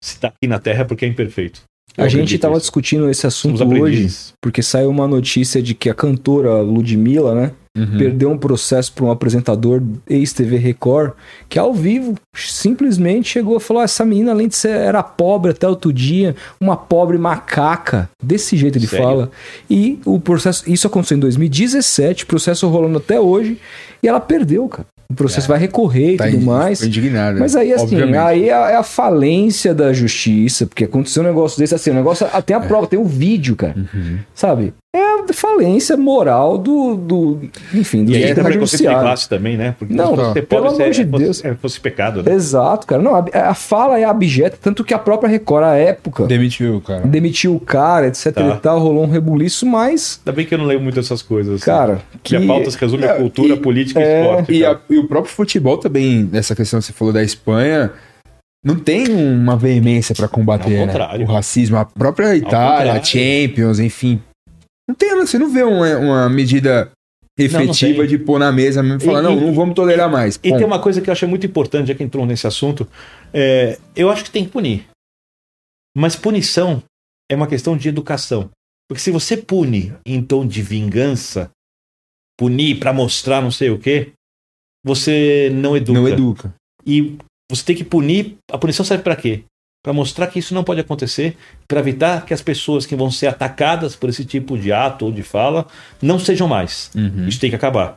se 0.04 0.14
está 0.14 0.28
aqui 0.28 0.46
na 0.46 0.58
Terra, 0.58 0.82
é 0.82 0.84
porque 0.84 1.06
é 1.06 1.08
imperfeito. 1.08 1.62
Eu 1.96 2.04
A 2.04 2.08
gente 2.08 2.34
estava 2.34 2.58
discutindo 2.58 3.08
esse 3.08 3.26
assunto 3.26 3.64
hoje, 3.64 4.08
porque 4.42 4.62
saiu 4.62 4.90
uma 4.90 5.08
notícia 5.08 5.62
de 5.62 5.74
que 5.74 5.88
a 5.88 5.94
cantora 5.94 6.60
Ludmilla, 6.60 7.34
né, 7.34 7.54
Uhum. 7.78 7.98
perdeu 7.98 8.30
um 8.30 8.38
processo 8.38 8.92
para 8.92 9.04
um 9.04 9.10
apresentador 9.10 9.82
ex-TV 10.08 10.56
Record, 10.56 11.12
que 11.48 11.58
ao 11.58 11.72
vivo 11.72 12.14
simplesmente 12.34 13.28
chegou 13.28 13.56
e 13.56 13.60
falou: 13.60 13.80
"Ah, 13.80 13.84
essa 13.84 14.04
menina, 14.04 14.32
além 14.32 14.48
de 14.48 14.56
ser 14.56 14.70
era 14.70 15.02
pobre 15.02 15.50
até 15.52 15.68
outro 15.68 15.92
dia, 15.92 16.34
uma 16.60 16.76
pobre 16.76 17.16
macaca. 17.18 18.08
Desse 18.22 18.56
jeito 18.56 18.78
ele 18.78 18.86
Sério? 18.86 19.04
fala. 19.06 19.30
E 19.70 19.98
o 20.04 20.18
processo, 20.20 20.70
isso 20.70 20.86
aconteceu 20.86 21.16
em 21.16 21.20
2017, 21.20 22.24
o 22.24 22.26
processo 22.26 22.68
rolando 22.68 22.98
até 22.98 23.18
hoje, 23.20 23.58
e 24.02 24.08
ela 24.08 24.20
perdeu, 24.20 24.68
cara. 24.68 24.86
O 25.10 25.14
processo 25.14 25.48
vai 25.48 25.58
recorrer 25.58 26.14
e 26.14 26.16
Tá 26.18 26.28
tudo 26.28 26.44
mais. 26.44 26.82
indignado. 26.82 27.38
Mas 27.38 27.56
aí, 27.56 27.72
assim, 27.72 27.84
obviamente. 27.84 28.16
aí 28.18 28.48
é 28.50 28.52
a, 28.52 28.70
é 28.72 28.76
a 28.76 28.82
falência 28.82 29.74
da 29.74 29.90
justiça, 29.90 30.66
porque 30.66 30.84
aconteceu 30.84 31.22
um 31.22 31.26
negócio 31.26 31.58
desse, 31.58 31.74
assim, 31.74 31.90
o 31.90 31.94
negócio, 31.94 32.26
até 32.30 32.52
a 32.52 32.60
prova, 32.60 32.86
tem 32.86 32.98
o 32.98 33.04
vídeo, 33.06 33.56
cara, 33.56 33.74
Uhum. 33.94 34.18
sabe? 34.34 34.74
É 34.96 34.98
a 35.00 35.32
falência 35.34 35.98
moral 35.98 36.56
do, 36.56 36.96
do 36.96 37.40
enfim, 37.74 38.06
do 38.06 38.12
E 38.12 38.24
aí 38.24 38.32
de 38.34 38.52
judiciário. 38.54 39.00
classe 39.00 39.28
também, 39.28 39.54
né? 39.54 39.74
Porque 39.78 39.92
Não, 39.92 40.16
se 40.16 40.16
você 40.16 40.42
pelo 40.42 40.68
amor 40.68 40.90
de 40.90 41.04
fosse- 41.04 41.22
Deus. 41.24 41.44
é, 41.44 41.54
fosse 41.56 41.78
pecado, 41.78 42.22
né? 42.22 42.32
Exato, 42.32 42.86
cara. 42.86 43.02
Não, 43.02 43.14
a, 43.14 43.26
a 43.50 43.54
fala 43.54 44.00
é 44.00 44.04
abjeta, 44.04 44.56
tanto 44.60 44.82
que 44.82 44.94
a 44.94 44.98
própria 44.98 45.28
Record, 45.28 45.64
à 45.64 45.74
época, 45.74 46.24
Demitiu, 46.26 46.80
cara. 46.80 47.02
demitiu 47.06 47.54
o 47.54 47.60
cara, 47.60 48.06
etc 48.06 48.32
Tá. 48.32 48.48
e 48.48 48.56
tal, 48.60 48.78
rolou 48.80 49.04
um 49.04 49.10
rebuliço, 49.10 49.66
mas, 49.66 50.20
Ainda 50.24 50.34
bem 50.34 50.46
que 50.46 50.54
eu 50.54 50.58
não 50.58 50.64
leio 50.64 50.80
muito 50.80 50.98
essas 50.98 51.20
coisas. 51.20 51.56
assim. 51.56 51.64
cara, 51.66 52.00
que 52.22 52.34
a 52.34 52.46
pauta 52.46 52.70
se 52.70 52.78
resume 52.78 53.04
a 53.04 53.08
É, 53.10 53.14
cultura, 53.18 53.54
e- 53.54 53.60
política 53.60 54.00
e 54.00 54.02
é, 54.02 54.20
esporte. 54.22 54.52
E, 54.54 54.64
a- 54.64 54.78
e 54.88 54.96
o 54.98 55.06
próprio 55.06 55.30
futebol 55.34 55.76
também, 55.76 56.26
nessa 56.32 56.56
questão 56.56 56.80
que 56.80 56.86
você 56.86 56.94
falou 56.94 57.12
da 57.12 57.22
Espanha, 57.22 57.92
não 58.64 58.74
tem 58.76 59.06
uma 59.10 59.54
veemência 59.54 60.14
pra 60.14 60.26
combater 60.28 60.86
né? 60.86 60.92
o 61.20 61.24
racismo. 61.30 61.76
A 61.76 61.84
própria 61.84 62.34
Itália, 62.34 62.94
a. 62.94 63.02
Champions, 63.04 63.78
enfim. 63.80 64.18
Não 64.88 64.94
tem, 64.94 65.14
você 65.16 65.38
não 65.38 65.50
vê 65.52 65.62
uma, 65.62 65.96
uma 65.98 66.28
medida 66.30 66.90
efetiva 67.38 68.00
tem. 68.00 68.06
de 68.06 68.18
pôr 68.18 68.38
na 68.38 68.50
mesa 68.50 68.82
mesmo 68.82 69.02
e 69.02 69.04
falar, 69.04 69.20
E- 69.20 69.22
não, 69.22 69.32
e- 69.36 69.40
não 69.40 69.54
vamos 69.54 69.74
tolerar 69.74 70.10
mais. 70.10 70.36
E 70.42 70.50
tem 70.50 70.64
uma 70.64 70.80
coisa 70.80 71.00
que 71.00 71.10
eu 71.10 71.12
achei 71.12 71.28
muito 71.28 71.46
importante, 71.46 71.88
já 71.88 71.94
que 71.94 72.02
entrou 72.02 72.24
nesse 72.26 72.46
assunto, 72.46 72.88
é, 73.32 73.78
eu 73.94 74.10
acho 74.10 74.24
que 74.24 74.30
tem 74.30 74.44
que 74.44 74.50
punir. 74.50 74.86
Mas 75.96 76.16
punição 76.16 76.82
é 77.30 77.36
uma 77.36 77.46
questão 77.46 77.76
de 77.76 77.88
educação. 77.88 78.50
Porque 78.88 79.02
se 79.02 79.10
você 79.10 79.36
pune 79.36 79.94
em 80.06 80.22
tom 80.22 80.46
de 80.46 80.62
vingança, 80.62 81.50
punir 82.38 82.78
pra 82.78 82.92
mostrar 82.92 83.42
não 83.42 83.50
sei 83.50 83.68
o 83.70 83.78
quê, 83.78 84.12
você 84.84 85.50
não 85.52 85.76
educa. 85.76 86.00
Não 86.00 86.08
educa. 86.08 86.54
E 86.86 87.18
você 87.50 87.64
tem 87.64 87.76
que 87.76 87.84
punir. 87.84 88.36
A 88.50 88.56
punição 88.56 88.84
serve 88.84 89.04
para 89.04 89.16
quê? 89.16 89.44
Para 89.88 89.94
mostrar 89.94 90.26
que 90.26 90.38
isso 90.38 90.52
não 90.52 90.62
pode 90.62 90.82
acontecer, 90.82 91.34
para 91.66 91.80
evitar 91.80 92.26
que 92.26 92.34
as 92.34 92.42
pessoas 92.42 92.84
que 92.84 92.94
vão 92.94 93.10
ser 93.10 93.26
atacadas 93.28 93.96
por 93.96 94.10
esse 94.10 94.22
tipo 94.22 94.58
de 94.58 94.70
ato 94.70 95.06
ou 95.06 95.10
de 95.10 95.22
fala 95.22 95.66
não 96.02 96.18
sejam 96.18 96.46
mais. 96.46 96.90
Uhum. 96.94 97.26
Isso 97.26 97.40
tem 97.40 97.48
que 97.48 97.56
acabar. 97.56 97.96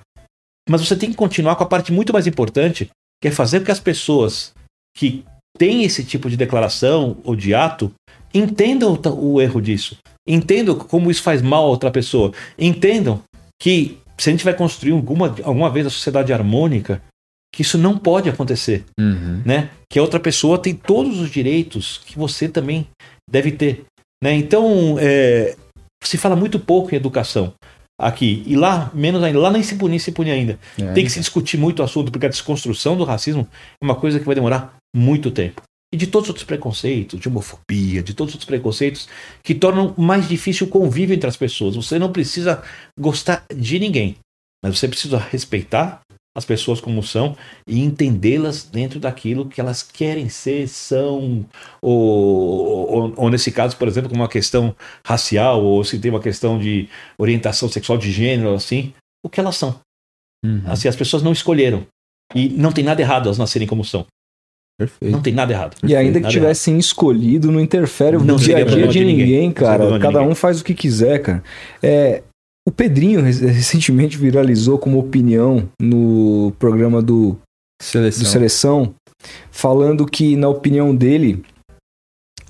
Mas 0.69 0.87
você 0.87 0.95
tem 0.95 1.09
que 1.09 1.17
continuar 1.17 1.57
com 1.57 1.65
a 1.65 1.67
parte 1.67 1.91
muito 1.91 2.13
mais 2.13 2.27
importante, 2.27 2.89
que 3.21 3.27
é 3.27 3.31
fazer 3.31 3.59
com 3.59 3.65
que 3.65 3.73
as 3.73 3.79
pessoas 3.81 4.53
que 4.95 5.25
têm 5.57 5.83
esse 5.83 6.01
tipo 6.05 6.29
de 6.29 6.37
declaração 6.37 7.17
ou 7.25 7.35
de 7.35 7.53
ato 7.53 7.91
entendam 8.33 8.93
o 8.93 9.33
o 9.33 9.41
erro 9.41 9.61
disso. 9.61 9.97
Entendam 10.25 10.75
como 10.75 11.11
isso 11.11 11.21
faz 11.21 11.41
mal 11.41 11.65
a 11.65 11.67
outra 11.67 11.91
pessoa. 11.91 12.31
Entendam 12.57 13.21
que 13.61 13.97
se 14.17 14.29
a 14.29 14.31
gente 14.31 14.45
vai 14.45 14.53
construir 14.53 14.93
alguma, 14.93 15.35
alguma 15.43 15.69
vez 15.69 15.85
a 15.87 15.89
sociedade 15.89 16.31
harmônica, 16.31 17.01
que 17.53 17.61
isso 17.61 17.77
não 17.77 17.97
pode 17.97 18.29
acontecer 18.29 18.85
Uhum. 18.99 19.41
né? 19.45 19.69
Que 19.91 19.99
a 19.99 20.01
outra 20.01 20.19
pessoa 20.19 20.57
tem 20.57 20.73
todos 20.73 21.19
os 21.19 21.29
direitos 21.29 22.01
que 22.05 22.17
você 22.17 22.47
também 22.47 22.87
deve 23.29 23.51
ter, 23.51 23.83
né? 24.23 24.33
Então, 24.33 24.97
é, 24.99 25.55
se 26.03 26.17
fala 26.17 26.35
muito 26.35 26.59
pouco 26.59 26.93
em 26.93 26.97
educação 26.97 27.53
aqui 27.99 28.43
e 28.47 28.55
lá 28.55 28.89
menos 28.93 29.21
ainda, 29.21 29.37
lá 29.39 29.51
nem 29.51 29.61
se 29.61 29.75
punir, 29.75 29.99
se 29.99 30.11
punir 30.11 30.31
ainda. 30.31 30.57
É. 30.79 30.91
Tem 30.93 31.03
que 31.03 31.11
se 31.11 31.19
discutir 31.19 31.57
muito 31.57 31.79
o 31.79 31.83
assunto 31.83 32.11
porque 32.11 32.25
a 32.25 32.29
desconstrução 32.29 32.97
do 32.97 33.03
racismo 33.03 33.47
é 33.81 33.85
uma 33.85 33.95
coisa 33.95 34.19
que 34.19 34.25
vai 34.25 34.35
demorar 34.35 34.75
muito 34.95 35.29
tempo. 35.29 35.61
E 35.93 35.97
de 35.97 36.07
todos 36.07 36.27
os 36.27 36.29
outros 36.29 36.45
preconceitos, 36.45 37.19
de 37.19 37.27
homofobia, 37.27 38.01
de 38.01 38.13
todos 38.13 38.31
os 38.31 38.35
outros 38.35 38.47
preconceitos 38.47 39.09
que 39.43 39.53
tornam 39.53 39.93
mais 39.97 40.27
difícil 40.27 40.65
o 40.67 40.69
convívio 40.69 41.13
entre 41.13 41.27
as 41.27 41.35
pessoas. 41.35 41.75
Você 41.75 41.99
não 41.99 42.13
precisa 42.13 42.63
gostar 42.97 43.43
de 43.53 43.77
ninguém, 43.77 44.15
mas 44.63 44.79
você 44.79 44.87
precisa 44.87 45.17
respeitar 45.17 45.99
as 46.35 46.45
pessoas 46.45 46.79
como 46.79 47.03
são 47.03 47.35
e 47.67 47.81
entendê-las 47.81 48.63
dentro 48.63 48.99
daquilo 48.99 49.47
que 49.47 49.59
elas 49.59 49.83
querem 49.83 50.29
ser, 50.29 50.67
são, 50.67 51.45
ou, 51.81 52.89
ou, 52.89 53.13
ou 53.17 53.29
nesse 53.29 53.51
caso, 53.51 53.75
por 53.75 53.87
exemplo, 53.87 54.09
como 54.09 54.21
uma 54.21 54.29
questão 54.29 54.75
racial, 55.05 55.63
ou 55.63 55.83
se 55.83 55.99
tem 55.99 56.09
uma 56.09 56.21
questão 56.21 56.57
de 56.57 56.87
orientação 57.17 57.67
sexual 57.67 57.97
de 57.97 58.11
gênero, 58.11 58.53
assim, 58.53 58.93
o 59.25 59.29
que 59.29 59.39
elas 59.39 59.57
são. 59.57 59.79
Uhum. 60.45 60.63
Assim, 60.65 60.87
as 60.87 60.95
pessoas 60.95 61.21
não 61.21 61.33
escolheram. 61.33 61.85
E 62.33 62.47
não 62.49 62.71
tem 62.71 62.83
nada 62.83 63.01
errado 63.01 63.25
elas 63.25 63.37
nascerem 63.37 63.67
como 63.67 63.83
são. 63.83 64.05
Perfeito. 64.79 65.11
Não 65.11 65.21
tem 65.21 65.33
nada 65.33 65.53
errado. 65.53 65.77
E 65.83 65.95
ainda 65.95 66.19
que 66.19 66.27
tivessem 66.27 66.79
escolhido, 66.79 67.51
não 67.51 67.59
interfere 67.59 68.17
no 68.17 68.23
Não 68.23 68.35
dia 68.37 68.57
a 68.57 68.63
dia 68.63 68.87
de 68.87 69.03
ninguém. 69.03 69.25
ninguém, 69.25 69.51
cara. 69.51 69.99
Cada 69.99 70.19
ninguém. 70.19 70.31
um 70.31 70.35
faz 70.35 70.61
o 70.61 70.63
que 70.63 70.73
quiser, 70.73 71.21
cara. 71.21 71.43
É, 71.83 72.23
o 72.67 72.71
Pedrinho 72.71 73.21
rec- 73.21 73.39
recentemente 73.41 74.17
viralizou 74.17 74.77
como 74.77 74.99
opinião 74.99 75.67
no 75.81 76.53
programa 76.59 77.01
do, 77.01 77.37
Seleção. 77.81 78.23
do 78.23 78.29
Seleção, 78.29 78.93
falando 79.51 80.05
que, 80.05 80.35
na 80.35 80.47
opinião 80.49 80.95
dele, 80.95 81.43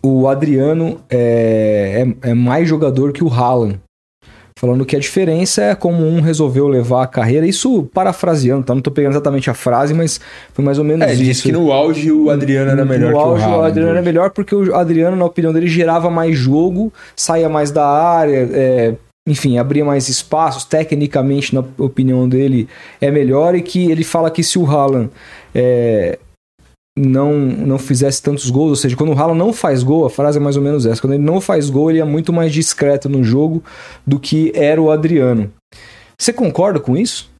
o 0.03 0.27
Adriano 0.27 0.99
é, 1.09 2.05
é, 2.23 2.29
é 2.31 2.33
mais 2.33 2.67
jogador 2.67 3.13
que 3.13 3.23
o 3.23 3.29
Haaland. 3.29 3.79
Falando 4.59 4.85
que 4.85 4.95
a 4.95 4.99
diferença 4.99 5.63
é 5.63 5.73
como 5.75 6.05
um 6.05 6.21
resolveu 6.21 6.67
levar 6.67 7.01
a 7.03 7.07
carreira. 7.07 7.47
Isso 7.47 7.89
parafraseando, 7.93 8.63
tá? 8.63 8.75
Não 8.75 8.81
tô 8.81 8.91
pegando 8.91 9.13
exatamente 9.13 9.49
a 9.49 9.55
frase, 9.55 9.91
mas 9.91 10.19
foi 10.53 10.63
mais 10.63 10.77
ou 10.77 10.83
menos 10.83 11.07
É, 11.07 11.13
isso. 11.13 11.23
disse 11.23 11.43
que 11.43 11.51
no 11.51 11.71
auge 11.71 12.11
o 12.11 12.29
Adriano 12.29 12.69
era 12.69 12.85
melhor 12.85 13.11
no 13.11 13.17
que 13.17 13.23
o 13.23 13.25
auge, 13.27 13.43
Haaland. 13.43 13.59
o 13.59 13.65
Adriano 13.65 13.89
era 13.91 14.01
melhor 14.03 14.29
porque 14.29 14.53
o 14.53 14.75
Adriano, 14.75 15.17
na 15.17 15.25
opinião 15.25 15.51
dele, 15.51 15.67
gerava 15.67 16.11
mais 16.11 16.37
jogo, 16.37 16.93
saía 17.15 17.49
mais 17.49 17.71
da 17.71 17.87
área, 17.87 18.47
é, 18.53 18.95
enfim, 19.27 19.57
abria 19.57 19.85
mais 19.85 20.09
espaços. 20.09 20.65
Tecnicamente, 20.65 21.53
na 21.53 21.63
opinião 21.77 22.27
dele, 22.27 22.67
é 22.99 23.11
melhor. 23.11 23.55
E 23.55 23.61
que 23.61 23.89
ele 23.91 24.03
fala 24.03 24.31
que 24.31 24.43
se 24.43 24.57
o 24.59 24.65
Haaland 24.65 25.09
é, 25.53 26.19
não, 26.97 27.33
não 27.33 27.79
fizesse 27.79 28.21
tantos 28.21 28.49
gols, 28.49 28.69
ou 28.69 28.75
seja, 28.75 28.95
quando 28.95 29.13
o 29.13 29.17
Haaland 29.17 29.39
não 29.39 29.53
faz 29.53 29.83
gol, 29.83 30.05
a 30.05 30.09
frase 30.09 30.37
é 30.37 30.41
mais 30.41 30.57
ou 30.57 30.63
menos 30.63 30.85
essa: 30.85 31.01
quando 31.01 31.13
ele 31.13 31.23
não 31.23 31.39
faz 31.39 31.69
gol, 31.69 31.89
ele 31.89 31.99
é 31.99 32.05
muito 32.05 32.33
mais 32.33 32.51
discreto 32.51 33.07
no 33.07 33.23
jogo 33.23 33.63
do 34.05 34.19
que 34.19 34.51
era 34.55 34.81
o 34.81 34.91
Adriano. 34.91 35.51
Você 36.19 36.33
concorda 36.33 36.79
com 36.79 36.97
isso? 36.97 37.30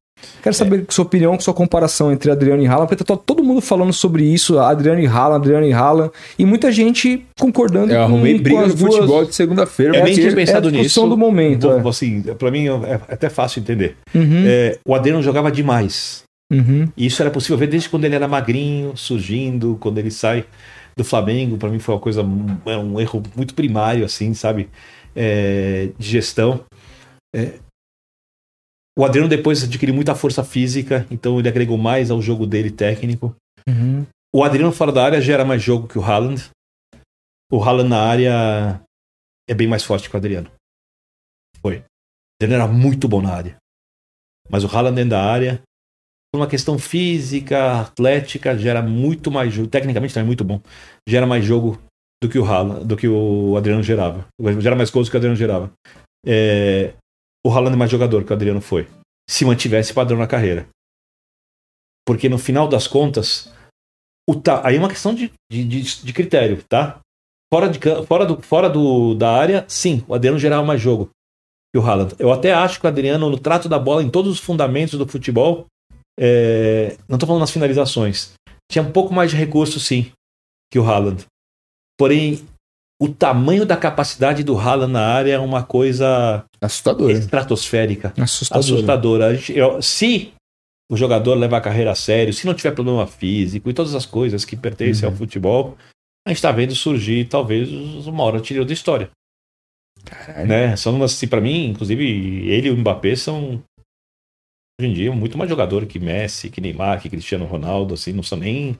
Quero 0.41 0.55
saber 0.55 0.85
sua 0.89 1.05
opinião, 1.05 1.39
sua 1.39 1.53
comparação 1.53 2.11
entre 2.11 2.31
Adriano 2.31 2.63
e 2.63 2.67
Haaland, 2.67 2.87
porque 2.89 3.03
tá 3.03 3.15
todo 3.15 3.43
mundo 3.43 3.61
falando 3.61 3.93
sobre 3.93 4.23
isso, 4.23 4.57
Adriano 4.59 4.99
e 4.99 5.05
Haaland, 5.05 5.35
Adriano 5.45 5.65
e 5.67 5.71
Haaland, 5.73 6.11
e 6.39 6.45
muita 6.45 6.71
gente 6.71 7.25
concordando 7.39 7.91
Eu 7.93 7.97
com, 7.99 8.03
arrumei 8.05 8.37
com 8.37 8.43
briga 8.43 8.61
as 8.61 8.69
no 8.69 8.75
duas- 8.75 8.95
futebol 8.95 9.25
de 9.25 9.35
segunda-feira. 9.35 9.95
Eu 9.95 10.01
É 10.01 10.03
nem 10.03 10.13
a- 10.13 10.15
tinha 10.15 10.29
é 10.29 10.33
pensado 10.35 10.67
a 10.67 10.71
discussão 10.71 11.03
nisso. 11.03 11.15
do 11.15 11.17
momento, 11.17 11.67
Vou- 11.69 11.77
é. 11.77 11.89
Assim, 11.89 12.21
para 12.21 12.49
mim 12.49 12.67
é 12.67 12.99
até 13.07 13.29
fácil 13.29 13.59
entender. 13.59 13.95
Uhum, 14.15 14.43
É, 14.45 14.77
o 14.85 14.95
Adriano 14.95 15.21
jogava 15.21 15.51
demais. 15.51 16.23
uhum. 16.51 16.87
E 16.97 17.05
isso 17.05 17.21
era 17.21 17.29
possível 17.29 17.57
ver 17.57 17.67
desde 17.67 17.87
quando 17.89 18.05
ele 18.05 18.15
era 18.15 18.27
magrinho, 18.27 18.93
surgindo, 18.95 19.77
quando 19.79 19.99
ele 19.99 20.09
sai 20.11 20.43
do 20.97 21.03
Flamengo. 21.03 21.57
Para 21.57 21.69
mim 21.69 21.79
foi 21.79 21.93
uma 21.95 22.01
coisa, 22.01 22.21
é 22.65 22.77
um 22.77 22.99
erro 22.99 23.21
muito 23.35 23.53
primário, 23.53 24.03
assim, 24.03 24.33
sabe? 24.33 24.67
É, 25.15 25.89
de 25.99 26.09
gestão. 26.09 26.61
É, 27.35 27.53
o 28.97 29.05
Adriano 29.05 29.29
depois 29.29 29.63
adquiriu 29.63 29.95
muita 29.95 30.15
força 30.15 30.43
física, 30.43 31.07
então 31.09 31.39
ele 31.39 31.47
agregou 31.47 31.77
mais 31.77 32.11
ao 32.11 32.21
jogo 32.21 32.45
dele 32.45 32.69
técnico. 32.69 33.35
Uhum. 33.67 34.05
O 34.33 34.43
Adriano 34.43 34.71
fora 34.71 34.91
da 34.91 35.03
área 35.03 35.21
gera 35.21 35.45
mais 35.45 35.61
jogo 35.61 35.87
que 35.87 35.97
o 35.97 36.03
Haaland. 36.03 36.49
O 37.51 37.61
Haaland 37.61 37.89
na 37.89 38.01
área 38.01 38.81
é 39.49 39.53
bem 39.53 39.67
mais 39.67 39.83
forte 39.83 40.09
que 40.09 40.15
o 40.15 40.17
Adriano. 40.17 40.49
Foi. 41.61 41.77
O 41.77 42.43
Adriano 42.43 42.63
era 42.63 42.71
muito 42.71 43.07
bom 43.07 43.21
na 43.21 43.33
área. 43.33 43.57
Mas 44.49 44.63
o 44.63 44.67
Haaland 44.67 44.95
dentro 44.95 45.11
da 45.11 45.23
área, 45.23 45.61
por 46.31 46.39
uma 46.39 46.47
questão 46.47 46.79
física, 46.79 47.81
atlética, 47.81 48.57
gera 48.57 48.81
muito 48.81 49.31
mais 49.31 49.53
jogo. 49.53 49.67
Tecnicamente 49.69 50.13
também 50.13 50.25
é 50.25 50.27
muito 50.27 50.43
bom. 50.43 50.61
Gera 51.07 51.25
mais 51.25 51.43
jogo 51.43 51.81
do 52.21 52.29
que 52.29 52.39
o 52.39 52.45
Haaland, 52.45 52.85
do 52.85 52.95
que 52.97 53.07
o 53.07 53.55
Adriano 53.57 53.83
gerava. 53.83 54.27
Gera 54.59 54.75
mais 54.75 54.89
gols 54.89 55.07
do 55.07 55.11
que 55.11 55.17
o 55.17 55.19
Adriano 55.19 55.35
gerava. 55.35 55.71
É, 56.25 56.93
o 57.45 57.49
Haaland 57.49 57.73
é 57.73 57.77
mais 57.77 57.91
jogador 57.91 58.23
que 58.23 58.31
o 58.31 58.35
Adriano 58.35 58.61
foi. 58.61 58.87
Se 59.29 59.45
mantivesse 59.45 59.93
padrão 59.93 60.17
na 60.17 60.27
carreira. 60.27 60.67
Porque 62.05 62.27
no 62.29 62.37
final 62.37 62.67
das 62.67 62.87
contas, 62.87 63.51
o 64.29 64.35
ta... 64.35 64.65
aí 64.65 64.75
é 64.75 64.79
uma 64.79 64.89
questão 64.89 65.13
de, 65.13 65.31
de, 65.51 65.63
de, 65.63 66.03
de 66.03 66.13
critério, 66.13 66.63
tá? 66.67 66.99
Fora, 67.53 67.69
de, 67.69 67.79
fora, 68.05 68.25
do, 68.25 68.41
fora 68.41 68.69
do, 68.69 69.13
da 69.13 69.31
área, 69.31 69.65
sim, 69.67 70.03
o 70.07 70.15
Adriano 70.15 70.39
gerava 70.39 70.63
mais 70.63 70.81
jogo 70.81 71.09
que 71.73 71.79
o 71.79 71.85
Haaland. 71.85 72.15
Eu 72.19 72.31
até 72.31 72.53
acho 72.53 72.79
que 72.79 72.85
o 72.85 72.89
Adriano, 72.89 73.29
no 73.29 73.39
trato 73.39 73.69
da 73.69 73.79
bola, 73.79 74.03
em 74.03 74.09
todos 74.09 74.31
os 74.31 74.39
fundamentos 74.39 74.97
do 74.97 75.07
futebol, 75.07 75.65
é... 76.19 76.97
não 77.07 77.15
estou 77.15 77.27
falando 77.27 77.41
nas 77.41 77.51
finalizações, 77.51 78.33
tinha 78.69 78.83
um 78.83 78.91
pouco 78.91 79.13
mais 79.13 79.31
de 79.31 79.37
recurso, 79.37 79.79
sim, 79.79 80.11
que 80.71 80.79
o 80.79 80.85
Haaland. 80.85 81.25
Porém, 81.97 82.45
o 83.01 83.09
tamanho 83.09 83.65
da 83.65 83.77
capacidade 83.77 84.43
do 84.43 84.57
Haaland 84.57 84.93
na 84.93 85.05
área 85.05 85.33
é 85.33 85.39
uma 85.39 85.63
coisa 85.63 86.45
Assustadora. 86.63 87.13
estratosférica, 87.13 88.13
Assustador. 88.19 88.59
assustadora. 88.59 89.25
A 89.27 89.33
gente- 89.35 89.53
eu- 89.57 89.81
se 89.81 90.31
o 90.91 90.95
jogador 90.97 91.35
levar 91.35 91.57
a 91.57 91.61
carreira 91.61 91.91
a 91.91 91.95
sério, 91.95 92.33
se 92.33 92.45
não 92.45 92.53
tiver 92.53 92.71
problema 92.71 93.07
físico 93.07 93.69
e 93.69 93.73
todas 93.73 93.95
as 93.95 94.05
coisas 94.05 94.45
que 94.45 94.55
pertencem 94.55 95.05
Uhum. 95.07 95.11
ao 95.13 95.17
futebol, 95.17 95.77
a 96.27 96.29
gente 96.29 96.37
está 96.37 96.51
vendo 96.51 96.75
surgir 96.75 97.25
talvez 97.27 97.69
uma 98.05 98.23
hora 98.23 98.39
trilha 98.41 98.63
da 98.65 98.73
história. 98.73 99.09
Né? 100.47 100.75
São 100.75 101.01
assim, 101.03 101.27
para 101.27 101.41
mim, 101.41 101.67
inclusive, 101.69 102.03
ele 102.49 102.67
e 102.67 102.71
o 102.71 102.77
Mbappé 102.77 103.15
são 103.15 103.61
hoje 104.79 104.89
em 104.89 104.93
dia 104.93 105.11
muito 105.11 105.37
mais 105.37 105.49
jogador 105.49 105.85
que 105.85 105.99
Messi, 105.99 106.49
que 106.49 106.59
Neymar, 106.61 107.01
que 107.01 107.09
Cristiano 107.09 107.45
Ronaldo, 107.45 107.93
assim, 107.93 108.11
não 108.11 108.23
são 108.23 108.37
nem 108.37 108.77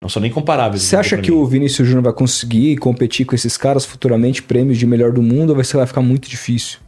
não 0.00 0.08
são 0.08 0.22
nem 0.22 0.30
comparáveis. 0.30 0.82
Você 0.82 0.94
acha 0.94 1.16
pra 1.16 1.24
que 1.24 1.30
mim. 1.32 1.36
o 1.38 1.44
Vinícius 1.44 1.88
Júnior 1.88 2.04
vai 2.04 2.12
conseguir 2.12 2.76
competir 2.76 3.26
com 3.26 3.34
esses 3.34 3.56
caras 3.56 3.84
futuramente, 3.84 4.40
prêmios 4.42 4.78
de 4.78 4.86
melhor 4.86 5.10
do 5.10 5.20
mundo, 5.20 5.50
ou 5.50 5.56
vai, 5.56 5.64
ser- 5.64 5.76
vai 5.76 5.86
ficar 5.88 6.02
muito 6.02 6.28
difícil? 6.28 6.78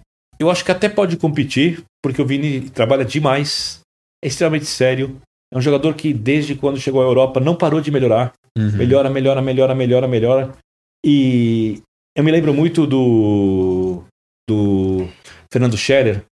Eu 0.41 0.51
acho 0.51 0.65
que 0.65 0.73
até 0.73 0.89
pode 0.89 1.19
competir, 1.19 1.85
porque 2.03 2.23
o 2.23 2.27
Vini 2.27 2.71
trabalha 2.71 3.05
demais, 3.05 3.81
é 4.25 4.29
extremamente 4.29 4.65
sério. 4.65 5.21
É 5.53 5.59
um 5.59 5.61
jogador 5.61 5.95
que, 5.95 6.15
desde 6.15 6.55
quando 6.55 6.81
chegou 6.81 7.03
à 7.03 7.05
Europa, 7.05 7.39
não 7.41 7.55
parou 7.55 7.81
de 7.81 7.91
melhorar. 7.91 8.33
Uhum. 8.57 8.73
Melhora, 8.73 9.11
melhora, 9.11 9.43
melhora, 9.43 9.75
melhora, 9.75 10.09
melhora. 10.09 10.57
E 11.05 11.83
eu 12.17 12.25
me 12.25 12.31
lembro 12.31 12.55
muito 12.55 12.87
do, 12.87 14.03
do 14.49 15.09
Fernando 15.53 15.77
Scherer, 15.77 16.25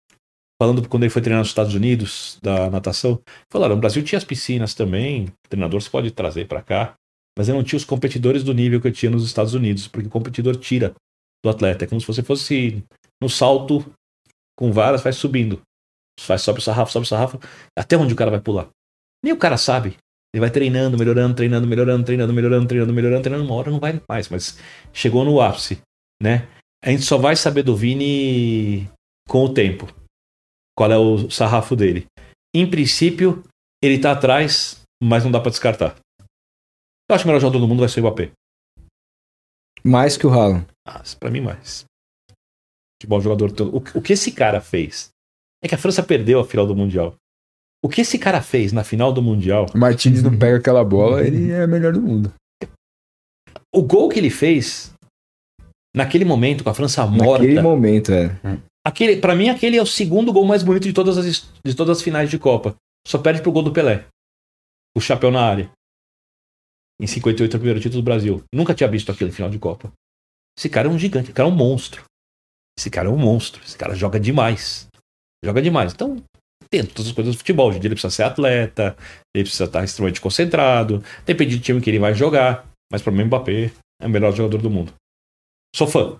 falando 0.60 0.88
quando 0.88 1.02
ele 1.02 1.10
foi 1.10 1.22
treinar 1.22 1.40
nos 1.40 1.48
Estados 1.48 1.74
Unidos, 1.74 2.38
da 2.40 2.70
natação. 2.70 3.20
Falaram, 3.50 3.74
no 3.74 3.80
Brasil 3.80 4.04
tinha 4.04 4.18
as 4.18 4.24
piscinas 4.24 4.72
também, 4.72 5.24
o 5.24 5.48
treinador 5.48 5.80
você 5.80 5.90
pode 5.90 6.12
trazer 6.12 6.46
para 6.46 6.62
cá, 6.62 6.94
mas 7.36 7.48
eu 7.48 7.54
não 7.54 7.64
tinha 7.64 7.76
os 7.76 7.84
competidores 7.84 8.44
do 8.44 8.54
nível 8.54 8.80
que 8.80 8.86
eu 8.86 8.92
tinha 8.92 9.10
nos 9.10 9.24
Estados 9.24 9.52
Unidos, 9.52 9.88
porque 9.88 10.06
o 10.06 10.10
competidor 10.10 10.56
tira 10.56 10.94
do 11.44 11.50
atleta. 11.50 11.84
É 11.84 11.88
como 11.88 12.00
se 12.00 12.06
você 12.06 12.22
fosse 12.22 12.82
no 13.20 13.28
salto 13.28 13.84
com 14.56 14.72
varas, 14.72 15.02
vai 15.02 15.12
subindo. 15.12 15.60
Faz, 16.18 16.42
sobe 16.42 16.58
o 16.58 16.62
sarrafo, 16.62 16.92
sobe 16.92 17.04
o 17.04 17.08
sarrafo, 17.08 17.38
até 17.78 17.96
onde 17.96 18.14
o 18.14 18.16
cara 18.16 18.30
vai 18.30 18.40
pular. 18.40 18.68
Nem 19.22 19.32
o 19.32 19.38
cara 19.38 19.56
sabe. 19.56 19.96
Ele 20.34 20.40
vai 20.40 20.50
treinando, 20.50 20.98
melhorando, 20.98 21.34
treinando, 21.34 21.66
melhorando, 21.66 22.04
treinando, 22.04 22.32
melhorando, 22.32 22.66
treinando, 22.66 22.92
melhorando, 22.92 23.22
treinando. 23.22 23.44
Uma 23.48 23.54
hora 23.54 23.70
não 23.70 23.80
vai 23.80 24.00
mais, 24.08 24.28
mas 24.28 24.58
chegou 24.92 25.24
no 25.24 25.40
ápice, 25.40 25.80
né? 26.22 26.48
A 26.84 26.90
gente 26.90 27.02
só 27.02 27.16
vai 27.16 27.36
saber 27.36 27.62
do 27.62 27.76
Vini 27.76 28.90
com 29.28 29.44
o 29.44 29.52
tempo. 29.52 29.88
Qual 30.76 30.92
é 30.92 30.98
o 30.98 31.30
sarrafo 31.30 31.74
dele. 31.74 32.06
Em 32.54 32.68
princípio, 32.68 33.42
ele 33.82 33.98
tá 33.98 34.12
atrás, 34.12 34.82
mas 35.02 35.24
não 35.24 35.30
dá 35.30 35.40
pra 35.40 35.50
descartar. 35.50 35.96
Eu 37.08 37.14
acho 37.14 37.24
que 37.24 37.28
o 37.28 37.28
melhor 37.28 37.40
jogador 37.40 37.60
do 37.60 37.68
mundo 37.68 37.80
vai 37.80 37.88
ser 37.88 38.00
o 38.00 38.02
Mbappé. 38.02 38.30
Mais 39.82 40.16
que 40.16 40.26
o 40.26 40.30
Haaland. 40.30 40.66
Ah, 40.86 41.02
pra 41.18 41.30
mim, 41.30 41.40
mais. 41.40 41.84
Futebol 43.00 43.20
jogador 43.20 43.52
todo. 43.52 43.76
O, 43.76 43.98
o 43.98 44.02
que 44.02 44.12
esse 44.12 44.32
cara 44.32 44.60
fez? 44.60 45.10
É 45.62 45.68
que 45.68 45.74
a 45.74 45.78
França 45.78 46.02
perdeu 46.02 46.40
a 46.40 46.44
final 46.44 46.66
do 46.66 46.74
Mundial. 46.74 47.14
O 47.84 47.88
que 47.88 48.00
esse 48.00 48.18
cara 48.18 48.42
fez 48.42 48.72
na 48.72 48.82
final 48.82 49.12
do 49.12 49.22
Mundial? 49.22 49.66
O 49.74 49.78
Martins 49.78 50.22
não 50.22 50.36
pega 50.36 50.56
aquela 50.56 50.84
bola, 50.84 51.24
ele 51.24 51.50
é 51.50 51.64
o 51.64 51.68
melhor 51.68 51.92
do 51.92 52.00
mundo. 52.00 52.32
O 53.72 53.82
gol 53.82 54.08
que 54.08 54.18
ele 54.18 54.30
fez 54.30 54.92
naquele 55.94 56.24
momento 56.24 56.64
com 56.64 56.70
a 56.70 56.74
França 56.74 57.06
morta. 57.06 57.42
Naquele 57.42 57.60
momento, 57.60 58.12
é. 58.12 58.30
Aquele, 58.84 59.16
para 59.16 59.34
mim, 59.34 59.48
aquele 59.48 59.76
é 59.76 59.82
o 59.82 59.86
segundo 59.86 60.32
gol 60.32 60.44
mais 60.44 60.62
bonito 60.62 60.84
de 60.84 60.92
todas 60.92 61.18
as, 61.18 61.50
de 61.64 61.74
todas 61.74 61.98
as 61.98 62.02
finais 62.02 62.30
de 62.30 62.38
Copa. 62.38 62.76
Só 63.06 63.18
perde 63.18 63.42
pro 63.42 63.52
gol 63.52 63.62
do 63.62 63.72
Pelé. 63.72 64.06
O 64.96 65.00
chapéu 65.00 65.30
na 65.30 65.42
área. 65.42 65.70
Em 67.00 67.06
58, 67.06 67.54
o 67.54 67.58
primeiro 67.58 67.80
título 67.80 68.02
do 68.02 68.04
Brasil. 68.04 68.42
Nunca 68.54 68.74
tinha 68.74 68.88
visto 68.88 69.12
aquilo 69.12 69.30
em 69.30 69.32
final 69.32 69.50
de 69.50 69.58
Copa. 69.58 69.92
Esse 70.58 70.68
cara 70.68 70.88
é 70.88 70.90
um 70.90 70.98
gigante, 70.98 71.26
esse 71.26 71.32
cara 71.34 71.48
é 71.48 71.52
um 71.52 71.54
monstro. 71.54 72.04
Esse 72.78 72.90
cara 72.90 73.08
é 73.08 73.10
um 73.10 73.16
monstro. 73.16 73.62
Esse 73.64 73.76
cara 73.76 73.94
joga 73.94 74.20
demais. 74.20 74.86
Joga 75.44 75.62
demais. 75.62 75.92
Então, 75.92 76.22
tem 76.70 76.84
todas 76.84 77.08
as 77.08 77.12
coisas 77.12 77.34
do 77.34 77.38
futebol. 77.38 77.68
Hoje 77.68 77.78
em 77.78 77.80
dia 77.80 77.88
ele 77.88 77.94
precisa 77.94 78.14
ser 78.14 78.22
atleta, 78.24 78.96
ele 79.34 79.44
precisa 79.44 79.64
estar 79.64 79.84
extremamente 79.84 80.20
concentrado. 80.20 81.02
Depende 81.24 81.56
do 81.56 81.62
time 81.62 81.80
que 81.80 81.90
ele 81.90 81.98
vai 81.98 82.14
jogar. 82.14 82.66
Mas 82.90 83.02
pra 83.02 83.12
mim, 83.12 83.22
o 83.22 83.26
Mbappé 83.26 83.72
é 84.00 84.06
o 84.06 84.10
melhor 84.10 84.32
jogador 84.32 84.60
do 84.60 84.70
mundo. 84.70 84.92
Sou 85.74 85.86
fã. 85.86 86.18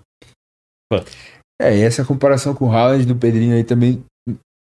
É, 1.61 1.75
e 1.75 1.81
essa 1.81 2.05
comparação 2.05 2.53
com 2.53 2.67
o 2.67 2.71
Haaland 2.71 3.05
do 3.05 3.15
Pedrinho 3.15 3.55
aí 3.55 3.63
também. 3.63 4.03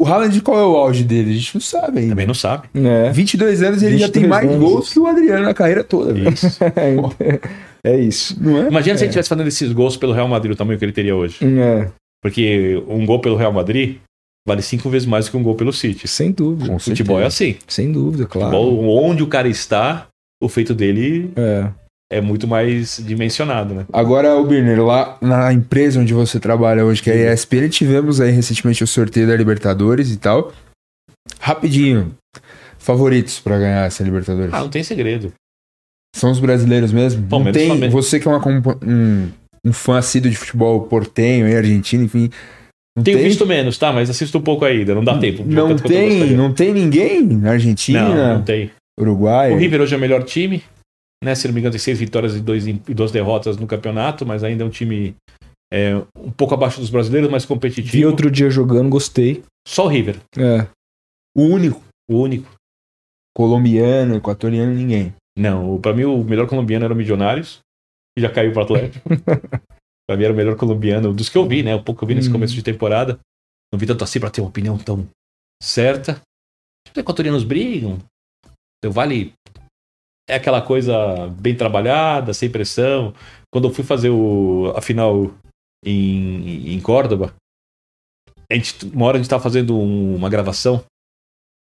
O 0.00 0.04
Haaland, 0.04 0.40
qual 0.42 0.58
é 0.58 0.64
o 0.64 0.76
auge 0.76 1.02
dele? 1.04 1.30
A 1.30 1.34
gente 1.34 1.54
não 1.54 1.60
sabe 1.60 2.00
ainda. 2.00 2.10
Também 2.10 2.26
não 2.26 2.34
sabe. 2.34 2.68
É. 2.74 3.10
22 3.10 3.62
anos 3.62 3.82
ele 3.82 3.96
já 3.96 4.08
tem 4.10 4.24
22 4.24 4.28
mais 4.28 4.48
anos. 4.50 4.58
gols 4.70 4.92
que 4.92 4.98
o 4.98 5.06
Adriano 5.06 5.44
na 5.44 5.54
carreira 5.54 5.82
toda, 5.82 6.12
velho. 6.12 6.28
Isso. 6.32 6.46
é 7.82 7.96
isso. 7.98 8.36
Não 8.38 8.58
é? 8.64 8.68
Imagina 8.68 8.96
se 8.98 9.04
ele 9.04 9.08
estivesse 9.10 9.28
fazendo 9.28 9.46
esses 9.48 9.72
gols 9.72 9.96
pelo 9.96 10.12
Real 10.12 10.28
Madrid, 10.28 10.52
o 10.52 10.56
tamanho 10.56 10.78
que 10.78 10.84
ele 10.84 10.92
teria 10.92 11.16
hoje. 11.16 11.38
É, 11.42 11.88
Porque 12.22 12.82
um 12.88 13.06
gol 13.06 13.20
pelo 13.20 13.36
Real 13.36 13.52
Madrid 13.52 13.96
vale 14.46 14.60
cinco 14.62 14.90
vezes 14.90 15.08
mais 15.08 15.24
do 15.26 15.30
que 15.30 15.36
um 15.38 15.42
gol 15.42 15.54
pelo 15.54 15.72
City. 15.72 16.06
sem 16.06 16.30
dúvida. 16.30 16.68
Com 16.70 16.78
Futebol 16.78 17.18
é 17.20 17.30
certeza. 17.30 17.58
assim. 17.58 17.64
Sem 17.66 17.90
dúvida, 17.92 18.26
claro. 18.26 18.50
Futebol, 18.54 19.02
onde 19.02 19.22
o 19.22 19.26
cara 19.26 19.48
está, 19.48 20.08
o 20.42 20.48
feito 20.48 20.74
dele 20.74 21.30
É. 21.36 21.68
é 22.10 22.20
muito 22.20 22.46
mais 22.46 23.02
dimensionado, 23.04 23.74
né? 23.74 23.86
Agora, 23.92 24.36
o 24.36 24.44
Birner, 24.44 24.82
lá 24.84 25.18
na 25.20 25.52
empresa 25.52 26.00
onde 26.00 26.14
você 26.14 26.38
trabalha 26.38 26.84
hoje, 26.84 27.02
que 27.02 27.10
é 27.10 27.28
a 27.28 27.34
ESPN, 27.34 27.68
tivemos 27.68 28.20
aí 28.20 28.30
recentemente 28.30 28.84
o 28.84 28.86
sorteio 28.86 29.26
da 29.26 29.36
Libertadores 29.36 30.12
e 30.12 30.16
tal. 30.16 30.52
Rapidinho. 31.40 32.14
Favoritos 32.78 33.40
pra 33.40 33.58
ganhar 33.58 33.86
essa 33.86 34.04
Libertadores? 34.04 34.54
Ah, 34.54 34.60
não 34.60 34.68
tem 34.68 34.82
segredo. 34.84 35.32
São 36.14 36.30
os 36.30 36.38
brasileiros 36.38 36.92
mesmo? 36.92 37.22
não 37.22 37.28
Palmeiras, 37.28 37.60
tem, 37.60 37.66
Flamengo. 37.68 37.92
você 37.92 38.20
que 38.20 38.28
é 38.28 38.30
uma 38.30 38.48
um, 38.48 39.28
um 39.64 39.72
fã 39.72 39.98
assíduo 39.98 40.30
de 40.30 40.36
futebol 40.36 40.82
portenho 40.82 41.48
e 41.48 41.54
argentino, 41.54 42.04
enfim. 42.04 42.30
Não 42.96 43.02
Tenho 43.04 43.18
tem, 43.18 43.26
visto 43.26 43.44
menos, 43.44 43.76
tá? 43.76 43.92
Mas 43.92 44.08
assisto 44.08 44.38
um 44.38 44.40
pouco 44.40 44.64
ainda. 44.64 44.94
Não 44.94 45.04
dá 45.04 45.18
tempo. 45.18 45.44
não 45.44 45.68
quanto 45.68 45.84
eu 45.84 45.88
tem, 45.88 46.30
não 46.34 46.52
tem 46.54 46.72
ninguém 46.72 47.22
na 47.22 47.50
Argentina, 47.50 48.08
Não, 48.08 48.34
não 48.36 48.42
tem. 48.42 48.70
Uruguai. 48.98 49.52
O 49.52 49.58
River 49.58 49.82
hoje 49.82 49.94
é 49.94 49.98
o 49.98 50.00
melhor 50.00 50.22
time. 50.22 50.62
Né? 51.24 51.34
Se 51.34 51.46
não 51.46 51.54
me 51.54 51.60
engano, 51.60 51.72
tem 51.72 51.80
seis 51.80 51.98
vitórias 51.98 52.34
e, 52.36 52.40
dois, 52.40 52.66
e 52.66 52.72
duas 52.74 53.10
derrotas 53.10 53.56
no 53.56 53.66
campeonato, 53.66 54.24
mas 54.26 54.44
ainda 54.44 54.62
é 54.62 54.66
um 54.66 54.70
time 54.70 55.14
é, 55.72 55.96
um 56.16 56.30
pouco 56.30 56.54
abaixo 56.54 56.80
dos 56.80 56.90
brasileiros, 56.90 57.30
mais 57.30 57.44
competitivo. 57.44 57.92
Vi 57.92 58.06
outro 58.06 58.30
dia 58.30 58.50
jogando, 58.50 58.88
gostei. 58.88 59.42
Só 59.66 59.86
o 59.86 59.88
River, 59.88 60.20
É. 60.36 60.66
O 61.36 61.42
único 61.42 61.82
o 62.08 62.20
único. 62.20 62.48
colombiano, 63.36 64.14
equatoriano, 64.16 64.72
ninguém. 64.74 65.12
Não, 65.36 65.78
pra 65.80 65.92
mim 65.92 66.04
o 66.04 66.22
melhor 66.24 66.46
colombiano 66.48 66.84
era 66.84 66.94
o 66.94 66.96
Milionários, 66.96 67.58
que 68.16 68.22
já 68.22 68.30
caiu 68.30 68.52
pro 68.52 68.62
Atlético. 68.62 69.06
pra 70.08 70.16
mim 70.16 70.24
era 70.24 70.32
o 70.32 70.36
melhor 70.36 70.56
colombiano 70.56 71.12
dos 71.12 71.28
que 71.28 71.36
eu 71.36 71.46
vi, 71.46 71.62
né? 71.62 71.74
O 71.74 71.82
pouco 71.82 71.98
que 71.98 72.04
eu 72.04 72.08
vi 72.08 72.14
nesse 72.14 72.28
Hum. 72.28 72.32
começo 72.32 72.54
de 72.54 72.62
temporada. 72.62 73.18
Não 73.72 73.78
vi 73.78 73.86
tanto 73.86 74.04
assim 74.04 74.20
pra 74.20 74.30
ter 74.30 74.40
uma 74.40 74.48
opinião 74.48 74.78
tão 74.78 75.06
certa. 75.62 76.20
Os 76.88 76.96
equatorianos 76.96 77.42
brigam. 77.44 77.98
Então 78.78 78.92
vale. 78.92 79.32
É 80.28 80.34
aquela 80.34 80.60
coisa 80.60 81.28
bem 81.40 81.56
trabalhada, 81.56 82.34
sem 82.34 82.50
pressão. 82.50 83.14
Quando 83.52 83.68
eu 83.68 83.72
fui 83.74 83.84
fazer 83.84 84.10
o, 84.10 84.72
a 84.76 84.82
final 84.82 85.32
em, 85.84 86.74
em 86.74 86.80
Córdoba, 86.80 87.34
a 88.50 88.54
gente, 88.54 88.86
uma 88.86 89.06
hora 89.06 89.18
a 89.18 89.20
gente 89.20 89.30
tava 89.30 89.42
fazendo 89.42 89.76
um- 89.78 90.16
uma 90.16 90.28
gravação 90.28 90.84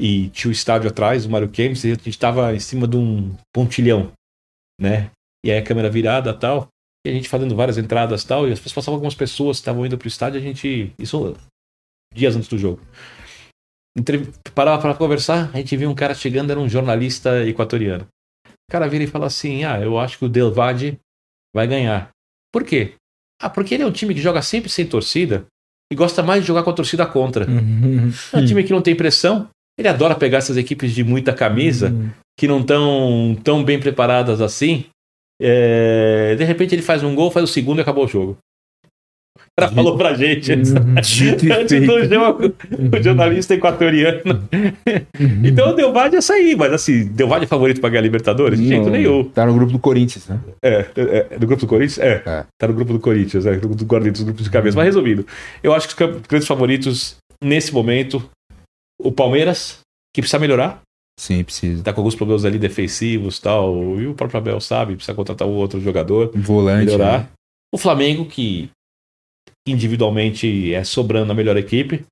e 0.02 0.30
tinha 0.30 0.50
o 0.50 0.52
estádio 0.52 0.90
atrás, 0.90 1.26
o 1.26 1.30
Mário 1.30 1.50
Kempis, 1.50 1.84
e 1.84 1.92
a 1.92 1.96
gente 1.96 2.18
tava 2.18 2.54
em 2.56 2.60
cima 2.60 2.88
de 2.88 2.98
um 2.98 3.36
pontilhão, 3.54 4.12
né? 4.80 5.12
E 5.46 5.52
aí 5.52 5.58
a 5.60 5.64
câmera 5.64 5.90
virada 5.90 6.34
tal, 6.34 6.68
e 7.06 7.10
a 7.10 7.14
gente 7.14 7.30
fazendo 7.30 7.56
várias 7.56 7.78
entradas 7.78 8.24
tal, 8.24 8.48
e 8.48 8.52
as 8.52 8.60
pessoas 8.60 8.74
passavam 8.74 8.96
algumas 8.96 9.16
pessoas 9.16 9.58
que 9.58 9.62
estavam 9.62 9.86
indo 9.86 9.98
pro 9.98 10.08
estádio, 10.08 10.40
a 10.40 10.44
gente. 10.44 10.92
Isso 11.00 11.36
dias 12.14 12.36
antes 12.36 12.50
do 12.50 12.58
jogo. 12.58 12.82
Entre... 13.98 14.32
Parava 14.54 14.82
para 14.82 14.96
conversar, 14.96 15.52
a 15.54 15.58
gente 15.58 15.78
viu 15.78 15.90
um 15.90 15.96
cara 15.96 16.14
chegando, 16.14 16.52
era 16.52 16.60
um 16.60 16.68
jornalista 16.68 17.46
equatoriano. 17.48 18.08
O 18.70 18.72
cara 18.72 18.88
vira 18.88 19.04
e 19.04 19.08
fala 19.08 19.28
assim: 19.28 19.64
Ah, 19.64 19.80
eu 19.80 19.98
acho 20.00 20.18
que 20.18 20.26
o 20.26 20.30
Delvade 20.30 20.98
vai 21.56 21.68
ganhar. 21.68 22.10
Por 22.52 22.64
quê? 22.64 22.94
Ah, 23.42 23.50
porque 23.50 23.74
ele 23.74 23.84
é 23.84 23.86
um 23.86 23.92
time 23.92 24.14
que 24.14 24.22
joga 24.22 24.42
sempre 24.42 24.70
sem 24.70 24.86
torcida 24.86 25.46
e 25.92 25.96
gosta 25.96 26.24
mais 26.24 26.42
de 26.42 26.48
jogar 26.48 26.64
com 26.64 26.70
a 26.70 26.74
torcida 26.74 27.06
contra. 27.06 27.50
Uhum. 27.50 28.12
É 28.34 28.38
um 28.38 28.46
time 28.46 28.64
que 28.64 28.72
não 28.72 28.82
tem 28.82 28.96
pressão. 28.96 29.50
Ele 29.78 29.88
adora 29.90 30.16
pegar 30.16 30.38
essas 30.38 30.56
equipes 30.58 30.94
de 30.94 31.04
muita 31.04 31.34
camisa, 31.34 31.90
Uhum. 31.92 32.10
que 32.40 32.48
não 32.48 32.62
estão 32.62 33.38
tão 33.44 33.64
bem 33.64 33.80
preparadas 33.80 34.40
assim. 34.42 34.86
É, 35.42 36.34
De 36.36 36.44
repente 36.46 36.74
ele 36.74 36.82
faz 36.82 37.04
um 37.04 37.14
gol, 37.14 37.30
faz 37.30 37.44
o 37.50 37.52
segundo 37.52 37.80
e 37.80 37.82
acabou 37.82 38.06
o 38.06 38.08
jogo. 38.08 38.38
Cara 39.58 39.72
falou 39.72 39.98
pra 39.98 40.14
gente 40.16 40.52
Uhum. 40.52 40.60
Antes 40.98 41.18
do 41.86 41.94
feito. 41.94 42.10
jogo, 42.14 42.54
o 43.00 43.04
jornalista 43.04 43.54
equatoriano. 43.54 44.20
Então 45.44 45.70
o 45.70 45.74
Delvade 45.74 46.18
é 46.18 46.22
sair, 46.22 46.56
mas 46.58 46.74
assim, 46.74 47.06
Delvade 47.08 47.46
é 47.46 47.48
favorito 47.48 47.80
pra 47.80 47.90
ganhar 47.90 48.02
Libertadores? 48.02 48.60
De 48.60 48.68
jeito 48.68 48.90
nenhum. 48.90 49.24
Tá 49.30 49.46
no 49.46 49.54
grupo 49.54 49.72
do 49.72 49.80
Corinthians, 49.80 50.28
né? 50.28 50.40
É, 50.62 50.86
é, 50.98 51.28
é 51.32 51.40
do 51.40 51.48
grupo 51.48 51.62
do 51.62 51.68
Corinthians? 51.68 52.00
É, 52.00 52.22
É. 52.26 52.46
tá 52.60 52.68
no 52.68 52.74
grupo 52.74 52.92
do 52.94 53.00
Corinthians, 53.00 53.46
é, 53.46 53.54
do 53.54 53.60
grupo 53.70 53.76
do 53.76 53.86
grupos 53.86 54.44
de 54.44 54.50
cabeça. 54.50 54.76
Mas 54.76 54.86
resumindo, 54.88 55.26
eu 55.64 55.74
acho 55.74 55.88
que 55.96 56.04
os 56.04 56.22
grandes 56.28 56.48
favoritos 56.48 57.16
nesse 57.42 57.74
momento, 57.74 58.30
o 59.02 59.12
Palmeiras, 59.12 59.80
que 60.14 60.22
precisa 60.22 60.40
melhorar, 60.40 60.82
Sim, 61.18 61.46
precisa. 61.46 61.82
tá 61.82 61.94
com 61.94 62.02
alguns 62.02 62.16
problemas 62.16 62.44
ali 62.44 62.60
defensivos 62.60 63.38
e 63.38 63.42
tal, 63.42 64.00
e 64.02 64.08
o 64.08 64.14
próprio 64.14 64.38
Abel 64.38 64.60
sabe, 64.60 64.96
precisa 64.96 65.16
contratar 65.16 65.48
um 65.48 65.52
outro 65.54 65.80
jogador, 65.80 66.30
Volante. 66.36 66.86
melhorar. 66.88 67.20
né? 67.20 67.28
O 67.74 67.78
Flamengo, 67.78 68.26
que 68.26 68.70
individualmente 69.68 70.74
é 70.74 70.84
sobrando 70.84 71.32
a 71.32 71.36
melhor 71.36 71.58
equipe, 71.58 72.06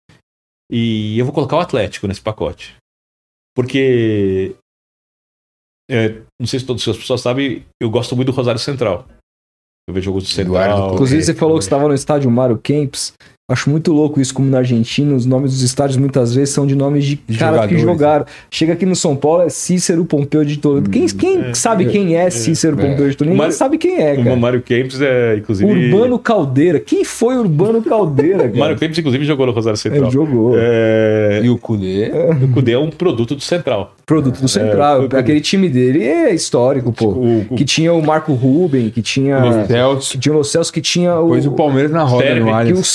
e 0.71 1.17
eu 1.19 1.25
vou 1.25 1.33
colocar 1.33 1.57
o 1.57 1.61
Atlético 1.61 2.07
nesse 2.07 2.21
pacote. 2.21 2.75
Porque, 3.55 4.55
é, 5.89 6.21
não 6.39 6.47
sei 6.47 6.59
se 6.59 6.65
todas 6.65 6.87
as 6.87 6.97
pessoas 6.97 7.21
sabem, 7.21 7.65
eu 7.81 7.89
gosto 7.89 8.15
muito 8.15 8.31
do 8.31 8.35
Rosário 8.35 8.59
Central. 8.59 9.07
Eu 9.87 9.93
vejo 9.93 10.05
jogos 10.05 10.33
do 10.33 10.41
Eduardo 10.41 10.73
Central. 10.73 10.93
Inclusive, 10.93 11.21
É, 11.21 11.25
você 11.25 11.33
falou 11.35 11.57
que 11.57 11.63
estava 11.63 11.87
no 11.87 11.93
estádio 11.93 12.31
Mário 12.31 12.57
Kempis. 12.57 13.13
Acho 13.53 13.69
muito 13.69 13.93
louco 13.93 14.19
isso, 14.19 14.33
como 14.33 14.49
na 14.49 14.57
Argentina, 14.57 15.13
os 15.13 15.27
nomes 15.27 15.51
dos 15.51 15.61
estádios 15.61 15.95
muitas 15.95 16.33
vezes 16.33 16.53
são 16.55 16.65
de 16.65 16.73
nomes 16.75 17.05
de 17.05 17.19
De 17.27 17.37
caras 17.37 17.67
que 17.67 17.77
jogaram. 17.77 18.25
Chega 18.49 18.73
aqui 18.73 18.83
no 18.83 18.95
São 18.95 19.15
Paulo, 19.15 19.43
é 19.43 19.49
Cícero 19.49 20.03
Pompeu 20.05 20.43
de 20.43 20.57
Toledo. 20.57 20.89
Quem, 20.89 21.05
quem 21.07 21.39
é, 21.41 21.53
sabe 21.53 21.85
quem 21.85 22.15
é 22.15 22.29
Cícero 22.31 22.79
é. 22.79 22.81
Pompeu 22.89 23.07
de 23.09 23.15
Toledo? 23.15 23.25
Ninguém 23.25 23.37
Mário- 23.37 23.53
sabe 23.53 23.77
quem 23.77 24.01
é, 24.01 24.13
O 24.13 24.23
cara. 24.23 24.35
Mário 24.35 24.61
Kempis 24.63 24.99
é, 25.01 25.35
inclusive. 25.37 25.71
Urbano 25.71 26.17
Caldeira. 26.17 26.79
Quem 26.79 27.03
foi 27.05 27.37
Urbano 27.37 27.81
Caldeira, 27.83 28.45
O 28.45 28.47
cara? 28.47 28.57
Mário 28.57 28.75
Kempis, 28.77 28.97
inclusive, 28.97 29.23
jogou 29.23 29.45
no 29.45 29.51
Rosário 29.51 29.77
Central. 29.77 30.07
É, 30.07 30.11
jogou. 30.11 30.53
É, 30.57 31.41
E 31.43 31.49
o 31.49 31.57
Kudê. 31.57 32.11
O 32.43 32.47
Cudê 32.53 32.71
é 32.71 32.79
um 32.79 32.89
produto 32.89 33.35
do 33.35 33.41
Central. 33.41 33.93
Produto 34.05 34.41
do 34.41 34.47
Central. 34.47 35.07
É, 35.11 35.17
Aquele 35.17 35.39
time 35.39 35.69
dele 35.69 36.03
é 36.03 36.33
histórico, 36.33 36.91
pô. 36.91 37.07
O, 37.09 37.45
o 37.51 37.55
Que 37.55 37.63
tinha 37.63 37.93
o 37.93 38.01
Marco 38.03 38.33
Ruben, 38.33 38.89
que 38.89 39.01
tinha. 39.01 39.37
O 39.45 39.67
Celso. 39.67 40.11
Que 40.13 40.17
tinha 40.17 40.35
o 40.35 40.43
Celso, 40.43 40.73
que 40.73 40.81
tinha 40.81 41.15
o. 41.19 41.23
Depois 41.23 41.45
o 41.45 41.51
Palmeiras 41.51 41.91
na 41.91 42.03
roda 42.03 42.35
no 42.35 42.45
Que 42.45 42.51
o 42.51 42.53
Allianz. 42.55 42.87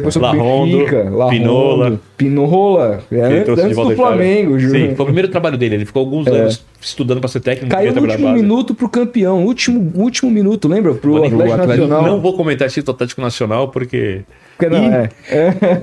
Depois 0.00 0.14
foi 0.14 0.22
pro 0.22 0.38
Larrondo, 0.38 0.78
Benfica. 0.78 1.02
Larrondo, 1.10 1.30
Pinola. 1.30 2.00
Pinola. 2.16 3.04
É, 3.10 3.20
antes, 3.22 3.44
trouxe 3.44 3.60
de 3.62 3.66
antes 3.66 3.76
volta 3.76 3.90
do. 3.92 3.96
Flamengo, 3.96 4.58
juro. 4.58 4.72
Sim, 4.78 4.94
foi 4.94 5.02
o 5.02 5.06
primeiro 5.06 5.28
trabalho 5.28 5.56
dele. 5.56 5.74
Ele 5.76 5.86
ficou 5.86 6.00
alguns 6.00 6.26
anos 6.26 6.64
estudando 6.80 7.20
para 7.20 7.28
ser 7.28 7.40
técnico. 7.40 7.70
Caiu 7.70 7.94
no 7.94 8.00
último 8.02 8.32
minuto 8.32 8.74
pro 8.74 8.88
campeão. 8.88 9.44
Último, 9.44 9.92
último 9.94 10.30
minuto, 10.30 10.66
lembra? 10.68 10.94
Pro 10.94 11.16
Atlético 11.16 11.42
Atlético- 11.42 11.66
Nacional. 11.68 12.02
Não 12.02 12.20
vou 12.20 12.36
comentar 12.36 12.66
esse 12.66 12.74
título 12.80 12.94
Atlético 12.94 13.20
Nacional 13.20 13.68
porque. 13.68 14.22
Porque 14.56 14.74
não, 14.74 14.84
é. 14.84 15.08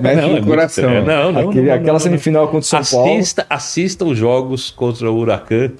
Não, 0.02 0.10
é 0.10 0.26
no 0.26 0.28
muito 0.32 0.46
coração. 0.46 1.04
Não, 1.04 1.32
não, 1.32 1.48
Aquele- 1.50 1.62
não, 1.62 1.68
não, 1.68 1.74
aquela 1.74 1.92
não, 1.94 1.98
semifinal 2.00 2.46
contra 2.46 2.58
o 2.60 2.62
São 2.62 2.82
Paulo. 2.98 3.12
Assista, 3.18 3.46
assista 3.50 4.04
os 4.04 4.16
jogos 4.16 4.70
contra 4.70 5.10
o 5.10 5.16
Huracan 5.18 5.72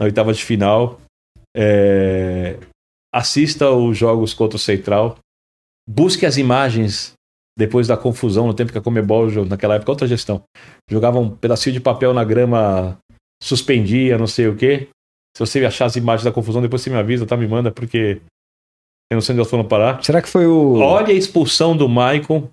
na 0.00 0.04
oitava 0.06 0.32
de 0.32 0.44
final. 0.44 0.98
É, 1.56 2.56
assista 3.14 3.70
os 3.70 3.96
jogos 3.96 4.34
contra 4.34 4.56
o 4.56 4.60
Central. 4.60 5.16
Busque 5.88 6.24
as 6.24 6.36
imagens 6.36 7.12
depois 7.58 7.86
da 7.86 7.96
confusão 7.96 8.46
no 8.46 8.54
tempo 8.54 8.72
que 8.72 8.78
a 8.78 8.80
Comebol, 8.80 9.28
naquela 9.46 9.74
época, 9.76 9.92
outra 9.92 10.06
gestão, 10.06 10.42
jogava 10.90 11.18
um 11.18 11.28
pedacinho 11.30 11.74
de 11.74 11.80
papel 11.80 12.14
na 12.14 12.24
grama, 12.24 12.98
suspendia, 13.42 14.16
não 14.18 14.26
sei 14.26 14.48
o 14.48 14.56
quê. 14.56 14.88
Se 15.36 15.40
você 15.40 15.64
achar 15.64 15.86
as 15.86 15.96
imagens 15.96 16.24
da 16.24 16.32
confusão, 16.32 16.60
depois 16.62 16.82
você 16.82 16.90
me 16.90 16.96
avisa, 16.96 17.26
tá? 17.26 17.36
Me 17.36 17.46
manda, 17.46 17.70
porque 17.70 18.20
eu 19.10 19.14
não 19.16 19.20
sei 19.20 19.32
onde 19.34 19.40
elas 19.40 19.50
foram 19.50 19.64
parar. 19.64 20.02
Será 20.02 20.20
que 20.22 20.28
foi 20.28 20.46
o. 20.46 20.74
Olha 20.78 21.08
a 21.08 21.12
expulsão 21.12 21.76
do 21.76 21.88
Maicon 21.88 22.48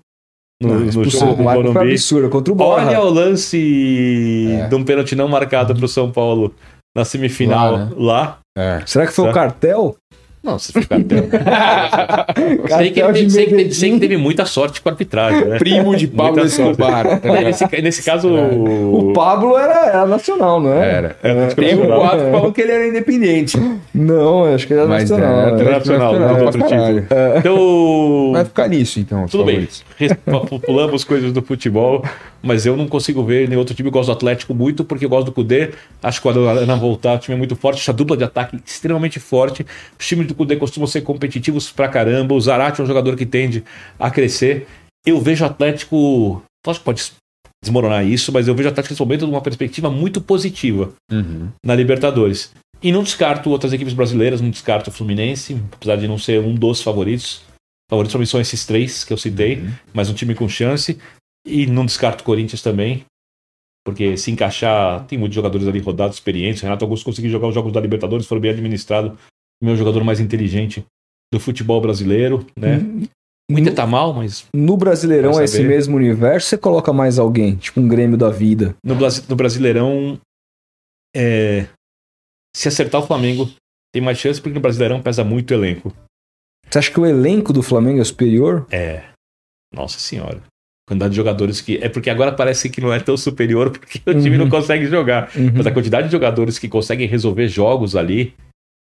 no, 0.62 0.68
Não, 0.68 0.80
no 0.80 1.04
jogo 1.08 1.34
do 1.34 1.42
Marco 1.42 1.62
foi 1.62 1.72
Morumbi. 1.72 1.90
absurda 1.92 2.28
contra 2.28 2.52
o 2.52 2.56
Borra. 2.56 2.86
Olha 2.86 3.00
o 3.00 3.08
lance 3.10 4.48
É. 4.60 4.68
de 4.68 4.74
um 4.74 4.84
pênalti 4.84 5.14
não 5.16 5.28
marcado 5.28 5.74
pro 5.74 5.88
São 5.88 6.10
Paulo 6.10 6.54
na 6.94 7.04
semifinal 7.04 7.72
Lá, 7.72 7.90
lá. 7.96 8.38
né? 8.56 8.78
É. 8.82 8.86
Será 8.86 9.06
que 9.06 9.12
foi 9.12 9.24
o 9.24 9.28
Tá. 9.28 9.34
cartel? 9.34 9.96
Não, 10.42 10.58
se 10.58 10.72
for 10.72 10.82
sei, 12.68 12.90
que 12.90 13.00
ele 13.00 13.12
teve, 13.12 13.30
sei, 13.30 13.44
que 13.46 13.54
teve, 13.54 13.74
sei 13.74 13.90
que 13.92 14.00
teve 14.00 14.16
muita 14.16 14.46
sorte 14.46 14.80
com 14.80 14.88
a 14.88 14.92
arbitragem, 14.92 15.44
né? 15.44 15.58
Primo 15.58 15.94
de 15.94 16.06
Pablo. 16.06 16.42
Escobar. 16.46 17.20
tá 17.20 17.40
nesse, 17.42 17.82
nesse 17.82 18.02
caso. 18.02 18.28
O 18.34 19.12
Pablo 19.12 19.58
era, 19.58 19.88
era 19.88 20.06
nacional, 20.06 20.58
não 20.58 20.72
é? 20.72 20.90
Era. 20.90 21.16
É, 21.22 21.46
Tem 21.48 21.74
um 21.74 21.86
quadro 21.86 22.24
que 22.24 22.30
falou 22.30 22.52
que 22.52 22.60
ele 22.62 22.72
era 22.72 22.88
independente. 22.88 23.58
Não, 23.94 24.44
acho 24.54 24.66
que 24.66 24.72
era 24.72 24.86
Mas 24.86 25.10
nacional. 25.10 25.40
era 25.40 25.50
é. 25.50 25.52
Atlético 25.52 25.72
Nacional, 25.72 26.12
Nacional, 26.12 26.36
né? 26.36 26.42
Outro 26.42 26.60
caralho. 26.68 27.06
Então. 27.36 28.32
Vai 28.32 28.44
ficar 28.46 28.68
nisso, 28.68 28.98
então. 28.98 29.26
Tudo 29.26 29.44
bem. 29.44 29.68
Pulamos 30.64 31.04
coisas 31.04 31.32
do 31.32 31.42
futebol, 31.42 32.02
mas 32.42 32.64
eu 32.66 32.76
não 32.76 32.88
consigo 32.88 33.22
ver 33.24 33.48
nenhum 33.48 33.58
outro 33.60 33.74
time. 33.74 33.88
Eu 33.88 33.92
gosto 33.92 34.06
do 34.08 34.12
Atlético 34.12 34.54
muito, 34.54 34.84
porque 34.84 35.04
eu 35.04 35.08
gosto 35.08 35.26
do 35.26 35.32
Cudê. 35.32 35.70
Acho 36.02 36.18
que 36.18 36.22
quando 36.22 36.48
a 36.48 36.52
Ana 36.52 36.76
voltar, 36.76 37.14
o 37.14 37.18
time 37.18 37.34
é 37.34 37.38
muito 37.38 37.54
forte. 37.56 37.78
Acho 37.78 37.90
a 37.90 37.94
dupla 37.94 38.16
de 38.16 38.24
ataque 38.24 38.58
extremamente 38.64 39.18
forte. 39.20 39.64
Os 39.98 40.06
times 40.06 40.26
do 40.26 40.34
Cudê 40.34 40.56
costumam 40.56 40.86
ser 40.86 41.02
competitivos 41.02 41.70
pra 41.70 41.88
caramba. 41.88 42.34
O 42.34 42.40
Zarate 42.40 42.80
é 42.80 42.84
um 42.84 42.86
jogador 42.86 43.16
que 43.16 43.26
tende 43.26 43.62
a 43.98 44.10
crescer. 44.10 44.66
Eu 45.06 45.20
vejo 45.20 45.44
o 45.44 45.46
Atlético. 45.46 46.42
Acho 46.66 46.78
que 46.78 46.84
pode 46.84 47.02
desmoronar 47.62 48.06
isso, 48.06 48.32
mas 48.32 48.48
eu 48.48 48.54
vejo 48.54 48.68
o 48.68 48.72
Atlético 48.72 48.92
nesse 48.94 49.02
momento 49.02 49.26
numa 49.26 49.40
perspectiva 49.42 49.90
muito 49.90 50.20
positiva 50.20 50.92
Uhum. 51.12 51.48
na 51.64 51.74
Libertadores. 51.74 52.52
E 52.82 52.90
não 52.90 53.02
descarto 53.02 53.50
outras 53.50 53.72
equipes 53.74 53.92
brasileiras, 53.92 54.40
não 54.40 54.48
descarto 54.48 54.88
o 54.88 54.92
Fluminense, 54.92 55.60
apesar 55.72 55.96
de 55.96 56.08
não 56.08 56.16
ser 56.16 56.40
um 56.40 56.54
dos 56.54 56.80
favoritos. 56.82 57.42
Favoritos 57.90 58.14
mim 58.18 58.24
são 58.24 58.40
esses 58.40 58.64
três 58.64 59.04
que 59.04 59.12
eu 59.12 59.18
citei, 59.18 59.64
mas 59.92 60.08
um 60.08 60.14
time 60.14 60.34
com 60.34 60.48
chance. 60.48 60.96
E 61.46 61.66
não 61.66 61.86
descarto 61.86 62.22
o 62.22 62.24
Corinthians 62.24 62.62
também, 62.62 63.04
porque 63.84 64.16
se 64.16 64.30
encaixar, 64.30 65.06
tem 65.06 65.18
muitos 65.18 65.34
jogadores 65.34 65.66
ali 65.66 65.78
rodados, 65.80 66.16
experientes. 66.16 66.62
Renato 66.62 66.84
Augusto 66.84 67.04
conseguiu 67.04 67.30
jogar 67.30 67.48
os 67.48 67.54
jogos 67.54 67.72
da 67.72 67.80
Libertadores, 67.80 68.26
foram 68.26 68.40
bem 68.40 68.50
administrados. 68.50 69.18
O 69.62 69.66
meu 69.66 69.76
jogador 69.76 70.04
mais 70.04 70.20
inteligente 70.20 70.84
do 71.32 71.40
futebol 71.40 71.80
brasileiro, 71.80 72.46
né? 72.56 72.78
O 73.50 73.58
Inter 73.58 73.74
tá 73.74 73.86
mal, 73.86 74.12
mas 74.12 74.46
No 74.54 74.76
Brasileirão, 74.76 75.32
Vai 75.34 75.44
esse 75.44 75.62
mesmo 75.62 75.96
universo, 75.96 76.48
você 76.48 76.58
coloca 76.58 76.92
mais 76.92 77.18
alguém, 77.18 77.56
tipo 77.56 77.80
um 77.80 77.88
Grêmio 77.88 78.16
da 78.16 78.30
vida. 78.30 78.76
no, 78.84 78.94
no 78.94 79.36
Brasileirão, 79.36 80.20
é, 81.14 81.66
se 82.54 82.68
acertar 82.68 83.00
o 83.00 83.06
Flamengo, 83.06 83.50
tem 83.92 84.00
mais 84.00 84.18
chance, 84.18 84.40
porque 84.40 84.54
no 84.54 84.60
Brasileirão 84.60 85.02
pesa 85.02 85.24
muito 85.24 85.50
o 85.50 85.54
elenco. 85.54 85.92
Você 86.68 86.78
acha 86.78 86.92
que 86.92 87.00
o 87.00 87.06
elenco 87.06 87.52
do 87.52 87.62
Flamengo 87.62 88.00
é 88.00 88.04
superior? 88.04 88.66
É. 88.70 89.08
Nossa 89.74 89.98
senhora. 89.98 90.42
Quantidade 90.90 91.10
de 91.12 91.16
jogadores 91.16 91.60
que. 91.60 91.78
É 91.80 91.88
porque 91.88 92.10
agora 92.10 92.32
parece 92.32 92.68
que 92.68 92.80
não 92.80 92.92
é 92.92 92.98
tão 92.98 93.16
superior 93.16 93.70
porque 93.78 94.00
o 94.10 94.14
time 94.14 94.30
Uhum. 94.30 94.38
não 94.44 94.50
consegue 94.50 94.86
jogar. 94.86 95.30
Uhum. 95.36 95.52
Mas 95.54 95.64
a 95.68 95.70
quantidade 95.70 96.06
de 96.08 96.12
jogadores 96.12 96.58
que 96.58 96.66
conseguem 96.68 97.06
resolver 97.06 97.46
jogos 97.46 97.94
ali 97.94 98.34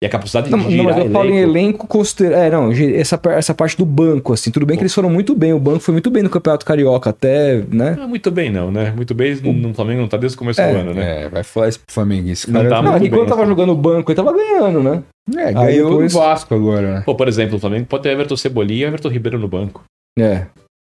e 0.03 0.07
a 0.07 0.11
capacidade 0.11 0.51
Não, 0.51 0.59
de 0.59 0.65
não, 0.65 0.71
girar 0.71 0.85
mas 0.97 1.05
eu 1.07 1.11
falo 1.11 1.31
em 1.31 1.39
elenco, 1.39 1.87
considera... 1.87 2.37
É, 2.37 2.51
não, 2.51 2.71
essa, 2.71 3.19
essa 3.31 3.55
parte 3.55 3.75
do 3.79 3.87
banco, 3.87 4.35
assim, 4.35 4.51
tudo 4.51 4.67
bem 4.67 4.77
que 4.77 4.83
eles 4.83 4.93
foram 4.93 5.09
muito 5.09 5.35
bem, 5.35 5.55
o 5.55 5.59
banco 5.59 5.79
foi 5.81 5.93
muito 5.93 6.11
bem 6.11 6.23
no 6.23 6.29
Campeonato 6.29 6.67
Carioca, 6.67 7.09
até, 7.09 7.63
né? 7.71 7.95
Não 7.97 8.05
é 8.05 8.07
muito 8.07 8.31
bem, 8.31 8.51
não, 8.51 8.71
né? 8.71 8.93
Muito 8.95 9.15
bem 9.15 9.35
no 9.37 9.73
Flamengo 9.73 10.03
não 10.03 10.09
tá 10.09 10.19
desde 10.19 10.37
o 10.37 10.39
começo 10.39 10.61
É, 10.61 10.71
do 10.73 10.79
ano, 10.79 10.93
né? 10.93 11.23
É, 11.23 11.29
vai 11.31 11.43
falar 11.43 11.69
isso 11.69 11.81
pro 11.81 11.95
Flamenguista. 11.95 12.53
Não 12.53 12.61
Cara, 12.61 12.69
tá 12.69 12.77
não, 12.77 12.83
muito 12.91 12.97
aqui 12.97 13.09
bem, 13.09 13.19
quando 13.19 13.29
tava 13.31 13.43
assim. 13.43 13.51
jogando 13.51 13.73
o 13.73 13.77
banco, 13.77 14.11
ele 14.11 14.17
tava 14.17 14.33
ganhando, 14.35 14.83
né? 14.83 15.03
É, 15.39 15.53
ganhou 15.55 16.03
o 16.03 16.09
Vasco 16.09 16.55
agora, 16.55 16.95
né? 16.97 17.03
Pô, 17.07 17.15
por 17.15 17.27
exemplo, 17.29 17.57
o 17.57 17.61
Flamengo 17.61 17.87
pode 17.87 18.03
ter 18.03 18.11
Everton 18.11 18.37
Cebolinha 18.37 18.81
e 18.81 18.89
Everton 18.89 19.09
Ribeiro 19.09 19.39
no 19.39 19.49
banco. 19.49 19.85
É. 20.19 20.47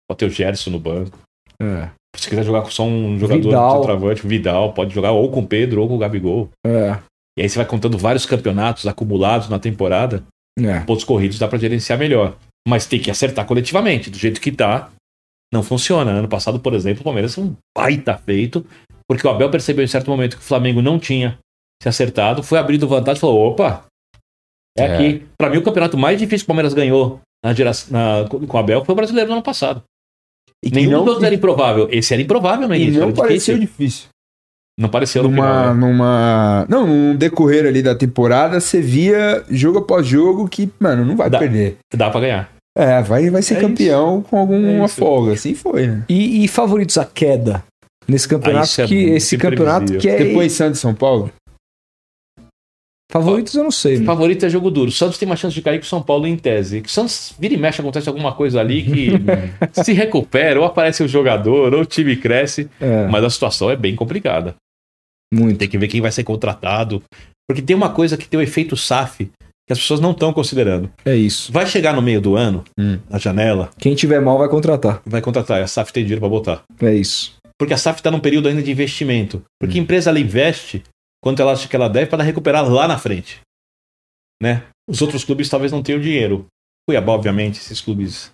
Pode 0.09 0.19
ter 0.19 0.25
o 0.25 0.29
Gerson 0.29 0.69
no 0.71 0.79
banco. 0.79 1.17
É. 1.61 1.89
Se 2.15 2.29
quiser 2.29 2.43
jogar 2.43 2.61
com 2.61 2.71
só 2.71 2.83
um 2.83 3.17
jogador 3.19 3.43
Vidal. 3.43 3.81
o 4.23 4.27
Vidal, 4.27 4.73
pode 4.73 4.93
jogar 4.93 5.11
ou 5.11 5.29
com 5.29 5.41
o 5.41 5.47
Pedro 5.47 5.81
ou 5.81 5.87
com 5.87 5.95
o 5.95 5.99
Gabigol. 5.99 6.49
É. 6.65 6.97
E 7.37 7.43
aí 7.43 7.49
você 7.49 7.57
vai 7.57 7.65
contando 7.67 7.97
vários 7.97 8.25
campeonatos 8.25 8.87
acumulados 8.87 9.49
na 9.49 9.59
temporada. 9.59 10.23
É. 10.59 10.79
pontos 10.79 11.03
corridos 11.03 11.37
dá 11.37 11.47
pra 11.47 11.59
gerenciar 11.59 11.99
melhor. 11.99 12.35
Mas 12.67 12.87
tem 12.87 12.99
que 12.99 13.11
acertar 13.11 13.45
coletivamente. 13.45 14.09
Do 14.09 14.17
jeito 14.17 14.41
que 14.41 14.51
tá, 14.51 14.89
não 15.53 15.61
funciona. 15.61 16.09
Ano 16.11 16.27
passado, 16.27 16.59
por 16.59 16.73
exemplo, 16.73 17.01
o 17.01 17.03
Palmeiras 17.03 17.35
foi 17.35 17.43
um 17.43 17.55
baita 17.77 18.17
feito, 18.17 18.65
porque 19.07 19.25
o 19.27 19.29
Abel 19.29 19.51
percebeu 19.51 19.85
em 19.85 19.87
certo 19.87 20.09
momento 20.09 20.35
que 20.35 20.41
o 20.41 20.45
Flamengo 20.45 20.81
não 20.81 20.97
tinha 20.97 21.37
se 21.83 21.87
acertado, 21.87 22.41
foi 22.41 22.57
abrindo 22.57 22.87
vantagem 22.87 23.17
e 23.19 23.21
falou: 23.21 23.51
opa, 23.51 23.85
é, 24.75 24.83
É. 24.83 24.95
aqui. 24.95 25.27
Pra 25.37 25.49
mim, 25.51 25.57
o 25.57 25.63
campeonato 25.63 25.95
mais 25.95 26.17
difícil 26.17 26.39
que 26.39 26.45
o 26.45 26.47
Palmeiras 26.47 26.73
ganhou 26.73 27.19
na 27.45 27.53
gera- 27.53 27.71
na- 27.91 28.27
com 28.27 28.57
o 28.57 28.59
Abel 28.59 28.83
foi 28.83 28.93
o 28.93 28.95
brasileiro 28.95 29.29
no 29.29 29.35
ano 29.35 29.43
passado. 29.43 29.83
E 30.63 30.69
que 30.69 30.75
Nenhum 30.75 30.91
não, 30.91 30.99
dos 30.99 31.07
outros 31.09 31.23
era 31.25 31.35
improvável. 31.35 31.87
Esse 31.91 32.13
era 32.13 32.21
improvável 32.21 32.67
no 32.67 32.75
e 32.75 32.89
não 32.91 33.11
pareceu 33.13 33.57
difícil. 33.57 34.07
Não 34.79 34.89
pareceu 34.89 35.23
no 35.23 35.29
Numa, 35.29 35.43
final. 35.43 35.73
né? 35.75 35.79
numa. 35.81 36.65
Não, 36.69 36.85
num 36.85 37.15
decorrer 37.15 37.65
ali 37.65 37.81
da 37.81 37.95
temporada, 37.95 38.59
você 38.59 38.79
via 38.79 39.43
jogo 39.49 39.79
após 39.79 40.05
jogo 40.05 40.47
que, 40.47 40.69
mano, 40.79 41.03
não 41.03 41.15
vai 41.15 41.29
Dá. 41.29 41.39
perder. 41.39 41.77
Dá 41.95 42.09
pra 42.11 42.19
ganhar. 42.21 42.49
É, 42.77 43.01
vai, 43.01 43.27
vai 43.31 43.41
ser 43.41 43.55
É 43.55 43.61
campeão 43.61 44.21
com 44.21 44.37
alguma 44.37 44.67
É 44.67 44.85
isso. 44.85 44.95
folga. 44.97 45.33
Assim 45.33 45.55
foi, 45.55 45.87
né? 45.87 46.03
E, 46.07 46.43
e 46.43 46.47
favoritos 46.47 46.95
a 46.99 47.05
queda 47.05 47.63
nesse 48.07 48.27
campeonato, 48.27 48.65
Ah, 48.65 48.65
isso 48.67 48.81
é 48.81 48.87
que 48.87 48.95
muito 49.01 49.13
esse 49.17 49.37
campeonato 49.37 49.97
que 49.97 50.07
é. 50.07 50.17
Depois 50.23 50.51
Santos 50.53 50.77
e 50.77 50.81
São 50.81 50.93
Paulo. 50.93 51.31
Favoritos 53.11 53.55
eu 53.55 53.63
não 53.63 53.71
sei. 53.71 54.03
Favorito 54.03 54.45
é 54.45 54.49
jogo 54.49 54.69
duro. 54.69 54.89
O 54.89 54.91
Santos 54.91 55.17
tem 55.17 55.27
mais 55.27 55.39
chance 55.39 55.55
de 55.55 55.61
cair 55.61 55.79
que 55.79 55.85
o 55.85 55.89
São 55.89 56.01
Paulo 56.01 56.27
em 56.27 56.35
tese. 56.35 56.81
O 56.85 56.89
Santos 56.89 57.33
vira 57.39 57.53
e 57.53 57.57
mexe, 57.57 57.79
acontece 57.79 58.09
alguma 58.09 58.33
coisa 58.33 58.59
ali 58.59 58.83
que 58.83 59.11
se 59.83 59.93
recupera, 59.93 60.59
ou 60.59 60.65
aparece 60.65 61.03
o 61.03 61.07
jogador, 61.07 61.73
ou 61.73 61.81
o 61.81 61.85
time 61.85 62.15
cresce. 62.17 62.69
É, 62.81 63.07
Mas 63.07 63.23
a 63.23 63.29
situação 63.29 63.71
é 63.71 63.75
bem 63.77 63.95
complicada. 63.95 64.55
muito. 65.33 65.57
Tem 65.57 65.69
que 65.69 65.77
ver 65.77 65.87
quem 65.87 66.01
vai 66.01 66.11
ser 66.11 66.23
contratado. 66.23 67.01
Porque 67.49 67.61
tem 67.61 67.75
uma 67.75 67.89
coisa 67.89 68.17
que 68.17 68.27
tem 68.27 68.37
o 68.39 68.43
efeito 68.43 68.75
SAF 68.75 69.29
que 69.65 69.73
as 69.73 69.79
pessoas 69.79 69.99
não 70.01 70.11
estão 70.11 70.31
considerando. 70.33 70.89
É 71.05 71.15
isso. 71.15 71.51
Vai 71.51 71.65
chegar 71.65 71.93
no 71.93 72.01
meio 72.01 72.19
do 72.21 72.35
ano, 72.35 72.63
Hum. 72.79 72.99
na 73.09 73.17
janela, 73.17 73.69
Quem 73.77 73.95
tiver 73.95 74.19
mal 74.21 74.37
vai 74.37 74.47
contratar. 74.49 75.01
vai 75.05 75.21
contratar. 75.21 75.61
A 75.61 75.67
SAF 75.67 75.91
tem 75.93 76.03
dinheiro 76.03 76.21
para 76.21 76.29
botar. 76.29 76.61
É 76.81 76.93
isso. 76.93 77.35
Porque 77.57 77.73
a 77.73 77.77
SAF 77.77 77.99
está 77.99 78.11
num 78.11 78.19
período 78.19 78.47
ainda 78.49 78.61
de 78.61 78.71
investimento. 78.71 79.41
Porque 79.59 79.77
Hum. 79.77 79.81
a 79.81 79.83
empresa 79.83 80.09
ela 80.09 80.19
investe 80.19 80.83
quanto 81.23 81.41
ela 81.41 81.53
acha 81.53 81.67
que 81.67 81.75
ela 81.75 81.89
deve 81.89 82.09
para 82.09 82.23
recuperar 82.23 82.67
lá 82.71 82.87
na 82.87 82.97
frente. 82.97 83.41
Né? 84.41 84.63
Os 84.87 85.01
outros 85.01 85.23
clubes 85.23 85.49
talvez 85.49 85.71
não 85.71 85.81
tenham 85.83 85.99
dinheiro. 85.99 86.45
Cuiabá, 86.87 87.13
obviamente, 87.13 87.59
esses 87.59 87.81
clubes 87.81 88.31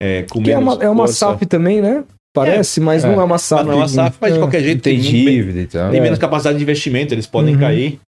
é, 0.00 0.22
com 0.24 0.42
Que 0.42 0.52
é 0.52 0.56
menos 0.56 0.74
uma, 0.76 0.84
é 0.84 0.88
uma. 0.88 1.08
SAF 1.08 1.44
também, 1.46 1.80
né? 1.82 2.04
Parece, 2.32 2.80
mas 2.80 3.04
É. 3.04 3.08
não 3.08 3.20
é 3.20 3.24
uma 3.24 3.38
SAF. 3.38 3.64
Não 3.64 3.72
é 3.72 3.76
uma 3.76 3.88
SAF, 3.88 4.16
mas 4.20 4.32
de 4.32 4.38
É. 4.38 4.40
qualquer 4.42 4.62
jeito 4.62 4.82
Tem 4.82 4.98
dívida 5.00 5.60
e 5.60 5.66
tal. 5.66 5.90
tem 5.90 5.98
É. 6.00 6.02
menos 6.02 6.18
capacidade 6.18 6.56
de 6.56 6.62
investimento, 6.62 7.12
eles 7.12 7.26
podem 7.26 7.54
Uhum. 7.54 7.60
cair. 7.60 8.00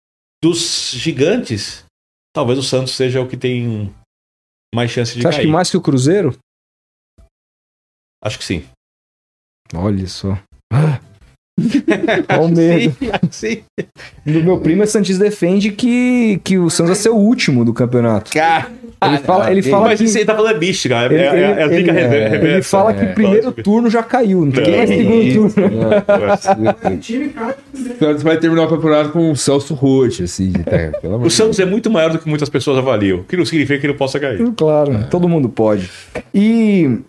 Dos 0.44 0.92
gigantes, 0.92 1.84
talvez 2.34 2.58
o 2.60 2.64
Santos 2.64 2.94
seja 2.96 3.20
o 3.20 3.28
que 3.28 3.36
tem 3.36 3.94
mais 4.74 4.92
chance 4.92 5.16
de 5.16 5.22
Você 5.22 5.28
acha 5.28 5.38
cair. 5.40 5.48
que 5.48 5.52
mais 5.52 5.70
que 5.70 5.78
o 5.78 5.82
Cruzeiro? 5.82 6.38
Acho 8.24 8.38
que 8.38 8.46
sim. 8.46 8.64
Olha 9.74 10.08
só. 10.08 10.38
Olha 12.30 12.42
o 12.42 12.50
medo. 12.50 12.96
Sim, 13.30 13.58
sim. 13.60 13.62
O 14.26 14.44
meu 14.44 14.58
primo 14.60 14.84
é 14.84 14.86
Santos 14.86 15.18
defende 15.18 15.72
que, 15.72 16.40
que 16.44 16.58
o 16.58 16.70
Santos 16.70 16.92
vai 16.92 16.96
ser 17.02 17.10
o 17.10 17.16
último 17.16 17.64
do 17.66 17.74
campeonato. 17.74 18.32
Ele 19.04 19.18
fala, 19.18 19.52
ele 19.52 19.62
fala 19.64 19.88
Mas 19.88 20.00
que. 20.00 20.06
isso 20.06 20.18
aí 20.20 20.24
tá 20.26 20.36
falando 20.36 20.56
é 20.56 20.60
mística, 20.60 20.96
é, 20.96 21.06
Ele, 21.06 21.16
é, 21.16 21.26
é, 21.26 21.30
é 21.32 21.64
ele- 21.66 21.76
zica 21.78 21.92
ele- 21.92 22.30
reversa. 22.30 22.70
fala 22.70 22.94
que 22.94 23.04
é, 23.04 23.10
o 23.10 23.14
primeiro 23.16 23.44
lógico. 23.46 23.64
turno 23.64 23.90
já 23.90 24.04
caiu, 24.04 24.46
não 24.46 24.52
tem 24.52 24.78
mais 24.78 24.90
segundo 24.90 25.34
turno. 25.56 25.80
O 27.74 27.98
Santos 28.00 28.24
vai 28.24 28.38
terminar 28.38 28.64
o 28.66 28.68
campeonato 28.68 29.10
com 29.10 29.32
o 29.32 29.36
Celso 29.36 29.74
Roth, 29.74 30.22
assim, 30.22 30.52
de 30.52 30.64
terra, 30.64 30.92
pelo 31.02 31.16
amor 31.16 31.26
O 31.26 31.32
Santos 31.32 31.60
é 31.60 31.66
muito 31.66 31.90
maior 31.90 32.12
do 32.12 32.20
que 32.20 32.30
muitas 32.30 32.48
pessoas 32.50 32.78
avaliam, 32.78 33.20
o 33.20 33.24
que 33.24 33.36
não 33.36 33.46
significa 33.46 33.80
que 33.80 33.88
ele 33.88 33.96
possa 33.96 34.20
cair. 34.20 34.40
Claro, 34.56 35.06
todo 35.10 35.28
mundo 35.28 35.50
pode. 35.50 35.90
E 36.34 37.00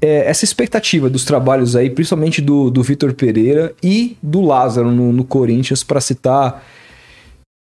é, 0.00 0.28
essa 0.28 0.44
expectativa 0.44 1.10
dos 1.10 1.24
trabalhos 1.24 1.74
aí, 1.74 1.90
principalmente 1.90 2.40
do, 2.40 2.70
do 2.70 2.82
Vitor 2.82 3.12
Pereira 3.14 3.74
e 3.82 4.16
do 4.22 4.40
Lázaro 4.40 4.90
no, 4.90 5.12
no 5.12 5.24
Corinthians, 5.24 5.82
para 5.82 6.00
citar 6.00 6.64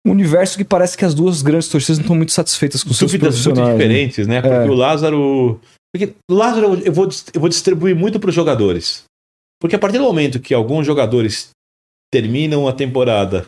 um 0.06 0.10
universo 0.12 0.56
que 0.56 0.64
parece 0.64 0.96
que 0.96 1.04
as 1.04 1.14
duas 1.14 1.42
grandes 1.42 1.68
torcidas 1.68 1.98
não 1.98 2.04
estão 2.04 2.16
muito 2.16 2.32
satisfeitas 2.32 2.82
com 2.84 2.92
seus 2.92 3.10
Dúvidas 3.10 3.34
muito 3.44 3.54
profissionais. 3.56 3.78
né? 3.78 3.84
diferentes, 3.84 4.26
né? 4.26 4.40
Porque 4.40 4.54
É. 4.54 4.64
o 4.64 4.74
Lázaro. 4.74 5.60
Porque 5.94 6.14
Lázaro 6.30 6.80
eu 6.84 6.92
vou, 6.92 7.08
eu 7.34 7.40
vou 7.40 7.48
distribuir 7.48 7.96
muito 7.96 8.20
para 8.20 8.28
os 8.28 8.34
jogadores. 8.34 9.04
Porque 9.60 9.74
a 9.74 9.78
partir 9.78 9.98
do 9.98 10.04
momento 10.04 10.38
que 10.38 10.52
alguns 10.52 10.86
jogadores 10.86 11.50
terminam 12.12 12.68
a 12.68 12.72
temporada 12.72 13.46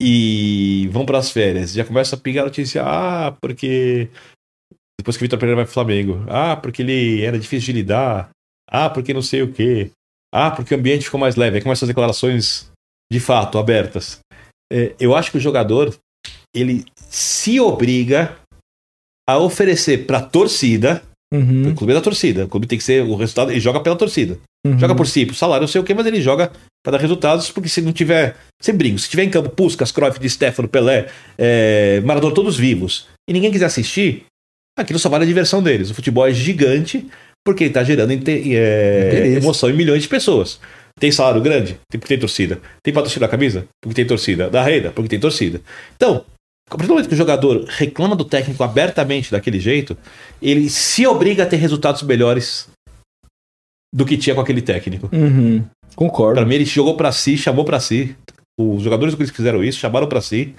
e 0.00 0.88
vão 0.92 1.04
para 1.04 1.18
as 1.18 1.30
férias, 1.30 1.72
já 1.72 1.84
começa 1.84 2.16
a 2.16 2.18
pingar 2.18 2.42
a 2.44 2.46
notícia, 2.46 2.82
ah, 2.84 3.34
porque 3.40 4.08
depois 4.98 5.16
que 5.16 5.22
o 5.22 5.24
Vitor 5.24 5.38
Pereira 5.38 5.56
vai 5.56 5.64
pro 5.64 5.74
Flamengo, 5.74 6.24
ah, 6.28 6.56
porque 6.56 6.82
ele 6.82 7.22
era 7.22 7.38
difícil 7.38 7.72
de 7.72 7.80
lidar, 7.80 8.30
ah, 8.68 8.90
porque 8.90 9.14
não 9.14 9.22
sei 9.22 9.42
o 9.42 9.52
quê, 9.52 9.90
ah, 10.34 10.50
porque 10.50 10.74
o 10.74 10.78
ambiente 10.78 11.04
ficou 11.04 11.20
mais 11.20 11.36
leve, 11.36 11.56
aí 11.56 11.62
começam 11.62 11.86
as 11.86 11.88
declarações 11.88 12.70
de 13.10 13.20
fato 13.20 13.58
abertas. 13.58 14.18
É, 14.70 14.94
eu 15.00 15.14
acho 15.14 15.30
que 15.30 15.38
o 15.38 15.40
jogador 15.40 15.94
ele 16.54 16.84
se 16.96 17.60
obriga 17.60 18.36
a 19.28 19.38
oferecer 19.38 20.06
para 20.06 20.18
a 20.18 20.22
torcida, 20.22 21.02
Uhum, 21.32 21.68
o 21.68 21.74
clube 21.74 21.92
é 21.92 21.94
da 21.94 22.00
torcida, 22.00 22.46
o 22.46 22.48
clube 22.48 22.66
tem 22.66 22.78
que 22.78 22.84
ser 22.84 23.02
o 23.02 23.14
resultado, 23.14 23.50
ele 23.50 23.60
joga 23.60 23.80
pela 23.80 23.96
torcida. 23.96 24.38
uhum. 24.66 24.78
Joga 24.78 24.94
por 24.94 25.06
si, 25.06 25.26
por 25.26 25.34
salário, 25.34 25.60
não 25.60 25.68
sei 25.68 25.80
o 25.80 25.84
que, 25.84 25.92
mas 25.92 26.06
ele 26.06 26.22
joga 26.22 26.50
para 26.82 26.92
dar 26.92 27.02
resultados, 27.02 27.50
porque 27.50 27.68
se 27.68 27.82
não 27.82 27.92
tiver. 27.92 28.34
Sem 28.62 28.74
brinco, 28.74 28.98
se 28.98 29.10
tiver 29.10 29.24
em 29.24 29.30
campo 29.30 29.50
Puskas, 29.50 29.92
Cruyff, 29.92 30.18
Di 30.18 30.30
Stefano, 30.30 30.68
Pelé, 30.68 31.08
é, 31.36 32.00
Maradona, 32.00 32.34
todos 32.34 32.56
vivos, 32.56 33.06
e 33.28 33.32
ninguém 33.32 33.52
quiser 33.52 33.66
assistir, 33.66 34.24
aquilo 34.82 34.98
só 34.98 35.08
vale 35.08 35.24
a 35.24 35.26
diversão 35.26 35.62
deles. 35.62 35.90
O 35.90 35.94
futebol 35.94 36.26
é 36.26 36.32
gigante 36.32 37.06
porque 37.46 37.64
ele 37.64 37.70
está 37.70 37.82
gerando 37.84 38.12
é, 38.12 39.26
emoção 39.36 39.70
em 39.70 39.72
milhões 39.74 40.02
de 40.02 40.08
pessoas. 40.08 40.60
Tem 41.00 41.10
salário 41.12 41.40
grande? 41.40 41.78
Tem- 41.90 41.98
Porque 42.00 42.14
tem 42.14 42.18
torcida. 42.18 42.60
Tem 42.82 42.92
patrocínio 42.92 43.20
da 43.20 43.28
camisa? 43.28 43.66
Porque 43.80 43.94
tem 43.94 44.06
torcida. 44.06 44.50
Da 44.50 44.62
renda? 44.62 44.90
Porque 44.90 45.08
tem 45.08 45.20
torcida. 45.20 45.60
Então, 45.96 46.24
a 46.68 46.70
partir 46.72 46.86
do 46.88 46.90
momento 46.94 47.08
que 47.08 47.14
o 47.14 47.18
jogador 47.18 47.64
reclama 47.68 48.16
do 48.16 48.24
técnico 48.24 48.62
abertamente 48.64 49.30
daquele 49.30 49.60
jeito, 49.60 49.96
ele 50.42 50.68
se 50.68 51.06
obriga 51.06 51.44
a 51.44 51.46
ter 51.46 51.56
resultados 51.56 52.02
melhores 52.02 52.68
do 53.94 54.04
que 54.04 54.16
tinha 54.18 54.34
com 54.34 54.40
aquele 54.42 54.60
técnico. 54.60 55.08
Uhum, 55.12 55.64
Concordo. 55.96 56.34
Para 56.34 56.44
mim, 56.46 56.56
ele 56.56 56.64
jogou 56.64 56.96
para 56.96 57.10
si, 57.12 57.38
chamou 57.38 57.64
para 57.64 57.80
si. 57.80 58.14
Os 58.60 58.82
jogadores 58.82 59.14
do 59.14 59.16
Corinthians 59.16 59.36
fizeram 59.36 59.62
isso, 59.64 59.78
chamaram 59.78 60.08
para 60.08 60.20
si 60.20 60.52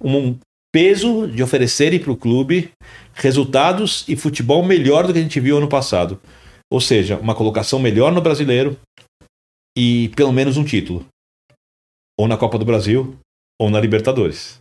um 0.00 0.36
peso 0.74 1.28
de 1.28 1.40
oferecerem 1.40 2.00
para 2.00 2.10
o 2.10 2.16
clube 2.16 2.72
resultados 3.14 4.04
e 4.08 4.16
futebol 4.16 4.64
melhor 4.64 5.06
do 5.06 5.12
que 5.12 5.20
a 5.20 5.22
gente 5.22 5.38
viu 5.38 5.56
ano 5.56 5.68
passado. 5.68 6.20
Ou 6.68 6.80
seja, 6.80 7.16
uma 7.16 7.32
colocação 7.32 7.78
melhor 7.78 8.10
no 8.10 8.20
brasileiro 8.20 8.76
e 9.78 10.08
pelo 10.16 10.32
menos 10.32 10.56
um 10.56 10.64
título. 10.64 11.06
Ou 12.18 12.26
na 12.26 12.36
Copa 12.36 12.58
do 12.58 12.64
Brasil, 12.64 13.16
ou 13.60 13.70
na 13.70 13.80
Libertadores. 13.80 14.58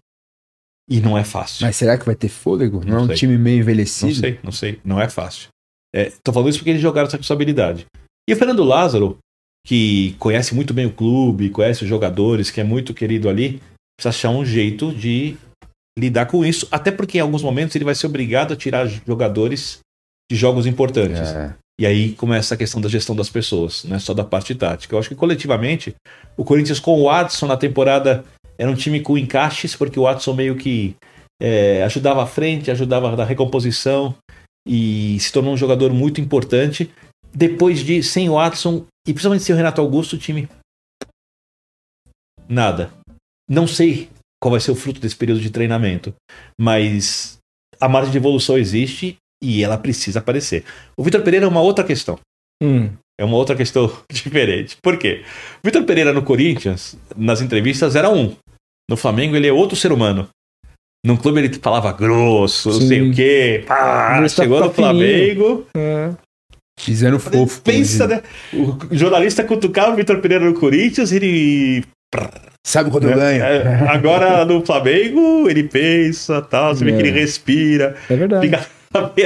E 0.88 1.00
não 1.00 1.18
é 1.18 1.24
fácil. 1.24 1.66
Mas 1.66 1.78
será 1.78 1.98
que 1.98 2.06
vai 2.06 2.16
ter 2.16 2.30
fôlego? 2.30 2.82
Não, 2.82 2.92
Não 2.92 3.00
é 3.00 3.02
um 3.02 3.08
sei. 3.08 3.16
time 3.16 3.36
meio 3.36 3.62
envelhecido? 3.62 4.12
Não 4.12 4.20
sei, 4.20 4.40
não 4.44 4.52
sei. 4.52 4.80
Não 4.86 5.02
é 5.02 5.10
fácil. 5.10 5.48
É, 5.96 6.12
tô 6.24 6.32
falando 6.32 6.50
isso 6.50 6.60
porque 6.60 6.70
eles 6.70 6.82
jogaram 6.82 7.08
essa 7.08 7.18
responsabilidade. 7.18 7.88
E 8.30 8.34
o 8.34 8.38
Fernando 8.38 8.64
Lázaro, 8.64 9.18
que 9.66 10.14
conhece 10.20 10.54
muito 10.54 10.76
bem 10.76 10.86
o 10.86 10.94
clube, 10.94 11.50
conhece 11.50 11.82
os 11.84 11.90
jogadores, 11.90 12.52
que 12.52 12.62
é 12.62 12.64
muito 12.64 12.94
querido 12.94 13.28
ali, 13.28 13.60
precisa 13.98 14.10
achar 14.10 14.30
um 14.30 14.46
jeito 14.46 14.94
de 14.94 15.38
lidar 15.98 16.26
com 16.26 16.46
isso. 16.46 16.68
Até 16.72 16.92
porque 16.92 17.18
em 17.18 17.22
alguns 17.22 17.42
momentos 17.42 17.76
ele 17.76 17.86
vai 17.86 17.96
ser 17.96 18.08
obrigado 18.08 18.54
a 18.54 18.56
tirar 18.56 18.88
jogadores 18.88 19.80
de 20.32 20.38
jogos 20.38 20.66
importantes. 20.66 21.20
É. 21.20 21.54
E 21.80 21.86
aí 21.86 22.14
começa 22.14 22.54
a 22.54 22.58
questão 22.58 22.80
da 22.80 22.88
gestão 22.88 23.16
das 23.16 23.30
pessoas, 23.30 23.84
não 23.84 23.96
é 23.96 24.00
só 24.00 24.14
da 24.14 24.24
parte 24.24 24.54
tática. 24.54 24.94
Eu 24.94 25.00
acho 25.00 25.10
que 25.10 25.16
coletivamente, 25.16 25.96
o 26.38 26.44
Corinthians 26.44 26.80
com 26.80 27.00
o 27.00 27.06
Watson 27.06 27.48
na 27.48 27.58
temporada 27.58 28.24
era 28.58 28.70
um 28.70 28.76
time 28.76 29.00
com 29.00 29.18
encaixes, 29.18 29.76
porque 29.76 30.00
o 30.00 30.04
Watson 30.04 30.34
meio 30.34 30.56
que 30.56 30.96
é, 31.42 31.84
ajudava 31.84 32.24
à 32.24 32.28
frente, 32.28 32.70
ajudava 32.70 33.16
na 33.16 33.24
recomposição 33.24 34.16
e 34.68 35.20
se 35.20 35.32
tornou 35.34 35.54
um 35.54 35.58
jogador 35.58 35.92
muito 35.92 36.22
importante. 36.22 36.92
Depois 37.34 37.80
de, 37.80 38.04
sem 38.04 38.30
o 38.30 38.34
Watson, 38.34 38.86
e 39.08 39.12
principalmente 39.12 39.44
sem 39.44 39.56
o 39.56 39.58
Renato 39.58 39.82
Augusto, 39.82 40.16
o 40.16 40.20
time. 40.20 40.48
Nada. 42.48 42.92
Não 43.50 43.66
sei 43.66 44.10
qual 44.44 44.52
vai 44.52 44.60
ser 44.60 44.72
o 44.72 44.76
fruto 44.76 45.00
desse 45.00 45.16
período 45.16 45.40
de 45.40 45.50
treinamento, 45.50 46.14
mas 46.60 47.38
a 47.80 47.88
margem 47.88 48.12
de 48.12 48.18
evolução 48.18 48.58
existe 48.58 49.16
e 49.42 49.64
ela 49.64 49.78
precisa 49.78 50.20
aparecer. 50.20 50.64
O 50.98 51.04
Vitor 51.04 51.22
Pereira 51.22 51.46
é 51.46 51.50
uma 51.50 51.62
outra 51.62 51.84
questão. 51.84 52.20
Hum, 52.62 52.90
É 53.20 53.24
uma 53.24 53.38
outra 53.38 53.56
questão 53.56 53.92
diferente. 54.12 54.76
Por 54.82 54.98
quê? 54.98 55.24
O 55.64 55.68
Vitor 55.68 55.84
Pereira 55.86 56.12
no 56.12 56.24
Corinthians, 56.24 56.98
nas 57.16 57.42
entrevistas, 57.42 57.96
era 57.96 58.10
um. 58.10 58.36
No 58.90 58.98
Flamengo, 58.98 59.36
ele 59.36 59.48
é 59.48 59.54
outro 59.54 59.76
ser 59.78 59.92
humano. 59.92 60.28
Num 61.06 61.16
clube 61.18 61.40
ele 61.40 61.54
falava 61.62 61.92
grosso, 61.92 62.70
não 62.70 62.80
Sim. 62.82 62.88
sei 62.88 63.02
o 63.10 63.14
quê. 63.14 63.64
Pá, 63.68 64.16
Ele 64.18 64.26
está- 64.26 64.44
chegou 64.44 64.60
tá 64.60 64.66
no 64.68 64.74
Flamengo. 64.74 65.68
é. 65.76 66.12
Dizendo 66.86 67.20
fofo. 67.20 67.62
Pensa, 67.62 68.08
né? 68.08 68.24
O 68.54 68.96
jornalista 68.96 69.44
cutucava 69.44 69.92
o 69.94 69.96
Vitor 69.96 70.20
Pereira 70.20 70.44
no 70.46 70.54
Corinthians 70.60 71.12
e 71.12 71.16
ele. 71.18 71.86
Sabe 72.66 72.90
quando 72.90 73.10
eu 73.10 73.16
ganho? 73.16 73.44
É, 73.44 73.88
agora 73.90 74.46
no 74.46 74.66
Flamengo, 74.66 75.50
ele 75.50 75.64
pensa, 75.64 76.42
tal, 76.42 76.74
você 76.74 76.86
vê 76.86 76.92
É. 76.92 76.96
que 76.96 77.02
ele 77.02 77.20
respira. 77.20 77.96
É 78.10 78.16
verdade. 78.16 78.48
Fica 78.48 78.66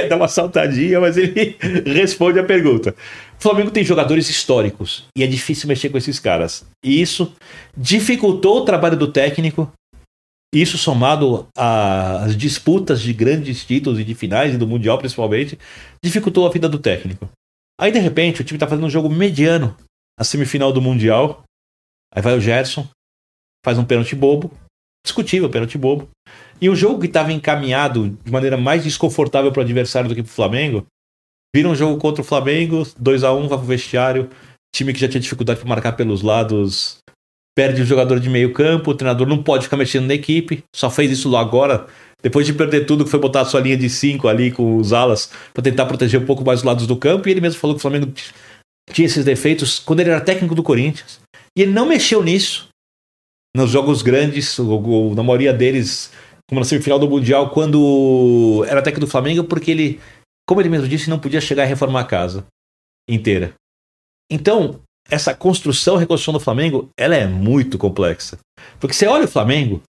dá 0.08 0.16
uma 0.16 0.28
saltadinha, 0.28 0.98
mas 0.98 1.16
ele 1.16 1.56
responde 1.86 2.38
a 2.38 2.44
pergunta. 2.44 2.94
O 3.38 3.42
Flamengo 3.42 3.70
tem 3.70 3.84
jogadores 3.84 4.28
históricos 4.28 5.04
e 5.16 5.22
é 5.22 5.26
difícil 5.26 5.68
mexer 5.68 5.90
com 5.90 5.98
esses 5.98 6.18
caras. 6.18 6.64
E 6.82 7.00
isso 7.00 7.32
dificultou 7.76 8.58
o 8.58 8.64
trabalho 8.64 8.96
do 8.96 9.12
técnico. 9.12 9.70
Isso 10.54 10.78
somado 10.78 11.46
às 11.56 12.34
disputas 12.34 13.02
de 13.02 13.12
grandes 13.12 13.64
títulos 13.64 14.00
e 14.00 14.04
de 14.04 14.14
finais 14.14 14.54
e 14.54 14.56
do 14.58 14.66
Mundial 14.66 14.96
principalmente, 14.96 15.58
dificultou 16.02 16.46
a 16.46 16.50
vida 16.50 16.68
do 16.68 16.78
técnico. 16.78 17.28
Aí, 17.78 17.92
de 17.92 17.98
repente, 17.98 18.40
o 18.40 18.44
time 18.44 18.58
tá 18.58 18.66
fazendo 18.66 18.86
um 18.86 18.90
jogo 18.90 19.10
mediano, 19.10 19.76
a 20.18 20.24
semifinal 20.24 20.72
do 20.72 20.80
Mundial. 20.80 21.44
Aí 22.14 22.22
vai 22.22 22.36
o 22.36 22.40
Gerson, 22.40 22.88
faz 23.64 23.78
um 23.78 23.84
pênalti 23.84 24.14
bobo, 24.14 24.50
discutível 25.04 25.50
pênalti 25.50 25.76
bobo. 25.76 26.08
E 26.60 26.68
o 26.68 26.76
jogo 26.76 27.00
que 27.00 27.06
estava 27.06 27.32
encaminhado 27.32 28.18
de 28.24 28.32
maneira 28.32 28.56
mais 28.56 28.82
desconfortável 28.82 29.52
para 29.52 29.60
o 29.60 29.64
adversário 29.64 30.08
do 30.08 30.14
que 30.14 30.22
para 30.22 30.30
o 30.30 30.34
Flamengo, 30.34 30.86
vira 31.54 31.68
um 31.68 31.74
jogo 31.74 31.98
contra 31.98 32.22
o 32.22 32.24
Flamengo, 32.24 32.86
2 32.98 33.24
a 33.24 33.32
1 33.32 33.48
vai 33.48 33.58
pro 33.58 33.66
vestiário, 33.66 34.28
time 34.74 34.92
que 34.92 35.00
já 35.00 35.08
tinha 35.08 35.20
dificuldade 35.20 35.60
para 35.60 35.68
marcar 35.68 35.92
pelos 35.92 36.22
lados, 36.22 36.98
perde 37.56 37.82
o 37.82 37.86
jogador 37.86 38.20
de 38.20 38.28
meio 38.28 38.52
campo, 38.52 38.90
o 38.90 38.94
treinador 38.94 39.26
não 39.26 39.42
pode 39.42 39.64
ficar 39.64 39.76
mexendo 39.76 40.06
na 40.06 40.14
equipe, 40.14 40.62
só 40.74 40.90
fez 40.90 41.10
isso 41.10 41.28
lá 41.28 41.40
agora, 41.40 41.86
depois 42.22 42.46
de 42.46 42.52
perder 42.52 42.86
tudo, 42.86 43.04
que 43.04 43.10
foi 43.10 43.18
botar 43.18 43.40
a 43.40 43.44
sua 43.44 43.60
linha 43.60 43.76
de 43.76 43.88
5 43.88 44.28
ali 44.28 44.50
com 44.50 44.76
os 44.76 44.92
alas 44.92 45.32
para 45.52 45.62
tentar 45.62 45.86
proteger 45.86 46.20
um 46.20 46.26
pouco 46.26 46.44
mais 46.44 46.60
os 46.60 46.64
lados 46.64 46.86
do 46.86 46.96
campo, 46.96 47.28
e 47.28 47.32
ele 47.32 47.40
mesmo 47.40 47.60
falou 47.60 47.74
que 47.74 47.78
o 47.78 47.82
Flamengo 47.82 48.12
tinha 48.92 49.06
esses 49.06 49.24
defeitos 49.24 49.78
quando 49.78 50.00
ele 50.00 50.10
era 50.10 50.20
técnico 50.20 50.54
do 50.54 50.62
Corinthians. 50.62 51.20
E 51.58 51.62
ele 51.62 51.72
não 51.72 51.86
mexeu 51.86 52.22
nisso 52.22 52.68
nos 53.56 53.68
jogos 53.68 54.00
grandes, 54.00 54.56
na 55.16 55.24
maioria 55.24 55.52
deles, 55.52 56.12
como 56.48 56.60
na 56.60 56.64
semifinal 56.64 57.00
do 57.00 57.10
Mundial, 57.10 57.50
quando 57.50 58.64
era 58.68 58.80
técnico 58.80 59.04
do 59.06 59.10
Flamengo, 59.10 59.42
porque 59.42 59.72
ele, 59.72 60.00
como 60.48 60.60
ele 60.60 60.68
mesmo 60.68 60.86
disse, 60.86 61.10
não 61.10 61.18
podia 61.18 61.40
chegar 61.40 61.64
e 61.64 61.68
reformar 61.68 62.02
a 62.02 62.06
casa 62.06 62.46
inteira. 63.10 63.54
Então, 64.30 64.80
essa 65.10 65.34
construção, 65.34 65.96
reconstrução 65.96 66.32
do 66.32 66.38
Flamengo, 66.38 66.90
ela 66.96 67.16
é 67.16 67.26
muito 67.26 67.76
complexa. 67.76 68.38
Porque 68.78 68.94
você 68.94 69.08
olha 69.08 69.24
o 69.24 69.28
Flamengo, 69.28 69.82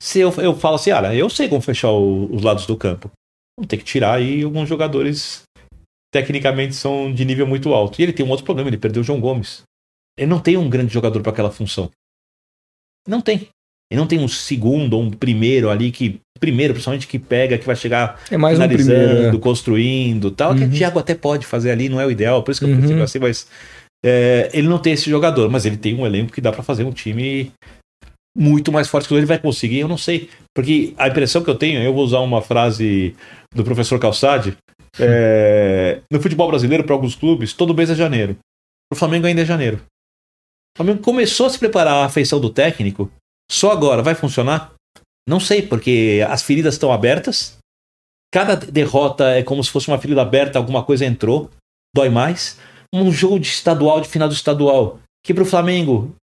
se 0.00 0.18
eu, 0.18 0.32
eu 0.38 0.56
falo 0.56 0.74
assim, 0.74 0.90
olha, 0.90 1.14
eu 1.14 1.30
sei 1.30 1.48
como 1.48 1.60
fechar 1.60 1.92
o, 1.92 2.34
os 2.34 2.42
lados 2.42 2.66
do 2.66 2.76
campo. 2.76 3.08
Vamos 3.56 3.68
ter 3.68 3.76
que 3.76 3.84
tirar 3.84 4.14
aí 4.14 4.42
alguns 4.42 4.68
jogadores 4.68 5.42
tecnicamente 6.12 6.74
são 6.74 7.14
de 7.14 7.24
nível 7.24 7.46
muito 7.46 7.72
alto. 7.72 8.00
E 8.00 8.02
ele 8.02 8.12
tem 8.12 8.26
um 8.26 8.30
outro 8.30 8.44
problema, 8.44 8.68
ele 8.68 8.76
perdeu 8.76 9.02
o 9.02 9.04
João 9.04 9.20
Gomes. 9.20 9.62
Ele 10.18 10.28
não 10.28 10.40
tem 10.40 10.56
um 10.56 10.68
grande 10.68 10.92
jogador 10.92 11.22
para 11.22 11.32
aquela 11.32 11.50
função. 11.50 11.90
Não 13.06 13.20
tem. 13.20 13.48
Ele 13.90 14.00
não 14.00 14.06
tem 14.06 14.20
um 14.20 14.28
segundo 14.28 14.94
ou 14.94 15.02
um 15.02 15.10
primeiro 15.10 15.68
ali 15.68 15.90
que. 15.90 16.20
Primeiro, 16.40 16.72
principalmente, 16.72 17.06
que 17.06 17.20
pega, 17.20 17.56
que 17.56 17.66
vai 17.66 17.76
chegar 17.76 18.20
é 18.28 18.36
mais 18.36 18.56
finalizando, 18.56 18.98
um 18.98 19.04
primeiro, 19.04 19.36
é. 19.36 19.40
construindo 19.40 20.30
tal. 20.30 20.52
Uhum. 20.52 20.58
Que 20.58 20.64
o 20.64 20.70
Thiago 20.70 20.98
até 20.98 21.14
pode 21.14 21.46
fazer 21.46 21.70
ali, 21.70 21.88
não 21.88 22.00
é 22.00 22.06
o 22.06 22.10
ideal, 22.10 22.42
por 22.42 22.50
isso 22.50 22.64
que 22.64 22.70
eu 22.70 22.76
uhum. 22.76 23.02
assim, 23.02 23.18
mas. 23.18 23.46
É, 24.04 24.50
ele 24.52 24.66
não 24.66 24.80
tem 24.80 24.94
esse 24.94 25.08
jogador, 25.08 25.48
mas 25.48 25.64
ele 25.64 25.76
tem 25.76 25.94
um 25.94 26.04
elenco 26.04 26.32
que 26.32 26.40
dá 26.40 26.50
para 26.50 26.64
fazer 26.64 26.82
um 26.82 26.90
time 26.90 27.52
muito 28.36 28.72
mais 28.72 28.88
forte 28.88 29.06
que 29.06 29.14
ele 29.14 29.26
vai 29.26 29.38
conseguir, 29.38 29.80
eu 29.80 29.88
não 29.88 29.98
sei. 29.98 30.28
Porque 30.54 30.94
a 30.96 31.08
impressão 31.08 31.42
que 31.42 31.50
eu 31.50 31.54
tenho, 31.54 31.80
eu 31.80 31.92
vou 31.92 32.04
usar 32.04 32.20
uma 32.20 32.42
frase 32.42 33.14
do 33.54 33.62
professor 33.62 34.00
Calçade, 34.00 34.56
é, 34.98 36.00
no 36.10 36.20
futebol 36.20 36.48
brasileiro, 36.48 36.84
para 36.84 36.94
alguns 36.94 37.14
clubes, 37.14 37.52
todo 37.52 37.74
mês 37.74 37.90
é 37.90 37.94
janeiro. 37.94 38.36
Para 38.90 38.96
o 38.96 38.98
Flamengo 38.98 39.26
ainda 39.26 39.42
é 39.42 39.44
janeiro. 39.44 39.80
O 40.74 40.78
Flamengo 40.78 41.02
começou 41.02 41.46
a 41.46 41.50
se 41.50 41.58
preparar 41.58 42.04
a 42.04 42.08
feição 42.08 42.40
do 42.40 42.50
técnico, 42.50 43.10
só 43.50 43.70
agora 43.72 44.02
vai 44.02 44.14
funcionar? 44.14 44.72
Não 45.28 45.38
sei, 45.38 45.62
porque 45.62 46.24
as 46.28 46.42
feridas 46.42 46.74
estão 46.74 46.90
abertas. 46.90 47.58
Cada 48.32 48.56
derrota 48.56 49.30
é 49.30 49.42
como 49.42 49.62
se 49.62 49.70
fosse 49.70 49.88
uma 49.88 49.98
ferida 49.98 50.22
aberta, 50.22 50.58
alguma 50.58 50.82
coisa 50.82 51.04
entrou, 51.04 51.50
dói 51.94 52.08
mais. 52.08 52.58
Um 52.94 53.12
jogo 53.12 53.38
de 53.38 53.48
estadual, 53.48 54.00
de 54.00 54.08
final 54.08 54.28
do 54.28 54.34
estadual, 54.34 54.98
que 55.24 55.34
para 55.34 55.42
o 55.42 55.46
Flamengo 55.46 56.14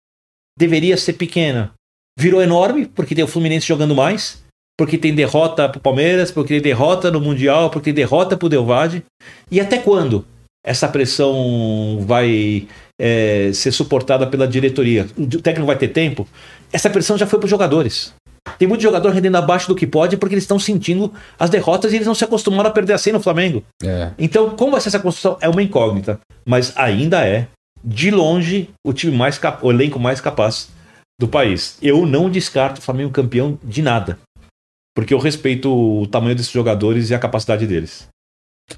deveria 0.59 0.97
ser 0.97 1.13
pequena, 1.13 1.73
virou 2.19 2.43
enorme, 2.43 2.87
porque 2.87 3.15
tem 3.15 3.25
o 3.25 3.29
Fluminense 3.29 3.67
jogando 3.67 3.95
mais, 3.95 4.43
porque 4.79 4.97
tem 4.97 5.15
derrota 5.15 5.69
para 5.69 5.79
o 5.79 5.83
Palmeiras, 5.83 6.31
porque 6.31 6.55
tem 6.55 6.63
derrota 6.63 7.11
no 7.11 7.21
Mundial, 7.21 7.69
porque 7.69 7.87
tem 7.87 7.95
derrota 7.95 8.37
para 8.37 8.47
o 8.47 8.49
Delvade. 8.49 9.05
E 9.51 9.61
até 9.61 9.79
quando 9.79 10.25
essa 10.65 10.89
pressão 10.89 12.01
vai 12.07 12.67
é, 12.99 13.51
ser 13.53 13.73
suportada 13.73 14.27
pela 14.27 14.47
diretoria? 14.47 15.07
O 15.17 15.27
técnico 15.27 15.67
vai 15.67 15.77
ter 15.77 15.89
tempo? 15.89 16.27
Essa 16.73 16.91
pressão 16.91 17.17
já 17.17 17.27
foi 17.27 17.39
para 17.39 17.47
os 17.47 17.51
jogadores. 17.51 18.13
Tem 18.59 18.67
muito 18.67 18.81
jogador 18.81 19.11
rendendo 19.11 19.37
abaixo 19.37 19.69
do 19.69 19.75
que 19.75 19.87
pode 19.87 20.17
porque 20.17 20.35
eles 20.35 20.45
estão 20.45 20.59
sentindo 20.59 21.13
as 21.39 21.51
derrotas 21.51 21.93
e 21.93 21.97
eles 21.97 22.07
não 22.07 22.15
se 22.15 22.25
acostumaram 22.25 22.71
a 22.71 22.73
perder 22.73 22.95
assim 22.95 23.13
no 23.13 23.21
Flamengo. 23.21 23.63
É. 23.83 24.11
Então, 24.19 24.51
como 24.51 24.73
vai 24.73 24.81
ser 24.81 24.89
essa 24.89 25.01
construção? 25.01 25.37
É 25.41 25.49
uma 25.49 25.63
incógnita. 25.63 26.19
Mas 26.47 26.73
ainda 26.77 27.27
é, 27.27 27.49
de 27.85 28.11
longe, 28.11 28.71
o 28.85 28.93
time 28.93 29.17
mais 29.17 29.39
o 29.63 29.71
elenco 29.71 29.99
mais 29.99 30.21
capaz 30.21 30.69
do 31.21 31.29
país. 31.29 31.77
Eu 31.83 32.07
não 32.07 32.31
descarto 32.31 32.81
o 32.81 32.83
Flamengo 32.83 33.11
campeão 33.11 33.59
de 33.63 33.83
nada. 33.83 34.19
Porque 34.95 35.13
eu 35.13 35.19
respeito 35.19 35.71
o 35.71 36.07
tamanho 36.07 36.35
desses 36.35 36.53
jogadores 36.53 37.11
e 37.11 37.15
a 37.15 37.19
capacidade 37.19 37.67
deles. 37.67 38.09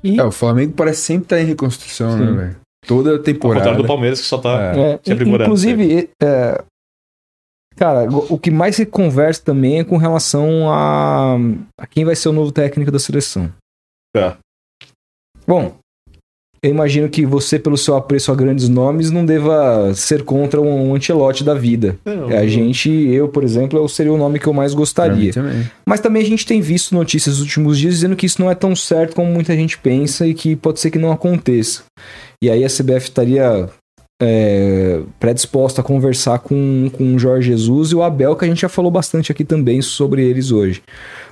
E... 0.02 0.18
É, 0.18 0.24
o 0.24 0.32
Flamengo 0.32 0.72
parece 0.74 1.02
sempre 1.02 1.24
estar 1.24 1.36
tá 1.36 1.42
em 1.42 1.46
reconstrução, 1.46 2.16
né, 2.16 2.26
Sim. 2.26 2.32
né, 2.32 2.42
velho? 2.42 2.56
Toda 2.86 3.18
temporada. 3.22 3.60
Ao 3.60 3.66
contrário 3.66 3.82
do 3.82 3.86
Palmeiras, 3.86 4.20
que 4.20 4.26
só 4.26 4.38
tá 4.38 4.72
é. 4.74 5.00
se 5.02 5.12
aprimorando. 5.12 5.44
Inclusive, 5.44 6.10
é, 6.22 6.64
cara, 7.76 8.08
o 8.10 8.38
que 8.38 8.50
mais 8.50 8.76
se 8.76 8.86
conversa 8.86 9.42
também 9.44 9.80
é 9.80 9.84
com 9.84 9.96
relação 9.96 10.70
a, 10.70 11.36
a 11.78 11.86
quem 11.86 12.04
vai 12.04 12.16
ser 12.16 12.30
o 12.30 12.32
novo 12.32 12.52
técnico 12.52 12.90
da 12.90 12.98
seleção. 12.98 13.52
Tá. 14.14 14.38
Bom, 15.46 15.76
eu 16.62 16.70
imagino 16.70 17.08
que 17.08 17.24
você, 17.24 17.58
pelo 17.58 17.78
seu 17.78 17.96
apreço 17.96 18.30
a 18.30 18.34
grandes 18.34 18.68
nomes, 18.68 19.10
não 19.10 19.24
deva 19.24 19.94
ser 19.94 20.22
contra 20.24 20.60
um 20.60 20.94
Antelote 20.94 21.42
da 21.42 21.54
vida. 21.54 21.96
Não, 22.04 22.28
a 22.28 22.46
gente, 22.46 22.90
eu, 22.90 23.28
por 23.28 23.42
exemplo, 23.42 23.88
seria 23.88 24.12
o 24.12 24.18
nome 24.18 24.38
que 24.38 24.46
eu 24.46 24.52
mais 24.52 24.74
gostaria. 24.74 25.32
Também. 25.32 25.70
Mas 25.86 26.00
também 26.00 26.22
a 26.22 26.26
gente 26.26 26.44
tem 26.44 26.60
visto 26.60 26.94
notícias 26.94 27.38
nos 27.38 27.46
últimos 27.46 27.78
dias 27.78 27.94
dizendo 27.94 28.14
que 28.14 28.26
isso 28.26 28.42
não 28.42 28.50
é 28.50 28.54
tão 28.54 28.76
certo 28.76 29.16
como 29.16 29.32
muita 29.32 29.54
gente 29.54 29.78
pensa 29.78 30.26
e 30.26 30.34
que 30.34 30.54
pode 30.54 30.80
ser 30.80 30.90
que 30.90 30.98
não 30.98 31.10
aconteça. 31.10 31.82
E 32.42 32.50
aí 32.50 32.62
a 32.62 32.68
CBF 32.68 33.08
estaria 33.08 33.68
é, 34.20 35.00
predisposta 35.18 35.80
a 35.80 35.84
conversar 35.84 36.40
com, 36.40 36.90
com 36.92 37.14
o 37.14 37.18
Jorge 37.18 37.48
Jesus 37.48 37.92
e 37.92 37.94
o 37.94 38.02
Abel, 38.02 38.36
que 38.36 38.44
a 38.44 38.48
gente 38.48 38.60
já 38.60 38.68
falou 38.68 38.90
bastante 38.90 39.32
aqui 39.32 39.44
também 39.44 39.80
sobre 39.80 40.22
eles 40.22 40.52
hoje. 40.52 40.82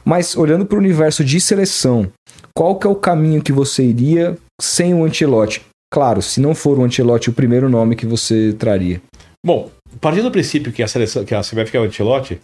Mas 0.07 0.35
olhando 0.35 0.65
para 0.65 0.77
o 0.77 0.81
universo 0.81 1.23
de 1.23 1.39
seleção, 1.39 2.11
qual 2.55 2.77
que 2.77 2.87
é 2.87 2.91
o 2.91 2.95
caminho 2.95 3.43
que 3.43 3.53
você 3.53 3.85
iria 3.85 4.39
sem 4.61 4.95
o 4.95 5.05
Antelote? 5.05 5.65
Claro, 5.93 6.21
se 6.21 6.41
não 6.41 6.55
for 6.55 6.79
o 6.79 6.85
Antelote 6.85 7.31
o 7.31 7.33
primeiro 7.33 7.69
nome 7.69 7.97
que 7.97 8.07
você 8.07 8.53
traria. 8.53 9.01
Bom, 9.45 9.71
partindo 10.01 10.25
do 10.25 10.31
princípio 10.31 10.73
que 10.73 10.83
a 10.83 10.89
seleção, 10.89 11.25
que 11.25 11.35
a 11.35 11.41
CBF 11.41 11.71
quer 11.71 11.81
o 11.81 11.85
Antelote, 11.85 12.41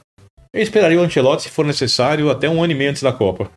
eu 0.52 0.62
esperaria 0.62 0.98
o 0.98 1.02
Antelote, 1.02 1.42
se 1.42 1.50
for 1.50 1.66
necessário, 1.66 2.30
até 2.30 2.48
um 2.48 2.62
ano 2.62 2.72
e 2.72 2.76
meio 2.76 2.90
antes 2.90 3.02
da 3.02 3.12
Copa. 3.12 3.50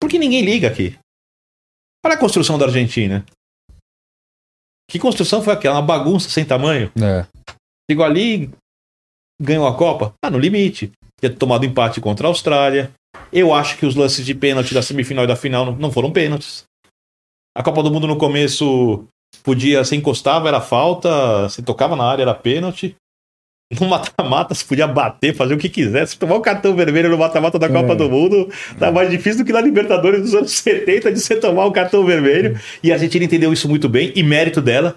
Porque 0.00 0.18
ninguém 0.18 0.42
liga 0.42 0.68
aqui. 0.68 0.96
Olha 2.04 2.14
a 2.14 2.18
construção 2.18 2.56
da 2.56 2.66
Argentina. 2.66 3.24
Que 4.90 4.98
construção 4.98 5.42
foi 5.42 5.52
aquela? 5.52 5.76
Uma 5.76 5.82
bagunça 5.82 6.30
sem 6.30 6.44
tamanho? 6.44 6.90
É. 6.96 7.26
Chegou 7.90 8.04
ali, 8.04 8.50
ganhou 9.40 9.66
a 9.66 9.76
Copa? 9.76 10.14
Ah, 10.24 10.30
no 10.30 10.38
limite. 10.38 10.90
Tinha 11.20 11.34
tomado 11.34 11.66
empate 11.66 12.00
contra 12.00 12.26
a 12.26 12.30
Austrália, 12.30 12.90
eu 13.32 13.54
acho 13.54 13.76
que 13.76 13.86
os 13.86 13.94
lances 13.94 14.24
de 14.24 14.34
pênalti 14.34 14.74
da 14.74 14.82
semifinal 14.82 15.24
e 15.24 15.28
da 15.28 15.36
final 15.36 15.76
não 15.76 15.90
foram 15.90 16.10
pênaltis. 16.10 16.64
A 17.56 17.62
Copa 17.62 17.82
do 17.82 17.90
Mundo 17.90 18.06
no 18.06 18.16
começo 18.16 19.04
podia, 19.42 19.84
se 19.84 19.96
encostava, 19.96 20.48
era 20.48 20.60
falta, 20.60 21.48
se 21.48 21.62
tocava 21.62 21.96
na 21.96 22.04
área, 22.04 22.22
era 22.22 22.34
pênalti. 22.34 22.94
No 23.80 23.86
mata-mata, 23.88 24.52
você 24.52 24.64
podia 24.64 24.86
bater, 24.86 25.34
fazer 25.34 25.54
o 25.54 25.58
que 25.58 25.68
quisesse. 25.68 26.18
Tomar 26.18 26.34
o 26.34 26.40
cartão 26.40 26.74
vermelho 26.74 27.08
no 27.08 27.16
mata-mata 27.16 27.56
da 27.56 27.68
Copa 27.68 27.92
é. 27.92 27.96
do 27.96 28.10
Mundo 28.10 28.50
tá 28.76 28.90
mais 28.90 29.08
difícil 29.08 29.38
do 29.38 29.46
que 29.46 29.52
na 29.52 29.60
Libertadores 29.60 30.22
dos 30.22 30.34
anos 30.34 30.50
70 30.50 31.12
de 31.12 31.20
você 31.20 31.36
tomar 31.36 31.66
o 31.66 31.72
cartão 31.72 32.04
vermelho. 32.04 32.58
E 32.82 32.90
a 32.90 32.96
Argentina 32.96 33.24
entendeu 33.24 33.52
isso 33.52 33.68
muito 33.68 33.88
bem, 33.88 34.12
e 34.16 34.24
mérito 34.24 34.60
dela 34.60 34.96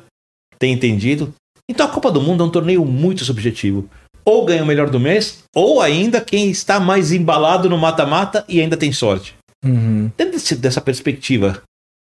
tem 0.57 0.73
entendido. 0.73 1.33
Então 1.69 1.85
a 1.85 1.89
Copa 1.89 2.11
do 2.11 2.19
Mundo 2.19 2.43
é 2.43 2.47
um 2.47 2.51
torneio 2.51 2.83
muito 2.83 3.23
subjetivo 3.23 3.87
ou 4.25 4.45
ganha 4.45 4.63
o 4.63 4.65
melhor 4.65 4.89
do 4.89 4.99
mês, 4.99 5.43
ou 5.55 5.81
ainda 5.81 6.21
quem 6.21 6.49
está 6.49 6.79
mais 6.79 7.11
embalado 7.11 7.69
no 7.69 7.77
mata-mata 7.77 8.45
e 8.47 8.61
ainda 8.61 8.77
tem 8.77 8.91
sorte. 8.91 9.35
Uhum. 9.63 10.11
Dentro 10.17 10.33
desse, 10.33 10.55
dessa 10.55 10.81
perspectiva 10.81 11.61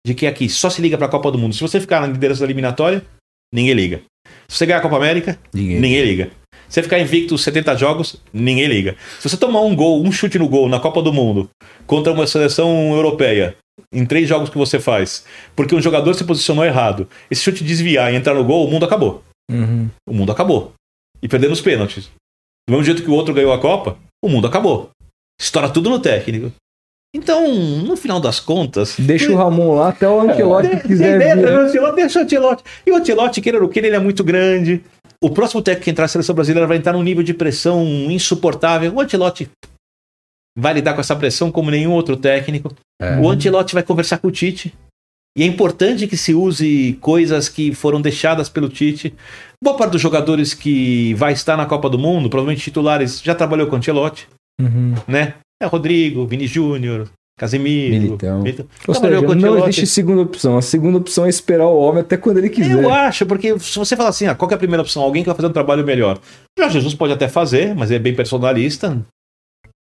de 0.07 0.15
que 0.15 0.27
aqui 0.27 0.49
só 0.49 0.71
se 0.71 0.81
liga 0.81 0.97
para 0.97 1.07
a 1.07 1.11
Copa 1.11 1.31
do 1.31 1.39
Mundo. 1.39 1.55
Se 1.55 1.61
você 1.61 1.81
ficar 1.81 2.01
na 2.01 2.07
liderança 2.07 2.41
da 2.41 2.47
eliminatória, 2.47 3.03
ninguém 3.53 3.75
liga. 3.75 4.03
Se 4.49 4.59
você 4.59 4.67
ganhar 4.67 4.79
a 4.79 4.83
Copa 4.83 4.97
América, 4.97 5.39
ninguém, 5.53 5.81
ninguém 5.81 6.05
liga. 6.05 6.31
Se 6.69 6.75
você 6.75 6.83
ficar 6.83 6.99
invicto 6.99 7.37
70 7.37 7.77
jogos, 7.77 8.17
ninguém 8.33 8.67
liga. 8.67 8.97
Se 9.19 9.29
você 9.29 9.37
tomar 9.37 9.61
um 9.63 9.75
gol, 9.75 10.03
um 10.03 10.13
chute 10.13 10.39
no 10.39 10.49
gol 10.49 10.69
na 10.69 10.81
Copa 10.81 11.03
do 11.03 11.13
Mundo 11.13 11.49
contra 11.87 12.13
uma 12.13 12.27
seleção 12.27 12.93
europeia, 12.93 13.57
em 13.93 14.05
três 14.05 14.29
jogos 14.29 14.51
que 14.51 14.59
você 14.59 14.81
faz, 14.81 15.25
porque 15.55 15.75
um 15.75 15.83
jogador 15.83 16.15
se 16.15 16.25
posicionou 16.25 16.65
errado, 16.65 17.09
esse 17.31 17.43
chute 17.43 17.63
desviar 17.63 18.13
e 18.13 18.17
entrar 18.17 18.35
no 18.35 18.45
gol, 18.45 18.67
o 18.67 18.71
mundo 18.71 18.85
acabou. 18.85 19.23
Uhum. 19.51 19.89
O 20.09 20.13
mundo 20.13 20.33
acabou 20.33 20.73
e 21.27 21.29
perdendo 21.29 21.53
os 21.53 21.61
pênaltis. 21.61 22.09
Do 22.69 22.71
mesmo 22.71 22.85
jeito 22.85 23.03
que 23.03 23.11
o 23.11 23.15
outro 23.15 23.35
ganhou 23.35 23.53
a 23.53 23.61
Copa, 23.61 23.99
o 24.25 24.29
mundo 24.29 24.47
acabou. 24.47 24.91
Estoura 25.41 25.69
tudo 25.69 25.91
no 25.91 25.99
técnico. 25.99 26.53
Então, 27.13 27.53
no 27.53 27.97
final 27.97 28.21
das 28.21 28.39
contas. 28.39 28.95
Deixa 28.97 29.33
o 29.33 29.35
Ramon 29.35 29.75
lá 29.75 29.89
até 29.89 30.09
o 30.09 30.21
Antelote 30.21 30.69
é, 30.69 30.77
quiser. 30.77 31.19
Deixa, 31.19 31.35
vir. 31.35 31.49
Ancelotti, 31.49 31.97
deixa 31.97 32.19
o 32.21 32.23
Antelote. 32.23 32.65
E 32.87 32.93
o 32.93 32.97
Antelote, 32.97 33.41
querer 33.41 33.61
o 33.61 33.69
que, 33.69 33.81
ele 33.81 33.89
é 33.89 33.99
muito 33.99 34.23
grande. 34.23 34.85
O 35.21 35.31
próximo 35.31 35.63
técnico 35.63 35.85
que 35.85 35.91
entrar 35.91 36.05
na 36.05 36.09
seleção 36.09 36.35
brasileira 36.35 36.67
vai 36.67 36.77
entrar 36.77 36.93
num 36.93 37.03
nível 37.03 37.25
de 37.25 37.35
pressão 37.35 37.85
insuportável. 38.09 38.95
O 38.95 39.01
Antelote 39.01 39.51
vai 40.57 40.75
lidar 40.75 40.95
com 40.95 41.01
essa 41.01 41.17
pressão 41.17 41.51
como 41.51 41.73
nenhum 41.73 41.93
outro 41.93 42.17
técnico. 42.17 42.73
É. 43.03 43.17
O 43.17 43.29
Antelote 43.29 43.75
vai 43.75 43.83
conversar 43.83 44.19
com 44.19 44.29
o 44.29 44.33
Tite. 44.33 44.73
E 45.37 45.43
é 45.43 45.47
importante 45.47 46.07
que 46.07 46.17
se 46.17 46.33
use 46.33 46.97
coisas 47.01 47.49
que 47.49 47.75
foram 47.75 48.01
deixadas 48.01 48.49
pelo 48.49 48.69
Tite. 48.69 49.15
Boa 49.63 49.77
parte 49.77 49.93
dos 49.93 50.01
jogadores 50.01 50.55
que 50.55 51.15
vai 51.15 51.33
estar 51.33 51.57
na 51.57 51.67
Copa 51.67 51.89
do 51.89 51.99
Mundo, 51.99 52.29
provavelmente 52.29 52.63
titulares, 52.63 53.21
já 53.23 53.35
trabalhou 53.35 53.67
com 53.67 53.75
o 53.75 53.79
Ancelotti, 53.79 54.29
Uhum. 54.61 54.95
né? 55.09 55.35
É 55.63 55.67
Rodrigo, 55.67 56.27
Vini 56.27 56.47
Júnior, 56.47 57.09
Casemiro. 57.39 57.95
Militão. 58.03 58.39
Ou 58.89 58.95
Trabalhou 58.95 59.23
seja, 59.29 59.35
não 59.35 59.59
existe 59.59 59.87
segunda 59.87 60.23
opção. 60.23 60.57
A 60.57 60.63
segunda 60.63 60.97
opção 60.99 61.27
é 61.27 61.29
esperar 61.29 61.67
o 61.67 61.77
homem 61.79 62.01
até 62.01 62.17
quando 62.17 62.39
ele 62.39 62.49
quiser. 62.49 62.83
Eu 62.83 62.91
acho, 62.93 63.27
porque 63.27 63.59
se 63.59 63.79
você 63.79 63.95
falar 63.97 64.09
assim, 64.11 64.27
ah, 64.27 64.35
qual 64.35 64.49
que 64.49 64.55
é 64.55 64.57
a 64.57 64.59
primeira 64.59 64.83
opção? 64.83 65.03
Alguém 65.03 65.23
que 65.23 65.27
vai 65.29 65.37
fazer 65.37 65.49
um 65.49 65.53
trabalho 65.53 65.85
melhor. 65.85 66.19
Jorge 66.59 66.75
Jesus 66.75 66.95
pode 66.95 67.13
até 67.13 67.29
fazer, 67.29 67.75
mas 67.75 67.91
é 67.91 67.99
bem 67.99 68.15
personalista. 68.15 68.99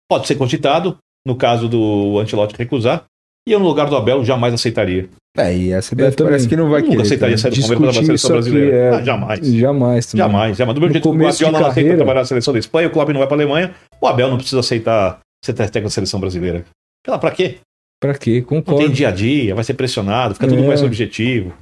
Pode 0.10 0.28
ser 0.28 0.36
cogitado, 0.36 0.98
no 1.26 1.36
caso 1.36 1.70
do 1.70 2.20
Ancelotti 2.20 2.56
recusar. 2.58 3.06
E 3.48 3.52
eu, 3.52 3.60
no 3.60 3.66
lugar 3.68 3.90
do 3.90 3.96
Abel, 3.96 4.24
jamais 4.24 4.54
aceitaria. 4.54 5.10
É, 5.38 5.56
e 5.56 5.74
a 5.74 5.78
Eu 5.78 5.82
CBF 5.84 6.16
também. 6.16 6.32
parece 6.32 6.48
que 6.48 6.56
não 6.56 6.70
vai 6.70 6.82
Nunca 6.82 6.92
querer. 6.92 7.02
aceitaria 7.04 7.38
também. 7.38 7.56
sair 7.56 7.62
do 7.62 7.68
Palmeiras 7.70 7.96
para 7.96 8.00
a 8.00 8.02
Discutir 8.02 8.16
isso 8.16 8.28
seleção 8.28 8.52
brasileira. 8.52 8.76
é... 8.76 8.90
Ah, 9.00 9.02
jamais. 9.04 9.40
Jamais. 9.48 10.06
também. 10.08 10.26
Jamais, 10.26 10.58
jamais. 10.58 10.76
Do 10.76 10.82
mesmo 10.82 10.88
No 10.90 10.94
jeito 10.94 11.04
que 11.04 11.16
o 11.16 11.20
Guardiola 11.20 11.60
não 11.60 11.68
aceita 11.68 11.96
trabalhar 11.96 12.20
na 12.20 12.26
seleção 12.26 12.54
da 12.54 12.60
Espanha, 12.60 12.88
o 12.88 12.92
Klopp 12.92 13.10
não 13.10 13.20
vai 13.20 13.28
para 13.28 13.36
a 13.38 13.40
Alemanha, 13.40 13.74
o 14.02 14.08
Abel 14.08 14.30
não 14.30 14.38
precisa 14.38 14.60
aceitar 14.60 15.20
ser 15.44 15.54
técnico 15.54 15.84
da 15.86 15.90
seleção 15.90 16.20
brasileira. 16.20 16.66
Sei 17.06 17.12
lá, 17.12 17.18
pra 17.18 17.32
quê? 17.32 17.56
Pra 18.02 18.14
quê? 18.14 18.40
Não 18.40 18.46
Concordo. 18.62 18.82
tem 18.86 18.92
dia 18.92 19.08
a 19.08 19.12
dia, 19.12 19.56
vai 19.56 19.64
ser 19.64 19.74
pressionado, 19.76 20.34
fica 20.34 20.48
tudo 20.48 20.64
É. 20.64 20.68
mais 20.68 20.82
objetivo. 20.84 21.54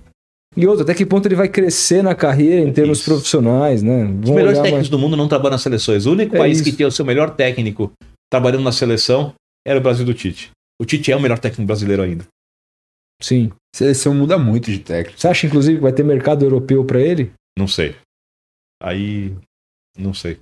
E 0.55 0.65
outro, 0.65 0.83
até 0.83 0.93
que 0.95 1.05
ponto 1.05 1.27
ele 1.27 1.35
vai 1.35 1.47
crescer 1.47 2.01
na 2.01 2.15
carreira 2.15 2.61
em 2.67 2.71
termos 2.73 2.99
Isso. 2.99 3.09
profissionais, 3.09 3.83
né? 3.83 4.03
Os 4.05 4.09
Vamos 4.09 4.29
melhores 4.31 4.57
técnicos 4.57 4.73
mais- 4.77 4.89
do 4.89 4.97
mundo 4.97 5.15
não 5.15 5.27
trabalham 5.27 5.51
nas 5.51 5.61
seleções. 5.61 6.05
O 6.07 6.13
único 6.13 6.35
É 6.35 6.39
país 6.39 6.57
isso. 6.59 6.63
que 6.63 6.75
tinha 6.75 6.87
o 6.87 6.91
seu 6.91 7.05
melhor 7.05 7.29
técnico 7.31 7.91
trabalhando 8.31 8.63
na 8.63 8.71
seleção 8.71 9.33
era 9.67 9.77
o 9.77 9.81
Brasil 9.81 10.03
do 10.05 10.13
Tite. 10.15 10.49
O 10.79 10.85
Tite 10.85 11.11
é 11.11 11.15
o 11.15 11.19
melhor 11.21 11.39
técnico 11.39 11.65
brasileiro 11.67 12.03
ainda. 12.03 12.25
Sim. 13.21 13.51
Seleção 13.75 14.13
muda 14.13 14.37
muito 14.37 14.71
de 14.71 14.79
técnico. 14.79 15.19
Você 15.19 15.27
acha, 15.27 15.47
inclusive, 15.47 15.77
que 15.77 15.81
vai 15.83 15.91
ter 15.93 16.03
mercado 16.03 16.43
europeu 16.45 16.85
pra 16.85 16.99
ele? 17.01 17.31
Não 17.57 17.67
sei. 17.67 17.95
Aí. 18.81 19.35
Não 19.97 20.13
sei. 20.13 20.39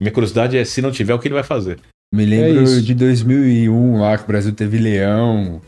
Minha 0.00 0.12
curiosidade 0.12 0.56
é 0.56 0.64
se 0.64 0.82
não 0.82 0.90
tiver, 0.90 1.14
o 1.14 1.18
que 1.20 1.28
ele 1.28 1.34
vai 1.34 1.44
fazer. 1.44 1.78
Me 2.12 2.24
É 2.24 2.26
lembro 2.26 2.64
isso. 2.64 2.82
de 2.82 2.94
2001 2.94 4.00
lá, 4.00 4.18
que 4.18 4.24
o 4.24 4.26
Brasil 4.26 4.52
teve 4.54 4.78
Leão, 4.78 5.62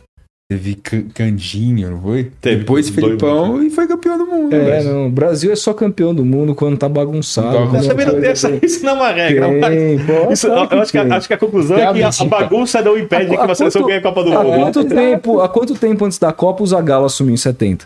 teve 0.49 0.77
Can- 0.77 1.07
Candinho, 1.13 1.91
não 1.91 2.01
foi? 2.01 2.31
Teve. 2.41 2.59
Depois 2.59 2.89
Dois- 2.89 2.95
Felipão 3.05 3.61
e 3.65 3.69
foi 3.71 3.87
campeão 3.89 4.17
do 4.17 4.27
mundo. 4.27 4.55
É, 4.55 4.59
velho. 4.61 4.93
não. 4.95 5.07
O 5.09 5.11
Brasil 5.11 5.51
é 5.53 5.57
só 5.57 5.73
campeão 5.75 6.15
do 6.15 6.25
mundo 6.25 6.55
quando 6.55 6.77
tá 6.79 6.89
bagunçado. 6.89 7.49
Não 7.49 7.53
tá 7.53 7.59
quando 7.63 7.73
Mas 7.73 7.85
é 7.87 7.89
também 7.89 8.07
não 8.07 8.21
tem 8.21 8.31
essa, 8.31 8.53
isso 8.63 8.85
não 8.85 8.91
é 8.91 8.95
uma 8.95 9.11
regra. 9.11 9.49
mas- 9.49 9.75
Tem, 9.75 9.99
pô, 9.99 10.33
Isso, 10.33 10.47
claro 10.47 10.69
eu 10.71 10.81
acho 10.83 10.93
que, 10.93 10.99
a, 10.99 11.17
acho 11.17 11.27
que 11.29 11.35
a 11.35 11.39
conclusão 11.39 11.77
é 11.77 11.93
que 11.93 12.03
a, 12.03 12.09
a 12.09 12.25
bagunça 12.27 12.81
não 12.81 12.97
impede 12.97 13.35
Há- 13.35 13.45
que 13.45 13.51
há 13.51 13.55
seleção 13.57 13.83
quanto- 13.83 13.89
ganhe 13.89 13.99
a 13.99 14.03
Copa 14.03 14.23
do 14.25 14.33
Há 14.39 14.45
Mundo. 14.45 14.57
quanto, 14.61 14.85
tempo, 14.85 15.41
há 15.41 15.49
quanto 15.49 15.75
tempo 15.75 16.05
antes 16.05 16.19
da 16.19 16.33
Copa 16.33 16.63
o 16.63 16.67
Zagallo 16.67 17.07
assumiu 17.07 17.35
em 17.35 17.37
70? 17.37 17.85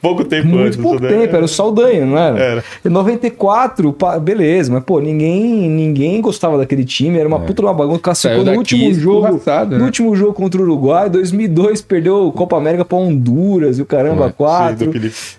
Pouco 0.00 0.24
tempo 0.24 0.48
Muito 0.48 0.64
antes. 0.66 0.76
pouco 0.80 1.02
né? 1.02 1.08
tempo, 1.10 1.36
era 1.36 1.44
o 1.44 1.48
Saldanha, 1.48 2.06
não 2.06 2.16
era? 2.16 2.38
Era. 2.38 2.64
Em 2.84 2.88
94, 2.88 3.92
pá, 3.92 4.18
beleza, 4.18 4.72
mas 4.72 4.82
pô, 4.82 4.98
ninguém, 4.98 5.68
ninguém 5.68 6.22
gostava 6.22 6.56
daquele 6.56 6.86
time, 6.86 7.18
era 7.18 7.28
uma 7.28 7.36
É. 7.36 7.40
puta 7.46 7.60
uma 7.60 7.74
bagunça, 7.74 8.00
classificou 8.00 8.44
no 8.46 8.52
último 8.54 8.94
jogo. 8.94 9.26
escorraçado, 9.26 9.72
No 9.72 9.78
né? 9.80 9.84
último 9.84 10.16
jogo 10.16 10.32
contra 10.32 10.58
o 10.58 10.64
Uruguai, 10.64 11.10
2002 11.10 11.82
perdeu 11.82 11.97
Copa 12.32 12.56
América 12.56 12.84
pra 12.84 12.96
Honduras 12.98 13.78
e 13.78 13.82
o 13.82 13.86
caramba, 13.86 14.24
É, 14.26 14.28
Sim, 14.28 14.34
quatro. 14.36 14.92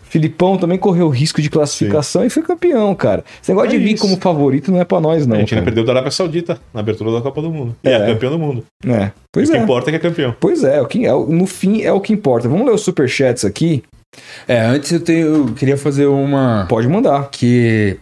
Filipão 0.03 0.57
também 0.57 0.77
correu 0.77 1.07
risco 1.09 1.41
de 1.41 1.49
classificação 1.49 2.25
e 2.25 2.29
foi 2.29 2.41
campeão, 2.41 2.93
cara. 2.95 3.23
Esse 3.41 3.51
negócio 3.51 3.69
É 3.69 3.77
de 3.77 3.83
vir 3.83 3.93
isso. 3.93 4.01
como 4.03 4.17
favorito 4.17 4.71
não 4.71 4.79
é 4.81 4.83
pra 4.85 4.99
nós, 4.99 5.27
não. 5.27 5.35
a 5.35 5.39
gente 5.39 5.53
ainda 5.53 5.61
cara. 5.61 5.65
perdeu 5.65 5.83
da 5.85 5.91
Arábia 5.91 6.11
Saudita 6.11 6.59
na 6.73 6.79
abertura 6.79 7.11
da 7.11 7.21
Copa 7.21 7.41
do 7.41 7.51
Mundo. 7.51 7.75
E 7.83 7.89
é, 7.89 7.93
É. 7.93 8.05
campeão 8.13 8.31
do 8.31 8.39
mundo. 8.39 8.63
É, 8.87 9.11
pois 9.31 9.49
o 9.49 9.51
que 9.51 9.57
é. 9.57 9.61
importa 9.61 9.89
é 9.89 9.91
que 9.91 9.97
é 9.97 10.09
campeão. 10.09 10.35
Pois 10.39 10.63
é, 10.63 10.81
o 10.81 10.85
que 10.85 11.05
é, 11.05 11.11
no 11.11 11.45
fim 11.45 11.81
é 11.83 11.91
o 11.93 11.99
que 12.01 12.11
importa. 12.13 12.49
Vamos 12.49 12.65
ler 12.65 12.73
os 12.73 12.81
superchats 12.81 13.45
aqui? 13.45 13.83
É, 14.47 14.59
antes 14.61 14.91
eu, 14.91 14.99
tenho, 14.99 15.27
eu 15.27 15.45
queria 15.53 15.77
fazer 15.77 16.07
uma 16.07 16.65
Pode 16.67 16.87
mandar. 16.87 17.29
que. 17.31 17.95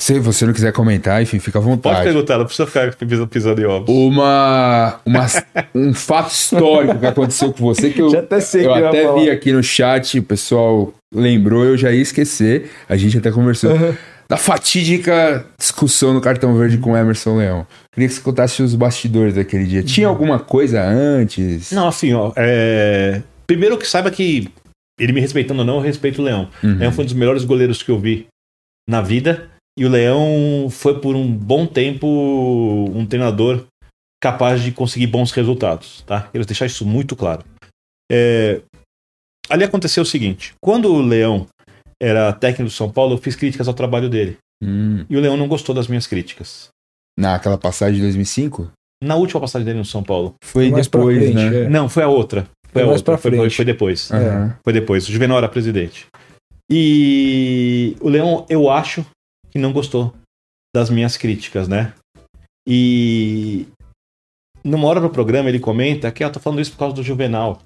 Se 0.00 0.18
você 0.18 0.46
não 0.46 0.54
quiser 0.54 0.72
comentar, 0.72 1.22
enfim, 1.22 1.38
fica 1.38 1.58
à 1.58 1.60
Pode 1.62 1.74
vontade. 1.74 2.02
perguntar, 2.04 2.38
não 2.38 2.46
precisa 2.46 2.66
ficar 2.66 2.90
pisando, 3.26 3.60
em 3.60 3.66
ovos. 3.66 3.94
Uma, 3.94 4.98
uma, 5.04 5.26
um 5.74 5.92
fato 5.92 6.30
histórico 6.32 6.98
que 6.98 7.06
aconteceu 7.06 7.52
com 7.52 7.62
você 7.66 7.90
que 7.90 8.00
eu, 8.00 8.08
Já 8.08 8.20
até 8.20 8.40
sei 8.40 8.64
eu 8.64 8.72
até 8.72 9.02
falar. 9.02 9.20
vi 9.20 9.28
aqui 9.28 9.52
no 9.52 9.62
chat, 9.62 10.18
o 10.18 10.22
pessoal 10.22 10.94
lembrou, 11.14 11.66
eu 11.66 11.76
já 11.76 11.92
ia 11.92 12.00
esquecer. 12.00 12.70
A 12.88 12.96
gente 12.96 13.18
até 13.18 13.30
conversou. 13.30 13.72
Uhum. 13.72 13.94
Da 14.26 14.38
fatídica 14.38 15.44
discussão 15.58 16.14
no 16.14 16.20
cartão 16.22 16.56
verde 16.56 16.78
com 16.78 16.92
o 16.92 16.96
Emerson 16.96 17.36
Leão. 17.36 17.66
Queria 17.92 18.08
que 18.08 18.14
você 18.14 18.22
contasse 18.22 18.62
os 18.62 18.74
bastidores 18.74 19.34
daquele 19.34 19.66
dia. 19.66 19.82
Tinha 19.82 20.06
alguma 20.08 20.38
coisa 20.38 20.82
antes? 20.82 21.72
Não, 21.72 21.88
assim, 21.88 22.14
ó. 22.14 22.32
é, 22.36 23.20
Primeiro 23.46 23.76
que 23.76 23.86
saiba 23.86 24.10
que 24.10 24.48
ele 24.98 25.12
me 25.12 25.20
respeitando 25.20 25.60
ou 25.60 25.66
não, 25.66 25.74
eu 25.74 25.82
respeito 25.82 26.22
o 26.22 26.24
Leão. 26.24 26.48
Uhum. 26.64 26.78
Leão 26.78 26.92
foi 26.92 27.02
um 27.02 27.06
dos 27.06 27.14
melhores 27.14 27.44
goleiros 27.44 27.82
que 27.82 27.90
eu 27.90 27.98
vi 27.98 28.28
na 28.88 29.02
vida. 29.02 29.50
E 29.80 29.84
o 29.86 29.88
Leão 29.88 30.68
foi 30.68 31.00
por 31.00 31.16
um 31.16 31.32
bom 31.32 31.66
tempo 31.66 32.06
um 32.06 33.06
treinador 33.06 33.64
capaz 34.22 34.62
de 34.62 34.72
conseguir 34.72 35.06
bons 35.06 35.32
resultados, 35.32 36.02
tá? 36.06 36.28
Quero 36.30 36.44
deixar 36.44 36.66
isso 36.66 36.84
muito 36.84 37.16
claro. 37.16 37.42
É, 38.12 38.60
Ali 39.50 39.64
aconteceu 39.64 40.02
o 40.04 40.06
seguinte: 40.06 40.54
quando 40.62 40.92
o 40.92 41.02
Leão 41.02 41.46
era 42.00 42.32
técnico 42.32 42.70
do 42.70 42.74
São 42.74 42.90
Paulo, 42.90 43.14
eu 43.14 43.18
fiz 43.18 43.34
críticas 43.34 43.66
ao 43.66 43.74
trabalho 43.74 44.08
dele. 44.08 44.36
Hum. 44.62 45.04
E 45.10 45.16
o 45.16 45.20
Leão 45.20 45.36
não 45.36 45.48
gostou 45.48 45.74
das 45.74 45.88
minhas 45.88 46.06
críticas. 46.06 46.68
Naquela 47.18 47.58
passagem 47.58 47.96
de 47.96 48.02
2005? 48.02 48.70
Na 49.02 49.16
última 49.16 49.40
passagem 49.40 49.64
dele 49.64 49.78
no 49.78 49.84
São 49.84 50.02
Paulo. 50.02 50.34
Foi 50.44 50.70
pra 50.70 50.80
depois, 50.80 51.18
frente, 51.18 51.34
né? 51.34 51.64
é. 51.64 51.68
Não, 51.68 51.88
foi 51.88 52.02
a 52.02 52.08
outra. 52.08 52.42
Foi 52.70 52.82
Foi 52.82 52.82
a 52.82 52.86
outra. 52.86 53.18
Foi, 53.18 53.36
foi, 53.36 53.50
foi 53.50 53.64
depois. 53.64 54.10
Aham. 54.12 54.56
Foi 54.62 54.72
depois. 54.72 55.08
O 55.08 55.12
Juvenal 55.12 55.38
era 55.38 55.48
presidente. 55.48 56.06
E 56.70 57.96
o 58.00 58.08
Leão, 58.08 58.46
eu 58.48 58.70
acho 58.70 59.04
que 59.50 59.58
não 59.58 59.72
gostou 59.72 60.14
das 60.74 60.90
minhas 60.90 61.16
críticas, 61.16 61.68
né? 61.68 61.94
E 62.66 63.66
numa 64.62 64.86
hora 64.86 65.00
do 65.00 65.10
programa 65.10 65.48
ele 65.48 65.58
comenta 65.60 66.12
que 66.12 66.22
eu 66.22 66.30
tô 66.30 66.38
falando 66.38 66.60
isso 66.60 66.72
por 66.72 66.78
causa 66.78 66.94
do 66.94 67.02
Juvenal. 67.02 67.62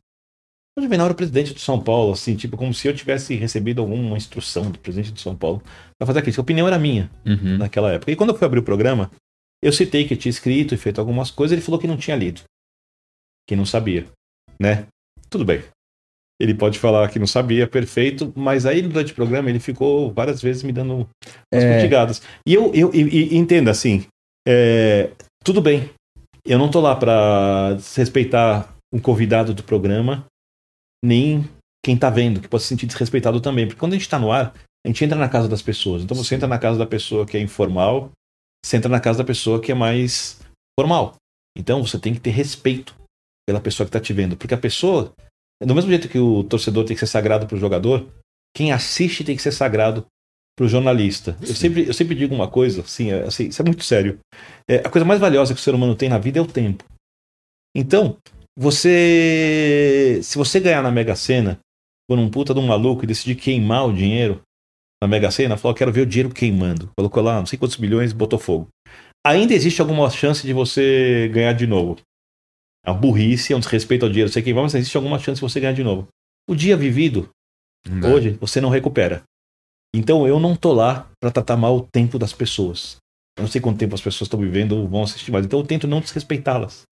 O 0.77 0.83
Juvenal 0.83 1.07
era 1.07 1.15
presidente 1.15 1.55
do 1.55 1.61
São 1.61 1.81
Paulo, 1.81 2.13
assim, 2.13 2.35
tipo, 2.37 2.57
como 2.57 2.75
se 2.75 2.89
eu 2.89 2.95
tivesse 2.97 3.35
recebido 3.37 3.81
alguma 3.81 4.17
instrução 4.17 4.71
do 4.71 4.79
presidente 4.79 5.13
do 5.13 5.21
São 5.21 5.37
Paulo 5.37 5.63
pra 5.99 6.07
fazer 6.07 6.19
a 6.19 6.23
crítica. 6.23 6.41
A 6.41 6.43
opinião 6.43 6.67
era 6.67 6.79
minha 6.79 7.11
Uhum. 7.25 7.59
naquela 7.59 7.93
época. 7.93 8.11
E 8.11 8.17
quando 8.17 8.31
eu 8.31 8.37
fui 8.37 8.45
abrir 8.47 8.59
o 8.59 8.65
programa, 8.65 9.11
eu 9.63 9.73
citei 9.73 10.07
que 10.07 10.17
tinha 10.17 10.31
escrito 10.31 10.75
e 10.75 10.79
feito 10.79 11.01
algumas 11.01 11.31
coisas, 11.31 11.53
ele 11.53 11.65
falou 11.65 11.81
que 11.81 11.87
não 11.87 11.97
tinha 11.97 12.17
lido. 12.17 12.43
Que 13.49 13.55
não 13.55 13.65
sabia, 13.65 14.07
né? 14.61 14.87
Tudo 15.31 15.45
bem. 15.45 15.63
Ele 16.45 16.55
pode 16.55 16.79
falar 16.79 17.09
que 17.09 17.19
não 17.19 17.27
sabia, 17.27 17.67
perfeito, 17.67 18.31
mas 18.37 18.67
aí 18.67 18.83
durante 18.83 19.13
o 19.13 19.15
programa 19.15 19.49
ele 19.49 19.59
ficou 19.59 20.13
várias 20.13 20.43
vezes 20.43 20.63
me 20.63 20.73
dando 20.73 20.95
umas 20.95 21.09
É. 21.51 21.81
E 22.47 22.53
eu, 22.53 22.71
eu 22.75 22.91
e- 22.95 23.33
e- 23.33 23.37
entenda 23.37 23.71
assim, 23.71 24.05
é, 24.47 25.11
tudo 25.43 25.63
bem. 25.63 25.89
Eu 26.45 26.59
não 26.59 26.71
tô 26.71 26.81
lá 26.81 26.95
pra 26.95 27.73
desrespeitar 27.77 28.75
um 28.93 28.99
convidado 28.99 29.55
do 29.55 29.63
programa, 29.63 30.27
nem 31.03 31.49
quem 31.85 31.97
tá 31.97 32.11
vendo, 32.11 32.41
que 32.41 32.49
pode 32.49 32.63
se 32.63 32.69
sentir 32.69 32.87
desrespeitado 32.87 33.41
também. 33.41 33.67
Porque 33.67 33.81
quando 33.81 33.95
a 33.95 33.97
gente 33.97 34.09
tá 34.09 34.19
no 34.19 34.31
ar, 34.31 34.53
a 34.85 34.89
gente 34.89 35.03
entra 35.05 35.19
na 35.19 35.29
casa 35.29 35.49
das 35.49 35.63
pessoas. 35.63 36.03
Então 36.03 36.17
você 36.17 36.35
entra 36.35 36.47
na 36.47 36.59
casa 36.59 36.79
da 36.79 36.87
pessoa 36.87 37.25
que 37.27 37.37
é 37.37 37.41
informal, 37.41 38.11
você 38.65 38.77
entra 38.77 38.91
na 38.91 39.01
casa 39.01 39.19
da 39.19 39.25
pessoa 39.25 39.61
que 39.61 39.73
é 39.73 39.75
mais 39.75 40.39
formal. 40.79 41.15
Então 41.57 41.83
você 41.85 41.99
tem 41.99 42.13
que 42.13 42.21
ter 42.21 42.31
respeito 42.31 42.95
pela 43.47 43.61
pessoa 43.61 43.87
que 43.87 43.93
tá 43.93 44.01
te 44.01 44.13
vendo. 44.13 44.37
Porque 44.37 44.55
a 44.55 44.59
pessoa, 44.59 45.13
do 45.62 45.74
mesmo 45.74 45.91
jeito 45.91 46.08
que 46.08 46.18
o 46.18 46.44
torcedor 46.44 46.84
tem 46.84 46.94
que 46.94 47.00
ser 47.00 47.07
sagrado 47.07 47.47
pro 47.47 47.57
jogador, 47.57 48.07
quem 48.57 48.73
assiste 48.73 49.24
tem 49.24 49.36
que 49.36 49.42
ser 49.42 49.52
sagrado 49.52 50.07
pro 50.57 50.68
jornalista. 50.68 51.36
Eu 51.42 51.55
sempre, 51.55 51.86
eu 51.86 51.94
sempre 51.94 52.15
digo 52.15 52.34
uma 52.34 52.49
coisa, 52.49 52.83
assim, 52.83 53.10
assim, 53.10 53.49
isso 53.49 53.60
é 53.60 53.65
muito 53.65 53.84
sério. 53.84 54.18
É, 54.68 54.76
a 54.76 54.89
coisa 54.89 55.05
mais 55.05 55.20
valiosa 55.20 55.52
que 55.52 55.60
o 55.60 55.62
ser 55.62 55.74
humano 55.74 55.94
tem 55.94 56.08
na 56.08 56.18
vida 56.18 56.39
é 56.39 56.42
o 56.42 56.47
tempo. 56.47 56.84
Então, 57.76 58.16
você. 58.57 60.20
Se 60.23 60.39
você 60.39 60.60
ganhar 60.60 60.83
na 60.83 60.91
Mega 60.91 61.16
Sena 61.16 61.58
por 62.08 62.18
um 62.18 62.31
puta 62.31 62.55
de 62.55 62.60
um 62.60 62.66
maluco 62.66 63.05
e 63.05 63.07
decidir 63.07 63.34
queimar 63.34 63.89
o 63.89 63.92
dinheiro 63.92 64.41
na 65.02 65.08
Mega 65.08 65.31
Sena, 65.31 65.57
falou, 65.57 65.74
quero 65.74 65.92
ver 65.92 66.02
o 66.02 66.07
dinheiro 66.07 66.33
queimando. 66.33 66.91
Colocou 66.97 67.23
lá 67.23 67.39
não 67.39 67.47
sei 67.47 67.58
quantos 67.58 67.78
milhões 67.78 68.12
e 68.12 68.15
botou 68.15 68.39
fogo. 68.39 68.68
Ainda 69.26 69.55
existe 69.55 69.81
alguma 69.81 70.08
chance 70.10 70.47
de 70.47 70.52
você 70.52 71.28
ganhar 71.33 71.55
de 71.55 71.66
novo. 71.66 71.97
É 72.85 72.91
uma 72.91 72.99
burrice, 72.99 73.53
é 73.53 73.57
um 73.57 73.61
desrespeito 73.61 74.05
ao 74.05 74.11
dinheiro, 74.11 74.31
sei 74.31 74.43
queimar, 74.43 74.65
mas 74.65 74.75
existe 74.75 74.97
alguma 74.97 75.19
chance 75.19 75.41
de 75.41 75.41
você 75.41 75.59
ganhar 75.59 75.73
de 75.73 75.83
novo. 75.83 76.07
O 76.49 76.55
dia 76.55 76.77
vivido, 76.77 77.31
Não 77.89 78.13
hoje, 78.13 78.37
você 78.41 78.61
não 78.61 78.69
recupera. 78.69 79.23
Então 79.95 80.27
eu 80.27 80.39
não 80.39 80.55
tô 80.55 80.73
lá 80.73 81.09
pra 81.21 81.31
tratar 81.31 81.57
mal 81.57 81.77
o 81.77 81.89
tempo 81.91 82.19
das 82.19 82.33
pessoas. 82.33 82.97
Eu 83.39 83.43
não 83.43 83.51
sei 83.51 83.61
quanto 83.61 83.79
tempo 83.79 83.95
as 83.95 84.01
pessoas 84.01 84.27
estão 84.27 84.39
vivendo 84.39 84.73
ou 84.73 84.89
vão 84.89 85.03
assistir 85.03 85.31
mais. 85.31 85.47
Então 85.47 85.61
eu 85.61 85.67
tento 85.67 85.87
não 85.87 86.01
desrespeitá-las. 86.01 86.83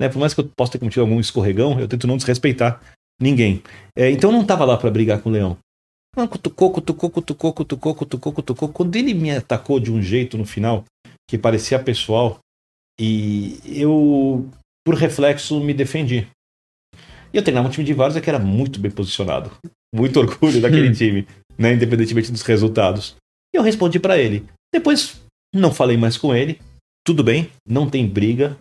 Né? 0.00 0.08
Por 0.08 0.18
mais 0.18 0.32
que 0.32 0.40
eu 0.40 0.50
possa 0.56 0.72
ter 0.72 0.78
cometido 0.78 1.02
algum 1.02 1.18
escorregão, 1.18 1.80
eu 1.80 1.88
tento 1.88 2.06
não 2.06 2.16
desrespeitar 2.16 2.80
ninguém. 3.20 3.62
É, 3.96 4.10
então 4.10 4.30
eu 4.30 4.36
não 4.36 4.44
tava 4.44 4.64
lá 4.64 4.76
pra 4.76 4.90
brigar 4.90 5.20
com 5.20 5.28
o 5.28 5.32
leão. 5.32 5.58
Não, 6.16 6.26
cutucou, 6.26 6.72
cutucou, 6.72 7.10
cutucou, 7.10 7.52
cutucou, 7.52 7.94
cutucou, 7.94 8.32
cutucou. 8.32 8.68
Quando 8.70 8.96
ele 8.96 9.14
me 9.14 9.30
atacou 9.30 9.78
de 9.78 9.92
um 9.92 10.02
jeito 10.02 10.36
no 10.36 10.44
final, 10.44 10.84
que 11.28 11.38
parecia 11.38 11.78
pessoal, 11.78 12.38
e 12.98 13.60
eu, 13.64 14.48
por 14.84 14.94
reflexo, 14.94 15.60
me 15.60 15.74
defendi. 15.74 16.26
E 17.32 17.36
eu 17.36 17.42
treinava 17.42 17.68
um 17.68 17.70
time 17.70 17.84
de 17.84 17.94
várzea 17.94 18.20
que 18.20 18.28
era 18.28 18.38
muito 18.38 18.80
bem 18.80 18.90
posicionado. 18.90 19.50
Muito 19.94 20.18
orgulho 20.18 20.60
daquele 20.62 20.94
time, 20.94 21.26
né? 21.56 21.74
Independentemente 21.74 22.32
dos 22.32 22.42
resultados. 22.42 23.16
E 23.54 23.58
eu 23.58 23.62
respondi 23.62 23.98
pra 23.98 24.18
ele. 24.18 24.44
Depois 24.72 25.20
não 25.54 25.72
falei 25.72 25.96
mais 25.96 26.16
com 26.16 26.34
ele. 26.34 26.60
Tudo 27.04 27.24
bem, 27.24 27.50
não 27.66 27.88
tem 27.88 28.06
briga. 28.06 28.56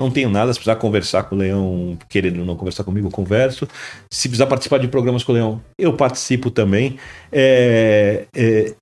Não 0.00 0.10
tenho 0.10 0.28
nada. 0.28 0.52
Se 0.52 0.58
precisar 0.58 0.76
conversar 0.76 1.24
com 1.24 1.36
o 1.36 1.38
Leão, 1.38 1.98
querendo 2.08 2.44
não 2.44 2.56
conversar 2.56 2.84
comigo, 2.84 3.06
eu 3.06 3.12
converso. 3.12 3.68
Se 4.12 4.28
precisar 4.28 4.46
participar 4.46 4.78
de 4.78 4.88
programas 4.88 5.22
com 5.22 5.32
o 5.32 5.34
Leão, 5.34 5.62
eu 5.78 5.96
participo 5.96 6.50
também. 6.50 6.98
É, 7.30 8.26
é, 8.34 8.74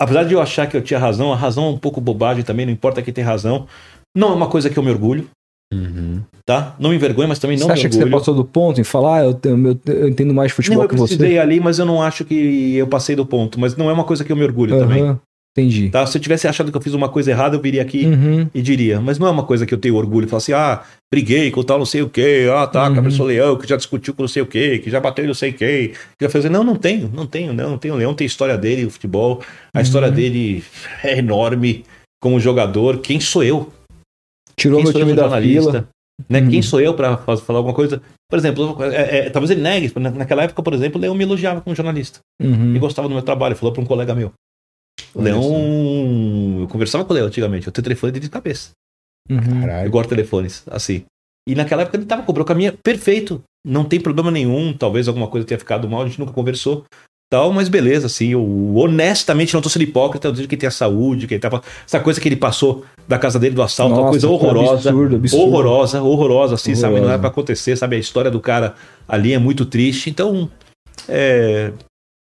apesar 0.00 0.24
de 0.24 0.34
eu 0.34 0.40
achar 0.40 0.68
que 0.68 0.76
eu 0.76 0.82
tinha 0.82 1.00
razão, 1.00 1.32
a 1.32 1.36
razão 1.36 1.66
é 1.66 1.70
um 1.70 1.78
pouco 1.78 2.00
bobagem 2.00 2.44
também, 2.44 2.64
não 2.64 2.72
importa 2.72 3.02
quem 3.02 3.12
tem 3.12 3.24
razão. 3.24 3.66
Não 4.16 4.28
é 4.28 4.34
uma 4.34 4.48
coisa 4.48 4.70
que 4.70 4.78
eu 4.78 4.82
me 4.82 4.90
orgulho, 4.90 5.28
tá? 6.44 6.74
Não 6.78 6.90
me 6.90 6.96
envergonho, 6.96 7.28
mas 7.28 7.38
também 7.38 7.56
não 7.56 7.66
você 7.66 7.72
acha 7.72 7.88
que 7.88 7.96
orgulho. 7.96 8.10
você 8.12 8.18
passou 8.18 8.34
do 8.34 8.44
ponto 8.44 8.80
em 8.80 8.84
falar, 8.84 9.18
ah, 9.20 9.24
eu, 9.24 9.34
tenho- 9.34 9.68
eu, 9.86 9.94
eu 9.94 10.08
entendo 10.08 10.32
mais 10.34 10.52
futebol 10.52 10.78
não, 10.78 10.84
eu 10.84 10.88
que 10.88 10.96
você? 10.96 11.16
precisei 11.16 11.38
ali, 11.38 11.60
mas 11.60 11.78
eu 11.78 11.86
não 11.86 12.02
acho 12.02 12.24
que 12.24 12.74
eu 12.76 12.86
passei 12.86 13.14
do 13.16 13.24
ponto. 13.26 13.58
Mas 13.60 13.76
não 13.76 13.88
é 13.90 13.92
uma 13.92 14.04
coisa 14.04 14.24
que 14.24 14.32
eu 14.32 14.36
me 14.36 14.42
orgulho 14.44 14.78
também. 14.78 15.02
Aham, 15.02 15.18
Entendi. 15.54 15.90
Tá? 15.90 16.06
Se 16.06 16.16
eu 16.16 16.22
tivesse 16.22 16.48
achado 16.48 16.70
que 16.70 16.76
eu 16.78 16.80
fiz 16.80 16.94
uma 16.94 17.10
coisa 17.10 17.30
errada, 17.30 17.54
eu 17.56 17.60
viria 17.60 17.82
aqui 17.82 18.06
Uhum. 18.06 18.48
e 18.54 18.62
diria. 18.62 19.02
Mas 19.02 19.18
não 19.18 19.26
é 19.26 19.30
uma 19.30 19.42
coisa 19.42 19.66
que 19.66 19.74
eu 19.74 19.76
tenho 19.78 19.96
orgulho. 19.96 20.26
Falar 20.26 20.38
assim, 20.38 20.54
ah, 20.54 20.80
briguei 21.12 21.50
com 21.50 21.62
tal 21.62 21.78
não 21.78 21.84
sei 21.84 22.00
o 22.00 22.08
quê. 22.08 22.48
Ah, 22.50 22.66
tá, 22.66 22.86
com 22.88 22.94
a 22.94 22.98
Uhum. 22.98 23.04
pessoa 23.04 23.28
leão, 23.28 23.56
que 23.58 23.68
já 23.68 23.76
discutiu 23.76 24.14
com 24.14 24.22
não 24.22 24.28
sei 24.28 24.40
o 24.42 24.46
quê, 24.46 24.78
que 24.78 24.88
já 24.90 24.98
bateu 24.98 25.26
não 25.26 25.34
sei 25.34 25.52
quem. 25.52 25.88
Que 25.88 26.22
já 26.22 26.30
fez... 26.30 26.46
Não, 26.46 26.64
não 26.64 26.74
tenho, 26.74 27.10
não 27.14 27.26
tenho, 27.26 27.52
não, 27.52 27.68
não 27.72 27.76
tenho. 27.76 27.92
O 27.92 27.96
Leão 27.98 28.14
tem 28.14 28.26
história 28.26 28.56
dele, 28.56 28.86
o 28.86 28.90
futebol. 28.90 29.42
A 29.76 29.82
história 29.82 30.08
Uhum. 30.08 30.14
dele 30.14 30.64
é 31.04 31.18
enorme 31.18 31.84
como 32.18 32.40
jogador. 32.40 33.00
Quem 33.00 33.20
sou 33.20 33.44
eu? 33.44 33.70
Tirou 34.56 34.78
Quem 34.78 34.84
meu 34.84 34.92
eu 34.92 35.06
time 35.06 35.14
da 35.14 35.40
fila. 35.40 35.88
Né? 36.28 36.40
Uhum. 36.40 36.50
Quem 36.50 36.62
sou 36.62 36.80
eu 36.80 36.94
para 36.94 37.16
falar 37.16 37.58
alguma 37.58 37.74
coisa? 37.74 38.00
Por 38.30 38.38
exemplo, 38.38 38.82
é, 38.84 39.18
é, 39.26 39.30
talvez 39.30 39.50
ele 39.50 39.60
negue. 39.62 39.92
na- 39.98 40.10
Naquela 40.10 40.44
época, 40.44 40.62
por 40.62 40.72
exemplo, 40.72 40.98
o 40.98 41.00
Leão 41.00 41.14
me 41.14 41.24
elogiava 41.24 41.60
como 41.60 41.74
jornalista. 41.74 42.20
Uhum. 42.40 42.70
Ele 42.70 42.78
gostava 42.78 43.08
do 43.08 43.14
meu 43.14 43.22
trabalho, 43.22 43.56
falou 43.56 43.72
para 43.72 43.82
um 43.82 43.86
colega 43.86 44.14
meu. 44.14 44.32
Olha 45.14 45.24
Leão. 45.24 46.60
Eu 46.60 46.68
conversava 46.68 47.04
com 47.04 47.12
o 47.12 47.14
Leão 47.14 47.26
antigamente, 47.26 47.66
eu 47.66 47.72
tenho 47.72 47.82
telefone 47.84 48.12
de 48.18 48.28
cabeça. 48.28 48.70
Uhum. 49.30 49.38
Eu 49.38 49.60
Caralho. 49.60 49.90
guardo 49.90 50.08
telefones, 50.08 50.62
assim. 50.70 51.04
E 51.48 51.54
naquela 51.54 51.82
época 51.82 51.96
ele 51.96 52.06
tava 52.06 52.22
com 52.22 52.32
o 52.32 52.44
caminho 52.44 52.76
perfeito. 52.84 53.42
Não 53.66 53.84
tem 53.84 54.00
problema 54.00 54.30
nenhum. 54.30 54.72
Talvez 54.76 55.08
alguma 55.08 55.28
coisa 55.28 55.46
tenha 55.46 55.58
ficado 55.58 55.88
mal, 55.88 56.02
a 56.02 56.06
gente 56.06 56.18
nunca 56.18 56.32
conversou. 56.32 56.84
Tal, 57.32 57.50
mas 57.50 57.70
beleza, 57.70 58.08
assim, 58.08 58.28
eu 58.32 58.76
honestamente 58.76 59.54
não 59.54 59.62
tô 59.62 59.70
sendo 59.70 59.84
hipócrita, 59.84 60.28
eu 60.28 60.32
digo 60.32 60.46
que 60.46 60.54
tem 60.54 60.66
a 60.66 60.70
saúde, 60.70 61.26
que 61.26 61.32
ele 61.32 61.40
tava. 61.40 61.62
Essa 61.86 61.98
coisa 61.98 62.20
que 62.20 62.28
ele 62.28 62.36
passou 62.36 62.84
da 63.08 63.18
casa 63.18 63.38
dele 63.38 63.54
do 63.54 63.62
assalto, 63.62 63.94
uma 63.94 64.02
Nossa, 64.02 64.10
coisa 64.10 64.28
horrorosa. 64.28 64.90
absurdo, 64.90 65.16
absurdo. 65.16 65.42
Horrorosa, 65.42 66.02
horrorosa, 66.02 66.54
assim, 66.56 66.74
sabe? 66.74 66.96
Não 66.96 67.04
Horrorosa. 67.04 67.14
é 67.14 67.18
pra 67.18 67.28
acontecer, 67.30 67.74
sabe? 67.74 67.96
A 67.96 67.98
história 67.98 68.30
do 68.30 68.38
cara 68.38 68.74
ali 69.08 69.32
é 69.32 69.38
muito 69.38 69.64
triste. 69.64 70.10
Então, 70.10 70.46
é, 71.08 71.72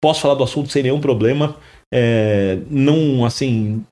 posso 0.01 0.21
falar 0.21 0.37
do 0.37 0.45
assunto 0.45 0.71
sem 0.71 0.85
nenhum 0.85 1.01
problema. 1.01 1.57
É, 1.93 2.61
não, 2.71 3.25
assim. 3.25 3.85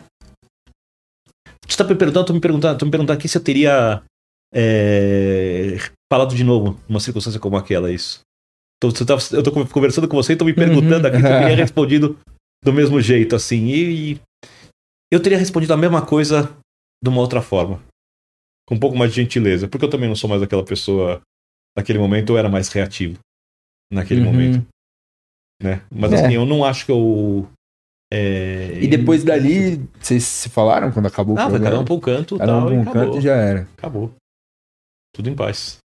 Você 1.66 1.76
tá 1.76 1.82
me 1.82 1.96
perguntando, 1.96 2.26
tô 2.26 2.32
me 2.32 2.40
perguntando, 2.40 2.78
tô 2.78 2.84
me 2.84 2.92
perguntando 2.92 3.18
aqui 3.18 3.26
se 3.26 3.36
eu 3.36 3.42
teria 3.42 4.00
é, 4.54 5.78
falado 6.12 6.32
de 6.36 6.44
novo 6.44 6.78
numa 6.88 7.00
circunstância 7.00 7.40
como 7.40 7.56
aquela, 7.56 7.90
é 7.90 7.94
isso. 7.94 8.20
Tô, 8.80 8.88
eu 9.32 9.42
tô 9.42 9.50
conversando 9.68 10.08
com 10.08 10.16
você 10.16 10.34
e 10.34 10.36
tô 10.36 10.44
me 10.44 10.54
perguntando 10.54 11.06
Uhum. 11.08 11.14
aqui 11.14 11.16
eu 11.16 11.38
teria 11.38 11.56
respondido 11.56 12.18
do 12.62 12.72
mesmo 12.72 13.00
jeito, 13.00 13.34
assim. 13.34 13.66
E, 13.66 14.12
e 14.14 14.20
eu 15.12 15.20
teria 15.20 15.38
respondido 15.38 15.72
a 15.72 15.76
mesma 15.76 16.04
coisa 16.04 16.56
de 17.02 17.08
uma 17.08 17.20
outra 17.20 17.42
forma. 17.42 17.82
Com 18.68 18.74
um 18.76 18.78
pouco 18.78 18.96
mais 18.96 19.12
de 19.12 19.20
gentileza. 19.22 19.66
Porque 19.66 19.84
eu 19.84 19.90
também 19.90 20.08
não 20.08 20.14
sou 20.16 20.28
mais 20.30 20.42
aquela 20.42 20.64
pessoa. 20.64 21.20
Naquele 21.76 21.98
momento 21.98 22.30
eu 22.32 22.38
era 22.38 22.48
mais 22.48 22.68
reativo. 22.68 23.18
Naquele 23.92 24.20
Uhum. 24.20 24.26
momento. 24.26 24.66
Né? 25.62 25.82
Mas 25.90 26.12
É. 26.12 26.16
assim, 26.24 26.34
eu 26.34 26.46
não 26.46 26.64
acho 26.64 26.84
que 26.86 26.92
eu. 26.92 27.48
é, 28.12 28.78
E 28.80 28.86
depois 28.86 29.24
dali, 29.24 29.76
vocês 30.00 30.22
se 30.22 30.48
falaram 30.48 30.92
quando 30.92 31.06
acabou 31.06 31.34
o 31.34 31.38
Ah, 31.38 31.48
vai 31.48 31.60
cada 31.60 31.80
um 31.80 31.84
programa? 31.84 31.94
um 31.94 32.00
canto 32.00 32.38
Cada 32.38 32.52
um 32.52 32.58
tal, 32.60 32.66
pra 32.66 32.74
e 32.74 32.78
um 32.78 32.84
canto 32.84 33.18
e 33.18 33.20
já 33.20 33.34
era. 33.34 33.62
Acabou. 33.76 34.14
Tudo 35.14 35.28
em 35.30 35.34
paz. 35.34 35.78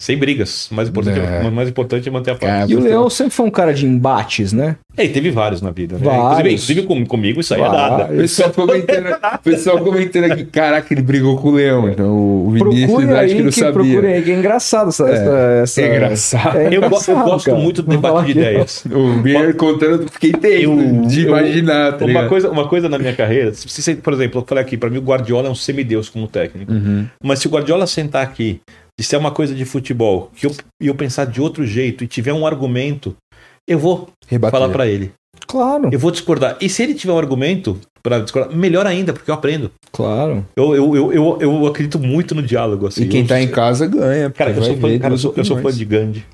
Sem 0.00 0.18
brigas. 0.18 0.68
O 0.70 0.74
mais 0.74 0.88
importante 0.88 1.20
é, 1.20 1.40
É. 1.44 1.48
o 1.48 1.52
mais 1.52 1.68
importante 1.68 2.08
é 2.08 2.12
manter 2.12 2.32
a 2.32 2.34
paz. 2.34 2.52
Cara, 2.52 2.70
E 2.70 2.74
o 2.74 2.80
Leão 2.80 3.08
sempre 3.08 3.32
foi 3.32 3.46
um 3.46 3.50
cara 3.50 3.72
de 3.72 3.86
embates, 3.86 4.52
né? 4.52 4.76
É, 4.96 5.04
e 5.04 5.08
teve 5.08 5.30
vários 5.30 5.62
na 5.62 5.70
vida, 5.70 5.96
né? 5.96 6.00
Vários. 6.04 6.24
Inclusive, 6.24 6.48
inclusive 6.50 6.82
com- 6.82 7.06
comigo 7.06 7.40
isso 7.40 7.54
aí 7.54 7.60
é 7.60 7.64
Vários. 7.64 8.18
O 8.18 8.20
pessoal 8.22 8.50
comentando, 8.50 9.06
o 9.34 9.38
pessoal 9.38 9.78
comentando 9.78 10.24
aqui, 10.24 10.44
caraca, 10.46 10.92
ele 10.92 11.00
brigou 11.02 11.36
com 11.38 11.48
o 11.48 11.52
Leão. 11.52 11.88
Então 11.88 12.12
o 12.12 12.50
Vinícius 12.50 12.86
Procure 12.90 13.12
acho 13.12 13.20
aí 13.20 13.28
que 13.34 13.42
não 13.42 13.50
que, 13.50 13.58
sabia. 13.58 13.72
procure 13.72 14.06
aí, 14.08 14.22
que 14.22 14.30
é 14.32 14.34
engraçado 14.38 14.88
essa... 14.88 15.08
essa, 15.08 15.38
essa- 15.62 15.80
É 15.82 15.86
engraçado. 15.96 16.56
É 16.58 16.66
Eu, 16.66 16.68
go- 16.68 16.74
eu 16.74 16.86
engraçado, 16.88 17.24
gosto 17.24 17.46
cara. 17.46 17.58
muito 17.58 17.82
do 17.82 17.88
debate 17.90 18.24
de 18.26 18.30
ideias. 18.32 18.84
O 18.86 19.22
Bier 19.22 19.54
contando, 19.56 20.02
eu 20.02 20.08
fiquei 20.08 20.32
tenso 20.32 20.62
Eu- 20.72 21.02
de 21.06 21.22
eu- 21.22 21.28
imaginar, 21.28 21.92
tá 21.96 22.04
Uma 22.04 22.28
coisa, 22.28 22.50
uma 22.50 22.68
coisa 22.68 22.88
na 22.88 22.98
minha 22.98 23.14
carreira, 23.14 23.54
se, 23.54 23.68
se- 23.68 23.94
por 23.94 24.12
exemplo, 24.12 24.40
eu 24.40 24.44
falei 24.46 24.62
aqui, 24.62 24.76
pra 24.76 24.90
mim 24.90 24.98
o 24.98 25.02
Guardiola 25.02 25.48
é 25.48 25.50
um 25.50 25.54
semideus 25.54 26.08
como 26.08 26.26
técnico. 26.26 26.72
Uhum. 26.72 27.06
Mas 27.22 27.38
se 27.38 27.46
o 27.46 27.50
Guardiola 27.50 27.86
sentar 27.86 28.22
aqui, 28.22 28.60
disser 28.98 29.18
uma 29.18 29.30
coisa 29.30 29.54
de 29.54 29.64
futebol, 29.64 30.30
que 30.36 30.46
eu, 30.46 30.52
e 30.80 30.86
eu 30.86 30.94
pensar 30.94 31.24
de 31.26 31.40
outro 31.40 31.66
jeito 31.66 32.04
e 32.04 32.06
tiver 32.06 32.32
um 32.32 32.46
argumento, 32.46 33.16
eu 33.68 33.78
vou 33.78 34.08
Rebater. 34.28 34.58
falar 34.58 34.72
pra 34.72 34.86
ele. 34.86 35.12
Claro, 35.46 35.90
Eu 35.92 35.98
vou 35.98 36.10
discordar. 36.10 36.56
E 36.60 36.68
se 36.68 36.82
ele 36.82 36.94
tiver 36.94 37.12
um 37.12 37.18
argumento 37.18 37.78
pra 38.02 38.20
discordar, 38.20 38.56
melhor 38.56 38.86
ainda, 38.86 39.12
porque 39.12 39.30
eu 39.30 39.34
aprendo. 39.34 39.70
claro. 39.92 40.46
Eu, 40.56 40.74
eu, 40.74 40.96
eu, 40.96 41.12
eu, 41.12 41.38
eu 41.40 41.66
acredito 41.66 41.98
muito 41.98 42.34
no 42.34 42.42
diálogo, 42.42 42.86
assim. 42.86 43.02
E 43.04 43.08
quem 43.08 43.22
eu, 43.22 43.26
tá 43.26 43.40
em 43.40 43.48
casa 43.48 43.86
ganha. 43.86 44.30
Cara, 44.30 44.50
eu 44.52 44.62
sou, 44.62 44.76
fã, 44.76 44.98
cara, 44.98 45.14
eu, 45.14 45.18
sou, 45.18 45.34
eu 45.36 45.44
sou 45.44 45.58
fã 45.60 45.72
de 45.72 45.84
Gandhi. 45.84 46.24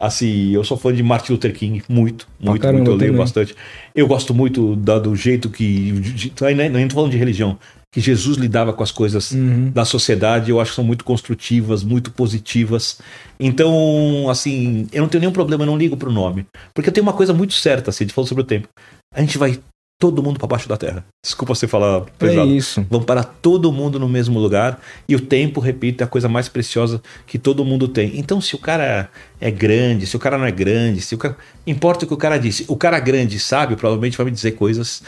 Assim, 0.00 0.50
eu 0.52 0.62
sou 0.62 0.76
fã 0.76 0.92
de 0.92 1.02
Martin 1.02 1.32
Luther 1.32 1.54
King, 1.54 1.82
muito, 1.88 2.28
muito, 2.38 2.60
caramba, 2.60 2.78
muito. 2.78 2.90
Eu 2.90 2.96
leio 2.96 3.12
também. 3.12 3.24
bastante. 3.24 3.56
Eu 3.94 4.06
gosto 4.06 4.34
muito 4.34 4.76
da- 4.76 4.98
do 4.98 5.16
jeito 5.16 5.48
que. 5.48 5.92
De, 5.92 6.30
de, 6.30 6.54
nem, 6.54 6.68
nem 6.68 6.86
tô 6.86 6.94
falando 6.94 7.10
de 7.12 7.16
religião. 7.16 7.58
Que 7.92 8.00
Jesus 8.00 8.36
lidava 8.36 8.72
com 8.72 8.82
as 8.82 8.90
coisas 8.90 9.30
Uhum. 9.30 9.70
da 9.70 9.84
sociedade, 9.84 10.50
eu 10.50 10.60
acho 10.60 10.72
que 10.72 10.76
são 10.76 10.84
muito 10.84 11.04
construtivas, 11.04 11.82
muito 11.82 12.10
positivas. 12.10 12.98
Então, 13.40 14.28
assim, 14.28 14.86
eu 14.92 15.02
não 15.02 15.08
tenho 15.08 15.20
nenhum 15.20 15.32
problema, 15.32 15.62
eu 15.62 15.66
não 15.66 15.78
ligo 15.78 15.96
pro 15.96 16.12
nome. 16.12 16.46
Porque 16.74 16.90
eu 16.90 16.92
tenho 16.92 17.06
uma 17.06 17.12
coisa 17.12 17.32
muito 17.32 17.54
certa, 17.54 17.90
assim, 17.90 18.04
a 18.04 18.06
gente 18.06 18.14
falou 18.14 18.28
sobre 18.28 18.42
o 18.42 18.46
tempo. 18.46 18.68
A 19.14 19.20
gente 19.20 19.38
vai 19.38 19.58
todo 19.98 20.22
mundo 20.22 20.38
pra 20.38 20.46
baixo 20.46 20.68
da 20.68 20.76
terra. 20.76 21.02
Desculpa 21.24 21.54
você 21.54 21.66
falar 21.66 22.02
É 22.02 22.04
pesado. 22.18 22.48
isso. 22.54 22.86
Vão 22.90 23.02
parar 23.02 23.24
todo 23.24 23.72
mundo 23.72 23.98
no 23.98 24.06
mesmo 24.08 24.38
lugar. 24.38 24.78
E 25.08 25.16
o 25.16 25.20
tempo, 25.20 25.58
repito, 25.58 26.02
é 26.02 26.04
a 26.04 26.08
coisa 26.08 26.28
mais 26.28 26.50
preciosa 26.50 27.00
que 27.26 27.38
todo 27.38 27.64
mundo 27.64 27.88
tem. 27.88 28.18
Então, 28.18 28.38
se 28.40 28.54
o 28.54 28.58
cara 28.58 29.08
é 29.40 29.50
grande, 29.50 30.06
se 30.06 30.14
o 30.14 30.18
cara 30.18 30.36
não 30.36 30.44
é 30.44 30.50
grande, 30.50 31.00
se 31.00 31.14
o 31.14 31.18
cara. 31.18 31.34
Importa 31.66 32.04
o 32.04 32.08
que 32.08 32.12
o 32.12 32.18
cara 32.18 32.36
disse. 32.36 32.66
O 32.68 32.76
cara 32.76 33.00
grande 33.00 33.38
sabe, 33.38 33.74
provavelmente 33.74 34.18
vai 34.18 34.26
me 34.26 34.32
dizer 34.32 34.52
coisas 34.52 35.02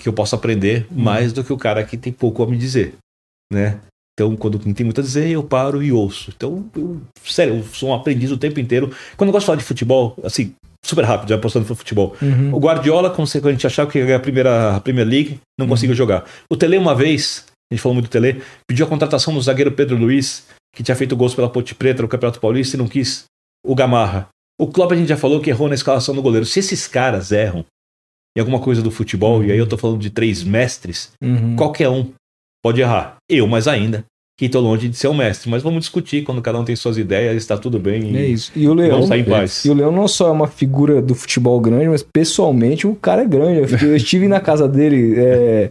que 0.00 0.08
eu 0.08 0.12
posso 0.12 0.34
aprender 0.34 0.86
mais 0.90 1.32
do 1.32 1.42
que 1.42 1.52
o 1.52 1.58
cara 1.58 1.84
que 1.84 1.96
tem 1.96 2.12
pouco 2.12 2.42
a 2.42 2.46
me 2.46 2.56
dizer. 2.56 2.94
Né? 3.52 3.80
Então, 4.14 4.36
quando 4.36 4.58
quem 4.58 4.74
tem 4.74 4.84
muito 4.84 5.00
a 5.00 5.04
dizer, 5.04 5.28
eu 5.28 5.44
paro 5.44 5.82
e 5.82 5.92
ouço. 5.92 6.32
Então, 6.34 6.68
eu, 6.74 7.00
sério, 7.24 7.56
eu 7.56 7.64
sou 7.64 7.90
um 7.90 7.94
aprendiz 7.94 8.30
o 8.32 8.36
tempo 8.36 8.58
inteiro. 8.58 8.92
Quando 9.16 9.28
eu 9.28 9.32
gosto 9.32 9.44
de 9.44 9.46
falar 9.46 9.58
de 9.58 9.64
futebol, 9.64 10.16
assim, 10.24 10.54
super 10.84 11.04
rápido, 11.04 11.28
já 11.28 11.36
apostando 11.36 11.68
no 11.68 11.74
futebol. 11.76 12.16
Uhum. 12.20 12.52
O 12.54 12.58
Guardiola, 12.58 13.10
quando 13.10 13.28
a 13.28 13.50
gente 13.52 13.66
achava 13.66 13.90
que 13.90 13.98
ia 13.98 14.04
ganhar 14.04 14.16
a 14.16 14.20
primeira 14.20 14.76
a 14.76 14.80
Premier 14.80 15.06
League, 15.06 15.40
não 15.58 15.68
conseguiu 15.68 15.94
jogar. 15.94 16.24
O 16.50 16.56
Tele, 16.56 16.76
uma 16.76 16.94
vez, 16.94 17.44
a 17.70 17.74
gente 17.74 17.82
falou 17.82 17.94
muito 17.94 18.08
do 18.08 18.10
Tele, 18.10 18.42
pediu 18.66 18.86
a 18.86 18.88
contratação 18.88 19.32
do 19.34 19.40
zagueiro 19.40 19.70
Pedro 19.70 19.96
Luiz, 19.96 20.46
que 20.74 20.82
tinha 20.82 20.96
feito 20.96 21.16
gols 21.16 21.34
pela 21.34 21.48
Ponte 21.48 21.74
Preta 21.74 22.02
no 22.02 22.08
Campeonato 22.08 22.40
Paulista 22.40 22.76
e 22.76 22.78
não 22.78 22.88
quis 22.88 23.24
o 23.64 23.74
Gamarra. 23.74 24.28
O 24.60 24.66
Klopp 24.66 24.92
a 24.92 24.96
gente 24.96 25.08
já 25.08 25.16
falou 25.16 25.40
que 25.40 25.50
errou 25.50 25.68
na 25.68 25.74
escalação 25.76 26.14
do 26.14 26.22
goleiro. 26.22 26.44
Se 26.44 26.58
esses 26.58 26.88
caras 26.88 27.30
erram 27.30 27.64
em 28.36 28.40
alguma 28.40 28.58
coisa 28.60 28.80
do 28.82 28.90
futebol, 28.90 29.42
e 29.44 29.50
aí 29.52 29.58
eu 29.58 29.66
tô 29.66 29.76
falando 29.76 29.98
de 30.00 30.10
três 30.10 30.42
mestres, 30.44 31.10
Uhum. 31.22 31.56
qualquer 31.56 31.88
um 31.88 32.06
pode 32.62 32.80
errar. 32.80 33.16
Eu, 33.30 33.46
mais 33.46 33.66
ainda, 33.68 34.04
que 34.38 34.48
tô 34.48 34.60
longe 34.60 34.88
de 34.88 34.96
ser 34.96 35.08
um 35.08 35.14
mestre. 35.14 35.50
Mas 35.50 35.62
vamos 35.62 35.80
discutir 35.80 36.22
quando 36.22 36.40
cada 36.40 36.58
um 36.60 36.64
tem 36.64 36.76
suas 36.76 36.96
ideias, 36.96 37.36
está 37.36 37.56
tudo 37.58 37.78
bem. 37.80 38.16
É 38.16 38.22
E 38.28 38.32
isso. 38.32 38.52
E 38.54 38.68
o 38.68 38.74
Leão. 38.74 39.00
vamos 39.02 39.10
em 39.10 39.24
paz. 39.24 39.64
E 39.64 39.70
o 39.70 39.74
Leão 39.74 39.90
não 39.90 40.06
só 40.06 40.28
é 40.28 40.30
uma 40.30 40.46
figura 40.46 41.02
do 41.02 41.14
futebol 41.14 41.58
grande, 41.60 41.88
mas 41.88 42.02
pessoalmente 42.02 42.86
o 42.86 42.94
cara 42.94 43.22
é 43.22 43.26
grande. 43.26 43.74
Eu 43.84 43.96
estive 43.96 44.28
na 44.28 44.40
casa 44.40 44.68
dele 44.68 45.14
é, 45.18 45.70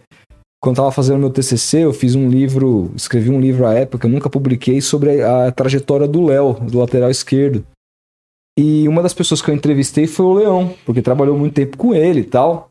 quando 0.61 0.75
tava 0.77 0.91
fazendo 0.91 1.19
meu 1.19 1.29
TCC. 1.29 1.79
Eu 1.85 1.93
fiz 1.93 2.15
um 2.15 2.27
livro, 2.29 2.91
escrevi 2.95 3.29
um 3.29 3.39
livro 3.39 3.65
à 3.65 3.73
época, 3.73 4.05
eu 4.07 4.11
nunca 4.11 4.29
publiquei, 4.29 4.81
sobre 4.81 5.21
a, 5.21 5.47
a 5.47 5.51
trajetória 5.51 6.07
do 6.07 6.25
Léo, 6.25 6.53
do 6.53 6.79
lateral 6.79 7.09
esquerdo. 7.09 7.63
E 8.57 8.87
uma 8.87 9.03
das 9.03 9.13
pessoas 9.13 9.41
que 9.41 9.51
eu 9.51 9.55
entrevistei 9.55 10.07
foi 10.07 10.25
o 10.25 10.33
Leão, 10.33 10.75
porque 10.83 11.01
trabalhou 11.01 11.37
muito 11.37 11.53
tempo 11.53 11.77
com 11.77 11.93
ele 11.93 12.21
e 12.21 12.25
tal. 12.25 12.69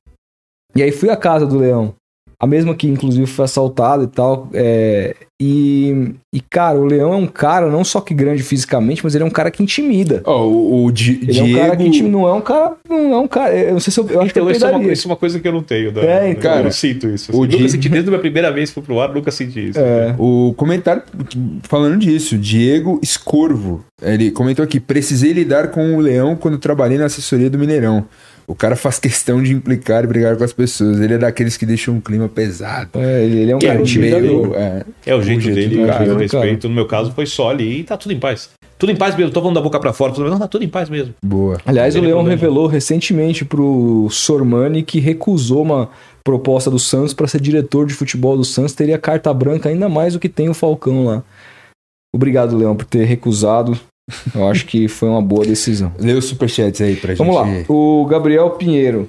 E 0.74 0.82
aí 0.82 0.90
fui 0.90 1.08
à 1.08 1.16
casa 1.16 1.46
do 1.46 1.58
Leão. 1.58 1.94
A 2.38 2.46
mesma 2.46 2.74
que, 2.74 2.86
inclusive, 2.86 3.26
foi 3.26 3.46
assaltada 3.46 4.04
e 4.04 4.06
tal. 4.08 4.48
É, 4.52 5.16
e, 5.40 6.12
e, 6.32 6.40
cara, 6.40 6.78
o 6.78 6.84
Leão 6.84 7.12
é 7.12 7.16
um 7.16 7.26
cara 7.26 7.70
não 7.70 7.82
só 7.82 8.00
que 8.00 8.12
grande 8.12 8.42
fisicamente, 8.42 9.02
mas 9.02 9.14
ele 9.14 9.24
é 9.24 9.26
um 9.26 9.30
cara 9.30 9.50
que 9.50 9.62
intimida. 9.62 10.22
Ó, 10.24 10.46
o, 10.46 10.84
o 10.84 10.92
Di- 10.92 11.18
Ele 11.22 11.32
Diego... 11.32 11.46
é 11.48 11.50
um 11.50 11.62
cara 11.64 11.76
que 11.76 11.82
intimida. 11.84 12.12
Não 12.16 12.28
é 12.28 12.32
um 12.34 12.40
cara. 12.42 12.72
Não 12.88 13.12
é 13.12 13.18
um 13.18 13.28
cara. 13.28 13.56
Eu 13.56 13.72
não 13.74 13.80
sei 13.80 13.90
se 13.92 14.00
eu, 14.00 14.06
eu 14.10 14.20
acho 14.20 14.32
que 14.34 14.38
eu 14.38 14.44
Então, 14.44 14.56
isso 14.56 14.66
é, 14.66 14.70
uma, 14.76 14.92
isso 14.92 15.08
é 15.08 15.10
uma 15.10 15.16
coisa 15.16 15.40
que 15.40 15.48
eu 15.48 15.52
não 15.52 15.62
tenho. 15.62 15.92
né? 15.92 16.02
É, 16.02 16.30
então. 16.30 16.30
eu 16.30 16.36
Cara, 16.40 16.62
não 16.64 16.70
sinto 16.72 17.06
isso. 17.08 17.32
o 17.32 17.42
Assim. 17.42 17.52
Nunca 17.52 17.64
Di- 17.64 17.70
senti, 17.70 17.88
desde 17.88 18.08
a 18.08 18.10
minha 18.10 18.20
primeira 18.20 18.52
vez 18.52 18.68
que 18.70 18.74
fui 18.74 18.82
pro 18.82 19.00
ar, 19.00 19.14
nunca 19.14 19.30
senti 19.30 19.70
isso. 19.70 19.78
É. 19.78 20.14
O 20.18 20.52
comentário 20.56 21.02
falando 21.62 21.98
disso, 21.98 22.36
Diego 22.36 23.00
Escorvo, 23.02 23.82
ele 24.02 24.30
comentou 24.30 24.62
aqui: 24.62 24.78
precisei 24.78 25.32
lidar 25.32 25.68
com 25.70 25.96
o 25.96 26.00
Leão 26.00 26.36
quando 26.36 26.58
trabalhei 26.58 26.98
na 26.98 27.06
assessoria 27.06 27.48
do 27.48 27.58
Mineirão. 27.58 28.04
O 28.48 28.54
cara 28.54 28.76
faz 28.76 28.98
questão 29.00 29.42
de 29.42 29.52
implicar 29.52 30.04
e 30.04 30.06
brigar 30.06 30.36
com 30.36 30.44
as 30.44 30.52
pessoas. 30.52 31.00
Ele 31.00 31.14
é 31.14 31.18
daqueles 31.18 31.56
que 31.56 31.66
deixam 31.66 31.94
um 31.94 32.00
clima 32.00 32.28
pesado. 32.28 32.90
É, 32.94 33.24
ele, 33.24 33.38
ele 33.40 33.50
é 33.50 33.56
um 33.56 33.58
Que 33.58 33.66
é 33.66 33.70
cara 33.70 33.80
o 33.80 33.82
intimidador. 33.82 34.22
Meio, 34.22 34.54
é, 34.54 34.84
É 35.04 35.14
o 35.14 35.22
jeito, 35.22 35.40
jeito 35.40 35.70
dele, 35.70 35.86
cara, 35.86 36.06
eu 36.06 36.16
respeito. 36.16 36.68
No 36.68 36.74
meu 36.74 36.86
caso, 36.86 37.10
foi 37.12 37.26
só 37.26 37.50
ali 37.50 37.80
e 37.80 37.84
tá 37.84 37.96
tudo 37.96 38.12
em 38.12 38.20
paz. 38.20 38.50
Tudo 38.78 38.92
em 38.92 38.96
paz 38.96 39.16
mesmo, 39.16 39.32
tô 39.32 39.40
falando 39.40 39.56
da 39.56 39.62
boca 39.62 39.80
pra 39.80 39.92
fora. 39.92 40.12
Não, 40.18 40.38
tá 40.38 40.46
tudo 40.46 40.64
em 40.64 40.68
paz 40.68 40.88
mesmo. 40.90 41.14
boa. 41.24 41.58
Aliás, 41.64 41.96
o 41.96 42.00
Leão 42.00 42.18
problema. 42.18 42.38
revelou 42.38 42.66
recentemente 42.66 43.44
pro 43.44 44.06
Sormani 44.10 44.82
que 44.82 45.00
recusou 45.00 45.62
uma 45.62 45.88
proposta 46.22 46.70
do 46.70 46.78
Santos 46.78 47.14
para 47.14 47.26
ser 47.26 47.40
diretor 47.40 47.86
de 47.86 47.94
futebol 47.94 48.36
do 48.36 48.44
Santos. 48.44 48.74
Teria 48.74 48.98
carta 48.98 49.32
branca 49.32 49.70
ainda 49.70 49.88
mais 49.88 50.12
do 50.12 50.20
que 50.20 50.28
tem 50.28 50.48
o 50.48 50.54
Falcão 50.54 51.06
lá. 51.06 51.22
Obrigado, 52.14 52.56
Leão, 52.56 52.76
por 52.76 52.84
ter 52.84 53.04
recusado. 53.04 53.78
Eu 54.34 54.48
acho 54.48 54.66
que 54.66 54.88
foi 54.88 55.08
uma 55.08 55.22
boa 55.22 55.44
decisão. 55.44 55.92
Lê 55.98 56.12
os 56.12 56.26
superchats 56.26 56.80
aí 56.80 56.96
pra 56.96 57.14
Vamos 57.14 57.34
lá. 57.34 57.44
gente. 57.44 57.66
O 57.68 58.04
Gabriel 58.06 58.50
Pinheiro. 58.50 59.08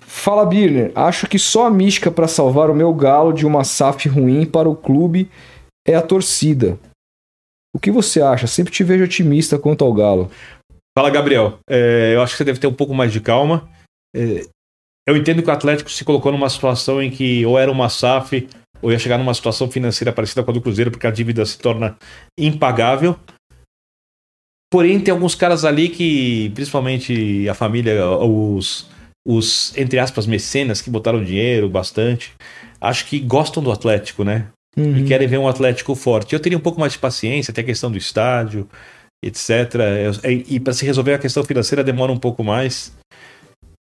Fala, 0.00 0.46
Birner. 0.46 0.90
Acho 0.94 1.26
que 1.26 1.38
só 1.38 1.66
a 1.66 1.70
mística 1.70 2.10
para 2.10 2.26
salvar 2.26 2.70
o 2.70 2.74
meu 2.74 2.92
galo 2.94 3.32
de 3.32 3.46
uma 3.46 3.62
SAF 3.62 4.08
ruim 4.08 4.46
para 4.46 4.68
o 4.68 4.74
clube 4.74 5.30
é 5.86 5.94
a 5.94 6.02
torcida. 6.02 6.78
O 7.74 7.78
que 7.78 7.90
você 7.90 8.22
acha? 8.22 8.46
Sempre 8.46 8.72
te 8.72 8.82
vejo 8.82 9.04
otimista 9.04 9.58
quanto 9.58 9.84
ao 9.84 9.92
galo. 9.92 10.30
Fala, 10.98 11.10
Gabriel. 11.10 11.58
É, 11.68 12.12
eu 12.14 12.22
acho 12.22 12.32
que 12.32 12.38
você 12.38 12.44
deve 12.44 12.58
ter 12.58 12.66
um 12.66 12.74
pouco 12.74 12.94
mais 12.94 13.12
de 13.12 13.20
calma. 13.20 13.68
É, 14.16 14.46
eu 15.06 15.16
entendo 15.16 15.42
que 15.42 15.48
o 15.48 15.52
Atlético 15.52 15.90
se 15.90 16.04
colocou 16.04 16.32
numa 16.32 16.48
situação 16.48 17.02
em 17.02 17.10
que 17.10 17.44
ou 17.44 17.58
era 17.58 17.70
uma 17.70 17.88
SAF 17.88 18.48
ou 18.80 18.90
ia 18.90 18.98
chegar 18.98 19.18
numa 19.18 19.34
situação 19.34 19.70
financeira 19.70 20.12
parecida 20.12 20.42
com 20.42 20.50
a 20.50 20.54
do 20.54 20.60
Cruzeiro, 20.60 20.90
porque 20.90 21.06
a 21.06 21.10
dívida 21.10 21.44
se 21.44 21.58
torna 21.58 21.96
impagável. 22.38 23.16
Porém, 24.70 25.00
tem 25.00 25.12
alguns 25.12 25.34
caras 25.34 25.64
ali 25.64 25.88
que, 25.88 26.50
principalmente 26.50 27.48
a 27.48 27.54
família, 27.54 28.06
os, 28.06 28.86
os 29.26 29.76
entre 29.76 29.98
aspas, 29.98 30.26
mecenas 30.26 30.82
que 30.82 30.90
botaram 30.90 31.24
dinheiro 31.24 31.68
bastante, 31.68 32.34
acho 32.80 33.06
que 33.06 33.18
gostam 33.18 33.62
do 33.62 33.72
Atlético, 33.72 34.24
né? 34.24 34.48
Uhum. 34.76 34.98
e 34.98 35.04
querem 35.04 35.26
ver 35.26 35.38
um 35.38 35.48
Atlético 35.48 35.94
forte. 35.94 36.34
Eu 36.34 36.40
teria 36.40 36.56
um 36.56 36.60
pouco 36.60 36.78
mais 36.78 36.92
de 36.92 36.98
paciência, 36.98 37.52
tem 37.52 37.62
a 37.62 37.66
questão 37.66 37.90
do 37.90 37.98
estádio, 37.98 38.68
etc. 39.24 39.50
E, 40.24 40.56
e 40.56 40.60
para 40.60 40.72
se 40.72 40.84
resolver 40.84 41.14
a 41.14 41.18
questão 41.18 41.42
financeira 41.42 41.82
demora 41.82 42.12
um 42.12 42.18
pouco 42.18 42.44
mais. 42.44 42.92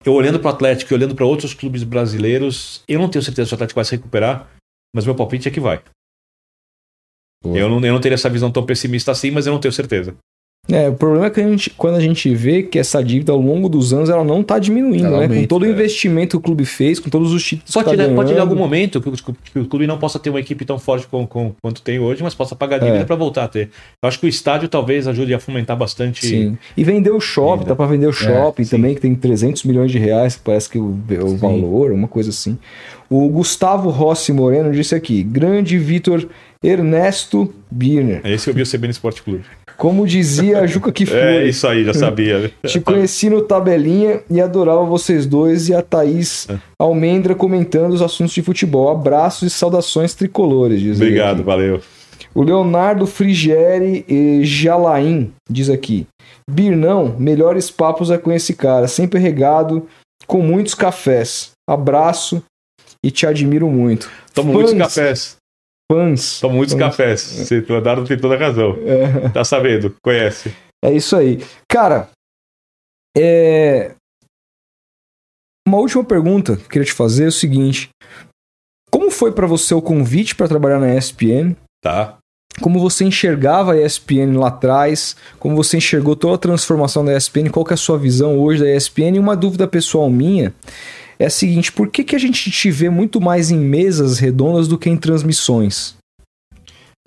Eu 0.05 0.15
olhando 0.15 0.41
para 0.41 0.51
o 0.51 0.55
Atlético 0.55 0.93
e 0.93 0.97
olhando 0.97 1.15
para 1.15 1.27
outros 1.27 1.53
clubes 1.53 1.83
brasileiros, 1.83 2.83
eu 2.89 2.99
não 2.99 3.11
tenho 3.11 3.23
certeza 3.23 3.49
se 3.49 3.53
o 3.53 3.57
Atlético 3.57 3.77
vai 3.77 3.85
se 3.85 3.97
recuperar, 3.97 4.49
mas 4.95 5.05
meu 5.05 5.15
palpite 5.15 5.49
é 5.49 5.51
que 5.51 5.61
vai. 5.61 5.83
Eu 7.45 7.69
não, 7.69 7.85
eu 7.85 7.93
não 7.93 8.01
teria 8.01 8.15
essa 8.15 8.31
visão 8.31 8.51
tão 8.51 8.65
pessimista 8.65 9.13
assim, 9.13 9.31
mas 9.31 9.47
eu 9.47 9.53
não 9.53 9.61
tenho 9.61 9.73
certeza. 9.73 10.17
É, 10.69 10.89
o 10.89 10.93
problema 10.95 11.27
é 11.27 11.31
que 11.31 11.41
a 11.41 11.49
gente, 11.49 11.71
quando 11.71 11.97
a 11.97 12.01
gente 12.01 12.33
vê 12.33 12.63
que 12.63 12.79
essa 12.79 13.03
dívida 13.03 13.33
ao 13.33 13.41
longo 13.41 13.69
dos 13.69 13.93
anos 13.93 14.09
ela 14.09 14.23
não 14.23 14.41
tá 14.41 14.57
diminuindo, 14.59 15.07
Ela 15.07 15.27
né? 15.27 15.41
com 15.41 15.47
todo 15.47 15.63
o 15.63 15.67
é. 15.67 15.71
investimento 15.71 16.31
que 16.31 16.37
o 16.37 16.41
clube 16.41 16.65
fez, 16.65 17.01
com 17.01 17.11
todos 17.11 17.33
os 17.33 17.43
títulos 17.43 17.73
Pode, 17.75 17.91
que 17.91 17.97
tá 17.97 18.05
pode 18.15 18.29
ganhando. 18.33 18.41
algum 18.41 18.55
momento 18.55 19.01
que 19.01 19.09
o, 19.09 19.13
que 19.13 19.59
o 19.59 19.65
clube 19.67 19.87
não 19.89 19.99
possa 19.99 20.19
ter 20.21 20.31
uma 20.31 20.39
equipe 20.39 20.65
tão 20.65 20.79
forte 20.79 21.09
com, 21.09 21.27
com- 21.27 21.53
quanto 21.61 21.83
tem 21.83 21.99
hoje, 21.99 22.23
mas 22.23 22.35
possa 22.37 22.55
pagar 22.55 22.77
a 22.77 22.79
dívida 22.81 22.99
É. 22.99 23.05
para 23.05 23.17
voltar 23.17 23.45
a 23.45 23.49
ter. 23.49 23.71
Eu 24.01 24.09
acho 24.09 24.21
que 24.21 24.27
o 24.27 24.29
estádio 24.29 24.69
talvez 24.69 25.09
ajude 25.09 25.35
a 25.35 25.41
fomentar 25.41 25.77
bastante. 25.77 26.25
Sim. 26.25 26.57
E 26.77 26.85
vender 26.85 27.11
o 27.11 27.21
shopping, 27.21 27.65
tá 27.65 27.75
pra 27.75 27.87
vender 27.87 28.07
o 28.07 28.13
shopping 28.13 28.63
sim. 28.63 28.71
também, 28.77 28.95
que 28.95 29.01
tem 29.01 29.15
300 29.15 29.65
milhões 29.65 29.91
de 29.91 29.99
reais, 29.99 30.37
que 30.37 30.43
parece 30.43 30.69
que 30.71 30.79
o, 30.79 30.97
o 31.25 31.37
valor, 31.37 31.91
uma 31.91 32.07
coisa 32.07 32.31
assim. 32.31 32.57
O 33.09 33.29
Gustavo 33.29 33.91
Rossi 33.91 34.33
Moreno 34.33 34.71
disse 34.71 34.95
aqui: 34.95 35.25
grande 35.25 35.77
Vitor 35.79 36.29
Ernesto 36.63 37.53
Birner. 37.71 38.21
Esse 38.25 38.51
eu 38.51 38.55
vi 38.55 38.63
o 38.63 38.67
CBN 38.67 38.91
Esporte 38.91 39.23
Clube. 39.23 39.45
Como 39.79 40.07
dizia 40.07 40.61
a 40.61 40.67
Juca 40.67 40.93
que 40.93 41.05
É 41.11 41.47
isso 41.47 41.67
aí, 41.67 41.85
já 41.85 41.95
sabia. 41.95 42.53
Te 42.67 42.81
conheci 42.81 43.31
no 43.31 43.41
Tabelinha 43.41 44.21
e 44.29 44.41
adorava 44.41 44.85
vocês 44.85 45.25
dois 45.25 45.71
e 45.71 45.75
a 45.75 45.81
Thaís 45.81 46.47
É. 46.51 46.59
Almendra 46.79 47.35
comentando 47.35 47.95
os 47.95 48.03
assuntos 48.03 48.35
de 48.35 48.43
futebol. 48.43 48.91
Abraços 48.91 49.51
e 49.51 49.57
saudações 49.57 50.15
tricolores, 50.15 50.81
diz 50.81 50.97
Obrigado, 50.99 51.43
valeu. 51.43 51.81
O 52.35 52.43
Leonardo 52.43 53.07
Frigieri 53.07 54.05
e 54.07 54.45
Jalaim 54.45 55.33
diz 55.49 55.71
aqui: 55.71 56.07
Birnão, 56.49 57.17
melhores 57.19 57.71
papos 57.71 58.11
é 58.11 58.19
com 58.19 58.31
esse 58.31 58.55
cara, 58.55 58.87
sempre 58.87 59.19
regado, 59.19 59.87
com 60.27 60.43
muitos 60.43 60.75
cafés. 60.75 61.53
Abraço 61.67 62.43
e 63.03 63.11
te 63.11 63.27
admiro 63.27 63.69
muito. 63.69 64.11
Tomo 64.35 64.53
muitos 64.53 64.73
Fãs. 64.73 64.79
cafés. 64.79 65.37
Fãs. 65.91 66.39
Tomo 66.41 66.55
muitos 66.55 66.75
Fãs. 66.75 66.83
cafés. 66.83 67.21
Você, 67.21 67.59
o 67.59 67.77
Eduardo 67.77 68.05
tem 68.05 68.17
toda 68.17 68.37
a 68.37 68.39
razão. 68.39 68.77
É. 68.87 69.29
Tá 69.31 69.43
sabendo, 69.43 69.93
conhece. 70.01 70.55
É 70.85 70.93
isso 70.93 71.17
aí. 71.17 71.45
Cara, 71.69 72.09
é... 73.17 73.93
uma 75.67 75.79
última 75.79 76.05
pergunta 76.05 76.57
que 76.57 76.63
eu 76.63 76.69
queria 76.69 76.87
te 76.87 76.93
fazer 76.93 77.25
é 77.25 77.29
o 77.29 77.33
seguinte: 77.33 77.91
Como 78.89 79.11
foi 79.11 79.33
pra 79.33 79.49
você 79.49 79.75
o 79.75 79.83
convite 79.83 80.37
para 80.37 80.47
trabalhar 80.49 80.79
na 80.79 80.95
ESPN? 80.95 81.57
Tá. 81.83 82.19
Como 82.61 82.79
você 82.79 83.05
enxergava 83.05 83.73
a 83.73 83.81
ESPN 83.81 84.39
lá 84.39 84.49
atrás? 84.49 85.17
Como 85.39 85.57
você 85.57 85.77
enxergou 85.77 86.15
toda 86.15 86.35
a 86.35 86.39
transformação 86.39 87.05
da 87.05 87.17
ESPN? 87.17 87.49
Qual 87.51 87.67
é 87.69 87.75
a 87.75 87.77
sua 87.77 87.99
visão 87.99 88.39
hoje 88.39 88.63
da 88.63 88.71
ESPN? 88.71 89.17
E 89.17 89.19
uma 89.19 89.37
dúvida 89.37 89.67
pessoal 89.67 90.09
minha 90.11 90.55
é 91.21 91.27
a 91.27 91.31
seguinte: 91.31 91.71
por 91.71 91.89
que, 91.91 92.03
que 92.03 92.17
a 92.17 92.19
gente 92.19 92.51
te 92.51 92.71
vê 92.71 92.89
muito 92.91 93.21
mais 93.21 93.51
em 93.51 93.59
mesas 93.59 94.19
redondas 94.19 94.67
do 94.67 94.79
que 94.79 94.89
em 94.91 94.97
transmissões? 94.97 95.95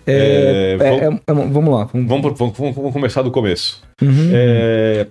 É, 0.06 0.72
É, 0.72 0.76
vamos, 0.76 1.02
é- 1.02 1.06
é- 1.06 1.48
vamos 1.50 1.74
lá. 1.74 1.84
Vamos, 1.84 2.08
vamos, 2.38 2.38
vamos- 2.58 2.74
vamos 2.76 2.92
começar 2.92 3.22
do 3.22 3.30
começo. 3.30 3.82
Uhum, 4.02 4.30
É, 4.32 5.06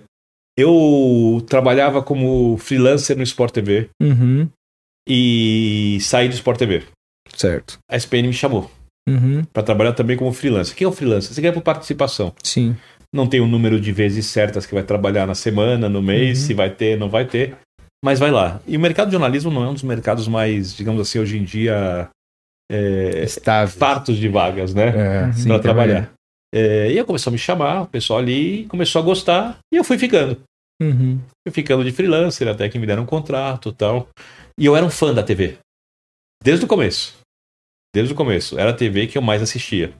eu 0.56 1.44
trabalhava 1.48 2.00
como 2.02 2.56
freelancer 2.58 3.16
no 3.16 3.22
Sport 3.24 3.52
TV 3.52 3.88
uhum, 4.00 4.48
e 5.08 5.98
saí 6.00 6.28
do 6.28 6.34
Sport 6.34 6.58
TV. 6.58 6.82
certo. 7.34 7.78
A 7.90 7.96
SPN 7.96 8.28
me 8.28 8.32
chamou 8.34 8.70
Uhum, 9.08 9.42
para 9.52 9.62
trabalhar 9.64 9.92
também 9.92 10.16
como 10.16 10.32
freelancer. 10.32 10.74
Quem 10.76 10.84
é 10.84 10.88
o 10.88 10.92
freelancer? 10.92 11.34
Você 11.34 11.40
ganha 11.40 11.52
por 11.52 11.62
participação. 11.62 12.32
sim. 12.42 12.76
Não 13.12 13.28
tem 13.28 13.40
o 13.40 13.46
número 13.46 13.78
de 13.80 13.92
vezes 13.92 14.26
certas 14.26 14.66
que 14.66 14.74
vai 14.74 14.82
trabalhar 14.82 15.24
na 15.24 15.36
semana, 15.36 15.88
no 15.88 16.02
mês, 16.02 16.40
Uhum. 16.40 16.46
se 16.46 16.54
vai 16.54 16.68
ter, 16.70 16.98
não 16.98 17.08
vai 17.08 17.24
ter. 17.24 17.56
Mas 18.04 18.18
vai 18.18 18.30
lá. 18.30 18.60
E 18.66 18.76
o 18.76 18.80
mercado 18.80 19.06
de 19.08 19.12
jornalismo 19.12 19.50
não 19.50 19.64
é 19.64 19.68
um 19.68 19.72
dos 19.72 19.82
mercados 19.82 20.28
mais, 20.28 20.76
digamos 20.76 21.00
assim, 21.00 21.18
hoje 21.18 21.38
em 21.38 21.44
dia, 21.44 22.10
é, 22.70 23.24
Estável. 23.24 23.78
fartos 23.78 24.18
de 24.18 24.28
vagas, 24.28 24.74
né? 24.74 24.88
É, 24.88 25.24
Uhum. 25.24 25.32
sim, 25.32 25.48
para 25.48 25.58
trabalhar. 25.58 26.12
É, 26.54 26.92
e 26.92 26.98
aí 26.98 27.04
começou 27.04 27.30
a 27.30 27.32
me 27.32 27.38
chamar, 27.38 27.82
o 27.82 27.86
pessoal 27.86 28.18
ali 28.18 28.66
começou 28.66 29.00
a 29.00 29.04
gostar 29.04 29.58
e 29.72 29.76
eu 29.76 29.82
fui 29.84 29.96
ficando. 29.98 30.40
Uhum, 30.82 31.18
Fui 31.46 31.52
ficando 31.52 31.82
de 31.84 31.92
freelancer 31.92 32.46
até 32.48 32.68
que 32.68 32.78
me 32.78 32.86
deram 32.86 33.04
um 33.04 33.06
contrato 33.06 33.70
e 33.70 33.72
tal. 33.72 34.08
E 34.58 34.66
eu 34.66 34.76
era 34.76 34.84
um 34.84 34.90
fã 34.90 35.14
da 35.14 35.22
TV. 35.22 35.56
Desde 36.42 36.64
o 36.64 36.68
começo. 36.68 37.16
Desde 37.94 38.12
o 38.12 38.16
começo. 38.16 38.58
Era 38.58 38.70
a 38.70 38.76
TV 38.76 39.06
que 39.06 39.16
eu 39.16 39.22
mais 39.22 39.40
assistia. 39.40 39.94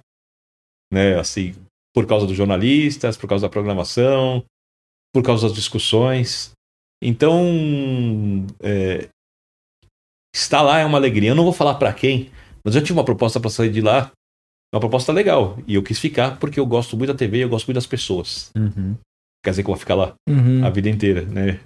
Né, 0.92 1.18
assim, 1.18 1.54
por 1.94 2.06
causa 2.06 2.26
dos 2.26 2.36
jornalistas, 2.36 3.16
por 3.16 3.28
causa 3.28 3.46
da 3.46 3.50
programação, 3.50 4.44
por 5.12 5.22
causa 5.24 5.46
das 5.48 5.56
discussões. 5.56 6.50
Então, 7.06 8.46
é, 8.62 9.08
estar 10.34 10.62
lá 10.62 10.78
é 10.78 10.86
uma 10.86 10.96
alegria. 10.96 11.30
Eu 11.30 11.34
não 11.34 11.44
vou 11.44 11.52
falar 11.52 11.74
para 11.74 11.92
quem, 11.92 12.30
mas 12.64 12.74
eu 12.74 12.82
tive 12.82 12.94
uma 12.94 13.04
proposta 13.04 13.38
para 13.38 13.50
sair 13.50 13.70
de 13.70 13.82
lá, 13.82 14.10
uma 14.74 14.80
proposta 14.80 15.12
legal. 15.12 15.58
E 15.66 15.74
eu 15.74 15.82
quis 15.82 15.98
ficar 15.98 16.38
porque 16.38 16.58
eu 16.58 16.64
gosto 16.64 16.96
muito 16.96 17.12
da 17.12 17.18
TV 17.18 17.38
e 17.38 17.40
eu 17.42 17.48
gosto 17.48 17.66
muito 17.66 17.76
das 17.76 17.86
pessoas. 17.86 18.50
Uhum. 18.56 18.96
Quer 19.44 19.50
dizer 19.50 19.62
que 19.62 19.68
eu 19.68 19.74
vou 19.74 19.80
ficar 19.80 19.94
lá 19.94 20.14
uhum. 20.26 20.64
a 20.64 20.70
vida 20.70 20.88
inteira, 20.88 21.22
né? 21.22 21.60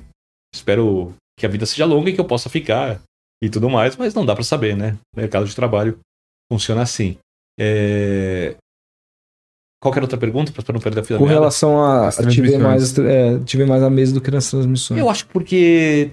Espero 0.52 1.14
que 1.38 1.46
a 1.46 1.48
vida 1.48 1.64
seja 1.64 1.86
longa 1.86 2.10
e 2.10 2.12
que 2.12 2.20
eu 2.20 2.24
possa 2.24 2.50
ficar 2.50 3.00
e 3.40 3.48
tudo 3.48 3.70
mais, 3.70 3.96
mas 3.96 4.14
não 4.14 4.26
dá 4.26 4.34
pra 4.34 4.42
saber, 4.42 4.76
né? 4.76 4.98
O 5.14 5.20
mercado 5.20 5.46
de 5.46 5.54
trabalho 5.54 6.00
funciona 6.52 6.82
assim. 6.82 7.16
É... 7.58 8.56
Qualquer 9.80 10.02
outra 10.02 10.18
pergunta 10.18 10.50
para 10.50 10.72
não 10.72 10.80
perder 10.80 11.00
a 11.00 11.04
fila 11.04 11.18
Com 11.20 11.24
relação 11.26 11.80
a, 11.80 12.08
a 12.08 12.12
te 12.12 12.40
ver 12.42 12.58
mais, 12.58 12.98
é, 12.98 13.64
mais 13.66 13.82
a 13.82 13.88
mesa 13.90 14.12
do 14.12 14.20
que 14.20 14.30
nas 14.30 14.50
transmissões. 14.50 14.98
Eu 15.00 15.08
acho 15.08 15.26
que 15.26 15.32
porque 15.32 16.10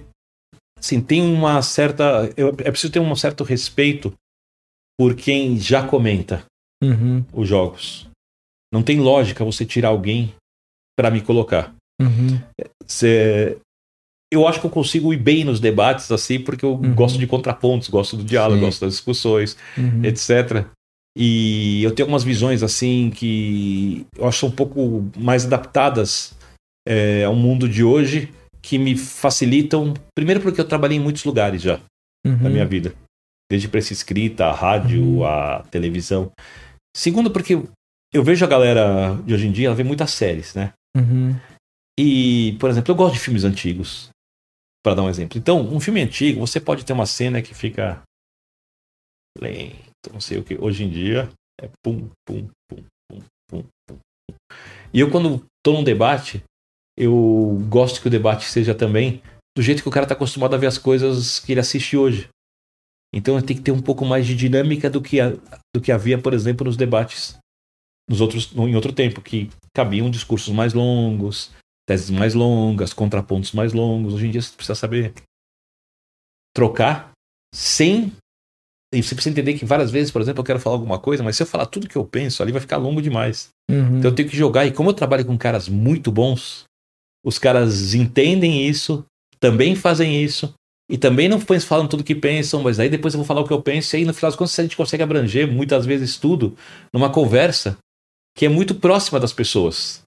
assim, 0.78 1.00
tem 1.00 1.20
uma 1.22 1.60
certa. 1.62 2.30
eu- 2.36 2.50
é 2.58 2.70
preciso 2.70 2.92
ter 2.92 3.00
um 3.00 3.16
certo 3.16 3.42
respeito 3.42 4.12
por 4.98 5.14
quem 5.16 5.58
já 5.58 5.86
comenta 5.86 6.44
Uhum, 6.82 7.24
os 7.32 7.48
jogos. 7.48 8.08
Não 8.72 8.82
tem 8.82 9.00
lógica 9.00 9.44
você 9.44 9.64
tirar 9.64 9.88
alguém 9.88 10.34
para 10.96 11.10
me 11.10 11.20
colocar. 11.20 11.74
uhum, 12.00 12.38
Cê- 12.86 13.58
eu 14.32 14.46
acho 14.46 14.60
que 14.60 14.66
eu 14.66 14.70
consigo 14.70 15.12
ir 15.12 15.16
bem 15.18 15.44
nos 15.44 15.58
debates, 15.60 16.10
assim, 16.12 16.38
porque 16.40 16.64
eu 16.64 16.74
Uhum. 16.74 16.94
gosto 16.94 17.18
de 17.18 17.26
contrapontos, 17.26 17.88
gosto 17.88 18.16
do 18.16 18.24
diálogo, 18.24 18.58
Sim. 18.60 18.66
gosto 18.66 18.80
das 18.84 18.92
discussões, 18.94 19.56
Uhum. 19.78 20.04
etc. 20.04 20.66
E 21.18 21.82
eu 21.82 21.94
tenho 21.94 22.04
algumas 22.04 22.22
visões, 22.22 22.62
assim, 22.62 23.08
que 23.10 24.06
eu 24.16 24.28
acho 24.28 24.46
um 24.46 24.50
pouco 24.50 25.08
mais 25.16 25.46
adaptadas 25.46 26.34
é, 26.86 27.24
ao 27.24 27.34
mundo 27.34 27.66
de 27.66 27.82
hoje, 27.82 28.30
que 28.60 28.76
me 28.78 28.96
facilitam. 28.96 29.94
Primeiro, 30.14 30.42
porque 30.42 30.60
eu 30.60 30.68
trabalhei 30.68 30.98
em 30.98 31.00
muitos 31.00 31.24
lugares 31.24 31.62
já 31.62 31.80
Uhum. 32.26 32.36
na 32.42 32.50
minha 32.50 32.66
vida. 32.66 32.92
Desde 33.50 33.68
prensa 33.68 33.92
escrita, 33.94 34.46
a 34.46 34.52
rádio, 34.52 35.02
Uhum. 35.02 35.24
a 35.24 35.62
televisão. 35.70 36.30
Segundo, 36.94 37.30
porque 37.30 37.54
eu 38.12 38.22
vejo 38.22 38.44
a 38.44 38.48
galera 38.48 39.14
de 39.24 39.32
hoje 39.32 39.46
em 39.46 39.52
dia, 39.52 39.68
ela 39.68 39.74
vê 39.76 39.84
muitas 39.84 40.10
séries, 40.10 40.54
né? 40.54 40.72
Uhum. 40.96 41.34
E, 41.98 42.56
por 42.60 42.68
exemplo, 42.68 42.90
eu 42.90 42.96
gosto 42.96 43.14
de 43.14 43.20
filmes 43.20 43.44
antigos. 43.44 44.10
Pra 44.84 44.94
dar 44.94 45.02
um 45.02 45.08
exemplo. 45.08 45.38
Então, 45.38 45.60
um 45.62 45.80
filme 45.80 46.00
antigo, 46.02 46.40
você 46.40 46.60
pode 46.60 46.84
ter 46.84 46.92
uma 46.92 47.06
cena 47.06 47.40
que 47.42 47.54
fica 47.54 48.02
lento, 49.38 49.85
não 50.12 50.20
sei 50.20 50.38
o 50.38 50.44
que. 50.44 50.56
Hoje 50.60 50.84
em 50.84 50.90
dia 50.90 51.28
é 51.60 51.68
pum, 51.82 52.08
pum, 52.26 52.48
pum, 52.68 52.84
pum, 53.10 53.22
pum, 53.50 53.64
pum. 53.88 53.98
E 54.92 55.00
eu, 55.00 55.10
quando 55.10 55.44
tô 55.64 55.72
num 55.72 55.84
debate, 55.84 56.42
eu 56.96 57.58
gosto 57.68 58.00
que 58.00 58.08
o 58.08 58.10
debate 58.10 58.46
seja 58.46 58.74
também 58.74 59.22
do 59.56 59.62
jeito 59.62 59.82
que 59.82 59.88
o 59.88 59.92
cara 59.92 60.06
tá 60.06 60.14
acostumado 60.14 60.54
a 60.54 60.58
ver 60.58 60.66
as 60.66 60.78
coisas 60.78 61.40
que 61.40 61.52
ele 61.52 61.60
assiste 61.60 61.96
hoje. 61.96 62.28
Então 63.14 63.40
tem 63.40 63.56
que 63.56 63.62
ter 63.62 63.72
um 63.72 63.80
pouco 63.80 64.04
mais 64.04 64.26
de 64.26 64.34
dinâmica 64.34 64.90
do 64.90 65.00
que, 65.00 65.20
a- 65.20 65.30
do 65.74 65.80
que 65.80 65.92
havia, 65.92 66.20
por 66.20 66.34
exemplo, 66.34 66.66
nos 66.66 66.76
debates 66.76 67.38
nos 68.08 68.20
outros, 68.20 68.52
em 68.54 68.76
outro 68.76 68.92
tempo, 68.92 69.20
que 69.20 69.50
cabiam 69.74 70.10
discursos 70.10 70.54
mais 70.54 70.72
longos, 70.72 71.50
teses 71.88 72.10
mais 72.10 72.34
longas, 72.34 72.92
contrapontos 72.92 73.52
mais 73.52 73.72
longos. 73.72 74.14
Hoje 74.14 74.26
em 74.28 74.30
dia 74.30 74.42
você 74.42 74.54
precisa 74.54 74.74
saber 74.74 75.12
trocar 76.54 77.12
sem. 77.54 78.12
E 78.96 79.02
você 79.02 79.14
precisa 79.14 79.32
entender 79.32 79.54
que 79.54 79.64
várias 79.64 79.90
vezes, 79.90 80.10
por 80.10 80.22
exemplo, 80.22 80.40
eu 80.40 80.44
quero 80.44 80.60
falar 80.60 80.76
alguma 80.76 80.98
coisa, 80.98 81.22
mas 81.22 81.36
se 81.36 81.42
eu 81.42 81.46
falar 81.46 81.66
tudo 81.66 81.88
que 81.88 81.96
eu 81.96 82.04
penso, 82.04 82.42
ali 82.42 82.52
vai 82.52 82.60
ficar 82.60 82.76
longo 82.76 83.02
demais. 83.02 83.48
Uhum. 83.70 83.98
Então 83.98 84.10
eu 84.10 84.14
tenho 84.14 84.28
que 84.28 84.36
jogar. 84.36 84.66
E 84.66 84.72
como 84.72 84.90
eu 84.90 84.94
trabalho 84.94 85.24
com 85.24 85.36
caras 85.36 85.68
muito 85.68 86.10
bons, 86.10 86.64
os 87.24 87.38
caras 87.38 87.94
entendem 87.94 88.66
isso, 88.66 89.04
também 89.38 89.74
fazem 89.74 90.22
isso, 90.22 90.54
e 90.88 90.96
também 90.96 91.28
não 91.28 91.40
falam 91.40 91.88
tudo 91.88 92.04
que 92.04 92.14
pensam, 92.14 92.62
mas 92.62 92.78
aí 92.78 92.88
depois 92.88 93.12
eu 93.12 93.18
vou 93.18 93.26
falar 93.26 93.40
o 93.40 93.46
que 93.46 93.52
eu 93.52 93.60
penso, 93.60 93.94
e 93.94 93.98
aí 93.98 94.04
no 94.04 94.14
final 94.14 94.30
das 94.30 94.38
contas 94.38 94.58
a 94.58 94.62
gente 94.62 94.76
consegue 94.76 95.02
abranger 95.02 95.50
muitas 95.50 95.84
vezes 95.84 96.16
tudo 96.16 96.56
numa 96.92 97.10
conversa 97.10 97.76
que 98.36 98.46
é 98.46 98.48
muito 98.48 98.74
próxima 98.74 99.18
das 99.18 99.32
pessoas. 99.32 100.02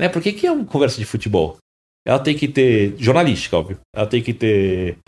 Né? 0.00 0.08
Por 0.08 0.22
que, 0.22 0.32
que 0.32 0.46
é 0.46 0.52
uma 0.52 0.64
conversa 0.64 0.98
de 0.98 1.04
futebol? 1.04 1.56
Ela 2.06 2.20
tem 2.20 2.36
que 2.36 2.46
ter. 2.46 2.94
jornalística, 2.98 3.56
óbvio. 3.56 3.80
Ela 3.94 4.06
tem 4.06 4.22
que 4.22 4.32
ter 4.32 4.98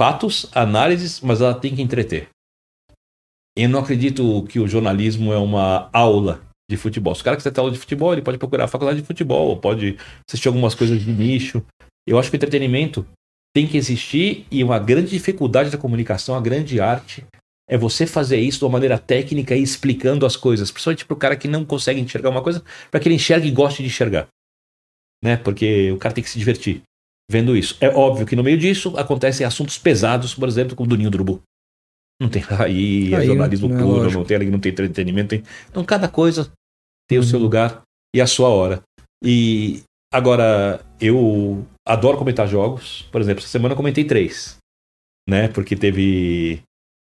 fatos, 0.00 0.48
análises, 0.54 1.20
mas 1.20 1.40
ela 1.40 1.54
tem 1.54 1.74
que 1.74 1.82
entreter. 1.82 2.28
Eu 3.56 3.68
não 3.68 3.80
acredito 3.80 4.44
que 4.48 4.58
o 4.58 4.66
jornalismo 4.66 5.32
é 5.32 5.38
uma 5.38 5.90
aula 5.92 6.42
de 6.70 6.76
futebol. 6.76 7.14
Se 7.14 7.20
o 7.20 7.24
cara 7.24 7.36
quiser 7.36 7.50
ter 7.50 7.60
aula 7.60 7.72
de 7.72 7.78
futebol, 7.78 8.12
ele 8.12 8.22
pode 8.22 8.38
procurar 8.38 8.64
a 8.64 8.68
faculdade 8.68 9.00
de 9.00 9.06
futebol, 9.06 9.48
ou 9.48 9.56
pode 9.56 9.96
assistir 10.26 10.48
algumas 10.48 10.74
coisas 10.74 11.00
de 11.00 11.12
nicho. 11.12 11.62
Eu 12.06 12.18
acho 12.18 12.30
que 12.30 12.36
o 12.36 12.38
entretenimento 12.38 13.06
tem 13.54 13.66
que 13.66 13.76
existir 13.76 14.46
e 14.50 14.64
uma 14.64 14.78
grande 14.78 15.10
dificuldade 15.10 15.70
da 15.70 15.76
comunicação, 15.76 16.34
a 16.34 16.40
grande 16.40 16.80
arte, 16.80 17.24
é 17.68 17.76
você 17.76 18.06
fazer 18.06 18.40
isso 18.40 18.58
de 18.58 18.64
uma 18.64 18.72
maneira 18.72 18.98
técnica 18.98 19.54
e 19.54 19.62
explicando 19.62 20.26
as 20.26 20.36
coisas, 20.36 20.70
principalmente 20.70 21.04
para 21.04 21.14
o 21.14 21.18
cara 21.18 21.36
que 21.36 21.48
não 21.48 21.64
consegue 21.64 22.00
enxergar 22.00 22.30
uma 22.30 22.42
coisa, 22.42 22.62
para 22.90 22.98
que 22.98 23.08
ele 23.08 23.16
enxergue 23.16 23.48
e 23.48 23.52
goste 23.52 23.82
de 23.82 23.88
enxergar. 23.88 24.26
Né? 25.22 25.36
Porque 25.36 25.92
o 25.92 25.98
cara 25.98 26.14
tem 26.14 26.24
que 26.24 26.30
se 26.30 26.38
divertir 26.38 26.82
vendo 27.30 27.56
isso. 27.56 27.76
É 27.80 27.88
óbvio 27.88 28.26
que 28.26 28.36
no 28.36 28.42
meio 28.42 28.58
disso 28.58 28.94
acontecem 28.96 29.46
assuntos 29.46 29.78
pesados, 29.78 30.34
por 30.34 30.48
exemplo, 30.48 30.76
como 30.76 30.86
o 30.86 30.90
do 30.90 30.96
Ninho 30.96 31.10
do 31.10 31.14
Urubu. 31.16 31.42
Não 32.22 32.28
tem 32.28 32.42
aí, 32.58 33.12
é 33.12 33.16
Aí, 33.18 33.26
jornalismo 33.26 33.68
né, 33.68 33.76
puro, 33.82 33.88
lógico. 33.96 34.18
não 34.20 34.24
tem 34.24 34.50
não 34.50 34.60
tem 34.60 34.70
entretenimento. 34.72 35.28
Tem... 35.30 35.42
Então 35.68 35.84
cada 35.84 36.08
coisa 36.08 36.50
tem 37.08 37.18
o 37.18 37.22
seu 37.24 37.38
Uhum. 37.38 37.42
lugar 37.44 37.82
e 38.14 38.20
a 38.20 38.26
sua 38.26 38.48
hora. 38.48 38.80
E 39.24 39.82
agora, 40.12 40.80
eu 41.00 41.66
adoro 41.86 42.16
comentar 42.18 42.46
jogos. 42.46 43.02
Por 43.10 43.20
exemplo, 43.20 43.40
essa 43.40 43.48
semana 43.50 43.72
eu 43.72 43.76
comentei 43.76 44.04
três. 44.04 44.56
Né? 45.28 45.48
Porque 45.48 45.74
teve 45.76 46.62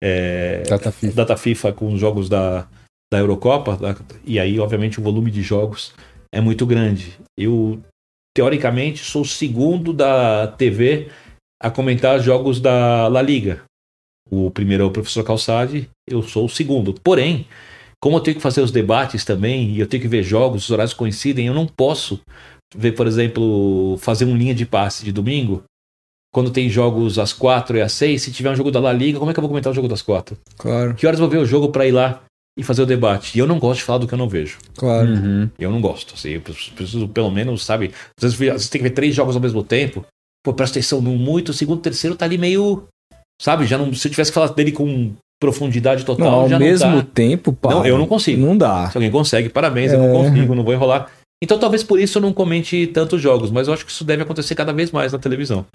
é, 0.03 0.63
Data 0.63 0.91
FIFA. 0.91 1.15
data 1.15 1.37
FIFA 1.37 1.73
com 1.73 1.93
os 1.93 1.99
jogos 1.99 2.27
da, 2.29 2.67
da 3.11 3.19
Eurocopa, 3.19 3.77
da- 3.77 3.95
e 4.25 4.39
aí, 4.39 4.59
obviamente, 4.59 4.99
o 4.99 5.03
volume 5.03 5.31
de 5.31 5.41
jogos 5.41 5.93
é 6.33 6.41
muito 6.41 6.65
grande. 6.65 7.17
Eu, 7.37 7.81
teoricamente, 8.35 9.03
sou 9.03 9.21
o 9.21 9.25
segundo 9.25 9.93
da 9.93 10.47
TV 10.47 11.09
a 11.61 11.71
comentar 11.71 12.19
jogos 12.19 12.59
da 12.59 13.07
La 13.07 13.21
Liga. 13.21 13.63
O 14.33 14.49
primeiro 14.51 14.83
é 14.83 14.85
o 14.85 14.91
professor 14.91 15.23
Calçade, 15.23 15.89
eu 16.09 16.23
sou 16.23 16.45
o 16.45 16.49
segundo. 16.49 16.93
Porém, 17.03 17.45
como 18.01 18.17
eu 18.17 18.21
tenho 18.21 18.35
que 18.35 18.41
fazer 18.41 18.61
os 18.61 18.71
debates 18.71 19.23
também, 19.23 19.69
e 19.71 19.79
eu 19.79 19.87
tenho 19.87 20.01
que 20.01 20.07
ver 20.09 20.23
jogos, 20.23 20.63
os 20.63 20.71
horários 20.71 20.93
coincidem, 20.93 21.47
eu 21.47 21.53
não 21.53 21.67
posso 21.67 22.19
ver, 22.75 22.93
por 22.93 23.05
exemplo, 23.05 23.97
fazer 23.99 24.25
um 24.25 24.35
linha 24.35 24.55
de 24.55 24.65
passe 24.65 25.05
de 25.05 25.11
domingo. 25.11 25.63
Quando 26.33 26.49
tem 26.49 26.67
jogos 26.67 27.19
às 27.19 27.31
quatro 27.31 27.77
e 27.77 27.81
às 27.81 27.91
seis, 27.91 28.23
se 28.23 28.31
tiver 28.31 28.49
um 28.49 28.55
jogo 28.55 28.71
da 28.71 28.79
La 28.79 28.91
Liga, 28.91 29.19
como 29.19 29.29
é 29.29 29.33
que 29.33 29.39
eu 29.39 29.41
vou 29.43 29.49
comentar 29.49 29.71
o 29.71 29.75
jogo 29.75 29.87
das 29.87 30.01
quatro? 30.01 30.35
Claro, 30.57 30.95
Que 30.95 31.05
horas 31.05 31.19
eu 31.19 31.27
vou 31.27 31.31
ver 31.31 31.37
o 31.37 31.45
jogo 31.45 31.69
pra 31.69 31.85
ir 31.85 31.91
lá 31.91 32.23
e 32.57 32.63
fazer 32.63 32.81
o 32.81 32.87
debate? 32.87 33.37
E 33.37 33.39
eu 33.39 33.45
não 33.45 33.59
gosto 33.59 33.79
de 33.81 33.85
falar 33.85 33.99
do 33.99 34.07
que 34.07 34.15
eu 34.15 34.17
não 34.17 34.27
vejo. 34.27 34.57
claro. 34.75 35.07
Uhum. 35.07 35.49
Eu 35.59 35.69
não 35.69 35.79
gosto. 35.79 36.15
Assim, 36.15 36.29
eu 36.31 36.41
preciso, 36.41 37.07
pelo 37.07 37.29
menos, 37.29 37.63
sabe? 37.63 37.91
Às 38.19 38.33
vezes 38.33 38.63
você 38.63 38.69
tem 38.71 38.81
que 38.81 38.87
ver 38.89 38.95
três 38.95 39.13
jogos 39.13 39.35
ao 39.35 39.41
mesmo 39.41 39.63
tempo. 39.63 40.03
Pô, 40.43 40.53
presta 40.53 40.79
atenção 40.79 41.01
no 41.01 41.11
muito, 41.11 41.49
o 41.49 41.53
segundo, 41.53 41.77
o 41.77 41.81
terceiro 41.81 42.15
tá 42.15 42.25
ali 42.25 42.37
meio. 42.37 42.83
Sabe? 43.41 43.65
Já 43.65 43.77
não, 43.77 43.93
se 43.93 44.07
eu 44.07 44.11
tivesse 44.11 44.31
que 44.31 44.35
falar 44.35 44.47
dele 44.53 44.71
com 44.71 45.11
profundidade 45.41 46.05
total, 46.05 46.31
Não, 46.31 46.39
ao 46.41 46.49
já 46.49 46.57
mesmo 46.59 46.89
não 46.89 47.01
tá. 47.01 47.07
tempo, 47.13 47.51
pá, 47.51 47.69
Não, 47.69 47.85
eu 47.85 47.97
não 47.97 48.07
consigo. 48.07 48.45
Não 48.45 48.57
dá. 48.57 48.89
Se 48.89 48.97
alguém 48.97 49.11
consegue, 49.11 49.49
parabéns, 49.49 49.91
eu 49.91 49.99
não 49.99 50.09
É. 50.09 50.13
consigo, 50.29 50.55
não 50.55 50.63
vou 50.63 50.73
enrolar. 50.73 51.09
Então 51.43 51.59
talvez 51.59 51.83
por 51.83 51.99
isso 51.99 52.17
eu 52.17 52.21
não 52.21 52.31
comente 52.31 52.87
tantos 52.87 53.21
jogos, 53.21 53.51
mas 53.51 53.67
eu 53.67 53.73
acho 53.73 53.85
que 53.85 53.91
isso 53.91 54.05
deve 54.05 54.23
acontecer 54.23 54.55
cada 54.55 54.71
vez 54.71 54.91
mais 54.91 55.11
na 55.11 55.19
televisão. 55.19 55.65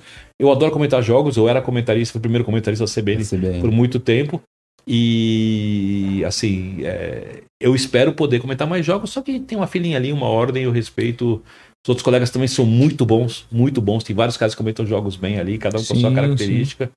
Eu 0.41 0.51
adoro 0.51 0.73
comentar 0.73 1.03
jogos, 1.03 1.37
eu 1.37 1.47
era 1.47 1.61
comentarista, 1.61 2.13
fui 2.13 2.19
o 2.19 2.23
primeiro 2.23 2.45
comentarista 2.45 2.87
da 2.87 2.91
CBN 2.91 3.23
CBN. 3.23 3.61
por 3.61 3.71
muito 3.71 4.01
tempo. 4.01 4.41
E 4.87 6.23
assim, 6.27 6.79
é, 6.85 7.43
eu 7.61 7.75
espero 7.75 8.13
poder 8.15 8.41
comentar 8.41 8.67
mais 8.67 8.87
jogos, 8.87 9.11
só 9.11 9.21
que 9.21 9.39
tem 9.39 9.59
uma 9.59 9.67
filinha 9.67 9.99
ali, 9.99 10.13
uma 10.13 10.27
ordem, 10.27 10.65
eu 10.65 10.71
respeito. 10.73 11.43
Os 11.85 11.89
outros 11.91 12.03
colegas 12.03 12.31
também 12.31 12.49
são 12.49 12.65
muito 12.65 13.05
bons, 13.05 13.47
muito 13.53 13.81
bons. 13.83 14.03
Tem 14.03 14.17
vários 14.17 14.37
caras 14.39 14.55
que 14.55 14.59
comentam 14.59 14.87
jogos 14.87 15.17
bem 15.17 15.39
ali, 15.39 15.59
cada 15.59 15.77
um 15.79 15.85
com 15.85 15.93
a 15.93 15.97
sua 15.97 16.09
Sim, 16.09 16.15
característica. 16.15 16.91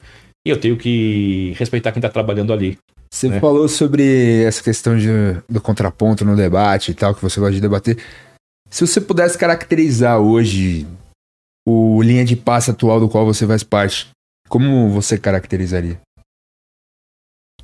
E 0.45 0.49
eu 0.49 0.59
tenho 0.59 0.77
que 0.77 1.53
respeitar 1.57 1.91
quem 1.91 2.01
tá 2.01 2.09
trabalhando 2.09 2.51
ali. 2.51 2.77
Você 3.13 3.27
né? 3.27 3.39
falou 3.39 3.67
sobre 3.67 4.43
essa 4.43 4.63
questão 4.63 4.97
de, 4.97 5.07
do 5.47 5.61
contraponto 5.61 6.23
no 6.23 6.35
debate 6.35 6.91
e 6.91 6.93
tal, 6.93 7.13
que 7.13 7.21
você 7.21 7.39
gosta 7.39 7.53
de 7.53 7.61
debater. 7.61 7.97
Se 8.69 8.87
você 8.87 9.01
pudesse 9.01 9.37
caracterizar 9.37 10.19
hoje 10.19 10.87
o 11.67 12.01
linha 12.01 12.23
de 12.23 12.35
passe 12.35 12.71
atual 12.71 12.99
do 12.99 13.09
qual 13.09 13.25
você 13.25 13.45
faz 13.45 13.63
parte, 13.63 14.09
como 14.47 14.89
você 14.89 15.17
caracterizaria? 15.17 15.99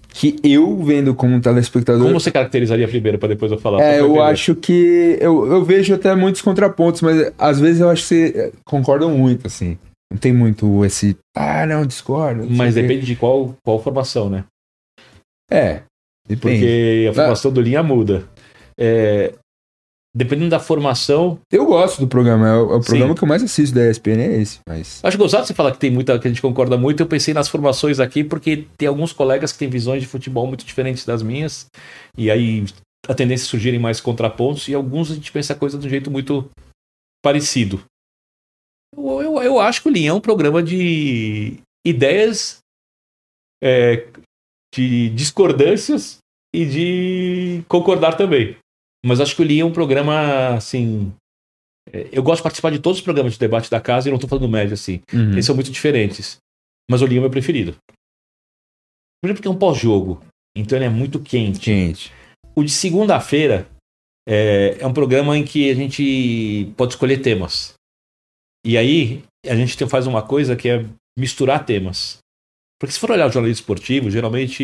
Que 0.09 0.35
eu, 0.43 0.83
vendo 0.83 1.13
como 1.13 1.39
telespectador. 1.39 2.03
Como 2.03 2.19
você 2.19 2.31
caracterizaria 2.31 2.87
primeiro, 2.87 3.19
para 3.19 3.29
depois 3.29 3.51
eu 3.51 3.59
falar? 3.59 3.81
É, 3.81 3.99
eu 3.99 4.21
acho 4.21 4.55
que. 4.55 5.17
Eu, 5.21 5.45
eu 5.45 5.63
vejo 5.63 5.93
até 5.93 6.15
muitos 6.15 6.41
contrapontos, 6.41 7.01
mas 7.01 7.31
às 7.37 7.59
vezes 7.59 7.81
eu 7.81 7.89
acho 7.89 8.01
que 8.01 8.07
você 8.07 8.33
eh, 8.35 8.51
concordam 8.65 9.11
muito, 9.11 9.45
assim. 9.45 9.77
Não 10.11 10.17
tem 10.17 10.33
muito 10.33 10.85
esse. 10.85 11.17
Ah, 11.35 11.65
não, 11.65 11.85
discordo. 11.85 12.45
não 12.45 12.55
Mas 12.55 12.73
o 12.73 12.75
quê." 12.75 12.81
depende 12.81 13.05
de 13.05 13.15
qual, 13.15 13.55
qual 13.63 13.81
formação, 13.81 14.29
né? 14.29 14.45
É, 15.51 15.83
depende. 16.27 16.59
Porque 16.59 17.07
a 17.09 17.13
formação 17.13 17.51
do 17.51 17.61
linha 17.61 17.83
muda. 17.83 18.27
É, 18.79 19.33
dependendo 20.17 20.49
da 20.49 20.59
formação. 20.59 21.39
Eu 21.51 21.65
gosto 21.67 21.99
do 21.99 22.07
programa, 22.07 22.47
é 22.47 22.53
o, 22.53 22.73
é 22.73 22.75
o 22.77 22.81
programa 22.81 23.13
que 23.13 23.23
eu 23.23 23.27
mais 23.27 23.43
assisto 23.43 23.75
da 23.75 23.87
ESPN, 23.89 24.19
é 24.19 24.41
esse. 24.41 24.59
Mas. 24.67 24.99
Acho 25.03 25.17
gostado 25.17 25.43
de 25.43 25.47
você 25.49 25.53
falar 25.53 25.71
que 25.71 25.77
tem 25.77 25.91
muita, 25.91 26.17
que 26.17 26.27
a 26.27 26.31
gente 26.31 26.41
concorda 26.41 26.75
muito. 26.75 27.01
Eu 27.01 27.07
pensei 27.07 27.33
nas 27.33 27.47
formações 27.47 27.99
aqui, 27.99 28.23
porque 28.23 28.65
tem 28.77 28.87
alguns 28.87 29.13
colegas 29.13 29.51
que 29.51 29.59
têm 29.59 29.69
visões 29.69 30.01
de 30.01 30.07
futebol 30.07 30.47
muito 30.47 30.65
diferentes 30.65 31.05
das 31.05 31.21
minhas. 31.21 31.67
E 32.17 32.31
aí 32.31 32.65
a 33.07 33.13
tendência 33.13 33.45
é 33.45 33.47
surgirem 33.47 33.79
mais 33.79 34.01
contrapontos, 34.01 34.67
e 34.67 34.73
alguns 34.73 35.11
a 35.11 35.15
gente 35.15 35.31
pensa 35.31 35.53
a 35.53 35.55
coisa 35.55 35.77
de 35.77 35.85
um 35.85 35.89
jeito 35.89 36.09
muito 36.09 36.49
parecido. 37.23 37.79
Eu, 38.95 39.21
eu, 39.21 39.43
eu 39.43 39.59
acho 39.59 39.81
que 39.81 39.89
o 39.89 39.91
Linha 39.91 40.11
é 40.11 40.13
um 40.13 40.21
programa 40.21 40.61
de 40.61 41.59
ideias, 41.85 42.59
é, 43.63 44.07
de 44.73 45.09
discordâncias 45.09 46.19
e 46.53 46.65
de 46.65 47.63
concordar 47.67 48.15
também. 48.15 48.57
Mas 49.05 49.19
acho 49.19 49.35
que 49.35 49.41
o 49.41 49.45
Linha 49.45 49.63
é 49.63 49.65
um 49.65 49.73
programa, 49.73 50.55
assim. 50.55 51.13
é, 51.91 52.09
Eu 52.11 52.23
gosto 52.23 52.39
de 52.39 52.43
participar 52.43 52.71
de 52.71 52.79
todos 52.79 52.99
os 52.99 53.03
programas 53.03 53.33
de 53.33 53.39
debate 53.39 53.69
da 53.69 53.79
casa 53.79 54.07
e 54.07 54.11
não 54.11 54.17
estou 54.17 54.29
falando 54.29 54.49
médio 54.49 54.73
assim. 54.73 55.01
Uhum. 55.13 55.31
Eles 55.33 55.45
são 55.45 55.55
muito 55.55 55.71
diferentes. 55.71 56.37
Mas 56.89 57.01
o 57.01 57.05
Linha 57.05 57.19
é 57.19 57.21
o 57.21 57.23
meu 57.23 57.31
preferido. 57.31 57.75
Primeiro 59.21 59.37
porque 59.37 59.47
é 59.47 59.51
um 59.51 59.57
pós-jogo. 59.57 60.21
Então 60.55 60.77
ele 60.77 60.85
é 60.85 60.89
muito 60.89 61.19
quente. 61.19 61.65
Gente. 61.65 62.13
O 62.55 62.63
de 62.63 62.71
segunda-feira 62.71 63.67
é, 64.27 64.77
é 64.79 64.87
um 64.87 64.93
programa 64.93 65.37
em 65.37 65.45
que 65.45 65.69
a 65.69 65.75
gente 65.75 66.71
pode 66.75 66.93
escolher 66.93 67.21
temas. 67.21 67.73
E 68.67 68.77
aí 68.77 69.23
a 69.45 69.55
gente 69.55 69.77
tem- 69.77 69.87
faz 69.87 70.05
uma 70.07 70.21
coisa 70.21 70.55
que 70.55 70.67
é 70.67 70.85
misturar 71.17 71.65
temas. 71.65 72.17
Porque 72.79 72.91
se 72.93 72.99
for 72.99 73.09
olhar 73.09 73.27
o 73.27 73.31
jornalismo 73.31 73.61
esportivo, 73.61 74.11
geralmente. 74.11 74.61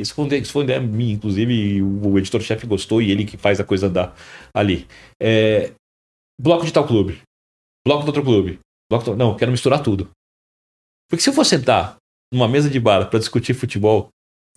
Isso 0.00 0.14
foi, 0.14 0.24
uma 0.24 0.64
ideia- 0.64 0.80
minha, 0.80 1.14
inclusive 1.14 1.80
o 1.80 2.18
editor-chefe 2.18 2.66
gostou 2.66 3.00
e 3.00 3.10
ele 3.10 3.24
que 3.24 3.36
faz 3.36 3.60
a 3.60 3.64
coisa 3.64 3.88
da, 3.88 4.12
ali. 4.52 4.86
É, 5.22 5.72
bloco 6.40 6.66
de 6.66 6.72
tal 6.72 6.86
clube. 6.86 7.22
Bloco 7.86 8.02
do 8.02 8.08
outro 8.08 8.24
clube. 8.24 8.58
Bloco 8.90 9.04
do- 9.06 9.16
não, 9.16 9.36
quero 9.36 9.52
misturar 9.52 9.80
tudo. 9.82 10.10
Porque 11.08 11.22
se 11.22 11.30
eu 11.30 11.32
for 11.32 11.44
sentar 11.46 11.96
numa 12.34 12.48
mesa 12.48 12.68
de 12.68 12.80
bar 12.80 13.08
para 13.08 13.20
discutir 13.20 13.54
futebol, 13.54 14.08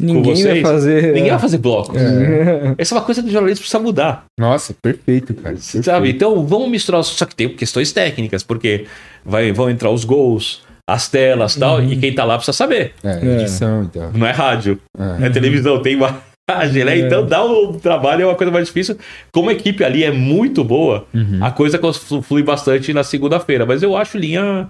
Ninguém 0.02 0.44
vai 0.44 0.62
fazer. 0.62 1.14
ninguém 1.14 1.30
vai 1.30 1.40
fazer 1.40 1.58
bloco. 1.58 1.94
É. 1.98 2.76
Essa 2.78 2.96
é 2.96 2.98
uma 2.98 3.04
coisa 3.04 3.22
que 3.22 3.28
o 3.28 3.32
jornalismo 3.32 3.62
precisa 3.62 3.82
mudar. 3.84 4.26
Nossa, 4.40 4.74
perfeito, 4.82 5.34
cara. 5.34 5.56
Perfeito. 5.56 5.84
Sabe? 5.84 6.10
Então 6.12 6.46
vamos 6.46 6.70
misturar. 6.70 7.04
Só 7.04 7.26
que 7.26 7.36
tem 7.36 7.50
questões 7.50 7.92
técnicas, 7.92 8.42
porque 8.44 8.86
vai, 9.26 9.52
vão 9.52 9.70
entrar 9.70 9.90
os 9.92 10.06
gols, 10.06 10.62
as 10.90 11.10
telas 11.10 11.56
e 11.56 11.60
tal, 11.60 11.84
e 11.84 11.98
quem 11.98 12.16
tá 12.16 12.24
lá 12.24 12.36
precisa 12.38 12.56
saber. 12.56 12.94
É, 13.04 13.20
É. 13.22 13.42
edição, 13.42 13.84
então. 13.84 14.12
Não 14.14 14.26
é 14.26 14.32
rádio, 14.32 14.80
É. 14.98 15.26
é 15.28 15.30
televisão, 15.30 15.82
tem 15.82 15.94
imagem, 15.94 16.86
né? 16.86 16.96
É. 16.98 17.00
Então 17.00 17.26
dá 17.26 17.44
o 17.44 17.74
trabalho, 17.74 18.24
é 18.24 18.26
uma 18.26 18.36
coisa 18.36 18.52
mais 18.52 18.68
difícil. 18.68 18.98
Como 19.34 19.50
a 19.50 19.54
equipe 19.54 19.84
ali 19.84 20.04
é 20.06 20.12
muito 20.12 20.64
boa, 20.64 21.06
Uhum. 21.14 21.44
a 21.44 21.52
coisa 21.52 21.78
flui 22.24 22.42
bastante 22.42 22.94
na 22.94 23.04
segunda-feira. 23.04 23.66
Mas 23.66 23.84
eu 23.84 23.98
acho 23.98 24.18
linha, 24.18 24.70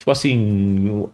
tipo 0.00 0.10
assim, 0.10 1.06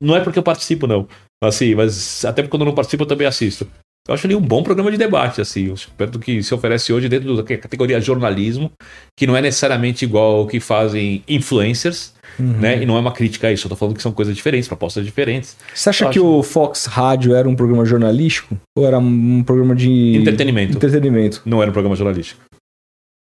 não 0.00 0.16
é 0.16 0.20
porque 0.20 0.38
eu 0.38 0.42
participo, 0.42 0.86
não. 0.88 1.06
Assim, 1.42 1.74
mas 1.74 2.24
até 2.24 2.40
porque 2.42 2.50
quando 2.50 2.62
eu 2.62 2.66
não 2.66 2.74
participo 2.74 3.02
eu 3.02 3.08
também 3.08 3.26
assisto. 3.26 3.66
Eu 4.08 4.14
acho 4.14 4.26
ali 4.26 4.34
um 4.34 4.40
bom 4.40 4.62
programa 4.64 4.90
de 4.90 4.96
debate, 4.96 5.40
assim, 5.40 5.72
perto 5.96 6.12
do 6.12 6.18
que 6.18 6.42
se 6.42 6.52
oferece 6.52 6.92
hoje 6.92 7.08
dentro 7.08 7.36
da 7.36 7.42
categoria 7.56 8.00
jornalismo, 8.00 8.70
que 9.16 9.28
não 9.28 9.36
é 9.36 9.40
necessariamente 9.40 10.04
igual 10.04 10.38
ao 10.38 10.46
que 10.46 10.58
fazem 10.58 11.22
influencers, 11.28 12.12
Uhum. 12.38 12.46
né? 12.58 12.82
E 12.82 12.86
não 12.86 12.96
é 12.96 13.00
uma 13.00 13.12
crítica 13.12 13.46
a 13.48 13.52
isso, 13.52 13.66
eu 13.66 13.68
tô 13.68 13.76
falando 13.76 13.94
que 13.94 14.02
são 14.02 14.10
coisas 14.10 14.34
diferentes, 14.34 14.66
propostas 14.66 15.04
diferentes. 15.04 15.56
Você 15.74 15.90
acha 15.90 16.04
Eu 16.06 16.10
que 16.10 16.18
acho- 16.18 16.26
o 16.26 16.42
Fox 16.42 16.86
Rádio 16.86 17.34
era 17.34 17.48
um 17.48 17.54
programa 17.54 17.84
jornalístico? 17.84 18.56
Ou 18.76 18.86
era 18.86 18.98
um 18.98 19.42
programa 19.44 19.74
de. 19.74 20.16
Entretenimento. 20.16 20.76
Entretenimento. 20.76 21.42
Não 21.44 21.60
era 21.62 21.70
um 21.70 21.72
programa 21.74 21.94
jornalístico, 21.94 22.40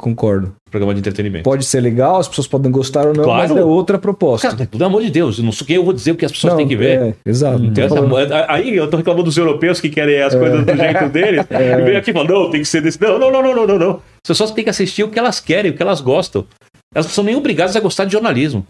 Concordo. 0.00 0.54
programa 0.70 0.94
de 0.94 1.00
entretenimento. 1.00 1.42
Pode 1.44 1.64
ser 1.64 1.80
legal, 1.80 2.18
as 2.18 2.28
pessoas 2.28 2.46
podem 2.46 2.70
gostar 2.70 3.04
ou 3.06 3.12
não, 3.14 3.24
Claro. 3.24 3.48
mas 3.48 3.56
é 3.56 3.64
outra 3.64 3.98
proposta. 3.98 4.48
Cara, 4.50 4.66
pelo 4.66 4.84
amor 4.84 5.02
de 5.02 5.10
Deus, 5.10 5.38
eu 5.38 5.44
não 5.44 5.50
sei 5.50 5.64
o 5.64 5.66
que 5.66 5.72
eu 5.74 5.84
vou 5.84 5.92
dizer 5.92 6.12
o 6.12 6.14
que 6.16 6.24
as 6.24 6.30
pessoas 6.30 6.52
Não, 6.52 6.58
têm 6.58 6.68
que 6.68 6.76
ver. 6.76 7.00
É, 7.02 7.14
exato. 7.26 7.58
Tem 7.72 7.84
essa- 7.84 8.46
aí 8.48 8.76
eu 8.76 8.88
tô 8.88 8.96
reclamando 8.96 9.24
dos 9.24 9.36
europeus 9.36 9.80
que 9.80 9.88
querem 9.88 10.22
as 10.22 10.34
coisas 10.34 10.64
do 10.64 10.76
jeito 10.76 11.08
deles. 11.10 11.44
É. 11.50 11.80
E 11.80 11.84
vem 11.84 11.96
aqui 11.96 12.10
e 12.10 12.12
fala, 12.12 12.28
não, 12.28 12.50
tem 12.50 12.60
que 12.60 12.66
ser 12.68 12.80
desse. 12.80 13.00
Não, 13.00 13.18
não, 13.18 13.30
não, 13.32 13.42
não, 13.42 13.54
não, 13.54 13.66
não, 13.66 13.78
não. 13.78 13.90
As 13.96 14.28
pessoas 14.28 14.50
têm 14.52 14.62
que 14.62 14.70
assistir 14.70 15.02
o 15.02 15.08
que 15.08 15.18
elas 15.18 15.40
querem, 15.40 15.70
o 15.72 15.74
que 15.74 15.82
elas 15.82 16.00
gostam. 16.00 16.46
Elas 16.94 17.06
não 17.06 17.12
são 17.12 17.24
nem 17.24 17.34
obrigadas 17.34 17.74
a 17.74 17.80
gostar 17.80 18.04
de 18.04 18.12
jornalismo. 18.12 18.64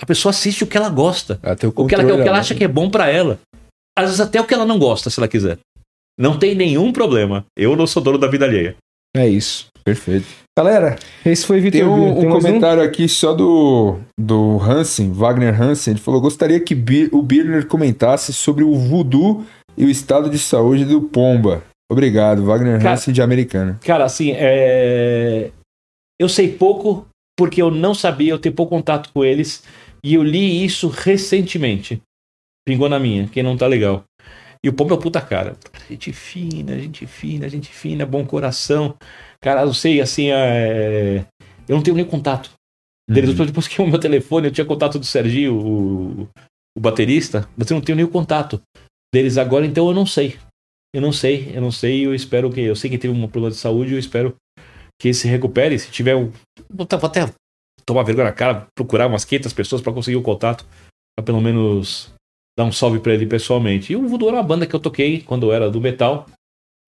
A 0.00 0.06
pessoa 0.06 0.30
assiste 0.30 0.64
o 0.64 0.66
que 0.66 0.76
ela 0.76 0.88
gosta. 0.88 1.38
Até 1.42 1.66
o, 1.68 1.72
O 1.76 1.86
que 1.86 1.94
ela, 1.94 2.02
o 2.04 2.22
que 2.22 2.28
ela 2.28 2.38
acha 2.38 2.54
que 2.54 2.64
é 2.64 2.68
bom 2.68 2.90
pra 2.90 3.08
ela. 3.08 3.38
Às 3.96 4.06
vezes 4.06 4.20
até 4.20 4.40
o 4.40 4.44
que 4.44 4.52
ela 4.52 4.66
não 4.66 4.78
gosta, 4.78 5.08
se 5.08 5.20
ela 5.20 5.28
quiser. 5.28 5.58
Não 6.18 6.36
tem 6.38 6.54
nenhum 6.54 6.90
problema. 6.92 7.44
Eu 7.56 7.76
não 7.76 7.86
sou 7.86 8.02
dono 8.02 8.18
da 8.18 8.26
vida 8.26 8.44
alheia. 8.44 8.74
É 9.16 9.28
isso. 9.28 9.66
Perfeito. 9.84 10.26
Galera, 10.56 10.96
esse 11.26 11.44
foi 11.44 11.58
Vitor 11.60 11.80
Tem 11.80 11.88
um, 11.88 12.14
Birner. 12.14 12.28
um 12.28 12.32
comentário 12.32 12.82
aqui 12.82 13.08
só 13.08 13.34
do, 13.34 13.98
do 14.18 14.58
Hansen, 14.60 15.12
Wagner 15.12 15.60
Hansen. 15.60 15.94
Ele 15.94 16.00
falou: 16.00 16.20
gostaria 16.20 16.60
que 16.60 16.74
o 17.10 17.22
Birner 17.22 17.66
comentasse 17.66 18.32
sobre 18.32 18.62
o 18.62 18.72
voodoo 18.76 19.44
e 19.76 19.84
o 19.84 19.90
estado 19.90 20.30
de 20.30 20.38
saúde 20.38 20.84
do 20.84 21.02
Pomba. 21.02 21.64
Obrigado, 21.90 22.44
Wagner 22.44 22.78
Cara- 22.78 22.94
Hansen 22.94 23.12
de 23.12 23.20
Americana. 23.20 23.80
Cara, 23.84 24.04
assim, 24.04 24.30
é... 24.32 25.50
eu 26.20 26.28
sei 26.28 26.48
pouco 26.52 27.06
porque 27.36 27.60
eu 27.60 27.70
não 27.70 27.92
sabia, 27.92 28.30
eu 28.30 28.38
tenho 28.38 28.54
pouco 28.54 28.76
contato 28.76 29.10
com 29.12 29.24
eles 29.24 29.64
e 30.04 30.14
eu 30.14 30.22
li 30.22 30.64
isso 30.64 30.88
recentemente. 30.88 32.00
Pingou 32.66 32.88
na 32.88 33.00
minha, 33.00 33.26
quem 33.26 33.42
não 33.42 33.56
tá 33.56 33.66
legal. 33.66 34.04
E 34.64 34.68
o 34.70 34.72
Pombo 34.72 34.94
é 34.94 34.96
um 34.96 35.00
puta 35.00 35.20
cara. 35.20 35.58
Gente 35.90 36.10
fina, 36.10 36.78
gente 36.78 37.06
fina, 37.06 37.46
gente 37.50 37.68
fina, 37.68 38.06
bom 38.06 38.24
coração. 38.24 38.96
Cara, 39.38 39.60
eu 39.60 39.74
sei, 39.74 40.00
assim, 40.00 40.30
é... 40.30 41.26
eu 41.68 41.76
não 41.76 41.82
tenho 41.82 41.94
nem 41.94 42.04
contato 42.06 42.50
deles. 43.06 43.38
Uhum. 43.38 43.44
Depois 43.44 43.68
que 43.68 43.82
o 43.82 43.86
meu 43.86 43.98
telefone, 44.00 44.48
eu 44.48 44.50
tinha 44.50 44.64
contato 44.64 44.98
do 44.98 45.04
Serginho, 45.04 45.54
o, 45.54 46.28
o 46.74 46.80
baterista, 46.80 47.46
mas 47.54 47.70
eu 47.70 47.74
não 47.74 47.82
tenho 47.84 47.96
nem 47.96 48.06
o 48.06 48.10
contato 48.10 48.58
deles 49.14 49.36
agora, 49.36 49.66
então 49.66 49.86
eu 49.86 49.92
não 49.92 50.06
sei. 50.06 50.38
Eu 50.94 51.02
não 51.02 51.12
sei, 51.12 51.52
eu 51.54 51.60
não 51.60 51.70
sei, 51.70 52.06
eu 52.06 52.14
espero 52.14 52.50
que. 52.50 52.62
Eu 52.62 52.74
sei 52.74 52.88
que 52.88 52.96
teve 52.96 53.12
um 53.12 53.28
problema 53.28 53.50
de 53.50 53.58
saúde, 53.58 53.92
eu 53.92 53.98
espero 53.98 54.34
que 54.98 55.08
ele 55.08 55.14
se 55.14 55.28
recupere. 55.28 55.78
Se 55.78 55.90
tiver 55.90 56.16
um. 56.16 56.32
Vou 56.70 56.86
até- 56.90 57.30
tomar 57.84 58.02
vergonha 58.02 58.28
na 58.28 58.32
cara, 58.32 58.66
procurar 58.74 59.08
umas 59.08 59.26
500 59.26 59.52
pessoas 59.52 59.82
para 59.82 59.92
conseguir 59.92 60.16
o 60.16 60.22
contato, 60.22 60.64
pra 61.14 61.22
pelo 61.22 61.42
menos 61.42 62.13
dar 62.56 62.64
um 62.64 62.72
salve 62.72 63.00
pra 63.00 63.14
ele 63.14 63.26
pessoalmente. 63.26 63.92
E 63.92 63.96
o 63.96 64.06
Voodoo 64.06 64.28
era 64.28 64.36
uma 64.38 64.42
banda 64.42 64.66
que 64.66 64.74
eu 64.74 64.80
toquei 64.80 65.20
quando 65.22 65.46
eu 65.46 65.52
era 65.52 65.70
do 65.70 65.80
metal. 65.80 66.26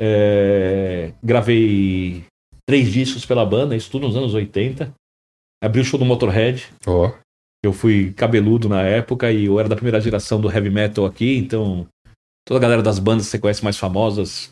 É, 0.01 1.13
gravei 1.23 2.25
três 2.69 2.93
discos 2.93 3.25
pela 3.25 3.45
banda, 3.47 3.75
isso 3.77 3.91
tudo 3.91 4.07
nos 4.07 4.17
anos 4.17 4.35
80. 4.35 4.93
Abri 5.63 5.81
o 5.81 5.85
show 5.85 5.99
do 5.99 6.05
Motorhead. 6.05 6.67
Ó, 6.87 7.13
Eu 7.65 7.73
fui 7.73 8.13
cabeludo 8.13 8.69
na 8.69 8.83
época 8.83 9.33
e 9.33 9.47
eu 9.47 9.59
era 9.59 9.69
da 9.69 9.75
primeira 9.75 10.01
geração 10.01 10.41
do 10.41 10.51
heavy 10.51 10.71
metal 10.71 11.05
aqui, 11.07 11.37
então 11.39 11.87
toda 12.47 12.59
a 12.59 12.63
galera 12.63 12.83
das 12.83 12.99
bandas 12.99 13.25
que 13.27 13.31
você 13.33 13.39
conhece 13.39 13.65
mais 13.65 13.77
famosas, 13.79 14.51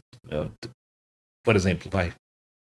t- 0.61 0.69
por 1.45 1.55
exemplo, 1.55 1.89
vai, 1.91 2.13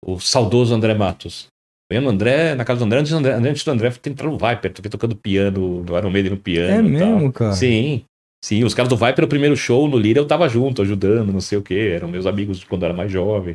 o 0.05 0.21
saudoso 0.21 0.75
André 0.75 0.95
Matos. 0.95 1.47
Eu 1.91 2.03
no 2.03 2.11
André, 2.11 2.55
na 2.55 2.65
casa 2.67 2.81
do 2.81 2.85
André, 2.85 2.99
antes 3.01 3.11
do 3.11 3.17
André, 3.19 3.33
antes 3.33 3.65
do 3.65 3.71
André 3.71 3.91
tem 3.93 4.13
entrar 4.13 4.29
no 4.31 4.37
Viper, 4.39 4.73
tô 4.75 4.81
aqui 4.81 4.91
tocando 4.91 5.17
piano, 5.17 5.83
no 5.83 5.97
Iron 5.99 6.11
Maiden 6.11 6.33
no 6.33 6.37
piano. 6.37 6.69
É 6.71 6.91
e 6.95 6.99
tal. 6.99 7.13
mesmo, 7.17 7.33
cara? 7.33 7.53
Sim. 7.53 8.05
Sim, 8.45 8.63
os 8.65 8.73
caras 8.75 8.89
do 8.89 8.97
Viper, 8.97 9.25
o 9.25 9.29
primeiro 9.29 9.57
show 9.57 9.89
no 9.89 9.99
Lira, 9.99 10.21
eu 10.21 10.27
tava 10.27 10.49
junto, 10.49 10.83
ajudando, 10.83 11.33
não 11.33 11.41
sei 11.41 11.59
o 11.59 11.63
que, 11.63 11.75
eram 11.77 12.09
meus 12.09 12.25
amigos 12.27 12.63
quando 12.65 12.83
eu 12.83 12.87
era 12.89 12.97
mais 12.97 13.11
jovem, 13.11 13.55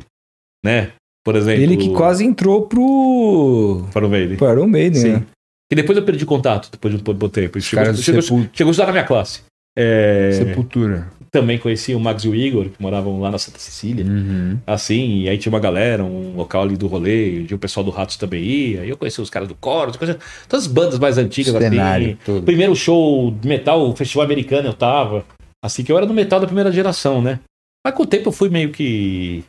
né? 0.64 0.92
Por 1.24 1.36
exemplo. 1.36 1.62
Ele 1.62 1.76
que 1.78 1.90
quase 1.94 2.22
entrou 2.24 2.66
pro. 2.66 3.86
Para 3.92 4.06
o 4.06 4.10
Maiden. 4.10 4.36
pro 4.36 4.50
Iron 4.52 4.66
Maiden, 4.66 5.00
Sim. 5.00 5.12
né? 5.14 5.26
E 5.72 5.74
depois 5.74 5.96
eu 5.96 6.04
perdi 6.04 6.26
contato, 6.26 6.70
depois 6.70 6.94
de 6.94 7.00
um 7.00 7.14
bom 7.14 7.28
tempo. 7.30 7.58
Chegou, 7.60 7.94
chegou, 7.94 8.20
Sepul- 8.22 8.46
chegou 8.52 8.68
a 8.68 8.72
estudar 8.72 8.86
na 8.88 8.92
minha 8.92 9.04
classe. 9.04 9.40
É, 9.76 10.32
Sepultura. 10.32 11.10
Também 11.34 11.58
conheci 11.58 11.94
o 11.94 12.00
Max 12.00 12.24
e 12.24 12.28
o 12.28 12.34
Igor, 12.34 12.64
que 12.70 12.80
moravam 12.80 13.20
lá 13.20 13.30
na 13.30 13.38
Santa 13.38 13.58
Cecília. 13.58 14.04
Uhum. 14.06 14.58
Assim, 14.66 15.20
e 15.22 15.28
aí 15.28 15.36
tinha 15.36 15.52
uma 15.52 15.58
galera, 15.60 16.02
um 16.04 16.34
local 16.36 16.62
ali 16.62 16.76
do 16.76 16.86
rolê, 16.86 17.40
onde 17.42 17.54
o 17.54 17.58
pessoal 17.58 17.84
do 17.84 17.90
Ratos 17.90 18.16
também 18.16 18.42
ia. 18.42 18.84
E 18.84 18.88
eu 18.88 18.96
conheci 18.96 19.20
os 19.20 19.28
caras 19.28 19.48
do 19.48 19.54
Coros, 19.54 19.96
conheci 19.96 20.18
todas 20.48 20.64
as 20.66 20.72
bandas 20.72 20.98
mais 20.98 21.18
antigas 21.18 21.52
Cenário 21.52 22.06
assim. 22.06 22.18
todo. 22.24 22.44
Primeiro 22.44 22.74
show 22.76 23.30
de 23.32 23.46
metal, 23.48 23.88
o 23.90 23.94
festival 23.96 24.24
americano 24.24 24.68
eu 24.68 24.72
tava. 24.74 25.24
Assim 25.62 25.82
que 25.82 25.90
eu 25.90 25.96
era 25.96 26.06
do 26.06 26.14
metal 26.14 26.38
da 26.40 26.46
primeira 26.46 26.70
geração, 26.70 27.20
né? 27.20 27.40
Mas 27.84 27.94
com 27.94 28.04
o 28.04 28.06
tempo 28.06 28.28
eu 28.28 28.32
fui 28.32 28.48
meio 28.48 28.70
que 28.70 29.44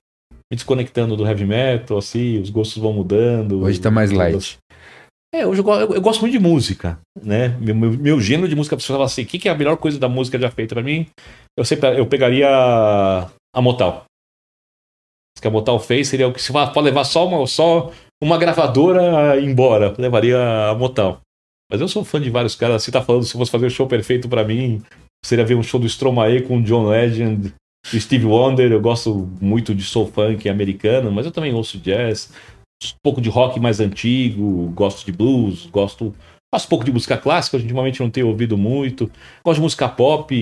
me 0.52 0.56
desconectando 0.56 1.16
do 1.16 1.26
heavy 1.26 1.46
metal, 1.46 1.98
assim, 1.98 2.40
os 2.40 2.50
gostos 2.50 2.82
vão 2.82 2.94
mudando. 2.94 3.62
Hoje 3.62 3.80
tá 3.80 3.90
mais 3.92 4.12
light. 4.12 4.58
É, 5.34 5.46
hoje 5.46 5.60
eu, 5.62 5.68
eu- 5.74 5.94
eu 5.96 6.02
gosto 6.02 6.22
muito 6.22 6.32
de 6.32 6.40
música, 6.40 6.98
né? 7.22 7.58
Meu, 7.60 7.76
meu, 7.76 7.92
meu 7.92 8.22
gênero 8.22 8.48
de 8.48 8.56
música, 8.56 8.76
a 8.76 8.78
pessoa 8.78 8.96
fala 8.98 9.06
assim, 9.06 9.24
o 9.24 9.26
que, 9.26 9.38
que 9.38 9.50
é 9.50 9.52
a 9.52 9.56
melhor 9.58 9.76
coisa 9.76 10.00
da 10.00 10.08
música 10.08 10.40
já 10.40 10.50
feita 10.50 10.74
pra 10.76 10.84
mim? 10.84 11.08
Eu 11.58 11.64
sempre 11.64 12.00
eu 12.00 12.06
pegaria 12.06 12.50
a 12.50 13.62
Motal. 13.62 14.06
O 15.38 15.42
que 15.42 15.48
a 15.48 15.52
Motal 15.52 15.80
fez 15.80 16.08
seria 16.08 16.28
o 16.28 16.34
que 16.34 16.42
se 16.42 16.52
pode 16.52 16.82
levar 16.82 17.04
só 17.04 17.28
uma, 17.28 17.46
só 17.48 17.92
uma 18.22 18.38
gravadora 18.38 19.40
embora. 19.40 19.94
Levaria 19.98 20.70
a 20.70 20.76
Motal. 20.76 21.22
Mas 21.72 21.82
eu 21.82 21.88
sou 21.88 22.04
fã 22.04 22.22
de 22.22 22.30
vários 22.30 22.56
caras. 22.56 22.84
Você 22.84 22.92
tá 22.92 23.02
falando, 23.02 23.24
se 23.24 23.34
fosse 23.34 23.52
fazer 23.52 23.66
o 23.66 23.72
show 23.72 23.88
perfeito 23.88 24.30
pra 24.30 24.44
mim, 24.44 24.82
seria 25.26 25.46
ver 25.46 25.56
um 25.56 25.64
show 25.64 25.80
do 25.80 25.88
Stromae 25.88 26.42
com 26.44 26.62
John 26.62 26.88
Legend 26.88 27.54
Steve 27.88 28.26
Wonder. 28.26 28.72
Eu 28.72 28.82
gosto 28.82 29.30
muito 29.42 29.74
de 29.74 29.84
soul 29.84 30.08
funk 30.08 30.48
americano, 30.48 31.12
mas 31.12 31.26
eu 31.26 31.32
também 31.32 31.54
ouço 31.54 31.78
jazz 31.78 32.32
um 32.84 32.98
pouco 33.02 33.22
de 33.22 33.30
rock 33.30 33.60
mais 33.60 33.80
antigo, 33.80 34.70
gosto 34.72 35.06
de 35.06 35.12
blues, 35.12 35.66
gosto. 35.68 36.14
Faço 36.56 36.70
pouco 36.70 36.86
de 36.86 36.92
música 36.94 37.18
clássica, 37.18 37.58
ultimamente 37.58 38.00
não 38.00 38.10
tenho 38.10 38.30
ouvido 38.30 38.58
muito. 38.58 39.12
Gosto 39.44 39.58
de 39.58 39.62
música 39.64 39.90
pop, 39.90 40.34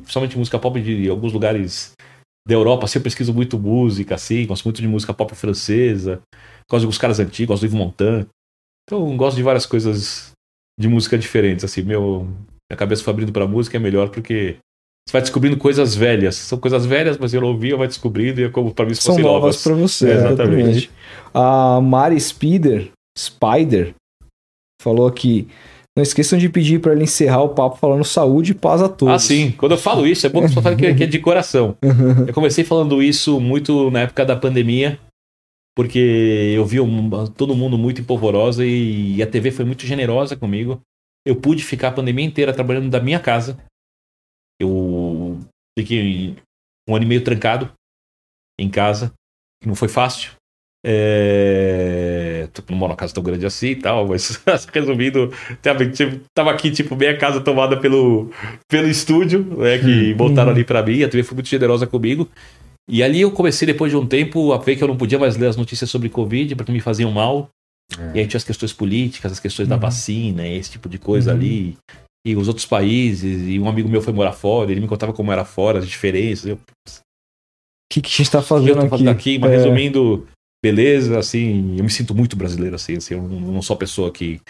principalmente 0.00 0.36
música 0.36 0.58
pop 0.58 0.80
de 0.80 1.08
alguns 1.08 1.32
lugares 1.32 1.92
da 2.44 2.54
Europa. 2.54 2.86
Assim, 2.86 2.98
eu 2.98 3.02
pesquiso 3.04 3.32
muito 3.32 3.56
música, 3.56 4.16
assim, 4.16 4.44
gosto 4.46 4.64
muito 4.64 4.82
de 4.82 4.88
música 4.88 5.14
pop 5.14 5.32
francesa. 5.32 6.22
Gosto 6.68 6.86
dos 6.86 6.98
caras 6.98 7.20
antigos, 7.20 7.50
gosto 7.54 7.60
do 7.62 7.66
Yves 7.66 7.78
Montand. 7.78 8.26
Então, 8.82 9.16
gosto 9.16 9.36
de 9.36 9.44
várias 9.44 9.64
coisas 9.64 10.32
de 10.76 10.88
música 10.88 11.16
diferentes, 11.16 11.64
assim. 11.64 11.82
Meu, 11.82 12.24
minha 12.68 12.76
cabeça 12.76 13.04
foi 13.04 13.12
abrindo 13.12 13.30
pra 13.30 13.46
música 13.46 13.76
é 13.76 13.80
melhor 13.80 14.08
porque 14.08 14.56
você 15.08 15.12
vai 15.12 15.20
descobrindo 15.22 15.56
coisas 15.56 15.94
velhas. 15.94 16.34
São 16.34 16.58
coisas 16.58 16.84
velhas, 16.84 17.16
mas 17.16 17.32
eu 17.32 17.42
não 17.42 17.48
ouvia, 17.48 17.76
vai 17.76 17.86
descobrindo 17.86 18.40
e 18.40 18.44
é 18.44 18.48
como 18.48 18.74
pra 18.74 18.84
mim 18.86 18.94
se 18.94 19.02
São 19.02 19.16
novas 19.16 19.32
novas. 19.32 19.62
pra 19.62 19.74
você, 19.74 20.10
É, 20.10 20.14
exatamente. 20.14 20.50
exatamente. 20.50 20.90
A 21.32 21.80
Mari 21.80 22.18
Spider, 22.20 22.90
Spider 23.16 23.94
falou 24.80 25.06
aqui. 25.06 25.46
Não 25.96 26.02
esqueçam 26.02 26.38
de 26.38 26.48
pedir 26.48 26.80
pra 26.80 26.92
ele 26.92 27.02
encerrar 27.04 27.42
o 27.42 27.48
papo 27.50 27.76
falando 27.76 28.04
saúde 28.04 28.52
e 28.52 28.54
paz 28.54 28.80
a 28.80 28.88
todos. 28.88 29.14
Ah, 29.14 29.18
sim. 29.18 29.50
Quando 29.52 29.72
eu 29.72 29.78
falo 29.78 30.06
isso, 30.06 30.24
é 30.26 30.30
bom 30.30 30.40
que 30.42 30.48
você 30.48 30.62
fale 30.62 30.76
que 30.76 30.86
é 30.86 31.06
de 31.06 31.18
coração. 31.18 31.76
Eu 32.26 32.32
comecei 32.32 32.64
falando 32.64 33.02
isso 33.02 33.40
muito 33.40 33.90
na 33.90 34.02
época 34.02 34.24
da 34.24 34.36
pandemia, 34.36 34.98
porque 35.76 35.98
eu 36.54 36.64
vi 36.64 36.80
um- 36.80 37.26
todo 37.26 37.56
mundo 37.56 37.76
muito 37.76 38.00
empolvorosa 38.00 38.64
e 38.64 39.20
a 39.22 39.26
TV 39.26 39.50
foi 39.50 39.64
muito 39.64 39.84
generosa 39.86 40.36
comigo. 40.36 40.80
eu 41.26 41.36
pude 41.36 41.62
ficar 41.62 41.88
a 41.88 41.92
pandemia 41.92 42.24
inteira 42.24 42.50
trabalhando 42.52 42.88
da 42.88 42.98
minha 42.98 43.20
casa. 43.20 43.58
Eu 44.60 45.38
fiquei 45.78 46.34
um 46.88 46.94
ano 46.96 47.04
e 47.04 47.08
meio 47.08 47.22
trancado 47.24 47.70
em 48.58 48.68
casa, 48.70 49.12
que 49.62 49.68
não 49.68 49.74
foi 49.74 49.88
fácil. 49.88 50.32
É... 50.84 52.48
Não 52.68 52.76
moro 52.76 52.90
numa 52.90 52.96
casa 52.96 53.12
tão 53.14 53.22
grande 53.22 53.44
assim 53.46 53.68
e 53.68 53.76
tal, 53.76 54.06
mas 54.08 54.40
resumindo, 54.72 55.32
tava, 55.62 55.86
tipo, 55.86 56.20
tava 56.34 56.50
aqui, 56.50 56.70
tipo, 56.70 56.96
meia 56.96 57.16
casa 57.16 57.40
tomada 57.40 57.76
pelo, 57.76 58.30
pelo 58.68 58.88
estúdio, 58.88 59.42
né, 59.58 59.78
que 59.78 60.14
botaram 60.14 60.50
ali 60.52 60.64
pra 60.64 60.82
mim, 60.82 61.02
a 61.02 61.08
TV 61.08 61.22
foi 61.22 61.34
muito 61.36 61.48
generosa 61.48 61.86
comigo. 61.86 62.28
E 62.88 63.02
ali 63.02 63.20
eu 63.20 63.30
comecei, 63.30 63.66
depois 63.66 63.90
de 63.92 63.96
um 63.96 64.06
tempo, 64.06 64.52
a 64.52 64.58
ver 64.58 64.74
que 64.76 64.82
eu 64.82 64.88
não 64.88 64.96
podia 64.96 65.18
mais 65.18 65.36
ler 65.36 65.46
as 65.48 65.56
notícias 65.56 65.88
sobre 65.90 66.08
Covid, 66.08 66.54
porque 66.56 66.72
me 66.72 66.80
faziam 66.80 67.10
mal. 67.10 67.48
É. 67.98 68.16
E 68.16 68.20
aí 68.20 68.26
tinha 68.26 68.38
as 68.38 68.44
questões 68.44 68.72
políticas, 68.72 69.32
as 69.32 69.40
questões 69.40 69.68
da 69.68 69.76
vacina, 69.76 70.46
esse 70.46 70.72
tipo 70.72 70.88
de 70.88 70.98
coisa 70.98 71.30
ali. 71.32 71.76
E 72.26 72.34
os 72.36 72.48
outros 72.48 72.66
países, 72.66 73.48
e 73.48 73.58
um 73.58 73.68
amigo 73.68 73.88
meu 73.88 74.02
foi 74.02 74.12
morar 74.12 74.32
fora, 74.32 74.70
ele 74.70 74.80
me 74.80 74.88
contava 74.88 75.12
como 75.12 75.30
era 75.32 75.44
fora, 75.44 75.78
as 75.78 75.88
diferenças. 75.88 76.46
Eu, 76.46 76.56
O 76.56 76.60
que, 77.92 78.00
que 78.02 78.08
a 78.08 78.16
gente 78.16 78.30
tá 78.30 78.38
eu 78.38 78.42
fazendo 78.42 78.88
tô 78.88 78.94
aqui? 78.94 79.08
aqui, 79.08 79.38
mas 79.38 79.52
É. 79.52 79.56
resumindo, 79.56 80.26
beleza, 80.62 81.18
assim, 81.18 81.76
eu 81.76 81.84
me 81.84 81.90
sinto 81.90 82.14
muito 82.14 82.36
brasileiro, 82.36 82.76
assim, 82.76 82.96
assim 82.96 83.14
eu 83.14 83.22
não, 83.22 83.62
sou 83.62 83.74
a 83.74 83.78
pessoa 83.78 84.10
que 84.10 84.40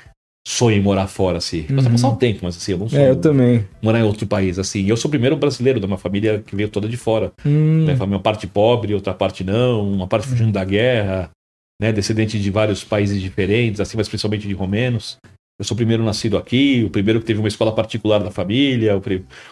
sonha 0.47 0.77
em 0.77 0.81
morar 0.81 1.07
fora, 1.07 1.39
assim. 1.39 1.67
Uhum. 1.71 1.79
uhum. 1.79 1.91
passar 1.93 2.09
um 2.09 2.17
tempo, 2.17 2.41
mas 2.43 2.57
assim, 2.57 2.73
eu 2.73 2.79
não 2.79 2.89
sou 2.89 2.99
É, 2.99 3.11
eu 3.11 3.17
também. 3.17 3.67
morar 3.83 4.01
em 4.01 4.05
outro 4.05 4.27
país, 4.27 4.59
assim. 4.59 4.87
Eu 4.87 4.97
sou 4.97 5.09
o 5.09 5.11
primeiro 5.11 5.37
brasileiro 5.37 5.79
de 5.79 5.87
uma 5.87 5.99
família 5.99 6.43
que 6.45 6.57
veio 6.57 6.69
toda 6.69 6.89
de 6.89 6.97
fora. 6.97 7.33
Hum, 7.45 7.85
Né? 7.85 7.97
Uma 8.01 8.21
parte 8.21 8.47
pobre, 8.47 8.95
outra 8.95 9.15
parte 9.15 9.45
não, 9.45 9.93
uma 9.93 10.07
parte 10.07 10.27
fugindo 10.27 10.53
da 10.53 10.65
guerra, 10.65 11.31
né? 11.81 11.93
Descendente 11.93 12.39
de 12.39 12.51
vários 12.51 12.83
países 12.83 13.21
diferentes, 13.21 13.81
assim, 13.81 13.97
mas 13.97 14.09
principalmente 14.09 14.49
de 14.49 14.55
romenos. 14.55 15.19
Eu 15.59 15.65
sou 15.65 15.75
o 15.75 15.77
primeiro 15.77 16.03
nascido 16.03 16.39
aqui, 16.39 16.83
o 16.87 16.91
primeiro 16.91 17.21
que 17.21 17.27
teve 17.27 17.39
uma 17.39 17.49
escola 17.49 17.71
particular 17.75 18.23
da 18.23 18.31
família, 18.31 18.97
o, 18.97 19.03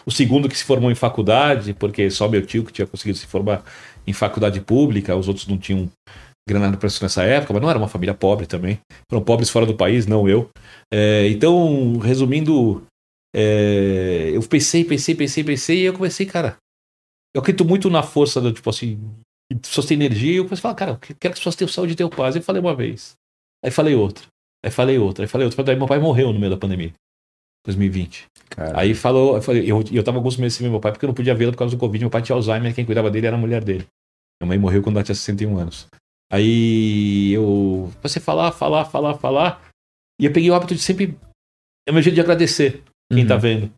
o 0.07 0.11
segundo 0.11 0.49
que 0.49 0.57
se 0.57 0.63
formou 0.63 0.89
em 0.89 0.95
faculdade, 0.95 1.71
porque 1.75 2.09
só 2.09 2.27
meu 2.27 2.43
tio 2.43 2.63
que 2.63 2.73
tinha 2.73 2.87
conseguido 2.87 3.19
se 3.19 3.27
formar 3.27 3.63
em 4.07 4.11
faculdade 4.11 4.59
pública, 4.59 5.15
os 5.15 5.27
outros 5.27 5.45
não 5.45 5.55
tinham 5.55 5.87
grana 6.47 6.77
para 6.77 6.87
isso 6.87 7.03
nessa 7.03 7.23
época, 7.23 7.53
mas 7.53 7.61
não 7.61 7.69
era 7.69 7.79
uma 7.79 7.87
família 7.87 8.13
pobre 8.13 8.45
também. 8.45 8.79
Foram 9.09 9.23
pobres 9.23 9.49
fora 9.49 9.65
do 9.65 9.75
país, 9.75 10.05
não 10.05 10.27
eu. 10.27 10.49
É, 10.91 11.27
então, 11.29 11.97
resumindo, 11.97 12.83
é, 13.35 14.31
eu 14.33 14.41
pensei, 14.41 14.83
pensei, 14.83 15.15
pensei, 15.15 15.43
pensei, 15.43 15.79
e 15.81 15.85
eu 15.85 15.93
comecei, 15.93 16.25
cara, 16.25 16.57
eu 17.35 17.41
acredito 17.41 17.65
muito 17.65 17.89
na 17.89 18.01
força 18.01 18.41
do, 18.41 18.51
tipo 18.51 18.69
assim, 18.69 18.99
pessoas 19.61 19.85
têm 19.85 19.95
energia, 19.95 20.33
e 20.33 20.35
eu 20.37 20.45
comecei 20.45 20.59
a 20.59 20.63
falar, 20.63 20.75
cara, 20.75 20.91
eu 20.91 20.97
quero 20.97 21.17
que 21.17 21.27
as 21.27 21.39
pessoas 21.39 21.55
tenham 21.55 21.69
saúde 21.69 21.93
e 21.93 21.95
tenham 21.95 22.09
paz. 22.09 22.35
Eu 22.35 22.41
falei 22.41 22.61
uma 22.61 22.75
vez, 22.75 23.13
aí 23.63 23.71
falei 23.71 23.95
outra, 23.95 24.25
aí 24.63 24.71
falei 24.71 24.97
outra, 24.97 25.25
aí 25.25 25.27
falei 25.27 25.45
outra. 25.45 25.63
Daí 25.63 25.75
meu 25.75 25.87
pai 25.87 25.99
morreu 25.99 26.33
no 26.33 26.39
meio 26.39 26.51
da 26.51 26.57
pandemia, 26.57 26.93
2020. 27.65 28.25
Cara, 28.49 28.79
Aí 28.79 28.95
falou, 28.95 29.35
eu, 29.35 29.41
falei, 29.41 29.71
eu, 29.71 29.83
eu 29.91 30.03
tava 30.03 30.17
alguns 30.17 30.35
meses 30.35 30.57
sem 30.57 30.65
ver 30.65 30.71
meu 30.71 30.79
pai 30.79 30.91
porque 30.91 31.05
eu 31.05 31.07
não 31.07 31.13
podia 31.13 31.35
vê-lo 31.35 31.51
por 31.51 31.59
causa 31.59 31.75
do 31.75 31.79
Covid. 31.79 32.03
Meu 32.03 32.09
pai 32.09 32.21
tinha 32.21 32.35
Alzheimer, 32.35 32.73
quem 32.73 32.85
cuidava 32.85 33.11
dele 33.11 33.27
era 33.27 33.35
a 33.35 33.39
mulher 33.39 33.63
dele. 33.63 33.85
Minha 34.41 34.47
mãe 34.49 34.57
morreu 34.57 34.81
quando 34.81 34.95
ela 34.95 35.03
tinha 35.03 35.15
61 35.15 35.57
anos. 35.57 35.87
Aí 36.31 37.31
eu 37.33 37.91
comecei 38.01 38.21
a 38.21 38.23
falar, 38.25 38.51
falar, 38.51 38.85
falar, 38.85 39.13
falar. 39.15 39.61
E 40.21 40.25
eu 40.25 40.31
peguei 40.31 40.49
o 40.49 40.53
hábito 40.53 40.75
de 40.75 40.81
sempre. 40.81 41.15
É 41.87 41.91
o 41.91 41.93
meu 41.93 42.03
jeito 42.03 42.15
de 42.15 42.21
agradecer 42.21 42.83
quem 43.11 43.23
Uhum. 43.23 43.27
tá 43.27 43.35
vendo. 43.35 43.71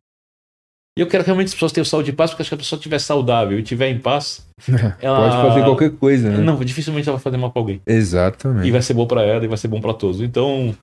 E 0.98 1.02
eu 1.02 1.08
quero 1.08 1.24
que 1.24 1.28
realmente 1.30 1.48
as 1.48 1.54
pessoas 1.54 1.72
tenham 1.72 1.86
saúde 1.86 2.10
e 2.10 2.14
paz, 2.14 2.32
porque 2.32 2.42
acho 2.42 2.50
que 2.50 2.56
a 2.56 2.58
pessoa 2.58 2.78
estiver 2.78 3.00
saudável 3.00 3.58
e 3.58 3.62
estiver 3.62 3.88
em 3.90 3.98
paz, 4.00 4.46
ela. 5.02 5.30
pode 5.30 5.48
fazer 5.50 5.64
qualquer 5.64 5.92
coisa, 5.92 6.30
né? 6.30 6.38
Não, 6.40 6.58
dificilmente 6.60 7.08
ela 7.08 7.18
vai 7.18 7.24
fazer 7.24 7.38
mal 7.38 7.50
pra 7.52 7.62
alguém. 7.62 7.82
Exatamente. 7.88 8.68
E 8.68 8.72
vai 8.72 8.82
ser 8.82 8.94
bom 8.94 9.08
pra 9.08 9.24
ela 9.24 9.46
e 9.46 9.48
vai 9.48 9.58
ser 9.58 9.70
bom 9.70 9.80
pra 9.80 9.94
todos. 9.94 10.20
Então, 10.20 10.76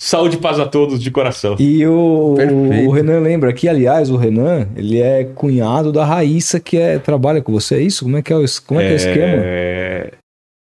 saúde 0.00 0.36
e 0.36 0.40
paz 0.40 0.58
a 0.58 0.66
todos 0.66 1.02
de 1.02 1.10
coração. 1.10 1.56
E 1.58 1.86
o, 1.86 2.36
o 2.86 2.90
Renan 2.90 3.20
lembra 3.20 3.50
aqui, 3.50 3.68
aliás, 3.68 4.08
o 4.10 4.16
Renan, 4.16 4.66
ele 4.74 4.98
é 4.98 5.24
cunhado 5.24 5.92
da 5.92 6.06
Raíssa, 6.06 6.58
que 6.58 6.78
é, 6.78 6.98
trabalha 6.98 7.42
com 7.42 7.52
você, 7.52 7.74
é 7.74 7.82
isso? 7.82 8.04
Como 8.04 8.16
é 8.16 8.22
que 8.22 8.32
é 8.32 8.36
o, 8.36 8.44
como 8.66 8.80
é 8.80 8.84
que 8.86 8.90
é 8.90 8.94
o 8.94 8.96
esquema? 8.96 9.42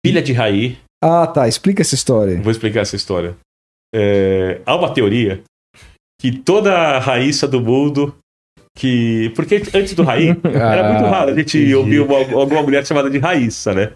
Filha 0.06 0.22
de 0.22 0.33
Raí, 0.33 0.77
Ah, 1.03 1.27
tá, 1.27 1.48
explica 1.48 1.82
essa 1.82 1.95
história. 1.95 2.40
Vou 2.41 2.51
explicar 2.51 2.82
essa 2.82 2.95
história. 2.95 3.35
É, 3.93 4.61
há 4.65 4.75
uma 4.75 4.93
teoria 4.93 5.41
que 6.22 6.32
toda 6.32 6.73
a 6.73 6.99
Raíssa 6.99 7.48
do 7.48 7.61
mundo. 7.61 8.15
Que. 8.75 9.32
Porque 9.35 9.61
antes 9.73 9.93
do 9.93 10.01
Raí, 10.03 10.30
era 10.51 10.91
muito 10.91 11.06
raro 11.06 11.32
a 11.32 11.35
gente 11.35 11.57
entendi. 11.57 11.75
ouvir 11.75 11.99
uma- 11.99 12.17
alguma 12.40 12.64
mulher 12.64 12.85
chamada 12.85 13.09
de 13.09 13.19
Raíssa, 13.19 13.73
né? 13.73 13.91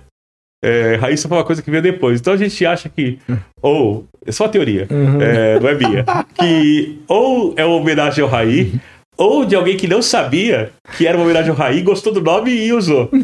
É, 0.64 0.96
Raíssa 0.96 1.28
foi 1.28 1.38
uma 1.38 1.44
coisa 1.44 1.62
que 1.64 1.72
veio 1.72 1.82
depois. 1.82 2.20
Então 2.20 2.34
a 2.34 2.38
gente 2.38 2.64
acha 2.66 2.88
que. 2.90 3.18
Ou. 3.62 4.06
É 4.26 4.32
só 4.32 4.44
uma 4.46 4.52
teoria, 4.52 4.88
Uhum. 4.92 5.22
é, 5.22 5.60
não 5.60 5.70
é 5.70 5.74
minha. 5.76 6.06
Que 6.36 7.00
ou 7.08 7.54
é 7.58 7.66
uma 7.66 7.76
homenagem 7.78 8.24
ao 8.24 8.30
Raí, 8.30 8.74
ou 9.18 9.44
de 9.44 9.56
alguém 9.56 9.76
que 9.76 9.88
não 9.88 10.02
sabia 10.02 10.72
que 10.96 11.08
era 11.08 11.18
uma 11.18 11.26
homenagem 11.26 11.50
ao 11.50 11.56
Raí, 11.56 11.82
gostou 11.82 12.14
do 12.14 12.22
nome 12.22 12.52
e 12.52 12.72
usou. 12.72 13.10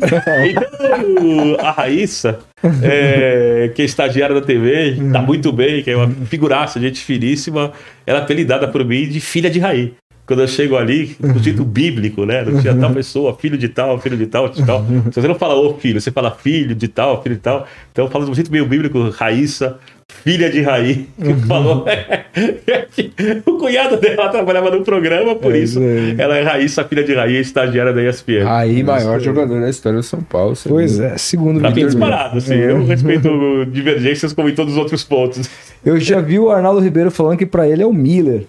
Então, 0.46 1.58
a 1.60 1.72
Raíssa, 1.72 2.40
é, 2.82 3.72
que 3.74 3.82
é 3.82 3.86
estagiária 3.86 4.36
da 4.36 4.42
TV, 4.42 4.98
tá 5.12 5.22
muito 5.22 5.52
bem, 5.52 5.82
que 5.82 5.90
é 5.90 5.96
uma 5.96 6.10
figuraça, 6.26 6.80
gente 6.80 7.00
finíssima, 7.00 7.72
ela 8.06 8.20
é 8.20 8.22
apelidada 8.22 8.68
por 8.68 8.84
mim 8.86 9.08
de 9.08 9.20
filha 9.20 9.50
de 9.50 9.60
Raí. 9.60 9.94
Quando 10.26 10.42
eu 10.42 10.48
chego 10.48 10.78
ali, 10.78 11.18
o 11.22 11.40
título 11.40 11.66
bíblico, 11.66 12.26
né? 12.26 12.44
Não 12.44 12.62
tinha 12.62 12.74
tal 12.74 12.92
pessoa, 12.92 13.36
filho 13.36 13.58
de 13.58 13.68
tal, 13.68 14.00
filho 14.00 14.16
de 14.16 14.26
tal, 14.26 14.48
de 14.48 14.66
tal. 14.66 14.86
Se 15.12 15.22
você 15.22 15.28
não 15.28 15.36
fala 15.36 15.56
ô 15.56 15.78
filho, 15.78 16.00
você 16.00 16.12
fala 16.12 16.32
filho 16.32 16.74
de 16.74 16.88
tal, 16.88 17.22
filho 17.22 17.36
de 17.36 17.42
tal. 17.42 17.68
Então 17.92 18.10
fala 18.10 18.24
de 18.24 18.32
um 18.32 18.34
jeito 18.34 18.50
meio 18.50 18.66
bíblico, 18.66 19.10
Raíssa, 19.10 19.78
filha 20.08 20.50
de 20.50 20.62
Raí, 20.62 21.08
que 21.22 21.34
falou. 21.48 21.86
o 23.46 23.58
cunhado 23.58 23.98
dela 23.98 24.30
trabalhava 24.30 24.72
no 24.72 24.84
programa, 24.84 25.36
por 25.36 25.54
É 25.54 25.58
isso 25.58 25.74
isso 25.74 26.22
ela 26.22 26.38
é 26.38 26.44
Raíssa, 26.44 26.84
filha 26.84 27.04
de 27.04 27.14
Raí, 27.14 27.38
estagiária 27.38 27.94
da 27.94 28.04
ESPN. 28.04 28.48
Aí, 28.48 28.84
maior 28.84 29.20
jogador 29.20 29.60
da 29.60 29.70
história 29.70 29.98
do 29.98 30.04
São 30.04 30.22
Paulo. 30.22 30.56
Pois 30.68 31.00
é, 31.00 31.18
segundo 31.18 31.62
Tá 31.62 31.72
bem 31.72 31.86
disparado, 31.86 32.38
assim. 32.38 32.56
É. 32.56 32.72
Eu 32.72 32.86
respeito 32.86 33.66
divergências 33.72 34.34
como 34.34 34.50
em 34.50 34.56
todos 34.56 34.74
os 34.74 34.80
outros 34.80 35.04
pontos. 35.04 35.50
Eu 35.86 36.00
já 36.00 36.22
vi 36.22 36.40
o 36.40 36.50
Arnaldo 36.50 36.80
Ribeiro 36.80 37.12
falando 37.12 37.38
que 37.38 37.46
pra 37.46 37.68
ele 37.68 37.84
é 37.84 37.86
o 37.86 37.94
Miller. 37.94 38.46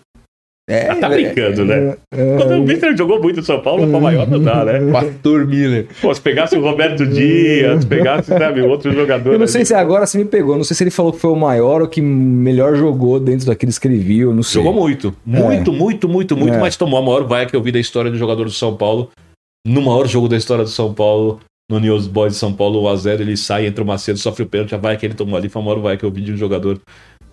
É, 0.68 0.88
Ah, 0.88 0.96
tá 0.96 1.10
brincando, 1.10 1.62
né? 1.64 1.94
É, 2.10 2.20
é, 2.20 2.36
Quando 2.38 2.52
o 2.52 2.62
Mister 2.62 2.96
jogou 2.96 3.20
muito 3.20 3.36
no 3.36 3.42
São 3.42 3.60
Paulo, 3.60 3.86
pra 3.86 4.00
maior 4.00 4.26
não 4.26 4.40
dá, 4.40 4.64
né? 4.64 4.80
Pastor 4.90 5.46
Miller. 5.46 5.86
Pô, 6.00 6.14
se 6.14 6.20
pegasse 6.22 6.56
o 6.56 6.62
Roberto 6.62 7.06
Dias, 7.06 7.82
se 7.82 7.86
pegasse, 7.86 8.28
sabe, 8.28 8.62
outro 8.62 8.90
jogador. 8.92 9.34
Eu 9.34 9.38
não 9.38 9.46
sei 9.46 9.64
se 9.64 9.74
agora 9.74 10.06
você 10.06 10.16
me 10.16 10.24
pegou, 10.24 10.56
não 10.56 10.64
sei 10.64 10.74
se 10.74 10.82
ele 10.82 10.90
falou 10.90 11.12
que 11.12 11.18
foi 11.18 11.30
o 11.30 11.36
maior 11.36 11.82
ou 11.82 11.88
que 11.88 12.00
melhor 12.00 12.76
jogou 12.76 13.20
dentro 13.20 13.46
daqueles 13.46 13.78
que 13.78 13.86
ele 13.86 13.98
viu, 13.98 14.32
não 14.32 14.42
sei. 14.42 14.62
Jogou 14.62 14.72
muito. 14.80 15.14
Muito, 15.26 15.70
muito, 15.70 16.08
muito, 16.08 16.34
muito, 16.36 16.54
É. 16.54 16.58
mas 16.58 16.76
tomou 16.76 16.98
a 16.98 17.02
maior 17.02 17.24
vaia 17.24 17.44
que 17.44 17.54
eu 17.54 17.62
vi 17.62 17.70
da 17.70 17.78
história 17.78 18.10
do 18.10 18.16
jogador 18.16 18.44
do 18.44 18.50
São 18.50 18.74
Paulo. 18.74 19.10
No 19.66 19.82
maior 19.82 20.06
jogo 20.06 20.28
da 20.28 20.36
história 20.36 20.64
do 20.64 20.70
São 20.70 20.94
Paulo, 20.94 21.40
no 21.70 21.78
News 21.78 22.06
Boys 22.06 22.32
de 22.34 22.38
São 22.38 22.52
Paulo, 22.54 22.82
1x0, 22.84 23.20
ele 23.20 23.36
sai, 23.36 23.66
entra 23.66 23.84
o 23.84 23.86
Macedo, 23.86 24.18
sofre 24.18 24.42
o 24.44 24.46
pênalti, 24.46 24.74
a 24.74 24.78
vaia 24.78 24.96
que 24.96 25.04
ele 25.04 25.14
tomou 25.14 25.36
ali 25.36 25.48
foi 25.50 25.60
a 25.60 25.64
maior 25.64 25.80
vaia 25.80 25.96
que 25.98 26.04
eu 26.04 26.10
vi 26.10 26.22
de 26.22 26.32
um 26.32 26.36
jogador 26.38 26.78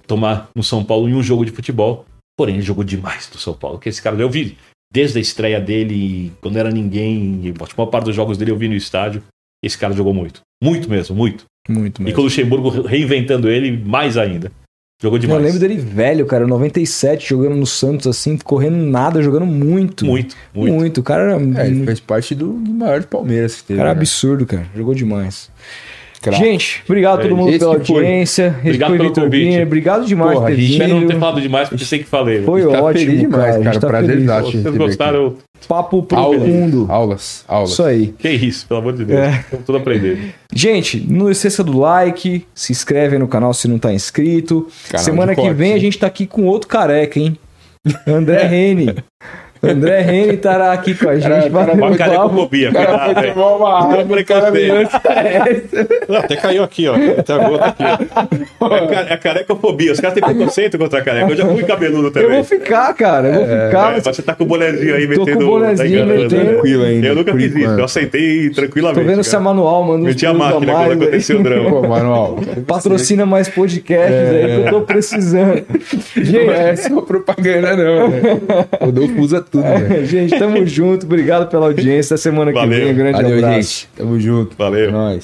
tomar 0.08 0.50
no 0.56 0.64
São 0.64 0.84
Paulo 0.84 1.08
em 1.08 1.14
um 1.14 1.24
jogo 1.24 1.45
de 1.45 1.51
futebol. 1.51 2.06
Porém, 2.38 2.56
ele 2.56 2.64
jogou 2.64 2.84
demais 2.84 3.27
do 3.27 3.38
São 3.38 3.53
Paulo. 3.53 3.77
Que 3.80 3.90
esse 3.90 4.01
cara, 4.01 4.16
eu 4.19 4.30
vi 4.30 4.58
desde 4.92 5.18
a 5.18 5.22
estreia 5.22 5.60
dele, 5.60 6.32
quando 6.42 6.58
era 6.58 6.69
ninguém, 6.72 7.40
e 7.43 7.50
a 7.50 7.76
maior 7.77 7.90
parte 7.90 8.06
dos 8.06 8.16
jogos 8.16 8.38
dele 8.38 8.51
eu 8.51 8.58
vi 8.58 8.68
no 8.68 8.76
estádio. 8.76 9.24
Esse 9.64 9.77
cara 9.77 9.93
jogou 9.93 10.14
muito. 10.14 10.42
Muito 10.64 10.90
mesmo, 10.90 11.16
muito. 11.16 11.45
Muito 11.69 12.01
E 12.01 12.06
mesmo. 12.06 12.16
com 12.16 12.22
o 12.22 12.26
Luxemburgo 12.26 12.69
reinventando 12.82 13.50
ele, 13.50 13.72
mais 13.72 14.18
ainda. 14.18 14.51
Jogou 15.01 15.18
Eu 15.18 15.22
demais. 15.22 15.43
lembro 15.43 15.60
dele 15.60 15.77
velho, 15.77 16.26
cara, 16.27 16.45
97, 16.45 17.30
jogando 17.30 17.56
no 17.56 17.66
Santos, 17.66 18.06
assim, 18.08 18.38
correndo 18.38 18.76
nada, 18.77 19.22
jogando 19.22 19.45
muito. 19.48 20.06
Muito, 20.06 20.35
Muito. 20.53 20.74
muito. 20.74 20.98
O 21.00 21.03
cara 21.03 21.24
era, 21.24 21.61
É, 21.64 21.68
ele 21.68 21.85
fez 21.85 22.00
parte 22.00 22.35
do, 22.35 22.53
do 22.53 22.72
maior 22.72 23.00
de 23.00 23.08
Palmeiras 23.08 23.56
que 23.56 23.64
teve. 23.64 23.80
cara 23.80 23.93
né? 23.93 24.00
absurdo, 24.00 24.45
cara. 24.45 24.68
Jogou 24.76 24.93
demais. 24.93 25.50
Gente, 26.32 26.83
obrigado 26.85 27.19
a 27.19 27.22
É, 27.22 27.27
todo 27.27 27.35
mundo 27.38 27.50
esse 27.50 27.59
pela 27.59 27.80
foi. 27.83 27.95
audiência. 28.06 28.56
Obrigado 28.59 28.90
foi 28.90 28.98
pelo 28.98 29.09
Vitor 29.09 29.24
convite. 29.24 29.43
Biner. 29.45 29.66
Obrigado 29.67 30.06
demais 30.06 30.33
Porra, 30.33 30.45
por 30.45 30.51
a 30.53 30.56
ter 30.56 30.61
Espero 30.61 31.00
não 31.00 31.08
ter 31.08 31.19
falado 31.19 31.41
demais, 31.41 31.69
porque 31.69 31.85
sei 31.85 32.00
que 32.00 32.06
falei. 32.06 32.43
Foi 32.43 32.61
A 32.61 32.64
gente 32.64 32.74
tá 32.74 32.83
ótimo, 32.83 33.06
feliz 33.06 33.19
demais, 33.22 33.58
cara. 33.64 33.77
A 33.77 33.80
tá 33.80 33.88
Prazer 33.88 34.09
feliz. 34.09 34.24
exato. 34.24 34.51
Vocês 34.51 34.75
gostaram? 34.77 35.35
Papo 35.67 36.08
Aulas, 36.16 36.40
profundo. 36.41 36.85
aulas, 36.90 37.45
aulas. 37.48 37.72
Isso 37.72 37.83
aí. 37.83 38.08
Que 38.17 38.30
isso, 38.30 38.67
pelo 38.67 38.80
amor 38.80 38.93
de 38.93 39.06
Deus. 39.06 39.19
É. 39.19 39.30
Estamos 39.41 39.66
tudo 39.66 39.77
aprendendo. 39.77 40.19
Gente, 40.53 41.06
não 41.08 41.30
esqueça 41.30 41.64
do 41.64 41.77
like, 41.80 42.45
se 42.53 42.72
inscreve 42.72 43.17
no 43.17 43.27
canal 43.27 43.53
se 43.53 43.67
não 43.67 43.77
tá 43.80 43.93
inscrito. 43.93 44.67
Canal 44.90 45.06
Semana 45.06 45.35
que 45.35 45.41
cortes, 45.41 45.58
vem 45.58 45.72
a 45.72 45.75
hein? 45.75 45.82
gente 45.82 45.98
tá 46.00 46.08
aqui 46.08 46.25
com 46.27 46.45
outro 46.45 46.67
careca, 46.67 47.19
hein? 47.19 47.38
André 48.08 48.43
Rene. 48.48 48.95
André 49.64 50.02
Reni 50.02 50.34
estará 50.36 50.72
aqui 50.72 50.96
com 50.96 51.08
a 51.08 51.16
gente. 51.20 51.30
Cara, 51.30 51.50
cara, 51.52 51.74
Uma 51.74 51.96
cara 51.96 52.10
cuidado, 52.18 52.50
foi 52.50 52.58
hein? 53.28 53.34
tomar 53.34 53.56
uma 53.56 53.80
água, 53.80 53.94
o 53.94 54.26
cara 54.26 54.52
preconceito. 54.52 54.54
virou 54.54 54.78
essa. 54.82 55.02
Não, 56.10 56.16
até 56.18 56.36
caiu 56.36 56.64
aqui, 56.64 56.88
ó. 56.88 56.96
Até 57.20 57.34
a 57.34 57.38
gota 57.38 57.66
aqui, 57.66 57.84
ó. 58.60 58.76
É, 58.76 58.88
ca- 58.88 59.06
é 59.14 59.18
carecofobia. 59.18 59.92
Os 59.92 60.00
caras 60.00 60.16
têm 60.16 60.24
preconceito 60.24 60.78
contra 60.80 61.00
a 61.00 61.02
careca. 61.04 61.30
Eu 61.32 61.36
já 61.38 61.46
fui 61.46 61.64
cabeludo 61.64 62.08
Eu 62.08 62.12
também. 62.12 62.30
vou 62.32 62.44
ficar, 62.44 62.92
cara. 62.96 63.28
Eu 63.28 63.34
vou 63.34 63.44
ficar. 63.68 63.92
É, 63.92 64.02
mas 64.04 64.04
você 64.16 64.22
tá 64.24 64.34
com 64.34 64.44
o 64.44 64.48
bonezinho 64.48 64.96
aí 64.96 65.08
Tô 65.08 65.14
com 65.14 65.22
o 65.22 65.26
metendo. 65.26 65.46
bonezinho 65.46 65.78
tá 65.78 65.86
enganando, 65.88 66.22
metendo. 66.24 66.44
né? 66.44 66.52
Tranquilo 66.54 66.84
ainda. 66.84 67.08
Eu 67.08 67.16
nunca 67.16 67.34
fiz 67.36 67.56
isso. 67.56 67.70
Eu 67.80 67.88
sentei 67.88 68.50
tranquilamente. 68.50 69.00
Tô 69.02 69.08
vendo 69.12 69.24
se 69.24 69.30
a 69.30 69.32
cara. 69.34 69.44
manual 69.44 69.84
manda 69.84 70.00
uns 70.02 70.06
Meti 70.08 70.26
a 70.26 70.34
máquina 70.34 70.74
mais 70.74 70.88
quando 70.88 71.02
aconteceu 71.04 71.40
o 71.40 71.44
drama. 71.44 71.70
Pô, 71.70 71.88
manual. 71.88 72.40
Patrocina 72.66 73.26
mais 73.28 73.48
podcasts 73.48 74.30
aí 74.30 74.46
que 74.46 74.68
eu 74.68 74.70
tô 74.72 74.82
precisando. 74.82 75.64
Não 76.16 76.52
é 76.52 76.76
só 76.76 77.02
propaganda, 77.02 77.76
não. 77.76 78.08
Né? 78.10 78.22
O 78.82 78.86
Rodolfo 78.86 79.22
usa 79.22 79.42
tudo, 79.52 79.64
né? 79.64 80.04
Gente, 80.06 80.38
tamo 80.40 80.66
junto. 80.68 81.06
Obrigado 81.06 81.50
pela 81.50 81.68
audiência. 81.68 82.16
Até 82.16 82.22
semana 82.24 82.52
que 82.52 82.58
Valeu. 82.58 82.80
vem. 82.80 82.92
Um 82.94 82.96
grande 82.96 83.22
Valeu, 83.22 83.38
abraço. 83.38 83.56
gente. 83.58 83.90
Tamo 83.98 84.20
junto. 84.20 84.56
Valeu. 84.58 84.90
É 84.90 84.92
nóis. 84.92 85.24